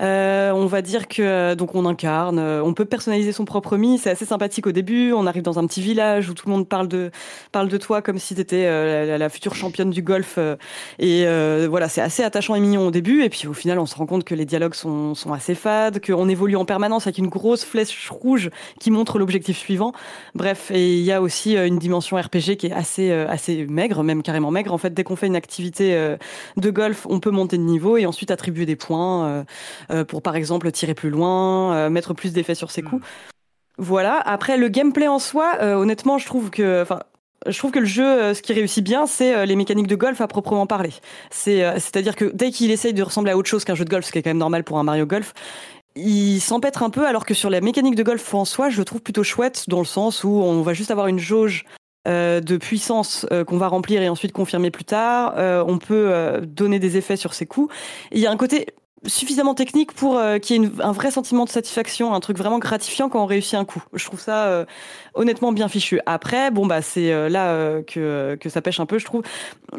On 0.02 0.66
va 0.66 0.82
dire 0.82 1.10
que 1.10 1.56
donc 1.56 1.76
on 1.76 1.86
incarne, 1.86 2.40
on 2.40 2.74
peut 2.74 2.86
personnaliser 2.86 3.34
son 3.34 3.44
propre 3.44 3.76
mi, 3.76 3.98
c'est 3.98 4.10
assez 4.10 4.24
sympathique 4.26 4.66
au 4.66 4.72
début. 4.72 5.12
On 5.12 5.28
arrive 5.28 5.44
dans 5.44 5.60
un 5.60 5.68
petit 5.68 5.82
village 5.82 6.30
où 6.30 6.34
tout 6.34 6.48
le 6.48 6.54
monde 6.54 6.70
parle 6.70 6.88
de 6.88 7.12
parle 7.52 7.68
de 7.68 7.76
toi 7.76 8.02
comme 8.02 8.18
si 8.18 8.34
t'étais 8.34 8.66
euh, 8.66 9.06
la, 9.06 9.18
la 9.18 9.30
future 9.30 9.56
championne 9.56 9.90
du 9.90 10.02
golf. 10.02 10.40
et 11.00 11.26
voilà, 11.68 11.90
c'est 11.90 12.00
assez 12.00 12.24
attachant 12.24 12.56
et 12.56 12.62
mignon 12.62 12.88
au 12.88 12.92
début. 12.92 13.09
Et 13.24 13.30
puis 13.30 13.48
au 13.48 13.54
final, 13.54 13.80
on 13.80 13.86
se 13.86 13.96
rend 13.96 14.06
compte 14.06 14.24
que 14.24 14.36
les 14.36 14.46
dialogues 14.46 14.74
sont, 14.74 15.16
sont 15.16 15.34
assez 15.34 15.56
fades, 15.56 16.04
qu'on 16.06 16.30
évolue 16.30 16.56
en 16.56 16.66
permanence 16.66 17.08
avec 17.08 17.18
une 17.18 17.28
grosse 17.28 17.64
flèche 17.66 18.10
rouge 18.10 18.50
qui 18.80 18.92
montre 18.92 19.20
l'objectif 19.20 19.58
suivant. 19.58 19.94
Bref, 20.36 20.72
et 20.72 20.98
il 20.98 21.04
y 21.04 21.12
a 21.12 21.22
aussi 21.22 21.58
euh, 21.58 21.68
une 21.68 21.80
dimension 21.80 22.18
RPG 22.18 22.58
qui 22.58 22.68
est 22.68 22.72
assez 22.72 23.12
euh, 23.12 23.28
assez 23.28 23.66
maigre, 23.68 24.04
même 24.04 24.24
carrément 24.24 24.52
maigre. 24.52 24.74
En 24.74 24.78
fait, 24.78 24.94
dès 24.94 25.04
qu'on 25.04 25.16
fait 25.16 25.28
une 25.28 25.36
activité 25.36 25.96
euh, 25.96 26.18
de 26.58 26.70
golf, 26.70 27.08
on 27.10 27.20
peut 27.20 27.32
monter 27.32 27.58
de 27.58 27.64
niveau 27.64 27.98
et 27.98 28.06
ensuite 28.06 28.32
attribuer 28.32 28.66
des 28.66 28.76
points. 28.76 29.46
pour 30.08 30.22
par 30.22 30.36
exemple 30.36 30.72
tirer 30.72 30.94
plus 30.94 31.10
loin, 31.10 31.90
mettre 31.90 32.14
plus 32.14 32.34
d'effets 32.34 32.56
sur 32.56 32.72
ses 32.72 32.82
coups. 32.82 33.04
Voilà. 33.80 34.20
Après 34.26 34.58
le 34.58 34.68
gameplay 34.68 35.08
en 35.08 35.20
soi, 35.20 35.58
euh, 35.62 35.76
honnêtement, 35.76 36.18
je 36.18 36.26
trouve 36.26 36.52
que, 36.52 36.82
enfin. 36.82 37.00
Je 37.48 37.58
trouve 37.58 37.72
que 37.72 37.80
le 37.80 37.86
jeu, 37.86 38.06
euh, 38.06 38.34
ce 38.34 38.42
qui 38.42 38.54
réussit 38.54 38.84
bien, 38.84 39.06
c'est 39.06 39.34
euh, 39.34 39.46
les 39.46 39.56
mécaniques 39.56 39.88
de 39.88 39.96
golf 39.96 40.20
à 40.22 40.28
proprement 40.28 40.68
parler. 40.68 40.92
Euh, 41.48 41.74
c'est-à-dire 41.76 42.16
que 42.16 42.26
dès 42.34 42.52
qu'il 42.52 42.72
essaye 42.72 42.94
de 42.94 43.04
ressembler 43.04 43.32
à 43.32 43.38
autre 43.38 43.50
chose 43.50 43.64
qu'un 43.64 43.76
jeu 43.76 43.86
de 43.86 43.90
golf, 43.90 44.06
ce 44.06 44.12
qui 44.12 44.20
est 44.20 44.24
quand 44.24 44.30
même 44.30 44.38
normal 44.38 44.64
pour 44.64 44.78
un 44.78 44.84
Mario 44.84 45.06
Golf, 45.06 45.34
il 45.96 46.40
s'empêtre 46.40 46.84
un 46.84 46.90
peu, 46.90 47.08
alors 47.08 47.26
que 47.26 47.34
sur 47.34 47.50
la 47.50 47.62
mécanique 47.62 47.96
de 47.96 48.04
golf 48.04 48.34
en 48.34 48.46
soi, 48.46 48.70
je 48.70 48.78
le 48.78 48.86
trouve 48.86 49.02
plutôt 49.02 49.24
chouette 49.24 49.66
dans 49.68 49.80
le 49.80 49.86
sens 49.86 50.24
où 50.24 50.30
on 50.30 50.62
va 50.62 50.74
juste 50.74 50.92
avoir 50.92 51.08
une 51.08 51.20
jauge 51.20 51.66
de 52.06 52.58
puissance 52.58 53.28
qu'on 53.48 53.58
va 53.58 53.68
remplir 53.68 54.02
et 54.02 54.10
ensuite 54.10 54.32
confirmer 54.32 54.72
plus 54.72 54.86
tard. 54.86 55.34
On 55.68 55.78
peut 55.78 56.42
donner 56.44 56.80
des 56.80 56.96
effets 56.96 57.18
sur 57.18 57.34
ses 57.34 57.46
coups. 57.46 57.74
Il 58.12 58.20
y 58.20 58.28
a 58.28 58.32
un 58.32 58.38
côté 58.38 58.68
suffisamment 59.06 59.54
technique 59.54 59.94
pour 59.94 60.18
euh, 60.18 60.40
qu'il 60.40 60.62
y 60.62 60.66
ait 60.66 60.70
un 60.82 60.92
vrai 60.92 61.12
sentiment 61.12 61.46
de 61.46 61.50
satisfaction, 61.50 62.14
un 62.14 62.20
truc 62.20 62.38
vraiment 62.38 62.60
gratifiant 62.60 63.10
quand 63.10 63.24
on 63.24 63.26
réussit 63.26 63.56
un 63.56 63.66
coup. 63.66 63.84
Je 63.94 64.04
trouve 64.04 64.20
ça 64.20 64.48
euh, 64.48 64.66
honnêtement 65.14 65.52
bien 65.52 65.70
fichu. 65.70 66.02
Après, 66.06 66.52
bon 66.52 66.66
bah 66.66 66.82
c'est 66.82 67.12
euh, 67.12 67.30
là 67.30 67.82
que 67.84 68.38
que 68.40 68.50
ça 68.50 68.62
pêche 68.62 68.80
un 68.80 68.86
peu, 68.86 69.00
je 69.00 69.06
trouve. 69.06 69.24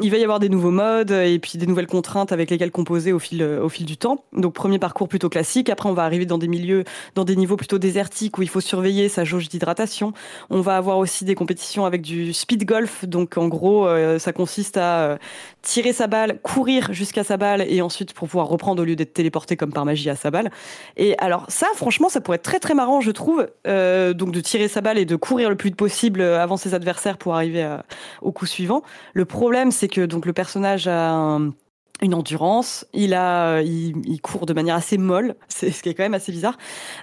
Il 0.01 0.09
va 0.09 0.17
y 0.17 0.23
avoir 0.23 0.39
des 0.39 0.49
nouveaux 0.49 0.71
modes 0.71 1.11
et 1.11 1.37
puis 1.39 1.57
des 1.57 1.67
nouvelles 1.67 1.87
contraintes 1.87 2.31
avec 2.31 2.49
lesquelles 2.49 2.71
composer 2.71 3.13
au 3.13 3.19
fil 3.19 3.43
au 3.43 3.69
fil 3.69 3.85
du 3.85 3.97
temps. 3.97 4.23
Donc 4.33 4.53
premier 4.53 4.79
parcours 4.79 5.07
plutôt 5.07 5.29
classique. 5.29 5.69
Après, 5.69 5.89
on 5.89 5.93
va 5.93 6.03
arriver 6.03 6.25
dans 6.25 6.37
des 6.37 6.47
milieux, 6.47 6.83
dans 7.15 7.25
des 7.25 7.35
niveaux 7.35 7.57
plutôt 7.57 7.77
désertiques 7.77 8.37
où 8.37 8.41
il 8.41 8.49
faut 8.49 8.61
surveiller 8.61 9.09
sa 9.09 9.23
jauge 9.23 9.49
d'hydratation. 9.49 10.13
On 10.49 10.61
va 10.61 10.77
avoir 10.77 10.97
aussi 10.97 11.25
des 11.25 11.35
compétitions 11.35 11.85
avec 11.85 12.01
du 12.01 12.33
speed 12.33 12.65
golf. 12.65 13.05
Donc 13.05 13.37
en 13.37 13.47
gros, 13.47 13.87
ça 14.17 14.33
consiste 14.33 14.77
à 14.77 15.19
tirer 15.61 15.93
sa 15.93 16.07
balle, 16.07 16.39
courir 16.41 16.93
jusqu'à 16.93 17.23
sa 17.23 17.37
balle 17.37 17.65
et 17.67 17.81
ensuite 17.81 18.13
pour 18.13 18.27
pouvoir 18.27 18.47
reprendre 18.47 18.81
au 18.81 18.85
lieu 18.85 18.95
d'être 18.95 19.10
téléporté 19.13 19.57
comme 19.57 19.71
par 19.73 19.85
magie 19.85 20.09
à 20.09 20.15
sa 20.15 20.31
balle. 20.31 20.49
Et 20.97 21.17
alors 21.19 21.45
ça, 21.49 21.67
franchement, 21.75 22.09
ça 22.09 22.21
pourrait 22.21 22.35
être 22.37 22.43
très 22.43 22.59
très 22.59 22.73
marrant, 22.73 23.01
je 23.01 23.11
trouve. 23.11 23.47
Euh, 23.67 24.13
donc 24.13 24.31
de 24.31 24.39
tirer 24.41 24.67
sa 24.67 24.81
balle 24.81 24.97
et 24.97 25.05
de 25.05 25.15
courir 25.15 25.49
le 25.49 25.55
plus 25.55 25.71
possible 25.71 26.21
avant 26.21 26.57
ses 26.57 26.73
adversaires 26.73 27.17
pour 27.17 27.35
arriver 27.35 27.63
à- 27.63 27.85
au 28.21 28.31
coup 28.31 28.45
suivant. 28.45 28.81
Le 29.13 29.25
problème, 29.25 29.71
c'est 29.71 29.87
que 29.87 30.01
donc 30.05 30.25
le 30.25 30.33
personnage 30.33 30.87
a 30.87 31.11
un- 31.11 31.53
une 32.01 32.13
endurance, 32.13 32.85
il 32.93 33.13
a, 33.13 33.61
il, 33.61 33.93
il 34.05 34.21
court 34.21 34.45
de 34.45 34.53
manière 34.53 34.75
assez 34.75 34.97
molle, 34.97 35.35
c'est 35.47 35.71
ce 35.71 35.83
qui 35.83 35.89
est 35.89 35.93
quand 35.93 36.03
même 36.03 36.13
assez 36.13 36.31
bizarre, 36.31 36.57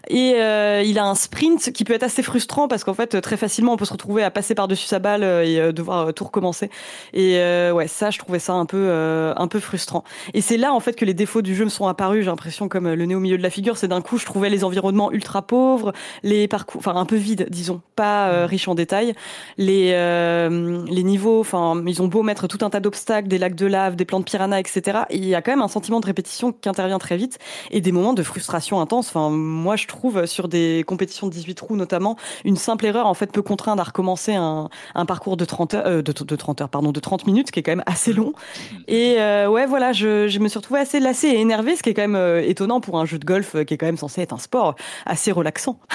et 0.08 0.34
euh, 0.36 0.82
il 0.84 0.98
a 0.98 1.04
un 1.04 1.14
sprint 1.14 1.72
qui 1.72 1.84
peut 1.84 1.92
être 1.92 2.02
assez 2.02 2.22
frustrant 2.22 2.68
parce 2.68 2.84
qu'en 2.84 2.94
fait 2.94 3.20
très 3.20 3.36
facilement 3.36 3.74
on 3.74 3.76
peut 3.76 3.84
se 3.84 3.92
retrouver 3.92 4.24
à 4.24 4.30
passer 4.30 4.54
par 4.54 4.68
dessus 4.68 4.86
sa 4.86 4.98
balle 4.98 5.22
euh, 5.22 5.44
et 5.44 5.60
euh, 5.60 5.72
devoir 5.72 6.08
euh, 6.08 6.12
tout 6.12 6.24
recommencer. 6.24 6.70
Et 7.12 7.38
euh, 7.38 7.72
ouais, 7.72 7.86
ça 7.86 8.10
je 8.10 8.18
trouvais 8.18 8.38
ça 8.38 8.54
un 8.54 8.66
peu, 8.66 8.76
euh, 8.76 9.32
un 9.36 9.46
peu 9.48 9.60
frustrant. 9.60 10.04
Et 10.34 10.40
c'est 10.40 10.56
là 10.56 10.72
en 10.72 10.80
fait 10.80 10.94
que 10.94 11.04
les 11.04 11.14
défauts 11.14 11.42
du 11.42 11.54
jeu 11.54 11.64
me 11.64 11.70
sont 11.70 11.86
apparus. 11.86 12.24
J'ai 12.24 12.30
l'impression 12.30 12.68
comme 12.68 12.86
euh, 12.86 12.96
le 12.96 13.06
nez 13.06 13.14
au 13.14 13.20
milieu 13.20 13.38
de 13.38 13.42
la 13.42 13.50
figure, 13.50 13.76
c'est 13.76 13.88
d'un 13.88 14.00
coup 14.00 14.18
je 14.18 14.26
trouvais 14.26 14.50
les 14.50 14.64
environnements 14.64 15.12
ultra 15.12 15.42
pauvres, 15.42 15.92
les 16.22 16.48
parcours, 16.48 16.80
enfin 16.80 16.96
un 16.96 17.06
peu 17.06 17.16
vides, 17.16 17.46
disons, 17.50 17.80
pas 17.94 18.28
euh, 18.30 18.46
riches 18.46 18.68
en 18.68 18.74
détails. 18.74 19.14
Les 19.58 19.92
euh, 19.92 20.84
les 20.88 21.02
niveaux, 21.02 21.40
enfin 21.40 21.82
ils 21.86 22.02
ont 22.02 22.08
beau 22.08 22.22
mettre 22.22 22.48
tout 22.48 22.64
un 22.64 22.70
tas 22.70 22.80
d'obstacles, 22.80 23.28
des 23.28 23.38
lacs 23.38 23.54
de 23.54 23.66
lave, 23.66 23.94
des 23.94 24.04
plans 24.04 24.20
de 24.20 24.24
piranha, 24.24 24.58
etc. 24.89 25.05
Il 25.10 25.24
y 25.24 25.35
a 25.35 25.43
quand 25.43 25.52
même 25.52 25.62
un 25.62 25.69
sentiment 25.69 26.01
de 26.01 26.06
répétition 26.06 26.52
qui 26.52 26.69
intervient 26.69 26.98
très 26.98 27.16
vite 27.16 27.39
et 27.70 27.81
des 27.81 27.93
moments 27.93 28.15
de 28.15 28.23
frustration 28.23 28.81
intense. 28.81 29.09
Enfin 29.09 29.31
moi 29.31 29.77
je 29.77 29.86
trouve 29.86 30.27
sur 30.27 30.48
des 30.48 30.85
compétitions 30.86 31.27
de 31.27 31.32
18 31.32 31.55
trous 31.55 31.77
notamment, 31.77 32.16
une 32.44 32.56
simple 32.56 32.86
erreur 32.86 33.06
en 33.06 33.15
fait 33.15 33.31
peut 33.32 33.43
contraindre 33.43 33.81
à 33.81 33.85
recommencer 33.85 34.35
un, 34.35 34.69
un 34.94 35.06
parcours 35.06 35.36
de 35.36 35.44
30 35.44 35.74
heures, 35.74 35.86
euh, 35.86 36.02
de, 36.02 36.12
de 36.12 36.36
30 36.36 36.62
heures, 36.62 36.69
pardon, 36.69 36.93
de 36.93 37.01
30 37.01 37.27
minutes, 37.27 37.51
qui 37.51 37.60
est 37.60 37.62
quand 37.62 37.73
même 37.73 37.85
assez 37.86 38.12
long. 38.12 38.32
Et 38.89 39.16
euh, 39.19 39.48
ouais, 39.48 39.66
voilà, 39.66 39.93
je, 39.93 40.28
je 40.28 40.39
me 40.39 40.48
suis 40.48 40.59
retrouvée 40.59 40.81
assez 40.81 41.01
lassée 41.01 41.28
et 41.28 41.40
énervée, 41.40 41.77
ce 41.77 41.82
qui 41.82 41.90
est 41.90 41.94
quand 41.94 42.02
même 42.02 42.16
euh, 42.16 42.43
étonnant 42.43 42.81
pour 42.81 42.98
un 42.98 43.05
jeu 43.05 43.19
de 43.19 43.24
golf 43.24 43.55
euh, 43.55 43.65
qui 43.65 43.74
est 43.74 43.77
quand 43.77 43.86
même 43.86 43.97
censé 43.97 44.23
être 44.23 44.32
un 44.32 44.39
sport 44.39 44.74
assez 45.06 45.32
relaxant. 45.32 45.78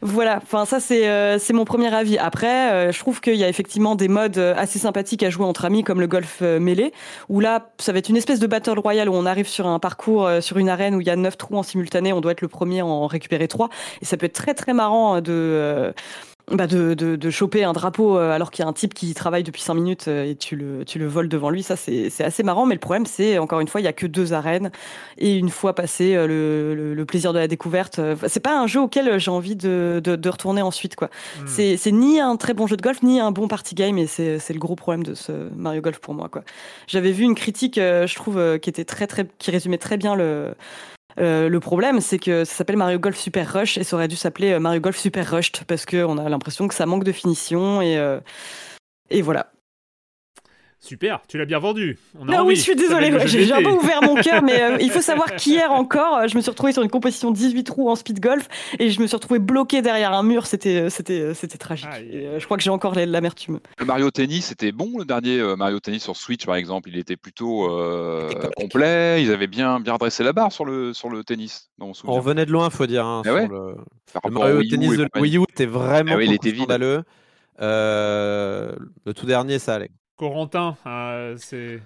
Voilà, 0.00 0.36
enfin 0.42 0.64
ça 0.64 0.80
c'est 0.80 1.08
euh, 1.08 1.38
c'est 1.38 1.52
mon 1.52 1.64
premier 1.64 1.92
avis. 1.92 2.18
Après, 2.18 2.70
euh, 2.70 2.92
je 2.92 2.98
trouve 3.00 3.20
qu'il 3.20 3.34
y 3.34 3.44
a 3.44 3.48
effectivement 3.48 3.94
des 3.96 4.08
modes 4.08 4.38
euh, 4.38 4.54
assez 4.56 4.78
sympathiques 4.78 5.22
à 5.22 5.30
jouer 5.30 5.44
entre 5.44 5.64
amis, 5.64 5.82
comme 5.82 6.00
le 6.00 6.06
golf 6.06 6.38
euh, 6.42 6.60
mêlé, 6.60 6.92
où 7.28 7.40
là 7.40 7.70
ça 7.78 7.92
va 7.92 7.98
être 7.98 8.08
une 8.08 8.16
espèce 8.16 8.38
de 8.38 8.46
battle 8.46 8.78
royale 8.78 9.08
où 9.08 9.14
on 9.14 9.26
arrive 9.26 9.48
sur 9.48 9.66
un 9.66 9.78
parcours, 9.78 10.26
euh, 10.26 10.40
sur 10.40 10.58
une 10.58 10.68
arène 10.68 10.94
où 10.94 11.00
il 11.00 11.06
y 11.06 11.10
a 11.10 11.16
neuf 11.16 11.36
trous 11.36 11.56
en 11.56 11.62
simultané, 11.62 12.12
on 12.12 12.20
doit 12.20 12.32
être 12.32 12.42
le 12.42 12.48
premier 12.48 12.80
à 12.80 12.86
en 12.86 13.06
récupérer 13.06 13.48
trois, 13.48 13.70
et 14.00 14.04
ça 14.04 14.16
peut 14.16 14.26
être 14.26 14.34
très 14.34 14.54
très 14.54 14.72
marrant 14.72 15.20
de 15.20 15.92
bah 16.50 16.66
de, 16.66 16.94
de, 16.94 17.16
de 17.16 17.30
choper 17.30 17.64
un 17.64 17.72
drapeau 17.72 18.16
euh, 18.16 18.30
alors 18.32 18.50
qu'il 18.50 18.62
y 18.62 18.66
a 18.66 18.68
un 18.68 18.72
type 18.72 18.94
qui 18.94 19.12
travaille 19.14 19.42
depuis 19.42 19.60
5 19.62 19.74
minutes 19.74 20.08
euh, 20.08 20.24
et 20.30 20.34
tu 20.34 20.56
le, 20.56 20.84
tu 20.84 20.98
le 20.98 21.06
voles 21.06 21.28
devant 21.28 21.50
lui. 21.50 21.62
Ça, 21.62 21.76
c'est 21.76 22.10
c'est 22.10 22.24
assez 22.24 22.42
marrant. 22.42 22.64
Mais 22.64 22.74
le 22.74 22.80
problème, 22.80 23.06
c'est, 23.06 23.38
encore 23.38 23.60
une 23.60 23.68
fois, 23.68 23.80
il 23.80 23.84
y 23.84 23.88
a 23.88 23.92
que 23.92 24.06
deux 24.06 24.32
arènes. 24.32 24.70
Et 25.18 25.36
une 25.36 25.50
fois 25.50 25.74
passé 25.74 26.14
euh, 26.14 26.26
le, 26.26 26.74
le, 26.74 26.94
le 26.94 27.04
plaisir 27.06 27.32
de 27.32 27.38
la 27.38 27.48
découverte, 27.48 28.00
c'est 28.26 28.40
pas 28.40 28.58
un 28.58 28.66
jeu 28.66 28.80
auquel 28.80 29.18
j'ai 29.18 29.30
envie 29.30 29.56
de, 29.56 30.00
de, 30.02 30.16
de 30.16 30.28
retourner 30.28 30.62
ensuite. 30.62 30.96
quoi. 30.96 31.10
C'est 31.46 31.76
c'est 31.76 31.92
ni 31.92 32.20
un 32.20 32.36
très 32.36 32.54
bon 32.54 32.66
jeu 32.66 32.76
de 32.76 32.82
golf, 32.82 33.02
ni 33.02 33.20
un 33.20 33.30
bon 33.30 33.48
party 33.48 33.74
game. 33.74 33.98
Et 33.98 34.06
c'est 34.06 34.38
c'est 34.38 34.52
le 34.54 34.58
gros 34.60 34.76
problème 34.76 35.02
de 35.02 35.14
ce 35.14 35.32
Mario 35.54 35.80
Golf 35.82 35.98
pour 35.98 36.14
moi. 36.14 36.28
quoi. 36.28 36.44
J'avais 36.86 37.12
vu 37.12 37.24
une 37.24 37.34
critique, 37.34 37.76
je 37.76 38.14
trouve, 38.14 38.58
qui 38.60 38.70
était 38.70 38.84
très, 38.84 39.06
très, 39.06 39.26
qui 39.38 39.50
résumait 39.50 39.78
très 39.78 39.96
bien 39.96 40.14
le, 40.14 40.54
euh, 41.18 41.48
le 41.48 41.60
problème, 41.60 42.00
c'est 42.00 42.18
que 42.18 42.44
ça 42.44 42.54
s'appelle 42.54 42.76
Mario 42.76 42.98
Golf 42.98 43.16
Super 43.16 43.52
Rush 43.52 43.76
et 43.76 43.84
ça 43.84 43.96
aurait 43.96 44.08
dû 44.08 44.16
s'appeler 44.16 44.52
euh, 44.52 44.60
Mario 44.60 44.80
Golf 44.80 44.96
Super 44.96 45.28
Rushed 45.28 45.64
parce 45.66 45.84
qu'on 45.84 46.18
a 46.18 46.28
l'impression 46.28 46.68
que 46.68 46.74
ça 46.74 46.86
manque 46.86 47.04
de 47.04 47.12
finition 47.12 47.82
et, 47.82 47.98
euh, 47.98 48.20
et 49.10 49.22
voilà. 49.22 49.50
Super, 50.80 51.20
tu 51.26 51.38
l'as 51.38 51.44
bien 51.44 51.58
vendu. 51.58 51.98
On 52.16 52.28
a 52.28 52.30
Non, 52.30 52.38
envie. 52.38 52.48
oui, 52.50 52.56
je 52.56 52.60
suis 52.60 52.76
désolée, 52.76 53.12
ouais, 53.12 53.26
j'ai 53.26 53.52
un 53.52 53.62
peu 53.62 53.70
ouvert 53.70 54.00
mon 54.02 54.14
cœur, 54.14 54.42
mais 54.44 54.62
euh, 54.62 54.76
il 54.80 54.90
faut 54.92 55.00
savoir 55.02 55.34
qu'hier 55.34 55.72
encore, 55.72 56.18
euh, 56.18 56.28
je 56.28 56.36
me 56.36 56.40
suis 56.40 56.50
retrouvée 56.50 56.72
sur 56.72 56.82
une 56.84 56.88
compétition 56.88 57.32
18 57.32 57.64
trous 57.64 57.90
en 57.90 57.96
speed 57.96 58.20
golf 58.20 58.46
et 58.78 58.88
je 58.90 59.00
me 59.00 59.08
suis 59.08 59.16
retrouvée 59.16 59.40
bloquée 59.40 59.82
derrière 59.82 60.12
un 60.12 60.22
mur. 60.22 60.46
C'était, 60.46 60.82
euh, 60.82 60.88
c'était, 60.88 61.34
c'était 61.34 61.58
tragique. 61.58 61.88
Et, 62.12 62.26
euh, 62.28 62.38
je 62.38 62.44
crois 62.44 62.56
que 62.56 62.62
j'ai 62.62 62.70
encore 62.70 62.94
la- 62.94 63.06
l'amertume. 63.06 63.58
Le 63.78 63.84
Mario 63.84 64.10
Tennis, 64.12 64.46
c'était 64.46 64.70
bon 64.70 64.98
le 64.98 65.04
dernier 65.04 65.40
euh, 65.40 65.56
Mario 65.56 65.80
Tennis 65.80 66.02
sur 66.04 66.16
Switch 66.16 66.46
par 66.46 66.54
exemple. 66.54 66.88
Il 66.90 66.96
était 66.96 67.16
plutôt 67.16 67.68
euh, 67.70 68.30
complet. 68.56 69.20
Ils 69.22 69.32
avaient 69.32 69.48
bien 69.48 69.80
bien 69.80 69.94
redressé 69.94 70.22
la 70.22 70.32
barre 70.32 70.52
sur 70.52 70.64
le 70.64 70.92
sur 70.94 71.08
le 71.10 71.24
tennis. 71.24 71.70
Dans 71.78 71.86
mon 71.88 71.92
On 72.04 72.12
revenait 72.12 72.46
de 72.46 72.52
loin, 72.52 72.70
faut 72.70 72.86
dire. 72.86 73.04
hein, 73.04 73.22
Ah 73.26 73.34
ouais 73.34 73.46
sur 73.48 73.50
le... 73.50 74.30
Mario 74.30 74.62
Tennis 74.62 74.96
de. 74.96 75.08
Wii 75.16 75.38
U 75.38 75.42
était 75.50 75.66
vraiment 75.66 76.14
Ah 76.16 76.22
il 76.22 76.32
était 76.32 76.54
scandaleux. 76.54 77.02
Euh, 77.60 78.72
le 79.04 79.14
tout 79.14 79.26
dernier, 79.26 79.58
ça 79.58 79.74
allait. 79.74 79.90
Corentin, 80.18 80.76
euh, 80.84 81.36
c'est. 81.38 81.80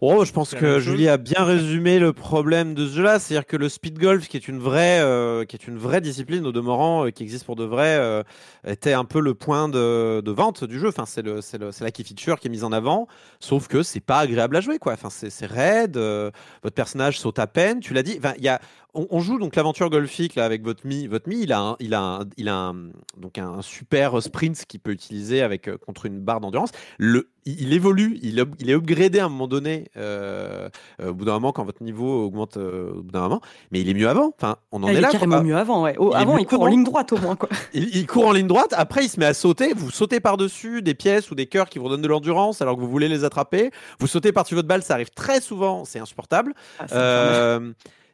Oh, 0.00 0.24
je 0.24 0.32
pense 0.32 0.54
que. 0.54 0.78
Julie 0.78 1.08
a 1.08 1.16
bien 1.16 1.44
résumé 1.44 1.98
le 1.98 2.12
problème 2.12 2.74
de 2.74 2.86
ce 2.86 2.94
jeu-là, 2.96 3.18
c'est-à-dire 3.18 3.46
que 3.46 3.56
le 3.56 3.68
speed 3.68 3.98
golf, 3.98 4.28
qui 4.28 4.36
est 4.36 4.48
une 4.48 4.58
vraie, 4.58 5.00
euh, 5.00 5.44
qui 5.44 5.56
est 5.56 5.66
une 5.66 5.76
vraie 5.76 6.00
discipline 6.00 6.46
au 6.46 6.52
demeurant, 6.52 7.04
euh, 7.04 7.10
qui 7.10 7.24
existe 7.24 7.44
pour 7.44 7.56
de 7.56 7.64
vrai, 7.64 7.96
euh, 7.98 8.22
était 8.66 8.92
un 8.92 9.04
peu 9.04 9.20
le 9.20 9.34
point 9.34 9.68
de, 9.68 10.22
de 10.24 10.30
vente 10.30 10.64
du 10.64 10.78
jeu. 10.78 10.88
Enfin, 10.88 11.04
c'est 11.04 11.22
le, 11.22 11.40
c'est 11.40 11.58
le, 11.58 11.72
c'est 11.72 11.84
la 11.84 11.90
key 11.90 12.04
feature 12.04 12.38
qui 12.40 12.46
est 12.46 12.50
mise 12.50 12.64
en 12.64 12.72
avant, 12.72 13.06
sauf 13.40 13.68
que 13.68 13.82
c'est 13.82 14.00
pas 14.00 14.20
agréable 14.20 14.56
à 14.56 14.60
jouer, 14.60 14.78
quoi. 14.78 14.92
Enfin, 14.92 15.10
c'est, 15.10 15.30
c'est 15.30 15.46
raide, 15.46 15.96
votre 15.96 16.74
personnage 16.74 17.18
saute 17.18 17.38
à 17.38 17.46
peine. 17.48 17.80
Tu 17.80 17.92
l'as 17.92 18.04
dit. 18.04 18.16
Enfin, 18.18 18.34
il 18.38 18.44
y 18.44 18.48
a 18.48 18.60
on, 18.98 19.06
on 19.10 19.20
joue 19.20 19.38
donc 19.38 19.56
l'aventure 19.56 19.88
golfique 19.90 20.34
là 20.34 20.44
avec 20.44 20.62
votre 20.62 20.86
mi. 20.86 21.06
Votre 21.06 21.28
mi, 21.28 21.40
il 21.42 21.52
a, 21.52 21.60
un, 21.60 21.76
il 21.80 21.94
a, 21.94 22.00
un, 22.00 22.20
il 22.36 22.48
a 22.48 22.54
un, 22.56 22.74
donc 23.16 23.38
un, 23.38 23.62
super 23.62 24.22
sprint 24.22 24.64
qu'il 24.66 24.80
peut 24.80 24.90
utiliser 24.92 25.42
avec 25.42 25.68
euh, 25.68 25.76
contre 25.78 26.06
une 26.06 26.20
barre 26.20 26.40
d'endurance. 26.40 26.70
Le, 26.98 27.28
il, 27.46 27.62
il 27.62 27.72
évolue, 27.72 28.18
il, 28.22 28.44
il 28.58 28.70
est 28.70 28.74
upgradé 28.74 29.20
à 29.20 29.26
un 29.26 29.28
moment 29.28 29.48
donné. 29.48 29.84
euh, 29.96 30.68
euh, 31.00 31.10
au 31.10 31.14
bout 31.14 31.24
d'un 31.24 31.32
moment, 31.34 31.52
quand 31.52 31.64
votre 31.64 31.82
niveau 31.82 32.24
augmente 32.24 32.56
au 32.56 33.02
bout 33.02 33.12
d'un 33.12 33.20
moment, 33.20 33.40
mais 33.70 33.80
il 33.80 33.88
est 33.88 33.94
mieux 33.94 34.08
avant. 34.08 34.32
Enfin, 34.36 34.56
on 34.72 34.82
en 34.82 34.88
Ah, 34.88 34.92
est 34.92 34.94
il 34.96 35.00
là. 35.00 35.08
est 35.08 35.12
carrément 35.12 35.36
quoi. 35.36 35.44
mieux 35.44 35.56
avant, 35.56 35.82
ouais. 35.84 35.94
Oh, 35.98 36.10
Il 36.14 36.16
avant, 36.20 36.36
il 36.38 36.46
court 36.46 36.62
en 36.62 36.66
ligne 36.66 36.84
droite 36.84 37.12
au 37.12 37.18
moins, 37.18 37.36
quoi. 37.36 37.48
Il, 37.74 38.06
court 38.06 38.26
en 38.26 38.32
ligne 38.32 38.46
droite, 38.46 38.74
après 38.76 39.04
il 39.04 39.08
se 39.08 39.20
met 39.20 39.26
à 39.26 39.34
sauter, 39.34 39.72
vous 39.74 39.90
sautez 39.90 40.20
par-dessus 40.20 40.82
des 40.82 40.94
pièces 40.94 41.30
ou 41.30 41.34
des 41.34 41.46
cœurs 41.46 41.68
qui 41.68 41.78
vous 41.78 41.88
donnent 41.88 42.02
de 42.02 42.08
l'endurance 42.08 42.60
alors 42.62 42.76
que 42.76 42.80
vous 42.80 42.88
voulez 42.88 43.08
les 43.08 43.24
attraper, 43.24 43.70
vous 44.00 44.06
sautez 44.06 44.32
par-dessus 44.32 44.54
votre 44.54 44.66
balle, 44.68 44.82
ça 44.82 44.94
arrive 44.94 45.10
très 45.10 45.40
souvent, 45.40 45.84
c'est 45.84 45.98
insupportable. 45.98 46.54
Ah, 46.80 47.58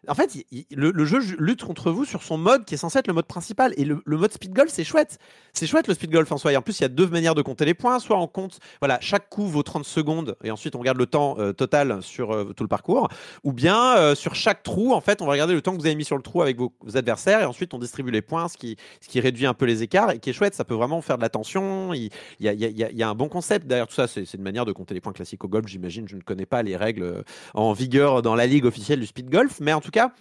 en 0.09 0.15
fait, 0.15 0.45
le, 0.71 1.05
jeu 1.05 1.21
lutte 1.39 1.63
contre 1.63 1.91
vous 1.91 2.05
sur 2.05 2.23
son 2.23 2.39
mode 2.39 2.65
qui 2.65 2.75
est 2.75 2.79
censé 2.79 2.99
être 2.99 3.07
le 3.07 3.13
mode 3.13 3.27
principal. 3.27 3.73
Et 3.77 3.85
le, 3.85 4.03
mode 4.07 4.33
speed 4.33 4.53
golf, 4.53 4.71
c'est 4.71 4.85
chouette. 4.85 5.19
C'est 5.53 5.67
chouette 5.67 5.89
le 5.89 5.95
speed 5.95 6.11
golf 6.11 6.31
en 6.33 6.39
soi. 6.39 6.53
Et 6.53 6.57
en 6.57 6.63
plus, 6.63 6.79
il 6.81 6.83
y 6.83 6.85
a 6.87 6.89
deux 6.89 7.07
manières 7.07 7.35
de 7.35 7.43
compter 7.43 7.65
les 7.65 7.75
points. 7.75 7.99
Soit 7.99 8.19
on 8.19 8.27
compte, 8.27 8.59
voilà, 8.81 8.99
chaque 9.01 9.29
coup 9.29 9.47
vaut 9.47 9.63
30 9.63 9.85
secondes 9.85 10.37
et 10.43 10.51
ensuite 10.51 10.75
on 10.77 10.79
regarde 10.79 10.99
le 10.99 11.07
temps 11.07 11.37
euh, 11.39 11.53
total 11.53 12.03
sur 12.03 12.33
euh, 12.33 12.53
tout 12.57 12.65
le 12.65 12.69
parcours. 12.69 13.09
Ou 13.45 13.53
bien 13.53 13.97
euh, 13.97 14.15
sur 14.15 14.35
chaque 14.35 14.63
trou, 14.63 14.93
en 14.93 15.01
fait, 15.01 15.23
on 15.23 15.27
va 15.27 15.33
regarder 15.33 15.55
le 15.55 15.63
temps 15.63 15.73
que 15.73 15.81
vous 15.81 15.87
avez 15.87 15.95
mis 15.95 16.05
sur 16.05 16.17
le 16.17 16.23
trou 16.23 16.43
avec 16.43 16.59
vos, 16.59 16.73
adversaires 16.95 17.41
et 17.41 17.45
ensuite 17.45 17.75
on 17.75 17.79
distribue 17.79 18.11
les 18.11 18.23
points, 18.23 18.49
ce 18.49 18.57
qui, 18.57 18.77
réduit 19.21 19.47
un 19.47 19.55
peu 19.55 19.65
les 19.65 19.83
écarts 19.83 20.11
et 20.11 20.19
qui 20.19 20.31
est 20.31 20.33
chouette. 20.33 20.55
Ça 20.55 20.65
peut 20.65 20.75
vraiment 20.75 21.01
faire 21.01 21.17
de 21.17 21.23
la 21.23 21.29
tension. 21.29 21.93
Il, 21.95 22.11
y, 22.41 23.03
a, 23.03 23.09
un 23.09 23.15
bon 23.15 23.29
concept 23.29 23.67
derrière 23.67 23.87
tout 23.87 23.95
ça. 23.95 24.07
C'est 24.07 24.35
une 24.35 24.43
manière 24.43 24.65
de 24.65 24.73
compter 24.73 24.95
les 24.95 25.01
points 25.01 25.13
classiques 25.13 25.45
au 25.45 25.49
golf, 25.49 25.67
j'imagine. 25.67 26.09
Je 26.09 26.17
ne 26.17 26.21
connais 26.21 26.47
pas 26.47 26.63
les 26.63 26.77
règles 26.77 27.25
en 27.55 27.73
vigueur 27.73 28.23
dans 28.23 28.35
la 28.35 28.47
ligue 28.47 28.65
officielle 28.65 29.01
du 29.01 29.07
speed 29.07 29.31
golf, 29.31 29.61
mais 29.61 29.73
en 29.73 29.81
tout 29.81 29.91
cas. 29.95 30.12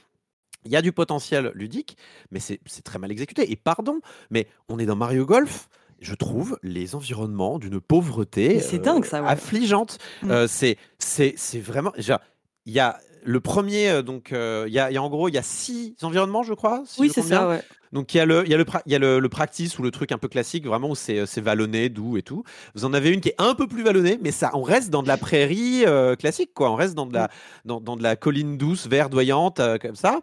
Il 0.65 0.71
y 0.71 0.77
a 0.77 0.81
du 0.81 0.93
potentiel 0.93 1.51
ludique, 1.55 1.97
mais 2.31 2.39
c'est 2.39 2.59
très 2.83 2.97
mal 2.97 3.11
exécuté. 3.11 3.51
Et 3.51 3.57
pardon, 3.57 3.99
mais 4.29 4.47
on 4.69 4.79
est 4.79 4.85
dans 4.85 4.95
Mario 4.95 5.25
Golf. 5.25 5.67
Je 5.99 6.15
trouve 6.15 6.57
les 6.63 6.95
environnements 6.95 7.59
d'une 7.59 7.79
pauvreté 7.79 8.61
euh, 8.61 8.77
dingue, 8.77 9.05
ça, 9.05 9.21
ouais. 9.21 9.29
affligeante. 9.29 9.97
Mm. 10.21 10.31
Euh, 10.31 10.47
c'est 10.47 11.59
vraiment. 11.59 11.91
Il 11.97 12.73
y 12.73 12.79
a 12.79 12.99
le 13.25 13.39
premier, 13.39 13.89
euh, 13.89 14.01
donc 14.01 14.31
euh, 14.31 14.65
il 14.67 14.73
y, 14.73 14.79
a, 14.79 14.91
il 14.91 14.93
y 14.93 14.97
a 14.97 15.03
en 15.03 15.09
gros 15.09 15.27
il 15.29 15.33
y 15.33 15.37
a 15.37 15.43
six 15.43 15.95
environnements, 16.01 16.43
je 16.43 16.53
crois. 16.53 16.83
si 16.85 17.01
Oui, 17.01 17.11
c'est 17.13 17.21
ça, 17.21 17.47
ouais. 17.47 17.61
Donc 17.91 18.13
il 18.15 18.17
y 18.17 18.19
a 18.19 18.25
le, 18.25 18.47
y 18.49 18.53
a 18.55 18.57
le, 18.57 18.65
y 18.87 18.95
a 18.95 18.99
le, 18.99 19.19
le 19.19 19.29
practice 19.29 19.77
ou 19.77 19.83
le 19.83 19.91
truc 19.91 20.11
un 20.11 20.17
peu 20.17 20.27
classique, 20.27 20.65
vraiment 20.65 20.89
où 20.89 20.95
c'est, 20.95 21.27
c'est 21.27 21.41
vallonné, 21.41 21.89
doux 21.89 22.17
et 22.17 22.23
tout. 22.23 22.43
Vous 22.73 22.85
en 22.85 22.93
avez 22.93 23.11
une 23.11 23.21
qui 23.21 23.29
est 23.29 23.35
un 23.37 23.53
peu 23.53 23.67
plus 23.67 23.83
vallonnée, 23.83 24.17
mais 24.19 24.31
ça, 24.31 24.49
on 24.55 24.63
reste 24.63 24.89
dans 24.89 25.03
de 25.03 25.07
la 25.07 25.17
prairie 25.17 25.83
euh, 25.85 26.15
classique, 26.15 26.55
quoi. 26.55 26.71
On 26.71 26.75
reste 26.75 26.95
dans 26.95 27.05
de 27.05 27.13
la, 27.13 27.29
dans, 27.65 27.79
dans 27.79 27.95
de 27.95 28.01
la 28.01 28.15
colline 28.15 28.57
douce, 28.57 28.87
verdoyante, 28.87 29.59
euh, 29.59 29.77
comme 29.77 29.95
ça. 29.95 30.21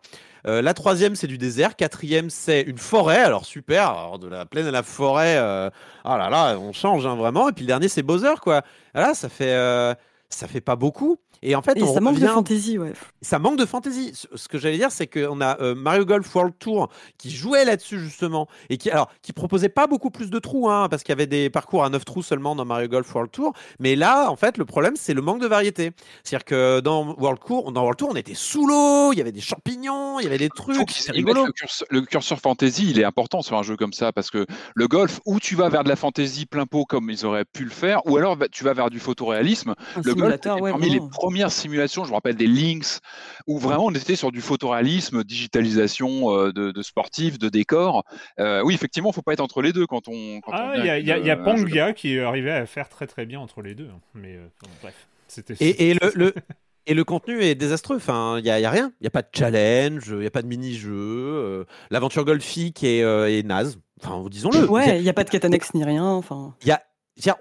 Euh, 0.48 0.62
la 0.62 0.74
troisième, 0.74 1.14
c'est 1.14 1.28
du 1.28 1.38
désert. 1.38 1.76
Quatrième, 1.76 2.28
c'est 2.28 2.62
une 2.62 2.78
forêt. 2.78 3.20
Alors 3.20 3.44
super, 3.44 3.90
alors, 3.90 4.18
de 4.18 4.26
la 4.26 4.46
plaine 4.46 4.66
à 4.66 4.72
la 4.72 4.82
forêt. 4.82 5.36
euh, 5.36 5.70
ah 6.02 6.18
là 6.18 6.28
là, 6.28 6.58
on 6.58 6.72
change 6.72 7.06
hein, 7.06 7.14
vraiment. 7.14 7.48
Et 7.50 7.52
puis 7.52 7.62
le 7.62 7.68
dernier, 7.68 7.88
c'est 7.88 8.02
Bowser, 8.02 8.34
quoi. 8.42 8.62
Voilà, 8.94 9.14
ça 9.14 9.28
fait, 9.28 9.52
euh, 9.52 9.94
ça 10.28 10.48
fait 10.48 10.60
pas 10.62 10.74
beaucoup. 10.76 11.18
Et 11.42 11.54
en 11.54 11.62
fait, 11.62 11.76
Et 11.78 11.82
on 11.82 11.94
ça 11.94 12.00
manque 12.00 12.18
de 12.18 12.26
fantaisie, 12.26 12.78
ouais. 12.78 12.92
ça 13.22 13.38
manque 13.38 13.58
de 13.58 13.64
fantaisie. 13.64 14.12
Ce- 14.14 14.48
que 14.48 14.58
j'allais 14.58 14.76
dire, 14.76 14.90
c'est 14.92 15.06
qu'on 15.06 15.40
a 15.40 15.58
euh, 15.60 15.74
Mario 15.74 16.04
Golf 16.04 16.34
World 16.34 16.54
Tour 16.58 16.88
qui 17.16 17.30
jouait 17.30 17.64
là-dessus 17.64 17.98
justement 17.98 18.46
et 18.68 18.76
qui, 18.76 18.90
alors, 18.90 19.08
qui 19.22 19.32
proposait 19.32 19.68
pas 19.68 19.86
beaucoup 19.86 20.10
plus 20.10 20.30
de 20.30 20.38
trous, 20.38 20.68
hein, 20.68 20.88
parce 20.90 21.02
qu'il 21.02 21.12
y 21.12 21.14
avait 21.14 21.26
des 21.26 21.48
parcours 21.48 21.84
à 21.84 21.88
9 21.88 22.04
trous 22.04 22.22
seulement 22.22 22.54
dans 22.54 22.64
Mario 22.64 22.88
Golf 22.88 23.14
World 23.14 23.30
Tour. 23.30 23.52
Mais 23.78 23.96
là, 23.96 24.30
en 24.30 24.36
fait, 24.36 24.58
le 24.58 24.64
problème, 24.64 24.96
c'est 24.96 25.14
le 25.14 25.22
manque 25.22 25.40
de 25.40 25.46
variété. 25.46 25.92
C'est-à-dire 26.24 26.44
que 26.44 26.80
dans 26.80 27.14
World 27.16 27.38
Tour, 27.46 27.72
dans 27.72 27.82
World 27.82 27.98
Tour, 27.98 28.10
on 28.12 28.16
était 28.16 28.34
sous 28.34 28.66
l'eau, 28.66 29.12
il 29.12 29.18
y 29.18 29.20
avait 29.20 29.32
des 29.32 29.40
champignons, 29.40 30.20
il 30.20 30.24
y 30.24 30.26
avait 30.26 30.38
des 30.38 30.50
trucs. 30.50 30.90
C'est 30.90 31.12
rigolo. 31.12 31.46
le 31.46 31.52
curseur, 31.52 31.86
le 31.90 32.02
curseur 32.02 32.38
fantasy, 32.40 32.90
il 32.90 32.98
est 32.98 33.04
important 33.04 33.40
sur 33.40 33.56
un 33.56 33.62
jeu 33.62 33.76
comme 33.76 33.92
ça 33.92 34.12
parce 34.12 34.30
que 34.30 34.44
le 34.74 34.88
golf, 34.88 35.20
où 35.24 35.40
tu 35.40 35.54
vas 35.54 35.68
vers 35.68 35.84
de 35.84 35.88
la 35.88 35.96
fantasy 35.96 36.44
plein 36.44 36.66
pot 36.66 36.84
comme 36.84 37.08
ils 37.10 37.24
auraient 37.24 37.44
pu 37.44 37.64
le 37.64 37.70
faire, 37.70 38.00
ou 38.06 38.16
alors 38.16 38.36
bah, 38.36 38.48
tu 38.50 38.64
vas 38.64 38.74
vers 38.74 38.90
du 38.90 38.98
photoréalisme. 38.98 39.74
Un 39.96 40.02
Le 40.04 40.14
golf 40.14 40.34
ouais, 40.60 40.70
parmi 40.70 40.90
les. 40.90 41.00
Premières 41.30 41.52
simulations, 41.52 42.04
je 42.04 42.10
me 42.10 42.14
rappelle 42.14 42.34
des 42.36 42.46
Lynx, 42.46 43.00
où 43.46 43.58
vraiment 43.58 43.86
on 43.86 43.92
était 43.92 44.16
sur 44.16 44.32
du 44.32 44.40
photoréalisme, 44.40 45.22
digitalisation 45.22 46.34
euh, 46.36 46.52
de, 46.52 46.70
de 46.72 46.82
sportifs, 46.82 47.38
de 47.38 47.48
décors. 47.48 48.04
Euh, 48.38 48.62
oui, 48.64 48.74
effectivement, 48.74 49.10
il 49.10 49.14
faut 49.14 49.22
pas 49.22 49.32
être 49.32 49.40
entre 49.40 49.62
les 49.62 49.72
deux 49.72 49.86
quand 49.86 50.08
on. 50.08 50.40
Quand 50.40 50.52
Ah, 50.52 50.74
il 50.76 50.84
y 50.84 50.90
a, 50.90 50.98
y 50.98 51.10
a- 51.10 51.14
a 51.14 51.36
euh, 51.38 51.44
Pangia 51.44 51.92
qui 51.92 52.18
arrivait 52.18 52.50
à 52.50 52.66
faire 52.66 52.88
très 52.88 53.06
très 53.06 53.26
bien 53.26 53.40
entre 53.40 53.62
les 53.62 53.74
deux. 53.74 53.88
hein. 53.94 54.00
Mais 54.14 54.34
euh, 54.36 54.46
bon, 54.62 54.68
bref, 54.82 54.94
c'était. 55.28 55.54
Et, 55.60 55.90
et 55.90 55.94
le, 55.94 56.10
le- 56.14 56.34
et 56.86 56.94
le 56.94 57.04
contenu 57.04 57.40
est 57.42 57.54
désastreux. 57.54 57.96
Enfin, 57.96 58.36
il 58.40 58.44
y 58.46 58.50
a, 58.50 58.58
il 58.58 58.62
y 58.62 58.66
a 58.66 58.70
rien. 58.70 58.92
Il 59.00 59.04
y 59.04 59.06
a 59.06 59.10
pas 59.10 59.22
de 59.22 59.28
challenge, 59.32 60.12
il 60.16 60.22
y 60.22 60.26
a 60.26 60.30
pas 60.30 60.42
de 60.42 60.48
mini-jeu. 60.48 60.90
euh, 60.92 61.64
L'aventure 61.90 62.24
golfique 62.24 62.82
est, 62.82 63.02
euh, 63.02 63.30
est 63.30 63.42
naze. 63.44 63.78
Enfin, 64.02 64.24
disons-le. 64.30 64.68
Ouais, 64.68 64.96
il 64.98 65.02
n'y 65.02 65.08
a 65.10 65.12
pas 65.12 65.24
de 65.24 65.30
quête 65.30 65.44
annexe 65.44 65.74
ni 65.74 65.84
rien. 65.84 66.04
Enfin, 66.04 66.54
Il 66.62 66.68
y 66.68 66.72
a, 66.72 66.82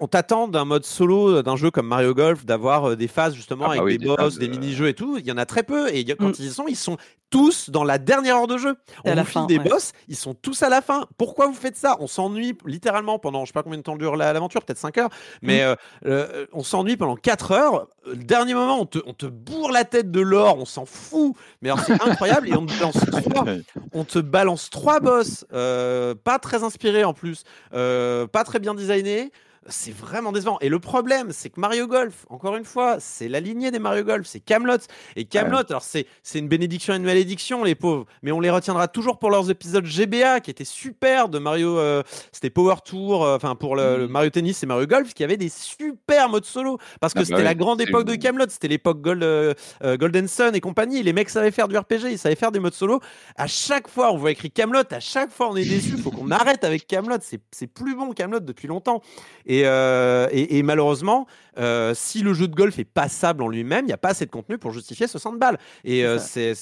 on 0.00 0.06
t'attend 0.06 0.48
d'un 0.48 0.64
mode 0.64 0.84
solo 0.84 1.28
euh, 1.38 1.42
d'un 1.42 1.56
jeu 1.56 1.70
comme 1.70 1.86
Mario 1.86 2.14
Golf 2.14 2.44
d'avoir 2.44 2.90
euh, 2.90 2.96
des 2.96 3.08
phases 3.08 3.34
justement 3.34 3.64
Ah 3.66 3.68
bah 3.68 3.72
avec 3.74 3.84
oui, 3.84 3.92
des, 3.92 3.98
des 3.98 4.06
boss, 4.06 4.16
phases, 4.16 4.38
des 4.38 4.46
euh, 4.48 4.50
mini-jeux 4.50 4.88
et 4.88 4.94
tout. 4.94 5.16
Il 5.18 5.26
y 5.26 5.32
en 5.32 5.38
a 5.38 5.46
très 5.46 5.62
peu 5.62 5.88
et 5.92 6.00
il 6.00 6.08
y 6.08 6.12
a- 6.12 6.16
quand 6.16 6.28
Mm. 6.28 6.34
ils 6.38 6.46
y 6.46 6.50
sont, 6.50 6.64
ils 6.68 6.76
sont 6.76 6.96
tous 7.30 7.70
dans 7.70 7.84
la 7.84 7.98
dernière 7.98 8.36
heure 8.38 8.46
de 8.48 8.58
jeu. 8.58 8.74
Et 9.04 9.10
à 9.10 9.12
On 9.12 9.14
la 9.16 9.24
fin, 9.24 9.46
des 9.46 9.58
ouais. 9.58 9.68
boss, 9.68 9.92
ils 10.08 10.16
sont 10.16 10.34
tous 10.34 10.62
à 10.64 10.68
la 10.68 10.82
fin. 10.82 11.06
Pourquoi 11.16 11.46
vous 11.46 11.54
faites 11.54 11.76
ça? 11.76 11.96
On 12.00 12.08
s'ennuie 12.08 12.58
littéralement 12.66 13.18
pendant, 13.20 13.44
je 13.44 13.50
sais 13.50 13.52
pas 13.52 13.62
combien 13.62 13.78
de 13.78 13.84
temps 13.84 13.96
dure 13.96 14.16
la- 14.16 14.32
l'aventure, 14.32 14.62
peut-être 14.64 14.78
5 14.78 14.98
heures, 14.98 15.10
mais 15.40 15.62
euh, 16.06 16.46
on 16.52 16.62
s'ennuie 16.64 16.96
pendant 16.96 17.14
4 17.16 17.52
heures. 17.52 17.86
Le 18.06 18.16
dernier 18.16 18.54
moment, 18.54 18.80
on 18.80 18.86
te, 18.86 18.98
on 19.06 19.12
te 19.14 19.26
bourre 19.26 19.70
la 19.70 19.84
tête 19.84 20.10
de 20.10 20.20
l'or, 20.20 20.58
on 20.58 20.64
s'en 20.64 20.86
fout. 20.86 21.34
Mais 21.62 21.70
alors 21.70 21.84
c'est 21.84 22.02
incroyable 22.02 22.48
et 22.48 22.56
on 22.56 22.66
te 22.66 22.72
balance 22.72 22.96
trois, 23.22 23.44
on 23.92 24.04
te 24.04 24.18
balance 24.18 24.68
trois 24.70 24.98
boss, 25.00 25.44
euh, 25.52 26.14
pas 26.16 26.38
très 26.40 26.64
inspirés 26.64 27.04
en 27.04 27.12
plus, 27.14 27.44
euh, 27.74 28.26
pas 28.26 28.42
très 28.42 28.58
bien 28.58 28.74
designés. 28.74 29.30
C'est 29.68 29.94
vraiment 29.94 30.32
décevant. 30.32 30.56
Et 30.62 30.70
le 30.70 30.78
problème, 30.78 31.32
c'est 31.32 31.50
que 31.50 31.60
Mario 31.60 31.86
Golf, 31.86 32.24
encore 32.30 32.56
une 32.56 32.64
fois, 32.64 32.96
c'est 32.98 33.28
la 33.28 33.40
lignée 33.40 33.70
des 33.70 33.78
Mario 33.78 34.04
Golf, 34.04 34.26
c'est 34.26 34.40
Camelot. 34.40 34.78
Et 35.16 35.26
Camelot, 35.26 35.62
alors 35.68 35.82
c'est 35.82 36.06
c'est 36.22 36.38
une 36.38 36.48
bénédiction 36.48 36.94
et 36.94 36.96
une 36.96 37.04
malédiction, 37.04 37.62
les 37.62 37.74
pauvres. 37.74 38.06
Mais 38.22 38.32
on 38.32 38.40
les 38.40 38.48
retiendra 38.48 38.88
toujours 38.88 39.18
pour 39.18 39.30
leurs 39.30 39.50
épisodes 39.50 39.84
GBA 39.84 40.40
qui 40.40 40.50
étaient 40.50 40.64
super 40.64 41.28
de 41.28 41.38
Mario. 41.38 41.78
euh, 41.78 42.02
C'était 42.32 42.48
Power 42.48 42.76
Tour, 42.84 43.22
euh, 43.22 43.36
enfin 43.36 43.54
pour 43.54 43.76
le, 43.76 43.98
le 43.98 44.08
Mario 44.08 44.30
Tennis 44.30 44.62
et 44.62 44.66
Mario 44.66 44.86
Golf, 44.86 45.12
qui 45.12 45.24
avaient 45.24 45.36
des 45.36 45.50
super 45.50 46.30
modes 46.30 46.46
solo. 46.46 46.78
Parce 46.98 47.12
que 47.12 47.18
Ah 47.18 47.22
bah 47.22 47.26
c'était 47.26 47.42
la 47.44 47.54
grande 47.54 47.82
époque 47.82 48.06
de 48.06 48.14
Camelot, 48.14 48.46
c'était 48.48 48.68
l'époque 48.68 49.02
Gold, 49.02 49.22
euh, 49.22 49.52
Golden 49.84 50.26
Sun 50.26 50.54
et 50.54 50.60
compagnie. 50.60 51.02
Les 51.02 51.12
mecs 51.12 51.28
savaient 51.28 51.50
faire 51.50 51.68
du 51.68 51.76
RPG, 51.76 52.06
ils 52.10 52.18
savaient 52.18 52.34
faire 52.34 52.50
des 52.50 52.60
modes 52.60 52.72
solo. 52.74 53.00
À 53.36 53.46
chaque 53.46 53.88
fois, 53.88 54.10
on 54.10 54.16
voit 54.16 54.30
écrit 54.30 54.50
Camelot, 54.50 54.84
à 54.90 55.00
chaque 55.00 55.30
fois, 55.30 55.50
on 55.50 55.56
est 55.56 55.66
déçu. 55.66 55.98
Faut 55.98 56.10
qu'on 56.10 56.30
arrête 56.30 56.64
avec 56.64 56.86
Camelot. 56.86 57.18
C'est 57.20 57.42
c'est 57.52 57.66
plus 57.66 57.94
bon 57.94 58.12
Camelot 58.12 58.40
depuis 58.40 58.66
longtemps. 58.66 59.02
Et, 59.46 59.49
euh, 59.64 60.28
et, 60.30 60.58
et 60.58 60.62
malheureusement, 60.62 61.26
euh, 61.58 61.92
si 61.94 62.22
le 62.22 62.32
jeu 62.32 62.46
de 62.46 62.54
golf 62.54 62.78
est 62.78 62.84
passable 62.84 63.42
en 63.42 63.48
lui-même, 63.48 63.84
il 63.84 63.88
n'y 63.88 63.92
a 63.92 63.98
pas 63.98 64.10
assez 64.10 64.24
de 64.24 64.30
contenu 64.30 64.58
pour 64.58 64.70
justifier 64.72 65.06
60 65.06 65.38
balles. 65.38 65.58
Et 65.84 66.04
euh, 66.04 66.18
c'est, 66.18 66.54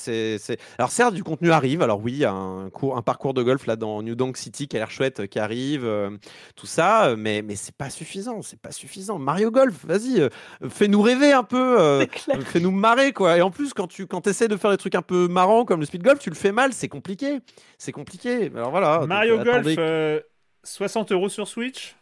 Alors 0.78 0.90
certes, 0.90 1.14
du 1.14 1.22
contenu 1.22 1.50
arrive. 1.50 1.82
Alors 1.82 2.00
oui, 2.00 2.12
il 2.12 2.18
y 2.18 2.24
a 2.24 2.32
un, 2.32 2.70
cours, 2.70 2.96
un 2.96 3.02
parcours 3.02 3.34
de 3.34 3.42
golf 3.42 3.66
là 3.66 3.76
dans 3.76 4.02
New 4.02 4.14
Donk 4.14 4.36
City 4.36 4.68
qui 4.68 4.76
a 4.76 4.78
l'air 4.80 4.90
chouette, 4.90 5.26
qui 5.28 5.38
arrive, 5.38 5.84
euh, 5.84 6.10
tout 6.56 6.66
ça, 6.66 7.14
mais, 7.16 7.42
mais 7.42 7.56
c'est 7.56 7.74
pas 7.76 7.90
suffisant. 7.90 8.42
C'est 8.42 8.60
pas 8.60 8.72
suffisant. 8.72 9.18
Mario 9.18 9.50
Golf, 9.50 9.84
vas-y, 9.84 10.26
fais-nous 10.68 11.02
rêver 11.02 11.32
un 11.32 11.44
peu, 11.44 12.00
c'est 12.00 12.06
clair. 12.08 12.42
fais-nous 12.42 12.70
marrer 12.70 13.12
quoi. 13.12 13.36
Et 13.36 13.42
en 13.42 13.50
plus, 13.50 13.74
quand 13.74 13.86
tu 13.86 14.06
quand 14.06 14.26
essaies 14.26 14.48
de 14.48 14.56
faire 14.56 14.70
des 14.70 14.78
trucs 14.78 14.94
un 14.94 15.02
peu 15.02 15.28
marrants 15.28 15.64
comme 15.64 15.80
le 15.80 15.86
speed 15.86 16.02
golf, 16.02 16.18
tu 16.18 16.30
le 16.30 16.34
fais 16.36 16.52
mal, 16.52 16.72
c'est 16.72 16.88
compliqué. 16.88 17.40
C'est 17.76 17.92
compliqué. 17.92 18.50
Alors 18.54 18.70
voilà. 18.70 19.06
Mario 19.06 19.36
Golf, 19.36 19.48
attendez. 19.48 19.76
euh, 19.78 20.20
60 20.64 21.12
euros 21.12 21.28
sur 21.28 21.46
Switch. 21.46 21.97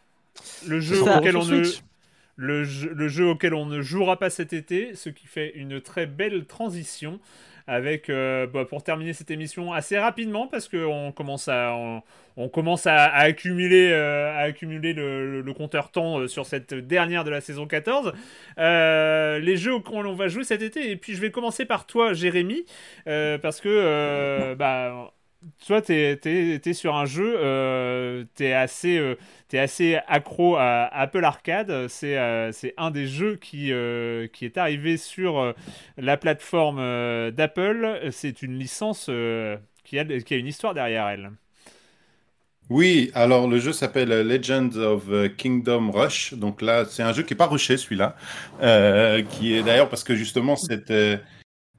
Le 0.67 0.79
jeu, 0.79 0.95
60 0.95 1.07
euros 1.07 1.17
auquel 1.19 1.37
on 1.37 1.45
ne, 1.45 1.61
le, 2.35 2.63
jeu, 2.63 2.91
le 2.93 3.07
jeu 3.07 3.27
auquel 3.27 3.53
on 3.53 3.65
ne 3.65 3.81
jouera 3.81 4.17
pas 4.17 4.29
cet 4.29 4.53
été, 4.53 4.95
ce 4.95 5.09
qui 5.09 5.27
fait 5.27 5.51
une 5.55 5.81
très 5.81 6.05
belle 6.05 6.45
transition 6.45 7.19
avec, 7.69 8.09
euh, 8.09 8.47
bah, 8.47 8.63
pour 8.63 8.81
terminer 8.83 9.11
cette 9.13 9.29
émission 9.29 9.73
assez 9.73 9.97
rapidement, 9.99 10.47
parce 10.47 10.69
qu'on 10.69 11.11
commence 11.11 11.49
à, 11.49 11.73
on, 11.75 12.01
on 12.37 12.47
commence 12.47 12.87
à, 12.87 12.95
à 13.07 13.19
accumuler, 13.23 13.89
euh, 13.91 14.31
à 14.33 14.43
accumuler 14.43 14.93
le, 14.93 15.29
le- 15.33 15.41
le 15.41 15.53
compteur 15.53 15.91
temps 15.91 16.19
euh, 16.19 16.27
sur 16.27 16.45
cette 16.45 16.73
dernière 16.73 17.25
de 17.25 17.29
la 17.29 17.41
saison 17.41 17.67
14. 17.67 18.13
Euh, 18.57 19.39
les 19.39 19.57
jeux 19.57 19.73
auxquels 19.73 20.05
on 20.05 20.15
va 20.15 20.29
jouer 20.29 20.45
cet 20.45 20.61
été, 20.61 20.91
et 20.91 20.95
puis 20.95 21.13
je 21.13 21.19
vais 21.21 21.31
commencer 21.31 21.65
par 21.65 21.85
toi, 21.87 22.13
Jérémy, 22.13 22.65
parce 23.05 23.59
que 23.59 23.67
euh, 23.67 24.55
t'es 25.85 26.19
es, 26.65 26.73
sur 26.73 26.95
un 26.95 27.05
jeu, 27.05 27.35
euh, 27.37 28.25
t'es 28.35 28.53
assez, 28.53 28.97
euh, 28.97 29.15
t'es 29.47 29.59
assez 29.59 29.99
accro 30.07 30.55
à 30.55 30.89
Apple 30.93 31.23
Arcade. 31.23 31.87
C'est 31.87 32.17
euh, 32.17 32.51
un 32.77 32.91
des 32.91 33.07
jeux 33.07 33.35
qui, 33.35 33.71
euh, 33.71 34.27
qui 34.27 34.45
est 34.45 34.57
arrivé 34.57 34.97
sur 34.97 35.53
la 35.97 36.17
plateforme 36.17 36.77
d'Apple. 37.31 38.09
C'est 38.11 38.41
une 38.41 38.57
licence 38.57 39.09
qui, 39.83 39.99
a, 39.99 40.05
qui 40.05 40.33
a 40.33 40.37
une 40.37 40.47
histoire 40.47 40.73
derrière 40.73 41.07
elle. 41.07 41.31
Oui, 42.69 43.11
alors 43.13 43.47
le 43.47 43.59
jeu 43.59 43.71
s'appelle 43.71 44.09
Legends 44.09 44.75
of 44.75 45.03
Kingdom 45.37 45.89
Rush. 45.91 46.33
Donc 46.33 46.61
là, 46.61 46.83
c'est 46.83 47.03
un 47.03 47.13
jeu 47.13 47.23
qui 47.23 47.33
n'est 47.33 47.37
pas 47.37 47.47
rushé, 47.47 47.77
celui-là. 47.77 48.15
Qui 49.29 49.53
est 49.53 49.63
d'ailleurs 49.63 49.89
parce 49.89 50.03
que 50.03 50.15
justement, 50.15 50.55
c'était. 50.55 51.19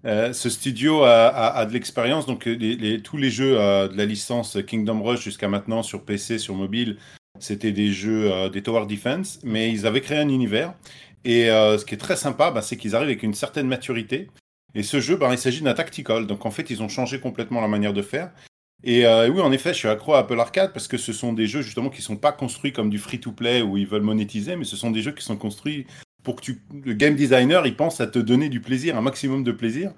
Euh, 0.05 0.33
ce 0.33 0.49
studio 0.49 1.03
a, 1.03 1.65
de 1.67 1.73
l'expérience, 1.73 2.27
donc 2.27 2.47
euh, 2.47 3.01
tous 3.03 3.17
les 3.17 3.31
jeux 3.31 3.59
euh, 3.59 3.89
de 3.89 3.97
la 3.97 4.05
licence 4.05 4.57
Kingdom 4.65 5.03
Rush 5.03 5.23
jusqu'à 5.23 5.49
maintenant 5.49 5.83
sur 5.83 6.05
PC, 6.05 6.39
sur 6.39 6.55
mobile, 6.55 6.99
c'était 7.41 7.73
des 7.73 7.93
jeux 7.93 8.49
des 8.51 8.63
Tower 8.63 8.87
Defense, 8.87 9.41
mais 9.45 9.71
ils 9.71 9.87
avaient 9.87 10.01
créé 10.01 10.19
un 10.19 10.29
univers. 10.29 10.75
Et 11.25 11.47
ce 11.47 11.85
qui 11.85 11.95
est 11.95 11.99
très 11.99 12.17
sympa, 12.17 12.51
bah, 12.51 12.63
c'est 12.63 12.77
qu'ils 12.77 12.97
arrivent 12.97 13.09
avec 13.09 13.23
une 13.23 13.35
certaine 13.35 13.69
maturité. 13.69 14.29
Et 14.75 14.83
ce 14.83 15.01
jeu, 15.01 15.17
bah, 15.17 15.29
il 15.31 15.39
s'agit 15.39 15.63
d'un 15.63 15.75
tactical, 15.75 16.27
donc 16.27 16.47
en 16.47 16.51
fait, 16.51 16.71
ils 16.71 16.83
ont 16.83 16.89
changé 16.89 17.21
complètement 17.21 17.61
la 17.61 17.69
manière 17.69 17.93
de 17.93 18.03
faire. 18.03 18.33
Et 18.83 19.05
oui, 19.07 19.41
en 19.41 19.53
effet, 19.53 19.73
je 19.73 19.79
suis 19.79 19.89
accro 19.89 20.15
à 20.15 20.21
Apple 20.21 20.41
Arcade 20.41 20.73
parce 20.73 20.89
que 20.89 20.97
ce 20.97 21.13
sont 21.13 21.33
des 21.33 21.47
jeux 21.47 21.63
justement 21.63 21.91
qui 21.91 22.03
sont 22.03 22.17
pas 22.17 22.33
construits 22.33 22.73
comme 22.73 22.91
du 22.91 22.99
free-to-play 22.99 23.63
où 23.63 23.77
ils 23.77 23.87
veulent 23.87 24.03
monétiser, 24.03 24.57
mais 24.57 24.65
ce 24.65 24.77
sont 24.77 24.91
des 24.91 25.03
jeux 25.03 25.13
qui 25.13 25.25
sont 25.25 25.37
construits 25.37 25.87
pour 26.29 26.43
que 26.43 26.53
le 26.85 26.93
game 26.93 27.15
designer, 27.15 27.67
il 27.67 27.75
pense 27.75 28.03
à 28.03 28.07
te 28.07 28.19
donner 28.19 28.51
du 28.51 28.61
plaisir, 28.61 28.99
un 28.99 29.01
maximum 29.01 29.45
de 29.45 29.51
plaisir. 29.51 29.93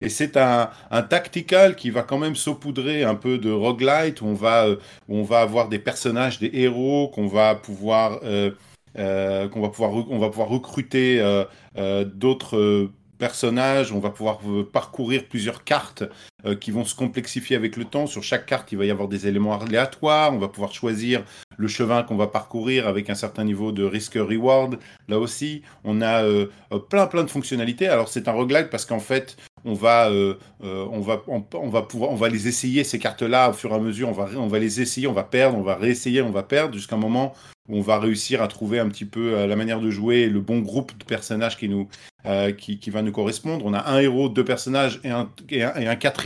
Et 0.00 0.08
c'est 0.08 0.36
un, 0.36 0.70
un 0.90 1.02
tactical 1.02 1.76
qui 1.76 1.90
va 1.90 2.02
quand 2.02 2.18
même 2.18 2.34
saupoudrer 2.34 3.04
un 3.04 3.14
peu 3.14 3.38
de 3.38 3.52
roguelite, 3.52 4.20
où 4.20 4.26
on 4.26 4.34
va, 4.34 4.66
euh, 4.66 4.76
on 5.08 5.22
va 5.22 5.42
avoir 5.42 5.68
des 5.68 5.78
personnages, 5.78 6.40
des 6.40 6.50
héros 6.52 7.06
qu'on 7.14 7.28
va 7.28 7.54
pouvoir, 7.54 8.18
euh, 8.24 8.50
euh, 8.98 9.48
qu'on 9.48 9.60
va 9.60 9.68
pouvoir, 9.68 9.92
va 9.92 10.28
pouvoir 10.28 10.48
recruter 10.48 11.22
d'autres 11.76 12.90
personnages, 13.18 13.92
on 13.92 14.00
va 14.00 14.10
pouvoir 14.10 14.40
parcourir 14.72 15.28
plusieurs 15.28 15.62
cartes 15.62 16.02
euh, 16.44 16.54
qui 16.54 16.70
vont 16.70 16.84
se 16.84 16.94
complexifier 16.94 17.56
avec 17.56 17.78
le 17.78 17.86
temps. 17.86 18.06
Sur 18.06 18.22
chaque 18.22 18.44
carte, 18.44 18.70
il 18.70 18.76
va 18.76 18.84
y 18.84 18.90
avoir 18.90 19.08
des 19.08 19.26
éléments 19.26 19.58
aléatoires, 19.58 20.34
on 20.34 20.38
va 20.38 20.48
pouvoir 20.48 20.74
choisir 20.74 21.24
le 21.56 21.66
chemin 21.66 22.02
qu'on 22.02 22.16
va 22.16 22.26
parcourir 22.26 22.86
avec 22.86 23.08
un 23.08 23.14
certain 23.14 23.42
niveau 23.42 23.72
de 23.72 23.82
risk-reward. 23.82 24.78
Là 25.08 25.18
aussi, 25.18 25.62
on 25.82 26.02
a 26.02 26.24
euh, 26.24 26.48
euh, 26.72 26.78
plein 26.78 27.06
plein 27.06 27.24
de 27.24 27.30
fonctionnalités. 27.30 27.88
Alors 27.88 28.08
c'est 28.08 28.28
un 28.28 28.32
roguelite 28.32 28.68
parce 28.68 28.84
qu'en 28.84 28.98
fait, 28.98 29.38
on 29.64 29.72
va, 29.72 30.12
on 30.60 31.00
va, 31.00 31.22
on, 31.26 31.68
va 31.70 31.82
pouvoir, 31.82 32.12
on 32.12 32.14
va 32.14 32.28
les 32.28 32.46
essayer 32.46 32.84
ces 32.84 32.98
cartes-là 32.98 33.50
au 33.50 33.52
fur 33.54 33.72
et 33.72 33.74
à 33.74 33.78
mesure. 33.78 34.10
On 34.10 34.12
va, 34.12 34.28
on 34.36 34.46
va 34.46 34.58
les 34.58 34.80
essayer, 34.82 35.08
on 35.08 35.12
va 35.12 35.24
perdre, 35.24 35.56
on 35.56 35.62
va 35.62 35.74
réessayer, 35.74 36.20
on 36.22 36.30
va 36.30 36.44
perdre 36.44 36.74
jusqu'à 36.74 36.94
un 36.94 37.00
moment 37.00 37.32
où 37.68 37.78
on 37.78 37.80
va 37.80 37.98
réussir 37.98 38.42
à 38.42 38.48
trouver 38.48 38.78
un 38.78 38.88
petit 38.88 39.06
peu 39.06 39.44
la 39.46 39.56
manière 39.56 39.80
de 39.80 39.90
jouer, 39.90 40.28
le 40.28 40.40
bon 40.40 40.60
groupe 40.60 40.96
de 40.96 41.04
personnages 41.04 41.56
qui 41.56 41.68
nous, 41.68 41.88
qui, 42.58 42.78
qui 42.78 42.90
va 42.90 43.02
nous 43.02 43.10
correspondre. 43.10 43.66
On 43.66 43.74
a 43.74 43.90
un 43.90 43.98
héros, 43.98 44.28
deux 44.28 44.44
personnages 44.44 45.00
et 45.02 45.10
un, 45.10 45.28
et 45.48 45.62
un 45.64 45.96
quatrième 45.96 46.25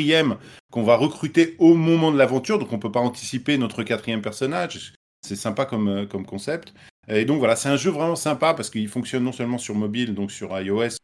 qu'on 0.70 0.82
va 0.82 0.96
recruter 0.96 1.56
au 1.58 1.74
moment 1.74 2.12
de 2.12 2.18
l'aventure. 2.18 2.58
Donc 2.58 2.72
on 2.72 2.78
peut 2.78 2.92
pas 2.92 3.00
anticiper 3.00 3.58
notre 3.58 3.82
quatrième 3.82 4.22
personnage. 4.22 4.94
C'est 5.26 5.36
sympa 5.36 5.66
comme, 5.66 5.88
euh, 5.88 6.06
comme 6.06 6.24
concept. 6.24 6.72
Et 7.08 7.24
donc 7.24 7.38
voilà, 7.38 7.56
c'est 7.56 7.68
un 7.68 7.76
jeu 7.76 7.90
vraiment 7.90 8.16
sympa 8.16 8.54
parce 8.54 8.70
qu'il 8.70 8.88
fonctionne 8.88 9.24
non 9.24 9.32
seulement 9.32 9.58
sur 9.58 9.74
mobile, 9.74 10.14
donc 10.14 10.30
sur 10.30 10.58
iOS, 10.58 10.96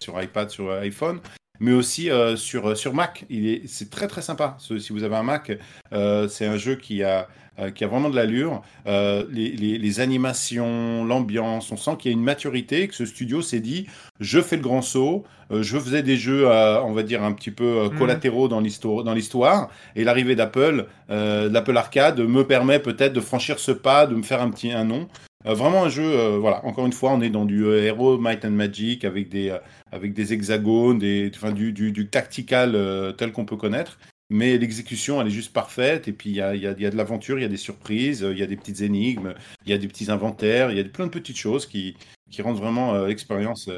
sur 0.00 0.20
iPad, 0.20 0.50
sur 0.50 0.70
iPhone, 0.72 1.20
mais 1.60 1.72
aussi 1.72 2.10
euh, 2.10 2.36
sur, 2.36 2.76
sur 2.76 2.94
Mac. 2.94 3.24
Est, 3.30 3.62
c'est 3.66 3.90
très 3.90 4.08
très 4.08 4.22
sympa. 4.22 4.56
Si 4.58 4.92
vous 4.92 5.02
avez 5.04 5.16
un 5.16 5.22
Mac, 5.22 5.52
euh, 5.92 6.28
c'est 6.28 6.46
un 6.46 6.56
jeu 6.56 6.74
qui 6.76 7.02
a, 7.02 7.28
euh, 7.58 7.70
qui 7.70 7.84
a 7.84 7.86
vraiment 7.86 8.10
de 8.10 8.16
l'allure. 8.16 8.62
Euh, 8.86 9.24
les, 9.30 9.52
les, 9.52 9.78
les 9.78 10.00
animations, 10.00 11.04
l'ambiance, 11.04 11.70
on 11.70 11.76
sent 11.76 11.92
qu'il 11.98 12.10
y 12.10 12.14
a 12.14 12.16
une 12.16 12.24
maturité, 12.24 12.88
que 12.88 12.94
ce 12.94 13.06
studio 13.06 13.42
s'est 13.42 13.60
dit, 13.60 13.86
je 14.20 14.40
fais 14.40 14.56
le 14.56 14.62
grand 14.62 14.82
saut, 14.82 15.24
euh, 15.52 15.62
je 15.62 15.78
faisais 15.78 16.02
des 16.02 16.16
jeux, 16.16 16.48
euh, 16.48 16.82
on 16.82 16.92
va 16.92 17.02
dire, 17.02 17.22
un 17.22 17.32
petit 17.32 17.50
peu 17.50 17.64
euh, 17.64 17.88
Mhm. 17.90 17.98
collatéraux 17.98 18.48
dans 18.48 18.60
l'histoire, 18.60 19.04
dans 19.04 19.14
l'histoire, 19.14 19.70
et 19.94 20.04
l'arrivée 20.04 20.34
d'Apple, 20.34 20.86
euh, 21.10 21.48
l'Apple 21.50 21.76
Arcade, 21.76 22.18
me 22.20 22.44
permet 22.44 22.78
peut-être 22.80 23.12
de 23.12 23.20
franchir 23.20 23.58
ce 23.58 23.70
pas, 23.72 24.06
de 24.06 24.14
me 24.14 24.22
faire 24.22 24.42
un 24.42 24.50
petit 24.50 24.72
un 24.72 24.84
nom. 24.84 25.08
Euh, 25.46 25.52
vraiment 25.52 25.84
un 25.84 25.90
jeu, 25.90 26.02
euh, 26.04 26.38
voilà, 26.40 26.64
encore 26.64 26.86
une 26.86 26.94
fois, 26.94 27.12
on 27.12 27.20
est 27.20 27.28
dans 27.28 27.44
du 27.44 27.66
euh, 27.66 27.82
Hero 27.84 28.16
Might 28.18 28.46
and 28.46 28.52
Magic 28.52 29.04
avec 29.04 29.28
des, 29.28 29.50
euh, 29.50 29.58
avec 29.94 30.12
des 30.12 30.32
hexagones, 30.32 31.00
enfin, 31.34 31.52
du, 31.52 31.72
du, 31.72 31.92
du 31.92 32.08
tactical 32.08 32.74
euh, 32.74 33.12
tel 33.12 33.32
qu'on 33.32 33.44
peut 33.44 33.56
connaître. 33.56 33.98
Mais 34.30 34.58
l'exécution, 34.58 35.20
elle 35.20 35.28
est 35.28 35.30
juste 35.30 35.52
parfaite. 35.52 36.08
Et 36.08 36.12
puis, 36.12 36.30
il 36.30 36.36
y 36.36 36.40
a, 36.40 36.54
y 36.56 36.66
a- 36.66 36.72
y 36.78 36.86
a 36.86 36.90
de 36.90 36.96
l'aventure, 36.96 37.38
il 37.38 37.42
y 37.42 37.44
a 37.44 37.48
des 37.48 37.56
surprises, 37.56 38.24
euh, 38.24 38.32
il 38.32 38.38
y 38.38 38.42
a 38.42 38.46
des 38.46 38.56
petites 38.56 38.80
énigmes, 38.80 39.34
il 39.64 39.70
y 39.70 39.74
a 39.74 39.78
des 39.78 39.86
petits 39.86 40.10
inventaires, 40.10 40.70
il 40.70 40.76
y 40.76 40.80
a 40.80 40.84
plein 40.84 41.06
de 41.06 41.10
petites 41.12 41.36
choses 41.38 41.66
qui, 41.66 41.96
qui 42.30 42.42
rendent 42.42 42.58
vraiment 42.58 42.94
euh, 42.94 43.06
l'expérience 43.06 43.70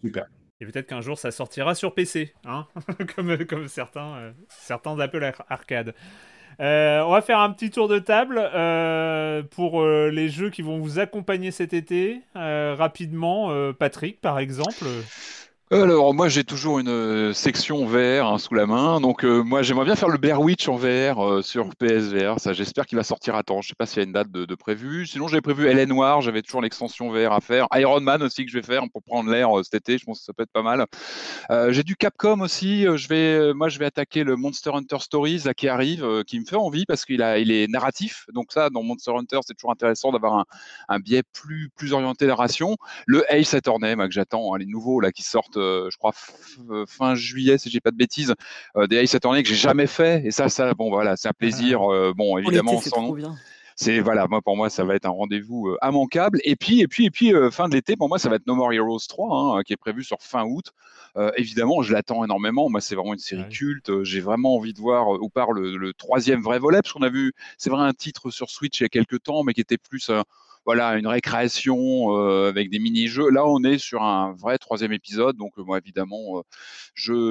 super. 0.00 0.26
Et 0.60 0.66
peut-être 0.66 0.86
qu'un 0.86 1.00
jour 1.00 1.18
ça 1.18 1.30
sortira 1.30 1.74
sur 1.74 1.94
PC, 1.94 2.34
hein 2.44 2.66
comme, 3.16 3.44
comme 3.46 3.66
certains, 3.66 4.34
certains 4.50 4.94
d'Apple 4.94 5.24
Ar- 5.24 5.46
Arcade. 5.48 5.94
On 6.58 7.10
va 7.10 7.22
faire 7.22 7.38
un 7.38 7.50
petit 7.50 7.70
tour 7.70 7.88
de 7.88 7.98
table 7.98 8.36
pour 9.48 9.82
les 9.86 10.28
jeux 10.28 10.50
qui 10.50 10.60
vont 10.60 10.78
vous 10.78 10.98
accompagner 10.98 11.50
cet 11.52 11.72
été. 11.72 12.20
Rapidement, 12.34 13.72
Patrick, 13.72 14.20
par 14.20 14.38
exemple. 14.38 14.84
Alors, 15.72 16.14
moi, 16.14 16.28
j'ai 16.28 16.42
toujours 16.42 16.80
une 16.80 16.88
euh, 16.88 17.32
section 17.32 17.86
VR 17.86 18.26
hein, 18.26 18.38
sous 18.38 18.54
la 18.54 18.66
main. 18.66 19.00
Donc, 19.00 19.24
euh, 19.24 19.44
moi, 19.44 19.62
j'aimerais 19.62 19.84
bien 19.84 19.94
faire 19.94 20.08
le 20.08 20.18
Blair 20.18 20.40
Witch 20.40 20.66
en 20.66 20.74
VR 20.74 21.24
euh, 21.24 21.42
sur 21.42 21.76
PSVR. 21.76 22.40
Ça, 22.40 22.52
j'espère 22.52 22.86
qu'il 22.86 22.98
va 22.98 23.04
sortir 23.04 23.36
à 23.36 23.44
temps. 23.44 23.62
Je 23.62 23.68
sais 23.68 23.76
pas 23.78 23.86
s'il 23.86 23.98
y 23.98 24.00
a 24.00 24.04
une 24.04 24.12
date 24.12 24.32
de, 24.32 24.46
de. 24.46 24.56
Sinon, 25.04 25.28
j'avais 25.28 25.40
prévu 25.40 25.72
LA 25.72 25.86
Noir. 25.86 26.22
J'avais 26.22 26.42
toujours 26.42 26.60
l'extension 26.60 27.12
VR 27.12 27.32
à 27.32 27.40
faire. 27.40 27.68
Iron 27.74 28.00
Man 28.00 28.20
aussi 28.20 28.44
que 28.44 28.50
je 28.50 28.58
vais 28.58 28.66
faire 28.66 28.82
pour 28.92 29.04
prendre 29.04 29.30
l'air 29.30 29.56
euh, 29.56 29.62
cet 29.62 29.74
été. 29.74 29.96
Je 29.96 30.04
pense 30.04 30.18
que 30.18 30.24
ça 30.24 30.32
peut 30.32 30.42
être 30.42 30.50
pas 30.50 30.64
mal. 30.64 30.86
Euh, 31.52 31.70
j'ai 31.70 31.84
du 31.84 31.94
Capcom 31.94 32.40
aussi. 32.40 32.82
Je 32.82 33.06
vais, 33.06 33.54
moi, 33.54 33.68
je 33.68 33.78
vais 33.78 33.84
attaquer 33.84 34.24
le 34.24 34.34
Monster 34.34 34.72
Hunter 34.74 34.98
Stories 34.98 35.42
là, 35.44 35.54
qui 35.54 35.68
arrive, 35.68 36.24
qui 36.26 36.40
me 36.40 36.46
fait 36.46 36.56
envie 36.56 36.84
parce 36.84 37.04
qu'il 37.04 37.22
a, 37.22 37.38
il 37.38 37.52
est 37.52 37.68
narratif. 37.68 38.26
Donc 38.34 38.50
ça, 38.50 38.70
dans 38.70 38.82
Monster 38.82 39.12
Hunter, 39.12 39.38
c'est 39.46 39.54
toujours 39.54 39.70
intéressant 39.70 40.10
d'avoir 40.10 40.34
un, 40.34 40.44
un 40.88 40.98
biais 40.98 41.22
plus, 41.32 41.70
plus 41.76 41.92
orienté 41.92 42.26
narration. 42.26 42.76
Le 43.06 43.24
Ace 43.32 43.54
Attorney, 43.54 43.94
que 43.94 44.10
j'attends, 44.10 44.52
hein, 44.52 44.58
les 44.58 44.66
nouveaux 44.66 44.98
là 44.98 45.12
qui 45.12 45.22
sortent, 45.22 45.59
je 45.90 45.96
crois 45.96 46.12
euh, 46.70 46.84
fin 46.86 47.14
juillet, 47.14 47.58
si 47.58 47.70
j'ai 47.70 47.80
pas 47.80 47.90
de 47.90 47.96
bêtises, 47.96 48.34
euh, 48.76 48.86
des 48.86 48.96
Ace 48.98 49.14
Attorney 49.14 49.42
que 49.42 49.48
j'ai 49.48 49.54
jamais 49.54 49.86
fait. 49.86 50.24
Et 50.26 50.30
ça, 50.30 50.48
ça, 50.48 50.74
bon, 50.74 50.88
voilà, 50.90 51.16
c'est 51.16 51.28
un 51.28 51.32
plaisir. 51.32 51.82
euh, 51.92 52.12
bon, 52.16 52.30
Pour 52.30 52.40
évidemment, 52.40 52.80
c'est 52.80 52.90
sans 52.90 53.14
voilà, 54.02 54.26
moi 54.28 54.42
pour 54.42 54.58
moi 54.58 54.68
ça 54.68 54.84
va 54.84 54.94
être 54.94 55.06
un 55.06 55.10
rendez-vous 55.10 55.68
euh, 55.68 55.78
immanquable. 55.82 56.38
Et 56.44 56.54
puis 56.54 56.80
et 56.82 56.86
puis 56.88 57.06
et 57.06 57.10
puis 57.10 57.32
euh, 57.34 57.50
fin 57.50 57.66
de 57.66 57.74
l'été 57.74 57.96
pour 57.96 58.08
moi 58.08 58.18
ça 58.18 58.28
va 58.28 58.36
être 58.36 58.46
No 58.46 58.54
More 58.54 58.74
Heroes 58.74 58.98
3 59.08 59.56
hein, 59.56 59.62
qui 59.62 59.72
est 59.72 59.76
prévu 59.78 60.04
sur 60.04 60.18
fin 60.20 60.44
août. 60.44 60.66
Euh, 61.16 61.30
évidemment, 61.36 61.80
je 61.82 61.92
l'attends 61.92 62.22
énormément. 62.22 62.68
Moi, 62.68 62.80
c'est 62.82 62.94
vraiment 62.94 63.14
une 63.14 63.18
série 63.18 63.42
Ouais. 63.42 63.48
culte. 63.48 63.88
Euh, 63.90 64.04
J'ai 64.04 64.20
vraiment 64.20 64.54
envie 64.56 64.74
de 64.74 64.78
voir 64.80 65.14
euh, 65.14 65.18
où 65.20 65.28
part 65.30 65.52
le, 65.52 65.76
le 65.76 65.92
troisième 65.92 66.40
vrai 66.42 66.58
volet, 66.58 66.82
parce 66.82 66.92
qu'on 66.92 67.02
a 67.02 67.08
vu, 67.08 67.32
c'est 67.58 67.70
vrai, 67.70 67.80
un 67.82 67.92
titre 67.92 68.30
sur 68.30 68.48
Switch 68.50 68.78
il 68.80 68.84
y 68.84 68.86
a 68.86 68.88
quelques 68.90 69.22
temps, 69.22 69.42
mais 69.42 69.52
qui 69.54 69.60
était 69.62 69.78
plus 69.78 70.08
euh, 70.10 70.20
voilà 70.70 70.96
une 70.96 71.08
récréation 71.08 72.16
euh, 72.16 72.48
avec 72.48 72.70
des 72.70 72.78
mini-jeux. 72.78 73.28
Là, 73.28 73.44
on 73.44 73.64
est 73.64 73.78
sur 73.78 74.04
un 74.04 74.36
vrai 74.38 74.56
troisième 74.56 74.92
épisode. 74.92 75.36
Donc, 75.36 75.50
euh, 75.58 75.64
moi, 75.64 75.78
évidemment, 75.78 76.38
euh, 76.38 76.42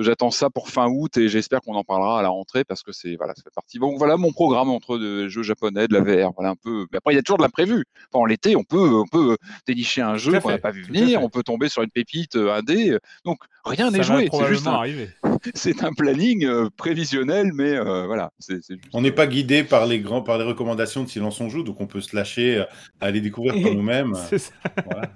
j'attends 0.02 0.32
ça 0.32 0.50
pour 0.50 0.70
fin 0.70 0.88
août 0.88 1.18
et 1.18 1.30
j'espère 1.30 1.62
qu'on 1.62 1.76
en 1.76 1.84
parlera 1.84 2.20
à 2.20 2.22
la 2.22 2.30
rentrée 2.30 2.64
parce 2.64 2.84
que 2.84 2.92
c'est 2.92 3.16
voilà, 3.16 3.34
ça 3.36 3.44
fait 3.44 3.54
partie. 3.54 3.80
Donc 3.80 3.98
voilà 3.98 4.18
mon 4.18 4.32
programme 4.32 4.70
entre 4.70 4.98
des 4.98 5.30
jeux 5.30 5.44
japonais, 5.44 5.88
de 5.88 5.94
la 5.94 6.02
VR, 6.02 6.32
voilà 6.36 6.52
un 6.52 6.56
peu. 6.56 6.86
Mais 6.92 6.98
après, 6.98 7.14
il 7.14 7.16
y 7.16 7.20
a 7.20 7.22
toujours 7.22 7.38
de 7.38 7.44
l'imprévu. 7.44 7.86
Pendant 8.12 8.26
l'été, 8.26 8.56
on 8.56 8.64
peut 8.64 8.94
on 8.94 9.08
peut 9.08 9.38
dénicher 9.68 10.02
un 10.02 10.18
jeu 10.18 10.40
qu'on 10.40 10.50
n'a 10.50 10.58
pas 10.58 10.72
vu 10.72 10.84
venir, 10.84 11.22
on 11.24 11.30
peut 11.30 11.44
tomber 11.44 11.70
sur 11.70 11.84
une 11.84 11.90
pépite 11.90 12.36
euh, 12.36 12.54
indé. 12.54 12.98
Donc 13.26 13.40
rien 13.66 13.92
n'est 13.92 14.04
joué. 14.04 14.30
C'est 14.32 14.48
juste 14.48 14.68
un, 14.68 14.74
arriver. 14.74 15.10
c'est 15.54 15.84
un 15.84 15.94
planning 15.94 16.46
euh, 16.46 16.70
prévisionnel, 16.76 17.52
mais 17.54 17.76
euh, 17.76 18.06
voilà, 18.06 18.32
juste. 18.48 18.74
On 18.94 19.02
n'est 19.02 19.12
pas 19.12 19.28
guidé 19.28 19.64
par 19.64 19.86
les 19.86 20.00
grands, 20.00 20.22
par 20.22 20.38
les 20.38 20.44
recommandations 20.44 21.04
de 21.04 21.10
Silence 21.10 21.40
on 21.42 21.50
joue, 21.50 21.64
donc 21.64 21.80
on 21.82 21.88
peut 21.88 22.02
se 22.02 22.16
lâcher 22.16 22.60
à 23.00 23.06
aller 23.06 23.22
découvrir 23.30 23.62
par 23.62 23.74
nous-mêmes. 23.74 24.16
C'est 24.30 24.40
ça. 24.40 24.54
Voilà. 24.86 25.10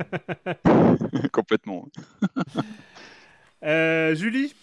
complètement. 1.32 1.88
Euh, 3.66 4.14
Julie? 4.14 4.54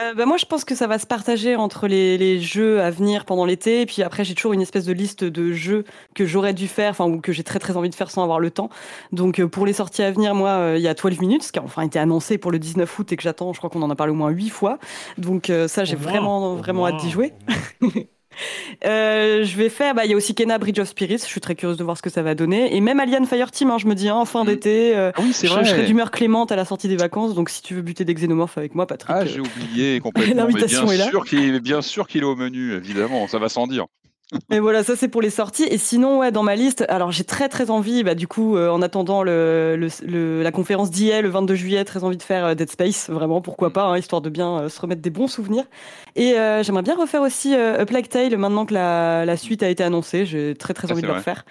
Euh, 0.00 0.14
bah, 0.14 0.24
moi, 0.24 0.36
je 0.36 0.44
pense 0.44 0.64
que 0.64 0.76
ça 0.76 0.86
va 0.86 1.00
se 1.00 1.06
partager 1.06 1.56
entre 1.56 1.88
les, 1.88 2.16
les 2.16 2.40
jeux 2.40 2.80
à 2.80 2.92
venir 2.92 3.24
pendant 3.24 3.44
l'été. 3.44 3.80
Et 3.80 3.86
puis 3.86 4.04
après, 4.04 4.22
j'ai 4.24 4.36
toujours 4.36 4.52
une 4.52 4.62
espèce 4.62 4.84
de 4.84 4.92
liste 4.92 5.24
de 5.24 5.52
jeux 5.52 5.84
que 6.14 6.24
j'aurais 6.24 6.54
dû 6.54 6.68
faire, 6.68 6.90
enfin, 6.90 7.06
ou 7.06 7.20
que 7.20 7.32
j'ai 7.32 7.42
très 7.42 7.58
très 7.58 7.76
envie 7.76 7.90
de 7.90 7.94
faire 7.96 8.08
sans 8.08 8.22
avoir 8.22 8.38
le 8.38 8.52
temps. 8.52 8.70
Donc, 9.10 9.40
euh, 9.40 9.48
pour 9.48 9.66
les 9.66 9.72
sorties 9.72 10.02
à 10.04 10.12
venir, 10.12 10.36
moi, 10.36 10.50
euh, 10.50 10.76
il 10.76 10.82
y 10.82 10.86
a 10.86 10.94
12 10.94 11.18
minutes, 11.18 11.50
qui 11.50 11.58
a 11.58 11.64
enfin 11.64 11.82
été 11.82 11.98
annoncé 11.98 12.38
pour 12.38 12.52
le 12.52 12.60
19 12.60 12.98
août 13.00 13.10
et 13.10 13.16
que 13.16 13.22
j'attends. 13.24 13.52
Je 13.52 13.58
crois 13.58 13.70
qu'on 13.70 13.82
en 13.82 13.90
a 13.90 13.96
parlé 13.96 14.12
au 14.12 14.16
moins 14.16 14.30
8 14.30 14.50
fois. 14.50 14.78
Donc, 15.18 15.50
euh, 15.50 15.66
ça, 15.66 15.82
j'ai 15.82 15.96
vraiment 15.96 16.54
vraiment 16.54 16.86
hâte 16.86 17.00
d'y 17.00 17.10
jouer. 17.10 17.32
Euh, 18.84 19.44
je 19.44 19.56
vais 19.56 19.68
faire, 19.68 19.94
bah, 19.94 20.04
il 20.04 20.10
y 20.10 20.14
a 20.14 20.16
aussi 20.16 20.34
Kena 20.34 20.58
Bridge 20.58 20.78
of 20.78 20.88
Spirits. 20.88 21.18
Je 21.18 21.24
suis 21.24 21.40
très 21.40 21.54
curieuse 21.54 21.76
de 21.76 21.84
voir 21.84 21.96
ce 21.96 22.02
que 22.02 22.10
ça 22.10 22.22
va 22.22 22.34
donner. 22.34 22.74
Et 22.76 22.80
même 22.80 23.00
Alien 23.00 23.26
Fireteam, 23.26 23.70
hein, 23.70 23.78
je 23.78 23.86
me 23.86 23.94
dis, 23.94 24.08
hein, 24.08 24.14
en 24.16 24.24
fin 24.24 24.44
Mm. 24.44 24.46
d'été. 24.46 24.96
euh, 24.96 25.12
Ah 25.16 25.20
oui, 25.22 25.32
je, 25.40 25.46
vrai. 25.48 25.64
je 25.64 25.70
serai 25.70 25.84
d'humeur 25.86 26.10
clémente 26.10 26.52
à 26.52 26.56
la 26.56 26.64
sortie 26.64 26.88
des 26.88 26.96
vacances. 26.96 27.34
Donc, 27.34 27.50
si 27.50 27.62
tu 27.62 27.74
veux 27.74 27.82
buter 27.82 28.04
des 28.04 28.14
xénomorphes 28.14 28.58
avec 28.58 28.74
moi, 28.74 28.86
Patrick. 28.86 29.10
Ah, 29.14 29.20
euh, 29.22 29.26
j'ai 29.26 29.40
oublié 29.40 30.00
complètement. 30.00 30.34
L'invitation 30.46 30.90
est 30.90 30.96
là. 30.96 31.08
sûr 31.08 31.24
qu'il 31.24 31.54
est 31.54 31.60
bien 31.60 31.82
sûr 31.82 32.06
qu'il 32.08 32.22
est 32.22 32.26
au 32.26 32.36
menu, 32.36 32.72
évidemment, 32.74 33.26
ça 33.28 33.38
va 33.38 33.48
sans 33.48 33.66
dire. 33.66 33.86
Et 34.52 34.60
voilà, 34.60 34.84
ça 34.84 34.94
c'est 34.94 35.08
pour 35.08 35.22
les 35.22 35.30
sorties. 35.30 35.64
Et 35.64 35.76
sinon, 35.78 36.20
ouais, 36.20 36.30
dans 36.30 36.42
ma 36.44 36.54
liste, 36.54 36.84
alors 36.88 37.10
j'ai 37.10 37.24
très 37.24 37.48
très 37.48 37.68
envie, 37.70 38.04
bah, 38.04 38.14
du 38.14 38.28
coup, 38.28 38.56
euh, 38.56 38.70
en 38.70 38.80
attendant 38.80 39.22
le, 39.24 39.76
le- 39.76 39.88
le- 40.06 40.42
la 40.42 40.52
conférence 40.52 40.90
d'IA 40.90 41.20
le 41.20 41.28
22 41.28 41.54
juillet, 41.56 41.84
très 41.84 42.04
envie 42.04 42.16
de 42.16 42.22
faire 42.22 42.44
euh, 42.44 42.54
Dead 42.54 42.70
Space, 42.70 43.10
vraiment, 43.10 43.40
pourquoi 43.40 43.72
pas, 43.72 43.84
hein, 43.86 43.98
histoire 43.98 44.20
de 44.22 44.30
bien 44.30 44.58
euh, 44.60 44.68
se 44.68 44.80
remettre 44.80 45.02
des 45.02 45.10
bons 45.10 45.26
souvenirs. 45.26 45.64
Et 46.14 46.34
euh, 46.38 46.62
j'aimerais 46.62 46.82
bien 46.82 46.94
refaire 46.96 47.22
aussi 47.22 47.54
euh, 47.56 47.80
A 47.80 47.86
Plague 47.86 48.08
Tale 48.08 48.36
maintenant 48.36 48.66
que 48.66 48.74
la, 48.74 49.24
la 49.24 49.36
suite 49.36 49.62
a 49.64 49.68
été 49.68 49.82
annoncée. 49.82 50.26
J'ai 50.26 50.54
très 50.54 50.74
très 50.74 50.86
envie 50.92 51.02
de 51.02 51.06
le 51.08 51.12
refaire. 51.18 51.44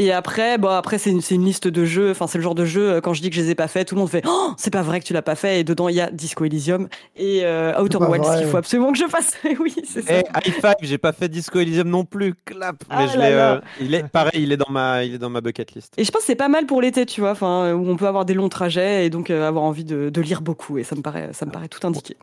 Et 0.00 0.12
après, 0.12 0.58
bon, 0.58 0.68
après 0.68 0.96
c'est 0.96 1.10
une, 1.10 1.44
liste 1.44 1.66
de 1.66 1.84
jeux. 1.84 2.12
Enfin, 2.12 2.28
c'est 2.28 2.38
le 2.38 2.44
genre 2.44 2.54
de 2.54 2.64
jeu. 2.64 2.88
euh, 2.92 3.00
Quand 3.00 3.14
je 3.14 3.20
dis 3.20 3.30
que 3.30 3.36
je 3.36 3.40
les 3.42 3.50
ai 3.50 3.54
pas 3.56 3.66
faits, 3.66 3.88
tout 3.88 3.96
le 3.96 3.98
monde 4.00 4.08
fait 4.08 4.22
oh, 4.26 4.52
c'est 4.56 4.72
pas 4.72 4.82
vrai 4.82 5.00
que 5.00 5.04
tu 5.04 5.12
l'as 5.12 5.22
pas 5.22 5.34
fait. 5.34 5.58
Et 5.58 5.64
dedans, 5.64 5.88
il 5.88 5.96
y 5.96 6.00
a 6.00 6.08
Disco 6.10 6.44
Elysium 6.44 6.88
et 7.16 7.40
euh, 7.44 7.76
Outer 7.82 7.98
Wilds 7.98 8.38
qu'il 8.38 8.46
faut 8.46 8.58
absolument 8.58 8.92
que 8.92 8.98
je 8.98 9.06
fasse. 9.08 9.36
oui, 9.58 9.74
c'est 9.84 10.02
ça. 10.02 10.20
Eh, 10.20 10.48
high 10.48 10.54
five, 10.54 10.76
j'ai 10.82 10.98
pas 10.98 11.12
fait 11.12 11.28
Disco 11.28 11.58
Elysium 11.58 11.88
non 11.88 12.04
plus. 12.04 12.34
Clap. 12.44 12.76
Mais 12.88 12.94
Ah 12.96 13.06
je 13.08 13.18
là 13.18 13.28
l'ai, 13.28 13.34
là. 13.36 13.52
euh, 13.54 13.60
il 13.80 13.92
est 13.92 14.06
pareil, 14.08 14.40
il 14.44 14.52
est 14.52 14.56
dans 14.56 14.70
ma, 14.70 15.02
il 15.04 15.14
est 15.14 15.18
dans 15.18 15.30
ma 15.30 15.40
bucket 15.40 15.74
list. 15.74 15.94
Et 15.96 16.04
je 16.04 16.12
pense 16.12 16.20
que 16.20 16.26
c'est 16.28 16.36
pas 16.36 16.48
mal 16.48 16.64
pour 16.66 16.80
l'été, 16.80 17.04
tu 17.04 17.20
vois, 17.20 17.32
enfin, 17.32 17.72
où 17.74 17.90
on 17.90 17.96
peut 17.96 18.06
avoir 18.06 18.24
des 18.24 18.34
longs 18.34 18.48
trajets 18.48 19.04
et 19.04 19.10
donc 19.10 19.30
euh, 19.30 19.48
avoir 19.48 19.64
envie 19.64 19.84
de, 19.84 20.10
de 20.10 20.20
lire 20.20 20.42
beaucoup. 20.42 20.78
Et 20.78 20.84
ça 20.84 20.94
me 20.94 21.02
paraît, 21.02 21.30
ça 21.32 21.44
me 21.44 21.50
paraît 21.50 21.68
tout 21.68 21.84
indiqué. 21.84 22.16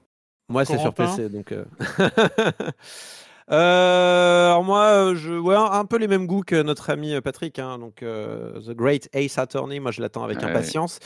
Moi, 0.47 0.63
c'est 0.63 0.77
sur 0.77 0.93
PC, 0.93 1.27
donc. 1.27 1.53
euh. 3.51 4.47
Alors 4.49 4.63
moi, 4.63 4.83
euh, 4.85 5.15
je 5.15 5.33
ouais, 5.33 5.55
un 5.55 5.85
peu 5.85 5.97
les 5.97 6.07
mêmes 6.07 6.25
goûts 6.27 6.41
que 6.45 6.61
notre 6.61 6.89
ami 6.89 7.13
euh, 7.13 7.21
Patrick. 7.21 7.59
hein, 7.59 7.77
donc 7.79 8.01
euh, 8.03 8.59
The 8.61 8.71
Great 8.71 9.09
Ace 9.13 9.37
Attorney, 9.37 9.79
moi 9.79 9.91
je 9.91 10.01
l'attends 10.01 10.23
avec 10.23 10.39
Ouais. 10.39 10.45
impatience. 10.45 10.99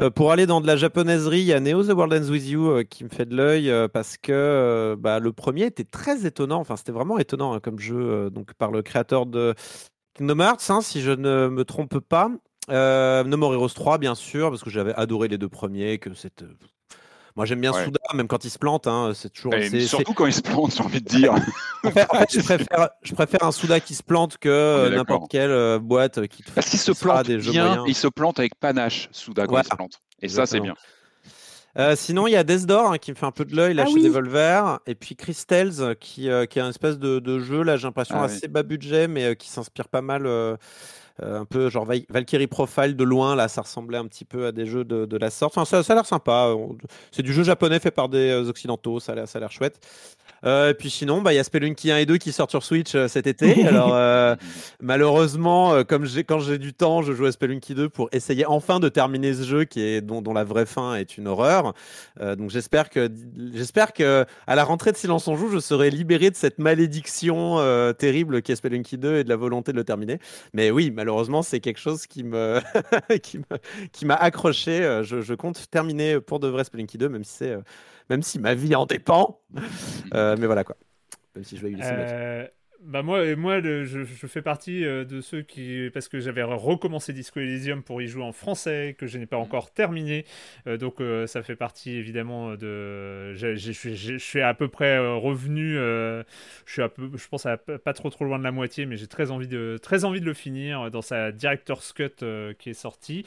Euh, 0.00 0.08
pour 0.10 0.32
aller 0.32 0.46
dans 0.46 0.60
de 0.60 0.66
la 0.66 0.76
japonaiserie, 0.76 1.40
il 1.40 1.46
y 1.46 1.52
a 1.52 1.60
Neo 1.60 1.82
The 1.84 1.88
World 1.94 2.14
Ends 2.14 2.30
With 2.30 2.48
You 2.48 2.82
qui 2.88 3.04
me 3.04 3.10
fait 3.10 3.26
de 3.26 3.36
l'œil 3.36 3.70
parce 3.92 4.16
que 4.16 4.96
bah, 4.98 5.18
le 5.20 5.32
premier 5.32 5.64
était 5.66 5.84
très 5.84 6.24
étonnant. 6.26 6.60
Enfin, 6.60 6.76
c'était 6.76 6.92
vraiment 6.92 7.18
étonnant 7.18 7.52
hein, 7.52 7.60
comme 7.60 7.78
jeu, 7.78 8.30
donc 8.30 8.54
par 8.54 8.70
le 8.70 8.80
créateur 8.82 9.26
de 9.26 9.54
Kingdom 10.14 10.40
Hearts, 10.40 10.70
hein, 10.70 10.80
si 10.80 11.02
je 11.02 11.10
ne 11.12 11.48
me 11.48 11.64
trompe 11.64 11.98
pas. 12.00 12.30
Euh, 12.70 13.22
No 13.24 13.36
More 13.36 13.54
Heroes 13.54 13.68
3, 13.74 13.98
bien 13.98 14.14
sûr, 14.14 14.48
parce 14.50 14.62
que 14.62 14.70
j'avais 14.70 14.94
adoré 14.94 15.28
les 15.28 15.36
deux 15.36 15.48
premiers, 15.48 15.98
que 15.98 16.14
c'était. 16.14 16.46
Moi, 17.36 17.46
j'aime 17.46 17.60
bien 17.60 17.72
Ouais. 17.72 17.84
Souda, 17.84 17.98
même 18.14 18.28
quand 18.28 18.44
il 18.44 18.50
se 18.50 18.58
plante. 18.58 18.86
hein, 18.86 19.12
c'est 19.14 19.30
toujours. 19.32 19.54
Et 19.54 19.62
c'est- 19.68 19.80
c'est- 19.80 19.86
surtout 19.86 20.12
quand 20.12 20.26
il 20.26 20.34
se 20.34 20.42
plante, 20.42 20.74
j'ai 20.76 20.82
envie 20.82 21.00
de 21.00 21.08
dire. 21.08 21.32
en 21.84 21.90
fait, 21.90 22.06
en 22.10 22.18
fait, 22.18 22.28
je, 22.34 22.40
préfère, 22.40 22.90
je 23.02 23.14
préfère 23.14 23.42
un 23.44 23.52
Souda 23.52 23.80
qui 23.80 23.94
se 23.94 24.02
plante 24.02 24.36
que 24.38 24.48
euh, 24.48 24.90
n'importe 24.94 25.30
quelle 25.30 25.50
euh, 25.50 25.78
boîte 25.78 26.18
euh, 26.18 26.26
qui 26.26 26.42
te 26.42 26.50
Parce 26.50 26.68
qu'il 26.68 26.78
se 26.78 26.92
plante 26.92 27.26
des 27.26 27.40
jeux 27.40 27.52
bien, 27.52 27.66
moyens. 27.66 27.84
il 27.88 27.94
se 27.94 28.08
plante 28.08 28.38
avec 28.38 28.54
panache, 28.58 29.08
Souda, 29.12 29.46
quand 29.46 29.54
Ouais. 29.54 29.62
il 29.64 29.70
se 29.70 29.76
plante. 29.76 30.00
Et 30.20 30.28
ça, 30.28 30.44
c'est 30.46 30.60
bien. 30.60 30.74
Euh, 31.78 31.96
sinon, 31.96 32.26
il 32.26 32.32
y 32.32 32.36
a 32.36 32.44
Death 32.44 32.66
Door 32.66 32.92
hein, 32.92 32.98
qui 32.98 33.12
me 33.12 33.16
fait 33.16 33.24
un 33.24 33.30
peu 33.30 33.46
de 33.46 33.56
l'œil 33.56 33.72
là 33.72 33.84
Ah 33.86 33.88
chez 33.88 33.94
oui. 33.94 34.02
Devolver, 34.02 34.78
et 34.86 34.94
puis 34.94 35.16
Crystals 35.16 35.96
qui, 35.98 36.28
euh, 36.28 36.44
qui 36.44 36.58
est 36.58 36.62
un 36.62 36.68
espèce 36.68 36.98
de, 36.98 37.18
de 37.18 37.38
jeu 37.38 37.62
là, 37.62 37.78
j'ai 37.78 37.84
l'impression 37.86 38.16
Ah 38.18 38.26
oui. 38.28 38.32
assez 38.36 38.46
bas 38.46 38.62
budget, 38.62 39.08
mais 39.08 39.24
euh, 39.24 39.34
qui 39.34 39.48
s'inspire 39.48 39.88
pas 39.88 40.02
mal, 40.02 40.26
un 41.20 41.44
peu 41.44 41.68
genre 41.70 41.84
Val- 41.84 42.04
Valkyrie 42.08 42.46
Profile 42.46 42.96
de 42.96 43.04
loin 43.04 43.36
là, 43.36 43.48
ça 43.48 43.62
ressemblait 43.62 43.98
un 43.98 44.06
petit 44.06 44.24
peu 44.24 44.46
à 44.46 44.52
des 44.52 44.66
jeux 44.66 44.84
de, 44.84 45.04
de 45.06 45.16
la 45.16 45.30
sorte. 45.30 45.56
Enfin, 45.56 45.64
ça, 45.64 45.82
ça 45.82 45.92
a 45.92 45.96
l'air 45.96 46.06
sympa. 46.06 46.52
on- 46.56 46.76
C'est 47.10 47.22
du 47.22 47.32
jeu 47.32 47.42
japonais 47.42 47.78
fait 47.80 47.90
par 47.90 48.08
des 48.08 48.30
euh, 48.30 48.48
occidentaux, 48.48 49.00
ça 49.00 49.12
a 49.12 49.38
l'air, 49.38 49.50
chouette. 49.52 49.78
Euh, 50.44 50.70
et 50.70 50.74
puis 50.74 50.90
sinon, 50.90 51.22
bah, 51.22 51.32
il 51.32 51.36
y 51.36 51.38
a 51.38 51.44
Spelunky 51.44 51.92
1 51.92 51.98
et 51.98 52.06
2 52.06 52.16
qui 52.16 52.32
sortent 52.32 52.50
sur 52.50 52.64
Switch 52.64 52.94
euh, 52.94 53.06
cet 53.06 53.26
été. 53.28 53.64
Alors 53.66 53.94
euh, 53.94 54.34
malheureusement, 54.80 55.72
euh, 55.74 55.84
comme 55.84 56.06
quand 56.26 56.40
j'ai 56.40 56.58
du 56.58 56.74
temps, 56.74 57.02
je 57.02 57.12
joue 57.12 57.26
à 57.26 57.32
Spelunky 57.32 57.74
2 57.74 57.88
pour 57.88 58.08
essayer 58.12 58.44
enfin 58.46 58.80
de 58.80 58.88
terminer 58.88 59.32
ce 59.34 59.42
jeu 59.44 59.64
qui 59.64 59.80
est 59.80 60.00
dont, 60.00 60.20
dont 60.22 60.32
la 60.34 60.44
vraie 60.44 60.66
fin 60.66 60.94
est 60.96 61.16
une 61.16 61.28
horreur. 61.28 61.72
Euh, 62.20 62.34
donc 62.36 62.50
j'espère 62.50 62.90
que 62.90 63.08
j'espère 63.54 63.92
que 63.92 64.24
à 64.46 64.54
la 64.56 64.64
rentrée 64.64 64.92
de 64.92 64.96
Silence 64.96 65.28
on 65.28 65.36
joue, 65.36 65.48
je 65.50 65.58
serai 65.60 65.90
libéré 65.90 66.30
de 66.30 66.36
cette 66.36 66.58
malédiction 66.58 67.58
euh, 67.60 67.92
terrible 67.92 68.42
qu'est 68.42 68.56
Spelunky 68.56 68.98
2 68.98 69.18
et 69.18 69.24
de 69.24 69.28
la 69.28 69.36
volonté 69.36 69.72
de 69.72 69.76
le 69.76 69.84
terminer. 69.84 70.18
Mais 70.52 70.70
oui, 70.70 70.90
malheureusement, 71.02 71.42
c'est 71.42 71.58
quelque 71.58 71.80
chose 71.80 72.06
qui 72.06 72.22
me 72.22 72.60
qui 73.22 73.38
me 73.38 73.44
qui 73.90 74.06
m'a 74.06 74.14
accroché. 74.14 74.84
Euh, 74.84 75.02
Je, 75.02 75.20
je 75.20 75.34
compte 75.34 75.68
terminer 75.70 76.20
pour 76.20 76.38
de 76.38 76.46
vrai 76.46 76.62
Spelunky 76.62 76.96
2, 76.96 77.08
même 77.08 77.24
si 77.24 77.32
c'est 77.38 77.50
euh, 77.50 77.60
même 78.08 78.22
si 78.22 78.38
ma 78.38 78.54
vie 78.54 78.74
en 78.76 78.86
dépend. 78.86 79.40
Euh, 80.14 80.36
mais 80.38 80.46
voilà 80.46 80.62
quoi. 80.64 80.76
Même 81.34 81.44
si 81.44 81.56
je 81.56 81.62
vais 81.62 81.70
lui 81.70 81.76
laisser. 81.76 81.90
Euh, 81.92 82.46
bah 82.84 83.02
moi, 83.02 83.24
et 83.26 83.36
moi 83.36 83.60
le- 83.60 83.84
je, 83.84 84.02
je 84.02 84.26
fais 84.26 84.42
partie 84.42 84.84
euh, 84.84 85.04
de 85.04 85.20
ceux 85.20 85.42
qui, 85.42 85.88
parce 85.94 86.08
que 86.08 86.18
j'avais 86.18 86.42
recommencé 86.42 87.12
Disco 87.12 87.38
Elysium 87.38 87.82
pour 87.82 88.02
y 88.02 88.08
jouer 88.08 88.24
en 88.24 88.32
français, 88.32 88.96
que 88.98 89.06
je 89.06 89.18
n'ai 89.18 89.26
pas 89.26 89.36
encore 89.36 89.70
terminé, 89.72 90.24
Euh, 90.66 90.76
donc 90.76 91.00
euh, 91.00 91.26
ça 91.28 91.42
fait 91.42 91.54
partie 91.54 91.92
évidemment 91.92 92.54
de, 92.56 93.34
je 93.34 94.16
suis- 94.18 94.40
à 94.40 94.54
peu 94.54 94.66
près 94.68 94.96
euh, 94.96 95.14
revenu, 95.14 95.76
euh, 95.78 96.24
je 96.66 96.72
suis 96.72 96.82
un 96.82 96.88
peu, 96.88 97.08
je 97.16 97.28
pense 97.28 97.46
à 97.46 97.56
pas 97.56 97.92
trop 97.92 98.10
trop 98.10 98.24
loin 98.24 98.38
de 98.38 98.44
la 98.44 98.52
moitié, 98.52 98.84
mais 98.86 98.96
j'ai 98.96 99.06
très 99.06 99.30
envie 99.30 99.48
de, 99.48 99.78
très 99.80 100.04
envie 100.04 100.20
de 100.20 100.26
le 100.26 100.34
finir 100.34 100.90
dans 100.90 101.02
sa 101.02 101.30
director's 101.30 101.92
cut 101.92 102.08
euh, 102.22 102.52
qui 102.58 102.70
est 102.70 102.74
sortie. 102.74 103.24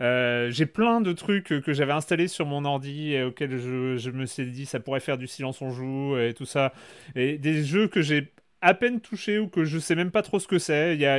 Euh, 0.00 0.50
j'ai 0.50 0.66
plein 0.66 1.00
de 1.00 1.12
trucs 1.12 1.44
que 1.62 1.72
j'avais 1.72 1.92
installés 1.92 2.28
sur 2.28 2.46
mon 2.46 2.64
ordi 2.64 3.12
et 3.14 3.22
auxquels 3.22 3.58
je, 3.58 3.96
je 3.96 4.10
me 4.10 4.26
suis 4.26 4.46
dit 4.50 4.66
ça 4.66 4.80
pourrait 4.80 5.00
faire 5.00 5.18
du 5.18 5.26
silence 5.26 5.62
on 5.62 5.70
joue 5.70 6.18
et 6.18 6.34
tout 6.34 6.46
ça. 6.46 6.72
Et 7.16 7.38
des 7.38 7.62
jeux 7.64 7.88
que 7.88 8.02
j'ai 8.02 8.28
à 8.64 8.74
peine 8.74 9.00
touché 9.00 9.38
ou 9.38 9.46
que 9.48 9.64
je 9.64 9.78
sais 9.78 9.94
même 9.94 10.10
pas 10.10 10.22
trop 10.22 10.38
ce 10.38 10.48
que 10.48 10.58
c'est. 10.58 10.94
Il 10.94 11.00
y 11.00 11.06
a 11.06 11.16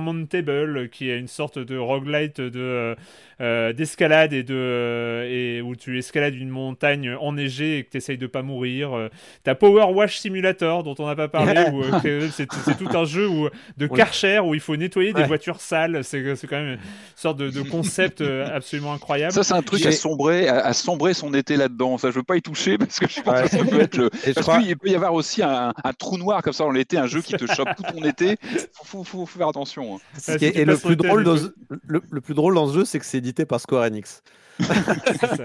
Insurmountable 0.00 0.88
qui 0.88 1.10
est 1.10 1.18
une 1.18 1.28
sorte 1.28 1.58
de 1.58 1.76
roguelite 1.76 2.40
de 2.40 2.60
euh, 2.60 2.94
euh, 3.40 3.72
d'escalade 3.72 4.32
et 4.32 4.42
de 4.42 4.54
euh, 4.54 5.28
et 5.58 5.62
où 5.62 5.76
tu 5.76 5.98
escalades 5.98 6.34
une 6.34 6.48
montagne 6.48 7.14
enneigée 7.20 7.78
et 7.78 7.84
que 7.84 7.90
tu 7.90 7.96
essayes 7.98 8.18
de 8.18 8.26
pas 8.26 8.42
mourir. 8.42 9.08
T'as 9.44 9.54
Power 9.54 9.92
Wash 9.94 10.18
Simulator 10.18 10.82
dont 10.82 10.94
on 10.98 11.06
n'a 11.06 11.14
pas 11.16 11.28
parlé 11.28 11.64
où 11.72 11.82
c'est 12.32 12.46
tout 12.46 12.88
un 12.96 13.04
jeu 13.04 13.28
où, 13.28 13.48
de 13.76 13.86
Oui. 13.90 13.96
Karcher 13.96 14.38
où 14.40 14.54
il 14.54 14.60
faut 14.60 14.76
nettoyer 14.76 15.12
des 15.12 15.24
voitures 15.24 15.60
sales. 15.60 16.02
C'est 16.04 16.22
quand 16.22 16.56
même 16.56 16.72
une 16.74 16.78
sorte 17.14 17.38
de, 17.38 17.50
de 17.50 17.62
concept 17.62 18.20
absolument 18.22 18.92
incroyable. 18.92 19.32
Ça, 19.32 19.42
c'est 19.42 19.54
un 19.54 19.62
truc 19.62 19.84
à 19.86 19.92
sombrer, 19.92 20.48
à, 20.48 20.58
à 20.66 20.72
sombrer 20.72 21.14
son 21.14 21.32
été 21.34 21.56
là-dedans. 21.56 21.98
Ça, 21.98 22.10
je 22.10 22.16
veux 22.16 22.22
pas 22.22 22.36
y 22.36 22.42
toucher 22.42 22.78
parce 22.78 22.98
que 22.98 23.08
je 23.08 23.20
pense 23.20 23.36
Ouais. 23.36 23.42
que 23.42 23.48
ça 23.50 23.64
peut 23.64 23.80
être 23.80 23.96
le. 23.98 24.08
Parce 24.10 24.46
crois- 24.46 24.62
qu'il 24.62 24.76
peut 24.78 24.88
y 24.88 24.94
avoir 24.94 25.12
aussi 25.12 25.42
un, 25.42 25.72
un 25.84 25.92
trou 25.92 26.16
noir 26.16 26.42
comme 26.42 26.52
ça 26.52 26.64
dans 26.64 26.70
un 26.94 27.06
jeu 27.06 27.20
qui 27.22 27.32
te 27.34 27.46
chope 27.52 27.68
tout 27.76 27.82
ton 27.82 28.04
été. 28.04 28.36
Faut, 28.72 28.84
faut, 28.84 29.04
faut- 29.04 29.26
faut 29.26 29.38
faire 29.38 29.48
attention. 29.48 29.96
hein. 29.96 29.98
Ce 30.18 30.32
Ah, 30.32 30.38
qui 30.38 30.46
si 30.52 30.58
et 30.58 30.64
le 30.64 30.76
plus, 30.76 30.90
le 30.90 30.96
drôle 30.96 31.24
dans, 31.24 31.36
le, 31.86 32.02
le 32.10 32.20
plus 32.20 32.34
drôle 32.34 32.54
dans 32.54 32.68
ce 32.68 32.74
jeu, 32.74 32.84
c'est 32.84 32.98
que 33.00 33.04
c'est 33.06 33.18
édité 33.18 33.44
par 33.46 33.60
Square 33.60 33.82
Enix. 33.84 34.22
C'est- 35.20 35.42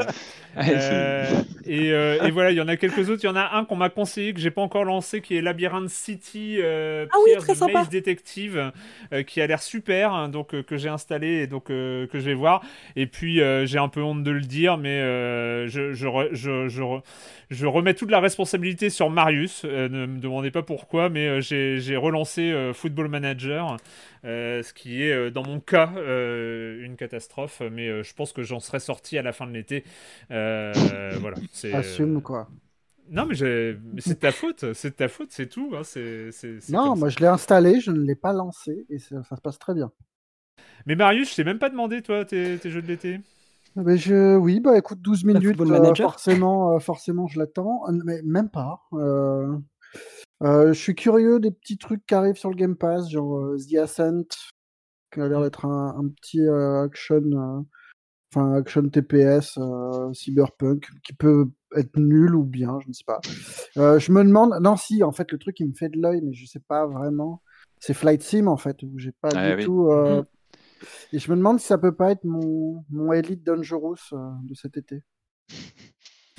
Euh, 0.57 1.43
et, 1.65 1.93
euh, 1.93 2.25
et 2.25 2.31
voilà, 2.31 2.51
il 2.51 2.57
y 2.57 2.61
en 2.61 2.67
a 2.67 2.75
quelques 2.75 3.09
autres. 3.09 3.21
Il 3.23 3.27
y 3.27 3.29
en 3.29 3.37
a 3.37 3.51
un 3.55 3.63
qu'on 3.63 3.77
m'a 3.77 3.89
conseillé 3.89 4.33
que 4.33 4.41
j'ai 4.41 4.51
pas 4.51 4.61
encore 4.61 4.83
lancé, 4.83 5.21
qui 5.21 5.37
est 5.37 5.41
Labyrinth 5.41 5.89
City, 5.89 6.57
euh, 6.59 7.05
Ah 7.09 7.15
oui, 7.23 7.31
très 7.37 7.53
the 7.53 7.57
sympa. 7.57 7.79
Maze 7.79 7.89
Detective, 7.89 8.71
euh, 9.13 9.23
qui 9.23 9.39
a 9.39 9.47
l'air 9.47 9.61
super, 9.61 10.11
hein, 10.13 10.27
donc 10.27 10.53
euh, 10.53 10.61
que 10.61 10.75
j'ai 10.75 10.89
installé 10.89 11.27
et 11.43 11.47
donc 11.47 11.69
euh, 11.69 12.05
que 12.07 12.19
je 12.19 12.25
vais 12.25 12.33
voir. 12.33 12.61
Et 12.97 13.07
puis 13.07 13.39
euh, 13.41 13.65
j'ai 13.65 13.77
un 13.79 13.87
peu 13.87 14.01
honte 14.03 14.23
de 14.23 14.31
le 14.31 14.41
dire, 14.41 14.77
mais 14.77 14.99
euh, 14.99 15.67
je, 15.69 15.93
je, 15.93 16.07
re- 16.07 16.29
je, 16.33 16.67
je, 16.67 16.81
re- 16.81 17.01
je 17.49 17.65
remets 17.65 17.93
toute 17.93 18.11
la 18.11 18.19
responsabilité 18.19 18.89
sur 18.89 19.09
Marius. 19.09 19.61
Euh, 19.63 19.87
ne 19.87 20.05
me 20.05 20.19
demandez 20.19 20.51
pas 20.51 20.63
pourquoi, 20.63 21.07
mais 21.07 21.27
euh, 21.27 21.39
j'ai 21.39 21.79
j'ai 21.79 21.95
relancé 21.95 22.51
euh, 22.51 22.73
Football 22.73 23.07
Manager. 23.07 23.77
Euh, 24.23 24.61
ce 24.61 24.73
qui 24.73 25.01
est 25.03 25.13
euh, 25.13 25.31
dans 25.31 25.43
mon 25.43 25.59
cas 25.59 25.91
euh, 25.97 26.85
une 26.85 26.95
catastrophe, 26.95 27.61
mais 27.71 27.87
euh, 27.87 28.03
je 28.03 28.13
pense 28.13 28.33
que 28.33 28.43
j'en 28.43 28.59
serai 28.59 28.79
sorti 28.79 29.17
à 29.17 29.23
la 29.23 29.31
fin 29.33 29.47
de 29.47 29.51
l'été. 29.51 29.83
Euh, 30.29 30.71
voilà, 31.19 31.37
c'est. 31.51 31.73
Assume 31.73 32.21
quoi. 32.21 32.47
Non, 33.09 33.25
mais, 33.25 33.35
c'est 33.35 33.43
de 33.43 34.13
ta 34.19 34.31
faute, 34.31 34.73
c'est 34.73 34.91
de 34.91 34.95
ta 34.95 35.07
faute, 35.07 35.31
c'est 35.31 35.47
tout. 35.47 35.73
hein, 35.75 35.81
c'est, 35.83 36.29
Non, 36.69 36.95
moi 36.95 37.09
ça. 37.09 37.15
je 37.15 37.19
l'ai 37.19 37.27
installé, 37.27 37.79
je 37.81 37.91
ne 37.91 37.99
l'ai 37.99 38.15
pas 38.15 38.31
lancé 38.31 38.85
et 38.89 38.99
ça, 38.99 39.23
ça 39.23 39.35
se 39.35 39.41
passe 39.41 39.59
très 39.59 39.73
bien. 39.73 39.91
Mais 40.85 40.95
Marius, 40.95 41.31
je 41.31 41.35
t'ai 41.35 41.43
même 41.43 41.59
pas 41.59 41.69
demandé, 41.69 42.01
toi, 42.01 42.23
tes, 42.25 42.57
tes 42.57 42.69
jeux 42.69 42.81
de 42.81 42.87
l'été. 42.87 43.19
Mais 43.75 43.97
je, 43.97 44.35
oui, 44.35 44.59
bah 44.59 44.77
écoute, 44.77 45.01
12 45.01 45.23
Le 45.23 45.33
minutes, 45.33 45.59
euh, 45.59 45.65
Manager 45.65 46.11
forcément, 46.11 46.75
euh, 46.75 46.79
forcément, 46.79 47.27
je 47.27 47.39
l'attends. 47.39 47.83
Mais 48.05 48.21
même 48.23 48.49
pas. 48.49 48.81
Euh, 48.93 49.57
je 50.43 50.73
suis 50.73 50.95
curieux 50.95 51.39
des 51.39 51.51
petits 51.51 51.77
trucs 51.77 52.05
qui 52.05 52.13
arrivent 52.15 52.37
sur 52.37 52.49
le 52.49 52.55
Game 52.55 52.75
Pass, 52.75 53.09
genre 53.09 53.37
euh, 53.39 53.57
The 53.57 53.75
Ascent, 53.75 54.25
qui 55.13 55.19
a 55.21 55.27
l'air 55.27 55.41
d'être 55.41 55.65
un, 55.65 55.95
un 55.97 56.07
petit 56.09 56.41
euh, 56.41 56.83
action, 56.83 57.15
euh, 57.23 57.61
enfin 58.33 58.53
action 58.53 58.87
TPS, 58.89 59.57
euh, 59.57 60.11
cyberpunk, 60.13 60.87
qui 61.03 61.13
peut 61.13 61.49
être 61.75 61.97
nul 61.97 62.35
ou 62.35 62.43
bien, 62.43 62.79
je 62.81 62.87
ne 62.87 62.93
sais 62.93 63.03
pas. 63.05 63.21
Euh, 63.77 63.99
je 63.99 64.11
me 64.11 64.23
demande, 64.23 64.53
non, 64.61 64.77
si, 64.77 65.03
en 65.03 65.11
fait, 65.11 65.31
le 65.31 65.37
truc 65.37 65.55
qui 65.57 65.65
me 65.65 65.73
fait 65.73 65.89
de 65.89 65.99
l'œil, 66.01 66.21
mais 66.23 66.33
je 66.33 66.45
sais 66.45 66.59
pas 66.59 66.85
vraiment, 66.87 67.41
c'est 67.79 67.93
Flight 67.93 68.21
Sim, 68.23 68.47
en 68.47 68.57
fait, 68.57 68.81
où 68.83 68.91
j'ai 68.97 69.11
pas 69.11 69.29
Ah 69.35 69.49
du 69.51 69.57
oui. 69.57 69.63
tout. 69.65 69.87
euh, 69.89 70.17
Mhm. 70.17 70.25
Et 71.13 71.19
je 71.19 71.29
me 71.29 71.37
demande 71.37 71.59
si 71.59 71.67
ça 71.67 71.77
peut 71.77 71.93
pas 71.93 72.09
être 72.11 72.23
mon, 72.23 72.83
mon 72.89 73.13
Elite 73.13 73.43
Dangerous 73.43 73.97
euh, 74.13 74.17
de 74.43 74.55
cet 74.55 74.77
été. 74.77 75.03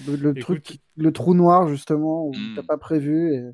Le, 0.07 0.17
le 0.17 0.31
Écoute- 0.31 0.41
truc, 0.65 0.81
le 0.97 1.13
trou 1.13 1.35
noir, 1.35 1.69
justement, 1.69 2.27
où 2.27 2.33
Mm. 2.33 2.55
t'as 2.57 2.63
pas 2.65 2.79
prévu 2.79 3.35
et, 3.35 3.45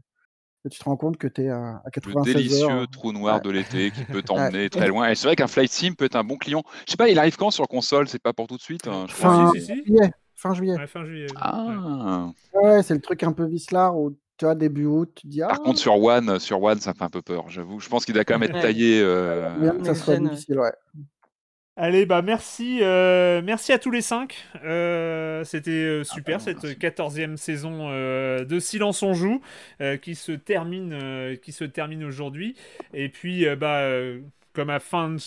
et 0.65 0.69
tu 0.69 0.79
te 0.79 0.85
rends 0.85 0.97
compte 0.97 1.17
que 1.17 1.29
t'es 1.29 1.49
à, 1.49 1.77
à 1.77 1.83
Le 1.87 1.91
96 1.91 2.35
délicieux 2.35 2.67
heures. 2.69 2.89
trou 2.91 3.13
noir 3.13 3.37
Ouais. 3.37 3.41
de 3.43 3.51
l'été 3.51 3.91
qui 3.91 4.05
peut 4.05 4.23
t'emmener 4.23 4.69
très 4.71 4.89
loin. 4.89 5.09
Et 5.09 5.15
c'est 5.15 5.27
vrai 5.29 5.37
qu'un 5.37 5.47
Flight 5.47 5.71
Sim 5.71 5.95
peut 5.95 6.05
être 6.07 6.17
un 6.17 6.25
bon 6.25 6.37
client. 6.37 6.63
Je 6.87 6.91
sais 6.93 6.97
pas, 6.97 7.09
il 7.09 7.19
arrive 7.19 7.37
quand 7.37 7.51
sur 7.51 7.67
console? 7.69 8.09
C'est 8.09 8.23
pas 8.23 8.33
pour 8.33 8.47
tout 8.47 8.57
de 8.57 8.63
suite 8.63 8.87
hein, 8.89 9.07
je. 9.09 9.15
Fin 9.15 9.53
juillet. 9.55 10.11
Fin 10.35 10.55
juillet. 10.55 10.77
Ouais, 10.77 10.87
fin 10.87 11.05
juillet. 11.05 11.27
Ouais. 11.31 11.37
Ah. 11.41 12.29
Ouais, 12.55 12.83
c'est 12.83 12.95
le 12.95 13.01
truc 13.01 13.23
un 13.23 13.33
peu 13.33 13.45
vicelard 13.47 13.97
où 13.99 14.17
tu 14.37 14.45
vois, 14.45 14.55
début 14.55 14.85
août, 14.87 15.11
tu 15.17 15.27
dis, 15.27 15.43
ah, 15.43 15.49
Par 15.49 15.63
contre, 15.63 15.81
sur 15.81 16.01
One, 16.01 16.39
sur 16.39 16.63
One, 16.63 16.79
ça 16.79 16.95
fait 16.95 17.03
un 17.03 17.09
peu 17.09 17.23
peur, 17.23 17.49
j'avoue. 17.49 17.81
Je 17.81 17.89
pense 17.89 18.05
qu'il 18.05 18.15
doit 18.15 18.23
quand 18.25 18.39
même 18.39 18.49
être 18.49 18.61
taillé. 18.63 19.01
euh, 19.03 19.51
bien 19.59 19.73
que 19.77 19.85
ça 19.85 19.97
soit 19.97 20.17
difficile, 20.17 20.61
ouais. 20.61 20.73
Allez, 21.81 22.07
bah 22.07 22.23
merci, 22.23 22.81
euh, 22.83 23.41
merci 23.41 23.73
à 23.73 23.79
tous 23.79 23.93
les 23.93 24.01
cinq. 24.03 24.35
Euh, 24.65 25.45
C'était 25.45 25.71
euh, 25.71 26.03
super 26.03 26.39
bah, 26.39 26.43
cette 26.45 26.65
merci. 26.65 26.77
quatorzième 26.77 27.37
saison 27.37 27.87
euh, 27.93 28.45
de 28.45 28.59
Silence 28.59 29.05
on 29.05 29.15
joue 29.15 29.41
qui 30.03 30.17
se 30.17 30.33
termine, 30.33 31.39
qui 31.41 31.53
se 31.53 31.63
termine 31.63 32.03
aujourd'hui. 32.03 32.57
Et 32.93 33.09
puis, 33.09 33.47
bah, 33.55 33.89
comme 34.59 34.71
à, 34.71 34.81
fin 34.81 35.11
de, 35.11 35.19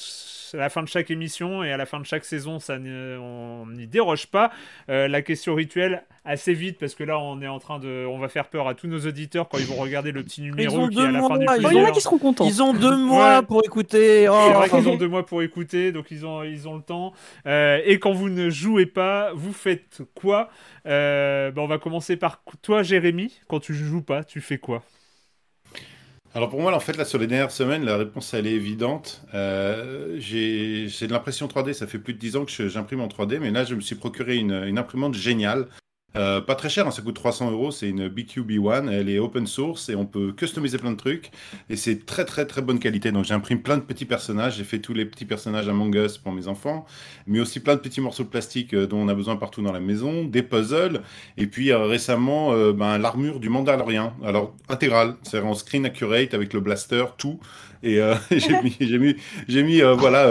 à 0.57 0.57
la 0.57 0.67
fin 0.69 0.83
de 0.83 0.89
chaque 0.89 1.09
émission 1.09 1.63
et 1.63 1.71
à 1.71 1.77
la 1.77 1.85
fin 1.85 2.01
de 2.01 2.05
chaque 2.05 2.25
saison, 2.25 2.59
ça 2.59 2.77
ne- 2.79 3.17
on 3.17 3.65
n'y 3.67 3.87
déroge 3.87 4.27
pas. 4.27 4.51
Euh, 4.89 5.07
la 5.07 5.21
question 5.21 5.55
rituelle, 5.55 6.03
assez 6.25 6.53
vite, 6.53 6.77
parce 6.77 6.95
que 6.95 7.05
là, 7.05 7.17
on 7.17 7.41
est 7.41 7.47
en 7.47 7.59
train 7.59 7.79
de. 7.79 8.05
On 8.09 8.19
va 8.19 8.27
faire 8.27 8.49
peur 8.49 8.67
à 8.67 8.75
tous 8.75 8.87
nos 8.87 8.99
auditeurs 8.99 9.47
quand 9.47 9.57
ils 9.57 9.65
vont 9.65 9.77
regarder 9.77 10.11
le 10.11 10.21
petit 10.21 10.41
numéro 10.41 10.89
qui 10.89 10.99
est 10.99 11.05
à 11.05 11.11
la 11.11 11.21
fin 11.21 11.37
du 11.37 11.45
Oh, 11.47 11.53
il 11.71 11.77
y 11.77 11.79
en 11.81 11.85
a 11.85 11.91
qui 11.91 12.01
seront 12.01 12.17
contents. 12.17 12.45
Ils 12.45 12.61
ont 12.61 12.73
deux 12.73 12.97
mois 12.97 13.39
Ouais. 13.39 13.45
pour 13.45 13.63
écouter. 13.63 14.27
Oh. 14.27 14.35
C'est 14.47 14.53
vrai 14.53 14.69
qu'ils 14.69 14.89
ont 14.89 14.97
deux 14.97 15.07
mois 15.07 15.25
pour 15.25 15.41
écouter, 15.43 15.93
donc 15.93 16.11
ils 16.11 16.25
ont, 16.25 16.43
ils 16.43 16.67
ont 16.67 16.75
le 16.75 16.81
temps. 16.83 17.13
Euh, 17.47 17.79
et 17.85 17.99
quand 17.99 18.11
vous 18.11 18.27
ne 18.29 18.49
jouez 18.49 18.85
pas, 18.85 19.31
vous 19.33 19.53
faites 19.53 20.01
quoi? 20.13 20.49
Euh, 20.87 21.51
bah, 21.51 21.61
On 21.61 21.67
va 21.67 21.77
commencer 21.77 22.17
par 22.17 22.43
toi, 22.61 22.83
Jérémy. 22.83 23.39
Quand 23.47 23.61
tu 23.61 23.73
joues 23.73 24.01
pas, 24.03 24.25
tu 24.25 24.41
fais 24.41 24.57
quoi? 24.57 24.83
Alors 26.33 26.49
pour 26.49 26.61
moi, 26.61 26.73
en 26.73 26.79
fait, 26.79 26.95
là, 26.95 27.03
sur 27.03 27.19
les 27.19 27.27
dernières 27.27 27.51
semaines, 27.51 27.83
la 27.83 27.97
réponse, 27.97 28.33
elle 28.33 28.47
est 28.47 28.53
évidente. 28.53 29.21
Euh, 29.33 30.15
j'ai 30.17 30.85
de 30.85 31.11
l'impression 31.11 31.47
3D, 31.47 31.73
ça 31.73 31.87
fait 31.87 31.99
plus 31.99 32.13
de 32.13 32.19
10 32.19 32.37
ans 32.37 32.45
que 32.45 32.69
j'imprime 32.69 33.01
en 33.01 33.07
3D, 33.07 33.39
mais 33.39 33.51
là, 33.51 33.65
je 33.65 33.75
me 33.75 33.81
suis 33.81 33.95
procuré 33.95 34.37
une 34.37 34.77
imprimante 34.77 35.13
géniale. 35.13 35.67
Euh, 36.15 36.41
pas 36.41 36.55
très 36.55 36.69
cher, 36.69 36.87
hein, 36.87 36.91
ça 36.91 37.01
coûte 37.01 37.15
300 37.15 37.51
euros, 37.51 37.71
c'est 37.71 37.87
une 37.87 38.09
BQB1, 38.09 38.89
elle 38.89 39.09
est 39.09 39.19
open 39.19 39.47
source 39.47 39.87
et 39.89 39.95
on 39.95 40.05
peut 40.05 40.33
customiser 40.33 40.77
plein 40.77 40.91
de 40.91 40.97
trucs. 40.97 41.31
Et 41.69 41.75
c'est 41.77 42.05
très 42.05 42.25
très 42.25 42.45
très 42.45 42.61
bonne 42.61 42.79
qualité, 42.79 43.11
donc 43.11 43.25
j'imprime 43.25 43.61
plein 43.61 43.77
de 43.77 43.81
petits 43.81 44.05
personnages, 44.05 44.57
j'ai 44.57 44.63
fait 44.63 44.79
tous 44.79 44.93
les 44.93 45.05
petits 45.05 45.25
personnages 45.25 45.69
Among 45.69 45.95
Us 45.95 46.17
pour 46.17 46.33
mes 46.33 46.47
enfants, 46.47 46.85
mais 47.27 47.39
aussi 47.39 47.59
plein 47.59 47.75
de 47.75 47.79
petits 47.79 48.01
morceaux 48.01 48.23
de 48.23 48.29
plastique 48.29 48.73
euh, 48.73 48.87
dont 48.87 48.97
on 48.97 49.07
a 49.07 49.13
besoin 49.13 49.37
partout 49.37 49.61
dans 49.61 49.71
la 49.71 49.79
maison, 49.79 50.25
des 50.25 50.43
puzzles, 50.43 51.01
et 51.37 51.47
puis 51.47 51.71
euh, 51.71 51.85
récemment, 51.85 52.53
euh, 52.53 52.73
ben, 52.73 52.97
l'armure 52.97 53.39
du 53.39 53.49
Mandalorian, 53.49 54.13
alors 54.23 54.53
intégrale, 54.67 55.15
c'est 55.23 55.39
en 55.39 55.53
screen 55.53 55.85
accurate 55.85 56.33
avec 56.33 56.53
le 56.53 56.59
blaster, 56.59 57.05
tout. 57.17 57.39
Et 57.83 57.99
j'ai 58.31 58.61
mis, 58.61 58.77
j'ai 58.79 58.99
mis, 58.99 59.15
mis 59.63 59.81
voilà, 59.81 60.29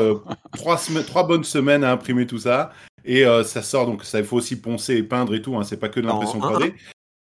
trois, 0.53 0.81
trois 1.05 1.27
bonnes 1.27 1.43
semaines 1.43 1.83
à 1.83 1.91
imprimer 1.91 2.25
tout 2.25 2.39
ça. 2.39 2.71
Et 3.05 3.25
euh, 3.25 3.43
ça 3.45 3.63
sort, 3.63 3.87
donc 3.87 4.05
ça, 4.05 4.19
il 4.19 4.25
faut 4.25 4.37
aussi 4.37 4.61
poncer 4.61 4.97
et 4.97 5.03
peindre 5.03 5.35
et 5.35 5.43
tout, 5.43 5.57
hein, 5.57 5.65
c'est 5.65 5.79
pas 5.79 5.89
que 5.89 6.01
de 6.01 6.07
l'impression 6.07 6.39
En 6.43 6.51
3D. 6.53 6.75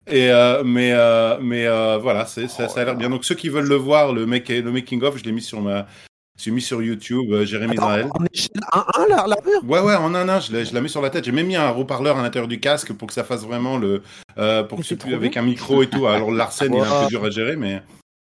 Et 0.07 0.31
euh, 0.31 0.63
mais 0.63 0.91
euh, 0.93 1.37
mais 1.41 1.65
voilà, 1.99 2.25
c'est, 2.25 2.47
ça, 2.47 2.67
ça 2.67 2.81
a 2.81 2.85
l'air 2.85 2.95
bien. 2.95 3.09
Donc 3.09 3.25
ceux 3.25 3.35
qui 3.35 3.49
veulent 3.49 3.67
le 3.67 3.75
voir, 3.75 4.11
le, 4.13 4.25
make, 4.25 4.49
le 4.49 4.71
making 4.71 5.03
of, 5.03 5.17
je 5.17 5.23
l'ai 5.23 5.31
mis 5.31 5.41
sur 5.41 5.61
ma, 5.61 5.85
j'ai 6.37 6.51
mis 6.51 6.61
sur 6.61 6.81
YouTube, 6.81 7.43
Jérémy 7.43 7.75
Israël. 7.75 8.07
en 8.13 8.25
échelle 8.33 8.49
1-1, 8.71 9.07
la- 9.09 9.27
l'armure? 9.27 9.61
Ouais, 9.67 9.81
ouais, 9.81 9.95
en 9.95 10.15
un 10.15 10.27
un, 10.29 10.39
je, 10.39 10.51
la- 10.53 10.63
je 10.63 10.73
la 10.73 10.81
mets 10.81 10.87
sur 10.87 11.01
la 11.01 11.09
tête. 11.11 11.25
J'ai 11.25 11.31
même 11.31 11.47
mis 11.47 11.57
un 11.57 11.71
haut-parleur 11.71 12.17
à 12.17 12.23
l'intérieur 12.23 12.47
du 12.47 12.59
casque 12.59 12.93
pour 12.93 13.07
que 13.07 13.13
ça 13.13 13.23
fasse 13.23 13.43
vraiment 13.43 13.77
le. 13.77 14.01
euh, 14.37 14.63
pour 14.63 14.79
que 14.79 14.85
c'est 14.85 14.95
plus 14.95 15.09
trop 15.11 15.17
avec 15.17 15.37
un 15.37 15.41
micro 15.43 15.83
et 15.83 15.87
tout. 15.87 16.07
Alors, 16.07 16.31
Larsen, 16.31 16.73
il 16.73 16.77
est 16.77 16.81
un 16.81 17.01
peu 17.01 17.07
dur 17.09 17.23
à 17.25 17.29
gérer, 17.29 17.55
mais. 17.55 17.81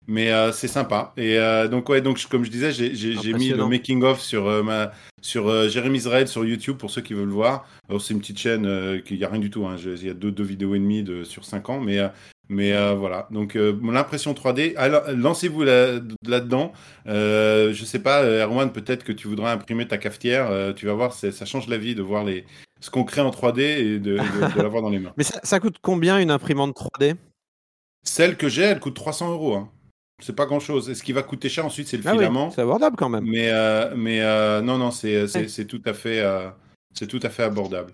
Mais 0.07 0.31
euh, 0.33 0.53
c'est 0.53 0.69
sympa. 0.69 1.13
Et 1.17 1.39
euh, 1.39 1.67
donc, 1.67 1.89
ouais, 1.89 2.01
donc, 2.03 2.19
je- 2.19 2.29
comme 2.29 2.45
je 2.45 2.51
disais, 2.51 2.73
j'ai- 2.73 2.93
mis 3.39 3.49
le 3.49 3.57
making-of 3.69 4.21
sur, 4.21 4.47
euh, 4.47 4.63
ma, 4.63 4.93
sur 5.23 5.49
euh, 5.49 5.69
Jérémy 5.69 5.97
Israël 5.99 6.29
sur 6.29 6.45
YouTube 6.45 6.77
pour 6.77 6.91
ceux 6.91 7.01
qui 7.01 7.15
veulent 7.15 7.29
voir. 7.31 7.67
Alors, 7.89 8.03
c'est 8.03 8.13
une 8.13 8.21
petite 8.21 8.39
chaîne 8.39 9.01
qui 9.03 9.17
n'y 9.17 9.25
a 9.25 9.29
rien 9.29 9.41
du 9.41 9.49
tout. 9.51 9.67
hein. 9.67 9.77
Il 9.83 10.07
y 10.07 10.11
a 10.11 10.15
deux, 10.15 10.31
deux 10.31 10.45
vidéos 10.45 10.75
et 10.75 10.79
demie 10.79 11.03
de, 11.03 11.25
sur 11.25 11.45
cinq 11.47 11.71
ans. 11.71 11.81
Mais, 11.81 11.99
mais 12.51 12.73
voilà. 12.95 13.29
Donc, 13.31 13.55
l'impression 13.55 14.35
3D, 14.35 14.75
alors, 14.77 15.05
lancez-vous 15.11 15.63
là- 15.65 16.01
là-dedans. 16.27 16.73
Euh, 17.07 17.73
je 17.73 17.85
sais 17.87 17.99
pas, 18.01 18.23
Erwan, 18.25 18.71
peut-être 18.73 19.05
que 19.05 19.13
tu 19.13 19.27
voudras 19.27 19.53
imprimer 19.53 19.89
ta 19.89 19.97
cafetière. 19.97 20.75
tu 20.77 20.85
vas 20.85 20.93
voir, 20.93 21.15
ça 21.15 21.45
change 21.47 21.67
la 21.69 21.79
vie 21.79 21.95
de 21.95 22.03
voir 22.03 22.25
les, 22.25 22.45
ce 22.81 22.91
qu'on 22.91 23.05
crée 23.05 23.23
en 23.23 23.31
3D 23.31 23.61
et 23.63 23.99
de, 23.99 24.19
de- 24.19 24.57
de 24.57 24.61
l'avoir 24.63 24.83
dans 24.83 24.91
les 24.91 24.99
mains. 24.99 25.15
Mais 25.17 25.25
ça, 25.25 25.41
ça 25.43 25.61
coûte 25.61 25.77
combien 25.81 26.19
une 26.19 26.31
imprimante 26.31 26.77
3D 26.77 27.15
Celle 28.03 28.37
que 28.37 28.51
j'ai, 28.51 28.63
elle 28.65 28.81
coûte 28.81 28.95
300 28.97 29.31
euros. 29.33 29.55
hein. 29.55 29.71
C'est 30.25 30.35
pas 30.35 30.47
grand-chose. 30.47 30.89
Et 30.89 30.95
ce 30.95 31.03
qui 31.03 31.13
va 31.13 31.23
coûter 31.23 31.51
cher 31.51 31.67
ensuite, 31.67 31.87
c'est 31.87 31.99
le 31.99 32.03
Ah 32.07 32.13
oui, 32.13 32.17
filament. 32.19 32.51
c'est 32.51 32.63
abordable 32.63 32.97
quand 32.97 33.11
même. 33.11 33.25
Mais, 33.27 33.51
euh, 33.51 33.93
mais 33.95 34.23
euh, 34.23 34.63
non, 34.63 34.79
non, 34.79 34.91
c'est 34.91 35.27
c'est- 35.27 35.41
Ouais. 35.41 35.49
c'est 35.49 35.67
tout, 35.67 35.83
à 35.85 35.93
fait, 35.93 36.21
euh, 36.21 36.49
c'est 36.95 37.07
tout 37.07 37.21
à 37.23 37.29
fait 37.29 37.43
abordable. 37.43 37.93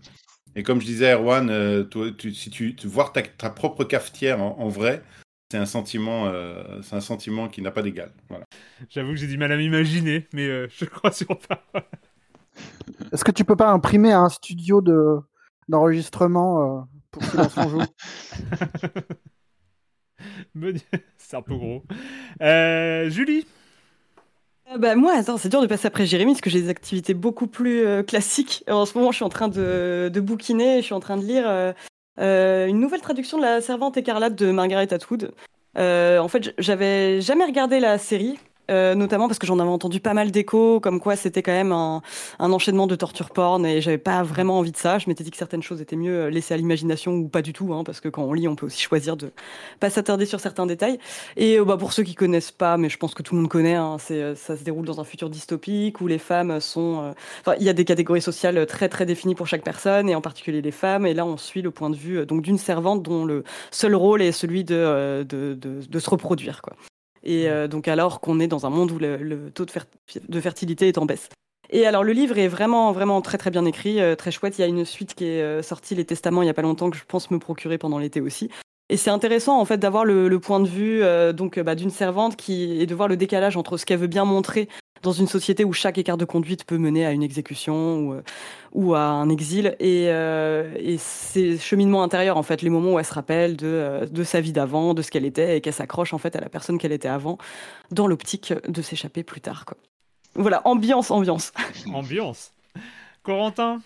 Et 0.55 0.63
comme 0.63 0.81
je 0.81 0.87
disais, 0.87 1.13
Erwan, 1.13 1.51
euh, 1.51 1.83
toi, 1.83 2.07
tu- 2.17 2.33
si 2.33 2.49
tu, 2.51 2.77
tu 2.77 2.87
voir 2.87 3.13
ta, 3.13 3.23
ta 3.23 3.51
propre 3.51 3.83
cafetière 3.83 4.41
en, 4.41 4.57
en 4.61 4.69
vrai, 4.69 5.03
c'est 5.51 5.59
un 5.59 5.67
sentiment, 5.67 6.27
euh, 6.29 6.63
c'est 6.83 6.95
un 6.95 7.01
sentiment 7.01 7.49
qui 7.49 7.63
n'a 7.63 7.73
pas 7.73 7.83
d'égal. 7.83 8.13
Voilà. 8.29 8.45
J'avoue 8.89 9.11
que 9.11 9.17
j'ai 9.17 9.27
du 9.27 9.37
mal 9.37 9.51
à 9.51 9.57
m'imaginer, 9.57 10.29
mais 10.33 10.47
euh, 10.47 10.69
je 10.77 10.85
crois 10.85 11.11
sur 11.11 11.37
parole. 11.37 11.85
Est-ce 13.13 13.25
que 13.25 13.33
tu 13.33 13.45
peux 13.45 13.57
pas 13.57 13.71
imprimer 13.71 14.13
un 14.13 14.29
studio 14.29 14.81
de 14.81 15.17
d'enregistrement 15.69 16.79
euh, 16.79 16.83
pour 17.11 17.25
Silence 17.25 17.57
on 17.57 17.69
joue? 17.69 17.83
C'est 21.19 21.37
un 21.37 21.43
peu 21.43 21.55
gros. 21.57 21.83
Euh, 22.43 23.09
Julie 23.11 23.47
Euh, 24.73 24.79
bah, 24.79 24.95
moi, 24.95 25.15
attends, 25.15 25.37
c'est 25.37 25.49
dur 25.49 25.63
de 25.63 25.67
passer 25.67 25.87
après 25.87 26.07
Jérémy 26.07 26.33
parce 26.33 26.41
que 26.41 26.51
j'ai 26.51 26.63
des 26.63 26.69
activités 26.69 27.15
beaucoup 27.15 27.47
plus 27.47 27.87
euh, 27.87 28.03
classiques. 28.03 28.65
En 28.69 28.87
ce 28.87 28.97
moment, 28.97 29.11
je 29.11 29.17
suis 29.17 29.25
en 29.25 29.29
train 29.29 29.49
de, 29.49 30.11
de 30.13 30.21
bouquiner, 30.21 30.79
je 30.81 30.87
suis 30.87 30.95
en 30.95 31.01
train 31.01 31.17
de 31.17 31.25
lire 31.25 31.75
une 32.19 32.79
nouvelle 32.79 33.01
traduction 33.01 33.39
de 33.39 33.43
La 33.43 33.61
Servante 33.61 33.97
écarlate 33.97 34.35
de 34.35 34.51
Margaret 34.51 34.93
Atwood. 34.93 35.33
En 35.77 36.29
fait, 36.29 36.55
j'avais 36.59 37.21
jamais 37.21 37.45
regardé 37.45 37.81
la 37.81 37.99
série. 37.99 38.39
Euh, 38.71 38.95
notamment 38.95 39.27
parce 39.27 39.39
que 39.39 39.47
j'en 39.47 39.59
avais 39.59 39.71
entendu 39.71 40.01
pas 40.01 40.15
mal 40.15 40.31
d'échos, 40.31 40.81
comme 40.81 41.01
quoi 41.01 41.17
c'était 41.17 41.43
quand 41.43 41.53
même 41.53 41.73
un, 41.73 42.03
enchaînement 42.39 42.87
de 42.87 42.95
torture 42.95 43.31
porn 43.31 43.65
et 43.67 43.81
j'avais 43.81 43.99
pas 43.99 44.23
vraiment 44.23 44.59
envie 44.59 44.73
de 44.73 44.77
ça. 44.77 44.99
Je 44.99 45.09
m'étais 45.09 45.25
dit 45.25 45.31
que 45.31 45.37
certaines 45.37 45.63
choses 45.63 45.81
étaient 45.81 45.97
mieux 45.97 46.27
euh, 46.27 46.31
laissées 46.31 46.55
à 46.55 46.57
l'imagination 46.57 47.15
ou 47.15 47.29
pas 47.29 47.43
du 47.43 47.53
tout, 47.53 47.73
hein, 47.75 47.85
parce 47.85 48.01
que 48.01 48.09
quand 48.09 48.23
on 48.23 48.33
lit, 48.33 48.49
on 48.49 48.55
peut 48.55 48.67
aussi 48.67 48.81
choisir 48.81 49.17
de 49.17 49.33
pas 49.81 49.91
s'attarder 49.91 50.27
sur 50.27 50.41
certains 50.41 50.67
détails. 50.67 50.99
Et 51.37 51.59
euh, 51.59 51.65
bah, 51.65 51.77
pour 51.77 51.93
ceux 51.93 52.03
qui 52.03 52.15
connaissent 52.15 52.53
pas, 52.53 52.77
mais 52.77 52.89
je 52.89 52.97
pense 52.99 53.15
que 53.15 53.23
tout 53.23 53.35
le 53.35 53.41
monde 53.41 53.51
connaît, 53.51 53.75
hein, 53.75 53.97
c'est, 53.99 54.35
ça 54.37 54.57
se 54.57 54.63
déroule 54.63 54.87
dans 54.87 55.01
un 55.01 55.05
futur 55.05 55.31
dystopique 55.31 56.01
où 56.01 56.07
les 56.07 56.19
femmes 56.19 56.61
sont. 56.61 57.15
Enfin, 57.41 57.57
il 57.59 57.65
y 57.65 57.69
a 57.69 57.73
des 57.73 57.85
catégories 57.85 58.23
sociales 58.23 58.67
très 58.67 58.89
très 58.89 59.07
définies 59.07 59.35
pour 59.35 59.47
chaque 59.47 59.63
personne, 59.65 60.09
et 60.09 60.15
en 60.15 60.21
particulier 60.21 60.63
les 60.63 60.71
femmes. 60.71 61.07
Et 61.07 61.15
là, 61.15 61.27
on 61.27 61.37
suit 61.37 61.63
le 61.63 61.71
point 61.71 61.91
de 61.91 61.97
vue 61.97 62.25
donc 62.27 62.43
d'une 62.43 62.59
servante 62.59 63.03
dont 63.03 63.25
le 63.25 63.45
seul 63.71 63.95
rôle 63.95 64.23
est 64.23 64.33
celui 64.33 64.65
de, 64.65 65.25
de, 65.29 65.55
de, 65.55 65.81
de 65.89 65.99
se 65.99 66.11
reproduire. 66.11 66.63
Quoi. 66.63 66.75
Et 67.23 67.49
euh, 67.49 67.69
donc, 67.69 67.89
alors 67.89 68.21
qu'on 68.21 68.41
est 68.41 68.49
dans 68.49 68.67
un 68.67 68.71
monde 68.71 68.91
où 68.91 68.99
le, 68.99 69.17
le 69.17 69.51
taux 69.51 69.65
de, 69.65 69.71
fer- 69.71 69.87
de 70.29 70.41
fertilité 70.41 70.89
est 70.89 70.99
en 70.99 71.07
baisse. 71.07 71.29
Et 71.71 71.87
alors 71.87 72.03
le 72.03 72.13
livre 72.13 72.37
est 72.39 72.49
vraiment 72.49 72.91
vraiment 72.91 73.21
très 73.23 73.39
très 73.39 73.51
bien 73.51 73.65
écrit, 73.65 74.01
euh, 74.01 74.17
très 74.17 74.31
chouette. 74.31 74.59
Il 74.59 74.63
y 74.63 74.65
a 74.65 74.67
une 74.67 74.85
suite 74.85 75.15
qui 75.15 75.25
est 75.25 75.43
euh, 75.43 75.63
sortie, 75.63 75.95
les 75.95 76.05
Testaments, 76.05 76.43
il 76.43 76.47
y 76.47 76.51
a 76.51 76.55
pas 76.55 76.63
longtemps 76.63 76.91
que 76.91 76.97
je 76.97 77.05
pense 77.07 77.31
me 77.31 77.39
procurer 77.39 77.79
pendant 77.79 77.99
l'été 77.99 78.21
aussi. 78.21 78.51
Et 78.89 78.97
c'est 78.97 79.11
intéressant 79.11 79.61
en 79.61 79.65
fait 79.65 79.79
d'avoir 79.79 80.05
le, 80.05 80.29
le 80.29 80.41
point 80.41 80.59
de 80.59 80.67
vue 80.67 81.03
donc 81.33 81.61
bah, 81.61 81.77
d'une 81.77 81.91
servante 81.91 82.35
qui 82.35 82.81
et 82.81 82.87
de 82.87 82.95
voir 82.97 83.07
le 83.07 83.17
décalage 83.17 83.57
entre 83.57 83.77
ce 83.77 83.87
qu'elle 83.87 84.01
veut 84.01 84.09
bien 84.09 84.25
montrer 84.25 84.69
dans 85.03 85.13
une 85.13 85.27
société 85.27 85.65
où 85.65 85.73
chaque 85.73 85.99
écart 85.99 86.17
de 86.17 86.25
conduite 86.25 86.65
peut 86.65 86.79
mener 86.79 87.07
à 87.07 87.13
une 87.13 87.23
exécution 87.23 87.99
ou, 88.01 88.15
euh, 88.15 88.23
ou 88.73 88.95
à 88.95 89.01
un 89.01 89.29
exil 89.29 89.77
et, 89.81 90.07
euh, 90.09 90.73
et 90.79 90.99
ses 90.99 91.59
cheminements 91.59 92.03
intérieurs 92.03 92.37
en 92.37 92.43
fait 92.43 92.63
les 92.63 92.71
moments 92.71 92.95
où 92.95 92.99
elle 92.99 93.05
se 93.05 93.15
rappelle 93.15 93.57
de, 93.57 93.67
euh, 93.67 94.07
de 94.07 94.25
sa 94.25 94.41
vie 94.41 94.53
d'avant 94.53 94.95
de 94.95 95.03
ce 95.03 95.11
qu'elle 95.11 95.25
était 95.25 95.57
et 95.57 95.61
qu'elle 95.61 95.73
s'accroche 95.75 96.13
en 96.15 96.19
fait 96.19 96.37
à 96.37 96.41
la 96.41 96.49
personne 96.49 96.79
qu'elle 96.79 96.93
était 96.93 97.09
avant 97.09 97.39
dans 97.91 98.07
l'optique 98.07 98.53
de 98.69 98.83
s'échapper 98.83 99.23
plus 99.23 99.41
tard 99.41 99.65
quoi 99.65 99.77
voilà 100.35 100.63
ambiance 100.67 101.11
ambiance 101.11 101.53
Ambiance. 101.93 102.53
Corentin? 103.23 103.83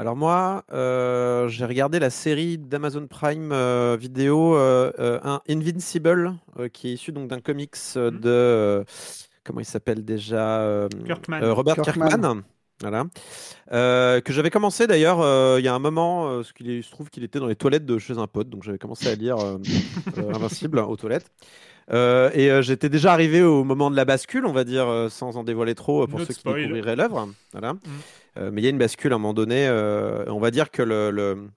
Alors 0.00 0.14
moi, 0.14 0.64
euh, 0.72 1.48
j'ai 1.48 1.64
regardé 1.64 1.98
la 1.98 2.10
série 2.10 2.56
d'Amazon 2.56 3.08
Prime 3.08 3.50
euh, 3.50 3.96
vidéo 3.98 4.54
euh, 4.56 4.92
euh, 5.00 5.18
un 5.24 5.40
Invincible, 5.48 6.34
euh, 6.60 6.68
qui 6.68 6.88
est 6.88 6.92
issu 6.92 7.10
donc 7.10 7.28
d'un 7.28 7.40
comics 7.40 7.74
euh, 7.96 8.10
Mhm. 8.12 8.20
de 8.20 8.28
euh, 8.28 8.84
comment 9.44 9.60
il 9.60 9.64
s'appelle 9.66 10.04
déjà 10.04 10.60
euh, 10.60 10.88
Kirkman. 11.06 11.42
euh, 11.42 11.52
Robert 11.54 11.76
Kirkman. 11.76 12.08
Kirkman. 12.08 12.42
Voilà. 12.80 13.06
Euh, 13.72 14.20
que 14.20 14.32
j'avais 14.32 14.50
commencé 14.50 14.86
d'ailleurs 14.86 15.20
euh, 15.20 15.56
il 15.58 15.64
y 15.64 15.68
a 15.68 15.74
un 15.74 15.78
moment, 15.80 16.28
euh, 16.30 16.36
parce 16.38 16.52
qu'il 16.52 16.82
se 16.84 16.90
trouve 16.90 17.10
qu'il 17.10 17.24
était 17.24 17.40
dans 17.40 17.46
les 17.48 17.56
toilettes 17.56 17.84
de 17.86 17.98
chez 17.98 18.16
un 18.18 18.26
pote, 18.28 18.48
donc 18.48 18.62
j'avais 18.62 18.78
commencé 18.78 19.08
à 19.08 19.14
lire 19.16 19.36
euh, 19.38 19.58
euh, 20.18 20.32
Invincible 20.34 20.78
aux 20.78 20.96
toilettes. 20.96 21.30
Euh, 21.90 22.30
et 22.34 22.50
euh, 22.50 22.60
j'étais 22.62 22.88
déjà 22.90 23.12
arrivé 23.14 23.42
au 23.42 23.64
moment 23.64 23.90
de 23.90 23.96
la 23.96 24.04
bascule, 24.04 24.44
on 24.46 24.52
va 24.52 24.62
dire, 24.64 24.86
euh, 24.86 25.08
sans 25.08 25.36
en 25.38 25.42
dévoiler 25.42 25.74
trop 25.74 26.02
euh, 26.02 26.06
pour 26.06 26.20
ceux 26.20 26.34
qui 26.34 26.42
découvriraient 26.66 26.96
l'œuvre. 26.96 27.28
Voilà. 27.52 27.74
Euh, 28.36 28.50
mais 28.52 28.60
il 28.60 28.64
y 28.64 28.66
a 28.66 28.70
une 28.70 28.78
bascule 28.78 29.12
à 29.12 29.16
un 29.16 29.18
moment 29.18 29.34
donné. 29.34 29.66
euh, 29.66 30.24
on 30.28 30.38
va 30.38 30.50
dire 30.50 30.70
que 30.70 30.82
le, 30.82 31.10
le, 31.10 31.48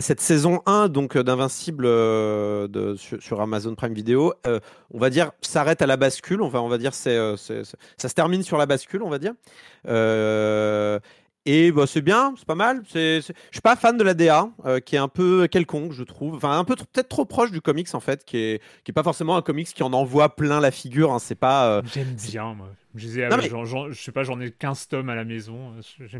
cette 0.00 0.20
saison 0.20 0.60
1 0.66 0.88
donc 0.88 1.16
euh, 1.16 1.22
d'Invincible 1.22 1.84
euh, 1.86 2.96
sur, 2.96 3.40
Amazon 3.40 3.74
Prime 3.74 3.94
Video, 3.94 4.32
euh, 4.46 4.60
on 4.92 4.98
va 4.98 5.10
dire 5.10 5.30
s'arrête 5.42 5.82
à 5.82 5.86
la 5.86 5.96
bascule. 5.96 6.42
On 6.42 6.48
va 6.48 6.78
dire 6.78 6.92
euh, 7.06 7.36
c'est- 7.36 7.64
c'est- 7.64 7.76
ça 7.96 8.08
se 8.08 8.14
termine 8.14 8.42
sur 8.42 8.56
la 8.58 8.66
bascule, 8.66 9.02
on 9.02 9.10
va 9.10 9.18
dire. 9.18 9.32
Et 11.50 11.72
bah, 11.72 11.86
c'est 11.86 12.02
bien, 12.02 12.34
c'est 12.36 12.44
pas 12.46 12.54
mal. 12.54 12.82
Je 12.94 13.20
suis 13.22 13.60
pas 13.62 13.74
fan 13.74 13.96
de 13.96 14.02
la 14.04 14.12
DA, 14.14 14.50
euh, 14.66 14.80
qui 14.80 14.96
est 14.96 14.98
un 14.98 15.08
peu 15.08 15.46
quelconque, 15.50 15.92
je 15.92 16.02
trouve. 16.02 16.34
Enfin, 16.34 16.58
un 16.58 16.64
peu 16.64 16.74
tr- 16.74 16.84
peut-être 16.92 17.08
trop 17.08 17.24
proche 17.24 17.50
du 17.50 17.60
comics 17.62 17.88
en 17.94 18.00
fait, 18.00 18.24
qui 18.24 18.36
est, 18.36 18.62
qui 18.84 18.90
est 18.90 18.92
pas 18.92 19.02
forcément 19.02 19.36
un 19.36 19.42
comics 19.42 19.66
qui 19.68 19.82
en 19.82 19.92
envoie 19.94 20.36
plein 20.36 20.60
la 20.60 20.70
figure. 20.70 21.12
hein. 21.12 21.18
C'est 21.18 21.34
pas. 21.36 21.68
euh, 21.68 21.82
J'aime 21.94 22.14
bien, 22.30 22.52
moi. 22.54 22.68
Je 22.94 23.06
disais, 23.06 23.28
Non, 23.28 23.36
mais- 23.36 23.48
j'en- 23.48 23.64
j'en- 23.64 23.90
je 23.90 24.00
sais 24.02 24.12
pas, 24.12 24.24
j'en 24.24 24.40
ai 24.40 24.50
15 24.50 24.88
tomes 24.88 25.08
à 25.08 25.14
la 25.14 25.24
maison. 25.24 25.72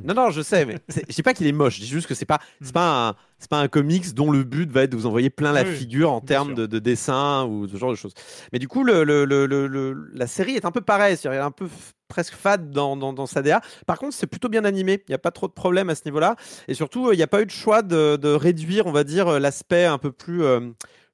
Non, 0.04 0.14
non, 0.14 0.30
je 0.30 0.42
sais, 0.42 0.64
mais 0.64 0.78
je 1.08 1.14
dis 1.14 1.22
pas 1.22 1.34
qu'il 1.34 1.46
est 1.46 1.52
moche. 1.52 1.76
Je 1.76 1.80
dis 1.80 1.86
juste 1.88 2.06
que 2.06 2.14
c'est 2.14 2.24
pas, 2.26 2.38
c'est 2.62 2.72
pas 2.74 3.08
un, 3.08 3.14
pas 3.50 3.58
un 3.58 3.68
comics 3.68 4.14
dont 4.14 4.30
le 4.30 4.44
but 4.44 4.70
va 4.70 4.82
être 4.84 4.90
de 4.92 4.96
vous 4.96 5.06
envoyer 5.06 5.28
plein 5.30 5.52
la 5.52 5.62
Oui, 5.64 5.74
figure 5.74 6.12
en 6.12 6.20
termes 6.20 6.54
de, 6.54 6.66
de 6.66 6.78
dessin 6.78 7.44
ou 7.46 7.66
ce 7.68 7.76
genre 7.76 7.90
de 7.90 7.96
choses. 7.96 8.14
Mais 8.52 8.58
du 8.58 8.68
coup, 8.68 8.84
le, 8.84 9.02
le- 9.04 9.24
le- 9.24 9.46
le- 9.46 9.66
le- 9.66 10.10
la 10.14 10.26
série 10.26 10.52
est 10.52 10.64
un 10.64 10.70
peu 10.70 10.80
pareille, 10.82 11.16
c'est-à-dire 11.16 11.40
elle 11.40 11.44
est 11.44 11.46
un 11.46 11.50
peu 11.50 11.66
presque 12.08 12.34
fade 12.34 12.70
dans, 12.70 12.96
dans, 12.96 13.12
dans 13.12 13.26
sa 13.26 13.42
DA. 13.42 13.60
Par 13.86 13.98
contre, 13.98 14.14
c'est 14.14 14.26
plutôt 14.26 14.48
bien 14.48 14.64
animé. 14.64 15.02
Il 15.08 15.10
n'y 15.10 15.14
a 15.14 15.18
pas 15.18 15.30
trop 15.30 15.46
de 15.48 15.52
problèmes 15.52 15.90
à 15.90 15.94
ce 15.94 16.02
niveau-là. 16.06 16.36
Et 16.66 16.74
surtout, 16.74 17.08
euh, 17.08 17.14
il 17.14 17.16
n'y 17.16 17.22
a 17.22 17.26
pas 17.28 17.42
eu 17.42 17.46
de 17.46 17.50
choix 17.50 17.82
de, 17.82 18.16
de 18.16 18.28
réduire, 18.30 18.86
on 18.86 18.92
va 18.92 19.04
dire, 19.04 19.28
euh, 19.28 19.38
l'aspect 19.38 19.84
un 19.84 19.98
peu 19.98 20.10
plus 20.12 20.42
euh, 20.42 20.60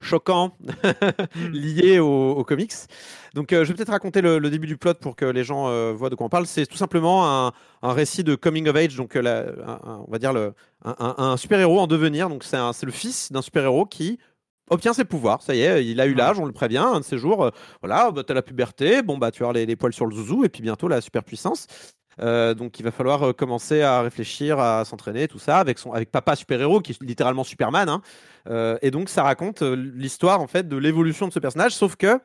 choquant 0.00 0.56
lié 1.52 1.98
au, 1.98 2.32
au 2.32 2.44
comics. 2.44 2.72
Donc, 3.34 3.52
euh, 3.52 3.64
je 3.64 3.68
vais 3.70 3.74
peut-être 3.74 3.90
raconter 3.90 4.20
le, 4.20 4.38
le 4.38 4.50
début 4.50 4.66
du 4.66 4.76
plot 4.76 4.94
pour 4.94 5.16
que 5.16 5.24
les 5.24 5.44
gens 5.44 5.68
euh, 5.68 5.92
voient 5.92 6.10
de 6.10 6.14
quoi 6.14 6.26
on 6.26 6.30
parle. 6.30 6.46
C'est 6.46 6.66
tout 6.66 6.76
simplement 6.76 7.46
un, 7.46 7.52
un 7.82 7.92
récit 7.92 8.22
de 8.24 8.34
coming 8.34 8.68
of 8.68 8.76
age, 8.76 8.96
donc 8.96 9.14
la- 9.14 9.40
un- 9.66 9.80
un- 9.84 10.04
on 10.06 10.10
va 10.10 10.18
dire 10.18 10.32
le, 10.32 10.54
un, 10.84 11.36
super-héros 11.36 11.80
en 11.80 11.86
devenir. 11.86 12.28
Donc, 12.28 12.44
c'est 12.44 12.58
le 12.86 12.92
fils 12.92 13.32
d'un 13.32 13.42
super-héros 13.42 13.86
qui 13.86 14.18
obtient 14.70 14.92
ses 14.92 15.04
pouvoirs. 15.04 15.42
Ça 15.42 15.54
y 15.54 15.60
est, 15.60 15.84
il 15.86 16.00
a 16.00 16.06
eu 16.06 16.14
l'âge, 16.14 16.38
on 16.38 16.44
le 16.44 16.52
prévient. 16.52 16.78
Un 16.78 17.00
de 17.00 17.04
ces 17.04 17.18
jours, 17.18 17.44
euh, 17.44 17.50
voilà, 17.82 18.10
bah, 18.10 18.22
t'as 18.26 18.34
la 18.34 18.42
puberté, 18.42 19.02
bon, 19.02 19.18
bah, 19.18 19.30
tu 19.30 19.42
avoir 19.42 19.52
les, 19.52 19.66
les 19.66 19.76
poils 19.76 19.92
sur 19.92 20.06
le 20.06 20.14
zouzou, 20.14 20.44
et 20.44 20.48
puis 20.48 20.62
bientôt 20.62 20.88
la 20.88 21.00
superpuissance. 21.00 21.66
Euh, 22.20 22.54
donc, 22.54 22.78
il 22.78 22.84
va 22.84 22.92
falloir 22.92 23.22
euh, 23.22 23.32
commencer 23.32 23.82
à 23.82 24.00
réfléchir, 24.00 24.58
à 24.60 24.84
s'entraîner, 24.84 25.26
tout 25.26 25.40
ça, 25.40 25.58
avec, 25.58 25.78
son, 25.78 25.92
avec 25.92 26.10
papa 26.12 26.36
super-héros, 26.36 26.80
qui 26.80 26.92
est 26.92 27.02
littéralement 27.02 27.44
Superman. 27.44 27.88
hein. 27.88 28.02
Et 28.82 28.90
donc, 28.90 29.08
ça 29.08 29.22
raconte 29.22 29.62
l'histoire, 29.62 30.40
en 30.40 30.46
fait, 30.46 30.68
de 30.68 30.76
l'évolution 30.76 31.26
de 31.26 31.32
ce 31.32 31.38
personnage, 31.38 31.74
sauf 31.74 31.96
que 31.96 32.20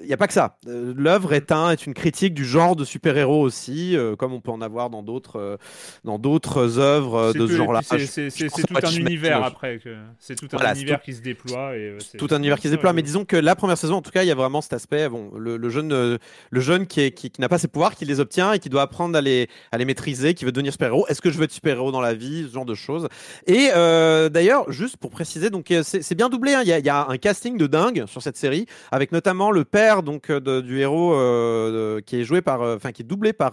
il 0.00 0.06
n'y 0.06 0.12
a 0.12 0.16
pas 0.16 0.26
que 0.26 0.32
ça. 0.32 0.56
Euh, 0.66 0.92
L'œuvre 0.96 1.32
est, 1.32 1.52
un, 1.52 1.70
est 1.70 1.86
une 1.86 1.94
critique 1.94 2.34
du 2.34 2.44
genre 2.44 2.76
de 2.76 2.84
super-héros 2.84 3.40
aussi, 3.42 3.96
euh, 3.96 4.16
comme 4.16 4.32
on 4.32 4.40
peut 4.40 4.50
en 4.50 4.60
avoir 4.60 4.90
dans 4.90 5.02
d'autres 5.02 5.36
euh, 5.40 5.56
dans 6.04 6.18
d'autres 6.18 6.78
œuvres 6.78 7.32
de 7.32 7.38
tout- 7.38 7.48
ce 7.48 7.52
genre-là. 7.56 7.80
puis 7.88 8.06
c'est- 8.06 8.30
tout 8.48 8.74
un 8.82 8.90
univers 8.90 9.42
après. 9.44 9.78
C'est 10.18 10.34
tout 10.34 10.46
un 10.52 10.56
Voilà, 10.58 10.74
univers 10.74 10.98
tout- 11.00 11.04
qui 11.06 11.14
se 11.14 11.22
déploie. 11.22 11.76
Et, 11.76 11.96
c'est- 12.00 12.18
tout 12.18 12.28
un 12.30 12.38
univers 12.38 12.58
qui 12.58 12.68
se 12.68 12.72
déploie, 12.72 12.92
mais 12.92 13.02
disons 13.02 13.24
que 13.24 13.36
la 13.36 13.54
première 13.56 13.78
saison, 13.78 13.96
en 13.96 14.02
tout 14.02 14.10
cas, 14.10 14.22
il 14.22 14.28
y 14.28 14.30
a 14.32 14.34
vraiment 14.34 14.60
cet 14.60 14.72
aspect. 14.72 15.08
Bon, 15.08 15.30
le, 15.36 15.56
le 15.56 15.68
jeune, 15.70 16.18
le 16.50 16.60
jeune 16.60 16.86
qui, 16.86 17.00
est- 17.02 17.10
qui, 17.12 17.30
qui 17.30 17.40
n'a 17.40 17.48
pas 17.48 17.58
ses 17.58 17.68
pouvoirs, 17.68 17.94
qui 17.94 18.04
les 18.04 18.20
obtient 18.20 18.52
et 18.52 18.58
qui 18.58 18.68
doit 18.68 18.82
apprendre 18.82 19.16
à 19.16 19.20
les, 19.20 19.48
à 19.72 19.78
les 19.78 19.84
maîtriser, 19.84 20.34
qui 20.34 20.44
veut 20.44 20.52
devenir 20.52 20.72
super-héros. 20.72 21.06
Est-ce 21.08 21.20
que 21.20 21.30
je 21.30 21.38
veux 21.38 21.44
être 21.44 21.52
super-héros 21.52 21.92
dans 21.92 22.00
la 22.00 22.14
vie, 22.14 22.46
ce 22.48 22.54
genre 22.54 22.64
de 22.66 22.74
choses? 22.74 23.08
Et 23.46 23.68
euh, 23.74 24.28
d'ailleurs, 24.28 24.70
juste 24.72 24.96
pour 24.96 25.10
préciser, 25.10 25.50
donc 25.50 25.72
c'est 25.82 26.14
bien 26.14 26.28
doublé. 26.28 26.54
hein. 26.54 26.62
Il 26.62 26.68
y, 26.68 26.72
a- 26.72 26.78
y 26.78 26.88
a 26.88 27.06
un 27.08 27.18
casting 27.18 27.56
de 27.56 27.66
dingue 27.66 28.04
sur 28.06 28.22
cette 28.22 28.36
série, 28.36 28.66
avec 28.90 29.12
notamment 29.12 29.50
le 29.50 29.64
père 29.64 29.75
donc 30.02 30.30
euh, 30.30 30.40
de- 30.40 30.60
du 30.60 30.80
héros 30.80 31.14
euh, 31.14 31.96
de- 31.96 32.00
qui 32.00 32.20
est 32.20 32.24
joué 32.24 32.40
par, 32.40 32.62
euh, 32.62 32.76
enfin 32.76 32.92
qui 32.92 33.02
est 33.02 33.04
doublé 33.04 33.32
par 33.32 33.52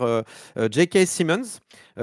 J.K. 0.71 1.05
Simmons. 1.05 1.59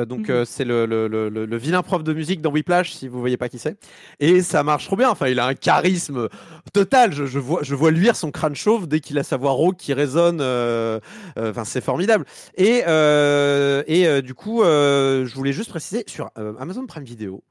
Donc 0.07 0.29
Mhm. 0.29 0.45
c'est 0.45 0.65
le, 0.65 0.87
le, 0.87 1.09
le, 1.09 1.57
vilain 1.57 1.83
prof 1.83 2.05
de 2.05 2.13
musique 2.13 2.41
dans 2.41 2.53
Whiplash, 2.53 2.93
si 2.93 3.09
vous 3.09 3.19
voyez 3.19 3.37
pas 3.37 3.49
qui 3.49 3.59
c'est. 3.59 3.77
Et 4.21 4.41
ça 4.41 4.63
marche 4.63 4.85
trop 4.87 4.95
bien. 4.95 5.11
Enfin, 5.11 5.27
il 5.27 5.41
a 5.41 5.47
un 5.47 5.55
charisme 5.55 6.29
total. 6.73 7.13
Je, 7.13 7.25
je 7.27 7.39
vois, 7.41 7.65
je 7.65 7.75
vois 7.75 7.91
luire 7.91 8.15
son 8.15 8.31
crâne 8.31 8.55
chauve 8.55 8.87
dès 8.87 9.01
qu'il 9.01 9.19
a 9.19 9.25
sa 9.25 9.37
voix 9.37 9.51
rauque 9.51 9.77
qui 9.79 9.93
résonne. 9.93 10.41
Enfin, 11.37 11.65
c'est 11.65 11.81
formidable. 11.81 12.25
Et, 12.57 12.83
et 13.87 14.23
du 14.23 14.35
coup, 14.35 14.63
je 14.63 15.35
voulais 15.35 15.53
juste 15.53 15.71
préciser 15.71 16.05
sur 16.07 16.31
Amazon 16.61 16.87
Prime 16.87 17.05
Video. 17.05 17.43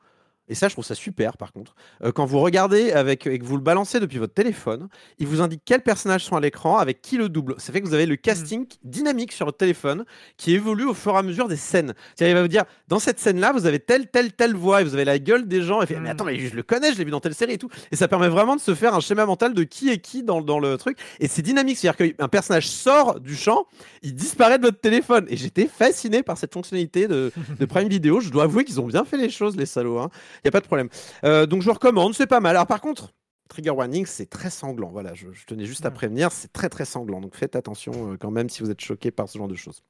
Et 0.49 0.55
ça, 0.55 0.67
je 0.67 0.73
trouve 0.73 0.85
ça 0.85 0.95
super, 0.95 1.37
par 1.37 1.53
contre. 1.53 1.75
Euh, 2.03 2.11
quand 2.11 2.25
vous 2.25 2.39
regardez 2.39 2.91
avec, 2.91 3.27
et 3.27 3.39
que 3.39 3.45
vous 3.45 3.55
le 3.55 3.63
balancez 3.63 3.99
depuis 3.99 4.17
votre 4.17 4.33
téléphone, 4.33 4.89
il 5.19 5.27
vous 5.27 5.41
indique 5.41 5.61
quels 5.63 5.81
personnages 5.81 6.23
sont 6.25 6.35
à 6.35 6.41
l'écran, 6.41 6.77
avec 6.77 7.01
qui 7.01 7.17
le 7.17 7.29
double. 7.29 7.55
Ça 7.57 7.71
fait 7.71 7.81
que 7.81 7.87
vous 7.87 7.93
avez 7.93 8.05
le 8.05 8.15
casting 8.15 8.65
dynamique 8.83 9.31
sur 9.31 9.45
votre 9.45 9.57
téléphone 9.57 10.05
qui 10.37 10.53
évolue 10.53 10.85
au 10.85 10.93
fur 10.93 11.13
et 11.13 11.17
à 11.17 11.21
mesure 11.23 11.47
des 11.47 11.55
scènes. 11.55 11.93
C'est-à-dire, 12.15 12.33
il 12.33 12.35
va 12.35 12.41
vous 12.41 12.47
dire, 12.47 12.65
dans 12.87 12.99
cette 12.99 13.19
scène-là, 13.19 13.53
vous 13.53 13.65
avez 13.65 13.79
telle, 13.79 14.07
telle, 14.07 14.33
telle 14.33 14.55
voix, 14.55 14.81
et 14.81 14.83
vous 14.83 14.93
avez 14.95 15.05
la 15.05 15.19
gueule 15.19 15.47
des 15.47 15.61
gens, 15.61 15.81
et 15.81 15.85
fait, 15.85 15.99
mais 15.99 16.09
attends, 16.09 16.25
mais 16.25 16.39
je 16.39 16.55
le 16.55 16.63
connais, 16.63 16.91
je 16.93 16.97
l'ai 16.97 17.05
vu 17.05 17.11
dans 17.11 17.19
telle 17.19 17.35
série 17.35 17.53
et 17.53 17.57
tout. 17.57 17.69
Et 17.91 17.95
ça 17.95 18.07
permet 18.07 18.27
vraiment 18.29 18.55
de 18.55 18.61
se 18.61 18.73
faire 18.73 18.95
un 18.95 18.99
schéma 18.99 19.25
mental 19.25 19.53
de 19.53 19.63
qui 19.63 19.89
est 19.89 19.99
qui 19.99 20.23
dans, 20.23 20.41
dans 20.41 20.59
le 20.59 20.77
truc. 20.77 20.97
Et 21.19 21.27
c'est 21.27 21.41
dynamique, 21.41 21.77
c'est-à-dire 21.77 22.15
qu'un 22.17 22.27
personnage 22.27 22.67
sort 22.67 23.19
du 23.19 23.35
champ, 23.35 23.65
il 24.01 24.15
disparaît 24.15 24.57
de 24.57 24.65
votre 24.65 24.79
téléphone. 24.79 25.25
Et 25.29 25.37
j'étais 25.37 25.67
fasciné 25.67 26.23
par 26.23 26.37
cette 26.37 26.53
fonctionnalité 26.53 27.07
de, 27.07 27.31
de 27.59 27.65
Prime 27.65 27.87
Video. 27.87 28.19
Je 28.19 28.29
dois 28.29 28.43
avouer 28.43 28.63
qu'ils 28.65 28.79
ont 28.81 28.87
bien 28.87 29.05
fait 29.05 29.17
les 29.17 29.29
choses, 29.29 29.55
les 29.55 29.65
salauds. 29.65 29.99
hein. 29.99 30.09
Il 30.39 30.47
n'y 30.47 30.49
a 30.49 30.51
pas 30.51 30.61
de 30.61 30.65
problème. 30.65 30.89
Euh, 31.23 31.45
donc 31.45 31.61
je 31.61 31.67
vous 31.67 31.73
recommande, 31.73 32.13
c'est 32.13 32.27
pas 32.27 32.39
mal. 32.39 32.55
Alors 32.55 32.67
par 32.67 32.81
contre, 32.81 33.13
Trigger 33.49 33.71
warning, 33.71 34.05
c'est 34.05 34.29
très 34.29 34.49
sanglant. 34.49 34.89
Voilà, 34.89 35.13
je, 35.13 35.31
je 35.31 35.45
tenais 35.45 35.65
juste 35.65 35.85
à 35.85 35.91
prévenir, 35.91 36.31
c'est 36.31 36.53
très 36.53 36.69
très 36.69 36.85
sanglant. 36.85 37.19
Donc 37.19 37.35
faites 37.35 37.55
attention 37.55 38.13
euh, 38.13 38.17
quand 38.17 38.31
même 38.31 38.49
si 38.49 38.63
vous 38.63 38.69
êtes 38.69 38.81
choqué 38.81 39.11
par 39.11 39.27
ce 39.27 39.37
genre 39.37 39.47
de 39.47 39.55
choses. 39.55 39.83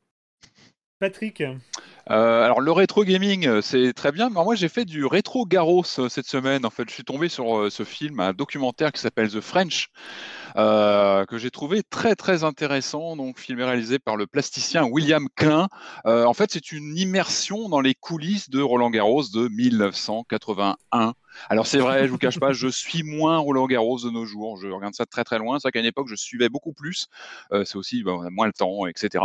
Patrick, 1.00 1.42
Euh, 2.10 2.44
alors 2.44 2.60
le 2.60 2.72
rétro 2.72 3.04
gaming, 3.04 3.48
euh, 3.48 3.62
c'est 3.62 3.94
très 3.94 4.12
bien. 4.12 4.30
Mais 4.30 4.44
moi, 4.44 4.56
j'ai 4.56 4.70
fait 4.70 4.86
du 4.86 5.06
rétro 5.06 5.46
Garros 5.46 5.84
euh, 6.00 6.10
cette 6.10 6.28
semaine. 6.28 6.66
En 6.66 6.70
fait, 6.70 6.90
je 6.90 6.94
suis 6.94 7.04
tombé 7.04 7.30
sur 7.30 7.72
ce 7.72 7.84
film, 7.84 8.20
un 8.20 8.34
documentaire 8.34 8.92
qui 8.92 9.02
s'appelle 9.02 9.30
The 9.30 9.42
French, 9.42 9.90
euh, 10.56 11.26
que 11.26 11.38
j'ai 11.38 11.52
trouvé 11.52 11.84
très 11.84 12.16
très 12.16 12.44
intéressant. 12.44 13.16
Donc, 13.16 13.40
film 13.40 13.62
réalisé 13.62 14.00
par 14.00 14.16
le 14.16 14.28
plasticien 14.28 14.86
William 14.86 15.28
Klein. 15.36 15.68
Euh, 16.06 16.26
en 16.26 16.34
fait, 16.34 16.52
c'est 16.52 16.72
une 16.72 16.98
immersion 16.98 17.70
dans 17.70 17.82
les 17.82 17.96
coulisses 17.96 18.50
de 18.50 18.62
Roland 18.62 18.90
Garros 18.90 19.24
de 19.34 19.48
1981. 19.48 21.14
Alors 21.50 21.68
c'est 21.68 21.78
vrai, 21.78 22.06
je 22.06 22.12
vous 22.12 22.18
cache 22.18 22.40
pas, 22.40 22.52
je 22.52 22.68
suis 22.68 23.04
moins 23.04 23.38
Roland 23.38 23.68
Garros 23.68 24.00
de 24.00 24.10
nos 24.10 24.26
jours. 24.26 24.58
Je 24.58 24.68
regarde 24.68 24.96
ça 24.96 25.06
de 25.06 25.10
très 25.10 25.24
très 25.24 25.38
loin. 25.38 25.60
C'est 25.60 25.68
vrai 25.68 25.72
qu'à 25.72 25.80
une 25.80 25.86
époque, 25.86 26.08
je 26.10 26.16
suivais 26.16 26.50
beaucoup 26.50 26.74
plus. 26.74 27.08
C'est 27.52 27.76
aussi, 27.76 28.04
ben, 28.04 28.14
on 28.14 28.24
a 28.24 28.30
moins 28.30 28.48
le 28.48 28.54
temps, 28.54 28.88
etc. 28.88 29.24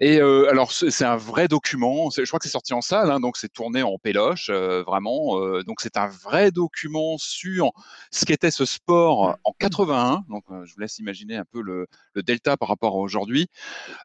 Et 0.00 0.20
alors, 0.20 0.72
c'est 0.72 1.04
un 1.04 1.16
vrai 1.16 1.48
document. 1.48 2.10
Je 2.24 2.28
crois 2.30 2.38
que 2.38 2.44
c'est 2.46 2.50
sorti 2.52 2.74
en 2.74 2.80
salle, 2.80 3.10
hein, 3.10 3.20
donc 3.20 3.36
c'est 3.36 3.52
tourné 3.52 3.82
en 3.82 3.98
péloche, 3.98 4.48
euh, 4.50 4.82
vraiment. 4.82 5.38
euh, 5.40 5.62
donc 5.62 5.80
c'est 5.80 5.96
un 5.96 6.08
vrai 6.08 6.50
document 6.50 7.16
sur 7.18 7.70
ce 8.10 8.24
qu'était 8.24 8.50
ce 8.50 8.64
sport 8.64 9.38
en 9.44 9.52
81. 9.58 10.24
Donc 10.28 10.44
euh, 10.50 10.64
je 10.64 10.74
vous 10.74 10.80
laisse 10.80 10.98
imaginer 10.98 11.36
un 11.36 11.44
peu 11.44 11.60
le, 11.60 11.86
le 12.14 12.22
delta 12.22 12.56
par 12.56 12.68
rapport 12.68 12.94
à 12.94 12.98
aujourd'hui. 12.98 13.48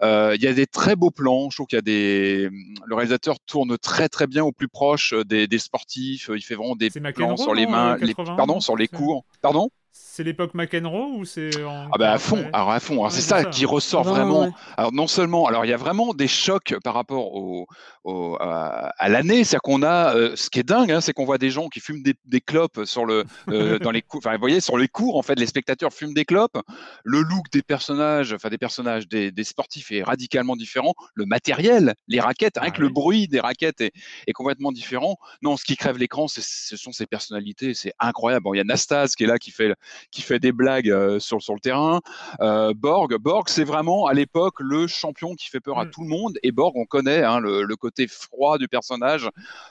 Il 0.01 0.41
y 0.41 0.47
a 0.47 0.53
des 0.53 0.67
très 0.67 0.95
beaux 0.95 1.11
plans. 1.11 1.49
Je 1.49 1.57
trouve 1.57 1.67
qu'il 1.67 1.77
y 1.77 1.79
a 1.79 1.81
des. 1.81 2.49
Le 2.85 2.95
réalisateur 2.95 3.39
tourne 3.41 3.77
très 3.77 4.09
très 4.09 4.27
bien 4.27 4.43
au 4.43 4.51
plus 4.51 4.67
proche 4.67 5.13
des, 5.25 5.47
des 5.47 5.59
sportifs. 5.59 6.29
Il 6.33 6.41
fait 6.43 6.55
vraiment 6.55 6.75
des 6.75 6.89
plans 7.13 7.37
sur 7.37 7.53
les 7.53 7.65
mains, 7.71 7.97
les- 8.07 8.13
81, 8.13 8.35
pardon, 8.35 8.59
sur 8.59 8.75
les 8.75 8.87
cours. 8.97 9.25
Pardon? 9.41 9.69
C'est 9.95 10.23
l'époque 10.23 10.55
McEnroe 10.55 11.17
ou 11.17 11.23
c'est 11.25 11.63
en... 11.63 11.87
Ah 11.91 11.97
bah 11.99 12.11
à 12.13 12.17
fond, 12.17 12.49
alors 12.51 12.71
à 12.71 12.79
fond. 12.79 12.93
Alors 12.93 13.03
Ouais, 13.05 13.09
c'est 13.11 13.21
c'est 13.21 13.29
ça, 13.29 13.43
ça. 13.43 13.49
qui 13.49 13.65
ressort 13.65 14.01
Ah 14.01 14.03
bah, 14.05 14.11
vraiment. 14.11 14.41
ouais. 14.45 14.51
Alors 14.75 14.91
non 14.91 15.05
seulement, 15.07 15.45
alors 15.45 15.65
il 15.65 15.69
y 15.69 15.73
a 15.73 15.77
vraiment 15.77 16.13
des 16.15 16.27
chocs 16.27 16.75
par 16.83 16.95
rapport 16.95 17.33
au, 17.35 17.67
au- 18.03 18.35
à, 18.39 18.89
à 18.97 19.09
l'année, 19.09 19.43
c'est-à-dire 19.43 19.61
qu'on 19.61 19.83
a, 19.83 20.15
euh, 20.15 20.35
ce 20.35 20.49
qui 20.49 20.59
est 20.59 20.63
dingue, 20.63 20.91
hein, 20.91 20.99
c'est 21.01 21.13
qu'on 21.13 21.25
voit 21.25 21.37
des 21.37 21.51
gens 21.51 21.67
qui 21.69 21.79
fument 21.79 22.01
des, 22.01 22.15
des 22.25 22.41
clopes 22.41 22.85
sur 22.85 23.05
le, 23.05 23.23
euh, 23.49 23.77
dans 23.79 23.91
les 23.91 24.01
cours, 24.01 24.19
enfin 24.23 24.33
vous 24.33 24.39
voyez 24.39 24.61
sur 24.61 24.77
les 24.77 24.87
cours 24.87 25.15
en 25.17 25.21
fait, 25.21 25.35
les 25.35 25.45
spectateurs 25.47 25.93
fument 25.93 26.13
des 26.13 26.25
clopes. 26.25 26.57
Le 27.03 27.21
look 27.21 27.45
des 27.51 27.61
personnages, 27.61 28.33
enfin 28.33 28.49
des 28.49 28.57
personnages, 28.57 29.07
des, 29.07 29.31
des 29.31 29.43
sportifs 29.43 29.91
est 29.91 30.01
radicalement 30.03 30.55
différent. 30.55 30.93
Le 31.13 31.25
matériel, 31.25 31.93
les 32.07 32.19
raquettes, 32.19 32.57
rien 32.57 32.69
Ah 32.71 32.75
que 32.75 32.81
le 32.81 32.89
bruit 32.89 33.27
des 33.27 33.39
raquettes 33.39 33.81
est, 33.81 33.91
est 34.27 34.33
complètement 34.33 34.71
différent. 34.71 35.17
Non, 35.43 35.55
ce 35.55 35.63
qui 35.63 35.75
crève 35.77 35.97
l'écran, 35.99 36.27
c'est- 36.27 36.43
ce 36.43 36.77
sont 36.77 36.91
ces 36.91 37.05
personnalités, 37.05 37.73
c'est 37.75 37.93
incroyable. 37.99 38.43
Bon, 38.43 38.53
il 38.53 38.57
y 38.57 38.61
a 38.61 38.63
Nastase 38.63 39.15
qui 39.15 39.23
est 39.23 39.27
là, 39.27 39.37
qui 39.37 39.51
fait, 39.51 39.73
qui 40.11 40.21
fait 40.21 40.39
des 40.39 40.51
blagues 40.51 40.89
euh, 40.89 41.19
sur, 41.19 41.41
sur 41.41 41.53
le 41.53 41.59
terrain. 41.59 42.01
Euh, 42.41 42.73
Borg, 42.75 43.15
Borg, 43.17 43.47
c'est 43.49 43.63
vraiment 43.63 44.07
à 44.07 44.13
l'époque 44.13 44.55
le 44.59 44.87
champion 44.87 45.35
qui 45.35 45.49
fait 45.49 45.59
peur 45.59 45.79
à 45.79 45.85
Mm. 45.85 45.91
tout 45.91 46.01
le 46.01 46.07
monde. 46.09 46.37
Et 46.43 46.51
Borg, 46.51 46.73
on 46.75 46.85
connaît 46.85 47.23
hein, 47.23 47.39
le, 47.39 47.63
le 47.63 47.75
côté 47.75 48.07
froid 48.07 48.57
du 48.57 48.67
personnage. 48.67 49.29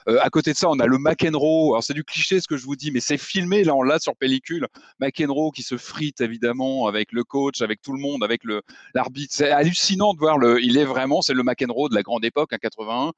Euh, 0.08 0.18
à 0.20 0.30
côté 0.30 0.52
de 0.52 0.56
ça, 0.56 0.68
on 0.70 0.78
a 0.78 0.86
le 0.86 0.98
McEnroe. 0.98 1.72
Alors 1.74 1.82
c'est 1.84 1.94
du 1.94 2.04
cliché 2.04 2.40
ce 2.40 2.48
que 2.48 2.56
je 2.56 2.64
vous 2.64 2.76
dis, 2.76 2.90
mais 2.90 3.00
c'est 3.00 3.18
filmé 3.18 3.64
là, 3.64 3.74
on 3.74 3.82
l'a 3.82 3.98
sur 3.98 4.14
pellicule. 4.16 4.66
McEnroe 5.00 5.50
qui 5.52 5.62
se 5.62 5.76
frite 5.76 6.20
évidemment 6.20 6.86
avec 6.86 7.12
le 7.12 7.24
coach, 7.24 7.62
avec 7.62 7.82
tout 7.82 7.92
le 7.92 8.00
monde, 8.00 8.22
avec 8.24 8.44
le 8.44 8.62
l'arbitre. 8.94 9.34
C'est 9.34 9.50
hallucinant 9.50 10.14
de 10.14 10.18
voir 10.18 10.38
le. 10.38 10.62
Il 10.62 10.76
est 10.76 10.84
vraiment, 10.84 11.22
c'est 11.22 11.34
le 11.34 11.42
McEnroe 11.42 11.88
de 11.88 11.94
la 11.94 12.02
grande 12.02 12.24
époque, 12.24 12.52
en 12.52 12.56
81. 12.56 13.12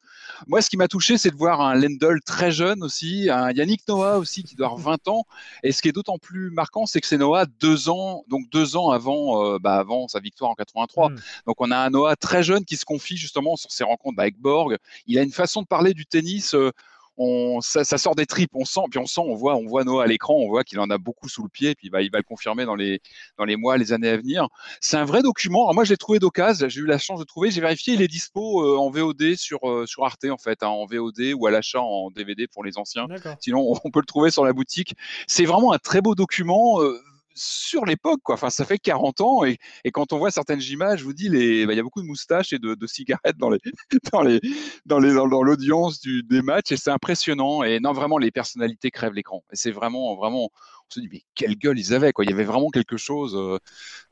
Moi, 0.46 0.62
ce 0.62 0.70
qui 0.70 0.76
m'a 0.76 0.88
touché, 0.88 1.18
c'est 1.18 1.30
de 1.30 1.36
voir 1.36 1.60
un 1.60 1.74
Lendl 1.74 2.20
très 2.24 2.52
jeune 2.52 2.82
aussi, 2.82 3.28
un 3.30 3.50
Yannick 3.52 3.86
Noah 3.88 4.18
aussi 4.18 4.42
qui 4.44 4.54
doit 4.54 4.66
avoir 4.66 4.80
20 4.80 5.08
ans. 5.08 5.24
Et 5.62 5.72
ce 5.72 5.82
qui 5.82 5.88
est 5.88 5.92
d'autant 5.92 6.18
plus 6.18 6.50
marquant, 6.50 6.83
c'est 6.86 7.00
que 7.00 7.06
c'est 7.06 7.18
Noah 7.18 7.46
deux 7.60 7.88
ans, 7.88 8.24
donc 8.28 8.48
deux 8.50 8.76
ans 8.76 8.90
avant, 8.90 9.44
euh, 9.44 9.58
bah, 9.58 9.76
avant 9.76 10.08
sa 10.08 10.20
victoire 10.20 10.50
en 10.50 10.54
83. 10.54 11.10
Mm. 11.10 11.16
Donc 11.46 11.56
on 11.60 11.70
a 11.70 11.76
un 11.76 11.90
Noah 11.90 12.16
très 12.16 12.42
jeune 12.42 12.64
qui 12.64 12.76
se 12.76 12.84
confie 12.84 13.16
justement 13.16 13.56
sur 13.56 13.70
ses 13.72 13.84
rencontres 13.84 14.20
avec 14.20 14.38
Borg. 14.38 14.76
Il 15.06 15.18
a 15.18 15.22
une 15.22 15.32
façon 15.32 15.62
de 15.62 15.66
parler 15.66 15.94
du 15.94 16.06
tennis. 16.06 16.54
euh, 16.54 16.72
on, 17.16 17.60
ça, 17.60 17.84
ça 17.84 17.98
sort 17.98 18.14
des 18.14 18.26
tripes, 18.26 18.50
on 18.54 18.64
sent, 18.64 18.80
puis 18.90 18.98
on 18.98 19.06
sent, 19.06 19.20
on 19.24 19.34
voit, 19.34 19.56
on 19.56 19.66
voit 19.66 19.84
Noah 19.84 20.04
à 20.04 20.06
l'écran, 20.06 20.34
on 20.34 20.48
voit 20.48 20.64
qu'il 20.64 20.78
en 20.80 20.90
a 20.90 20.98
beaucoup 20.98 21.28
sous 21.28 21.42
le 21.42 21.48
pied, 21.48 21.74
puis 21.74 21.88
il 21.88 21.90
va, 21.90 22.02
il 22.02 22.10
va 22.10 22.18
le 22.18 22.24
confirmer 22.24 22.64
dans 22.64 22.74
les, 22.74 23.00
dans 23.38 23.44
les 23.44 23.56
mois, 23.56 23.76
les 23.76 23.92
années 23.92 24.08
à 24.08 24.16
venir. 24.16 24.48
C'est 24.80 24.96
un 24.96 25.04
vrai 25.04 25.22
document. 25.22 25.64
Alors 25.64 25.74
moi, 25.74 25.84
je 25.84 25.90
l'ai 25.90 25.96
trouvé 25.96 26.18
d'occasion, 26.18 26.68
j'ai 26.68 26.80
eu 26.80 26.86
la 26.86 26.98
chance 26.98 27.20
de 27.20 27.24
trouver, 27.24 27.50
j'ai 27.50 27.60
vérifié, 27.60 27.94
il 27.94 28.02
est 28.02 28.08
dispo 28.08 28.62
euh, 28.62 28.78
en 28.78 28.90
VOD 28.90 29.36
sur, 29.36 29.68
euh, 29.68 29.86
sur 29.86 30.04
Arte, 30.04 30.24
en 30.24 30.38
fait, 30.38 30.62
hein, 30.62 30.68
en 30.68 30.86
VOD 30.86 31.34
ou 31.36 31.46
à 31.46 31.50
l'achat 31.50 31.80
en 31.80 32.10
DVD 32.10 32.46
pour 32.46 32.64
les 32.64 32.78
anciens. 32.78 33.06
D'accord. 33.06 33.36
Sinon, 33.40 33.74
on 33.84 33.90
peut 33.90 34.00
le 34.00 34.06
trouver 34.06 34.30
sur 34.30 34.44
la 34.44 34.52
boutique. 34.52 34.94
C'est 35.26 35.44
vraiment 35.44 35.72
un 35.72 35.78
très 35.78 36.00
beau 36.00 36.14
document. 36.14 36.80
euh, 36.82 37.00
sur 37.34 37.84
l'époque, 37.84 38.20
quoi. 38.22 38.34
Enfin, 38.34 38.50
ça 38.50 38.64
fait 38.64 38.78
40 38.78 39.20
ans 39.20 39.44
et, 39.44 39.58
et 39.84 39.90
quand 39.90 40.12
on 40.12 40.18
voit 40.18 40.30
certaines 40.30 40.62
images, 40.62 41.00
je 41.00 41.04
vous 41.04 41.12
dis, 41.12 41.28
bah, 41.28 41.72
il 41.72 41.76
y 41.76 41.80
a 41.80 41.82
beaucoup 41.82 42.02
de 42.02 42.06
moustaches 42.06 42.52
et 42.52 42.58
de, 42.58 42.74
de 42.74 42.86
cigarettes 42.86 43.36
dans 43.36 43.50
les, 43.50 43.58
dans 44.12 44.22
les, 44.22 44.40
dans 44.86 44.98
les, 44.98 45.12
dans, 45.12 45.28
dans 45.28 45.42
l'audience 45.42 46.00
du, 46.00 46.22
des 46.22 46.42
matchs 46.42 46.72
et 46.72 46.76
c'est 46.76 46.90
impressionnant. 46.90 47.62
Et 47.62 47.80
non, 47.80 47.92
vraiment, 47.92 48.18
les 48.18 48.30
personnalités 48.30 48.90
crèvent 48.90 49.14
l'écran. 49.14 49.42
Et 49.52 49.56
c'est 49.56 49.72
vraiment, 49.72 50.14
vraiment, 50.16 50.44
on 50.44 50.94
se 50.94 51.00
dit, 51.00 51.08
mais 51.10 51.22
quelle 51.34 51.56
gueule 51.56 51.78
ils 51.78 51.94
avaient, 51.94 52.12
quoi. 52.12 52.24
Il 52.24 52.30
y 52.30 52.34
avait 52.34 52.44
vraiment 52.44 52.70
quelque 52.70 52.96
chose, 52.96 53.34
euh, 53.36 53.58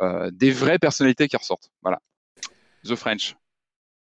euh, 0.01 0.31
des 0.33 0.51
vraies 0.51 0.79
personnalités 0.79 1.29
qui 1.29 1.37
ressortent. 1.37 1.71
Voilà. 1.83 2.01
The 2.85 2.97
French. 2.97 3.37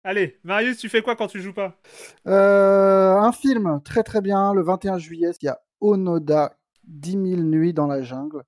Allez, 0.04 0.40
Marius, 0.42 0.78
tu 0.78 0.88
fais 0.88 1.00
quoi 1.00 1.14
quand 1.14 1.28
tu 1.28 1.40
joues 1.40 1.52
pas? 1.52 1.78
Euh, 2.26 3.14
un 3.14 3.30
film 3.30 3.80
très 3.84 4.02
très 4.02 4.20
bien, 4.20 4.52
le 4.52 4.62
21 4.62 4.98
juillet, 4.98 5.30
il 5.40 5.44
y 5.44 5.48
a 5.48 5.60
Onoda, 5.80 6.58
10 6.84 7.12
000 7.12 7.24
nuits 7.42 7.72
dans 7.72 7.86
la 7.86 8.02
jungle. 8.02 8.42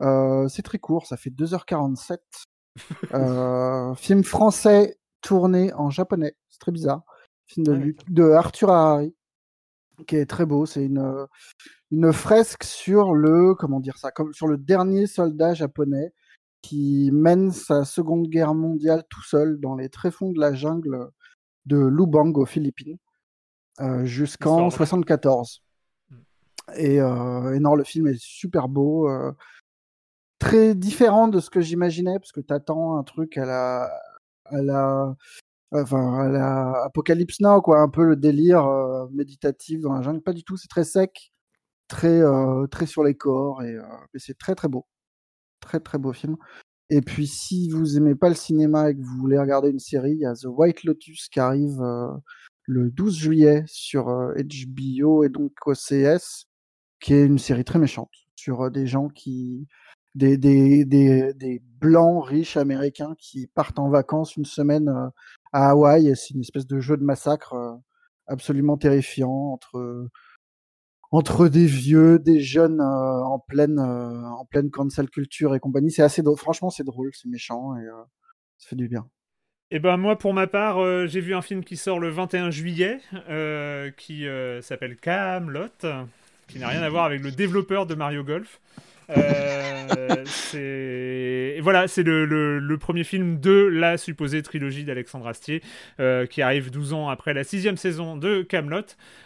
Euh, 0.00 0.48
c'est 0.48 0.62
très 0.62 0.78
court, 0.78 1.06
ça 1.06 1.16
fait 1.16 1.30
2h47. 1.30 2.18
Euh, 3.14 3.94
film 3.96 4.24
français 4.24 4.98
tourné 5.20 5.72
en 5.74 5.90
japonais, 5.90 6.36
c'est 6.48 6.58
très 6.58 6.72
bizarre. 6.72 7.02
Film 7.46 7.66
de, 7.66 7.94
Ah, 7.98 8.02
de 8.08 8.30
Arthur 8.30 8.70
Harari, 8.70 9.14
qui 10.06 10.16
est 10.16 10.26
très 10.26 10.46
beau. 10.46 10.66
C'est 10.66 10.84
une, 10.84 11.26
une 11.90 12.12
fresque 12.12 12.64
sur 12.64 13.14
le, 13.14 13.54
comment 13.54 13.80
dire 13.80 13.98
ça, 13.98 14.10
comme 14.10 14.32
sur 14.32 14.46
le 14.46 14.58
dernier 14.58 15.06
soldat 15.06 15.54
japonais 15.54 16.12
qui 16.62 17.10
mène 17.12 17.52
sa 17.52 17.84
seconde 17.84 18.26
guerre 18.26 18.54
mondiale 18.54 19.04
tout 19.08 19.22
seul 19.22 19.60
dans 19.60 19.76
les 19.76 19.88
tréfonds 19.88 20.32
de 20.32 20.40
la 20.40 20.52
jungle 20.52 21.10
de 21.66 21.76
Lubang 21.76 22.32
aux 22.34 22.46
Philippines 22.46 22.98
euh, 23.80 24.04
jusqu'en 24.04 24.68
Histoire 24.68 24.70
vraie. 24.70 24.76
74. 24.78 25.62
Et, 26.74 27.00
euh, 27.00 27.54
et 27.54 27.60
non, 27.60 27.74
le 27.74 27.84
film 27.84 28.08
est 28.08 28.20
super 28.20 28.68
beau, 28.68 29.08
euh, 29.08 29.32
très 30.38 30.74
différent 30.74 31.28
de 31.28 31.40
ce 31.40 31.50
que 31.50 31.60
j'imaginais, 31.60 32.18
parce 32.18 32.32
que 32.32 32.40
t'attends 32.40 32.98
un 32.98 33.04
truc 33.04 33.38
à 33.38 33.46
la, 33.46 33.90
à 34.46 34.62
la, 34.62 35.16
enfin, 35.72 36.20
à 36.20 36.28
la 36.28 36.84
Apocalypse 36.84 37.40
Now, 37.40 37.62
quoi, 37.62 37.80
un 37.80 37.88
peu 37.88 38.04
le 38.04 38.16
délire 38.16 38.66
euh, 38.66 39.06
méditatif 39.12 39.80
dans 39.80 39.92
la 39.94 40.02
jungle. 40.02 40.22
Pas 40.22 40.32
du 40.32 40.44
tout, 40.44 40.56
c'est 40.56 40.68
très 40.68 40.84
sec, 40.84 41.32
très, 41.88 42.20
euh, 42.20 42.66
très 42.68 42.86
sur 42.86 43.04
les 43.04 43.14
corps, 43.16 43.62
et, 43.62 43.76
c'est 44.16 44.38
très 44.38 44.54
très 44.54 44.68
beau, 44.68 44.86
très 45.60 45.80
très 45.80 45.98
beau 45.98 46.12
film. 46.12 46.36
Et 46.90 47.02
puis, 47.02 47.26
si 47.28 47.70
vous 47.70 47.96
aimez 47.98 48.14
pas 48.14 48.28
le 48.28 48.36
cinéma 48.36 48.90
et 48.90 48.96
que 48.96 49.02
vous 49.02 49.18
voulez 49.18 49.38
regarder 49.38 49.70
une 49.70 49.80
série, 49.80 50.12
il 50.12 50.20
y 50.20 50.26
a 50.26 50.34
The 50.34 50.46
White 50.46 50.84
Lotus 50.84 51.28
qui 51.28 51.40
arrive 51.40 51.80
le 52.64 52.90
12 52.90 53.16
juillet 53.16 53.64
sur 53.66 54.06
HBO 54.06 55.24
et 55.24 55.28
donc 55.28 55.52
OCS, 55.66 56.45
qui 57.06 57.14
est 57.14 57.24
une 57.24 57.38
série 57.38 57.62
très 57.64 57.78
méchante 57.78 58.10
sur 58.34 58.62
euh, 58.62 58.70
des 58.70 58.86
gens 58.86 59.08
qui. 59.08 59.68
Des, 60.16 60.38
des, 60.38 60.86
des, 60.86 61.34
des 61.34 61.62
blancs 61.78 62.24
riches 62.24 62.56
américains 62.56 63.14
qui 63.18 63.48
partent 63.48 63.78
en 63.78 63.90
vacances 63.90 64.34
une 64.36 64.46
semaine 64.46 64.88
euh, 64.88 65.08
à 65.52 65.70
Hawaï. 65.70 66.08
et 66.08 66.14
C'est 66.14 66.32
une 66.32 66.40
espèce 66.40 66.66
de 66.66 66.80
jeu 66.80 66.96
de 66.96 67.04
massacre 67.04 67.52
euh, 67.52 67.74
absolument 68.26 68.78
terrifiant 68.78 69.52
entre, 69.52 70.08
entre 71.10 71.48
des 71.48 71.66
vieux, 71.66 72.18
des 72.18 72.40
jeunes 72.40 72.80
en, 72.80 73.38
pleine, 73.38 73.78
euh, 73.78 74.26
en 74.30 74.46
pleine 74.46 74.70
cancel 74.70 75.10
culture 75.10 75.54
et 75.54 75.60
compagnie. 75.60 75.90
C'est 75.90 76.02
assez. 76.02 76.22
Franchement, 76.38 76.70
c'est 76.70 76.84
drôle, 76.84 77.10
c'est 77.12 77.28
méchant 77.28 77.76
et 77.76 77.84
ça 78.56 78.70
fait 78.70 78.76
du 78.76 78.88
bien. 78.88 79.06
Eh 79.70 79.80
ben 79.80 79.96
moi 79.96 80.16
pour 80.16 80.32
ma 80.32 80.46
part 80.46 80.78
j'ai 81.08 81.20
vu 81.20 81.34
un 81.34 81.42
film 81.42 81.62
qui 81.62 81.76
sort 81.76 81.98
le 81.98 82.08
21 82.08 82.50
juillet 82.50 83.00
qui 83.96 84.24
s'appelle 84.62 84.96
Camelot 84.96 85.68
qui 86.48 86.58
n'a 86.58 86.68
rien 86.68 86.82
à 86.82 86.88
voir 86.88 87.04
avec 87.04 87.22
le 87.22 87.30
développeur 87.30 87.86
de 87.86 87.94
Mario 87.94 88.24
Golf. 88.24 88.60
Euh, 89.10 90.24
c'est 90.24 91.58
voilà 91.60 91.88
c'est 91.88 92.02
le, 92.02 92.76
premier 92.78 93.04
film 93.04 93.40
de 93.40 93.68
la 93.72 93.96
supposée 93.96 94.42
trilogie 94.42 94.84
d'Alexandre 94.84 95.26
Astier 95.26 95.62
euh, 95.98 96.26
qui 96.26 96.42
arrive 96.42 96.70
12 96.70 96.92
ans 96.92 97.08
après 97.08 97.34
la 97.34 97.42
sixième 97.42 97.76
saison 97.76 98.16
de 98.16 98.42
Camelot. 98.42 98.82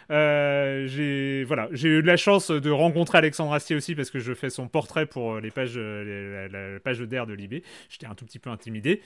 Euh, 0.09 0.87
j'ai 0.87 1.43
voilà 1.43 1.69
j'ai 1.71 1.89
eu 1.89 2.01
de 2.01 2.07
la 2.07 2.17
chance 2.17 2.49
de 2.49 2.69
rencontrer 2.69 3.17
Alexandre 3.17 3.53
Astier 3.53 3.75
aussi 3.75 3.95
parce 3.95 4.09
que 4.09 4.19
je 4.19 4.33
fais 4.33 4.49
son 4.49 4.67
portrait 4.67 5.05
pour 5.05 5.39
les 5.39 5.51
pages 5.51 5.77
la, 5.77 6.79
page 6.83 6.99
d'air 7.01 7.27
de 7.27 7.33
Libé. 7.33 7.63
J'étais 7.89 8.07
un 8.07 8.15
tout 8.15 8.25
petit 8.25 8.39
peu 8.39 8.49
intimidé. 8.49 9.01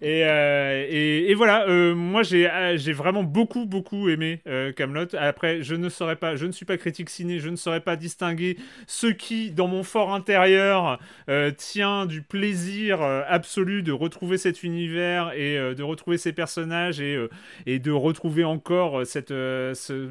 Et, 0.00 0.24
euh, 0.24 1.34
voilà, 1.36 1.66
moi 1.94 2.22
j'ai 2.22 2.50
j'ai 2.76 2.92
vraiment 2.92 3.22
beaucoup 3.22 3.66
beaucoup 3.66 4.08
aimé 4.08 4.40
Camelot. 4.76 5.14
Après, 5.18 5.62
je 5.62 5.74
ne 5.74 5.88
saurais 5.88 6.16
pas, 6.16 6.36
je 6.36 6.46
ne 6.46 6.52
suis 6.52 6.66
pas 6.66 6.76
critique 6.76 7.10
ciné, 7.10 7.38
je 7.38 7.48
ne 7.48 7.56
saurais 7.56 7.80
pas 7.80 7.96
distinguer 7.96 8.56
ce 8.86 9.06
qui, 9.06 9.50
dans 9.50 9.68
mon 9.68 9.82
fort 9.82 10.13
intérieur, 10.14 10.98
euh, 11.28 11.50
tient 11.50 12.06
du 12.06 12.22
plaisir 12.22 13.02
euh, 13.02 13.22
absolu 13.26 13.82
de 13.82 13.92
retrouver 13.92 14.38
cet 14.38 14.62
univers 14.62 15.32
et 15.32 15.58
euh, 15.58 15.74
de 15.74 15.82
retrouver 15.82 16.18
ces 16.18 16.32
personnages 16.32 17.00
et, 17.00 17.78
de 17.78 17.90
retrouver 17.90 18.44
encore 18.44 19.06
cette 19.06 19.28
ce 19.28 20.10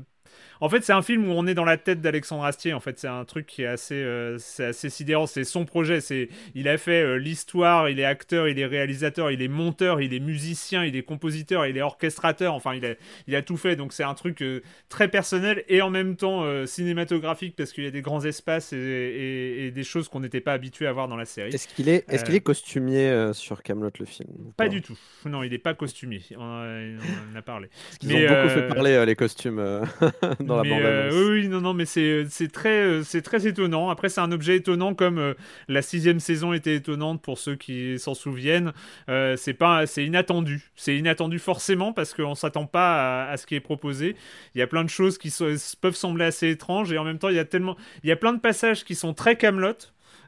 en 0.66 0.70
fait, 0.70 0.82
c'est 0.84 0.94
un 0.94 1.02
film 1.02 1.28
où 1.30 1.34
on 1.34 1.46
est 1.46 1.54
dans 1.54 1.66
la 1.66 1.76
tête 1.78 2.00
d'Alexandre 2.00 2.46
Astier. 2.46 2.74
En 2.74 2.80
fait, 2.80 2.98
c'est 2.98 3.08
un 3.10 3.26
truc 3.26 3.46
qui 3.46 3.64
est 3.64 3.68
assez, 3.68 3.96
euh, 3.96 4.38
c'est 4.40 4.64
assez 4.66 4.90
sidérant. 4.90 5.28
C'est 5.28 5.44
son 5.44 5.66
projet. 5.66 6.00
C'est, 6.00 6.30
il 6.56 6.70
a 6.70 6.78
fait 6.78 7.04
euh, 7.04 7.16
l'histoire. 7.18 7.90
Il 7.90 8.00
est 8.00 8.06
acteur, 8.06 8.48
il 8.48 8.58
est 8.60 8.66
réalisateur, 8.66 9.30
il 9.32 9.42
est 9.42 9.48
monteur, 9.50 10.00
il 10.00 10.14
est 10.14 10.22
musicien, 10.22 10.86
il 10.86 10.96
est 10.96 11.04
compositeur, 11.04 11.66
il 11.66 11.76
est 11.78 11.82
orchestrateur. 11.82 12.54
Enfin, 12.54 12.76
il 12.76 12.86
a, 12.86 12.94
il 13.28 13.36
a 13.36 13.42
tout 13.42 13.58
fait. 13.58 13.76
Donc, 13.76 13.92
c'est 13.92 14.04
un 14.04 14.14
truc 14.14 14.42
euh, 14.42 14.62
très 14.88 15.10
personnel 15.10 15.66
et 15.68 15.82
en 15.82 15.90
même 15.90 16.16
temps 16.16 16.46
cinématographique 16.66 17.56
parce 17.58 17.74
qu'il 17.74 17.84
y 17.84 17.88
a 17.88 17.92
des 17.92 18.02
grands 18.02 18.24
espaces 18.24 18.72
et, 18.74 18.78
et- 18.78 19.68
et 19.68 19.72
des 19.72 19.84
choses 19.84 20.08
qu'on 20.08 20.20
n'était 20.22 20.40
pas 20.42 20.54
habitué 20.54 20.88
à 20.88 20.94
voir 20.94 21.08
dans 21.08 21.18
la 21.18 21.26
série. 21.26 21.50
Est-ce 21.54 21.68
qu'il 21.68 21.90
est, 21.90 22.06
est-ce 22.10 22.24
qu'il 22.24 22.36
est 22.36 22.40
costumier 22.42 23.32
sur 23.34 23.64
Camelot 23.64 23.90
le 24.00 24.06
film 24.06 24.30
Pas 24.58 24.70
du 24.70 24.82
tout. 24.82 24.98
Non, 25.26 25.44
il 25.44 25.52
n'est 25.52 25.58
pas 25.58 25.74
costumier. 25.74 26.22
On, 26.38 26.42
en- 26.42 26.64
on 26.64 27.34
en 27.34 27.36
a 27.36 27.42
parlé. 27.42 27.68
Ils 28.02 28.08
Mais, 28.10 28.26
ont 28.30 28.34
beaucoup 28.34 28.50
fait 28.54 28.68
parler 28.68 29.06
les 29.06 29.16
costumes 29.16 29.60
euh, 29.60 29.84
dans 30.54 30.58
la 30.58 30.64
mais, 30.64 30.70
bande 30.70 30.84
euh, 30.84 31.32
oui, 31.32 31.48
non, 31.50 31.62
non, 31.62 31.74
mais 31.74 31.86
c'est 31.86 32.26
très, 32.52 32.70
euh, 32.70 33.04
c'est 33.04 33.22
très 33.22 33.48
étonnant. 33.48 33.90
Après, 33.90 34.10
c'est 34.10 34.22
un 34.22 34.32
objet 34.32 34.58
étonnant 34.58 34.94
comme 34.94 35.18
euh, 35.18 35.34
la 35.68 35.82
sixième 35.82 36.20
saison 36.20 36.54
était 36.54 36.76
étonnante 36.76 37.22
pour 37.22 37.38
ceux 37.38 37.56
qui 37.56 38.00
s'en 38.00 38.14
souviennent. 38.14 38.74
Euh, 39.10 39.36
c'est 39.38 39.54
pas, 39.54 39.86
c'est 39.86 40.06
inattendu. 40.06 40.72
C'est 40.76 40.98
inattendu 40.98 41.40
forcément 41.40 41.94
parce 41.94 42.14
qu'on 42.14 42.36
s'attend 42.36 42.66
pas 42.66 43.26
à, 43.26 43.32
à 43.32 43.38
ce 43.38 43.46
qui 43.46 43.56
est 43.56 43.60
proposé. 43.60 44.16
Il 44.56 44.60
y 44.60 44.62
a 44.62 44.68
plein 44.68 44.84
de 44.84 44.90
choses 44.90 45.18
qui 45.18 45.30
so- 45.30 45.48
peuvent 45.82 45.96
sembler 45.96 46.26
assez 46.26 46.50
étranges 46.50 46.92
et 46.92 46.98
en 46.98 47.04
même 47.04 47.20
temps, 47.20 47.30
il 47.30 47.36
y 47.36 47.40
a 47.40 47.46
tellement, 47.46 47.76
il 48.04 48.10
y 48.10 48.12
a 48.12 48.16
plein 48.16 48.34
de 48.34 48.40
passages 48.40 48.84
qui 48.84 48.96
sont 48.96 49.14
très 49.14 49.36
Camelot. 49.38 49.74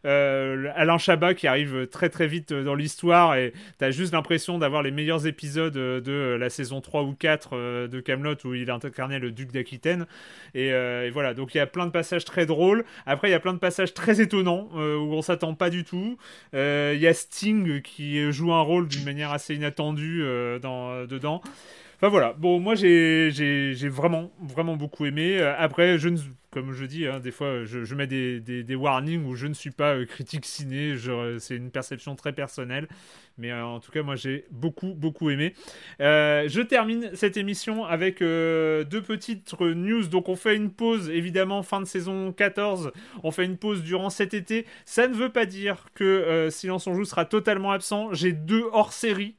Euh, 0.05 0.71
Alain 0.75 0.97
Chabat 0.97 1.33
qui 1.33 1.47
arrive 1.47 1.87
très 1.87 2.09
très 2.09 2.27
vite 2.27 2.51
euh, 2.51 2.63
dans 2.63 2.75
l'histoire 2.75 3.35
et 3.35 3.53
t'as 3.77 3.91
juste 3.91 4.13
l'impression 4.13 4.59
d'avoir 4.59 4.83
les 4.83 4.91
meilleurs 4.91 5.25
épisodes 5.25 5.75
euh, 5.77 5.99
de 5.99 6.37
la 6.39 6.49
saison 6.49 6.79
3 6.79 7.03
ou 7.03 7.13
4 7.13 7.49
euh, 7.53 7.87
de 7.87 7.99
Camelot 7.99 8.35
où 8.45 8.53
il 8.53 8.69
incarnait 8.69 9.19
le 9.19 9.31
duc 9.31 9.51
d'Aquitaine. 9.51 10.05
Et, 10.53 10.71
voilà. 11.11 11.33
Donc 11.33 11.55
il 11.55 11.57
y 11.57 11.61
a 11.61 11.67
plein 11.67 11.85
de 11.85 11.91
passages 11.91 12.25
très 12.25 12.45
drôles. 12.45 12.85
Après 13.05 13.29
il 13.29 13.31
y 13.31 13.35
a 13.35 13.39
plein 13.39 13.53
de 13.53 13.59
passages 13.59 13.93
très 13.93 14.21
étonnants 14.21 14.69
où 14.73 15.13
on 15.13 15.21
s'attend 15.21 15.53
pas 15.53 15.69
du 15.69 15.83
tout. 15.83 16.17
Il 16.53 16.97
y 16.99 17.07
a 17.07 17.13
Sting 17.13 17.81
qui 17.81 18.31
joue 18.31 18.53
un 18.53 18.61
rôle 18.61 18.87
d'une 18.87 19.03
manière 19.03 19.31
assez 19.31 19.55
inattendue 19.55 20.23
dans, 20.61 21.05
dedans 21.05 21.41
Enfin 22.05 22.11
voilà, 22.11 22.33
bon 22.33 22.59
moi 22.59 22.75
j'ai 22.75 23.31
vraiment 23.89 24.31
vraiment 24.39 24.75
beaucoup 24.75 25.07
aimé. 25.07 25.39
Euh, 25.39 25.55
Après 25.57 25.97
je 25.97 26.09
ne 26.09 26.19
comme 26.51 26.71
je 26.71 26.85
dis 26.85 27.07
hein, 27.07 27.19
des 27.19 27.31
fois 27.31 27.65
je, 27.65 27.95
mets 27.95 28.05
des, 28.05 28.39
des, 28.39 28.75
warnings 28.75 29.25
où 29.25 29.33
je 29.33 29.47
ne 29.47 29.55
suis 29.55 29.71
pas 29.71 29.95
euh, 29.95 30.05
critique 30.05 30.45
ciné, 30.45 30.97
je- 30.97 31.39
c'est 31.39 31.55
une 31.55 31.71
perception 31.71 32.15
très 32.15 32.31
personnelle. 32.31 32.87
Mais 33.39 33.51
euh, 33.51 33.65
en 33.65 33.79
tout 33.79 33.91
cas 33.91 34.03
moi 34.03 34.15
j'ai 34.15 34.45
beaucoup 34.51 34.93
beaucoup 34.93 35.31
aimé. 35.31 35.55
Je 35.99 36.61
termine 36.61 37.09
cette 37.15 37.37
émission 37.37 37.85
avec 37.85 38.19
deux 38.19 39.01
petites 39.01 39.59
news. 39.59 40.05
Donc 40.05 40.29
on 40.29 40.35
fait 40.35 40.55
une 40.55 40.69
pause 40.69 41.09
évidemment 41.09 41.63
fin 41.63 41.81
de 41.81 41.85
saison 41.85 42.31
14. 42.31 42.91
On 43.23 43.31
fait 43.31 43.45
une 43.45 43.57
pause 43.57 43.81
durant 43.81 44.11
cet 44.11 44.35
été. 44.35 44.67
Ça 44.85 45.07
ne 45.07 45.15
veut 45.15 45.29
pas 45.29 45.47
dire 45.47 45.87
que 45.95 46.49
Silence 46.51 46.85
on 46.85 46.93
joue 46.93 47.05
sera 47.05 47.25
totalement 47.25 47.71
absent. 47.71 48.13
J'ai 48.13 48.31
deux 48.31 48.65
hors 48.73 48.93
série 48.93 49.33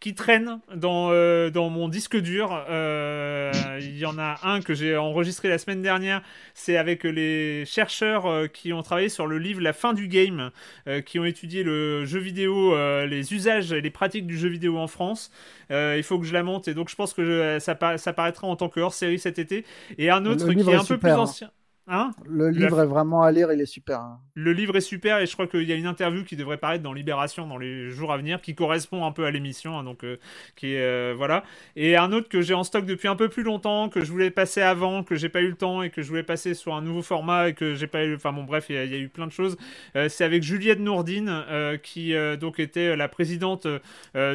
qui 0.00 0.14
traînent 0.14 0.60
dans, 0.74 1.10
euh, 1.10 1.50
dans 1.50 1.68
mon 1.70 1.88
disque 1.88 2.16
dur. 2.16 2.64
Euh, 2.68 3.52
Il 3.80 3.98
y 3.98 4.06
en 4.06 4.18
a 4.18 4.38
un 4.42 4.60
que 4.60 4.74
j'ai 4.74 4.96
enregistré 4.96 5.48
la 5.48 5.58
semaine 5.58 5.82
dernière. 5.82 6.22
C'est 6.54 6.76
avec 6.76 7.04
les 7.04 7.64
chercheurs 7.66 8.26
euh, 8.26 8.46
qui 8.46 8.72
ont 8.72 8.82
travaillé 8.82 9.08
sur 9.08 9.26
le 9.26 9.38
livre 9.38 9.60
La 9.60 9.72
fin 9.72 9.92
du 9.92 10.08
game, 10.08 10.50
qui 11.04 11.18
ont 11.18 11.24
étudié 11.24 11.62
le 11.62 12.04
jeu 12.04 12.18
vidéo, 12.18 12.74
les 13.06 13.32
usages 13.34 13.72
et 13.72 13.80
les 13.80 13.90
pratiques 13.90 14.26
du 14.26 14.36
jeu 14.38 14.48
vidéo 14.48 14.78
en 14.78 14.86
France. 14.86 15.30
Il 15.70 16.02
faut 16.02 16.18
que 16.18 16.26
je 16.26 16.32
la 16.32 16.42
monte 16.42 16.68
et 16.68 16.74
donc 16.74 16.88
je 16.88 16.94
pense 16.96 17.12
que 17.12 17.24
je- 17.24 17.58
ça, 17.58 17.76
ça 17.98 18.12
paraîtra 18.12 18.46
en 18.46 18.56
tant 18.56 18.68
que 18.68 18.80
hors 18.80 18.94
série 18.94 19.18
cet 19.18 19.38
été. 19.38 19.64
Et 19.98 20.10
un 20.10 20.24
autre 20.26 20.52
qui 20.52 20.70
est 20.70 20.74
un 20.74 20.84
peu 20.84 20.98
plus 20.98 21.10
hein. 21.10 21.18
ancien. 21.18 21.48
Hein 21.48 21.55
Le 22.24 22.50
La- 22.50 22.50
livre 22.50 22.80
est 22.82 22.86
vraiment 22.86 23.22
à 23.22 23.30
lire, 23.30 23.52
il 23.52 23.60
est 23.60 23.66
super. 23.66 24.00
hein. 24.00 24.18
le 24.34 24.52
livre 24.52 24.76
est 24.76 24.80
super 24.80 25.18
et 25.18 25.26
je 25.26 25.32
crois 25.34 25.46
qu'il 25.46 25.62
y 25.62 25.72
a 25.72 25.76
une 25.76 25.86
interview 25.86 26.24
qui 26.24 26.34
devrait 26.36 26.56
paraître 26.58 26.82
dans 26.82 26.92
Libération 26.92 27.46
dans 27.46 27.56
les 27.58 27.90
jours 27.90 28.12
à 28.12 28.16
venir 28.18 28.40
qui 28.42 28.54
correspond 28.56 29.04
un 29.06 29.12
peu 29.12 29.24
à 29.24 29.30
l'émission, 29.30 29.78
hein, 29.78 29.84
donc 29.84 30.02
euh, 30.04 30.16
qui 30.56 30.74
est 30.74 30.82
euh, 30.82 31.14
voilà. 31.16 31.44
Et 31.76 31.96
un 31.96 32.12
autre 32.12 32.28
que 32.28 32.42
j'ai 32.42 32.54
en 32.54 32.64
stock 32.64 32.84
depuis 32.86 33.06
un 33.08 33.14
peu 33.16 33.28
plus 33.28 33.44
longtemps, 33.44 33.88
que 33.88 34.04
je 34.04 34.10
voulais 34.10 34.30
passer 34.32 34.60
avant, 34.62 35.04
que 35.04 35.14
j'ai 35.14 35.28
pas 35.28 35.40
eu 35.42 35.48
le 35.48 35.54
temps 35.54 35.82
et 35.82 35.90
que 35.90 36.02
je 36.02 36.08
voulais 36.08 36.24
passer 36.24 36.54
sur 36.54 36.74
un 36.74 36.82
nouveau 36.82 37.02
format 37.02 37.48
et 37.50 37.54
que 37.54 37.74
j'ai 37.74 37.86
pas 37.86 38.04
eu. 38.04 38.16
Enfin 38.16 38.32
bon 38.32 38.42
bref, 38.44 38.66
il 38.68 38.74
y, 38.74 38.78
a- 38.78 38.84
il 38.84 38.90
y 38.92 38.94
a 38.96 38.98
eu 38.98 39.08
plein 39.08 39.26
de 39.28 39.32
choses. 39.32 39.56
Euh, 39.94 40.08
c'est 40.08 40.24
avec 40.24 40.42
Juliette 40.42 40.80
Nourdine 40.80 41.44
qui 41.84 42.14
donc 42.40 42.58
était 42.58 42.96
la 42.96 43.08
présidente 43.08 43.66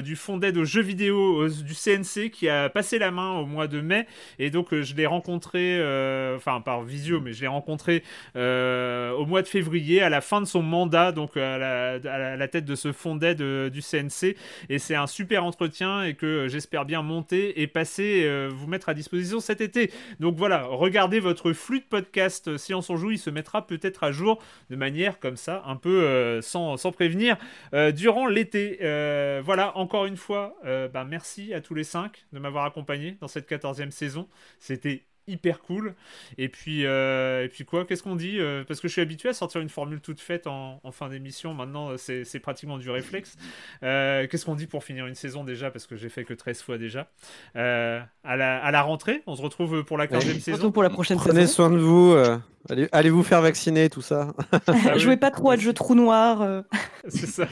du 0.03 0.15
fonds 0.15 0.37
d'aide 0.37 0.57
aux 0.57 0.65
jeux 0.65 0.81
vidéo 0.81 1.47
du 1.49 1.73
CNC 1.73 2.29
qui 2.31 2.47
a 2.49 2.69
passé 2.69 2.97
la 2.97 3.11
main 3.11 3.33
au 3.39 3.45
mois 3.45 3.67
de 3.67 3.81
mai 3.81 4.07
et 4.39 4.49
donc 4.49 4.73
je 4.73 4.95
l'ai 4.95 5.05
rencontré, 5.05 5.77
euh, 5.79 6.37
enfin 6.37 6.61
par 6.61 6.81
visio, 6.83 7.19
mais 7.19 7.33
je 7.41 7.45
l'ai 7.45 7.47
rencontré 7.47 8.03
euh, 8.35 9.11
au 9.13 9.25
mois 9.25 9.41
de 9.41 9.47
février, 9.47 10.01
à 10.01 10.09
la 10.09 10.21
fin 10.21 10.41
de 10.41 10.45
son 10.45 10.61
mandat, 10.61 11.11
donc 11.11 11.35
à 11.37 11.57
la, 11.57 11.93
à 11.93 12.35
la- 12.37 12.47
tête 12.47 12.65
de 12.65 12.75
ce 12.75 12.91
fonds 12.91 13.15
d'aide 13.15 13.41
euh, 13.41 13.69
du 13.69 13.81
CNC. 13.81 14.35
Et 14.69 14.77
c'est 14.77 14.95
un 14.95 15.07
super 15.07 15.43
entretien 15.45 16.03
et 16.03 16.13
que 16.15 16.25
euh, 16.25 16.47
j'espère 16.49 16.85
bien 16.85 17.01
monter 17.01 17.61
et 17.61 17.67
passer, 17.67 18.23
euh, 18.25 18.49
vous 18.53 18.67
mettre 18.67 18.89
à 18.89 18.93
disposition 18.93 19.39
cet 19.39 19.61
été. 19.61 19.91
Donc 20.19 20.35
voilà, 20.35 20.63
regardez 20.65 21.19
votre 21.19 21.53
flux 21.53 21.79
de 21.79 21.85
podcast 21.85 22.47
euh, 22.49 22.57
Silence 22.57 22.89
on 22.89 22.97
joue, 22.97 23.11
il 23.11 23.17
se 23.19 23.29
mettra 23.29 23.65
peut-être 23.65 24.03
à 24.03 24.11
jour 24.11 24.39
de 24.69 24.75
manière 24.75 25.19
comme 25.19 25.37
ça, 25.37 25.63
un 25.65 25.77
peu 25.77 26.03
euh, 26.03 26.41
sans, 26.41 26.75
sans 26.77 26.91
prévenir, 26.91 27.37
euh, 27.73 27.91
durant 27.91 28.27
l'été. 28.27 28.79
Euh, 28.81 29.41
voilà, 29.43 29.75
encore 29.77 30.05
une 30.05 30.17
fois, 30.17 30.55
euh, 30.65 30.87
bah, 30.89 31.05
merci 31.05 31.53
à 31.53 31.61
tous 31.61 31.73
les 31.73 31.83
cinq 31.85 32.25
de 32.33 32.39
m'avoir 32.39 32.65
accompagné 32.65 33.17
dans 33.21 33.27
cette 33.27 33.47
14e 33.49 33.91
saison. 33.91 34.27
C'était 34.59 35.03
hyper 35.27 35.59
cool. 35.61 35.95
Et 36.37 36.49
puis, 36.49 36.85
euh, 36.85 37.43
et 37.45 37.49
puis 37.49 37.65
quoi, 37.65 37.85
qu'est-ce 37.85 38.03
qu'on 38.03 38.15
dit 38.15 38.39
Euh, 38.39 38.63
Parce 38.67 38.79
que 38.79 38.87
je 38.87 38.93
suis 38.93 39.01
habitué 39.01 39.29
à 39.29 39.33
sortir 39.33 39.61
une 39.61 39.69
formule 39.69 40.01
toute 40.01 40.19
faite 40.19 40.47
en, 40.47 40.79
en 40.83 40.91
fin 40.91 41.09
d'émission. 41.09 41.53
Maintenant, 41.53 41.89
euh, 41.91 41.97
c'est 41.97 42.23
c'est 42.25 42.39
pratiquement 42.39 42.77
du 42.77 42.89
réflexe. 42.89 43.35
Euh, 43.83 44.27
qu'est-ce 44.27 44.45
qu'on 44.45 44.55
dit 44.55 44.67
pour 44.67 44.83
finir 44.83 45.07
une 45.07 45.15
saison 45.15 45.43
déjà 45.43 45.71
Parce 45.71 45.87
que 45.87 45.95
j'ai 45.95 46.09
fait 46.09 46.23
que 46.23 46.33
13 46.33 46.61
fois 46.61 46.77
déjà. 46.77 47.09
Euh, 47.55 48.01
à, 48.23 48.35
la, 48.37 48.63
à 48.63 48.71
la 48.71 48.81
rentrée, 48.81 49.21
on 49.27 49.35
se 49.35 49.41
retrouve 49.41 49.83
pour 49.83 49.97
la 49.97 50.07
15e 50.07 50.39
saison. 50.39 50.57
Surtout 50.57 50.71
pour 50.71 50.83
la 50.83 50.89
prochaine 50.89 51.17
Prenez 51.17 51.41
saison. 51.41 51.53
soin 51.53 51.69
de 51.71 51.77
vous. 51.77 52.11
euh, 52.13 52.37
allez, 52.69 52.87
allez 52.91 53.09
vous 53.09 53.23
faire 53.23 53.41
vacciner, 53.41 53.89
tout 53.89 54.01
ça. 54.01 54.33
Ah 54.51 54.59
oui. 54.93 54.99
Jouez 54.99 55.17
pas 55.17 55.31
trop 55.31 55.51
à 55.51 55.55
de 55.57 55.61
jeux 55.61 55.73
trou 55.73 55.95
noir. 55.95 56.41
euh. 56.41 56.61
C'est 57.07 57.27
ça. 57.27 57.47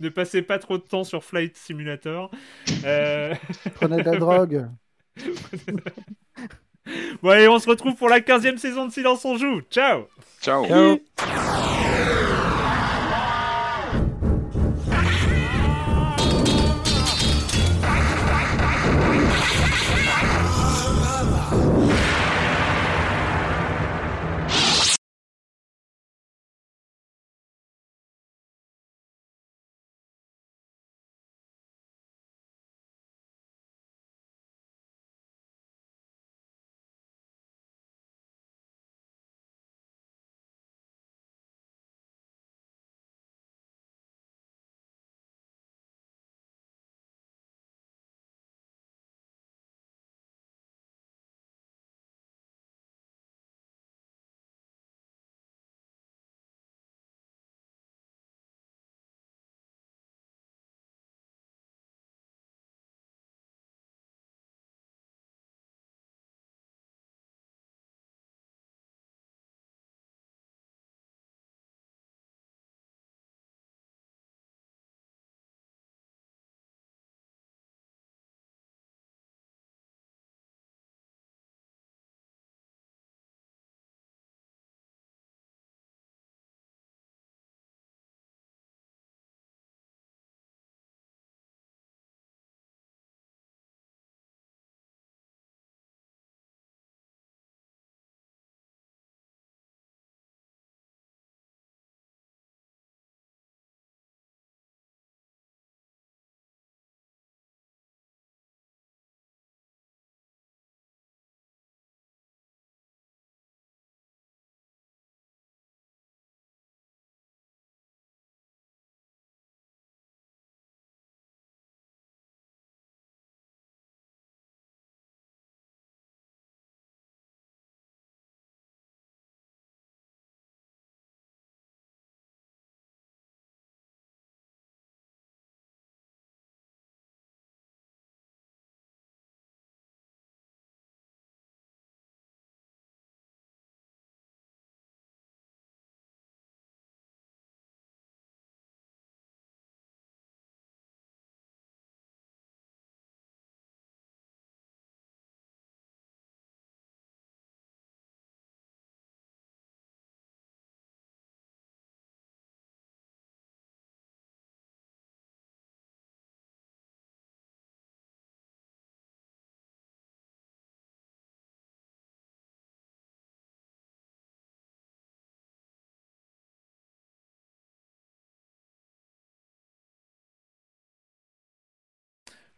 ne 0.00 0.08
passez 0.08 0.42
pas 0.42 0.58
trop 0.58 0.78
de 0.78 0.82
temps 0.82 1.04
sur 1.04 1.24
Flight 1.24 1.56
Simulator. 1.56 2.30
Euh, 2.84 3.34
Prenez 3.74 3.98
de 4.02 4.10
la 4.10 4.16
drogue. 4.18 4.68
Bon, 7.22 7.30
allez, 7.30 7.48
on 7.48 7.58
se 7.58 7.68
retrouve 7.68 7.94
pour 7.94 8.08
la 8.08 8.20
15e 8.20 8.58
saison 8.58 8.86
de 8.86 8.92
Silence 8.92 9.24
on 9.24 9.36
joue. 9.36 9.60
Ciao 9.70 10.08
Ciao. 10.40 10.66
Ciao. 10.66 10.98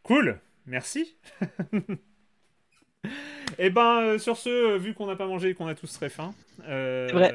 Cool, 0.04 0.38
merci. 0.66 1.16
Et 3.58 3.70
ben, 3.70 4.00
euh, 4.02 4.18
sur 4.18 4.36
ce, 4.36 4.48
euh, 4.48 4.78
vu 4.78 4.94
qu'on 4.94 5.06
n'a 5.06 5.16
pas 5.16 5.26
mangé 5.26 5.50
et 5.50 5.54
qu'on 5.54 5.66
a 5.66 5.74
tous 5.74 5.92
très 5.92 6.08
faim, 6.08 6.34
euh, 6.68 7.08
C'est 7.08 7.14
vrai. 7.16 7.34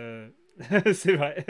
c'est 0.93 1.15
vrai. 1.15 1.45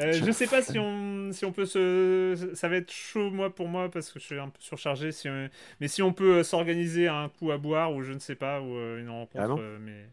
Euh, 0.00 0.22
je 0.22 0.32
sais 0.32 0.46
pas 0.46 0.62
si 0.62 0.78
on, 0.78 1.32
si 1.32 1.44
on 1.44 1.52
peut 1.52 1.66
se. 1.66 2.50
Ça 2.54 2.68
va 2.68 2.76
être 2.76 2.90
chaud, 2.90 3.30
moi, 3.30 3.54
pour 3.54 3.68
moi, 3.68 3.90
parce 3.90 4.10
que 4.10 4.18
je 4.18 4.24
suis 4.24 4.38
un 4.38 4.48
peu 4.48 4.60
surchargé. 4.60 5.12
Si 5.12 5.28
on- 5.28 5.48
Mais 5.80 5.88
si 5.88 6.02
on 6.02 6.12
peut 6.12 6.42
s'organiser 6.42 7.08
un 7.08 7.28
coup 7.28 7.50
à 7.50 7.58
boire, 7.58 7.92
ou 7.92 8.02
je 8.02 8.12
ne 8.12 8.18
sais 8.18 8.36
pas, 8.36 8.60
ou 8.62 8.74
une 8.98 9.10
rencontre. 9.10 9.58
Ah 9.60 9.78
mais. 9.80 10.06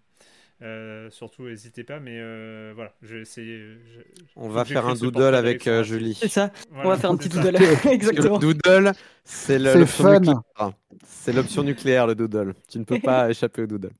Euh, 0.61 1.09
surtout, 1.09 1.43
n'hésitez 1.43 1.83
pas, 1.83 1.99
mais 1.99 2.17
euh, 2.19 2.71
voilà, 2.75 2.93
je 3.01 3.15
vais 3.15 3.21
essayer. 3.21 3.57
je- 3.59 4.23
On 4.35 4.49
va 4.49 4.63
faire 4.65 4.85
un 4.87 4.93
doodle 4.95 5.35
avec 5.35 5.67
euh. 5.67 5.83
Julie. 5.83 6.17
C'est 6.19 6.27
ça. 6.29 6.51
Voilà, 6.71 6.87
On 6.87 6.91
va 6.91 6.97
faire 6.97 7.11
un 7.11 7.17
petit 7.17 7.29
ça. 7.29 7.41
doodle. 7.41 7.57
Exactement. 7.91 8.35
le 8.35 8.39
doodle, 8.39 8.91
c'est 9.23 9.59
l'option 9.59 10.03
fun. 10.03 10.19
nucléaire. 10.19 10.71
C'est 11.05 11.33
l'option 11.33 11.63
nucléaire, 11.63 12.07
le 12.07 12.15
doodle. 12.15 12.53
Tu 12.69 12.79
ne 12.79 12.83
peux 12.83 12.99
pas 12.99 13.29
échapper 13.29 13.63
au 13.63 13.67
doodle. 13.67 13.91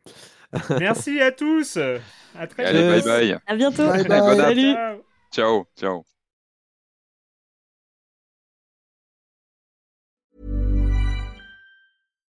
Merci 0.80 1.20
à 1.20 1.32
tous. 1.32 1.78
À 2.38 2.48
très 2.48 2.64
Allez, 2.66 2.82
bye 2.88 2.96
vite. 2.98 3.06
bye. 3.06 3.38
À 3.48 3.56
bientôt. 3.56 3.88
Bye 3.90 4.08
bye. 4.08 4.38
Salut. 4.38 4.74
Ciao, 5.32 5.66
ciao. 5.78 6.15